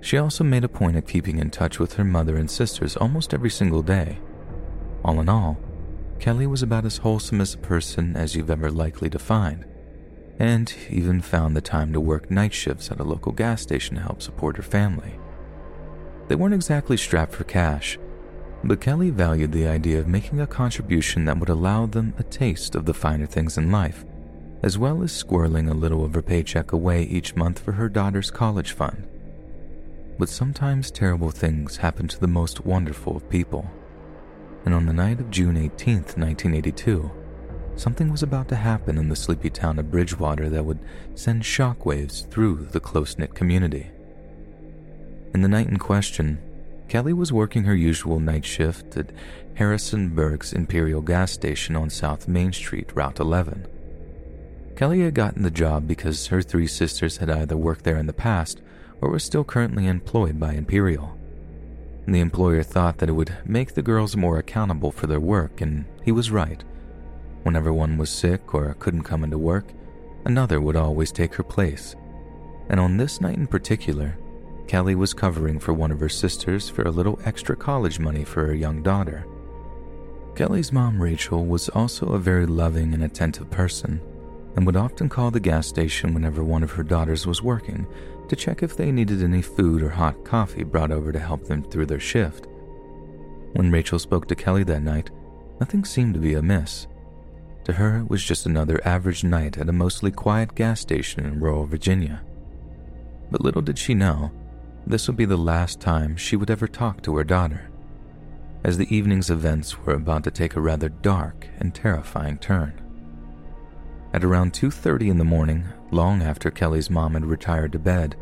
She 0.00 0.16
also 0.16 0.42
made 0.42 0.64
a 0.64 0.70
point 0.70 0.96
of 0.96 1.06
keeping 1.06 1.38
in 1.38 1.50
touch 1.50 1.78
with 1.78 1.96
her 1.96 2.04
mother 2.04 2.38
and 2.38 2.50
sisters 2.50 2.96
almost 2.96 3.34
every 3.34 3.50
single 3.50 3.82
day. 3.82 4.20
All 5.04 5.20
in 5.20 5.28
all, 5.28 5.58
Kelly 6.18 6.46
was 6.46 6.62
about 6.62 6.86
as 6.86 6.96
wholesome 6.96 7.42
as 7.42 7.52
a 7.52 7.58
person 7.58 8.16
as 8.16 8.34
you've 8.34 8.48
ever 8.48 8.70
likely 8.70 9.10
to 9.10 9.18
find, 9.18 9.66
and 10.38 10.74
even 10.90 11.20
found 11.20 11.56
the 11.56 11.60
time 11.60 11.92
to 11.92 12.00
work 12.00 12.30
night 12.30 12.52
shifts 12.52 12.90
at 12.90 13.00
a 13.00 13.04
local 13.04 13.32
gas 13.32 13.62
station 13.62 13.96
to 13.96 14.02
help 14.02 14.20
support 14.20 14.56
her 14.56 14.62
family. 14.62 15.18
They 16.28 16.34
weren't 16.34 16.54
exactly 16.54 16.96
strapped 16.96 17.34
for 17.34 17.44
cash, 17.44 17.98
but 18.64 18.80
Kelly 18.80 19.10
valued 19.10 19.52
the 19.52 19.66
idea 19.66 19.98
of 19.98 20.08
making 20.08 20.40
a 20.40 20.46
contribution 20.46 21.24
that 21.24 21.38
would 21.38 21.48
allow 21.48 21.86
them 21.86 22.14
a 22.18 22.22
taste 22.22 22.74
of 22.74 22.84
the 22.84 22.94
finer 22.94 23.26
things 23.26 23.56
in 23.56 23.70
life, 23.70 24.04
as 24.62 24.76
well 24.76 25.02
as 25.02 25.12
squirreling 25.12 25.70
a 25.70 25.74
little 25.74 26.04
of 26.04 26.14
her 26.14 26.22
paycheck 26.22 26.72
away 26.72 27.04
each 27.04 27.36
month 27.36 27.58
for 27.58 27.72
her 27.72 27.88
daughter's 27.88 28.30
college 28.30 28.72
fund. 28.72 29.06
But 30.18 30.28
sometimes 30.28 30.90
terrible 30.90 31.30
things 31.30 31.76
happen 31.76 32.08
to 32.08 32.18
the 32.18 32.26
most 32.26 32.64
wonderful 32.64 33.16
of 33.16 33.28
people. 33.28 33.70
And 34.64 34.74
on 34.74 34.86
the 34.86 34.92
night 34.92 35.20
of 35.20 35.30
June 35.30 35.56
18, 35.56 35.94
1982, 35.96 37.10
something 37.76 38.10
was 38.10 38.22
about 38.22 38.48
to 38.48 38.56
happen 38.56 38.98
in 38.98 39.08
the 39.08 39.16
sleepy 39.16 39.50
town 39.50 39.78
of 39.78 39.90
Bridgewater 39.90 40.48
that 40.48 40.64
would 40.64 40.78
send 41.14 41.42
shockwaves 41.42 42.28
through 42.30 42.66
the 42.72 42.80
close 42.80 43.18
knit 43.18 43.34
community. 43.34 43.90
In 45.34 45.42
the 45.42 45.48
night 45.48 45.68
in 45.68 45.78
question, 45.78 46.38
Kelly 46.88 47.12
was 47.12 47.32
working 47.32 47.64
her 47.64 47.74
usual 47.74 48.20
night 48.20 48.44
shift 48.44 48.96
at 48.96 49.10
Harrisonburg's 49.54 50.52
Imperial 50.52 51.02
gas 51.02 51.32
station 51.32 51.76
on 51.76 51.90
South 51.90 52.28
Main 52.28 52.52
Street, 52.52 52.90
Route 52.94 53.20
11. 53.20 53.66
Kelly 54.76 55.00
had 55.00 55.14
gotten 55.14 55.42
the 55.42 55.50
job 55.50 55.88
because 55.88 56.28
her 56.28 56.42
three 56.42 56.66
sisters 56.66 57.16
had 57.16 57.30
either 57.30 57.56
worked 57.56 57.84
there 57.84 57.96
in 57.96 58.06
the 58.06 58.12
past 58.12 58.60
or 59.00 59.10
were 59.10 59.18
still 59.18 59.44
currently 59.44 59.86
employed 59.86 60.38
by 60.38 60.52
Imperial. 60.52 61.18
The 62.06 62.20
employer 62.20 62.62
thought 62.62 62.98
that 62.98 63.08
it 63.08 63.14
would 63.14 63.36
make 63.44 63.74
the 63.74 63.82
girls 63.82 64.16
more 64.16 64.38
accountable 64.38 64.92
for 64.92 65.06
their 65.06 65.18
work, 65.18 65.60
and 65.60 65.86
he 66.04 66.12
was 66.12 66.30
right. 66.30 66.62
Whenever 67.46 67.72
one 67.72 67.96
was 67.96 68.10
sick 68.10 68.54
or 68.54 68.74
couldn't 68.80 69.04
come 69.04 69.22
into 69.22 69.38
work, 69.38 69.66
another 70.24 70.60
would 70.60 70.74
always 70.74 71.12
take 71.12 71.32
her 71.32 71.44
place. 71.44 71.94
And 72.68 72.80
on 72.80 72.96
this 72.96 73.20
night 73.20 73.36
in 73.36 73.46
particular, 73.46 74.18
Kelly 74.66 74.96
was 74.96 75.14
covering 75.14 75.60
for 75.60 75.72
one 75.72 75.92
of 75.92 76.00
her 76.00 76.08
sisters 76.08 76.68
for 76.68 76.82
a 76.82 76.90
little 76.90 77.20
extra 77.24 77.54
college 77.54 78.00
money 78.00 78.24
for 78.24 78.44
her 78.44 78.52
young 78.52 78.82
daughter. 78.82 79.28
Kelly's 80.34 80.72
mom, 80.72 81.00
Rachel, 81.00 81.46
was 81.46 81.68
also 81.68 82.06
a 82.08 82.18
very 82.18 82.46
loving 82.46 82.92
and 82.92 83.04
attentive 83.04 83.48
person 83.48 84.00
and 84.56 84.66
would 84.66 84.76
often 84.76 85.08
call 85.08 85.30
the 85.30 85.38
gas 85.38 85.68
station 85.68 86.14
whenever 86.14 86.42
one 86.42 86.64
of 86.64 86.72
her 86.72 86.82
daughters 86.82 87.28
was 87.28 87.44
working 87.44 87.86
to 88.28 88.34
check 88.34 88.64
if 88.64 88.76
they 88.76 88.90
needed 88.90 89.22
any 89.22 89.40
food 89.40 89.84
or 89.84 89.90
hot 89.90 90.24
coffee 90.24 90.64
brought 90.64 90.90
over 90.90 91.12
to 91.12 91.20
help 91.20 91.44
them 91.44 91.62
through 91.62 91.86
their 91.86 92.00
shift. 92.00 92.48
When 93.52 93.70
Rachel 93.70 94.00
spoke 94.00 94.26
to 94.26 94.34
Kelly 94.34 94.64
that 94.64 94.82
night, 94.82 95.12
nothing 95.60 95.84
seemed 95.84 96.14
to 96.14 96.20
be 96.20 96.34
amiss. 96.34 96.88
To 97.66 97.72
her, 97.72 97.98
it 97.98 98.08
was 98.08 98.22
just 98.22 98.46
another 98.46 98.80
average 98.84 99.24
night 99.24 99.58
at 99.58 99.68
a 99.68 99.72
mostly 99.72 100.12
quiet 100.12 100.54
gas 100.54 100.78
station 100.78 101.26
in 101.26 101.40
rural 101.40 101.66
Virginia. 101.66 102.22
But 103.28 103.40
little 103.40 103.60
did 103.60 103.76
she 103.76 103.92
know, 103.92 104.30
this 104.86 105.08
would 105.08 105.16
be 105.16 105.24
the 105.24 105.36
last 105.36 105.80
time 105.80 106.16
she 106.16 106.36
would 106.36 106.48
ever 106.48 106.68
talk 106.68 107.02
to 107.02 107.16
her 107.16 107.24
daughter, 107.24 107.68
as 108.62 108.78
the 108.78 108.94
evening's 108.94 109.30
events 109.30 109.80
were 109.80 109.94
about 109.94 110.22
to 110.22 110.30
take 110.30 110.54
a 110.54 110.60
rather 110.60 110.88
dark 110.88 111.48
and 111.58 111.74
terrifying 111.74 112.38
turn. 112.38 112.72
At 114.12 114.22
around 114.22 114.52
2:30 114.52 115.10
in 115.10 115.18
the 115.18 115.24
morning, 115.24 115.64
long 115.90 116.22
after 116.22 116.52
Kelly's 116.52 116.88
mom 116.88 117.14
had 117.14 117.26
retired 117.26 117.72
to 117.72 117.80
bed, 117.80 118.14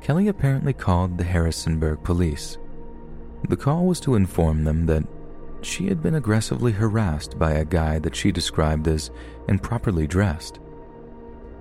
Kelly 0.00 0.26
apparently 0.26 0.72
called 0.72 1.18
the 1.18 1.22
Harrisonburg 1.22 2.02
police. 2.02 2.58
The 3.48 3.56
call 3.56 3.86
was 3.86 4.00
to 4.00 4.16
inform 4.16 4.64
them 4.64 4.86
that 4.86 5.04
she 5.64 5.86
had 5.86 6.02
been 6.02 6.14
aggressively 6.14 6.72
harassed 6.72 7.38
by 7.38 7.52
a 7.52 7.64
guy 7.64 7.98
that 7.98 8.14
she 8.14 8.32
described 8.32 8.88
as 8.88 9.10
improperly 9.48 10.06
dressed. 10.06 10.60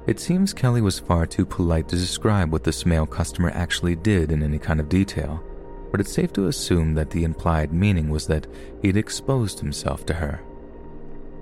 It 0.08 0.20
seems 0.20 0.54
Kelly 0.54 0.82
was 0.82 1.00
far 1.00 1.26
too 1.26 1.46
polite 1.46 1.88
to 1.90 1.96
describe 1.96 2.52
what 2.52 2.64
this 2.64 2.86
male 2.86 3.06
customer 3.06 3.52
actually 3.52 3.96
did 3.96 4.32
in 4.32 4.42
any 4.42 4.58
kind 4.58 4.80
of 4.80 4.90
detail, 4.90 5.44
but 5.92 6.00
it's 6.00 6.12
safe 6.12 6.34
to 6.34 6.48
assume 6.48 6.96
that 6.96 7.10
the 7.12 7.24
implied 7.24 7.72
meaning 7.72 8.10
was 8.10 8.28
that 8.28 8.48
he 8.82 8.88
had 8.88 8.98
exposed 8.98 9.60
himself 9.60 10.06
to 10.08 10.14
her. 10.16 10.42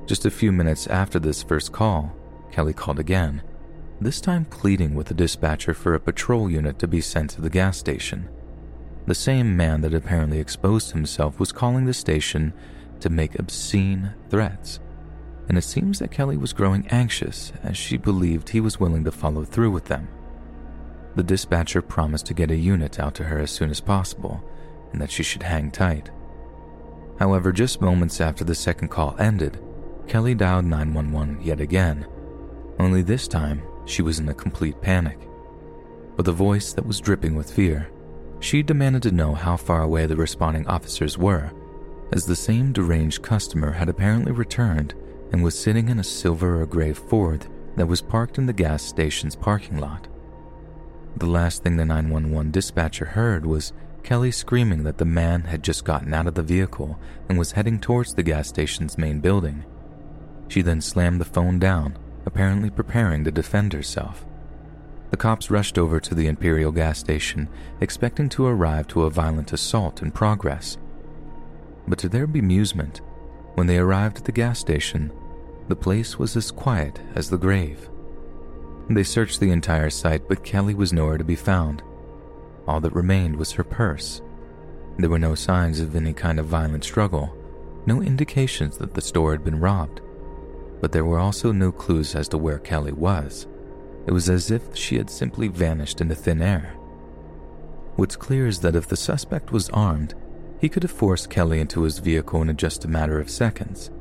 Just 0.06 0.26
a 0.26 0.32
few 0.32 0.52
minutes 0.52 0.88
after 0.88 1.20
this 1.20 1.44
first 1.44 1.72
call, 1.72 2.14
Kelly 2.52 2.74
called 2.74 3.00
again, 3.00 3.42
this 4.02 4.20
time 4.20 4.46
pleading 4.46 4.96
with 4.96 5.08
the 5.08 5.14
dispatcher 5.14 5.74
for 5.74 5.94
a 5.94 6.00
patrol 6.00 6.50
unit 6.50 6.80
to 6.80 6.88
be 6.88 7.02
sent 7.02 7.30
to 7.32 7.42
the 7.42 7.50
gas 7.50 7.78
station. 7.78 8.28
The 9.06 9.16
same 9.16 9.58
man 9.58 9.82
that 9.82 9.94
apparently 9.94 10.40
exposed 10.40 10.92
himself 10.92 11.40
was 11.40 11.52
calling 11.52 11.86
the 11.86 11.94
station 11.94 12.54
to 13.00 13.10
make 13.10 13.40
obscene 13.40 14.14
threats, 14.30 14.80
and 15.48 15.58
it 15.58 15.64
seems 15.64 16.00
that 16.00 16.12
Kelly 16.12 16.38
was 16.38 16.54
growing 16.54 16.88
anxious 16.90 17.52
as 17.64 17.78
she 17.78 17.98
believed 17.98 18.50
he 18.50 18.60
was 18.60 18.80
willing 18.80 19.04
to 19.06 19.12
follow 19.12 19.44
through 19.44 19.72
with 19.72 19.86
them. 19.86 20.08
The 21.16 21.24
dispatcher 21.24 21.82
promised 21.82 22.28
to 22.28 22.34
get 22.34 22.52
a 22.52 22.56
unit 22.56 23.00
out 23.00 23.16
to 23.16 23.24
her 23.24 23.40
as 23.40 23.52
soon 23.52 23.72
as 23.72 23.82
possible 23.82 24.44
and 24.92 25.02
that 25.02 25.12
she 25.12 25.24
should 25.24 25.44
hang 25.44 25.72
tight. 25.72 26.12
However, 27.18 27.52
just 27.52 27.82
moments 27.82 28.22
after 28.22 28.44
the 28.44 28.56
second 28.56 28.90
call 28.90 29.16
ended, 29.20 29.60
Kelly 30.08 30.36
dialed 30.36 30.66
911 30.66 31.42
yet 31.42 31.60
again 31.60 32.06
only 32.80 33.02
this 33.02 33.28
time, 33.28 33.62
she 33.86 34.02
was 34.02 34.20
in 34.20 34.30
a 34.30 34.34
complete 34.34 34.82
panic. 34.82 35.20
With 36.16 36.30
a 36.30 36.34
voice 36.34 36.72
that 36.74 36.86
was 36.86 37.02
dripping 37.02 37.36
with 37.36 37.52
fear, 37.52 37.90
she 38.40 38.64
demanded 38.64 39.04
to 39.04 39.12
know 39.12 39.34
how 39.34 39.58
far 39.58 39.82
away 39.82 40.06
the 40.06 40.16
responding 40.16 40.66
officers 40.68 41.18
were, 41.18 41.52
as 42.12 42.26
the 42.26 42.36
same 42.36 42.72
deranged 42.72 43.22
customer 43.22 43.72
had 43.72 43.90
apparently 43.90 44.32
returned 44.32 44.94
and 45.32 45.44
was 45.44 45.58
sitting 45.58 45.90
in 45.90 46.00
a 46.00 46.04
silver 46.04 46.62
or 46.62 46.66
gray 46.66 46.94
Ford 46.94 47.48
that 47.76 47.88
was 47.88 48.02
parked 48.02 48.38
in 48.38 48.46
the 48.46 48.54
gas 48.54 48.82
station's 48.84 49.36
parking 49.36 49.78
lot. 49.78 50.08
The 51.18 51.28
last 51.28 51.64
thing 51.64 51.78
the 51.78 51.86
911 51.86 52.52
dispatcher 52.52 53.06
heard 53.06 53.46
was 53.46 53.74
Kelly 54.04 54.32
screaming 54.32 54.84
that 54.84 54.98
the 54.98 55.06
man 55.06 55.44
had 55.44 55.64
just 55.64 55.86
gotten 55.86 56.14
out 56.14 56.28
of 56.28 56.36
the 56.36 56.44
vehicle 56.44 57.00
and 57.28 57.38
was 57.38 57.52
heading 57.52 57.80
towards 57.80 58.14
the 58.14 58.24
gas 58.24 58.48
station's 58.48 58.98
main 58.98 59.20
building. 59.20 59.66
She 60.48 60.62
then 60.62 60.82
slammed 60.82 61.22
the 61.22 61.26
phone 61.26 61.60
down 61.60 61.98
apparently 62.26 62.70
preparing 62.70 63.24
to 63.24 63.32
defend 63.32 63.74
herself. 63.74 64.26
The 65.12 65.18
cops 65.18 65.50
rushed 65.50 65.78
over 65.78 66.00
to 66.00 66.14
the 66.14 66.28
Imperial 66.28 66.72
gas 66.72 67.00
station, 67.00 67.50
expecting 67.82 68.30
to 68.30 68.46
arrive 68.46 68.88
to 68.90 69.06
a 69.06 69.10
violent 69.10 69.54
assault 69.54 70.02
in 70.02 70.12
progress. 70.12 70.78
But 71.88 72.00
to 72.00 72.10
their 72.10 72.28
bemusement, 72.28 72.98
when 73.56 73.68
they 73.68 73.78
arrived 73.78 74.18
at 74.18 74.26
the 74.26 74.32
gas 74.32 74.60
station, 74.60 75.12
the 75.68 75.76
place 75.76 76.20
was 76.20 76.36
as 76.38 76.52
quiet 76.52 77.00
as 77.16 77.30
the 77.30 77.38
grave. 77.38 77.90
They 78.90 79.04
searched 79.04 79.40
the 79.40 79.52
entire 79.52 79.90
site, 79.90 80.28
but 80.28 80.44
Kelly 80.44 80.74
was 80.74 80.94
nowhere 80.94 81.18
to 81.18 81.24
be 81.24 81.36
found. 81.36 81.82
All 82.68 82.80
that 82.82 82.94
remained 82.94 83.36
was 83.36 83.52
her 83.54 83.64
purse. 83.64 84.22
There 84.98 85.10
were 85.10 85.20
no 85.20 85.36
signs 85.36 85.80
of 85.80 85.96
any 85.96 86.14
kind 86.14 86.40
of 86.40 86.46
violent 86.46 86.84
struggle, 86.84 87.36
no 87.86 88.02
indications 88.02 88.78
that 88.78 88.94
the 88.94 89.02
store 89.02 89.32
had 89.32 89.44
been 89.44 89.60
robbed 89.60 90.02
but 90.82 90.92
there 90.92 91.06
were 91.06 91.20
also 91.20 91.52
no 91.52 91.72
clues 91.72 92.16
as 92.16 92.28
to 92.30 92.38
where 92.38 92.60
Kelly 92.60 92.92
was. 92.92 93.48
It 94.10 94.14
was 94.14 94.28
as 94.28 94.50
if 94.50 94.76
she 94.76 94.98
had 94.98 95.08
simply 95.08 95.50
vanished 95.50 96.02
into 96.02 96.16
thin 96.16 96.42
air. 96.42 96.74
What's 97.96 98.16
clear 98.16 98.48
is 98.48 98.60
that 98.62 98.76
if 98.76 98.88
the 98.88 98.98
suspect 98.98 99.52
was 99.52 99.70
armed, 99.70 100.16
he 100.60 100.68
could 100.68 100.82
have 100.82 100.92
forced 100.92 101.30
Kelly 101.30 101.60
into 101.60 101.84
his 101.84 102.00
vehicle 102.00 102.42
in 102.42 102.58
just 102.58 102.84
a 102.86 102.88
matter 102.88 103.20
of 103.20 103.30
seconds. 103.30 103.92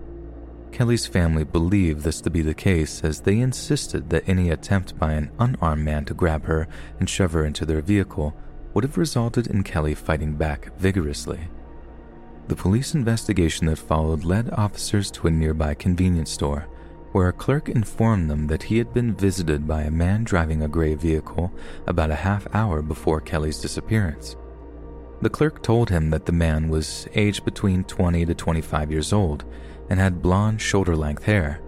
Kelly's 0.73 1.07
family 1.07 1.45
believed 1.45 2.05
this 2.05 2.23
to 2.23 2.31
be 2.31 2.41
the 2.41 2.55
case 2.55 3.05
as 3.05 3.21
they 3.21 3.39
insisted 3.39 4.09
that 4.09 4.27
any 4.27 4.49
attempt 4.49 4.99
by 4.99 5.13
an 5.13 5.31
unarmed 5.39 5.85
man 5.85 6.07
to 6.07 6.15
grab 6.15 6.47
her 6.47 6.69
and 6.99 7.07
shove 7.07 7.33
her 7.33 7.45
into 7.45 7.67
their 7.67 7.83
vehicle 7.83 8.35
would 8.73 8.85
have 8.85 8.97
resulted 8.97 9.47
in 9.49 9.63
Kelly 9.63 9.95
fighting 9.95 10.37
back 10.37 10.75
vigorously. 10.79 11.49
The 12.47 12.57
police 12.57 12.95
investigation 12.95 13.67
that 13.67 13.77
followed 13.77 14.25
led 14.25 14.55
officers 14.55 15.11
to 15.11 15.27
a 15.27 15.31
nearby 15.31 15.75
convenience 15.75 16.31
store, 16.31 16.67
where 17.13 17.29
a 17.29 17.33
clerk 17.33 17.69
informed 17.69 18.31
them 18.31 18.47
that 18.49 18.65
he 18.65 18.79
had 18.79 18.93
been 18.93 19.15
visited 19.15 19.67
by 19.67 19.83
a 19.83 19.91
man 19.91 20.25
driving 20.25 20.63
a 20.63 20.69
gray 20.69 20.95
vehicle 20.95 21.53
about 21.87 22.11
a 22.11 22.17
half 22.17 22.47
hour 22.55 22.83
before 22.83 23.21
Kelly's 23.21 23.61
disappearance. 23.61 24.37
The 25.21 25.31
clerk 25.31 25.63
told 25.63 25.91
him 25.91 26.11
that 26.11 26.27
the 26.27 26.33
man 26.33 26.69
was 26.69 27.09
aged 27.15 27.45
between 27.45 27.85
20 27.85 28.27
to 28.27 28.35
25 28.35 28.93
years 28.93 29.13
old 29.13 29.45
and 29.91 29.99
had 29.99 30.23
blonde 30.23 30.61
shoulder 30.61 30.95
length 30.95 31.25
hair. 31.25 31.61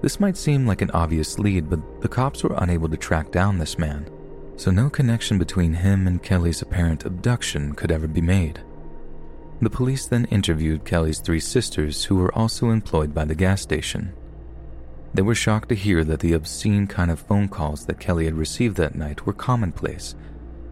This 0.00 0.20
might 0.20 0.36
seem 0.36 0.66
like 0.66 0.82
an 0.82 0.90
obvious 0.92 1.38
lead, 1.38 1.68
but 1.68 2.00
the 2.00 2.08
cops 2.08 2.42
were 2.42 2.54
unable 2.58 2.88
to 2.88 2.96
track 2.96 3.30
down 3.30 3.58
this 3.58 3.78
man, 3.78 4.08
so 4.56 4.70
no 4.70 4.88
connection 4.88 5.38
between 5.38 5.74
him 5.74 6.06
and 6.06 6.22
Kelly's 6.22 6.62
apparent 6.62 7.04
abduction 7.04 7.74
could 7.74 7.90
ever 7.90 8.06
be 8.06 8.20
made. 8.20 8.62
The 9.60 9.70
police 9.70 10.06
then 10.06 10.26
interviewed 10.26 10.84
Kelly's 10.84 11.20
three 11.20 11.40
sisters, 11.40 12.04
who 12.04 12.16
were 12.16 12.34
also 12.34 12.70
employed 12.70 13.14
by 13.14 13.24
the 13.24 13.34
gas 13.34 13.62
station. 13.62 14.12
They 15.14 15.22
were 15.22 15.36
shocked 15.36 15.68
to 15.68 15.76
hear 15.76 16.02
that 16.02 16.18
the 16.18 16.32
obscene 16.32 16.88
kind 16.88 17.08
of 17.08 17.20
phone 17.20 17.48
calls 17.48 17.86
that 17.86 18.00
Kelly 18.00 18.24
had 18.24 18.34
received 18.34 18.76
that 18.78 18.96
night 18.96 19.24
were 19.24 19.32
commonplace, 19.32 20.16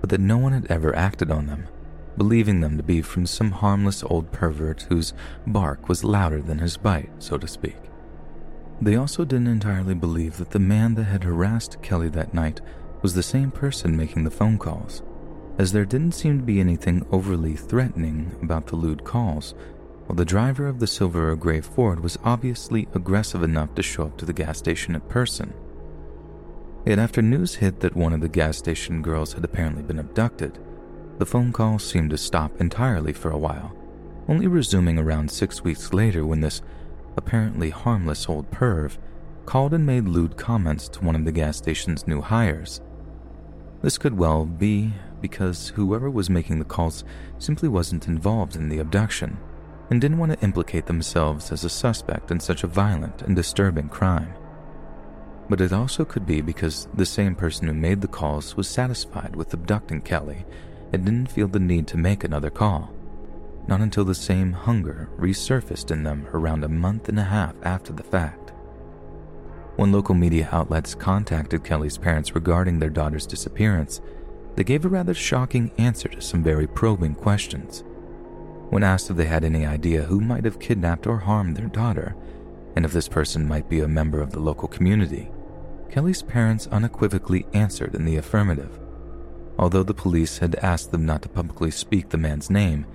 but 0.00 0.10
that 0.10 0.20
no 0.20 0.36
one 0.36 0.52
had 0.52 0.66
ever 0.68 0.94
acted 0.96 1.30
on 1.30 1.46
them, 1.46 1.68
believing 2.16 2.60
them 2.60 2.76
to 2.76 2.82
be 2.82 3.02
from 3.02 3.24
some 3.24 3.52
harmless 3.52 4.02
old 4.02 4.32
pervert 4.32 4.82
whose 4.88 5.14
bark 5.46 5.88
was 5.88 6.02
louder 6.02 6.42
than 6.42 6.58
his 6.58 6.76
bite, 6.76 7.10
so 7.20 7.38
to 7.38 7.46
speak. 7.46 7.76
They 8.80 8.96
also 8.96 9.24
didn't 9.24 9.46
entirely 9.46 9.94
believe 9.94 10.38
that 10.38 10.50
the 10.50 10.58
man 10.58 10.96
that 10.96 11.04
had 11.04 11.22
harassed 11.22 11.80
Kelly 11.80 12.08
that 12.08 12.34
night 12.34 12.60
was 13.00 13.14
the 13.14 13.22
same 13.22 13.52
person 13.52 13.96
making 13.96 14.24
the 14.24 14.30
phone 14.30 14.58
calls, 14.58 15.04
as 15.56 15.70
there 15.70 15.84
didn't 15.84 16.16
seem 16.16 16.38
to 16.38 16.44
be 16.44 16.58
anything 16.58 17.06
overly 17.12 17.54
threatening 17.54 18.34
about 18.42 18.66
the 18.66 18.76
lewd 18.76 19.04
calls, 19.04 19.54
while 20.12 20.18
the 20.18 20.26
driver 20.26 20.66
of 20.66 20.78
the 20.78 20.86
silver 20.86 21.30
or 21.30 21.36
gray 21.36 21.62
Ford 21.62 21.98
was 22.00 22.18
obviously 22.22 22.86
aggressive 22.92 23.42
enough 23.42 23.74
to 23.74 23.82
show 23.82 24.02
up 24.02 24.18
to 24.18 24.26
the 24.26 24.32
gas 24.34 24.58
station 24.58 24.94
in 24.94 25.00
person. 25.00 25.54
Yet 26.84 26.98
after 26.98 27.22
news 27.22 27.54
hit 27.54 27.80
that 27.80 27.96
one 27.96 28.12
of 28.12 28.20
the 28.20 28.28
gas 28.28 28.58
station 28.58 29.00
girls 29.00 29.32
had 29.32 29.42
apparently 29.42 29.82
been 29.82 29.98
abducted, 29.98 30.58
the 31.16 31.24
phone 31.24 31.50
calls 31.50 31.82
seemed 31.82 32.10
to 32.10 32.18
stop 32.18 32.60
entirely 32.60 33.14
for 33.14 33.30
a 33.30 33.38
while, 33.38 33.74
only 34.28 34.46
resuming 34.48 34.98
around 34.98 35.30
six 35.30 35.64
weeks 35.64 35.94
later 35.94 36.26
when 36.26 36.42
this 36.42 36.60
apparently 37.16 37.70
harmless 37.70 38.28
old 38.28 38.50
perv, 38.50 38.98
called 39.46 39.72
and 39.72 39.86
made 39.86 40.06
lewd 40.06 40.36
comments 40.36 40.90
to 40.90 41.02
one 41.02 41.16
of 41.16 41.24
the 41.24 41.32
gas 41.32 41.56
station's 41.56 42.06
new 42.06 42.20
hires. 42.20 42.82
This 43.80 43.96
could 43.96 44.18
well 44.18 44.44
be 44.44 44.92
because 45.22 45.68
whoever 45.68 46.10
was 46.10 46.28
making 46.28 46.58
the 46.58 46.66
calls 46.66 47.02
simply 47.38 47.70
wasn't 47.70 48.08
involved 48.08 48.56
in 48.56 48.68
the 48.68 48.78
abduction 48.78 49.38
and 49.92 50.00
didn't 50.00 50.16
want 50.16 50.32
to 50.32 50.42
implicate 50.42 50.86
themselves 50.86 51.52
as 51.52 51.62
a 51.62 51.68
suspect 51.68 52.30
in 52.30 52.40
such 52.40 52.64
a 52.64 52.66
violent 52.66 53.20
and 53.20 53.36
disturbing 53.36 53.90
crime. 53.90 54.32
But 55.50 55.60
it 55.60 55.72
also 55.72 56.06
could 56.06 56.24
be 56.24 56.40
because 56.40 56.88
the 56.94 57.04
same 57.04 57.34
person 57.34 57.66
who 57.66 57.74
made 57.74 58.00
the 58.00 58.08
calls 58.08 58.56
was 58.56 58.66
satisfied 58.66 59.36
with 59.36 59.52
abducting 59.52 60.00
Kelly 60.00 60.46
and 60.94 61.04
didn't 61.04 61.30
feel 61.30 61.48
the 61.48 61.60
need 61.60 61.86
to 61.88 61.98
make 61.98 62.24
another 62.24 62.48
call 62.48 62.90
not 63.66 63.80
until 63.80 64.04
the 64.04 64.14
same 64.14 64.52
hunger 64.52 65.08
resurfaced 65.18 65.90
in 65.90 66.02
them 66.02 66.26
around 66.32 66.64
a 66.64 66.68
month 66.68 67.08
and 67.08 67.18
a 67.18 67.24
half 67.24 67.54
after 67.62 67.92
the 67.92 68.02
fact. 68.02 68.50
When 69.76 69.92
local 69.92 70.14
media 70.14 70.48
outlets 70.52 70.94
contacted 70.94 71.64
Kelly's 71.64 71.96
parents 71.96 72.34
regarding 72.34 72.78
their 72.78 72.90
daughter's 72.90 73.26
disappearance, 73.26 74.00
they 74.56 74.64
gave 74.64 74.84
a 74.84 74.88
rather 74.88 75.14
shocking 75.14 75.70
answer 75.78 76.08
to 76.08 76.20
some 76.20 76.42
very 76.42 76.66
probing 76.66 77.14
questions. 77.14 77.84
When 78.72 78.82
asked 78.82 79.10
if 79.10 79.18
they 79.18 79.26
had 79.26 79.44
any 79.44 79.66
idea 79.66 80.04
who 80.04 80.18
might 80.18 80.46
have 80.46 80.58
kidnapped 80.58 81.06
or 81.06 81.18
harmed 81.18 81.58
their 81.58 81.66
daughter, 81.66 82.16
and 82.74 82.86
if 82.86 82.92
this 82.94 83.06
person 83.06 83.46
might 83.46 83.68
be 83.68 83.80
a 83.80 83.86
member 83.86 84.22
of 84.22 84.30
the 84.30 84.40
local 84.40 84.66
community, 84.66 85.30
Kelly's 85.90 86.22
parents 86.22 86.68
unequivocally 86.68 87.44
answered 87.52 87.94
in 87.94 88.06
the 88.06 88.16
affirmative. 88.16 88.80
Although 89.58 89.82
the 89.82 89.92
police 89.92 90.38
had 90.38 90.54
asked 90.54 90.90
them 90.90 91.04
not 91.04 91.20
to 91.20 91.28
publicly 91.28 91.70
speak 91.70 92.08
the 92.08 92.16
man's 92.16 92.48
name, 92.48 92.86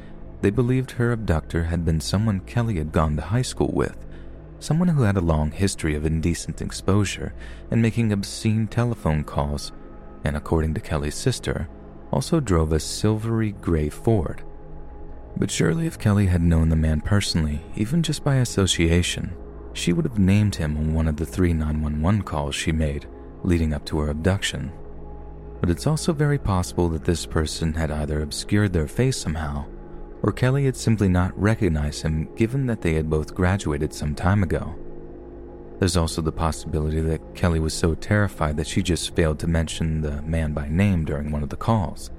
they 0.42 0.50
believed 0.50 0.90
her 0.90 1.12
abductor 1.12 1.66
had 1.66 1.86
been 1.86 2.02
someone 2.02 2.40
Kelly 2.40 2.78
had 2.80 2.92
gone 2.92 3.16
to 3.16 3.22
high 3.22 3.44
school 3.44 3.72
with, 3.72 4.04
someone 4.58 4.88
who 4.88 5.04
had 5.04 5.16
a 5.16 5.22
long 5.22 5.52
history 5.52 5.94
of 5.94 6.08
indecent 6.08 6.60
exposure 6.60 7.36
and 7.70 7.84
making 7.84 8.12
obscene 8.12 8.66
telephone 8.66 9.24
calls, 9.24 9.74
and 10.24 10.36
according 10.36 10.74
to 10.74 10.82
Kelly's 10.82 11.14
sister, 11.14 11.70
also 12.12 12.40
drove 12.40 12.74
a 12.74 12.80
silvery 12.80 13.52
gray 13.52 13.90
Ford. 13.90 14.42
But 15.38 15.52
surely, 15.52 15.86
if 15.86 16.00
Kelly 16.00 16.26
had 16.26 16.42
known 16.42 16.70
the 16.70 16.76
man 16.76 17.02
personally, 17.02 17.62
even 17.76 18.04
just 18.04 18.24
by 18.24 18.36
association, 18.36 19.36
she 19.74 19.94
would 19.94 20.06
have 20.06 20.20
named 20.20 20.56
him 20.56 20.76
on 20.78 20.94
one 20.94 21.08
of 21.08 21.18
the 21.18 21.26
three 21.26 21.54
911 21.54 22.24
calls 22.24 22.56
she 22.56 22.72
made 22.72 23.08
leading 23.44 23.74
up 23.74 23.86
to 23.86 24.00
her 24.00 24.10
abduction. 24.10 24.72
But 25.62 25.70
it's 25.70 25.88
also 25.88 26.12
very 26.12 26.40
possible 26.40 26.90
that 26.90 27.06
this 27.06 27.26
person 27.26 27.74
had 27.74 27.92
either 27.92 28.22
obscured 28.22 28.74
their 28.74 28.88
face 28.88 29.18
somehow 29.18 29.66
or 30.24 30.32
Kelly 30.32 30.66
had 30.66 30.76
simply 30.76 31.08
not 31.08 31.40
recognized 31.40 32.02
him 32.02 32.28
given 32.36 32.66
that 32.68 32.82
they 32.82 32.94
had 32.94 33.10
both 33.10 33.36
graduated 33.36 33.94
some 33.94 34.16
time 34.16 34.44
ago. 34.44 34.76
There's 35.80 35.98
also 35.98 36.22
the 36.22 36.32
possibility 36.32 37.02
that 37.02 37.36
Kelly 37.36 37.60
was 37.60 37.74
so 37.74 37.94
terrified 37.94 38.58
that 38.58 38.68
she 38.68 38.82
just 38.82 39.16
failed 39.16 39.40
to 39.40 39.48
mention 39.48 40.02
the 40.02 40.22
man 40.24 40.54
by 40.54 40.68
name 40.70 41.06
during 41.06 41.32
one 41.32 41.44
of 41.44 41.50
the 41.50 41.56
calls. 41.56 42.10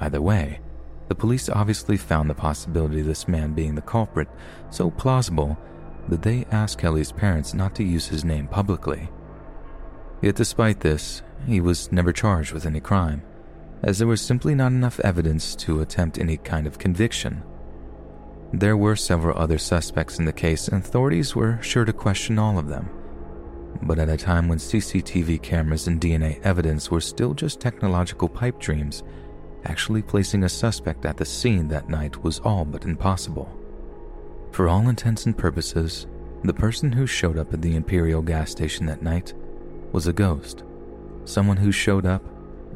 Either 0.00 0.22
way, 0.22 0.60
the 1.08 1.14
police 1.14 1.48
obviously 1.48 1.96
found 1.96 2.28
the 2.28 2.34
possibility 2.34 3.00
of 3.00 3.06
this 3.06 3.28
man 3.28 3.52
being 3.52 3.74
the 3.74 3.82
culprit 3.82 4.28
so 4.70 4.90
plausible 4.90 5.56
that 6.08 6.22
they 6.22 6.46
asked 6.50 6.78
Kelly's 6.78 7.12
parents 7.12 7.54
not 7.54 7.74
to 7.76 7.84
use 7.84 8.06
his 8.06 8.24
name 8.24 8.48
publicly. 8.48 9.08
Yet, 10.22 10.36
despite 10.36 10.80
this, 10.80 11.22
he 11.46 11.60
was 11.60 11.92
never 11.92 12.12
charged 12.12 12.52
with 12.52 12.66
any 12.66 12.80
crime 12.80 13.22
as 13.82 13.98
there 13.98 14.08
was 14.08 14.20
simply 14.20 14.54
not 14.54 14.72
enough 14.72 15.00
evidence 15.00 15.54
to 15.54 15.80
attempt 15.80 16.18
any 16.18 16.36
kind 16.36 16.66
of 16.66 16.78
conviction. 16.78 17.42
There 18.52 18.76
were 18.76 18.96
several 18.96 19.38
other 19.38 19.58
suspects 19.58 20.18
in 20.18 20.24
the 20.24 20.32
case, 20.32 20.68
and 20.68 20.82
authorities 20.82 21.34
were 21.34 21.60
sure 21.62 21.84
to 21.84 21.92
question 21.92 22.38
all 22.38 22.58
of 22.58 22.68
them. 22.68 22.88
But 23.82 23.98
at 23.98 24.08
a 24.08 24.16
time 24.16 24.48
when 24.48 24.58
CCTV 24.58 25.42
cameras 25.42 25.86
and 25.86 26.00
DNA 26.00 26.40
evidence 26.42 26.90
were 26.90 27.00
still 27.00 27.34
just 27.34 27.60
technological 27.60 28.28
pipe 28.28 28.58
dreams, 28.58 29.02
actually 29.68 30.02
placing 30.02 30.44
a 30.44 30.48
suspect 30.48 31.04
at 31.04 31.16
the 31.16 31.24
scene 31.24 31.68
that 31.68 31.88
night 31.88 32.22
was 32.22 32.40
all 32.40 32.64
but 32.64 32.84
impossible. 32.84 33.50
For 34.52 34.68
all 34.68 34.88
intents 34.88 35.26
and 35.26 35.36
purposes, 35.36 36.06
the 36.44 36.54
person 36.54 36.92
who 36.92 37.06
showed 37.06 37.38
up 37.38 37.52
at 37.52 37.62
the 37.62 37.76
Imperial 37.76 38.22
gas 38.22 38.50
station 38.50 38.86
that 38.86 39.02
night 39.02 39.34
was 39.92 40.06
a 40.06 40.12
ghost. 40.12 40.64
Someone 41.24 41.56
who 41.56 41.72
showed 41.72 42.06
up 42.06 42.22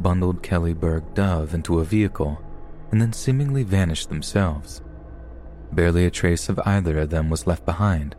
bundled 0.02 0.42
Kelly 0.42 0.74
Bergh 0.74 1.14
Dove 1.14 1.54
into 1.54 1.78
a 1.78 1.84
vehicle 1.84 2.42
and 2.90 3.00
then 3.00 3.12
seemingly 3.12 3.62
vanished 3.62 4.08
themselves. 4.08 4.82
Barely 5.72 6.04
a 6.06 6.10
trace 6.10 6.48
of 6.48 6.60
either 6.64 6.98
of 6.98 7.10
them 7.10 7.30
was 7.30 7.46
left 7.46 7.64
behind, 7.64 8.16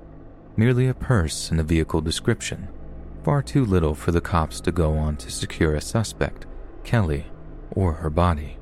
merely 0.56 0.88
a 0.88 0.93
purse 0.93 1.51
and 1.51 1.59
a 1.59 1.64
vehicle 1.64 2.01
description, 2.01 2.69
far 3.24 3.41
too 3.41 3.66
little 3.66 3.93
for 3.93 4.11
the 4.11 4.22
cops 4.22 4.61
to 4.61 4.72
go 4.72 4.93
on 4.93 5.17
to 5.17 5.30
secure 5.30 5.75
a 5.75 5.82
suspect, 5.82 6.45
Kelly, 6.83 7.25
or 7.72 7.93
her 7.93 8.09
body. 8.09 8.58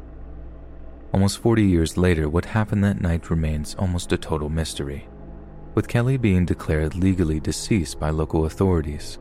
Almost 1.14 1.40
40 1.40 1.64
years 1.64 1.98
later, 1.98 2.30
what 2.30 2.46
happened 2.46 2.84
that 2.84 3.02
night 3.02 3.30
remains 3.30 3.76
almost 3.76 4.12
a 4.12 4.18
total 4.18 4.50
mystery, 4.50 5.08
with 5.76 5.88
Kelly 5.88 6.18
being 6.18 6.46
declared 6.46 6.96
legally 6.96 7.40
deceased 7.40 8.00
by 8.00 8.10
local 8.10 8.46
authorities 8.46 9.18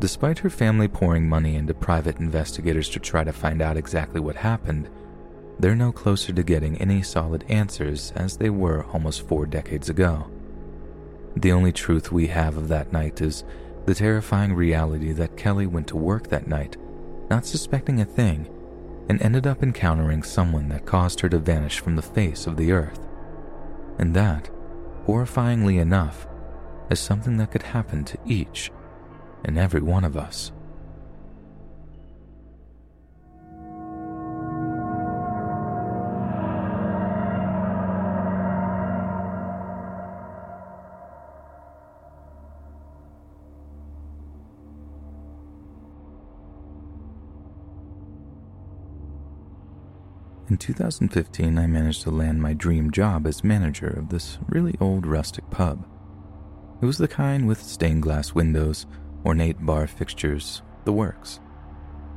Despite 0.00 0.38
her 0.38 0.50
family 0.50 0.86
pouring 0.86 1.28
money 1.28 1.56
into 1.56 1.74
private 1.74 2.20
investigators 2.20 2.88
to 2.90 3.00
try 3.00 3.24
to 3.24 3.32
find 3.32 3.60
out 3.60 3.76
exactly 3.76 4.20
what 4.20 4.36
happened, 4.36 4.88
they're 5.58 5.74
no 5.74 5.90
closer 5.90 6.32
to 6.32 6.42
getting 6.44 6.80
any 6.80 7.02
solid 7.02 7.44
answers 7.48 8.12
as 8.14 8.36
they 8.36 8.48
were 8.48 8.84
almost 8.92 9.26
four 9.26 9.44
decades 9.44 9.88
ago. 9.88 10.30
The 11.34 11.50
only 11.50 11.72
truth 11.72 12.12
we 12.12 12.28
have 12.28 12.56
of 12.56 12.68
that 12.68 12.92
night 12.92 13.20
is 13.20 13.42
the 13.86 13.94
terrifying 13.94 14.52
reality 14.52 15.10
that 15.12 15.36
Kelly 15.36 15.66
went 15.66 15.88
to 15.88 15.96
work 15.96 16.28
that 16.28 16.46
night, 16.46 16.76
not 17.28 17.44
suspecting 17.44 18.00
a 18.00 18.04
thing, 18.04 18.48
and 19.08 19.20
ended 19.22 19.46
up 19.46 19.62
encountering 19.62 20.22
someone 20.22 20.68
that 20.68 20.86
caused 20.86 21.20
her 21.20 21.28
to 21.28 21.38
vanish 21.38 21.80
from 21.80 21.96
the 21.96 22.02
face 22.02 22.46
of 22.46 22.56
the 22.56 22.72
earth. 22.72 23.06
And 23.98 24.14
that, 24.14 24.50
horrifyingly 25.06 25.80
enough, 25.80 26.26
is 26.90 27.00
something 27.00 27.36
that 27.38 27.50
could 27.50 27.62
happen 27.62 28.04
to 28.04 28.18
each 28.26 28.70
and 29.44 29.58
every 29.58 29.80
one 29.80 30.04
of 30.04 30.16
us. 30.16 30.52
2015, 50.58 51.58
I 51.58 51.66
managed 51.66 52.02
to 52.02 52.10
land 52.10 52.42
my 52.42 52.52
dream 52.52 52.90
job 52.90 53.26
as 53.26 53.44
manager 53.44 53.88
of 53.88 54.08
this 54.08 54.38
really 54.48 54.74
old 54.80 55.06
rustic 55.06 55.48
pub. 55.50 55.86
It 56.80 56.86
was 56.86 56.98
the 56.98 57.08
kind 57.08 57.46
with 57.46 57.62
stained 57.62 58.02
glass 58.02 58.34
windows, 58.34 58.86
ornate 59.24 59.64
bar 59.64 59.86
fixtures, 59.86 60.62
the 60.84 60.92
works. 60.92 61.40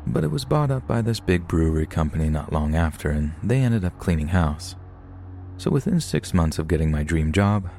But 0.07 0.23
it 0.23 0.31
was 0.31 0.45
bought 0.45 0.71
up 0.71 0.87
by 0.87 1.01
this 1.01 1.19
big 1.19 1.47
brewery 1.47 1.85
company 1.85 2.29
not 2.29 2.53
long 2.53 2.75
after, 2.75 3.09
and 3.09 3.33
they 3.43 3.59
ended 3.59 3.85
up 3.85 3.99
cleaning 3.99 4.29
house. 4.29 4.75
So 5.57 5.69
within 5.69 5.99
six 5.99 6.33
months 6.33 6.59
of 6.59 6.67
getting 6.67 6.91
my 6.91 7.03
dream 7.03 7.31
job, 7.31 7.69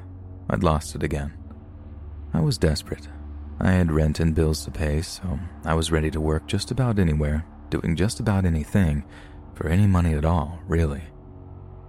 I'd 0.49 0.63
lost 0.63 0.95
it 0.95 1.03
again. 1.03 1.33
I 2.33 2.41
was 2.41 2.57
desperate, 2.57 3.07
I 3.59 3.71
had 3.71 3.91
rent 3.91 4.19
and 4.19 4.35
bills 4.35 4.65
to 4.65 4.71
pay, 4.71 5.01
so 5.01 5.39
I 5.63 5.73
was 5.73 5.91
ready 5.91 6.11
to 6.11 6.19
work 6.19 6.47
just 6.47 6.71
about 6.71 6.99
anywhere, 6.99 7.45
doing 7.69 7.95
just 7.95 8.19
about 8.19 8.45
anything, 8.45 9.03
for 9.55 9.67
any 9.67 9.87
money 9.87 10.13
at 10.13 10.25
all, 10.25 10.59
really. 10.67 11.03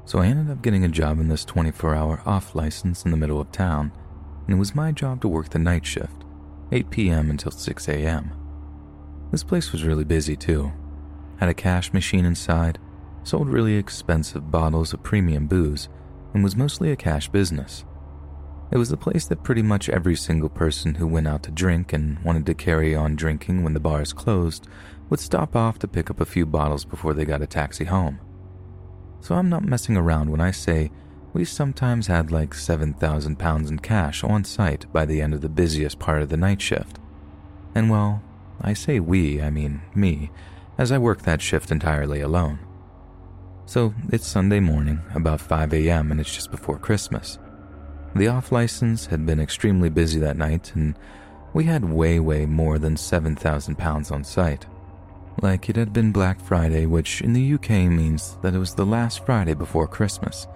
So 0.05 0.19
I 0.19 0.27
ended 0.27 0.51
up 0.51 0.63
getting 0.63 0.85
a 0.85 0.89
job 0.89 1.19
in 1.19 1.29
this 1.29 1.45
24 1.45 1.95
hour 1.95 2.23
off 2.27 2.55
license 2.55 3.05
in 3.05 3.11
the 3.11 3.17
middle 3.17 3.41
of 3.41 3.51
town, 3.51 3.93
and 4.47 4.55
it 4.55 4.59
was 4.59 4.75
my 4.75 4.93
job 4.93 5.21
to 5.23 5.29
work 5.29 5.49
the 5.49 5.59
night 5.59 5.87
shift, 5.87 6.25
8 6.73 6.91
p.m. 6.91 7.31
until 7.31 7.51
6 7.51 7.89
a.m. 7.89 8.33
This 9.31 9.43
place 9.43 9.73
was 9.73 9.85
really 9.85 10.05
busy 10.05 10.37
too. 10.37 10.73
Had 11.39 11.49
a 11.49 11.55
cash 11.55 11.93
machine 11.93 12.25
inside, 12.25 12.79
sold 13.23 13.49
really 13.49 13.75
expensive 13.75 14.51
bottles 14.51 14.93
of 14.93 15.03
premium 15.03 15.47
booze, 15.47 15.89
and 16.35 16.45
was 16.45 16.57
mostly 16.57 16.93
a 16.93 16.97
cash 16.97 17.29
business. 17.29 17.85
It 18.71 18.79
was 18.79 18.93
a 18.93 18.97
place 18.97 19.27
that 19.27 19.43
pretty 19.43 19.63
much 19.63 19.89
every 19.89 20.17
single 20.17 20.49
person 20.49 20.97
who 20.97 21.07
went 21.07 21.29
out 21.29 21.43
to 21.45 21.51
drink 21.51 21.93
and 21.93 22.19
wanted 22.25 22.45
to 22.47 22.55
carry 22.55 22.95
on 22.95 23.17
drinking 23.17 23.63
when 23.63 23.73
the 23.73 23.81
bars 23.81 24.13
closed 24.13 24.67
would 25.11 25.21
stop 25.21 25.55
off 25.55 25.79
to 25.81 25.89
pick 25.89 26.11
up 26.11 26.21
a 26.21 26.27
few 26.27 26.47
bottles 26.47 26.85
before 26.85 27.15
they 27.15 27.25
got 27.25 27.43
a 27.43 27.47
taxi 27.47 27.85
home. 27.85 28.21
So 29.21 29.35
I'm 29.35 29.49
not 29.49 29.65
messing 29.65 29.97
around 29.97 30.31
when 30.31 30.41
I 30.41 30.51
say 30.51 30.91
we 31.33 31.45
sometimes 31.45 32.07
had 32.07 32.31
like 32.31 32.55
7,000 32.55 33.39
pounds 33.39 33.71
in 33.71 33.79
cash 33.81 34.23
on 34.23 34.45
site 34.45 34.91
by 34.93 35.05
the 35.05 35.21
end 35.21 35.35
of 35.35 35.41
the 35.41 35.49
busiest 35.49 35.99
part 35.99 36.23
of 36.23 36.29
the 36.29 36.37
night 36.37 36.63
shift. 36.63 36.99
And 37.75 37.91
well, 37.91 38.23
I 38.61 38.73
say 38.73 39.01
we, 39.01 39.43
I 39.43 39.51
mean 39.51 39.83
me, 39.95 40.31
as 40.79 40.93
I 40.93 40.99
work 40.99 41.23
that 41.23 41.43
shift 41.43 41.71
entirely 41.71 42.21
alone. 42.21 42.61
So 43.67 43.95
it's 44.13 44.27
Sunday 44.27 44.61
morning, 44.61 45.01
about 45.15 45.41
5 45.41 45.73
a.m., 45.73 46.11
and 46.11 46.21
it's 46.21 46.35
just 46.35 46.51
before 46.51 46.79
Christmas. 46.79 47.39
The 48.15 48.29
off 48.29 48.53
license 48.53 49.07
had 49.07 49.27
been 49.27 49.41
extremely 49.41 49.89
busy 49.89 50.21
that 50.21 50.37
night, 50.37 50.73
and 50.75 50.97
we 51.53 51.65
had 51.65 51.85
way, 51.85 52.21
way 52.21 52.47
more 52.47 52.79
than 52.79 52.97
7,000 52.97 53.77
pounds 53.77 54.11
on 54.11 54.23
site. 54.23 54.67
Like 55.43 55.69
it 55.69 55.77
had 55.77 55.93
been 55.93 56.13
Black 56.13 56.41
Friday, 56.41 56.87
which 56.87 57.21
in 57.21 57.33
the 57.33 57.55
UK 57.55 57.71
means 57.71 58.39
that 58.43 58.55
it 58.55 58.59
was 58.59 58.75
the 58.75 58.87
last 58.87 59.27
Friday 59.27 59.55
before 59.55 59.87
Christmas. 59.87 60.47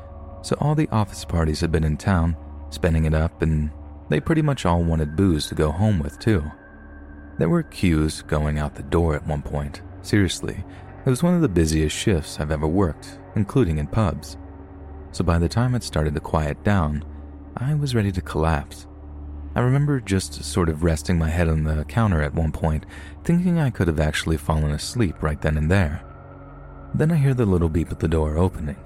So 0.42 0.56
all 0.60 0.74
the 0.74 0.88
office 0.90 1.24
parties 1.24 1.60
had 1.60 1.72
been 1.72 1.84
in 1.84 1.96
town, 1.96 2.36
spending 2.70 3.04
it 3.04 3.14
up, 3.14 3.42
and 3.42 3.70
they 4.08 4.20
pretty 4.20 4.42
much 4.42 4.64
all 4.64 4.82
wanted 4.82 5.16
booze 5.16 5.46
to 5.48 5.54
go 5.54 5.72
home 5.72 5.98
with, 5.98 6.18
too. 6.18 6.44
There 7.38 7.48
were 7.48 7.62
queues 7.62 8.22
going 8.22 8.58
out 8.58 8.74
the 8.74 8.82
door 8.82 9.14
at 9.14 9.26
one 9.26 9.42
point. 9.42 9.82
Seriously, 10.02 10.64
it 11.04 11.10
was 11.10 11.22
one 11.22 11.34
of 11.34 11.40
the 11.40 11.48
busiest 11.48 11.96
shifts 11.96 12.38
I've 12.38 12.50
ever 12.50 12.66
worked, 12.66 13.18
including 13.34 13.78
in 13.78 13.86
pubs. 13.86 14.36
So 15.12 15.24
by 15.24 15.38
the 15.38 15.48
time 15.48 15.74
it 15.74 15.82
started 15.82 16.14
to 16.14 16.20
quiet 16.20 16.62
down, 16.64 17.04
I 17.56 17.74
was 17.74 17.94
ready 17.94 18.12
to 18.12 18.20
collapse. 18.20 18.86
I 19.54 19.60
remember 19.60 20.00
just 20.00 20.44
sort 20.44 20.68
of 20.68 20.84
resting 20.84 21.18
my 21.18 21.28
head 21.28 21.48
on 21.48 21.64
the 21.64 21.84
counter 21.84 22.22
at 22.22 22.34
one 22.34 22.52
point, 22.52 22.86
thinking 23.28 23.58
I 23.58 23.68
could 23.68 23.88
have 23.88 24.00
actually 24.00 24.38
fallen 24.38 24.70
asleep 24.70 25.22
right 25.22 25.38
then 25.42 25.58
and 25.58 25.70
there. 25.70 26.02
Then 26.94 27.12
I 27.12 27.16
hear 27.16 27.34
the 27.34 27.44
little 27.44 27.68
beep 27.68 27.90
at 27.90 28.00
the 28.00 28.08
door 28.08 28.38
opening. 28.38 28.78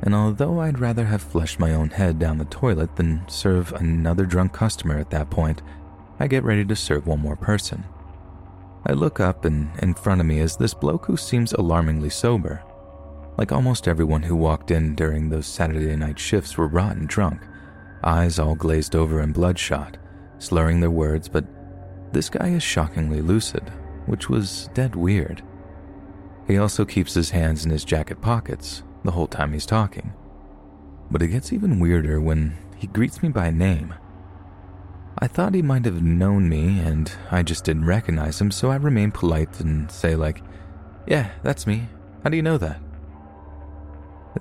And 0.00 0.14
although 0.14 0.60
I'd 0.60 0.78
rather 0.78 1.04
have 1.04 1.20
flushed 1.20 1.60
my 1.60 1.74
own 1.74 1.90
head 1.90 2.18
down 2.18 2.38
the 2.38 2.46
toilet 2.46 2.96
than 2.96 3.28
serve 3.28 3.74
another 3.74 4.24
drunk 4.24 4.54
customer 4.54 4.96
at 4.96 5.10
that 5.10 5.28
point, 5.28 5.60
I 6.18 6.26
get 6.26 6.42
ready 6.42 6.64
to 6.64 6.74
serve 6.74 7.06
one 7.06 7.20
more 7.20 7.36
person. 7.36 7.84
I 8.86 8.92
look 8.92 9.20
up, 9.20 9.44
and 9.44 9.68
in 9.80 9.92
front 9.92 10.22
of 10.22 10.26
me 10.26 10.38
is 10.38 10.56
this 10.56 10.72
bloke 10.72 11.04
who 11.04 11.18
seems 11.18 11.52
alarmingly 11.52 12.08
sober. 12.08 12.62
Like 13.36 13.52
almost 13.52 13.86
everyone 13.86 14.22
who 14.22 14.36
walked 14.36 14.70
in 14.70 14.94
during 14.94 15.28
those 15.28 15.46
Saturday 15.46 15.94
night 15.96 16.18
shifts 16.18 16.56
were 16.56 16.66
rotten 16.66 17.04
drunk 17.04 17.42
eyes 18.02 18.38
all 18.38 18.54
glazed 18.54 18.96
over 18.96 19.20
and 19.20 19.34
bloodshot, 19.34 19.98
slurring 20.38 20.80
their 20.80 20.90
words, 20.90 21.28
but 21.28 21.44
this 22.12 22.28
guy 22.28 22.48
is 22.48 22.62
shockingly 22.62 23.22
lucid, 23.22 23.70
which 24.06 24.28
was 24.28 24.68
dead 24.74 24.94
weird. 24.96 25.42
He 26.46 26.58
also 26.58 26.84
keeps 26.84 27.14
his 27.14 27.30
hands 27.30 27.64
in 27.64 27.70
his 27.70 27.84
jacket 27.84 28.20
pockets 28.20 28.82
the 29.04 29.12
whole 29.12 29.28
time 29.28 29.52
he's 29.52 29.66
talking. 29.66 30.12
But 31.10 31.22
it 31.22 31.28
gets 31.28 31.52
even 31.52 31.80
weirder 31.80 32.20
when 32.20 32.56
he 32.76 32.86
greets 32.86 33.22
me 33.22 33.28
by 33.28 33.50
name. 33.50 33.94
I 35.18 35.26
thought 35.26 35.54
he 35.54 35.62
might 35.62 35.84
have 35.84 36.02
known 36.02 36.48
me 36.48 36.80
and 36.80 37.12
I 37.30 37.42
just 37.42 37.64
didn't 37.64 37.84
recognize 37.84 38.40
him, 38.40 38.50
so 38.50 38.70
I 38.70 38.76
remain 38.76 39.10
polite 39.10 39.60
and 39.60 39.90
say, 39.90 40.16
like, 40.16 40.42
Yeah, 41.06 41.30
that's 41.42 41.66
me. 41.66 41.88
How 42.24 42.30
do 42.30 42.36
you 42.36 42.42
know 42.42 42.58
that? 42.58 42.80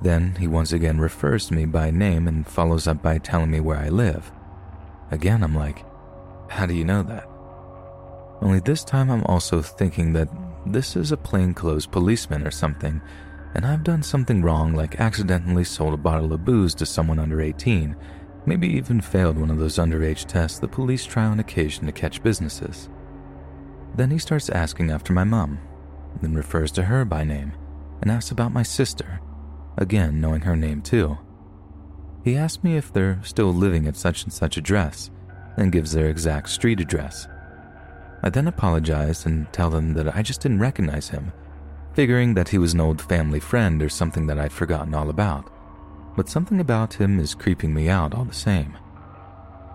Then 0.02 0.36
he 0.36 0.48
once 0.48 0.72
again 0.72 1.00
refers 1.00 1.48
to 1.48 1.54
me 1.54 1.66
by 1.66 1.92
name 1.92 2.28
and 2.28 2.48
follows 2.48 2.88
up 2.88 3.02
by 3.02 3.18
telling 3.18 3.52
me 3.52 3.60
where 3.60 3.78
I 3.78 3.90
live. 3.90 4.32
Again, 5.12 5.44
I'm 5.44 5.56
like, 5.56 5.84
how 6.50 6.66
do 6.66 6.74
you 6.74 6.86
know 6.86 7.04
that? 7.04 7.29
Only 8.42 8.60
this 8.60 8.84
time 8.84 9.10
I'm 9.10 9.24
also 9.26 9.62
thinking 9.62 10.14
that 10.14 10.30
this 10.66 10.96
is 10.96 11.12
a 11.12 11.18
plainclothes 11.18 11.86
policeman 11.86 12.46
or 12.46 12.52
something, 12.52 13.02
and 13.56 13.66
I've 13.66 13.84
done 13.84 14.04
something 14.04 14.42
wrong 14.42 14.74
like 14.74 15.00
accidentally 15.00 15.64
sold 15.64 15.94
a 15.94 15.98
bottle 15.98 16.32
of 16.34 16.46
booze 16.46 16.74
to 16.76 16.86
someone 16.86 17.20
under 17.20 17.42
18, 17.42 17.96
maybe 18.46 18.68
even 18.68 19.02
failed 19.02 19.38
one 19.38 19.52
of 19.52 19.58
those 19.58 19.78
underage 19.78 20.26
tests 20.26 20.60
the 20.60 20.68
police 20.68 21.06
try 21.06 21.26
on 21.26 21.40
occasion 21.40 21.86
to 21.86 21.92
catch 21.92 22.24
businesses. 22.24 22.90
Then 23.96 24.12
he 24.12 24.20
starts 24.20 24.50
asking 24.50 24.92
after 24.92 25.14
my 25.14 25.24
mom, 25.24 25.60
then 26.22 26.34
refers 26.34 26.72
to 26.74 26.84
her 26.84 27.04
by 27.06 27.24
name, 27.24 27.54
and 28.02 28.12
asks 28.12 28.32
about 28.32 28.54
my 28.54 28.64
sister 28.64 29.20
again 29.78 30.20
knowing 30.22 30.42
her 30.42 30.56
name 30.56 30.82
too. 30.82 31.18
He 32.24 32.36
asks 32.36 32.64
me 32.64 32.78
if 32.78 32.92
they're 32.92 33.20
still 33.24 33.54
living 33.54 33.88
at 33.88 33.96
such 33.96 34.24
and 34.24 34.32
such 34.32 34.58
address, 34.58 35.10
and 35.58 35.72
gives 35.72 35.94
their 35.94 36.10
exact 36.10 36.50
street 36.50 36.80
address. 36.80 37.28
I 38.22 38.30
then 38.30 38.48
apologize 38.48 39.26
and 39.26 39.52
tell 39.54 39.70
them 39.70 39.94
that 39.94 40.16
I 40.16 40.22
just 40.22 40.42
didn't 40.42 40.60
recognize 40.60 41.10
him, 41.10 41.32
figuring 41.94 42.34
that 42.34 42.50
he 42.50 42.58
was 42.58 42.74
an 42.74 42.82
old 42.82 43.02
family 43.02 43.40
friend 43.40 43.82
or 43.82 43.90
something 43.90 44.28
that 44.28 44.40
I'd 44.40 44.52
forgotten 44.52 44.94
all 44.94 45.10
about. 45.10 45.50
But 46.16 46.30
something 46.30 46.60
about 46.60 46.96
him 46.96 47.20
is 47.20 47.34
creeping 47.34 47.74
me 47.74 47.88
out 47.88 48.14
all 48.14 48.26
the 48.26 48.34
same. 48.34 48.78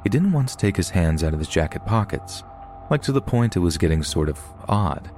He 0.02 0.10
didn't 0.10 0.32
once 0.32 0.54
take 0.54 0.76
his 0.76 0.90
hands 0.90 1.24
out 1.24 1.32
of 1.32 1.38
his 1.38 1.48
jacket 1.48 1.86
pockets, 1.86 2.42
like 2.90 3.00
to 3.02 3.12
the 3.12 3.22
point 3.22 3.56
it 3.56 3.60
was 3.60 3.78
getting 3.78 4.02
sort 4.02 4.28
of 4.28 4.38
odd. 4.68 5.10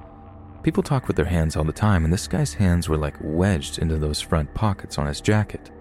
People 0.63 0.83
talk 0.83 1.07
with 1.07 1.17
their 1.17 1.25
hands 1.25 1.55
all 1.55 1.65
the 1.65 1.73
time, 1.73 2.05
and 2.05 2.13
this 2.13 2.27
guy's 2.27 2.53
hands 2.53 2.87
were 2.87 2.97
like 2.97 3.15
wedged 3.21 3.79
into 3.79 3.97
those 3.97 4.21
front 4.21 4.53
pockets 4.53 4.97
on 4.97 5.07
his 5.07 5.21
jacket. 5.21 5.71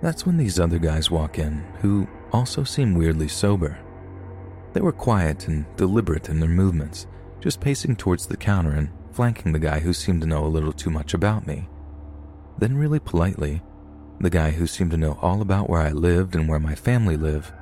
That's 0.00 0.24
when 0.24 0.36
these 0.36 0.58
other 0.58 0.78
guys 0.78 1.10
walk 1.10 1.38
in, 1.38 1.64
who 1.80 2.08
also 2.32 2.64
seem 2.64 2.94
weirdly 2.94 3.28
sober. 3.28 3.78
They 4.76 4.82
were 4.82 4.92
quiet 4.92 5.48
and 5.48 5.64
deliberate 5.78 6.28
in 6.28 6.38
their 6.38 6.50
movements, 6.50 7.06
just 7.40 7.62
pacing 7.62 7.96
towards 7.96 8.26
the 8.26 8.36
counter 8.36 8.72
and 8.72 8.90
flanking 9.10 9.52
the 9.52 9.58
guy 9.58 9.80
who 9.80 9.94
seemed 9.94 10.20
to 10.20 10.26
know 10.26 10.44
a 10.44 10.48
little 10.52 10.74
too 10.74 10.90
much 10.90 11.14
about 11.14 11.46
me. 11.46 11.66
Then, 12.58 12.76
really 12.76 12.98
politely, 12.98 13.62
the 14.20 14.28
guy 14.28 14.50
who 14.50 14.66
seemed 14.66 14.90
to 14.90 14.98
know 14.98 15.18
all 15.22 15.40
about 15.40 15.70
where 15.70 15.80
I 15.80 15.92
lived 15.92 16.36
and 16.36 16.46
where 16.46 16.60
my 16.60 16.74
family 16.74 17.16
live 17.16 17.54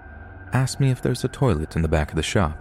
asked 0.53 0.81
me 0.81 0.91
if 0.91 1.03
there's 1.03 1.23
a 1.23 1.29
toilet 1.29 1.77
in 1.77 1.83
the 1.83 1.89
back 1.89 2.11
of 2.11 2.17
the 2.17 2.23
shop. 2.25 2.61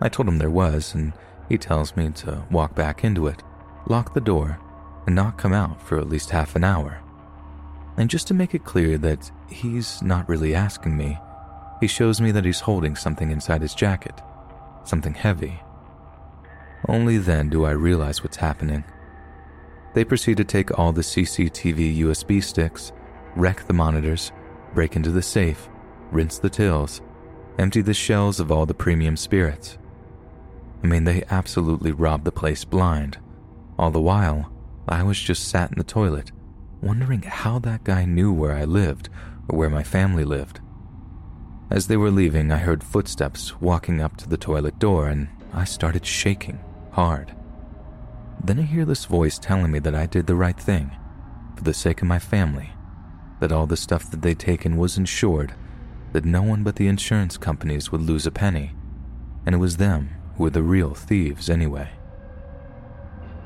I 0.00 0.08
told 0.08 0.26
him 0.26 0.38
there 0.38 0.50
was, 0.50 0.92
and 0.92 1.12
he 1.48 1.56
tells 1.56 1.94
me 1.94 2.10
to 2.16 2.44
walk 2.50 2.74
back 2.74 3.04
into 3.04 3.28
it, 3.28 3.44
lock 3.86 4.12
the 4.12 4.20
door, 4.20 4.58
and 5.06 5.14
not 5.14 5.38
come 5.38 5.52
out 5.52 5.80
for 5.80 6.00
at 6.00 6.08
least 6.08 6.30
half 6.30 6.56
an 6.56 6.64
hour. 6.64 7.00
And 7.96 8.10
just 8.10 8.26
to 8.26 8.34
make 8.34 8.56
it 8.56 8.64
clear 8.64 8.98
that 8.98 9.30
he's 9.48 10.02
not 10.02 10.28
really 10.28 10.52
asking 10.52 10.96
me, 10.96 11.16
he 11.82 11.86
shows 11.86 12.18
me 12.18 12.30
that 12.30 12.46
he's 12.46 12.60
holding 12.60 12.96
something 12.96 13.30
inside 13.30 13.60
his 13.60 13.74
jacket, 13.74 14.14
something 14.84 15.12
heavy. 15.12 15.60
Only 16.88 17.18
then 17.18 17.50
do 17.50 17.66
I 17.66 17.72
realize 17.72 18.22
what's 18.22 18.38
happening. 18.38 18.84
They 19.92 20.04
proceed 20.04 20.38
to 20.38 20.44
take 20.44 20.78
all 20.78 20.92
the 20.92 21.02
CCTV 21.02 21.98
USB 21.98 22.42
sticks, 22.42 22.92
wreck 23.36 23.66
the 23.66 23.74
monitors, 23.74 24.32
break 24.72 24.96
into 24.96 25.10
the 25.10 25.20
safe, 25.20 25.68
rinse 26.10 26.38
the 26.38 26.48
tills, 26.48 27.02
empty 27.58 27.82
the 27.82 27.92
shells 27.92 28.40
of 28.40 28.50
all 28.50 28.64
the 28.64 28.72
premium 28.72 29.18
spirits, 29.18 29.76
I 30.82 30.86
mean, 30.86 31.04
they 31.04 31.22
absolutely 31.30 31.92
robbed 31.92 32.24
the 32.24 32.32
place 32.32 32.64
blind. 32.64 33.18
All 33.78 33.90
the 33.90 34.00
while, 34.00 34.52
I 34.88 35.02
was 35.04 35.18
just 35.18 35.48
sat 35.48 35.70
in 35.70 35.78
the 35.78 35.84
toilet, 35.84 36.32
wondering 36.80 37.22
how 37.22 37.58
that 37.60 37.84
guy 37.84 38.04
knew 38.04 38.32
where 38.32 38.54
I 38.54 38.64
lived 38.64 39.08
or 39.48 39.58
where 39.58 39.70
my 39.70 39.84
family 39.84 40.24
lived. 40.24 40.60
As 41.72 41.86
they 41.86 41.96
were 41.96 42.10
leaving, 42.10 42.52
I 42.52 42.58
heard 42.58 42.84
footsteps 42.84 43.58
walking 43.58 44.02
up 44.02 44.18
to 44.18 44.28
the 44.28 44.36
toilet 44.36 44.78
door 44.78 45.08
and 45.08 45.28
I 45.54 45.64
started 45.64 46.04
shaking 46.04 46.60
hard. 46.90 47.34
Then 48.44 48.58
I 48.58 48.62
hear 48.62 48.84
this 48.84 49.06
voice 49.06 49.38
telling 49.38 49.72
me 49.72 49.78
that 49.78 49.94
I 49.94 50.04
did 50.04 50.26
the 50.26 50.34
right 50.34 50.60
thing 50.60 50.90
for 51.56 51.64
the 51.64 51.72
sake 51.72 52.02
of 52.02 52.08
my 52.08 52.18
family, 52.18 52.74
that 53.40 53.52
all 53.52 53.66
the 53.66 53.78
stuff 53.78 54.10
that 54.10 54.20
they'd 54.20 54.38
taken 54.38 54.76
was 54.76 54.98
insured, 54.98 55.54
that 56.12 56.26
no 56.26 56.42
one 56.42 56.62
but 56.62 56.76
the 56.76 56.88
insurance 56.88 57.38
companies 57.38 57.90
would 57.90 58.02
lose 58.02 58.26
a 58.26 58.30
penny, 58.30 58.74
and 59.46 59.54
it 59.54 59.58
was 59.58 59.78
them 59.78 60.10
who 60.36 60.42
were 60.42 60.50
the 60.50 60.62
real 60.62 60.92
thieves 60.92 61.48
anyway. 61.48 61.88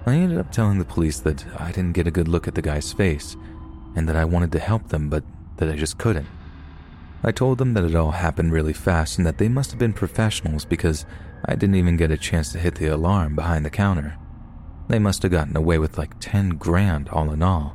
I 0.04 0.16
ended 0.16 0.38
up 0.38 0.50
telling 0.50 0.80
the 0.80 0.84
police 0.84 1.20
that 1.20 1.44
I 1.60 1.70
didn't 1.70 1.92
get 1.92 2.08
a 2.08 2.16
good 2.18 2.26
look 2.26 2.48
at 2.48 2.56
the 2.56 2.62
guy's 2.62 2.92
face 2.92 3.36
and 3.94 4.08
that 4.08 4.16
I 4.16 4.24
wanted 4.24 4.50
to 4.50 4.58
help 4.58 4.88
them, 4.88 5.08
but 5.08 5.22
that 5.58 5.68
I 5.68 5.76
just 5.76 5.96
couldn't. 5.96 6.26
I 7.26 7.32
told 7.32 7.58
them 7.58 7.74
that 7.74 7.82
it 7.82 7.96
all 7.96 8.12
happened 8.12 8.52
really 8.52 8.72
fast 8.72 9.18
and 9.18 9.26
that 9.26 9.38
they 9.38 9.48
must 9.48 9.72
have 9.72 9.80
been 9.80 9.92
professionals 9.92 10.64
because 10.64 11.04
I 11.44 11.56
didn't 11.56 11.74
even 11.74 11.96
get 11.96 12.12
a 12.12 12.16
chance 12.16 12.52
to 12.52 12.58
hit 12.60 12.76
the 12.76 12.86
alarm 12.86 13.34
behind 13.34 13.64
the 13.64 13.70
counter. 13.70 14.16
They 14.88 15.00
must 15.00 15.24
have 15.24 15.32
gotten 15.32 15.56
away 15.56 15.78
with 15.78 15.98
like 15.98 16.20
10 16.20 16.50
grand 16.50 17.08
all 17.08 17.32
in 17.32 17.42
all, 17.42 17.74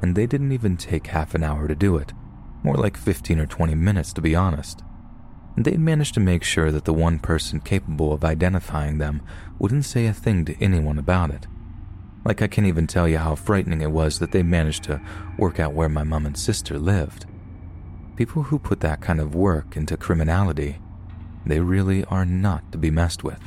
and 0.00 0.16
they 0.16 0.26
didn't 0.26 0.52
even 0.52 0.78
take 0.78 1.08
half 1.08 1.34
an 1.34 1.44
hour 1.44 1.68
to 1.68 1.74
do 1.74 1.98
it, 1.98 2.14
more 2.62 2.76
like 2.76 2.96
15 2.96 3.38
or 3.38 3.46
20 3.46 3.74
minutes 3.74 4.14
to 4.14 4.22
be 4.22 4.34
honest. 4.34 4.82
They'd 5.58 5.78
managed 5.78 6.14
to 6.14 6.20
make 6.20 6.42
sure 6.42 6.72
that 6.72 6.86
the 6.86 6.94
one 6.94 7.18
person 7.18 7.60
capable 7.60 8.14
of 8.14 8.24
identifying 8.24 8.96
them 8.96 9.20
wouldn't 9.58 9.84
say 9.84 10.06
a 10.06 10.14
thing 10.14 10.46
to 10.46 10.62
anyone 10.62 10.98
about 10.98 11.30
it. 11.30 11.46
Like, 12.24 12.42
I 12.42 12.46
can't 12.46 12.66
even 12.66 12.86
tell 12.86 13.06
you 13.08 13.18
how 13.18 13.34
frightening 13.34 13.82
it 13.82 13.90
was 13.90 14.18
that 14.18 14.32
they 14.32 14.42
managed 14.42 14.84
to 14.84 15.00
work 15.38 15.60
out 15.60 15.74
where 15.74 15.88
my 15.88 16.02
mom 16.02 16.26
and 16.26 16.36
sister 16.36 16.78
lived. 16.78 17.26
People 18.16 18.44
who 18.44 18.58
put 18.58 18.80
that 18.80 19.02
kind 19.02 19.20
of 19.20 19.34
work 19.34 19.76
into 19.76 19.96
criminality, 19.96 20.78
they 21.44 21.60
really 21.60 22.02
are 22.04 22.24
not 22.24 22.72
to 22.72 22.78
be 22.78 22.90
messed 22.90 23.22
with. 23.22 23.40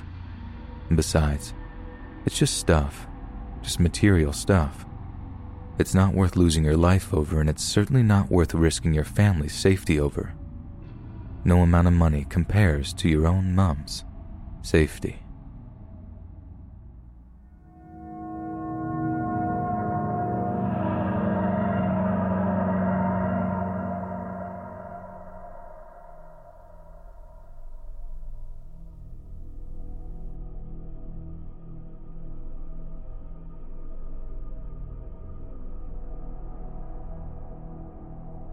And 0.87 0.95
besides, 0.95 1.53
it's 2.25 2.37
just 2.37 2.57
stuff, 2.57 3.07
just 3.63 3.79
material 3.79 4.31
stuff. 4.31 4.85
It's 5.79 5.95
not 5.95 6.13
worth 6.13 6.35
losing 6.35 6.65
your 6.65 6.77
life 6.77 7.13
over, 7.13 7.39
and 7.39 7.49
it's 7.49 7.63
certainly 7.63 8.03
not 8.03 8.29
worth 8.29 8.53
risking 8.53 8.93
your 8.93 9.05
family's 9.05 9.55
safety 9.55 9.99
over. 9.99 10.33
No 11.43 11.61
amount 11.61 11.87
of 11.87 11.93
money 11.93 12.25
compares 12.29 12.93
to 12.93 13.09
your 13.09 13.25
own 13.25 13.55
mom's 13.55 14.03
safety. 14.61 15.23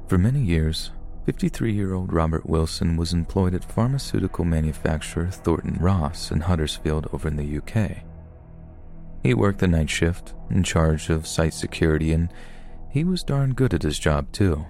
For 0.08 0.18
many 0.18 0.40
years, 0.40 0.92
53 1.24 1.72
year 1.72 1.92
old 1.92 2.12
Robert 2.12 2.46
Wilson 2.48 2.96
was 2.96 3.12
employed 3.12 3.54
at 3.54 3.64
pharmaceutical 3.64 4.44
manufacturer 4.44 5.26
Thornton 5.26 5.78
Ross 5.80 6.30
in 6.30 6.42
Huddersfield 6.42 7.08
over 7.12 7.26
in 7.26 7.34
the 7.34 7.58
UK. 7.58 8.04
He 9.24 9.34
worked 9.34 9.58
the 9.58 9.66
night 9.66 9.90
shift 9.90 10.34
in 10.48 10.62
charge 10.62 11.10
of 11.10 11.26
site 11.26 11.54
security, 11.54 12.12
and 12.12 12.32
he 12.88 13.02
was 13.02 13.24
darn 13.24 13.54
good 13.54 13.74
at 13.74 13.82
his 13.82 13.98
job 13.98 14.30
too. 14.30 14.66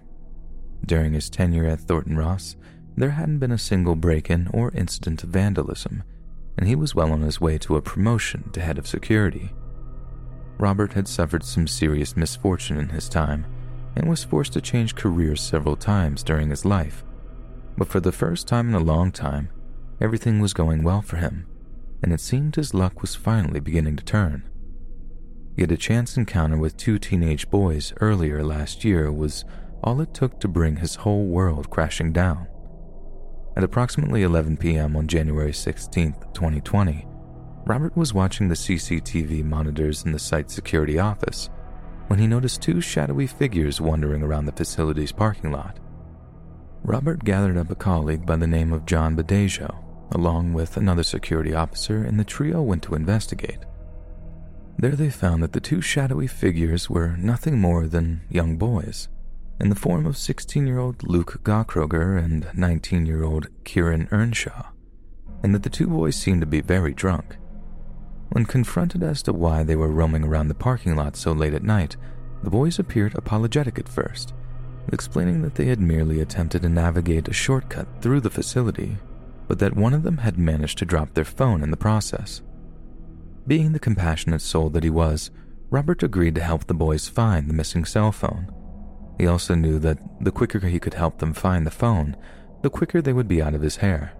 During 0.86 1.12
his 1.12 1.28
tenure 1.28 1.66
at 1.66 1.80
Thornton 1.80 2.16
Ross, 2.16 2.56
there 2.96 3.10
hadn't 3.10 3.40
been 3.40 3.52
a 3.52 3.58
single 3.58 3.94
break 3.94 4.30
in 4.30 4.48
or 4.54 4.70
incident 4.70 5.22
of 5.22 5.28
vandalism, 5.28 6.02
and 6.56 6.66
he 6.66 6.74
was 6.74 6.94
well 6.94 7.12
on 7.12 7.20
his 7.20 7.42
way 7.42 7.58
to 7.58 7.76
a 7.76 7.82
promotion 7.82 8.48
to 8.52 8.62
head 8.62 8.78
of 8.78 8.86
security. 8.86 9.52
Robert 10.56 10.94
had 10.94 11.06
suffered 11.06 11.44
some 11.44 11.66
serious 11.66 12.16
misfortune 12.16 12.78
in 12.78 12.88
his 12.88 13.10
time 13.10 13.44
and 13.96 14.08
was 14.08 14.24
forced 14.24 14.52
to 14.52 14.60
change 14.60 14.94
careers 14.94 15.40
several 15.40 15.76
times 15.76 16.22
during 16.22 16.50
his 16.50 16.64
life. 16.64 17.02
But 17.76 17.88
for 17.88 18.00
the 18.00 18.12
first 18.12 18.46
time 18.46 18.68
in 18.68 18.74
a 18.74 18.80
long 18.84 19.10
time, 19.10 19.48
everything 20.00 20.40
was 20.40 20.52
going 20.52 20.82
well 20.82 21.02
for 21.02 21.16
him, 21.16 21.46
and 22.02 22.12
it 22.12 22.20
seemed 22.20 22.56
his 22.56 22.74
luck 22.74 23.00
was 23.00 23.14
finally 23.14 23.60
beginning 23.60 23.96
to 23.96 24.04
turn. 24.04 24.48
Yet 25.56 25.72
a 25.72 25.76
chance 25.76 26.16
encounter 26.16 26.58
with 26.58 26.76
two 26.76 26.98
teenage 26.98 27.50
boys 27.50 27.94
earlier 28.00 28.44
last 28.44 28.84
year 28.84 29.10
was 29.10 29.44
all 29.82 30.00
it 30.00 30.12
took 30.12 30.38
to 30.40 30.48
bring 30.48 30.76
his 30.76 30.96
whole 30.96 31.24
world 31.24 31.70
crashing 31.70 32.12
down. 32.12 32.46
At 33.56 33.64
approximately 33.64 34.22
11 34.22 34.58
p.m. 34.58 34.96
on 34.96 35.08
January 35.08 35.54
16, 35.54 36.12
2020, 36.34 37.06
Robert 37.64 37.96
was 37.96 38.12
watching 38.12 38.48
the 38.48 38.54
CCTV 38.54 39.42
monitors 39.44 40.04
in 40.04 40.12
the 40.12 40.18
site 40.18 40.50
security 40.50 40.98
office 40.98 41.48
when 42.08 42.18
he 42.18 42.26
noticed 42.26 42.62
two 42.62 42.80
shadowy 42.80 43.26
figures 43.26 43.80
wandering 43.80 44.22
around 44.22 44.46
the 44.46 44.52
facility's 44.52 45.12
parking 45.12 45.50
lot. 45.50 45.78
Robert 46.82 47.24
gathered 47.24 47.56
up 47.56 47.70
a 47.70 47.74
colleague 47.74 48.24
by 48.24 48.36
the 48.36 48.46
name 48.46 48.72
of 48.72 48.86
John 48.86 49.16
Badejo, 49.16 49.82
along 50.12 50.52
with 50.52 50.76
another 50.76 51.02
security 51.02 51.52
officer, 51.52 52.04
and 52.04 52.18
the 52.18 52.24
trio 52.24 52.62
went 52.62 52.82
to 52.84 52.94
investigate. 52.94 53.58
There 54.78 54.94
they 54.94 55.10
found 55.10 55.42
that 55.42 55.52
the 55.52 55.60
two 55.60 55.80
shadowy 55.80 56.26
figures 56.26 56.88
were 56.88 57.16
nothing 57.16 57.58
more 57.58 57.86
than 57.86 58.22
young 58.30 58.56
boys, 58.56 59.08
in 59.58 59.70
the 59.70 59.74
form 59.74 60.06
of 60.06 60.16
16 60.16 60.66
year 60.66 60.78
old 60.78 61.02
Luke 61.02 61.40
Gawkroger 61.42 62.22
and 62.22 62.46
19 62.54 63.06
year 63.06 63.24
old 63.24 63.48
Kieran 63.64 64.08
Earnshaw, 64.12 64.70
and 65.42 65.54
that 65.54 65.62
the 65.62 65.70
two 65.70 65.86
boys 65.86 66.14
seemed 66.14 66.42
to 66.42 66.46
be 66.46 66.60
very 66.60 66.92
drunk. 66.92 67.36
When 68.36 68.44
confronted 68.44 69.02
as 69.02 69.22
to 69.22 69.32
why 69.32 69.62
they 69.62 69.76
were 69.76 69.88
roaming 69.88 70.22
around 70.22 70.48
the 70.48 70.54
parking 70.54 70.94
lot 70.94 71.16
so 71.16 71.32
late 71.32 71.54
at 71.54 71.62
night, 71.62 71.96
the 72.42 72.50
boys 72.50 72.78
appeared 72.78 73.14
apologetic 73.14 73.78
at 73.78 73.88
first, 73.88 74.34
explaining 74.92 75.40
that 75.40 75.54
they 75.54 75.64
had 75.64 75.80
merely 75.80 76.20
attempted 76.20 76.60
to 76.60 76.68
navigate 76.68 77.28
a 77.28 77.32
shortcut 77.32 77.88
through 78.02 78.20
the 78.20 78.28
facility, 78.28 78.98
but 79.48 79.58
that 79.60 79.74
one 79.74 79.94
of 79.94 80.02
them 80.02 80.18
had 80.18 80.36
managed 80.36 80.76
to 80.76 80.84
drop 80.84 81.14
their 81.14 81.24
phone 81.24 81.62
in 81.62 81.70
the 81.70 81.78
process. 81.78 82.42
Being 83.46 83.72
the 83.72 83.78
compassionate 83.78 84.42
soul 84.42 84.68
that 84.68 84.84
he 84.84 84.90
was, 84.90 85.30
Robert 85.70 86.02
agreed 86.02 86.34
to 86.34 86.42
help 86.42 86.66
the 86.66 86.74
boys 86.74 87.08
find 87.08 87.48
the 87.48 87.54
missing 87.54 87.86
cell 87.86 88.12
phone. 88.12 88.52
He 89.16 89.26
also 89.26 89.54
knew 89.54 89.78
that 89.78 89.98
the 90.20 90.30
quicker 90.30 90.58
he 90.58 90.78
could 90.78 90.92
help 90.92 91.20
them 91.20 91.32
find 91.32 91.66
the 91.66 91.70
phone, 91.70 92.18
the 92.60 92.68
quicker 92.68 93.00
they 93.00 93.14
would 93.14 93.28
be 93.28 93.40
out 93.40 93.54
of 93.54 93.62
his 93.62 93.76
hair. 93.76 94.12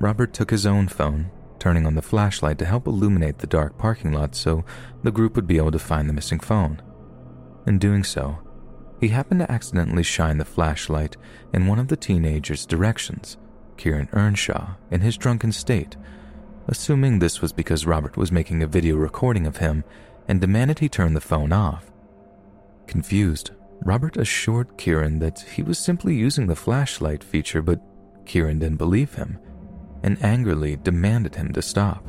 Robert 0.00 0.32
took 0.32 0.50
his 0.50 0.64
own 0.64 0.88
phone 0.88 1.30
turning 1.62 1.86
on 1.86 1.94
the 1.94 2.02
flashlight 2.02 2.58
to 2.58 2.64
help 2.64 2.88
illuminate 2.88 3.38
the 3.38 3.46
dark 3.46 3.78
parking 3.78 4.10
lot 4.10 4.34
so 4.34 4.64
the 5.04 5.12
group 5.12 5.36
would 5.36 5.46
be 5.46 5.58
able 5.58 5.70
to 5.70 5.78
find 5.78 6.08
the 6.08 6.12
missing 6.12 6.40
phone. 6.40 6.82
In 7.68 7.78
doing 7.78 8.02
so, 8.02 8.36
he 9.00 9.06
happened 9.06 9.38
to 9.38 9.52
accidentally 9.52 10.02
shine 10.02 10.38
the 10.38 10.44
flashlight 10.44 11.16
in 11.54 11.68
one 11.68 11.78
of 11.78 11.86
the 11.86 11.96
teenager's 11.96 12.66
directions, 12.66 13.36
Kieran 13.76 14.08
Earnshaw, 14.12 14.74
in 14.90 15.02
his 15.02 15.16
drunken 15.16 15.52
state, 15.52 15.96
assuming 16.66 17.20
this 17.20 17.40
was 17.40 17.52
because 17.52 17.86
Robert 17.86 18.16
was 18.16 18.32
making 18.32 18.60
a 18.60 18.66
video 18.66 18.96
recording 18.96 19.46
of 19.46 19.58
him 19.58 19.84
and 20.26 20.40
demanded 20.40 20.80
he 20.80 20.88
turn 20.88 21.14
the 21.14 21.20
phone 21.20 21.52
off. 21.52 21.92
Confused, 22.88 23.52
Robert 23.84 24.16
assured 24.16 24.76
Kieran 24.76 25.20
that 25.20 25.38
he 25.54 25.62
was 25.62 25.78
simply 25.78 26.16
using 26.16 26.48
the 26.48 26.56
flashlight 26.56 27.22
feature, 27.22 27.62
but 27.62 27.80
Kieran 28.26 28.58
didn't 28.58 28.78
believe 28.78 29.14
him 29.14 29.38
and 30.02 30.22
angrily 30.22 30.76
demanded 30.76 31.34
him 31.34 31.52
to 31.52 31.62
stop. 31.62 32.04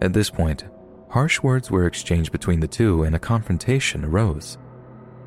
At 0.00 0.12
this 0.12 0.30
point, 0.30 0.64
harsh 1.10 1.40
words 1.42 1.70
were 1.70 1.86
exchanged 1.86 2.32
between 2.32 2.60
the 2.60 2.68
two 2.68 3.02
and 3.02 3.14
a 3.14 3.20
confrontation 3.20 4.04
arose. 4.04 4.58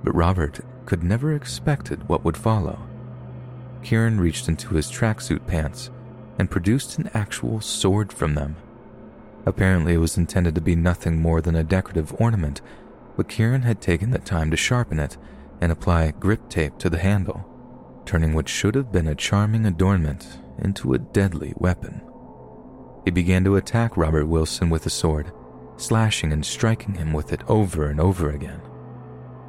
But 0.04 0.16
Robert 0.16 0.60
could 0.86 1.04
never 1.04 1.34
expected 1.34 2.08
what 2.08 2.24
would 2.24 2.38
follow. 2.38 2.80
Kieran 3.84 4.20
reached 4.20 4.48
into 4.48 4.76
his 4.76 4.92
tracksuit 4.92 5.48
pants 5.48 5.90
and 6.38 6.52
produced 6.52 6.98
an 6.98 7.10
actual 7.14 7.62
sword 7.62 8.12
from 8.12 8.36
them. 8.36 8.56
Apparently, 9.46 9.94
it 9.94 10.00
was 10.00 10.18
intended 10.18 10.56
to 10.56 10.62
be 10.62 10.76
nothing 10.76 11.22
more 11.22 11.40
than 11.40 11.56
a 11.56 11.64
decorative 11.64 12.14
ornament, 12.20 12.62
but 13.16 13.30
Kieran 13.30 13.62
had 13.62 13.80
taken 13.80 14.10
the 14.10 14.20
time 14.20 14.52
to 14.52 14.58
sharpen 14.58 15.00
it 15.00 15.18
and 15.62 15.72
apply 15.72 16.12
grip 16.12 16.50
tape 16.50 16.78
to 16.80 16.90
the 16.90 16.98
handle, 16.98 17.48
turning 18.06 18.34
what 18.34 18.50
should 18.50 18.76
have 18.76 18.92
been 18.92 19.08
a 19.08 19.16
charming 19.16 19.66
adornment 19.66 20.40
into 20.60 20.94
a 20.94 21.00
deadly 21.00 21.54
weapon. 21.58 22.02
He 23.04 23.12
began 23.12 23.44
to 23.44 23.56
attack 23.56 23.98
Robert 23.98 24.26
Wilson 24.26 24.70
with 24.70 24.84
the 24.84 24.90
sword, 24.90 25.32
slashing 25.78 26.34
and 26.34 26.46
striking 26.46 26.96
him 26.96 27.14
with 27.14 27.32
it 27.32 27.42
over 27.48 27.90
and 27.90 28.00
over 28.00 28.32
again. 28.32 28.62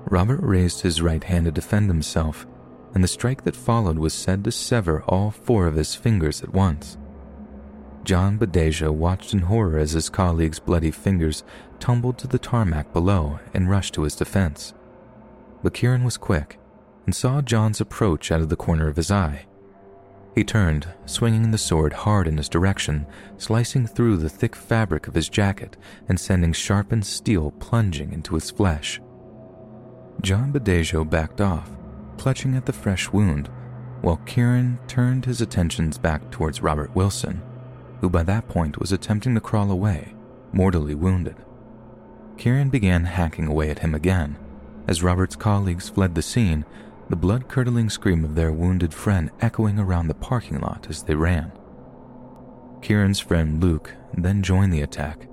Robert 0.09 0.41
raised 0.43 0.83
his 0.83 1.02
right 1.02 1.25
hand 1.25 1.47
to 1.47 1.51
defend 1.51 1.89
himself, 1.89 2.47
and 2.94 3.02
the 3.02 3.09
strike 3.09 3.44
that 3.44 3.57
followed 3.57 3.99
was 3.99 4.15
said 4.15 4.44
to 4.44 4.52
sever 4.52 5.02
all 5.09 5.31
four 5.31 5.67
of 5.67 5.75
his 5.75 5.94
fingers 5.94 6.43
at 6.43 6.52
once. 6.52 6.97
John 8.05 8.39
Badejo 8.39 8.93
watched 8.93 9.33
in 9.33 9.41
horror 9.41 9.78
as 9.78 9.93
his 9.93 10.09
colleague's 10.09 10.60
bloody 10.60 10.93
fingers 10.93 11.43
tumbled 11.81 12.18
to 12.18 12.28
the 12.28 12.39
tarmac 12.39 12.93
below 12.93 13.41
and 13.52 13.68
rushed 13.68 13.94
to 13.94 14.02
his 14.02 14.15
defense. 14.15 14.75
But 15.62 15.75
Kieran 15.75 16.05
was 16.05 16.17
quick 16.17 16.59
and 17.05 17.15
saw 17.15 17.43
John's 17.43 17.81
approach 17.81 18.31
out 18.31 18.41
of 18.41 18.49
the 18.49 18.57
corner 18.57 18.86
of 18.89 18.97
his 18.97 19.10
eye. 19.10 19.45
He 20.36 20.44
turned, 20.44 20.86
swinging 21.06 21.50
the 21.50 21.56
sword 21.56 21.94
hard 21.94 22.28
in 22.28 22.36
his 22.36 22.50
direction, 22.50 23.06
slicing 23.39 23.86
through 23.86 24.18
the 24.18 24.28
thick 24.28 24.55
fabric 24.55 25.08
of 25.08 25.15
his 25.15 25.31
jacket 25.31 25.78
and 26.10 26.20
sending 26.20 26.52
sharpened 26.52 27.06
steel 27.06 27.52
plunging 27.52 28.12
into 28.12 28.34
his 28.34 28.50
flesh. 28.50 29.00
John 30.20 30.52
Badejo 30.52 31.08
backed 31.08 31.40
off, 31.40 31.70
clutching 32.18 32.55
at 32.55 32.66
the 32.66 32.74
fresh 32.74 33.10
wound, 33.10 33.48
while 34.02 34.20
Kieran 34.26 34.78
turned 34.86 35.24
his 35.24 35.40
attentions 35.40 35.97
back 35.97 36.31
towards 36.31 36.60
Robert 36.60 36.94
Wilson, 36.94 37.40
who 38.02 38.10
by 38.10 38.23
that 38.24 38.47
point 38.47 38.78
was 38.78 38.92
attempting 38.92 39.34
to 39.34 39.40
crawl 39.40 39.70
away, 39.70 40.15
mortally 40.52 40.94
wounded. 40.94 41.36
Kieran 42.36 42.68
began 42.68 43.05
hacking 43.05 43.47
away 43.47 43.70
at 43.70 43.78
him 43.78 43.94
again. 43.94 44.36
As 44.86 45.02
Robert's 45.02 45.34
colleagues 45.34 45.89
fled 45.89 46.15
the 46.15 46.20
scene, 46.20 46.66
the 47.09 47.17
blood 47.17 47.49
curdling 47.49 47.89
scream 47.89 48.25
of 48.25 48.35
their 48.35 48.52
wounded 48.52 48.93
friend 48.93 49.31
echoing 49.41 49.78
around 49.78 50.09
the 50.09 50.15
parking 50.15 50.60
lot 50.60 50.86
as 50.91 51.02
they 51.02 51.15
ran. 51.15 51.52
Kieran's 52.83 53.20
friend 53.20 53.62
Luke 53.62 53.94
then 54.15 54.43
joined 54.43 54.73
the 54.73 54.83
attack, 54.83 55.28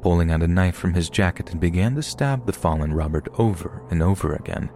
pulling 0.00 0.30
out 0.30 0.42
a 0.42 0.48
knife 0.48 0.76
from 0.76 0.94
his 0.94 1.10
jacket 1.10 1.50
and 1.50 1.60
began 1.60 1.94
to 1.94 2.02
stab 2.02 2.46
the 2.46 2.52
fallen 2.52 2.92
Robert 2.92 3.28
over 3.38 3.82
and 3.90 4.02
over 4.02 4.34
again 4.34 4.70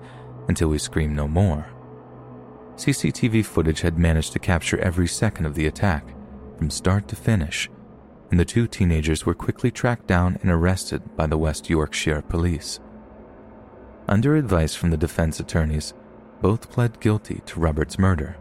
until 0.49 0.73
he 0.73 0.79
screamed 0.79 1.15
no 1.15 1.29
more. 1.29 1.67
CCTV 2.77 3.45
footage 3.45 3.83
had 3.83 3.99
managed 3.99 4.33
to 4.33 4.39
capture 4.39 4.79
every 4.79 5.07
second 5.07 5.47
of 5.47 5.55
the 5.55 5.67
attack, 5.67 6.15
from 6.59 6.71
start 6.71 7.07
to 7.09 7.17
finish, 7.17 7.71
and 8.31 8.41
the 8.41 8.45
two 8.45 8.67
teenagers 8.67 9.25
were 9.27 9.35
quickly 9.35 9.71
tracked 9.71 10.07
down 10.07 10.39
and 10.43 10.51
arrested 10.51 11.17
by 11.17 11.27
the 11.27 11.39
West 11.39 11.69
Yorkshire 11.69 12.23
police. 12.23 12.81
Under 14.09 14.37
advice 14.37 14.75
from 14.75 14.91
the 14.91 14.97
defense 14.97 15.39
attorneys, 15.39 15.95
both 16.43 16.71
pled 16.71 17.01
guilty 17.01 17.41
to 17.47 17.61
Robert's 17.61 17.99
murder. 17.99 18.37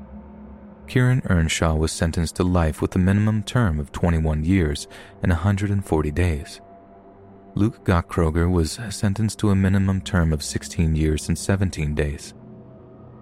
Kieran 0.87 1.21
Earnshaw 1.29 1.75
was 1.75 1.91
sentenced 1.91 2.35
to 2.35 2.43
life 2.43 2.81
with 2.81 2.95
a 2.95 2.99
minimum 2.99 3.43
term 3.43 3.79
of 3.79 3.91
21 3.93 4.43
years 4.43 4.87
and 5.23 5.31
140 5.31 6.11
days. 6.11 6.59
Luke 7.53 7.85
Gawkroger 7.85 8.51
was 8.51 8.79
sentenced 8.89 9.39
to 9.39 9.51
a 9.51 9.55
minimum 9.55 10.01
term 10.01 10.33
of 10.33 10.43
16 10.43 10.95
years 10.95 11.29
and 11.29 11.37
17 11.37 11.93
days. 11.93 12.33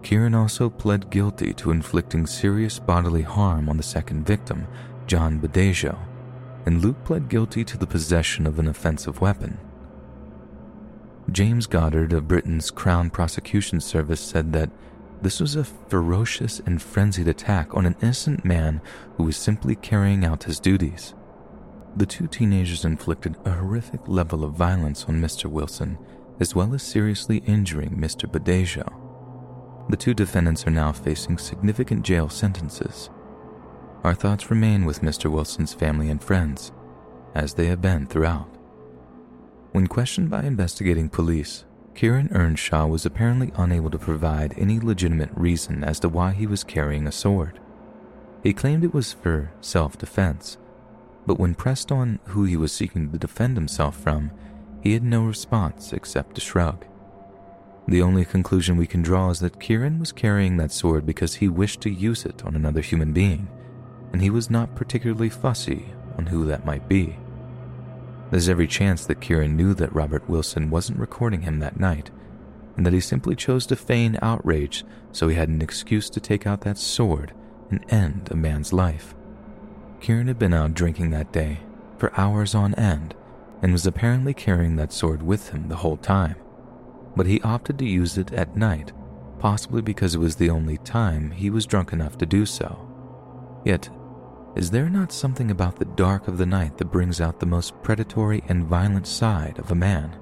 Kieran 0.02 0.34
also 0.34 0.70
pled 0.70 1.10
guilty 1.10 1.54
to 1.56 1.72
inflicting 1.72 2.26
serious 2.26 2.80
bodily 2.80 3.22
harm 3.22 3.68
on 3.68 3.78
the 3.78 3.84
second 3.84 4.26
victim, 4.26 4.66
John 5.08 5.40
Badejo, 5.40 5.98
and 6.66 6.82
Luke 6.82 7.04
pled 7.04 7.28
guilty 7.28 7.64
to 7.66 7.78
the 7.78 7.88
possession 7.88 8.48
of 8.48 8.60
an 8.60 8.68
offensive 8.68 9.20
weapon. 9.20 9.58
James 11.32 11.68
Goddard 11.68 12.14
of 12.14 12.28
Britain's 12.28 12.72
Crown 12.72 13.10
Prosecution 13.10 13.80
Service 13.80 14.22
said 14.22 14.52
that 14.54 14.72
this 15.22 15.40
was 15.40 15.56
a 15.56 15.64
ferocious 15.64 16.60
and 16.62 16.82
frenzied 16.82 17.28
attack 17.28 17.76
on 17.76 17.86
an 17.86 17.96
innocent 18.02 18.46
man 18.46 18.82
who 19.16 19.26
was 19.26 19.38
simply 19.38 19.76
carrying 19.76 20.26
out 20.26 20.44
his 20.44 20.60
duties. 20.60 21.14
The 21.98 22.06
two 22.06 22.28
teenagers 22.28 22.86
inflicted 22.86 23.36
a 23.46 23.52
horrific 23.52 24.08
level 24.08 24.44
of 24.44 24.54
violence 24.54 25.06
on 25.06 25.22
Mr. 25.22 25.46
Wilson, 25.46 25.98
as 26.40 26.56
well 26.56 26.74
as 26.74 26.84
seriously 26.84 27.44
injuring 27.46 27.98
Mr. 27.98 28.32
Badejo. 28.32 28.88
The 29.90 29.98
two 29.98 30.14
defendants 30.14 30.66
are 30.66 30.72
now 30.72 30.92
facing 30.92 31.38
significant 31.38 32.06
jail 32.06 32.30
sentences. 32.30 33.10
Our 34.04 34.14
thoughts 34.14 34.50
remain 34.50 34.86
with 34.86 35.02
Mr. 35.02 35.30
Wilson's 35.30 35.74
family 35.74 36.10
and 36.10 36.24
friends, 36.24 36.72
as 37.36 37.54
they 37.54 37.66
have 37.66 37.82
been 37.82 38.08
throughout. 38.08 38.49
When 39.72 39.88
questioned 39.88 40.30
by 40.30 40.44
investigating 40.44 41.10
police, 41.10 41.66
Kieran 41.96 42.30
Earnshaw 42.32 42.88
was 42.88 43.06
apparently 43.06 43.52
unable 43.56 43.90
to 43.92 43.98
provide 43.98 44.54
any 44.58 44.80
legitimate 44.80 45.32
reason 45.34 45.84
as 45.84 46.00
to 46.00 46.10
why 46.10 46.32
he 46.32 46.48
was 46.48 46.64
carrying 46.64 47.08
a 47.08 47.12
sword. 47.12 47.60
He 48.42 48.54
claimed 48.54 48.84
it 48.84 48.94
was 48.94 49.14
for 49.14 49.52
self 49.62 49.98
defense 49.98 50.58
but 51.30 51.40
when 51.40 51.54
pressed 51.54 51.92
on 51.92 52.18
who 52.26 52.46
he 52.46 52.58
was 52.58 52.72
seeking 52.72 53.12
to 53.12 53.18
defend 53.20 53.56
himself 53.56 53.96
from, 53.96 54.32
he 54.82 54.94
had 54.94 55.04
no 55.04 55.22
response 55.26 55.94
except 55.94 56.40
a 56.40 56.42
shrug. 56.42 56.86
The 57.88 58.02
only 58.02 58.26
conclusion 58.26 58.78
we 58.78 58.88
can 58.88 59.04
draw 59.04 59.30
is 59.30 59.40
that 59.42 59.60
Kieran 59.60 60.00
was 60.00 60.12
carrying 60.12 60.58
that 60.58 60.72
sword 60.72 61.06
because 61.06 61.36
he 61.36 61.48
wished 61.48 61.82
to 61.82 61.92
use 61.92 62.26
it 62.26 62.44
on 62.46 62.56
another 62.56 62.82
human 62.82 63.14
being, 63.14 63.48
and 64.12 64.24
he 64.24 64.32
was 64.32 64.50
not 64.50 64.76
particularly 64.76 65.30
fussy 65.30 65.86
on 66.18 66.26
who 66.26 66.46
that 66.46 66.66
might 66.66 66.88
be. 66.88 67.16
There's 68.32 68.50
every 68.50 68.68
chance 68.68 69.06
that 69.06 69.22
Kieran 69.22 69.56
knew 69.56 69.74
that 69.74 69.94
Robert 69.94 70.30
Wilson 70.30 70.70
wasn't 70.70 71.00
recording 71.00 71.42
him 71.42 71.60
that 71.60 71.80
night, 71.80 72.12
and 72.78 72.86
that 72.86 72.94
he 72.94 73.00
simply 73.00 73.36
chose 73.36 73.66
to 73.68 73.76
feign 73.76 74.20
outrage 74.22 74.86
so 75.12 75.28
he 75.28 75.36
had 75.36 75.50
an 75.50 75.62
excuse 75.62 76.10
to 76.12 76.20
take 76.20 76.46
out 76.46 76.62
that 76.62 76.78
sword 76.78 77.34
and 77.72 77.84
end 77.92 78.30
a 78.32 78.36
man's 78.36 78.72
life. 78.72 79.16
Kieran 80.00 80.28
had 80.28 80.40
been 80.40 80.54
out 80.54 80.74
drinking 80.74 81.10
that 81.12 81.32
day 81.34 81.60
for 81.98 82.18
hours 82.20 82.56
on 82.56 82.76
end 82.76 83.16
and 83.62 83.74
was 83.74 83.86
apparently 83.86 84.34
carrying 84.34 84.76
that 84.78 84.94
sword 84.94 85.22
with 85.22 85.50
him 85.50 85.68
the 85.68 85.78
whole 85.78 85.98
time. 85.98 86.36
But 87.16 87.26
he 87.26 87.42
opted 87.42 87.78
to 87.80 87.86
use 87.86 88.18
it 88.18 88.32
at 88.32 88.56
night, 88.56 88.94
possibly 89.40 89.82
because 89.82 90.16
it 90.16 90.20
was 90.20 90.36
the 90.36 90.50
only 90.50 90.78
time 90.78 91.32
he 91.32 91.50
was 91.50 91.66
drunk 91.66 91.92
enough 91.92 92.18
to 92.20 92.26
do 92.26 92.46
so. 92.46 92.88
Yet, 93.66 93.90
is 94.60 94.72
there 94.72 94.90
not 94.90 95.14
something 95.14 95.52
about 95.52 95.78
the 95.78 95.86
dark 95.86 96.28
of 96.28 96.38
the 96.38 96.46
night 96.46 96.78
that 96.78 96.92
brings 96.92 97.22
out 97.22 97.40
the 97.40 97.46
most 97.46 97.82
predatory 97.82 98.44
and 98.50 98.66
violent 98.66 99.08
side 99.08 99.58
of 99.58 99.72
a 99.72 99.76
man? 99.76 100.20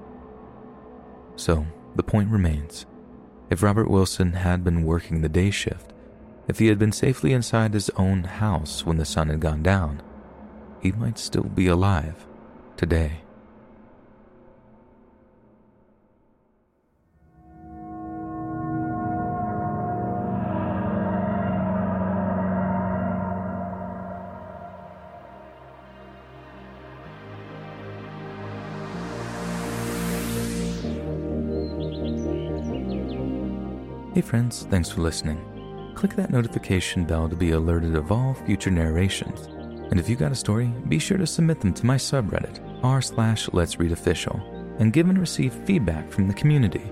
So, 1.34 1.66
the 1.96 2.04
point 2.04 2.30
remains 2.30 2.86
if 3.50 3.64
Robert 3.64 3.90
Wilson 3.90 4.34
had 4.34 4.62
been 4.62 4.84
working 4.84 5.22
the 5.22 5.28
day 5.28 5.50
shift, 5.50 5.92
if 6.46 6.60
he 6.60 6.68
had 6.68 6.78
been 6.78 6.92
safely 6.92 7.32
inside 7.32 7.74
his 7.74 7.90
own 7.96 8.22
house 8.22 8.86
when 8.86 8.96
the 8.96 9.04
sun 9.04 9.28
had 9.28 9.40
gone 9.40 9.64
down, 9.64 10.02
he 10.80 10.92
might 10.92 11.18
still 11.18 11.42
be 11.42 11.66
alive 11.66 12.24
today. 12.76 13.22
Hey 34.18 34.22
friends, 34.22 34.66
thanks 34.68 34.90
for 34.90 35.00
listening 35.00 35.94
click 35.94 36.16
that 36.16 36.30
notification 36.30 37.04
bell 37.04 37.28
to 37.28 37.36
be 37.36 37.52
alerted 37.52 37.94
of 37.94 38.10
all 38.10 38.34
future 38.34 38.68
narrations. 38.68 39.46
And 39.92 40.00
if 40.00 40.08
you 40.08 40.16
got 40.16 40.32
a 40.32 40.34
story, 40.34 40.74
be 40.88 40.98
sure 40.98 41.18
to 41.18 41.24
submit 41.24 41.60
them 41.60 41.72
to 41.74 41.86
my 41.86 41.94
subreddit, 41.94 42.58
r 42.82 43.00
slash 43.00 43.48
let's 43.52 43.78
read 43.78 43.92
official, 43.92 44.40
and 44.80 44.92
give 44.92 45.08
and 45.08 45.20
receive 45.20 45.54
feedback 45.66 46.10
from 46.10 46.26
the 46.26 46.34
community, 46.34 46.82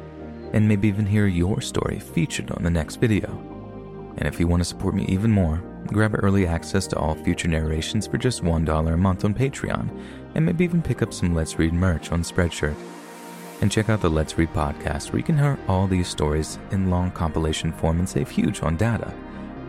and 0.52 0.68
maybe 0.68 0.86
even 0.86 1.05
hear 1.05 1.26
your 1.26 1.60
story 1.60 1.98
featured 1.98 2.52
on 2.52 2.62
the 2.62 2.70
next 2.70 3.00
video. 3.00 3.28
And 4.18 4.28
if 4.28 4.38
you 4.38 4.46
want 4.46 4.60
to 4.60 4.64
support 4.64 4.94
me 4.94 5.05
even 5.06 5.32
more, 5.32 5.60
grab 5.88 6.14
early 6.22 6.46
access 6.46 6.86
to 6.88 6.96
all 6.96 7.16
future 7.16 7.48
narrations 7.48 8.06
for 8.06 8.18
just 8.18 8.44
$1 8.44 8.94
a 8.94 8.96
month 8.96 9.24
on 9.24 9.34
Patreon, 9.34 9.90
and 10.36 10.46
maybe 10.46 10.62
even 10.62 10.80
pick 10.80 11.02
up 11.02 11.12
some 11.12 11.34
Let's 11.34 11.58
Read 11.58 11.72
merch 11.72 12.12
on 12.12 12.22
Spreadshirt 12.22 12.76
and 13.60 13.70
check 13.70 13.89
out 13.89 14.01
the 14.01 14.10
Let's 14.10 14.36
Read 14.39 14.52
podcast, 14.52 15.12
where 15.12 15.18
you 15.18 15.25
can 15.25 15.39
hear 15.39 15.59
all 15.68 15.86
these 15.86 16.09
stories 16.09 16.59
in 16.70 16.91
long 16.91 17.10
compilation 17.10 17.73
form 17.73 17.99
and 17.99 18.09
save 18.09 18.31
huge 18.31 18.62
on 18.62 18.76
data, 18.76 19.12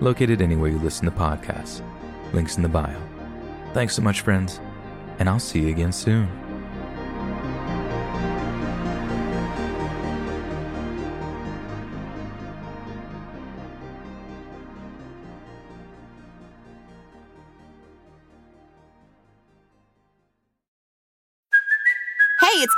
located 0.01 0.41
anywhere 0.41 0.69
you 0.69 0.79
listen 0.79 1.05
to 1.05 1.11
podcasts. 1.11 1.81
Links 2.33 2.57
in 2.57 2.63
the 2.63 2.69
bio. 2.69 3.01
Thanks 3.73 3.95
so 3.95 4.01
much, 4.01 4.21
friends, 4.21 4.59
and 5.19 5.29
I'll 5.29 5.39
see 5.39 5.61
you 5.61 5.69
again 5.69 5.91
soon. 5.91 6.46